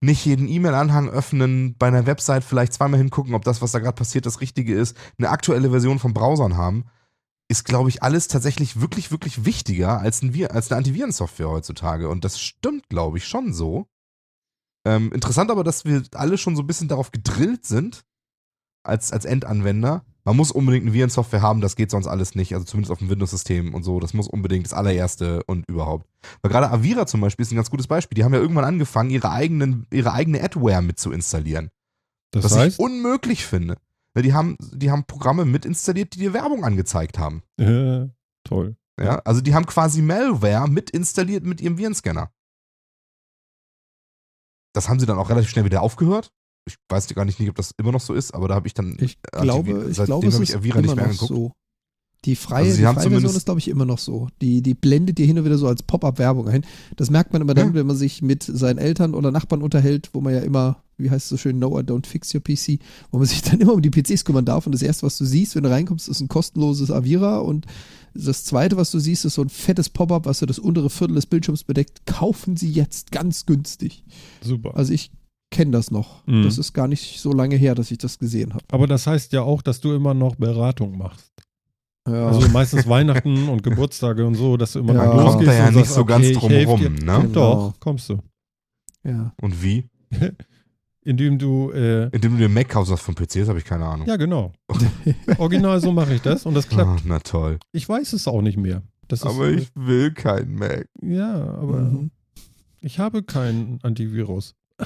nicht 0.00 0.24
jeden 0.24 0.48
E-Mail-Anhang 0.48 1.08
öffnen, 1.08 1.74
bei 1.76 1.88
einer 1.88 2.06
Website 2.06 2.44
vielleicht 2.44 2.72
zweimal 2.72 2.98
hingucken, 2.98 3.34
ob 3.34 3.44
das, 3.44 3.60
was 3.62 3.72
da 3.72 3.78
gerade 3.80 3.96
passiert, 3.96 4.26
das 4.26 4.40
Richtige 4.40 4.74
ist, 4.74 4.96
eine 5.18 5.30
aktuelle 5.30 5.70
Version 5.70 5.98
von 5.98 6.14
Browsern 6.14 6.56
haben, 6.56 6.84
ist, 7.48 7.64
glaube 7.64 7.88
ich, 7.88 8.02
alles 8.02 8.28
tatsächlich 8.28 8.80
wirklich, 8.80 9.10
wirklich 9.10 9.44
wichtiger 9.44 10.00
als, 10.00 10.22
ein 10.22 10.34
Wir 10.34 10.54
als 10.54 10.70
eine 10.70 10.78
Antivirensoftware 10.78 11.48
heutzutage. 11.48 12.08
Und 12.08 12.24
das 12.24 12.40
stimmt, 12.40 12.88
glaube 12.88 13.18
ich, 13.18 13.26
schon 13.26 13.52
so. 13.52 13.88
Ähm, 14.86 15.12
interessant 15.12 15.50
aber, 15.50 15.64
dass 15.64 15.84
wir 15.84 16.02
alle 16.14 16.38
schon 16.38 16.56
so 16.56 16.62
ein 16.62 16.66
bisschen 16.66 16.88
darauf 16.88 17.10
gedrillt 17.10 17.64
sind, 17.64 18.04
als, 18.84 19.12
als 19.12 19.24
Endanwender, 19.24 20.04
man 20.28 20.36
muss 20.36 20.52
unbedingt 20.52 20.84
eine 20.84 20.92
Virensoftware 20.92 21.40
haben, 21.40 21.62
das 21.62 21.74
geht 21.74 21.90
sonst 21.90 22.06
alles 22.06 22.34
nicht, 22.34 22.52
also 22.52 22.66
zumindest 22.66 22.92
auf 22.92 22.98
dem 22.98 23.08
Windows-System 23.08 23.72
und 23.72 23.82
so. 23.82 23.98
Das 23.98 24.12
muss 24.12 24.28
unbedingt 24.28 24.66
das 24.66 24.74
allererste 24.74 25.42
und 25.44 25.64
überhaupt. 25.68 26.06
Weil 26.42 26.50
gerade 26.50 26.70
Avira 26.70 27.06
zum 27.06 27.22
Beispiel 27.22 27.44
ist 27.44 27.50
ein 27.50 27.56
ganz 27.56 27.70
gutes 27.70 27.86
Beispiel. 27.86 28.14
Die 28.14 28.24
haben 28.24 28.34
ja 28.34 28.40
irgendwann 28.40 28.66
angefangen, 28.66 29.08
ihre, 29.08 29.30
eigenen, 29.30 29.86
ihre 29.90 30.12
eigene 30.12 30.42
Adware 30.42 30.82
mit 30.82 30.98
zu 30.98 31.12
installieren. 31.12 31.70
Das 32.30 32.44
was 32.44 32.56
heißt, 32.58 32.74
ich 32.74 32.78
unmöglich 32.78 33.46
finde. 33.46 33.78
Weil 34.12 34.22
Die 34.22 34.34
haben, 34.34 34.56
die 34.60 34.90
haben 34.90 35.04
Programme 35.04 35.46
mit 35.46 35.64
installiert, 35.64 36.14
die 36.14 36.18
dir 36.18 36.34
Werbung 36.34 36.62
angezeigt 36.62 37.18
haben. 37.18 37.42
äh, 37.58 38.08
toll. 38.44 38.76
Ja, 39.00 39.20
also 39.20 39.40
die 39.40 39.54
haben 39.54 39.64
quasi 39.64 40.02
Malware 40.02 40.68
mit 40.68 40.90
installiert 40.90 41.44
mit 41.44 41.62
ihrem 41.62 41.78
Virenscanner. 41.78 42.30
Das 44.74 44.90
haben 44.90 45.00
sie 45.00 45.06
dann 45.06 45.18
auch 45.18 45.30
relativ 45.30 45.48
schnell 45.48 45.64
wieder 45.64 45.80
aufgehört 45.80 46.32
ich 46.68 46.76
weiß 46.88 47.08
gar 47.14 47.24
nicht, 47.24 47.40
ob 47.48 47.56
das 47.56 47.72
immer 47.78 47.92
noch 47.92 48.00
so 48.00 48.14
ist, 48.14 48.32
aber 48.32 48.48
da 48.48 48.54
habe 48.54 48.66
ich 48.66 48.74
dann. 48.74 48.96
Ich 49.00 49.18
glaube, 49.32 49.88
ich 49.90 49.96
glaube 50.04 50.26
es 50.28 50.38
ist 50.38 50.54
Avira 50.54 50.78
immer 50.78 50.86
nicht 50.86 50.96
mehr 50.96 51.04
noch 51.04 51.10
angeguckt. 51.12 51.28
so. 51.28 51.52
Die 52.24 52.34
freie, 52.34 52.64
Also 52.64 52.78
die 52.78 52.82
freie 52.82 53.10
Version 53.10 53.36
ist, 53.36 53.44
glaube 53.44 53.60
ich, 53.60 53.68
immer 53.68 53.84
noch 53.84 53.98
so. 53.98 54.26
Die, 54.42 54.60
die 54.60 54.74
blendet 54.74 55.18
dir 55.18 55.26
hin 55.26 55.38
und 55.38 55.44
wieder 55.44 55.56
so 55.56 55.68
als 55.68 55.84
Pop-up-Werbung 55.84 56.48
ein. 56.48 56.66
Das 56.96 57.10
merkt 57.10 57.32
man 57.32 57.42
immer 57.42 57.54
dann, 57.54 57.68
Ja. 57.68 57.74
wenn 57.74 57.86
man 57.86 57.96
sich 57.96 58.22
mit 58.22 58.42
seinen 58.42 58.78
Eltern 58.78 59.14
oder 59.14 59.30
Nachbarn 59.30 59.62
unterhält, 59.62 60.10
wo 60.12 60.20
man 60.20 60.34
ja 60.34 60.40
immer, 60.40 60.82
wie 60.96 61.10
heißt 61.10 61.26
es 61.26 61.28
so 61.28 61.36
schön, 61.36 61.60
no, 61.60 61.78
I 61.78 61.82
don't 61.84 62.06
fix 62.06 62.34
your 62.34 62.40
PC, 62.42 62.80
wo 63.12 63.18
man 63.18 63.26
sich 63.28 63.42
dann 63.42 63.60
immer 63.60 63.72
um 63.72 63.82
die 63.82 63.90
PCs 63.90 64.24
kümmern 64.24 64.44
darf. 64.44 64.66
Und 64.66 64.72
das 64.72 64.82
erste, 64.82 65.06
was 65.06 65.16
du 65.16 65.24
siehst, 65.24 65.54
wenn 65.54 65.62
du 65.62 65.70
reinkommst, 65.70 66.08
ist 66.08 66.20
ein 66.20 66.26
kostenloses 66.26 66.90
Avira. 66.90 67.38
Und 67.38 67.66
das 68.14 68.44
zweite, 68.44 68.76
was 68.76 68.90
du 68.90 68.98
siehst, 68.98 69.24
ist 69.24 69.34
so 69.34 69.42
ein 69.42 69.48
fettes 69.48 69.88
Pop-up, 69.88 70.26
was 70.26 70.40
so 70.40 70.46
das 70.46 70.58
untere 70.58 70.90
Viertel 70.90 71.14
des 71.14 71.26
Bildschirms 71.26 71.62
bedeckt. 71.62 72.04
Kaufen 72.04 72.56
sie 72.56 72.72
jetzt 72.72 73.12
ganz 73.12 73.46
günstig. 73.46 74.02
Super. 74.42 74.76
Also 74.76 74.92
ich 74.92 75.12
kenne 75.50 75.70
das 75.72 75.90
noch. 75.90 76.26
Mhm. 76.26 76.42
Das 76.44 76.58
ist 76.58 76.72
gar 76.72 76.88
nicht 76.88 77.20
so 77.20 77.32
lange 77.32 77.56
her, 77.56 77.74
dass 77.74 77.90
ich 77.90 77.98
das 77.98 78.18
gesehen 78.18 78.54
habe. 78.54 78.64
Aber 78.70 78.86
das 78.86 79.06
heißt 79.06 79.32
ja 79.32 79.42
auch, 79.42 79.62
dass 79.62 79.80
du 79.80 79.92
immer 79.94 80.14
noch 80.14 80.36
Beratung 80.36 80.96
machst. 80.98 81.32
Ja. 82.06 82.28
Also 82.28 82.48
meistens 82.48 82.88
Weihnachten 82.88 83.48
und 83.48 83.62
Geburtstage 83.62 84.26
und 84.26 84.34
so, 84.34 84.56
dass 84.56 84.72
du 84.72 84.78
immer 84.78 84.94
Ja. 84.94 85.04
noch 85.06 85.14
Man 85.14 85.24
losgehst 85.24 85.36
kommt 85.36 85.48
da 85.48 85.52
ja 85.54 85.68
und 85.68 85.74
nicht 85.74 85.84
sagst, 85.86 85.94
so 85.94 86.04
ganz 86.04 86.26
okay, 86.36 86.64
drum 86.64 86.82
rum, 86.82 86.94
ne? 86.94 86.98
Genau. 87.22 87.32
Doch, 87.32 87.74
kommst 87.80 88.08
du. 88.08 88.18
ja. 89.04 89.32
Und 89.42 89.62
wie? 89.62 89.84
Indem 91.04 91.38
du, 91.38 91.70
äh, 91.70 92.08
Indem 92.10 92.32
du 92.32 92.38
dir 92.38 92.48
Mac 92.50 92.68
kaufst 92.68 92.98
von 93.00 93.14
PCs, 93.14 93.48
habe 93.48 93.58
ich 93.58 93.64
keine 93.64 93.86
Ahnung. 93.86 94.06
ja 94.06 94.16
genau. 94.16 94.52
Original 95.38 95.80
so 95.80 95.90
mache 95.92 96.14
ich 96.14 96.20
das 96.22 96.44
und 96.44 96.54
das 96.54 96.68
klappt. 96.68 97.00
Ah, 97.00 97.02
na 97.04 97.18
toll. 97.20 97.58
Ich 97.72 97.88
weiß 97.88 98.12
es 98.12 98.26
auch 98.28 98.42
nicht 98.42 98.58
mehr. 98.58 98.82
Das 99.06 99.20
ist, 99.20 99.26
Aber 99.26 99.48
ich 99.48 99.68
will 99.74 100.12
keinen 100.12 100.54
Mac. 100.56 100.86
Ja, 101.00 101.34
aber 101.54 101.80
Mhm. 101.80 102.10
ich 102.80 102.98
habe 102.98 103.22
keinen 103.22 103.78
Antivirus. 103.82 104.54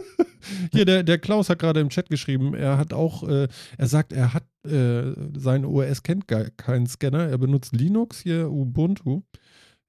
Hier, 0.72 0.84
der, 0.84 1.02
der 1.02 1.18
Klaus 1.18 1.48
hat 1.48 1.58
gerade 1.58 1.80
im 1.80 1.88
Chat 1.88 2.08
geschrieben, 2.08 2.54
er 2.54 2.78
hat 2.78 2.92
auch, 2.92 3.22
äh, 3.28 3.48
er 3.76 3.86
sagt, 3.88 4.12
er 4.12 4.32
hat, 4.32 4.44
äh, 4.64 5.12
sein 5.36 5.64
OS 5.64 6.02
kennt 6.02 6.28
gar 6.28 6.44
keinen 6.50 6.86
Scanner, 6.86 7.28
er 7.28 7.38
benutzt 7.38 7.72
Linux, 7.74 8.20
hier 8.20 8.50
Ubuntu. 8.50 9.22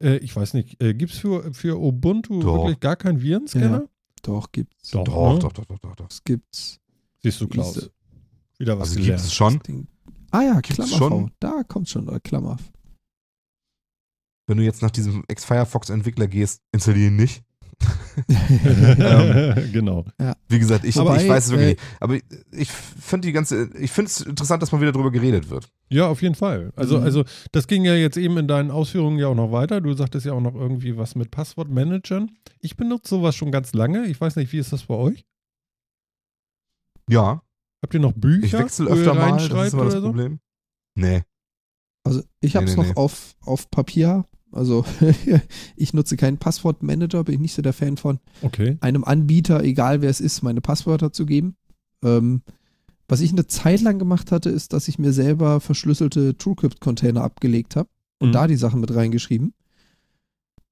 Äh, 0.02 0.18
ich 0.18 0.36
weiß 0.36 0.54
nicht, 0.56 0.82
äh, 0.82 0.94
gibt 0.94 1.14
es 1.14 1.20
für, 1.20 1.54
für 1.54 1.80
Ubuntu 1.80 2.42
Doch. 2.42 2.56
wirklich 2.64 2.80
gar 2.80 2.96
keinen 2.96 3.22
Virenscanner? 3.22 3.88
Doch, 4.24 4.52
gibt's. 4.52 4.90
Doch, 4.92 5.04
Doch, 5.04 5.34
ne? 5.34 5.40
doch, 5.40 5.54
doch, 5.54 5.66
doch, 5.66 5.80
doch, 5.80 5.96
doch. 5.96 6.08
Das 6.08 6.24
gibt's. 6.24 6.80
Siehst 7.22 7.40
du, 7.42 7.48
Klaus. 7.48 7.74
Diese- 7.74 7.92
Wieder 8.60 8.80
was 8.80 8.90
Also 8.90 8.96
gibt 8.96 9.06
gelernt. 9.06 9.24
es 9.26 9.34
schon. 9.34 9.88
Ah 10.32 10.42
ja, 10.42 10.62
Klammer 10.62 10.88
schon? 10.98 11.32
Da 11.40 11.62
kommt 11.68 11.88
schon, 11.88 12.08
oder 12.10 12.20
Klammer. 12.20 12.58
Wenn 14.48 14.58
du 14.58 14.64
jetzt 14.64 14.82
nach 14.82 14.92
diesem 14.92 15.24
Ex-Firefox-Entwickler 15.28 16.28
gehst, 16.28 16.62
installiere 16.72 17.08
ihn 17.08 17.16
nicht. 18.28 19.74
genau. 19.74 20.06
Wie 20.48 20.60
gesagt, 20.60 20.86
ich, 20.86 20.98
Aber 20.98 21.16
ich 21.18 21.24
ey, 21.24 21.30
weiß 21.30 21.46
es 21.46 21.52
wirklich 21.52 21.70
nicht. 21.70 21.82
Aber 22.00 22.16
ich, 22.16 22.24
ich 22.52 22.72
finde 22.72 23.28
die 23.28 23.32
ganze, 23.34 23.70
ich 23.78 23.92
finde 23.92 24.10
es 24.10 24.22
interessant, 24.22 24.62
dass 24.64 24.72
mal 24.72 24.82
wieder 24.82 24.92
drüber 24.92 25.12
geredet 25.12 25.50
wird. 25.50 25.70
Ja, 25.90 26.08
auf 26.08 26.22
jeden 26.22 26.36
Fall. 26.36 26.72
Also, 26.76 26.98
Mhm. 26.98 27.04
also 27.04 27.24
das 27.52 27.68
ging 27.68 27.86
ja 27.86 27.96
jetzt 27.96 28.18
eben 28.18 28.38
in 28.38 28.48
deinen 28.48 28.72
Ausführungen 28.72 29.20
ja 29.20 29.28
auch 29.28 29.36
noch 29.36 29.52
weiter. 29.52 29.82
Du 29.82 29.94
sagtest 29.94 30.26
ja 30.26 30.34
auch 30.34 30.42
noch 30.42 30.56
irgendwie 30.56 30.98
was 30.98 31.16
mit 31.16 31.32
Passwortmanagern. 31.32 32.32
Ich 32.62 32.76
benutze 32.78 33.10
sowas 33.10 33.36
schon 33.36 33.52
ganz 33.52 33.74
lange. 33.74 34.06
Ich 34.08 34.20
weiß 34.20 34.36
nicht, 34.38 34.52
wie 34.52 34.58
ist 34.58 34.74
das 34.74 34.84
bei 34.84 34.96
euch? 34.96 35.26
Ja, 37.10 37.42
Habt 37.84 37.94
ihr 37.94 38.00
noch 38.00 38.14
Bücher, 38.14 38.44
ich 38.46 38.54
wechsle 38.54 38.88
öfter 38.90 39.14
mal, 39.14 39.32
das 39.32 39.42
reinschreibt 39.44 39.68
ist 39.68 39.74
immer 39.74 39.84
das 39.86 39.94
oder 39.94 40.02
so? 40.02 40.08
Problem. 40.08 40.40
Nee. 40.96 41.22
Also 42.04 42.24
ich 42.42 42.54
Nee, 42.54 42.58
habe 42.58 42.66
es 42.66 42.72
nee, 42.76 42.78
noch 42.82 42.88
nee. 42.90 42.96
Auf, 42.96 43.36
auf 43.42 43.70
Papier. 43.70 44.26
Also 44.52 44.86
ich 45.76 45.94
nutze 45.94 46.18
keinen 46.18 46.38
Passwortmanager, 46.38 47.24
bin 47.24 47.36
ich 47.36 47.42
nicht 47.42 47.54
so 47.54 47.62
der 47.62 47.74
Fan 47.74 47.98
von. 47.98 48.20
Okay. 48.42 48.78
Einem 48.82 49.04
Anbieter, 49.04 49.64
egal 49.64 50.02
wer 50.02 50.10
es 50.10 50.22
ist, 50.22 50.42
meine 50.42 50.62
Passwörter 50.62 51.12
zu 51.12 51.26
geben. 51.26 51.56
Ähm, 52.04 52.42
was 53.08 53.22
ich 53.22 53.32
eine 53.32 53.48
Zeit 53.48 53.82
lang 53.82 54.00
gemacht 54.00 54.32
hatte, 54.32 54.50
ist, 54.50 54.74
dass 54.74 54.88
ich 54.88 55.00
mir 55.00 55.14
selber 55.14 55.60
verschlüsselte 55.60 56.38
TrueCrypt-Container 56.38 57.24
abgelegt 57.24 57.76
habe 57.76 57.90
und 58.20 58.30
Mhm. 58.30 58.34
da 58.34 58.48
die 58.48 58.56
Sachen 58.58 58.82
mit 58.82 58.94
reingeschrieben. 58.94 59.54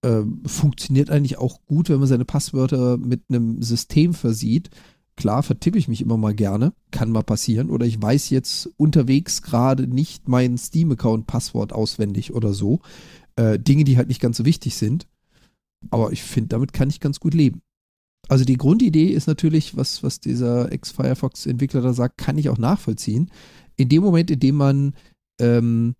Ähm, 0.03 0.41
funktioniert 0.45 1.09
eigentlich 1.09 1.37
auch 1.37 1.59
gut, 1.65 1.89
wenn 1.89 1.99
man 1.99 2.07
seine 2.07 2.25
Passwörter 2.25 2.97
mit 2.97 3.21
einem 3.29 3.61
System 3.63 4.13
versieht. 4.13 4.69
Klar, 5.15 5.41
vertippe 5.43 5.77
ich 5.79 5.87
mich 5.87 6.01
immer 6.01 6.17
mal 6.17 6.33
gerne, 6.35 6.73
kann 6.91 7.09
mal 7.09 7.23
passieren. 7.23 7.69
Oder 7.69 7.85
ich 7.85 7.99
weiß 8.01 8.29
jetzt 8.29 8.69
unterwegs 8.77 9.41
gerade 9.41 9.87
nicht 9.87 10.27
mein 10.27 10.57
Steam-Account-Passwort 10.57 11.71
auswendig 11.73 12.33
oder 12.33 12.53
so. 12.53 12.81
Äh, 13.37 13.59
Dinge, 13.59 13.83
die 13.83 13.97
halt 13.97 14.07
nicht 14.07 14.21
ganz 14.21 14.37
so 14.37 14.45
wichtig 14.45 14.75
sind. 14.75 15.07
Aber 15.89 16.11
ich 16.11 16.23
finde, 16.23 16.49
damit 16.49 16.73
kann 16.73 16.89
ich 16.89 16.99
ganz 16.99 17.19
gut 17.19 17.33
leben. 17.33 17.61
Also 18.27 18.43
die 18.43 18.57
Grundidee 18.57 19.09
ist 19.09 19.27
natürlich, 19.27 19.77
was, 19.77 20.01
was 20.01 20.19
dieser 20.19 20.71
Ex-Firefox-Entwickler 20.71 21.81
da 21.81 21.93
sagt, 21.93 22.17
kann 22.17 22.37
ich 22.37 22.49
auch 22.49 22.57
nachvollziehen. 22.57 23.29
In 23.75 23.89
dem 23.89 24.03
Moment, 24.03 24.31
in 24.31 24.39
dem 24.39 24.55
man 24.55 24.93
ähm, 25.39 25.95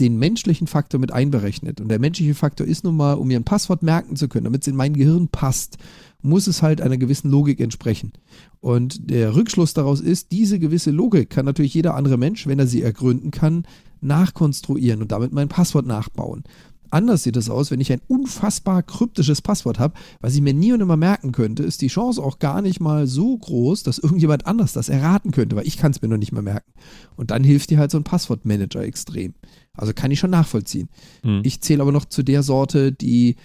den 0.00 0.16
menschlichen 0.16 0.66
Faktor 0.66 1.00
mit 1.00 1.12
einberechnet. 1.12 1.80
Und 1.80 1.88
der 1.88 1.98
menschliche 1.98 2.34
Faktor 2.34 2.66
ist 2.66 2.84
nun 2.84 2.96
mal, 2.96 3.14
um 3.14 3.26
mir 3.26 3.38
ein 3.38 3.44
Passwort 3.44 3.82
merken 3.82 4.16
zu 4.16 4.28
können, 4.28 4.44
damit 4.44 4.62
es 4.62 4.68
in 4.68 4.76
mein 4.76 4.94
Gehirn 4.94 5.28
passt, 5.28 5.76
muss 6.22 6.46
es 6.46 6.62
halt 6.62 6.80
einer 6.80 6.96
gewissen 6.96 7.30
Logik 7.30 7.60
entsprechen. 7.60 8.12
Und 8.60 9.10
der 9.10 9.34
Rückschluss 9.34 9.74
daraus 9.74 10.00
ist, 10.00 10.30
diese 10.30 10.58
gewisse 10.58 10.92
Logik 10.92 11.30
kann 11.30 11.46
natürlich 11.46 11.74
jeder 11.74 11.94
andere 11.94 12.16
Mensch, 12.16 12.46
wenn 12.46 12.58
er 12.58 12.66
sie 12.66 12.82
ergründen 12.82 13.32
kann, 13.32 13.66
nachkonstruieren 14.00 15.02
und 15.02 15.12
damit 15.12 15.32
mein 15.32 15.48
Passwort 15.48 15.86
nachbauen. 15.86 16.44
Anders 16.90 17.22
sieht 17.22 17.36
es 17.36 17.50
aus, 17.50 17.70
wenn 17.70 17.80
ich 17.80 17.92
ein 17.92 18.00
unfassbar 18.08 18.82
kryptisches 18.82 19.42
Passwort 19.42 19.78
habe, 19.78 19.94
was 20.20 20.34
ich 20.34 20.40
mir 20.40 20.54
nie 20.54 20.72
und 20.72 20.80
immer 20.80 20.96
merken 20.96 21.32
könnte, 21.32 21.62
ist 21.62 21.82
die 21.82 21.88
Chance 21.88 22.22
auch 22.22 22.38
gar 22.38 22.62
nicht 22.62 22.80
mal 22.80 23.06
so 23.06 23.36
groß, 23.36 23.82
dass 23.82 23.98
irgendjemand 23.98 24.46
anders 24.46 24.72
das 24.72 24.88
erraten 24.88 25.30
könnte, 25.30 25.56
weil 25.56 25.66
ich 25.66 25.76
kann 25.76 25.90
es 25.90 26.00
mir 26.00 26.08
noch 26.08 26.16
nicht 26.16 26.32
mehr 26.32 26.42
merken. 26.42 26.72
Und 27.16 27.30
dann 27.30 27.44
hilft 27.44 27.70
dir 27.70 27.78
halt 27.78 27.90
so 27.90 27.98
ein 27.98 28.04
Passwortmanager 28.04 28.82
extrem. 28.82 29.34
Also 29.74 29.92
kann 29.92 30.10
ich 30.10 30.18
schon 30.18 30.30
nachvollziehen. 30.30 30.88
Hm. 31.22 31.42
Ich 31.44 31.60
zähle 31.60 31.82
aber 31.82 31.92
noch 31.92 32.06
zu 32.06 32.22
der 32.22 32.42
Sorte, 32.42 32.90
die 32.92 33.36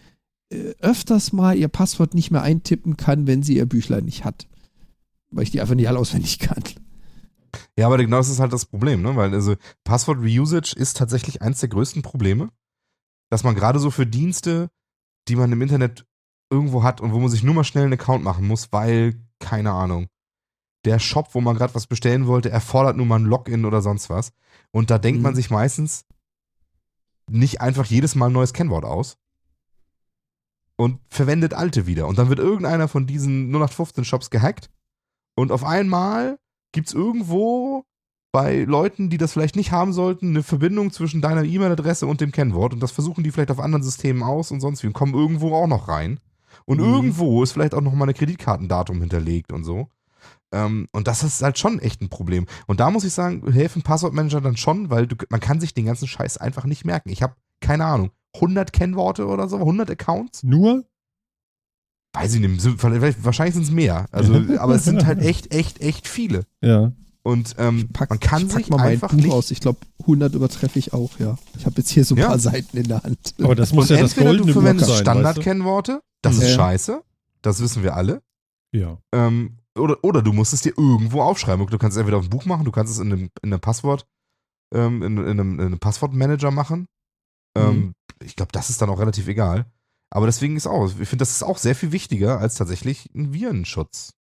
äh, 0.50 0.74
öfters 0.80 1.34
mal 1.34 1.58
ihr 1.58 1.68
Passwort 1.68 2.14
nicht 2.14 2.32
mehr 2.32 2.44
eintippen 2.44 2.96
kann, 2.96 3.28
wenn 3.28 3.44
sie 3.44 3.58
ihr 3.58 3.66
Büchlein 3.66 4.06
nicht 4.06 4.24
hat. 4.24 4.48
Weil 5.32 5.44
ich 5.44 5.52
die 5.52 5.60
einfach 5.60 5.76
nicht 5.76 5.90
alle 5.90 6.00
auswendig 6.00 6.40
kann. 6.40 6.64
Ja, 7.78 7.88
aber 7.88 7.98
genau 7.98 8.18
das 8.18 8.30
ist 8.30 8.40
halt 8.40 8.54
das 8.54 8.66
Problem, 8.66 9.02
ne? 9.02 9.16
Weil 9.16 9.34
also 9.34 9.56
Passwort 9.84 10.20
Reusage 10.20 10.76
ist 10.76 10.98
tatsächlich 10.98 11.42
eins 11.42 11.60
der 11.60 11.70
größten 11.70 12.02
Probleme, 12.04 12.50
dass 13.32 13.44
man 13.44 13.56
gerade 13.56 13.80
so 13.80 13.90
für 13.90 14.06
Dienste, 14.06 14.70
die 15.28 15.36
man 15.36 15.52
im 15.52 15.62
Internet 15.62 16.06
irgendwo 16.52 16.84
hat 16.84 17.02
und 17.02 17.14
wo 17.14 17.20
man 17.20 17.30
sich 17.30 17.42
nur 17.44 17.56
mal 17.56 17.64
schnell 17.64 17.86
einen 17.86 17.94
Account 17.94 18.24
machen 18.24 18.48
muss, 18.48 18.72
weil, 18.72 19.16
keine 19.40 19.72
Ahnung, 19.72 20.08
der 20.86 21.00
Shop, 21.00 21.30
wo 21.34 21.42
man 21.42 21.56
gerade 21.56 21.74
was 21.74 21.88
bestellen 21.88 22.28
wollte, 22.28 22.52
erfordert 22.52 22.98
nun 22.98 23.08
mal 23.08 23.18
ein 23.20 23.26
Login 23.26 23.66
oder 23.66 23.82
sonst 23.82 24.10
was. 24.10 24.34
Und 24.72 24.92
da 24.92 25.00
denkt 25.00 25.20
Mhm. 25.20 25.24
man 25.24 25.36
sich 25.36 25.50
meistens 25.50 26.06
nicht 27.32 27.62
einfach 27.62 27.86
jedes 27.86 28.16
Mal 28.16 28.28
ein 28.28 28.34
neues 28.34 28.54
Kennwort 28.54 28.86
aus 28.86 29.18
und 30.76 31.00
verwendet 31.10 31.54
alte 31.54 31.88
wieder. 31.88 32.08
Und 32.08 32.18
dann 32.18 32.30
wird 32.30 32.40
irgendeiner 32.40 32.88
von 32.88 33.08
diesen 33.08 33.50
0815 33.50 34.06
Shops 34.06 34.30
gehackt 34.30 34.70
und 35.36 35.52
auf 35.52 35.64
einmal 35.64 36.38
gibt 36.74 36.88
es 36.90 36.94
irgendwo 36.94 37.86
bei 38.34 38.64
Leuten, 38.64 39.10
die 39.10 39.18
das 39.18 39.32
vielleicht 39.32 39.56
nicht 39.56 39.72
haben 39.72 39.94
sollten, 39.94 40.30
eine 40.30 40.44
Verbindung 40.44 40.92
zwischen 40.92 41.22
deiner 41.22 41.44
E-Mail-Adresse 41.44 42.08
und 42.08 42.20
dem 42.20 42.32
Kennwort 42.32 42.74
und 42.74 42.82
das 42.82 42.92
versuchen 42.92 43.24
die 43.24 43.32
vielleicht 43.32 43.52
auf 43.52 43.60
anderen 43.60 43.84
Systemen 43.84 44.24
aus 44.24 44.52
und 44.52 44.60
sonst 44.60 44.84
wie 44.84 44.88
und 44.88 44.94
kommen 44.94 45.14
irgendwo 45.14 45.54
auch 45.56 45.68
noch 45.68 45.88
rein. 45.88 46.20
Und 46.66 46.80
Mhm. 46.80 46.86
irgendwo 46.86 47.44
ist 47.44 47.52
vielleicht 47.52 47.74
auch 47.74 47.82
noch 47.82 47.94
mal 47.94 48.06
eine 48.06 48.14
Kreditkartendatum 48.14 49.00
hinterlegt 49.00 49.52
und 49.54 49.64
so. 49.64 49.88
Ähm, 50.52 50.88
und 50.92 51.08
das 51.08 51.24
ist 51.24 51.42
halt 51.42 51.58
schon 51.58 51.80
echt 51.80 52.02
ein 52.02 52.10
Problem. 52.10 52.46
Und 52.68 52.80
da 52.80 52.90
muss 52.92 53.04
ich 53.04 53.14
sagen, 53.14 53.52
helfen 53.52 53.82
Passwortmanager 53.82 54.42
dann 54.42 54.58
schon, 54.58 54.90
weil 54.90 55.08
du, 55.08 55.16
man 55.30 55.40
kann 55.40 55.60
sich 55.60 55.74
den 55.74 55.86
ganzen 55.86 56.08
Scheiß 56.08 56.38
einfach 56.38 56.66
nicht 56.66 56.86
merken. 56.86 57.10
Ich 57.10 57.22
habe 57.24 57.36
keine 57.60 57.86
Ahnung, 57.86 58.12
100 58.36 58.74
Kennworte 58.74 59.28
oder 59.28 59.48
so, 59.48 59.58
100 59.58 59.90
Accounts? 59.92 60.44
Nur? 60.44 60.86
Weiß 62.14 62.36
ich 62.36 62.40
nicht, 62.42 62.62
sind- 62.62 62.82
wahrscheinlich 62.84 63.56
sind 63.56 63.64
es 63.64 63.72
mehr. 63.72 64.06
Also, 64.12 64.34
aber 64.60 64.76
es 64.76 64.86
sind 64.86 65.06
halt 65.06 65.20
echt, 65.20 65.54
echt, 65.54 65.82
echt 65.82 66.08
viele. 66.08 66.46
Ja. 66.62 66.92
Und 67.26 67.56
ähm, 67.58 67.90
Pack, 67.94 68.10
man 68.10 68.20
kann 68.20 68.50
sich 68.50 68.72
einfach 68.74 69.10
Buch 69.10 69.16
nicht 69.18 69.32
aus. 69.32 69.50
Ich 69.52 69.62
glaube, 69.62 69.80
100 70.02 70.36
übertreffe 70.36 70.78
ich 70.78 70.92
auch, 70.94 71.18
ja. 71.20 71.38
Ich 71.58 71.66
habe 71.66 71.78
jetzt 71.78 71.90
hier 71.90 72.04
so 72.04 72.16
ein 72.16 72.20
Ja. 72.20 72.28
paar 72.28 72.40
Seiten 72.40 72.76
in 72.78 72.88
der 72.88 73.02
Hand. 73.04 73.34
Aber 73.42 73.56
das 73.56 73.72
muss 73.72 73.90
und 73.90 73.96
ja 73.96 74.02
das 74.04 74.14
du 74.14 74.22
goldene 74.26 74.46
Buch 74.54 74.62
verwendest 74.62 74.88
sein, 74.88 74.96
weißt 74.96 75.02
Standardkennworte, 75.04 76.02
das 76.22 76.36
ist 76.38 76.50
Ja. 76.50 76.56
scheiße, 76.56 77.02
das 77.42 77.62
wissen 77.62 77.82
wir 77.84 77.96
alle. 77.96 78.22
du? 78.74 78.80
Ja. 78.80 78.98
Ähm, 79.14 79.58
oder, 79.78 79.98
oder 80.04 80.22
du 80.22 80.34
musst 80.34 80.54
es 80.54 80.62
dir 80.62 80.74
irgendwo 80.78 81.22
aufschreiben. 81.22 81.66
Du 81.66 81.78
kannst 81.78 81.96
es 81.98 82.00
entweder 82.02 82.18
auf 82.18 82.26
ein 82.26 82.30
Buch 82.30 82.46
machen, 82.46 82.66
du 82.66 82.72
kannst 82.72 82.92
es 82.94 83.00
in 83.00 83.12
einem, 83.12 83.30
in 83.42 83.54
einem 83.54 83.60
Passwort, 83.62 84.06
ähm, 84.76 85.02
in, 85.02 85.18
in, 85.18 85.26
einem, 85.28 85.60
in 85.60 85.66
einem 85.66 85.80
Passwortmanager 85.80 86.52
machen. 86.52 86.86
Ähm, 87.58 87.76
Mhm. 87.76 87.94
Ich 88.24 88.36
glaube, 88.36 88.52
das 88.52 88.70
ist 88.70 88.82
dann 88.82 88.90
auch 88.90 89.00
relativ 89.00 89.28
egal. 89.28 89.66
Aber 90.14 90.28
deswegen 90.28 90.56
ist 90.56 90.68
auch, 90.68 90.88
ich 91.00 91.10
finde, 91.10 91.24
das 91.24 91.32
ist 91.32 91.42
auch 91.42 91.58
sehr 91.58 91.74
viel 91.74 91.92
wichtiger 91.92 92.40
als 92.40 92.54
tatsächlich 92.54 93.10
ein 93.16 93.34
Virenschutz. 93.34 94.14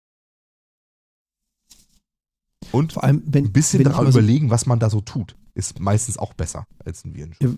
Und 2.72 2.94
Vor 2.94 3.04
allem, 3.04 3.24
wenn, 3.26 3.46
ein 3.46 3.52
bisschen 3.52 3.84
daran 3.84 4.06
so 4.06 4.18
überlegen, 4.18 4.50
was 4.50 4.66
man 4.66 4.80
da 4.80 4.90
so 4.90 5.02
tut, 5.02 5.36
ist 5.54 5.82
meistens 5.82 6.18
auch 6.18 6.34
besser 6.34 6.66
als 6.80 7.04
ein 7.04 7.14
Virenschutz. 7.14 7.58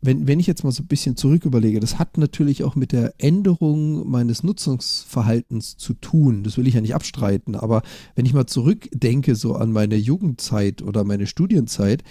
wenn, 0.00 0.28
wenn 0.28 0.38
ich 0.38 0.46
jetzt 0.46 0.62
mal 0.62 0.70
so 0.70 0.84
ein 0.84 0.86
bisschen 0.86 1.16
zurück 1.16 1.44
überlege, 1.44 1.80
das 1.80 1.98
hat 1.98 2.18
natürlich 2.18 2.62
auch 2.62 2.76
mit 2.76 2.92
der 2.92 3.14
Änderung 3.18 4.08
meines 4.08 4.44
Nutzungsverhaltens 4.44 5.76
zu 5.76 5.94
tun. 5.94 6.44
Das 6.44 6.56
will 6.56 6.68
ich 6.68 6.74
ja 6.74 6.80
nicht 6.80 6.94
abstreiten. 6.94 7.56
Aber 7.56 7.82
wenn 8.14 8.26
ich 8.26 8.32
mal 8.32 8.46
zurückdenke, 8.46 9.34
so 9.34 9.56
an 9.56 9.72
meine 9.72 9.96
Jugendzeit 9.96 10.82
oder 10.82 11.02
meine 11.02 11.26
Studienzeit, 11.26 12.04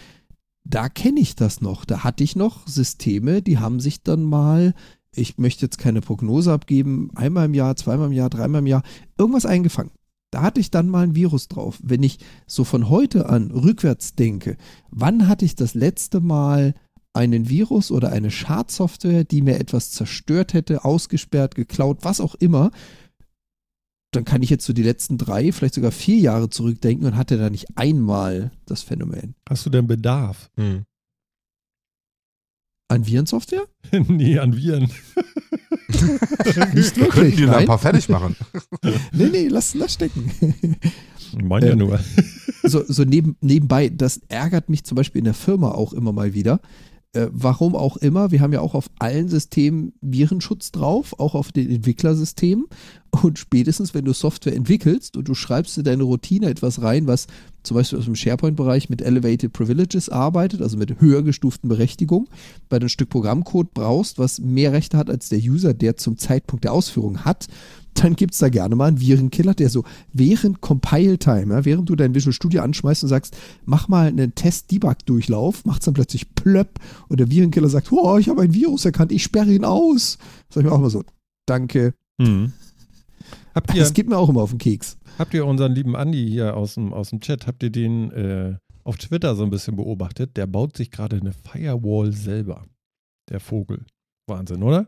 da 0.65 0.89
kenne 0.89 1.21
ich 1.21 1.35
das 1.35 1.61
noch. 1.61 1.85
Da 1.85 2.03
hatte 2.03 2.25
ich 2.25 2.35
noch 2.35 2.67
Systeme, 2.67 3.41
die 3.41 3.57
haben 3.57 3.79
sich 3.79 4.03
dann 4.03 4.23
mal, 4.23 4.73
ich 5.15 5.37
möchte 5.37 5.65
jetzt 5.65 5.77
keine 5.77 6.01
Prognose 6.01 6.51
abgeben, 6.51 7.09
einmal 7.15 7.45
im 7.45 7.53
Jahr, 7.53 7.75
zweimal 7.75 8.07
im 8.07 8.13
Jahr, 8.13 8.29
dreimal 8.29 8.59
im 8.59 8.67
Jahr, 8.67 8.83
irgendwas 9.17 9.45
eingefangen. 9.45 9.91
Da 10.31 10.41
hatte 10.41 10.61
ich 10.61 10.71
dann 10.71 10.87
mal 10.87 11.03
ein 11.03 11.15
Virus 11.15 11.49
drauf. 11.49 11.79
Wenn 11.83 12.03
ich 12.03 12.19
so 12.47 12.63
von 12.63 12.89
heute 12.89 13.27
an 13.27 13.51
rückwärts 13.51 14.15
denke, 14.15 14.55
wann 14.89 15.27
hatte 15.27 15.43
ich 15.43 15.55
das 15.55 15.73
letzte 15.73 16.21
Mal 16.21 16.73
einen 17.13 17.49
Virus 17.49 17.91
oder 17.91 18.13
eine 18.13 18.31
Schadsoftware, 18.31 19.25
die 19.25 19.41
mir 19.41 19.59
etwas 19.59 19.91
zerstört 19.91 20.53
hätte, 20.53 20.85
ausgesperrt, 20.85 21.55
geklaut, 21.55 21.99
was 22.03 22.21
auch 22.21 22.35
immer, 22.35 22.71
dann 24.11 24.23
kann 24.23 24.41
ich 24.41 24.49
jetzt 24.49 24.65
so 24.65 24.73
die 24.73 24.83
letzten 24.83 25.17
drei, 25.17 25.51
vielleicht 25.51 25.73
sogar 25.73 25.91
vier 25.91 26.17
Jahre 26.17 26.49
zurückdenken 26.49 27.05
und 27.07 27.17
hatte 27.17 27.37
da 27.37 27.49
nicht 27.49 27.77
einmal 27.77 28.51
das 28.65 28.81
Phänomen. 28.83 29.35
Hast 29.49 29.65
du 29.65 29.69
denn 29.69 29.87
Bedarf? 29.87 30.49
Hm. 30.55 30.83
An 32.91 33.07
Virensoftware? 33.07 33.67
nee, 34.07 34.37
an 34.37 34.53
Viren. 34.53 34.83
Nicht 36.73 36.97
Wir 36.97 37.07
könnten 37.07 37.37
die 37.37 37.45
da 37.45 37.57
ein 37.57 37.65
paar 37.65 37.79
fertig 37.79 38.09
machen. 38.09 38.35
Nee, 39.13 39.29
nee, 39.31 39.47
lass 39.47 39.73
das 39.73 39.93
stecken. 39.93 40.31
Mein 41.41 41.63
ja 41.63 41.71
Ähm, 41.71 41.77
nur. 41.79 41.99
so, 42.63 42.83
so 42.85 43.03
neben, 43.03 43.37
nebenbei, 43.39 43.87
das 43.89 44.19
ärgert 44.27 44.69
mich 44.69 44.83
zum 44.83 44.95
Beispiel 44.97 45.19
in 45.19 45.25
der 45.25 45.33
Firma 45.33 45.71
auch 45.71 45.93
immer 45.93 46.11
mal 46.11 46.33
wieder. 46.33 46.59
Äh, 47.13 47.27
warum 47.31 47.75
auch 47.75 47.97
immer, 47.97 48.31
wir 48.31 48.39
haben 48.39 48.53
ja 48.53 48.61
auch 48.61 48.73
auf 48.73 48.89
allen 48.99 49.27
Systemen 49.27 49.91
Virenschutz 49.99 50.71
drauf, 50.71 51.13
auch 51.19 51.35
auf 51.35 51.51
den 51.51 51.69
Entwicklersystemen. 51.69 52.67
Und 53.09 53.37
spätestens, 53.37 53.93
wenn 53.93 54.05
du 54.05 54.13
Software 54.13 54.55
entwickelst 54.55 55.17
und 55.17 55.27
du 55.27 55.33
schreibst 55.33 55.77
in 55.77 55.83
deine 55.83 56.03
Routine 56.03 56.47
etwas 56.47 56.81
rein, 56.81 57.07
was 57.07 57.27
zum 57.63 57.75
Beispiel 57.75 57.99
aus 57.99 58.05
dem 58.05 58.15
SharePoint-Bereich 58.15 58.89
mit 58.89 59.01
Elevated 59.01 59.51
Privileges 59.51 60.07
arbeitet, 60.07 60.61
also 60.61 60.77
mit 60.77 61.01
höher 61.01 61.21
gestuften 61.21 61.67
Berechtigungen, 61.67 62.29
weil 62.69 62.79
du 62.79 62.85
ein 62.85 62.89
Stück 62.89 63.09
Programmcode 63.09 63.73
brauchst, 63.73 64.17
was 64.17 64.39
mehr 64.39 64.71
Rechte 64.71 64.97
hat 64.97 65.09
als 65.09 65.27
der 65.27 65.39
User, 65.39 65.73
der 65.73 65.97
zum 65.97 66.17
Zeitpunkt 66.17 66.63
der 66.63 66.71
Ausführung 66.71 67.25
hat, 67.25 67.47
dann 68.01 68.15
gibt 68.15 68.33
es 68.33 68.39
da 68.39 68.49
gerne 68.49 68.75
mal 68.75 68.87
einen 68.87 68.99
Virenkiller, 68.99 69.53
der 69.53 69.69
so 69.69 69.83
während 70.13 70.61
Compile-Time, 70.61 71.53
ja, 71.53 71.65
während 71.65 71.89
du 71.89 71.95
dein 71.95 72.15
Visual 72.15 72.33
Studio 72.33 72.61
anschmeißt 72.63 73.03
und 73.03 73.09
sagst, 73.09 73.37
mach 73.65 73.87
mal 73.87 74.07
einen 74.07 74.35
Test-Debug-Durchlauf, 74.35 75.65
macht 75.65 75.81
es 75.81 75.85
dann 75.85 75.93
plötzlich 75.93 76.33
plöpp 76.35 76.79
und 77.09 77.19
der 77.19 77.29
Virenkiller 77.29 77.69
sagt, 77.69 77.91
oh, 77.91 78.17
ich 78.17 78.29
habe 78.29 78.41
ein 78.41 78.53
Virus 78.53 78.85
erkannt, 78.85 79.11
ich 79.11 79.23
sperre 79.23 79.51
ihn 79.51 79.65
aus. 79.65 80.17
Sag 80.49 80.63
ich 80.63 80.69
mir 80.69 80.71
auch 80.71 80.79
immer 80.79 80.89
so, 80.89 81.03
danke. 81.45 81.93
Hm. 82.19 82.53
Habt, 83.53 83.73
ihr, 83.73 83.81
Das 83.81 83.93
geht 83.93 84.07
mir 84.07 84.17
auch 84.17 84.29
immer 84.29 84.41
auf 84.41 84.51
den 84.51 84.59
Keks. 84.59 84.97
habt 85.17 85.33
ihr 85.33 85.45
unseren 85.45 85.73
lieben 85.73 85.95
Andi 85.95 86.27
hier 86.27 86.55
aus 86.55 86.75
dem, 86.75 86.93
aus 86.93 87.09
dem 87.09 87.19
Chat, 87.19 87.47
habt 87.47 87.61
ihr 87.63 87.69
den 87.69 88.11
äh, 88.11 88.55
auf 88.83 88.97
Twitter 88.97 89.35
so 89.35 89.43
ein 89.43 89.49
bisschen 89.49 89.75
beobachtet? 89.75 90.37
Der 90.37 90.47
baut 90.47 90.77
sich 90.77 90.89
gerade 90.89 91.17
eine 91.17 91.33
Firewall 91.33 92.13
selber. 92.13 92.65
Der 93.29 93.39
Vogel. 93.39 93.85
Wahnsinn, 94.27 94.63
oder? 94.63 94.87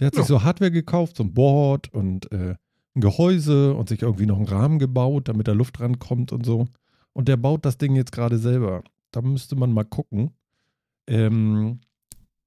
Der 0.00 0.06
hat 0.08 0.14
sich 0.14 0.22
Ja. 0.22 0.26
so 0.28 0.42
Hardware 0.42 0.70
gekauft, 0.70 1.16
so 1.16 1.22
ein 1.22 1.34
Board 1.34 1.92
und 1.92 2.30
äh, 2.32 2.54
ein 2.94 3.00
Gehäuse 3.00 3.74
und 3.74 3.88
sich 3.88 4.02
irgendwie 4.02 4.26
noch 4.26 4.36
einen 4.38 4.48
Rahmen 4.48 4.78
gebaut, 4.78 5.28
damit 5.28 5.46
da 5.46 5.52
Luft 5.52 5.78
rankommt 5.80 6.32
und 6.32 6.44
so. 6.44 6.66
Und 7.12 7.28
der 7.28 7.36
baut 7.36 7.64
das 7.64 7.78
Ding 7.78 7.94
jetzt 7.94 8.12
gerade 8.12 8.38
selber. 8.38 8.82
Da 9.12 9.20
müsste 9.22 9.56
man 9.56 9.72
mal 9.72 9.84
gucken. 9.84 10.30
Ähm, 11.06 11.80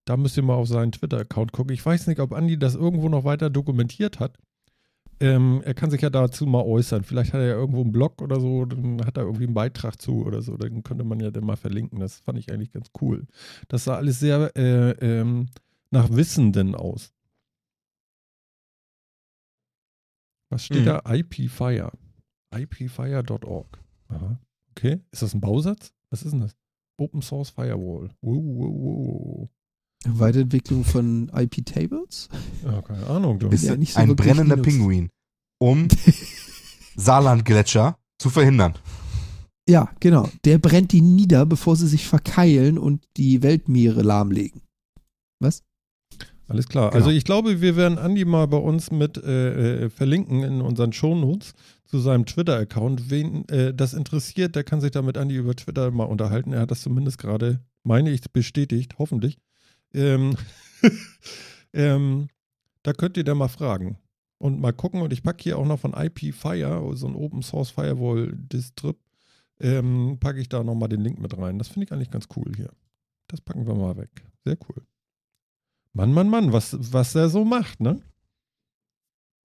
da 0.05 0.17
müsst 0.17 0.35
ihr 0.35 0.43
mal 0.43 0.55
auf 0.55 0.67
seinen 0.67 0.91
Twitter-Account 0.91 1.51
gucken. 1.53 1.73
Ich 1.73 1.85
weiß 1.85 2.07
nicht, 2.07 2.19
ob 2.19 2.33
Andi 2.33 2.57
das 2.57 2.75
irgendwo 2.75 3.07
noch 3.07 3.23
weiter 3.23 3.49
dokumentiert 3.49 4.19
hat. 4.19 4.37
Ähm, 5.19 5.61
er 5.63 5.73
kann 5.73 5.91
sich 5.91 6.01
ja 6.01 6.09
dazu 6.09 6.45
mal 6.45 6.63
äußern. 6.63 7.03
Vielleicht 7.03 7.33
hat 7.33 7.39
er 7.39 7.47
ja 7.47 7.53
irgendwo 7.55 7.81
einen 7.81 7.91
Blog 7.91 8.21
oder 8.21 8.41
so, 8.41 8.65
dann 8.65 9.05
hat 9.05 9.15
er 9.17 9.23
irgendwie 9.23 9.45
einen 9.45 9.53
Beitrag 9.53 10.01
zu 10.01 10.25
oder 10.25 10.41
so. 10.41 10.57
Dann 10.57 10.83
könnte 10.83 11.03
man 11.05 11.19
ja 11.19 11.31
den 11.31 11.45
mal 11.45 11.55
verlinken. 11.55 11.99
Das 11.99 12.19
fand 12.19 12.37
ich 12.39 12.51
eigentlich 12.51 12.71
ganz 12.71 12.89
cool. 13.01 13.25
Das 13.69 13.85
sah 13.85 13.95
alles 13.95 14.19
sehr 14.19 14.51
äh, 14.57 14.91
ähm, 14.91 15.47
nach 15.91 16.09
Wissenden 16.09 16.75
aus. 16.75 17.12
Was 20.53 20.65
steht 20.65 20.81
Mhm. 20.81 20.85
da? 20.85 21.01
IPFire. 21.07 21.91
IPFire.org. 22.55 23.79
Aha. 24.09 24.37
Okay. 24.71 24.99
Ist 25.11 25.21
das 25.21 25.33
ein 25.33 25.41
Bausatz? 25.41 25.91
Was 26.09 26.23
ist 26.23 26.31
denn 26.31 26.41
das? 26.41 26.55
Open 26.97 27.21
Source 27.21 27.49
Firewall. 27.49 28.09
Wow, 28.21 28.43
wow, 28.43 28.71
wow. 28.75 29.49
Weiterentwicklung 30.05 30.83
von 30.83 31.29
IP-Tables? 31.33 32.29
Ja, 32.63 32.81
keine 32.81 33.07
Ahnung. 33.07 33.39
Du. 33.39 33.47
Ist 33.47 33.63
Ja, 33.63 33.75
nicht 33.75 33.93
so 33.93 33.99
ein 33.99 34.15
brennender 34.15 34.57
Linux. 34.57 34.67
Pinguin, 34.75 35.09
um 35.59 35.87
Saarlandgletscher 36.95 37.97
zu 38.19 38.29
verhindern. 38.29 38.73
Ja, 39.67 39.89
genau. 39.99 40.29
Der 40.43 40.57
brennt 40.59 40.91
die 40.91 41.01
nieder, 41.01 41.45
bevor 41.45 41.75
sie 41.77 41.87
sich 41.87 42.05
verkeilen 42.07 42.77
und 42.77 43.05
die 43.17 43.41
Weltmeere 43.41 44.01
lahmlegen. 44.01 44.61
Was? 45.39 45.63
Alles 46.53 46.67
klar. 46.67 46.91
Genau. 46.91 46.99
Also 46.99 47.09
ich 47.09 47.23
glaube, 47.23 47.61
wir 47.61 47.75
werden 47.75 47.97
Andi 47.97 48.25
mal 48.25 48.47
bei 48.47 48.57
uns 48.57 48.91
mit 48.91 49.17
äh, 49.17 49.85
äh, 49.85 49.89
verlinken 49.89 50.43
in 50.43 50.61
unseren 50.61 50.93
Shownotes 50.93 51.53
zu 51.85 51.97
seinem 51.97 52.27
Twitter-Account. 52.27 53.09
Wen 53.09 53.47
äh, 53.49 53.73
das 53.73 53.93
interessiert, 53.93 54.55
der 54.55 54.63
kann 54.63 54.79
sich 54.79 54.91
da 54.91 55.01
mit 55.01 55.17
Andi 55.17 55.35
über 55.35 55.55
Twitter 55.55 55.89
mal 55.89 56.03
unterhalten. 56.05 56.53
Er 56.53 56.61
hat 56.61 56.71
das 56.71 56.81
zumindest 56.81 57.17
gerade, 57.17 57.59
meine 57.83 58.11
ich, 58.11 58.21
bestätigt, 58.31 58.99
hoffentlich. 58.99 59.39
Ähm, 59.95 60.37
ähm, 61.73 62.27
da 62.83 62.93
könnt 62.93 63.17
ihr 63.17 63.23
da 63.23 63.33
mal 63.33 63.47
fragen 63.47 63.97
und 64.37 64.59
mal 64.61 64.73
gucken. 64.73 65.01
Und 65.01 65.11
ich 65.11 65.23
packe 65.23 65.41
hier 65.41 65.57
auch 65.57 65.65
noch 65.65 65.79
von 65.79 65.93
IP 65.93 66.35
Fire, 66.35 66.95
so 66.95 67.07
ein 67.07 67.15
Open 67.15 67.41
Source 67.41 67.71
Firewall 67.71 68.31
Distrib, 68.35 68.97
ähm, 69.59 70.17
packe 70.19 70.39
ich 70.39 70.49
da 70.49 70.63
nochmal 70.63 70.89
den 70.89 71.01
Link 71.01 71.19
mit 71.19 71.35
rein. 71.35 71.57
Das 71.57 71.69
finde 71.69 71.85
ich 71.85 71.91
eigentlich 71.91 72.11
ganz 72.11 72.27
cool 72.35 72.51
hier. 72.55 72.69
Das 73.27 73.41
packen 73.41 73.65
wir 73.65 73.73
mal 73.73 73.97
weg. 73.97 74.09
Sehr 74.45 74.57
cool. 74.69 74.83
Mann, 75.93 76.13
Mann, 76.13 76.29
Mann, 76.29 76.51
was, 76.51 76.75
was 76.91 77.13
er 77.15 77.29
so 77.29 77.45
macht, 77.45 77.79
ne? 77.79 78.01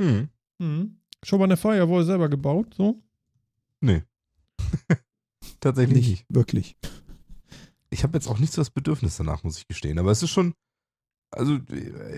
Hm. 0.00 0.28
Mhm. 0.58 1.00
Schon 1.24 1.38
mal 1.38 1.44
eine 1.44 1.56
Firewall 1.56 2.04
selber 2.04 2.28
gebaut, 2.28 2.74
so? 2.74 3.02
Nee. 3.80 4.02
Tatsächlich 5.60 5.96
nicht. 5.96 6.08
Nicht 6.08 6.24
wirklich. 6.28 6.76
Ich 7.90 8.02
habe 8.02 8.16
jetzt 8.16 8.28
auch 8.28 8.38
nicht 8.38 8.52
so 8.52 8.60
das 8.60 8.70
Bedürfnis 8.70 9.16
danach, 9.16 9.42
muss 9.44 9.58
ich 9.58 9.66
gestehen. 9.66 9.98
Aber 9.98 10.10
es 10.10 10.22
ist 10.22 10.30
schon, 10.30 10.54
also 11.30 11.58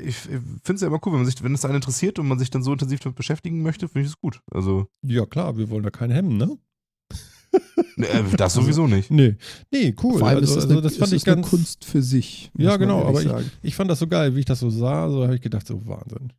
ich, 0.03 0.07
ich 0.07 0.17
finde 0.17 0.75
es 0.75 0.81
ja 0.81 0.89
immer 0.89 1.01
cool, 1.05 1.13
wenn 1.13 1.21
man 1.21 1.27
sich, 1.27 1.43
wenn 1.43 1.55
es 1.55 1.65
einen 1.65 1.77
interessiert 1.77 2.19
und 2.19 2.29
man 2.29 2.39
sich 2.39 2.51
dann 2.51 2.63
so 2.63 2.73
intensiv 2.73 3.01
damit 3.01 3.17
beschäftigen 3.17 3.63
möchte, 3.63 3.89
finde 3.89 4.07
ich 4.07 4.13
es 4.13 4.21
gut. 4.21 4.41
Also 4.53 4.87
Ja, 5.03 5.27
klar, 5.27 5.57
wir 5.57 5.71
wollen 5.71 5.83
da 5.83 5.91
keinen 5.91 6.13
hemmen, 6.13 6.37
ne? 6.37 6.59
Äh, 7.97 8.37
das 8.37 8.55
sowieso 8.55 8.87
nicht. 8.87 9.11
Nee, 9.11 9.37
nee, 9.73 9.95
cool. 10.03 10.19
Vor 10.19 10.29
allem 10.29 10.39
also, 10.39 10.55
ist 10.55 10.57
das, 10.57 10.65
also 10.65 10.75
eine, 10.75 10.83
das 10.83 10.97
fand 10.97 11.13
ist 11.13 11.17
ich 11.19 11.25
das 11.25 11.33
eine 11.33 11.43
ganz. 11.43 11.51
Kunst 11.51 11.85
für 11.85 12.03
sich. 12.03 12.51
Ja, 12.57 12.77
genau, 12.77 13.05
aber 13.05 13.23
ich-. 13.23 13.31
Ich 13.63 13.75
fand 13.75 13.91
das 13.91 13.99
so 13.99 14.07
geil, 14.07 14.35
wie 14.35 14.41
ich 14.41 14.45
das 14.45 14.61
so 14.61 14.71
sah. 14.71 15.09
So 15.11 15.23
habe 15.25 15.35
ich 15.35 15.41
gedacht, 15.41 15.67
so 15.67 15.87
Wahnsinn. 15.87 16.33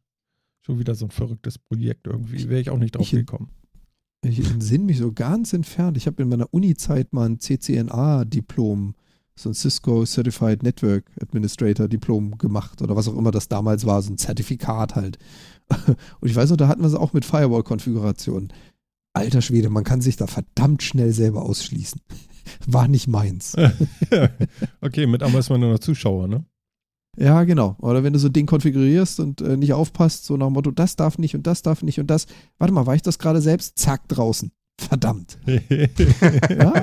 Schon 0.65 0.79
wieder 0.79 0.95
so 0.95 1.05
ein 1.05 1.11
verrücktes 1.11 1.57
Projekt 1.57 2.07
irgendwie. 2.07 2.47
Wäre 2.49 2.61
ich 2.61 2.69
auch 2.69 2.77
nicht 2.77 2.95
drauf 2.95 3.05
Ich- 3.05 3.11
gekommen. 3.11 3.49
Ich 4.23 4.37
entsinne 4.51 4.83
mich 4.83 4.99
so 4.99 5.11
ganz 5.11 5.51
entfernt. 5.51 5.97
Ich 5.97 6.05
habe 6.05 6.21
in 6.21 6.29
meiner 6.29 6.53
Uni-Zeit 6.53 7.11
mal 7.11 7.27
ein 7.27 7.39
CCNA-Diplom, 7.39 8.93
so 9.35 9.49
ein 9.49 9.55
Cisco 9.55 10.05
Certified 10.05 10.61
Network 10.61 11.05
Administrator 11.19 11.87
Diplom 11.87 12.37
gemacht 12.37 12.83
oder 12.83 12.95
was 12.95 13.07
auch 13.07 13.17
immer 13.17 13.31
das 13.31 13.47
damals 13.47 13.85
war, 13.87 13.99
so 14.03 14.11
ein 14.13 14.19
Zertifikat 14.19 14.95
halt. 14.95 15.17
Und 16.19 16.29
ich 16.29 16.35
weiß 16.35 16.51
noch, 16.51 16.57
da 16.57 16.67
hatten 16.67 16.81
wir 16.81 16.87
es 16.87 16.93
auch 16.93 17.13
mit 17.13 17.25
Firewall-Konfiguration. 17.25 18.49
Alter 19.13 19.41
Schwede, 19.41 19.69
man 19.69 19.83
kann 19.83 20.01
sich 20.01 20.15
da 20.15 20.27
verdammt 20.27 20.83
schnell 20.83 21.13
selber 21.13 21.43
ausschließen. 21.43 22.01
War 22.67 22.87
nicht 22.87 23.07
meins. 23.07 23.55
okay, 24.81 25.05
mit 25.05 25.23
einmal 25.23 25.39
ist 25.39 25.49
man 25.49 25.59
nur 25.59 25.71
noch 25.71 25.79
Zuschauer, 25.79 26.27
ne? 26.27 26.45
Ja, 27.17 27.43
genau. 27.43 27.75
Oder 27.79 28.03
wenn 28.03 28.13
du 28.13 28.19
so 28.19 28.29
ein 28.29 28.33
Ding 28.33 28.45
konfigurierst 28.45 29.19
und 29.19 29.41
äh, 29.41 29.57
nicht 29.57 29.73
aufpasst, 29.73 30.25
so 30.25 30.37
nach 30.37 30.47
dem 30.47 30.53
Motto, 30.53 30.71
das 30.71 30.95
darf 30.95 31.17
nicht 31.17 31.35
und 31.35 31.45
das 31.45 31.61
darf 31.61 31.83
nicht 31.83 31.99
und 31.99 32.07
das. 32.07 32.25
Warte 32.57 32.73
mal, 32.73 32.85
war 32.85 32.95
ich 32.95 33.01
das 33.01 33.19
gerade 33.19 33.41
selbst? 33.41 33.77
Zack, 33.77 34.07
draußen. 34.07 34.51
Verdammt. 34.79 35.37
Ja? 36.49 36.73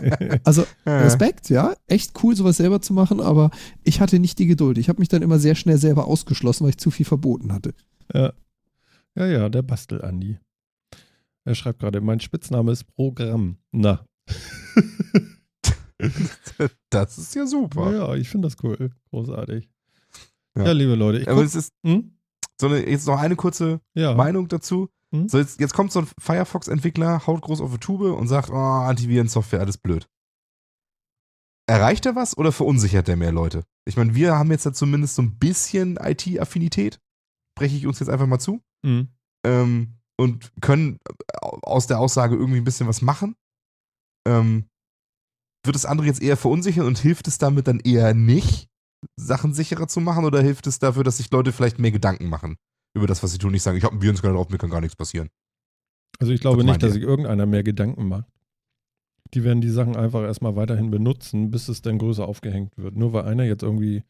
Also 0.45 0.65
Respekt, 0.87 1.49
ja. 1.51 1.75
Echt 1.87 2.13
cool, 2.23 2.37
sowas 2.37 2.59
selber 2.59 2.81
zu 2.81 2.93
machen, 2.93 3.21
aber 3.21 3.51
ich 3.85 4.01
hatte 4.01 4.19
nicht 4.19 4.39
die 4.39 4.47
Geduld. 4.47 4.79
Ich 4.79 4.89
habe 4.89 5.01
mich 5.01 5.09
dann 5.09 5.23
immer 5.23 5.39
sehr 5.39 5.55
schnell 5.55 5.79
selber 5.79 6.07
ausgeschlossen, 6.07 6.65
weil 6.65 6.71
ich 6.71 6.79
zu 6.79 6.91
viel 6.91 7.07
verboten 7.07 7.53
hatte. 7.53 7.75
Ja, 8.13 8.33
ja, 9.15 9.27
ja 9.27 9.49
der 9.49 9.63
Bastel-Andi. 9.63 10.39
Er 11.49 11.55
schreibt 11.55 11.79
gerade, 11.79 12.03
mein 12.03 12.21
Spitzname 12.21 12.73
ist 12.73 12.85
Programm. 12.95 13.57
Na. 13.73 14.05
Das 16.91 17.19
ist 17.19 17.35
ja 17.35 17.45
super. 17.47 17.93
Ja, 17.93 18.15
ich 18.15 18.29
finde 18.29 18.47
das 18.49 18.57
cool. 18.63 18.91
Großartig. 19.11 19.69
Ja. 20.57 20.67
Ja, 20.67 20.73
liebe 20.73 20.95
Leute. 20.95 21.19
Ich 21.21 21.29
Aber 21.29 21.43
es 21.43 21.55
ist 21.57 21.73
hm? 21.85 22.17
so 22.61 22.69
eine, 22.69 22.89
jetzt 22.89 23.07
noch 23.09 23.19
eine 23.19 23.35
kurze 23.35 23.81
Ja. 23.95 24.15
Meinung 24.15 24.47
dazu. 24.47 24.91
Hm? 25.13 25.29
So, 25.29 25.39
jetzt, 25.39 25.59
jetzt 25.59 25.73
kommt 25.75 25.91
so 25.91 26.01
ein 26.01 26.09
Firefox-Entwickler, 26.21 27.27
haut 27.27 27.41
groß 27.41 27.61
auf 27.63 27.73
die 27.73 27.79
Tube 27.79 28.15
und 28.17 28.29
sagt, 28.29 28.51
oh, 28.51 28.55
Antivirensoftware, 28.55 29.61
alles 29.61 29.79
blöd. 29.79 30.07
Erreicht 31.67 32.07
er 32.07 32.15
was 32.15 32.37
oder 32.39 32.53
verunsichert 32.53 33.09
der 33.09 33.17
mehr 33.17 33.33
Leute? 33.33 33.65
Ich 33.87 33.97
meine, 33.97 34.15
wir 34.15 34.37
haben 34.37 34.51
jetzt 34.53 34.67
ja 34.67 34.73
zumindest 34.73 35.17
so 35.17 35.23
ein 35.23 35.39
bisschen 35.39 35.97
IT-Affinität, 35.97 37.01
breche 37.57 37.75
ich 37.75 37.87
uns 37.87 37.99
jetzt 37.99 38.09
einfach 38.11 38.27
mal 38.29 38.39
zu, 38.39 38.61
Hm. 38.85 39.09
ähm, 39.45 39.98
und 40.19 40.51
können 40.61 40.99
aus 41.41 41.87
der 41.87 42.01
Aussage 42.01 42.37
irgendwie 42.37 42.59
ein 42.59 42.65
bisschen 42.65 42.89
was 42.89 43.03
machen. 43.03 43.37
Ähm, 44.27 44.67
wird 45.65 45.77
das 45.77 45.87
andere 45.87 46.07
jetzt 46.07 46.23
eher 46.23 46.37
verunsichern 46.37 46.87
und 46.87 46.99
hilft 46.99 47.29
es 47.29 47.39
damit 47.39 47.69
dann 47.69 47.81
eher 47.81 48.15
nicht, 48.15 48.69
Sachen 49.17 49.55
sicherer 49.55 49.87
zu 49.87 50.01
machen 50.01 50.25
oder 50.25 50.43
hilft 50.43 50.67
es 50.67 50.79
dafür, 50.79 51.05
dass 51.05 51.19
sich 51.19 51.31
Leute 51.31 51.53
vielleicht 51.53 51.79
mehr 51.79 51.93
Gedanken 51.93 52.29
machen 52.29 52.57
über 52.95 53.07
das, 53.07 53.23
was 53.23 53.33
sie 53.33 53.39
tun? 53.39 53.53
Nicht 53.53 53.63
sagen, 53.63 53.77
ich 53.77 53.85
habe 53.85 53.93
einen 53.93 54.03
Virenscanner 54.03 54.35
drauf, 54.35 54.49
mir 54.49 54.59
kann 54.59 54.71
gar 54.71 54.81
nichts 54.81 54.97
passieren. 54.97 55.29
Also 56.19 56.33
ich 56.33 56.41
glaube 56.41 56.59
Was 56.59 56.65
nicht, 56.65 56.83
dass 56.83 56.93
sich 56.93 57.03
irgendeiner 57.03 57.47
mehr 57.47 57.63
Gedanken 57.63 58.09
macht. 58.09 58.27
Die 59.35 59.45
werden 59.45 59.61
die 59.61 59.71
Sachen 59.71 59.95
einfach 59.95 60.23
erstmal 60.23 60.57
weiterhin 60.57 60.91
benutzen, 60.91 61.51
bis 61.51 61.69
es 61.69 61.83
dann 61.83 61.99
größer 61.99 62.27
aufgehängt 62.27 62.77
wird. 62.77 62.97
Nur 62.97 63.13
weil 63.13 63.25
einer 63.25 63.45
jetzt 63.45 63.63
irgendwie 63.63 64.03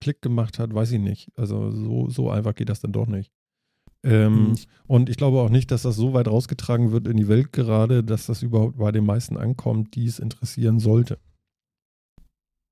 Klick 0.00 0.22
gemacht 0.22 0.58
hat, 0.58 0.72
weiß 0.72 0.92
ich 0.92 1.00
nicht. 1.00 1.30
Also 1.36 1.70
so, 1.70 2.08
so 2.08 2.30
einfach 2.30 2.54
geht 2.54 2.68
das 2.68 2.80
dann 2.80 2.92
doch 2.92 3.06
nicht. 3.06 3.32
Ähm, 4.04 4.48
Hm. 4.48 4.54
Und 4.86 5.08
ich 5.08 5.16
glaube 5.16 5.40
auch 5.40 5.48
nicht, 5.48 5.70
dass 5.70 5.82
das 5.82 5.96
so 5.96 6.12
weit 6.12 6.28
rausgetragen 6.28 6.92
wird 6.92 7.06
in 7.06 7.16
die 7.16 7.28
Welt 7.28 7.52
gerade, 7.52 8.04
dass 8.04 8.26
das 8.26 8.42
überhaupt 8.42 8.78
bei 8.78 8.92
den 8.92 9.06
meisten 9.06 9.36
ankommt, 9.36 9.94
die 9.94 10.06
es 10.06 10.18
interessieren 10.18 10.80
sollte. 10.80 11.18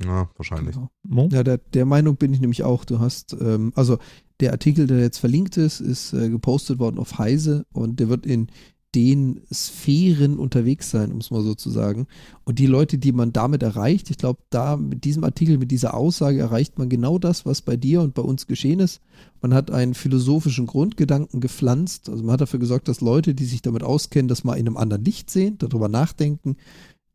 Ja, 0.02 0.30
wahrscheinlich. 0.36 0.76
Genau. 1.02 1.28
Ja, 1.30 1.42
der, 1.42 1.58
der 1.58 1.84
Meinung 1.84 2.16
bin 2.16 2.32
ich 2.32 2.40
nämlich 2.40 2.62
auch. 2.62 2.84
Du 2.84 3.00
hast, 3.00 3.36
ähm, 3.40 3.72
also 3.74 3.98
der 4.40 4.52
Artikel, 4.52 4.86
der 4.86 5.00
jetzt 5.00 5.18
verlinkt 5.18 5.56
ist, 5.56 5.80
ist 5.80 6.12
äh, 6.12 6.30
gepostet 6.30 6.78
worden 6.78 6.98
auf 6.98 7.18
Heise 7.18 7.66
und 7.72 8.00
der 8.00 8.08
wird 8.08 8.26
in 8.26 8.48
den 8.94 9.42
Sphären 9.52 10.38
unterwegs 10.38 10.90
sein, 10.90 11.12
um 11.12 11.18
es 11.18 11.30
mal 11.30 11.42
so 11.42 11.54
zu 11.54 11.70
sagen. 11.70 12.08
Und 12.44 12.58
die 12.58 12.66
Leute, 12.66 12.98
die 12.98 13.12
man 13.12 13.32
damit 13.32 13.62
erreicht, 13.62 14.10
ich 14.10 14.18
glaube, 14.18 14.40
da 14.50 14.76
mit 14.76 15.04
diesem 15.04 15.22
Artikel, 15.22 15.58
mit 15.58 15.70
dieser 15.70 15.94
Aussage 15.94 16.40
erreicht 16.40 16.78
man 16.78 16.88
genau 16.88 17.18
das, 17.18 17.46
was 17.46 17.62
bei 17.62 17.76
dir 17.76 18.00
und 18.00 18.14
bei 18.14 18.22
uns 18.22 18.46
geschehen 18.46 18.80
ist. 18.80 19.00
Man 19.40 19.54
hat 19.54 19.70
einen 19.70 19.94
philosophischen 19.94 20.66
Grundgedanken 20.66 21.40
gepflanzt. 21.40 22.08
Also 22.08 22.24
man 22.24 22.32
hat 22.32 22.40
dafür 22.40 22.58
gesorgt, 22.58 22.88
dass 22.88 23.00
Leute, 23.00 23.34
die 23.34 23.44
sich 23.44 23.62
damit 23.62 23.84
auskennen, 23.84 24.28
das 24.28 24.42
mal 24.42 24.54
in 24.54 24.66
einem 24.66 24.76
anderen 24.76 25.04
Licht 25.04 25.30
sehen, 25.30 25.56
darüber 25.58 25.88
nachdenken. 25.88 26.56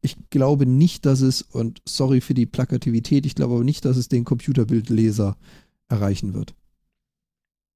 Ich 0.02 0.16
glaube 0.30 0.66
nicht, 0.66 1.06
dass 1.06 1.22
es, 1.22 1.42
und 1.42 1.82
sorry 1.86 2.22
für 2.22 2.36
die 2.36 2.46
Plakativität, 2.46 3.26
ich 3.26 3.36
glaube 3.36 3.56
aber 3.56 3.64
nicht, 3.64 3.84
dass 3.84 3.98
es 3.98 4.08
den 4.08 4.24
Computerbildleser 4.24 5.36
erreichen 5.90 6.34
wird. 6.34 6.56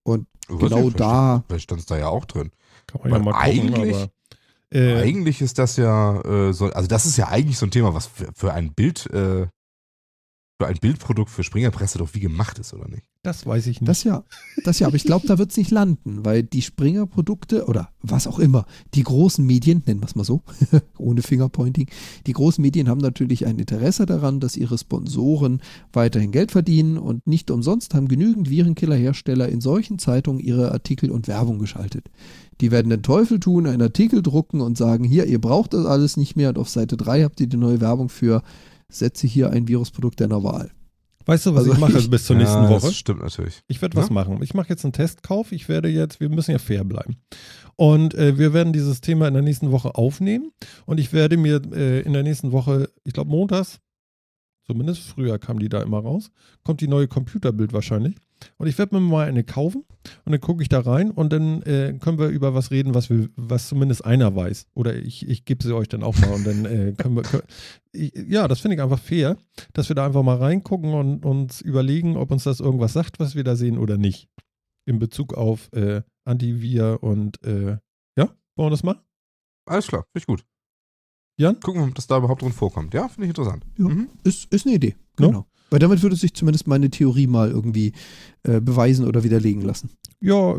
Und 0.04 0.28
genau 0.48 0.90
da, 0.90 1.44
Vielleicht 1.48 1.66
stand 1.66 1.82
es 1.82 1.86
da 1.86 1.98
ja 1.98 2.08
auch 2.08 2.26
drin. 2.26 2.52
Kann 2.92 3.02
man 3.02 3.10
ja 3.12 3.16
Weil 3.18 3.22
mal 3.24 3.32
gucken, 3.34 3.74
eigentlich- 3.76 3.96
aber. 3.96 4.10
Äh, 4.72 5.02
eigentlich 5.02 5.42
ist 5.42 5.58
das 5.58 5.78
ja 5.78 6.22
äh, 6.22 6.54
so, 6.54 6.66
also 6.68 6.88
das 6.88 7.08
ist 7.08 7.18
ja 7.18 7.28
eigentlich 7.30 7.58
so 7.58 7.66
ein 7.66 7.72
Thema, 7.72 7.96
was 7.96 8.06
für, 8.06 8.28
für 8.36 8.54
ein 8.54 8.74
Bild, 8.74 9.08
äh, 9.12 9.48
für 10.60 10.68
ein 10.68 10.78
Bildprodukt 10.82 11.30
für 11.32 11.44
Springerpresse 11.44 11.98
doch 12.00 12.14
wie 12.14 12.20
gemacht 12.20 12.60
ist, 12.60 12.74
oder 12.74 12.90
nicht? 12.90 13.04
das 13.24 13.46
weiß 13.46 13.68
ich 13.68 13.82
nicht. 13.82 13.90
das 13.90 14.06
ja, 14.06 14.24
das 14.64 14.80
ja, 14.80 14.88
aber 14.88 14.96
ich 14.96 15.04
glaube, 15.04 15.28
da 15.28 15.38
wird 15.38 15.52
es 15.52 15.58
nicht 15.58 15.72
landen, 15.72 16.24
weil 16.24 16.42
die 16.42 16.62
Springer-Produkte 16.62 17.66
oder 17.66 17.90
was 18.02 18.28
auch 18.28 18.40
immer, 18.40 18.66
die 18.94 19.04
großen 19.04 19.46
Medien, 19.46 19.84
nennen 19.86 20.00
wir 20.00 20.08
es 20.08 20.16
mal 20.16 20.24
so, 20.24 20.42
ohne 20.98 21.22
Fingerpointing, 21.22 21.88
die 22.28 22.32
großen 22.32 22.62
Medien 22.62 22.88
haben 22.88 23.02
natürlich 23.02 23.46
ein 23.46 23.60
Interesse 23.60 24.06
daran, 24.06 24.40
dass 24.40 24.56
ihre 24.56 24.78
Sponsoren 24.78 25.62
weiterhin 25.92 26.32
Geld 26.32 26.52
verdienen 26.52 26.98
und 26.98 27.28
nicht 27.28 27.52
umsonst 27.52 27.94
haben 27.94 28.08
genügend 28.08 28.50
Virenkillerhersteller 28.50 29.50
in 29.50 29.60
solchen 29.60 30.00
Zeitungen 30.00 30.40
ihre 30.40 30.72
Artikel 30.72 31.12
und 31.12 31.28
Werbung 31.28 31.60
geschaltet. 31.60 32.10
Die 32.62 32.72
werden 32.72 32.90
den 32.90 33.04
Teufel 33.04 33.42
tun, 33.42 33.68
einen 33.68 33.82
Artikel 33.82 34.22
drucken 34.22 34.62
und 34.62 34.78
sagen, 34.78 35.04
hier, 35.04 35.26
ihr 35.26 35.40
braucht 35.40 35.74
das 35.74 35.86
alles 35.86 36.16
nicht 36.16 36.38
mehr 36.38 36.50
und 36.50 36.58
auf 36.58 36.70
Seite 36.70 36.96
3 36.96 37.24
habt 37.24 37.42
ihr 37.42 37.48
die 37.48 37.58
neue 37.58 37.82
Werbung 37.82 38.08
für, 38.08 38.44
setze 38.90 39.28
hier 39.28 39.52
ein 39.52 39.68
Virusprodukt 39.68 40.20
deiner 40.22 40.44
Wahl. 40.44 40.72
weißt 41.26 41.46
du, 41.46 41.52
was 41.54 41.60
also 41.60 41.74
ich 41.74 41.80
mache 41.80 41.98
ich- 42.00 42.10
bis 42.10 42.26
zur 42.26 42.36
nächsten 42.38 42.64
ja, 42.64 42.70
Woche? 42.70 42.88
Das 42.88 42.96
stimmt 42.96 43.22
natürlich. 43.22 43.62
Ich 43.68 43.82
werde 43.82 43.96
was 43.98 44.08
Ja? 44.08 44.14
machen. 44.14 44.42
Ich 44.42 44.54
mache 44.56 44.70
jetzt 44.70 44.84
einen 44.84 44.94
Testkauf. 44.94 45.52
Ich 45.52 45.70
werde 45.70 45.88
jetzt, 45.90 46.20
wir 46.20 46.30
müssen 46.30 46.52
ja 46.52 46.58
fair 46.58 46.84
bleiben. 46.84 47.18
Und 47.76 48.16
äh, 48.16 48.38
wir 48.38 48.54
werden 48.54 48.74
dieses 48.74 49.00
Thema 49.02 49.28
in 49.28 49.34
der 49.36 49.44
nächsten 49.44 49.72
Woche 49.72 49.94
aufnehmen. 49.96 50.52
Und 50.86 51.00
ich 51.00 51.14
werde 51.14 51.38
mir 51.38 51.62
äh, 51.72 52.02
in 52.02 52.14
der 52.14 52.24
nächsten 52.24 52.52
Woche, 52.52 52.90
ich 53.04 53.14
glaube 53.14 53.30
montags, 53.30 53.80
zumindest 54.66 55.02
früher 55.02 55.38
kam 55.40 55.60
die 55.60 55.70
da 55.70 55.82
immer 55.82 56.00
raus, 56.00 56.32
kommt 56.64 56.82
die 56.82 56.88
neue 56.88 57.08
Computerbild 57.08 57.74
wahrscheinlich. 57.74 58.16
Und 58.58 58.68
ich 58.68 58.78
werde 58.78 58.96
mir 58.96 59.02
mal 59.02 59.28
eine 59.28 59.44
kaufen 59.44 59.84
und 60.26 60.32
dann 60.32 60.40
gucke 60.42 60.62
ich 60.62 60.70
da 60.70 60.80
rein 60.80 61.12
und 61.12 61.32
dann 61.34 61.62
äh, 61.64 61.98
können 62.00 62.20
wir 62.20 62.28
über 62.28 62.54
was 62.54 62.72
reden, 62.72 62.94
was 62.96 63.10
wir, 63.10 63.30
was 63.36 63.68
zumindest 63.68 64.06
einer 64.06 64.36
weiß. 64.36 64.68
Oder 64.74 64.96
ich, 64.96 65.28
ich 65.28 65.46
gebe 65.46 65.64
sie 65.64 65.76
euch 65.76 65.88
dann 65.88 66.04
auch 66.04 66.18
mal 66.20 66.32
und 66.32 66.46
dann 66.46 66.66
äh, 66.66 66.94
können 66.98 67.16
wir. 67.16 67.24
Können, 67.24 67.44
ich, 67.92 68.14
ja, 68.28 68.48
das 68.48 68.60
finde 68.60 68.76
ich 68.76 68.82
einfach 68.82 69.00
fair, 69.00 69.38
dass 69.74 69.90
wir 69.90 69.96
da 69.96 70.06
einfach 70.06 70.24
mal 70.24 70.38
reingucken 70.38 70.94
und 70.94 71.26
uns 71.26 71.62
überlegen, 71.62 72.18
ob 72.18 72.32
uns 72.32 72.44
das 72.44 72.60
irgendwas 72.60 72.94
sagt, 72.94 73.20
was 73.20 73.36
wir 73.36 73.44
da 73.44 73.56
sehen 73.56 73.78
oder 73.78 73.98
nicht. 73.98 74.30
In 74.86 75.00
Bezug 75.00 75.34
auf 75.34 75.72
äh, 75.74 76.02
Antivir 76.26 77.00
und 77.02 77.44
äh, 77.44 77.78
ja, 78.18 78.30
wollen 78.56 78.68
wir 78.68 78.70
das 78.70 78.84
mal? 78.84 79.02
Alles 79.66 79.88
klar, 79.88 80.04
finde 80.12 80.20
ich 80.20 80.28
gut. 80.28 80.46
Jan? 81.38 81.60
Gucken 81.60 81.82
wir 81.82 81.86
mal, 81.86 81.90
ob 81.90 81.96
das 81.96 82.08
da 82.08 82.18
überhaupt 82.18 82.42
drin 82.42 82.52
vorkommt. 82.52 82.94
Ja, 82.94 83.08
finde 83.08 83.26
ich 83.26 83.30
interessant. 83.30 83.66
Ja. 83.78 83.86
Mhm. 83.88 84.10
Ist, 84.24 84.54
ist 84.54 84.66
eine 84.66 84.76
Idee. 84.76 84.96
No? 85.20 85.46
Weil 85.70 85.80
damit 85.80 86.02
würde 86.02 86.16
sich 86.16 86.34
zumindest 86.34 86.68
meine 86.68 86.90
Theorie 86.90 87.28
mal 87.28 87.50
irgendwie 87.50 87.94
äh, 88.44 88.60
beweisen 88.62 89.06
oder 89.08 89.24
widerlegen 89.24 89.62
lassen. 89.62 89.90
Ja, 90.22 90.56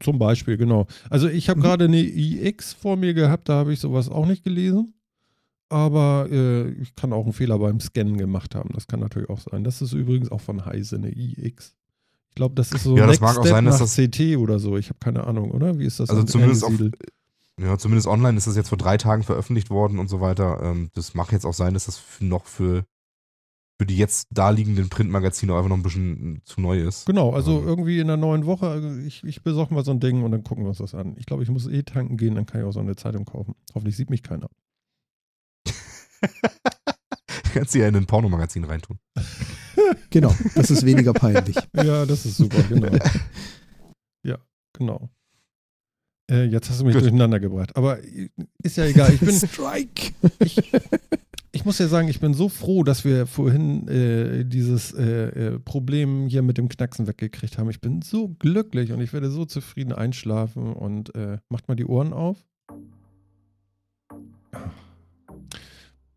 zum 0.00 0.18
Beispiel, 0.18 0.56
genau. 0.56 0.86
Also 1.10 1.28
ich 1.28 1.48
habe 1.48 1.58
Mhm. 1.60 1.64
gerade 1.64 1.84
eine 1.86 2.00
iX 2.00 2.72
vor 2.72 2.96
mir 2.96 3.14
gehabt, 3.14 3.48
da 3.48 3.54
habe 3.54 3.72
ich 3.72 3.80
sowas 3.80 4.08
auch 4.08 4.26
nicht 4.26 4.44
gelesen. 4.44 4.94
aber 5.68 6.28
äh, 6.30 6.68
ich 6.72 6.94
kann 6.94 7.14
auch 7.14 7.24
einen 7.24 7.32
Fehler 7.32 7.58
beim 7.58 7.80
Scannen 7.80 8.18
gemacht 8.18 8.54
haben. 8.54 8.70
Das 8.74 8.86
kann 8.86 9.00
natürlich 9.00 9.30
auch 9.30 9.40
sein. 9.40 9.64
Das 9.64 9.80
ist 9.80 9.94
übrigens 9.94 10.30
auch 10.30 10.42
von 10.42 10.66
Heise 10.66 10.96
eine 10.96 11.10
iX. 11.10 11.74
Ich 12.28 12.34
glaube, 12.34 12.54
das 12.54 12.72
ist 12.72 12.84
so 12.84 12.94
Ja, 12.94 13.06
das 13.06 13.20
Next 13.20 13.22
mag 13.22 13.38
auch 13.38 13.42
Step 13.42 13.52
sein, 13.54 13.64
dass 13.64 13.74
nach 13.80 13.86
das- 13.86 13.94
CT 13.96 14.36
oder 14.36 14.58
so. 14.58 14.76
Ich 14.76 14.90
habe 14.90 14.98
keine 15.00 15.24
Ahnung, 15.26 15.50
oder? 15.50 15.78
Wie 15.78 15.86
ist 15.86 15.98
das 15.98 16.10
Also 16.10 16.24
zumindest 16.24 16.62
auf, 16.64 16.72
ja, 17.58 17.78
zumindest 17.78 18.06
online 18.06 18.36
ist 18.36 18.46
das 18.46 18.56
jetzt 18.56 18.68
vor 18.68 18.76
drei 18.76 18.98
Tagen 18.98 19.22
veröffentlicht 19.22 19.70
worden 19.70 19.98
und 19.98 20.08
so 20.10 20.20
weiter. 20.20 20.60
Ähm, 20.62 20.90
das 20.94 21.14
mag 21.14 21.32
jetzt 21.32 21.46
auch 21.46 21.54
sein, 21.54 21.72
dass 21.72 21.86
das 21.86 22.02
noch 22.20 22.44
für, 22.44 22.84
für 23.82 23.86
die 23.86 23.96
jetzt 23.96 24.28
da 24.30 24.50
liegenden 24.50 24.88
Printmagazine 24.88 25.56
einfach 25.56 25.68
noch 25.68 25.76
ein 25.76 25.82
bisschen 25.82 26.40
zu 26.44 26.60
neu 26.60 26.78
ist. 26.78 27.04
Genau, 27.04 27.32
also 27.32 27.58
Ähm. 27.58 27.66
irgendwie 27.66 27.98
in 27.98 28.06
der 28.06 28.16
neuen 28.16 28.46
Woche, 28.46 28.68
also 28.68 28.88
ich, 28.96 29.24
ich 29.24 29.42
besorge 29.42 29.74
mal 29.74 29.84
so 29.84 29.90
ein 29.90 29.98
Ding 29.98 30.22
und 30.22 30.30
dann 30.30 30.44
gucken 30.44 30.62
wir 30.62 30.68
uns 30.68 30.78
das 30.78 30.94
an. 30.94 31.16
Ich 31.18 31.26
glaube, 31.26 31.42
ich 31.42 31.48
muss 31.48 31.66
eh 31.66 31.82
tanken 31.82 32.16
gehen, 32.16 32.36
dann 32.36 32.46
kann 32.46 32.60
ich 32.60 32.66
auch 32.68 32.70
so 32.70 32.78
eine 32.78 32.94
Zeitung 32.94 33.24
kaufen. 33.24 33.56
Hoffentlich 33.74 33.96
sieht 33.96 34.08
mich 34.08 34.22
keiner. 34.22 34.48
Kannst 37.52 37.74
du 37.74 37.80
ja 37.80 37.88
in 37.88 37.96
ein 37.96 38.06
Pornomagazin 38.06 38.62
reintun. 38.62 39.00
Genau, 40.10 40.32
das 40.54 40.70
ist 40.70 40.84
weniger 40.84 41.12
peinlich. 41.14 41.56
Ja, 41.74 42.04
das 42.04 42.26
ist 42.26 42.36
super, 42.36 42.62
genau. 42.64 42.96
ja, 44.22 44.38
genau. 44.74 45.08
Äh, 46.30 46.44
jetzt 46.44 46.70
hast 46.70 46.80
du 46.80 46.84
mich 46.84 46.94
Gut. 46.94 47.02
durcheinander 47.02 47.40
gebracht. 47.40 47.76
Aber 47.76 48.02
äh, 48.02 48.28
ist 48.62 48.76
ja 48.76 48.84
egal. 48.84 49.12
Ich, 49.12 49.20
bin, 49.20 49.30
Strike. 49.48 50.12
ich, 50.38 50.72
ich 51.52 51.64
muss 51.64 51.78
ja 51.78 51.88
sagen, 51.88 52.08
ich 52.08 52.20
bin 52.20 52.32
so 52.34 52.48
froh, 52.48 52.84
dass 52.84 53.04
wir 53.04 53.26
vorhin 53.26 53.88
äh, 53.88 54.44
dieses 54.44 54.92
äh, 54.92 55.54
äh, 55.54 55.58
Problem 55.58 56.26
hier 56.28 56.42
mit 56.42 56.58
dem 56.58 56.68
Knacksen 56.68 57.06
weggekriegt 57.06 57.58
haben. 57.58 57.70
Ich 57.70 57.80
bin 57.80 58.02
so 58.02 58.28
glücklich 58.28 58.92
und 58.92 59.00
ich 59.00 59.12
werde 59.12 59.30
so 59.30 59.44
zufrieden 59.44 59.92
einschlafen. 59.92 60.72
Und 60.72 61.14
äh, 61.14 61.38
macht 61.48 61.68
mal 61.68 61.74
die 61.74 61.86
Ohren 61.86 62.12
auf. 62.12 62.38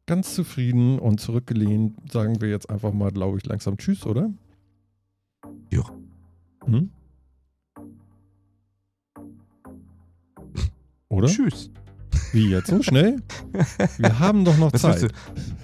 Ganz 0.05 0.35
zufrieden 0.35 0.99
und 0.99 1.19
zurückgelehnt 1.19 2.11
sagen 2.11 2.39
wir 2.39 2.49
jetzt 2.49 2.69
einfach 2.69 2.93
mal, 2.93 3.11
glaube 3.11 3.39
ich, 3.39 3.45
langsam 3.45 3.77
Tschüss, 3.77 4.05
oder? 4.05 4.29
Ja. 5.71 5.83
Hm? 6.65 6.91
Oder? 11.15 11.27
Tschüss. 11.27 11.69
Wie 12.33 12.49
jetzt 12.49 12.67
so 12.69 12.81
schnell? 12.83 13.21
Wir 13.97 14.19
haben 14.19 14.45
doch 14.45 14.57
noch 14.57 14.73
Was 14.73 14.81
Zeit. 14.81 15.07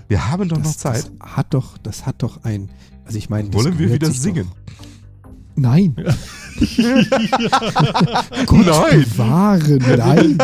Wir 0.08 0.30
haben 0.30 0.48
doch 0.50 0.58
noch 0.58 0.64
Das, 0.64 0.78
Zeit. 0.78 1.12
das 1.20 1.36
hat 1.36 1.54
doch, 1.54 1.78
das 1.78 2.06
hat 2.06 2.24
doch 2.24 2.44
ein. 2.44 2.70
Also 3.06 3.18
ich 3.18 3.30
meine, 3.30 3.54
Wollen 3.54 3.78
wir 3.80 3.92
wieder 3.92 4.12
singen? 4.12 4.48
Doch. 4.50 4.86
Nein. 5.56 5.94
Gott, 8.46 8.66
nein. 8.66 9.06
Bewahre, 9.06 9.78
nein. 9.98 10.38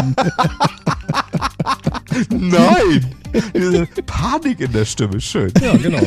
Nein! 2.30 3.06
Diese 3.56 3.86
Panik 4.06 4.60
in 4.60 4.72
der 4.72 4.86
Stimme, 4.86 5.20
schön. 5.22 5.52
Ja, 5.62 5.76
genau. 5.78 6.02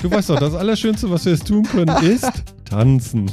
Du 0.00 0.10
weißt 0.10 0.30
doch, 0.30 0.38
das 0.38 0.54
Allerschönste, 0.54 1.10
was 1.10 1.24
wir 1.24 1.32
jetzt 1.32 1.46
tun 1.48 1.62
können, 1.64 1.96
ist 2.04 2.30
tanzen. 2.74 3.26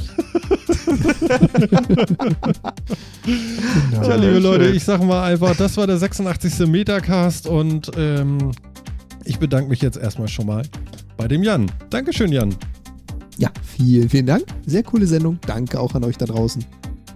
Tja, 3.90 4.14
liebe 4.14 4.34
schön. 4.34 4.42
Leute, 4.42 4.68
ich 4.68 4.84
sag 4.84 5.02
mal 5.02 5.24
einfach, 5.24 5.56
das 5.56 5.76
war 5.76 5.88
der 5.88 5.98
86. 5.98 6.66
Metacast 6.68 7.48
und 7.48 7.90
ähm, 7.96 8.52
ich 9.24 9.40
bedanke 9.40 9.68
mich 9.68 9.82
jetzt 9.82 9.96
erstmal 9.96 10.28
schon 10.28 10.46
mal 10.46 10.62
bei 11.16 11.26
dem 11.26 11.42
Jan. 11.42 11.70
Dankeschön, 11.90 12.30
Jan. 12.30 12.54
Ja, 13.38 13.50
vielen, 13.76 14.08
vielen 14.08 14.26
Dank. 14.26 14.44
Sehr 14.66 14.84
coole 14.84 15.06
Sendung. 15.06 15.38
Danke 15.46 15.80
auch 15.80 15.94
an 15.94 16.04
euch 16.04 16.18
da 16.18 16.26
draußen. 16.26 16.64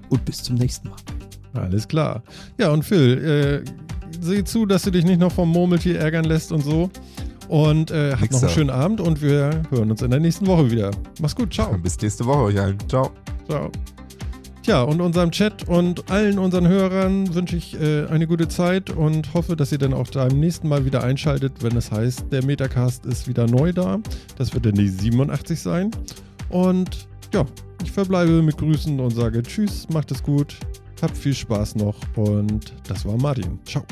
Und 0.08 0.24
bis 0.24 0.42
zum 0.42 0.56
nächsten 0.56 0.88
Mal. 0.88 0.96
Alles 1.54 1.86
klar. 1.86 2.24
Ja, 2.58 2.70
und 2.70 2.84
Phil, 2.84 3.62
äh, 3.64 3.70
sieh 4.20 4.42
zu, 4.42 4.66
dass 4.66 4.82
du 4.82 4.90
dich 4.90 5.04
nicht 5.04 5.20
noch 5.20 5.30
vom 5.32 5.50
Murmeltier 5.50 6.00
ärgern 6.00 6.24
lässt 6.24 6.50
und 6.50 6.64
so. 6.64 6.90
Und 7.48 7.90
äh, 7.90 8.12
habt 8.12 8.32
noch 8.32 8.42
einen 8.42 8.50
schönen 8.50 8.70
Abend 8.70 9.00
und 9.00 9.22
wir 9.22 9.62
hören 9.70 9.90
uns 9.90 10.02
in 10.02 10.10
der 10.10 10.20
nächsten 10.20 10.46
Woche 10.46 10.70
wieder. 10.70 10.90
Mach's 11.20 11.34
gut, 11.34 11.54
ciao. 11.54 11.76
Bis 11.78 12.00
nächste 12.00 12.24
Woche 12.26 12.42
euch 12.44 12.60
allen. 12.60 12.78
Ciao. 12.88 13.10
ciao. 13.46 13.70
Tja, 14.66 14.82
und 14.82 15.00
unserem 15.00 15.30
Chat 15.30 15.68
und 15.68 16.10
allen 16.10 16.40
unseren 16.40 16.66
Hörern 16.66 17.32
wünsche 17.32 17.56
ich 17.56 17.80
äh, 17.80 18.06
eine 18.06 18.26
gute 18.26 18.48
Zeit 18.48 18.90
und 18.90 19.32
hoffe, 19.32 19.54
dass 19.54 19.70
ihr 19.70 19.78
dann 19.78 19.94
auch 19.94 20.08
beim 20.08 20.40
nächsten 20.40 20.68
Mal 20.68 20.84
wieder 20.84 21.04
einschaltet, 21.04 21.62
wenn 21.62 21.76
es 21.76 21.92
heißt, 21.92 22.32
der 22.32 22.44
Metacast 22.44 23.06
ist 23.06 23.28
wieder 23.28 23.46
neu 23.46 23.72
da. 23.72 24.00
Das 24.38 24.54
wird 24.54 24.66
dann 24.66 24.74
die 24.74 24.88
87 24.88 25.60
sein. 25.60 25.92
Und 26.48 27.06
ja, 27.32 27.44
ich 27.84 27.92
verbleibe 27.92 28.42
mit 28.42 28.58
Grüßen 28.58 28.98
und 28.98 29.10
sage 29.10 29.40
Tschüss, 29.44 29.88
macht 29.88 30.10
es 30.10 30.20
gut, 30.20 30.56
habt 31.00 31.16
viel 31.16 31.34
Spaß 31.34 31.76
noch 31.76 31.96
und 32.16 32.72
das 32.88 33.04
war 33.06 33.16
Martin. 33.16 33.60
Ciao. 33.64 33.84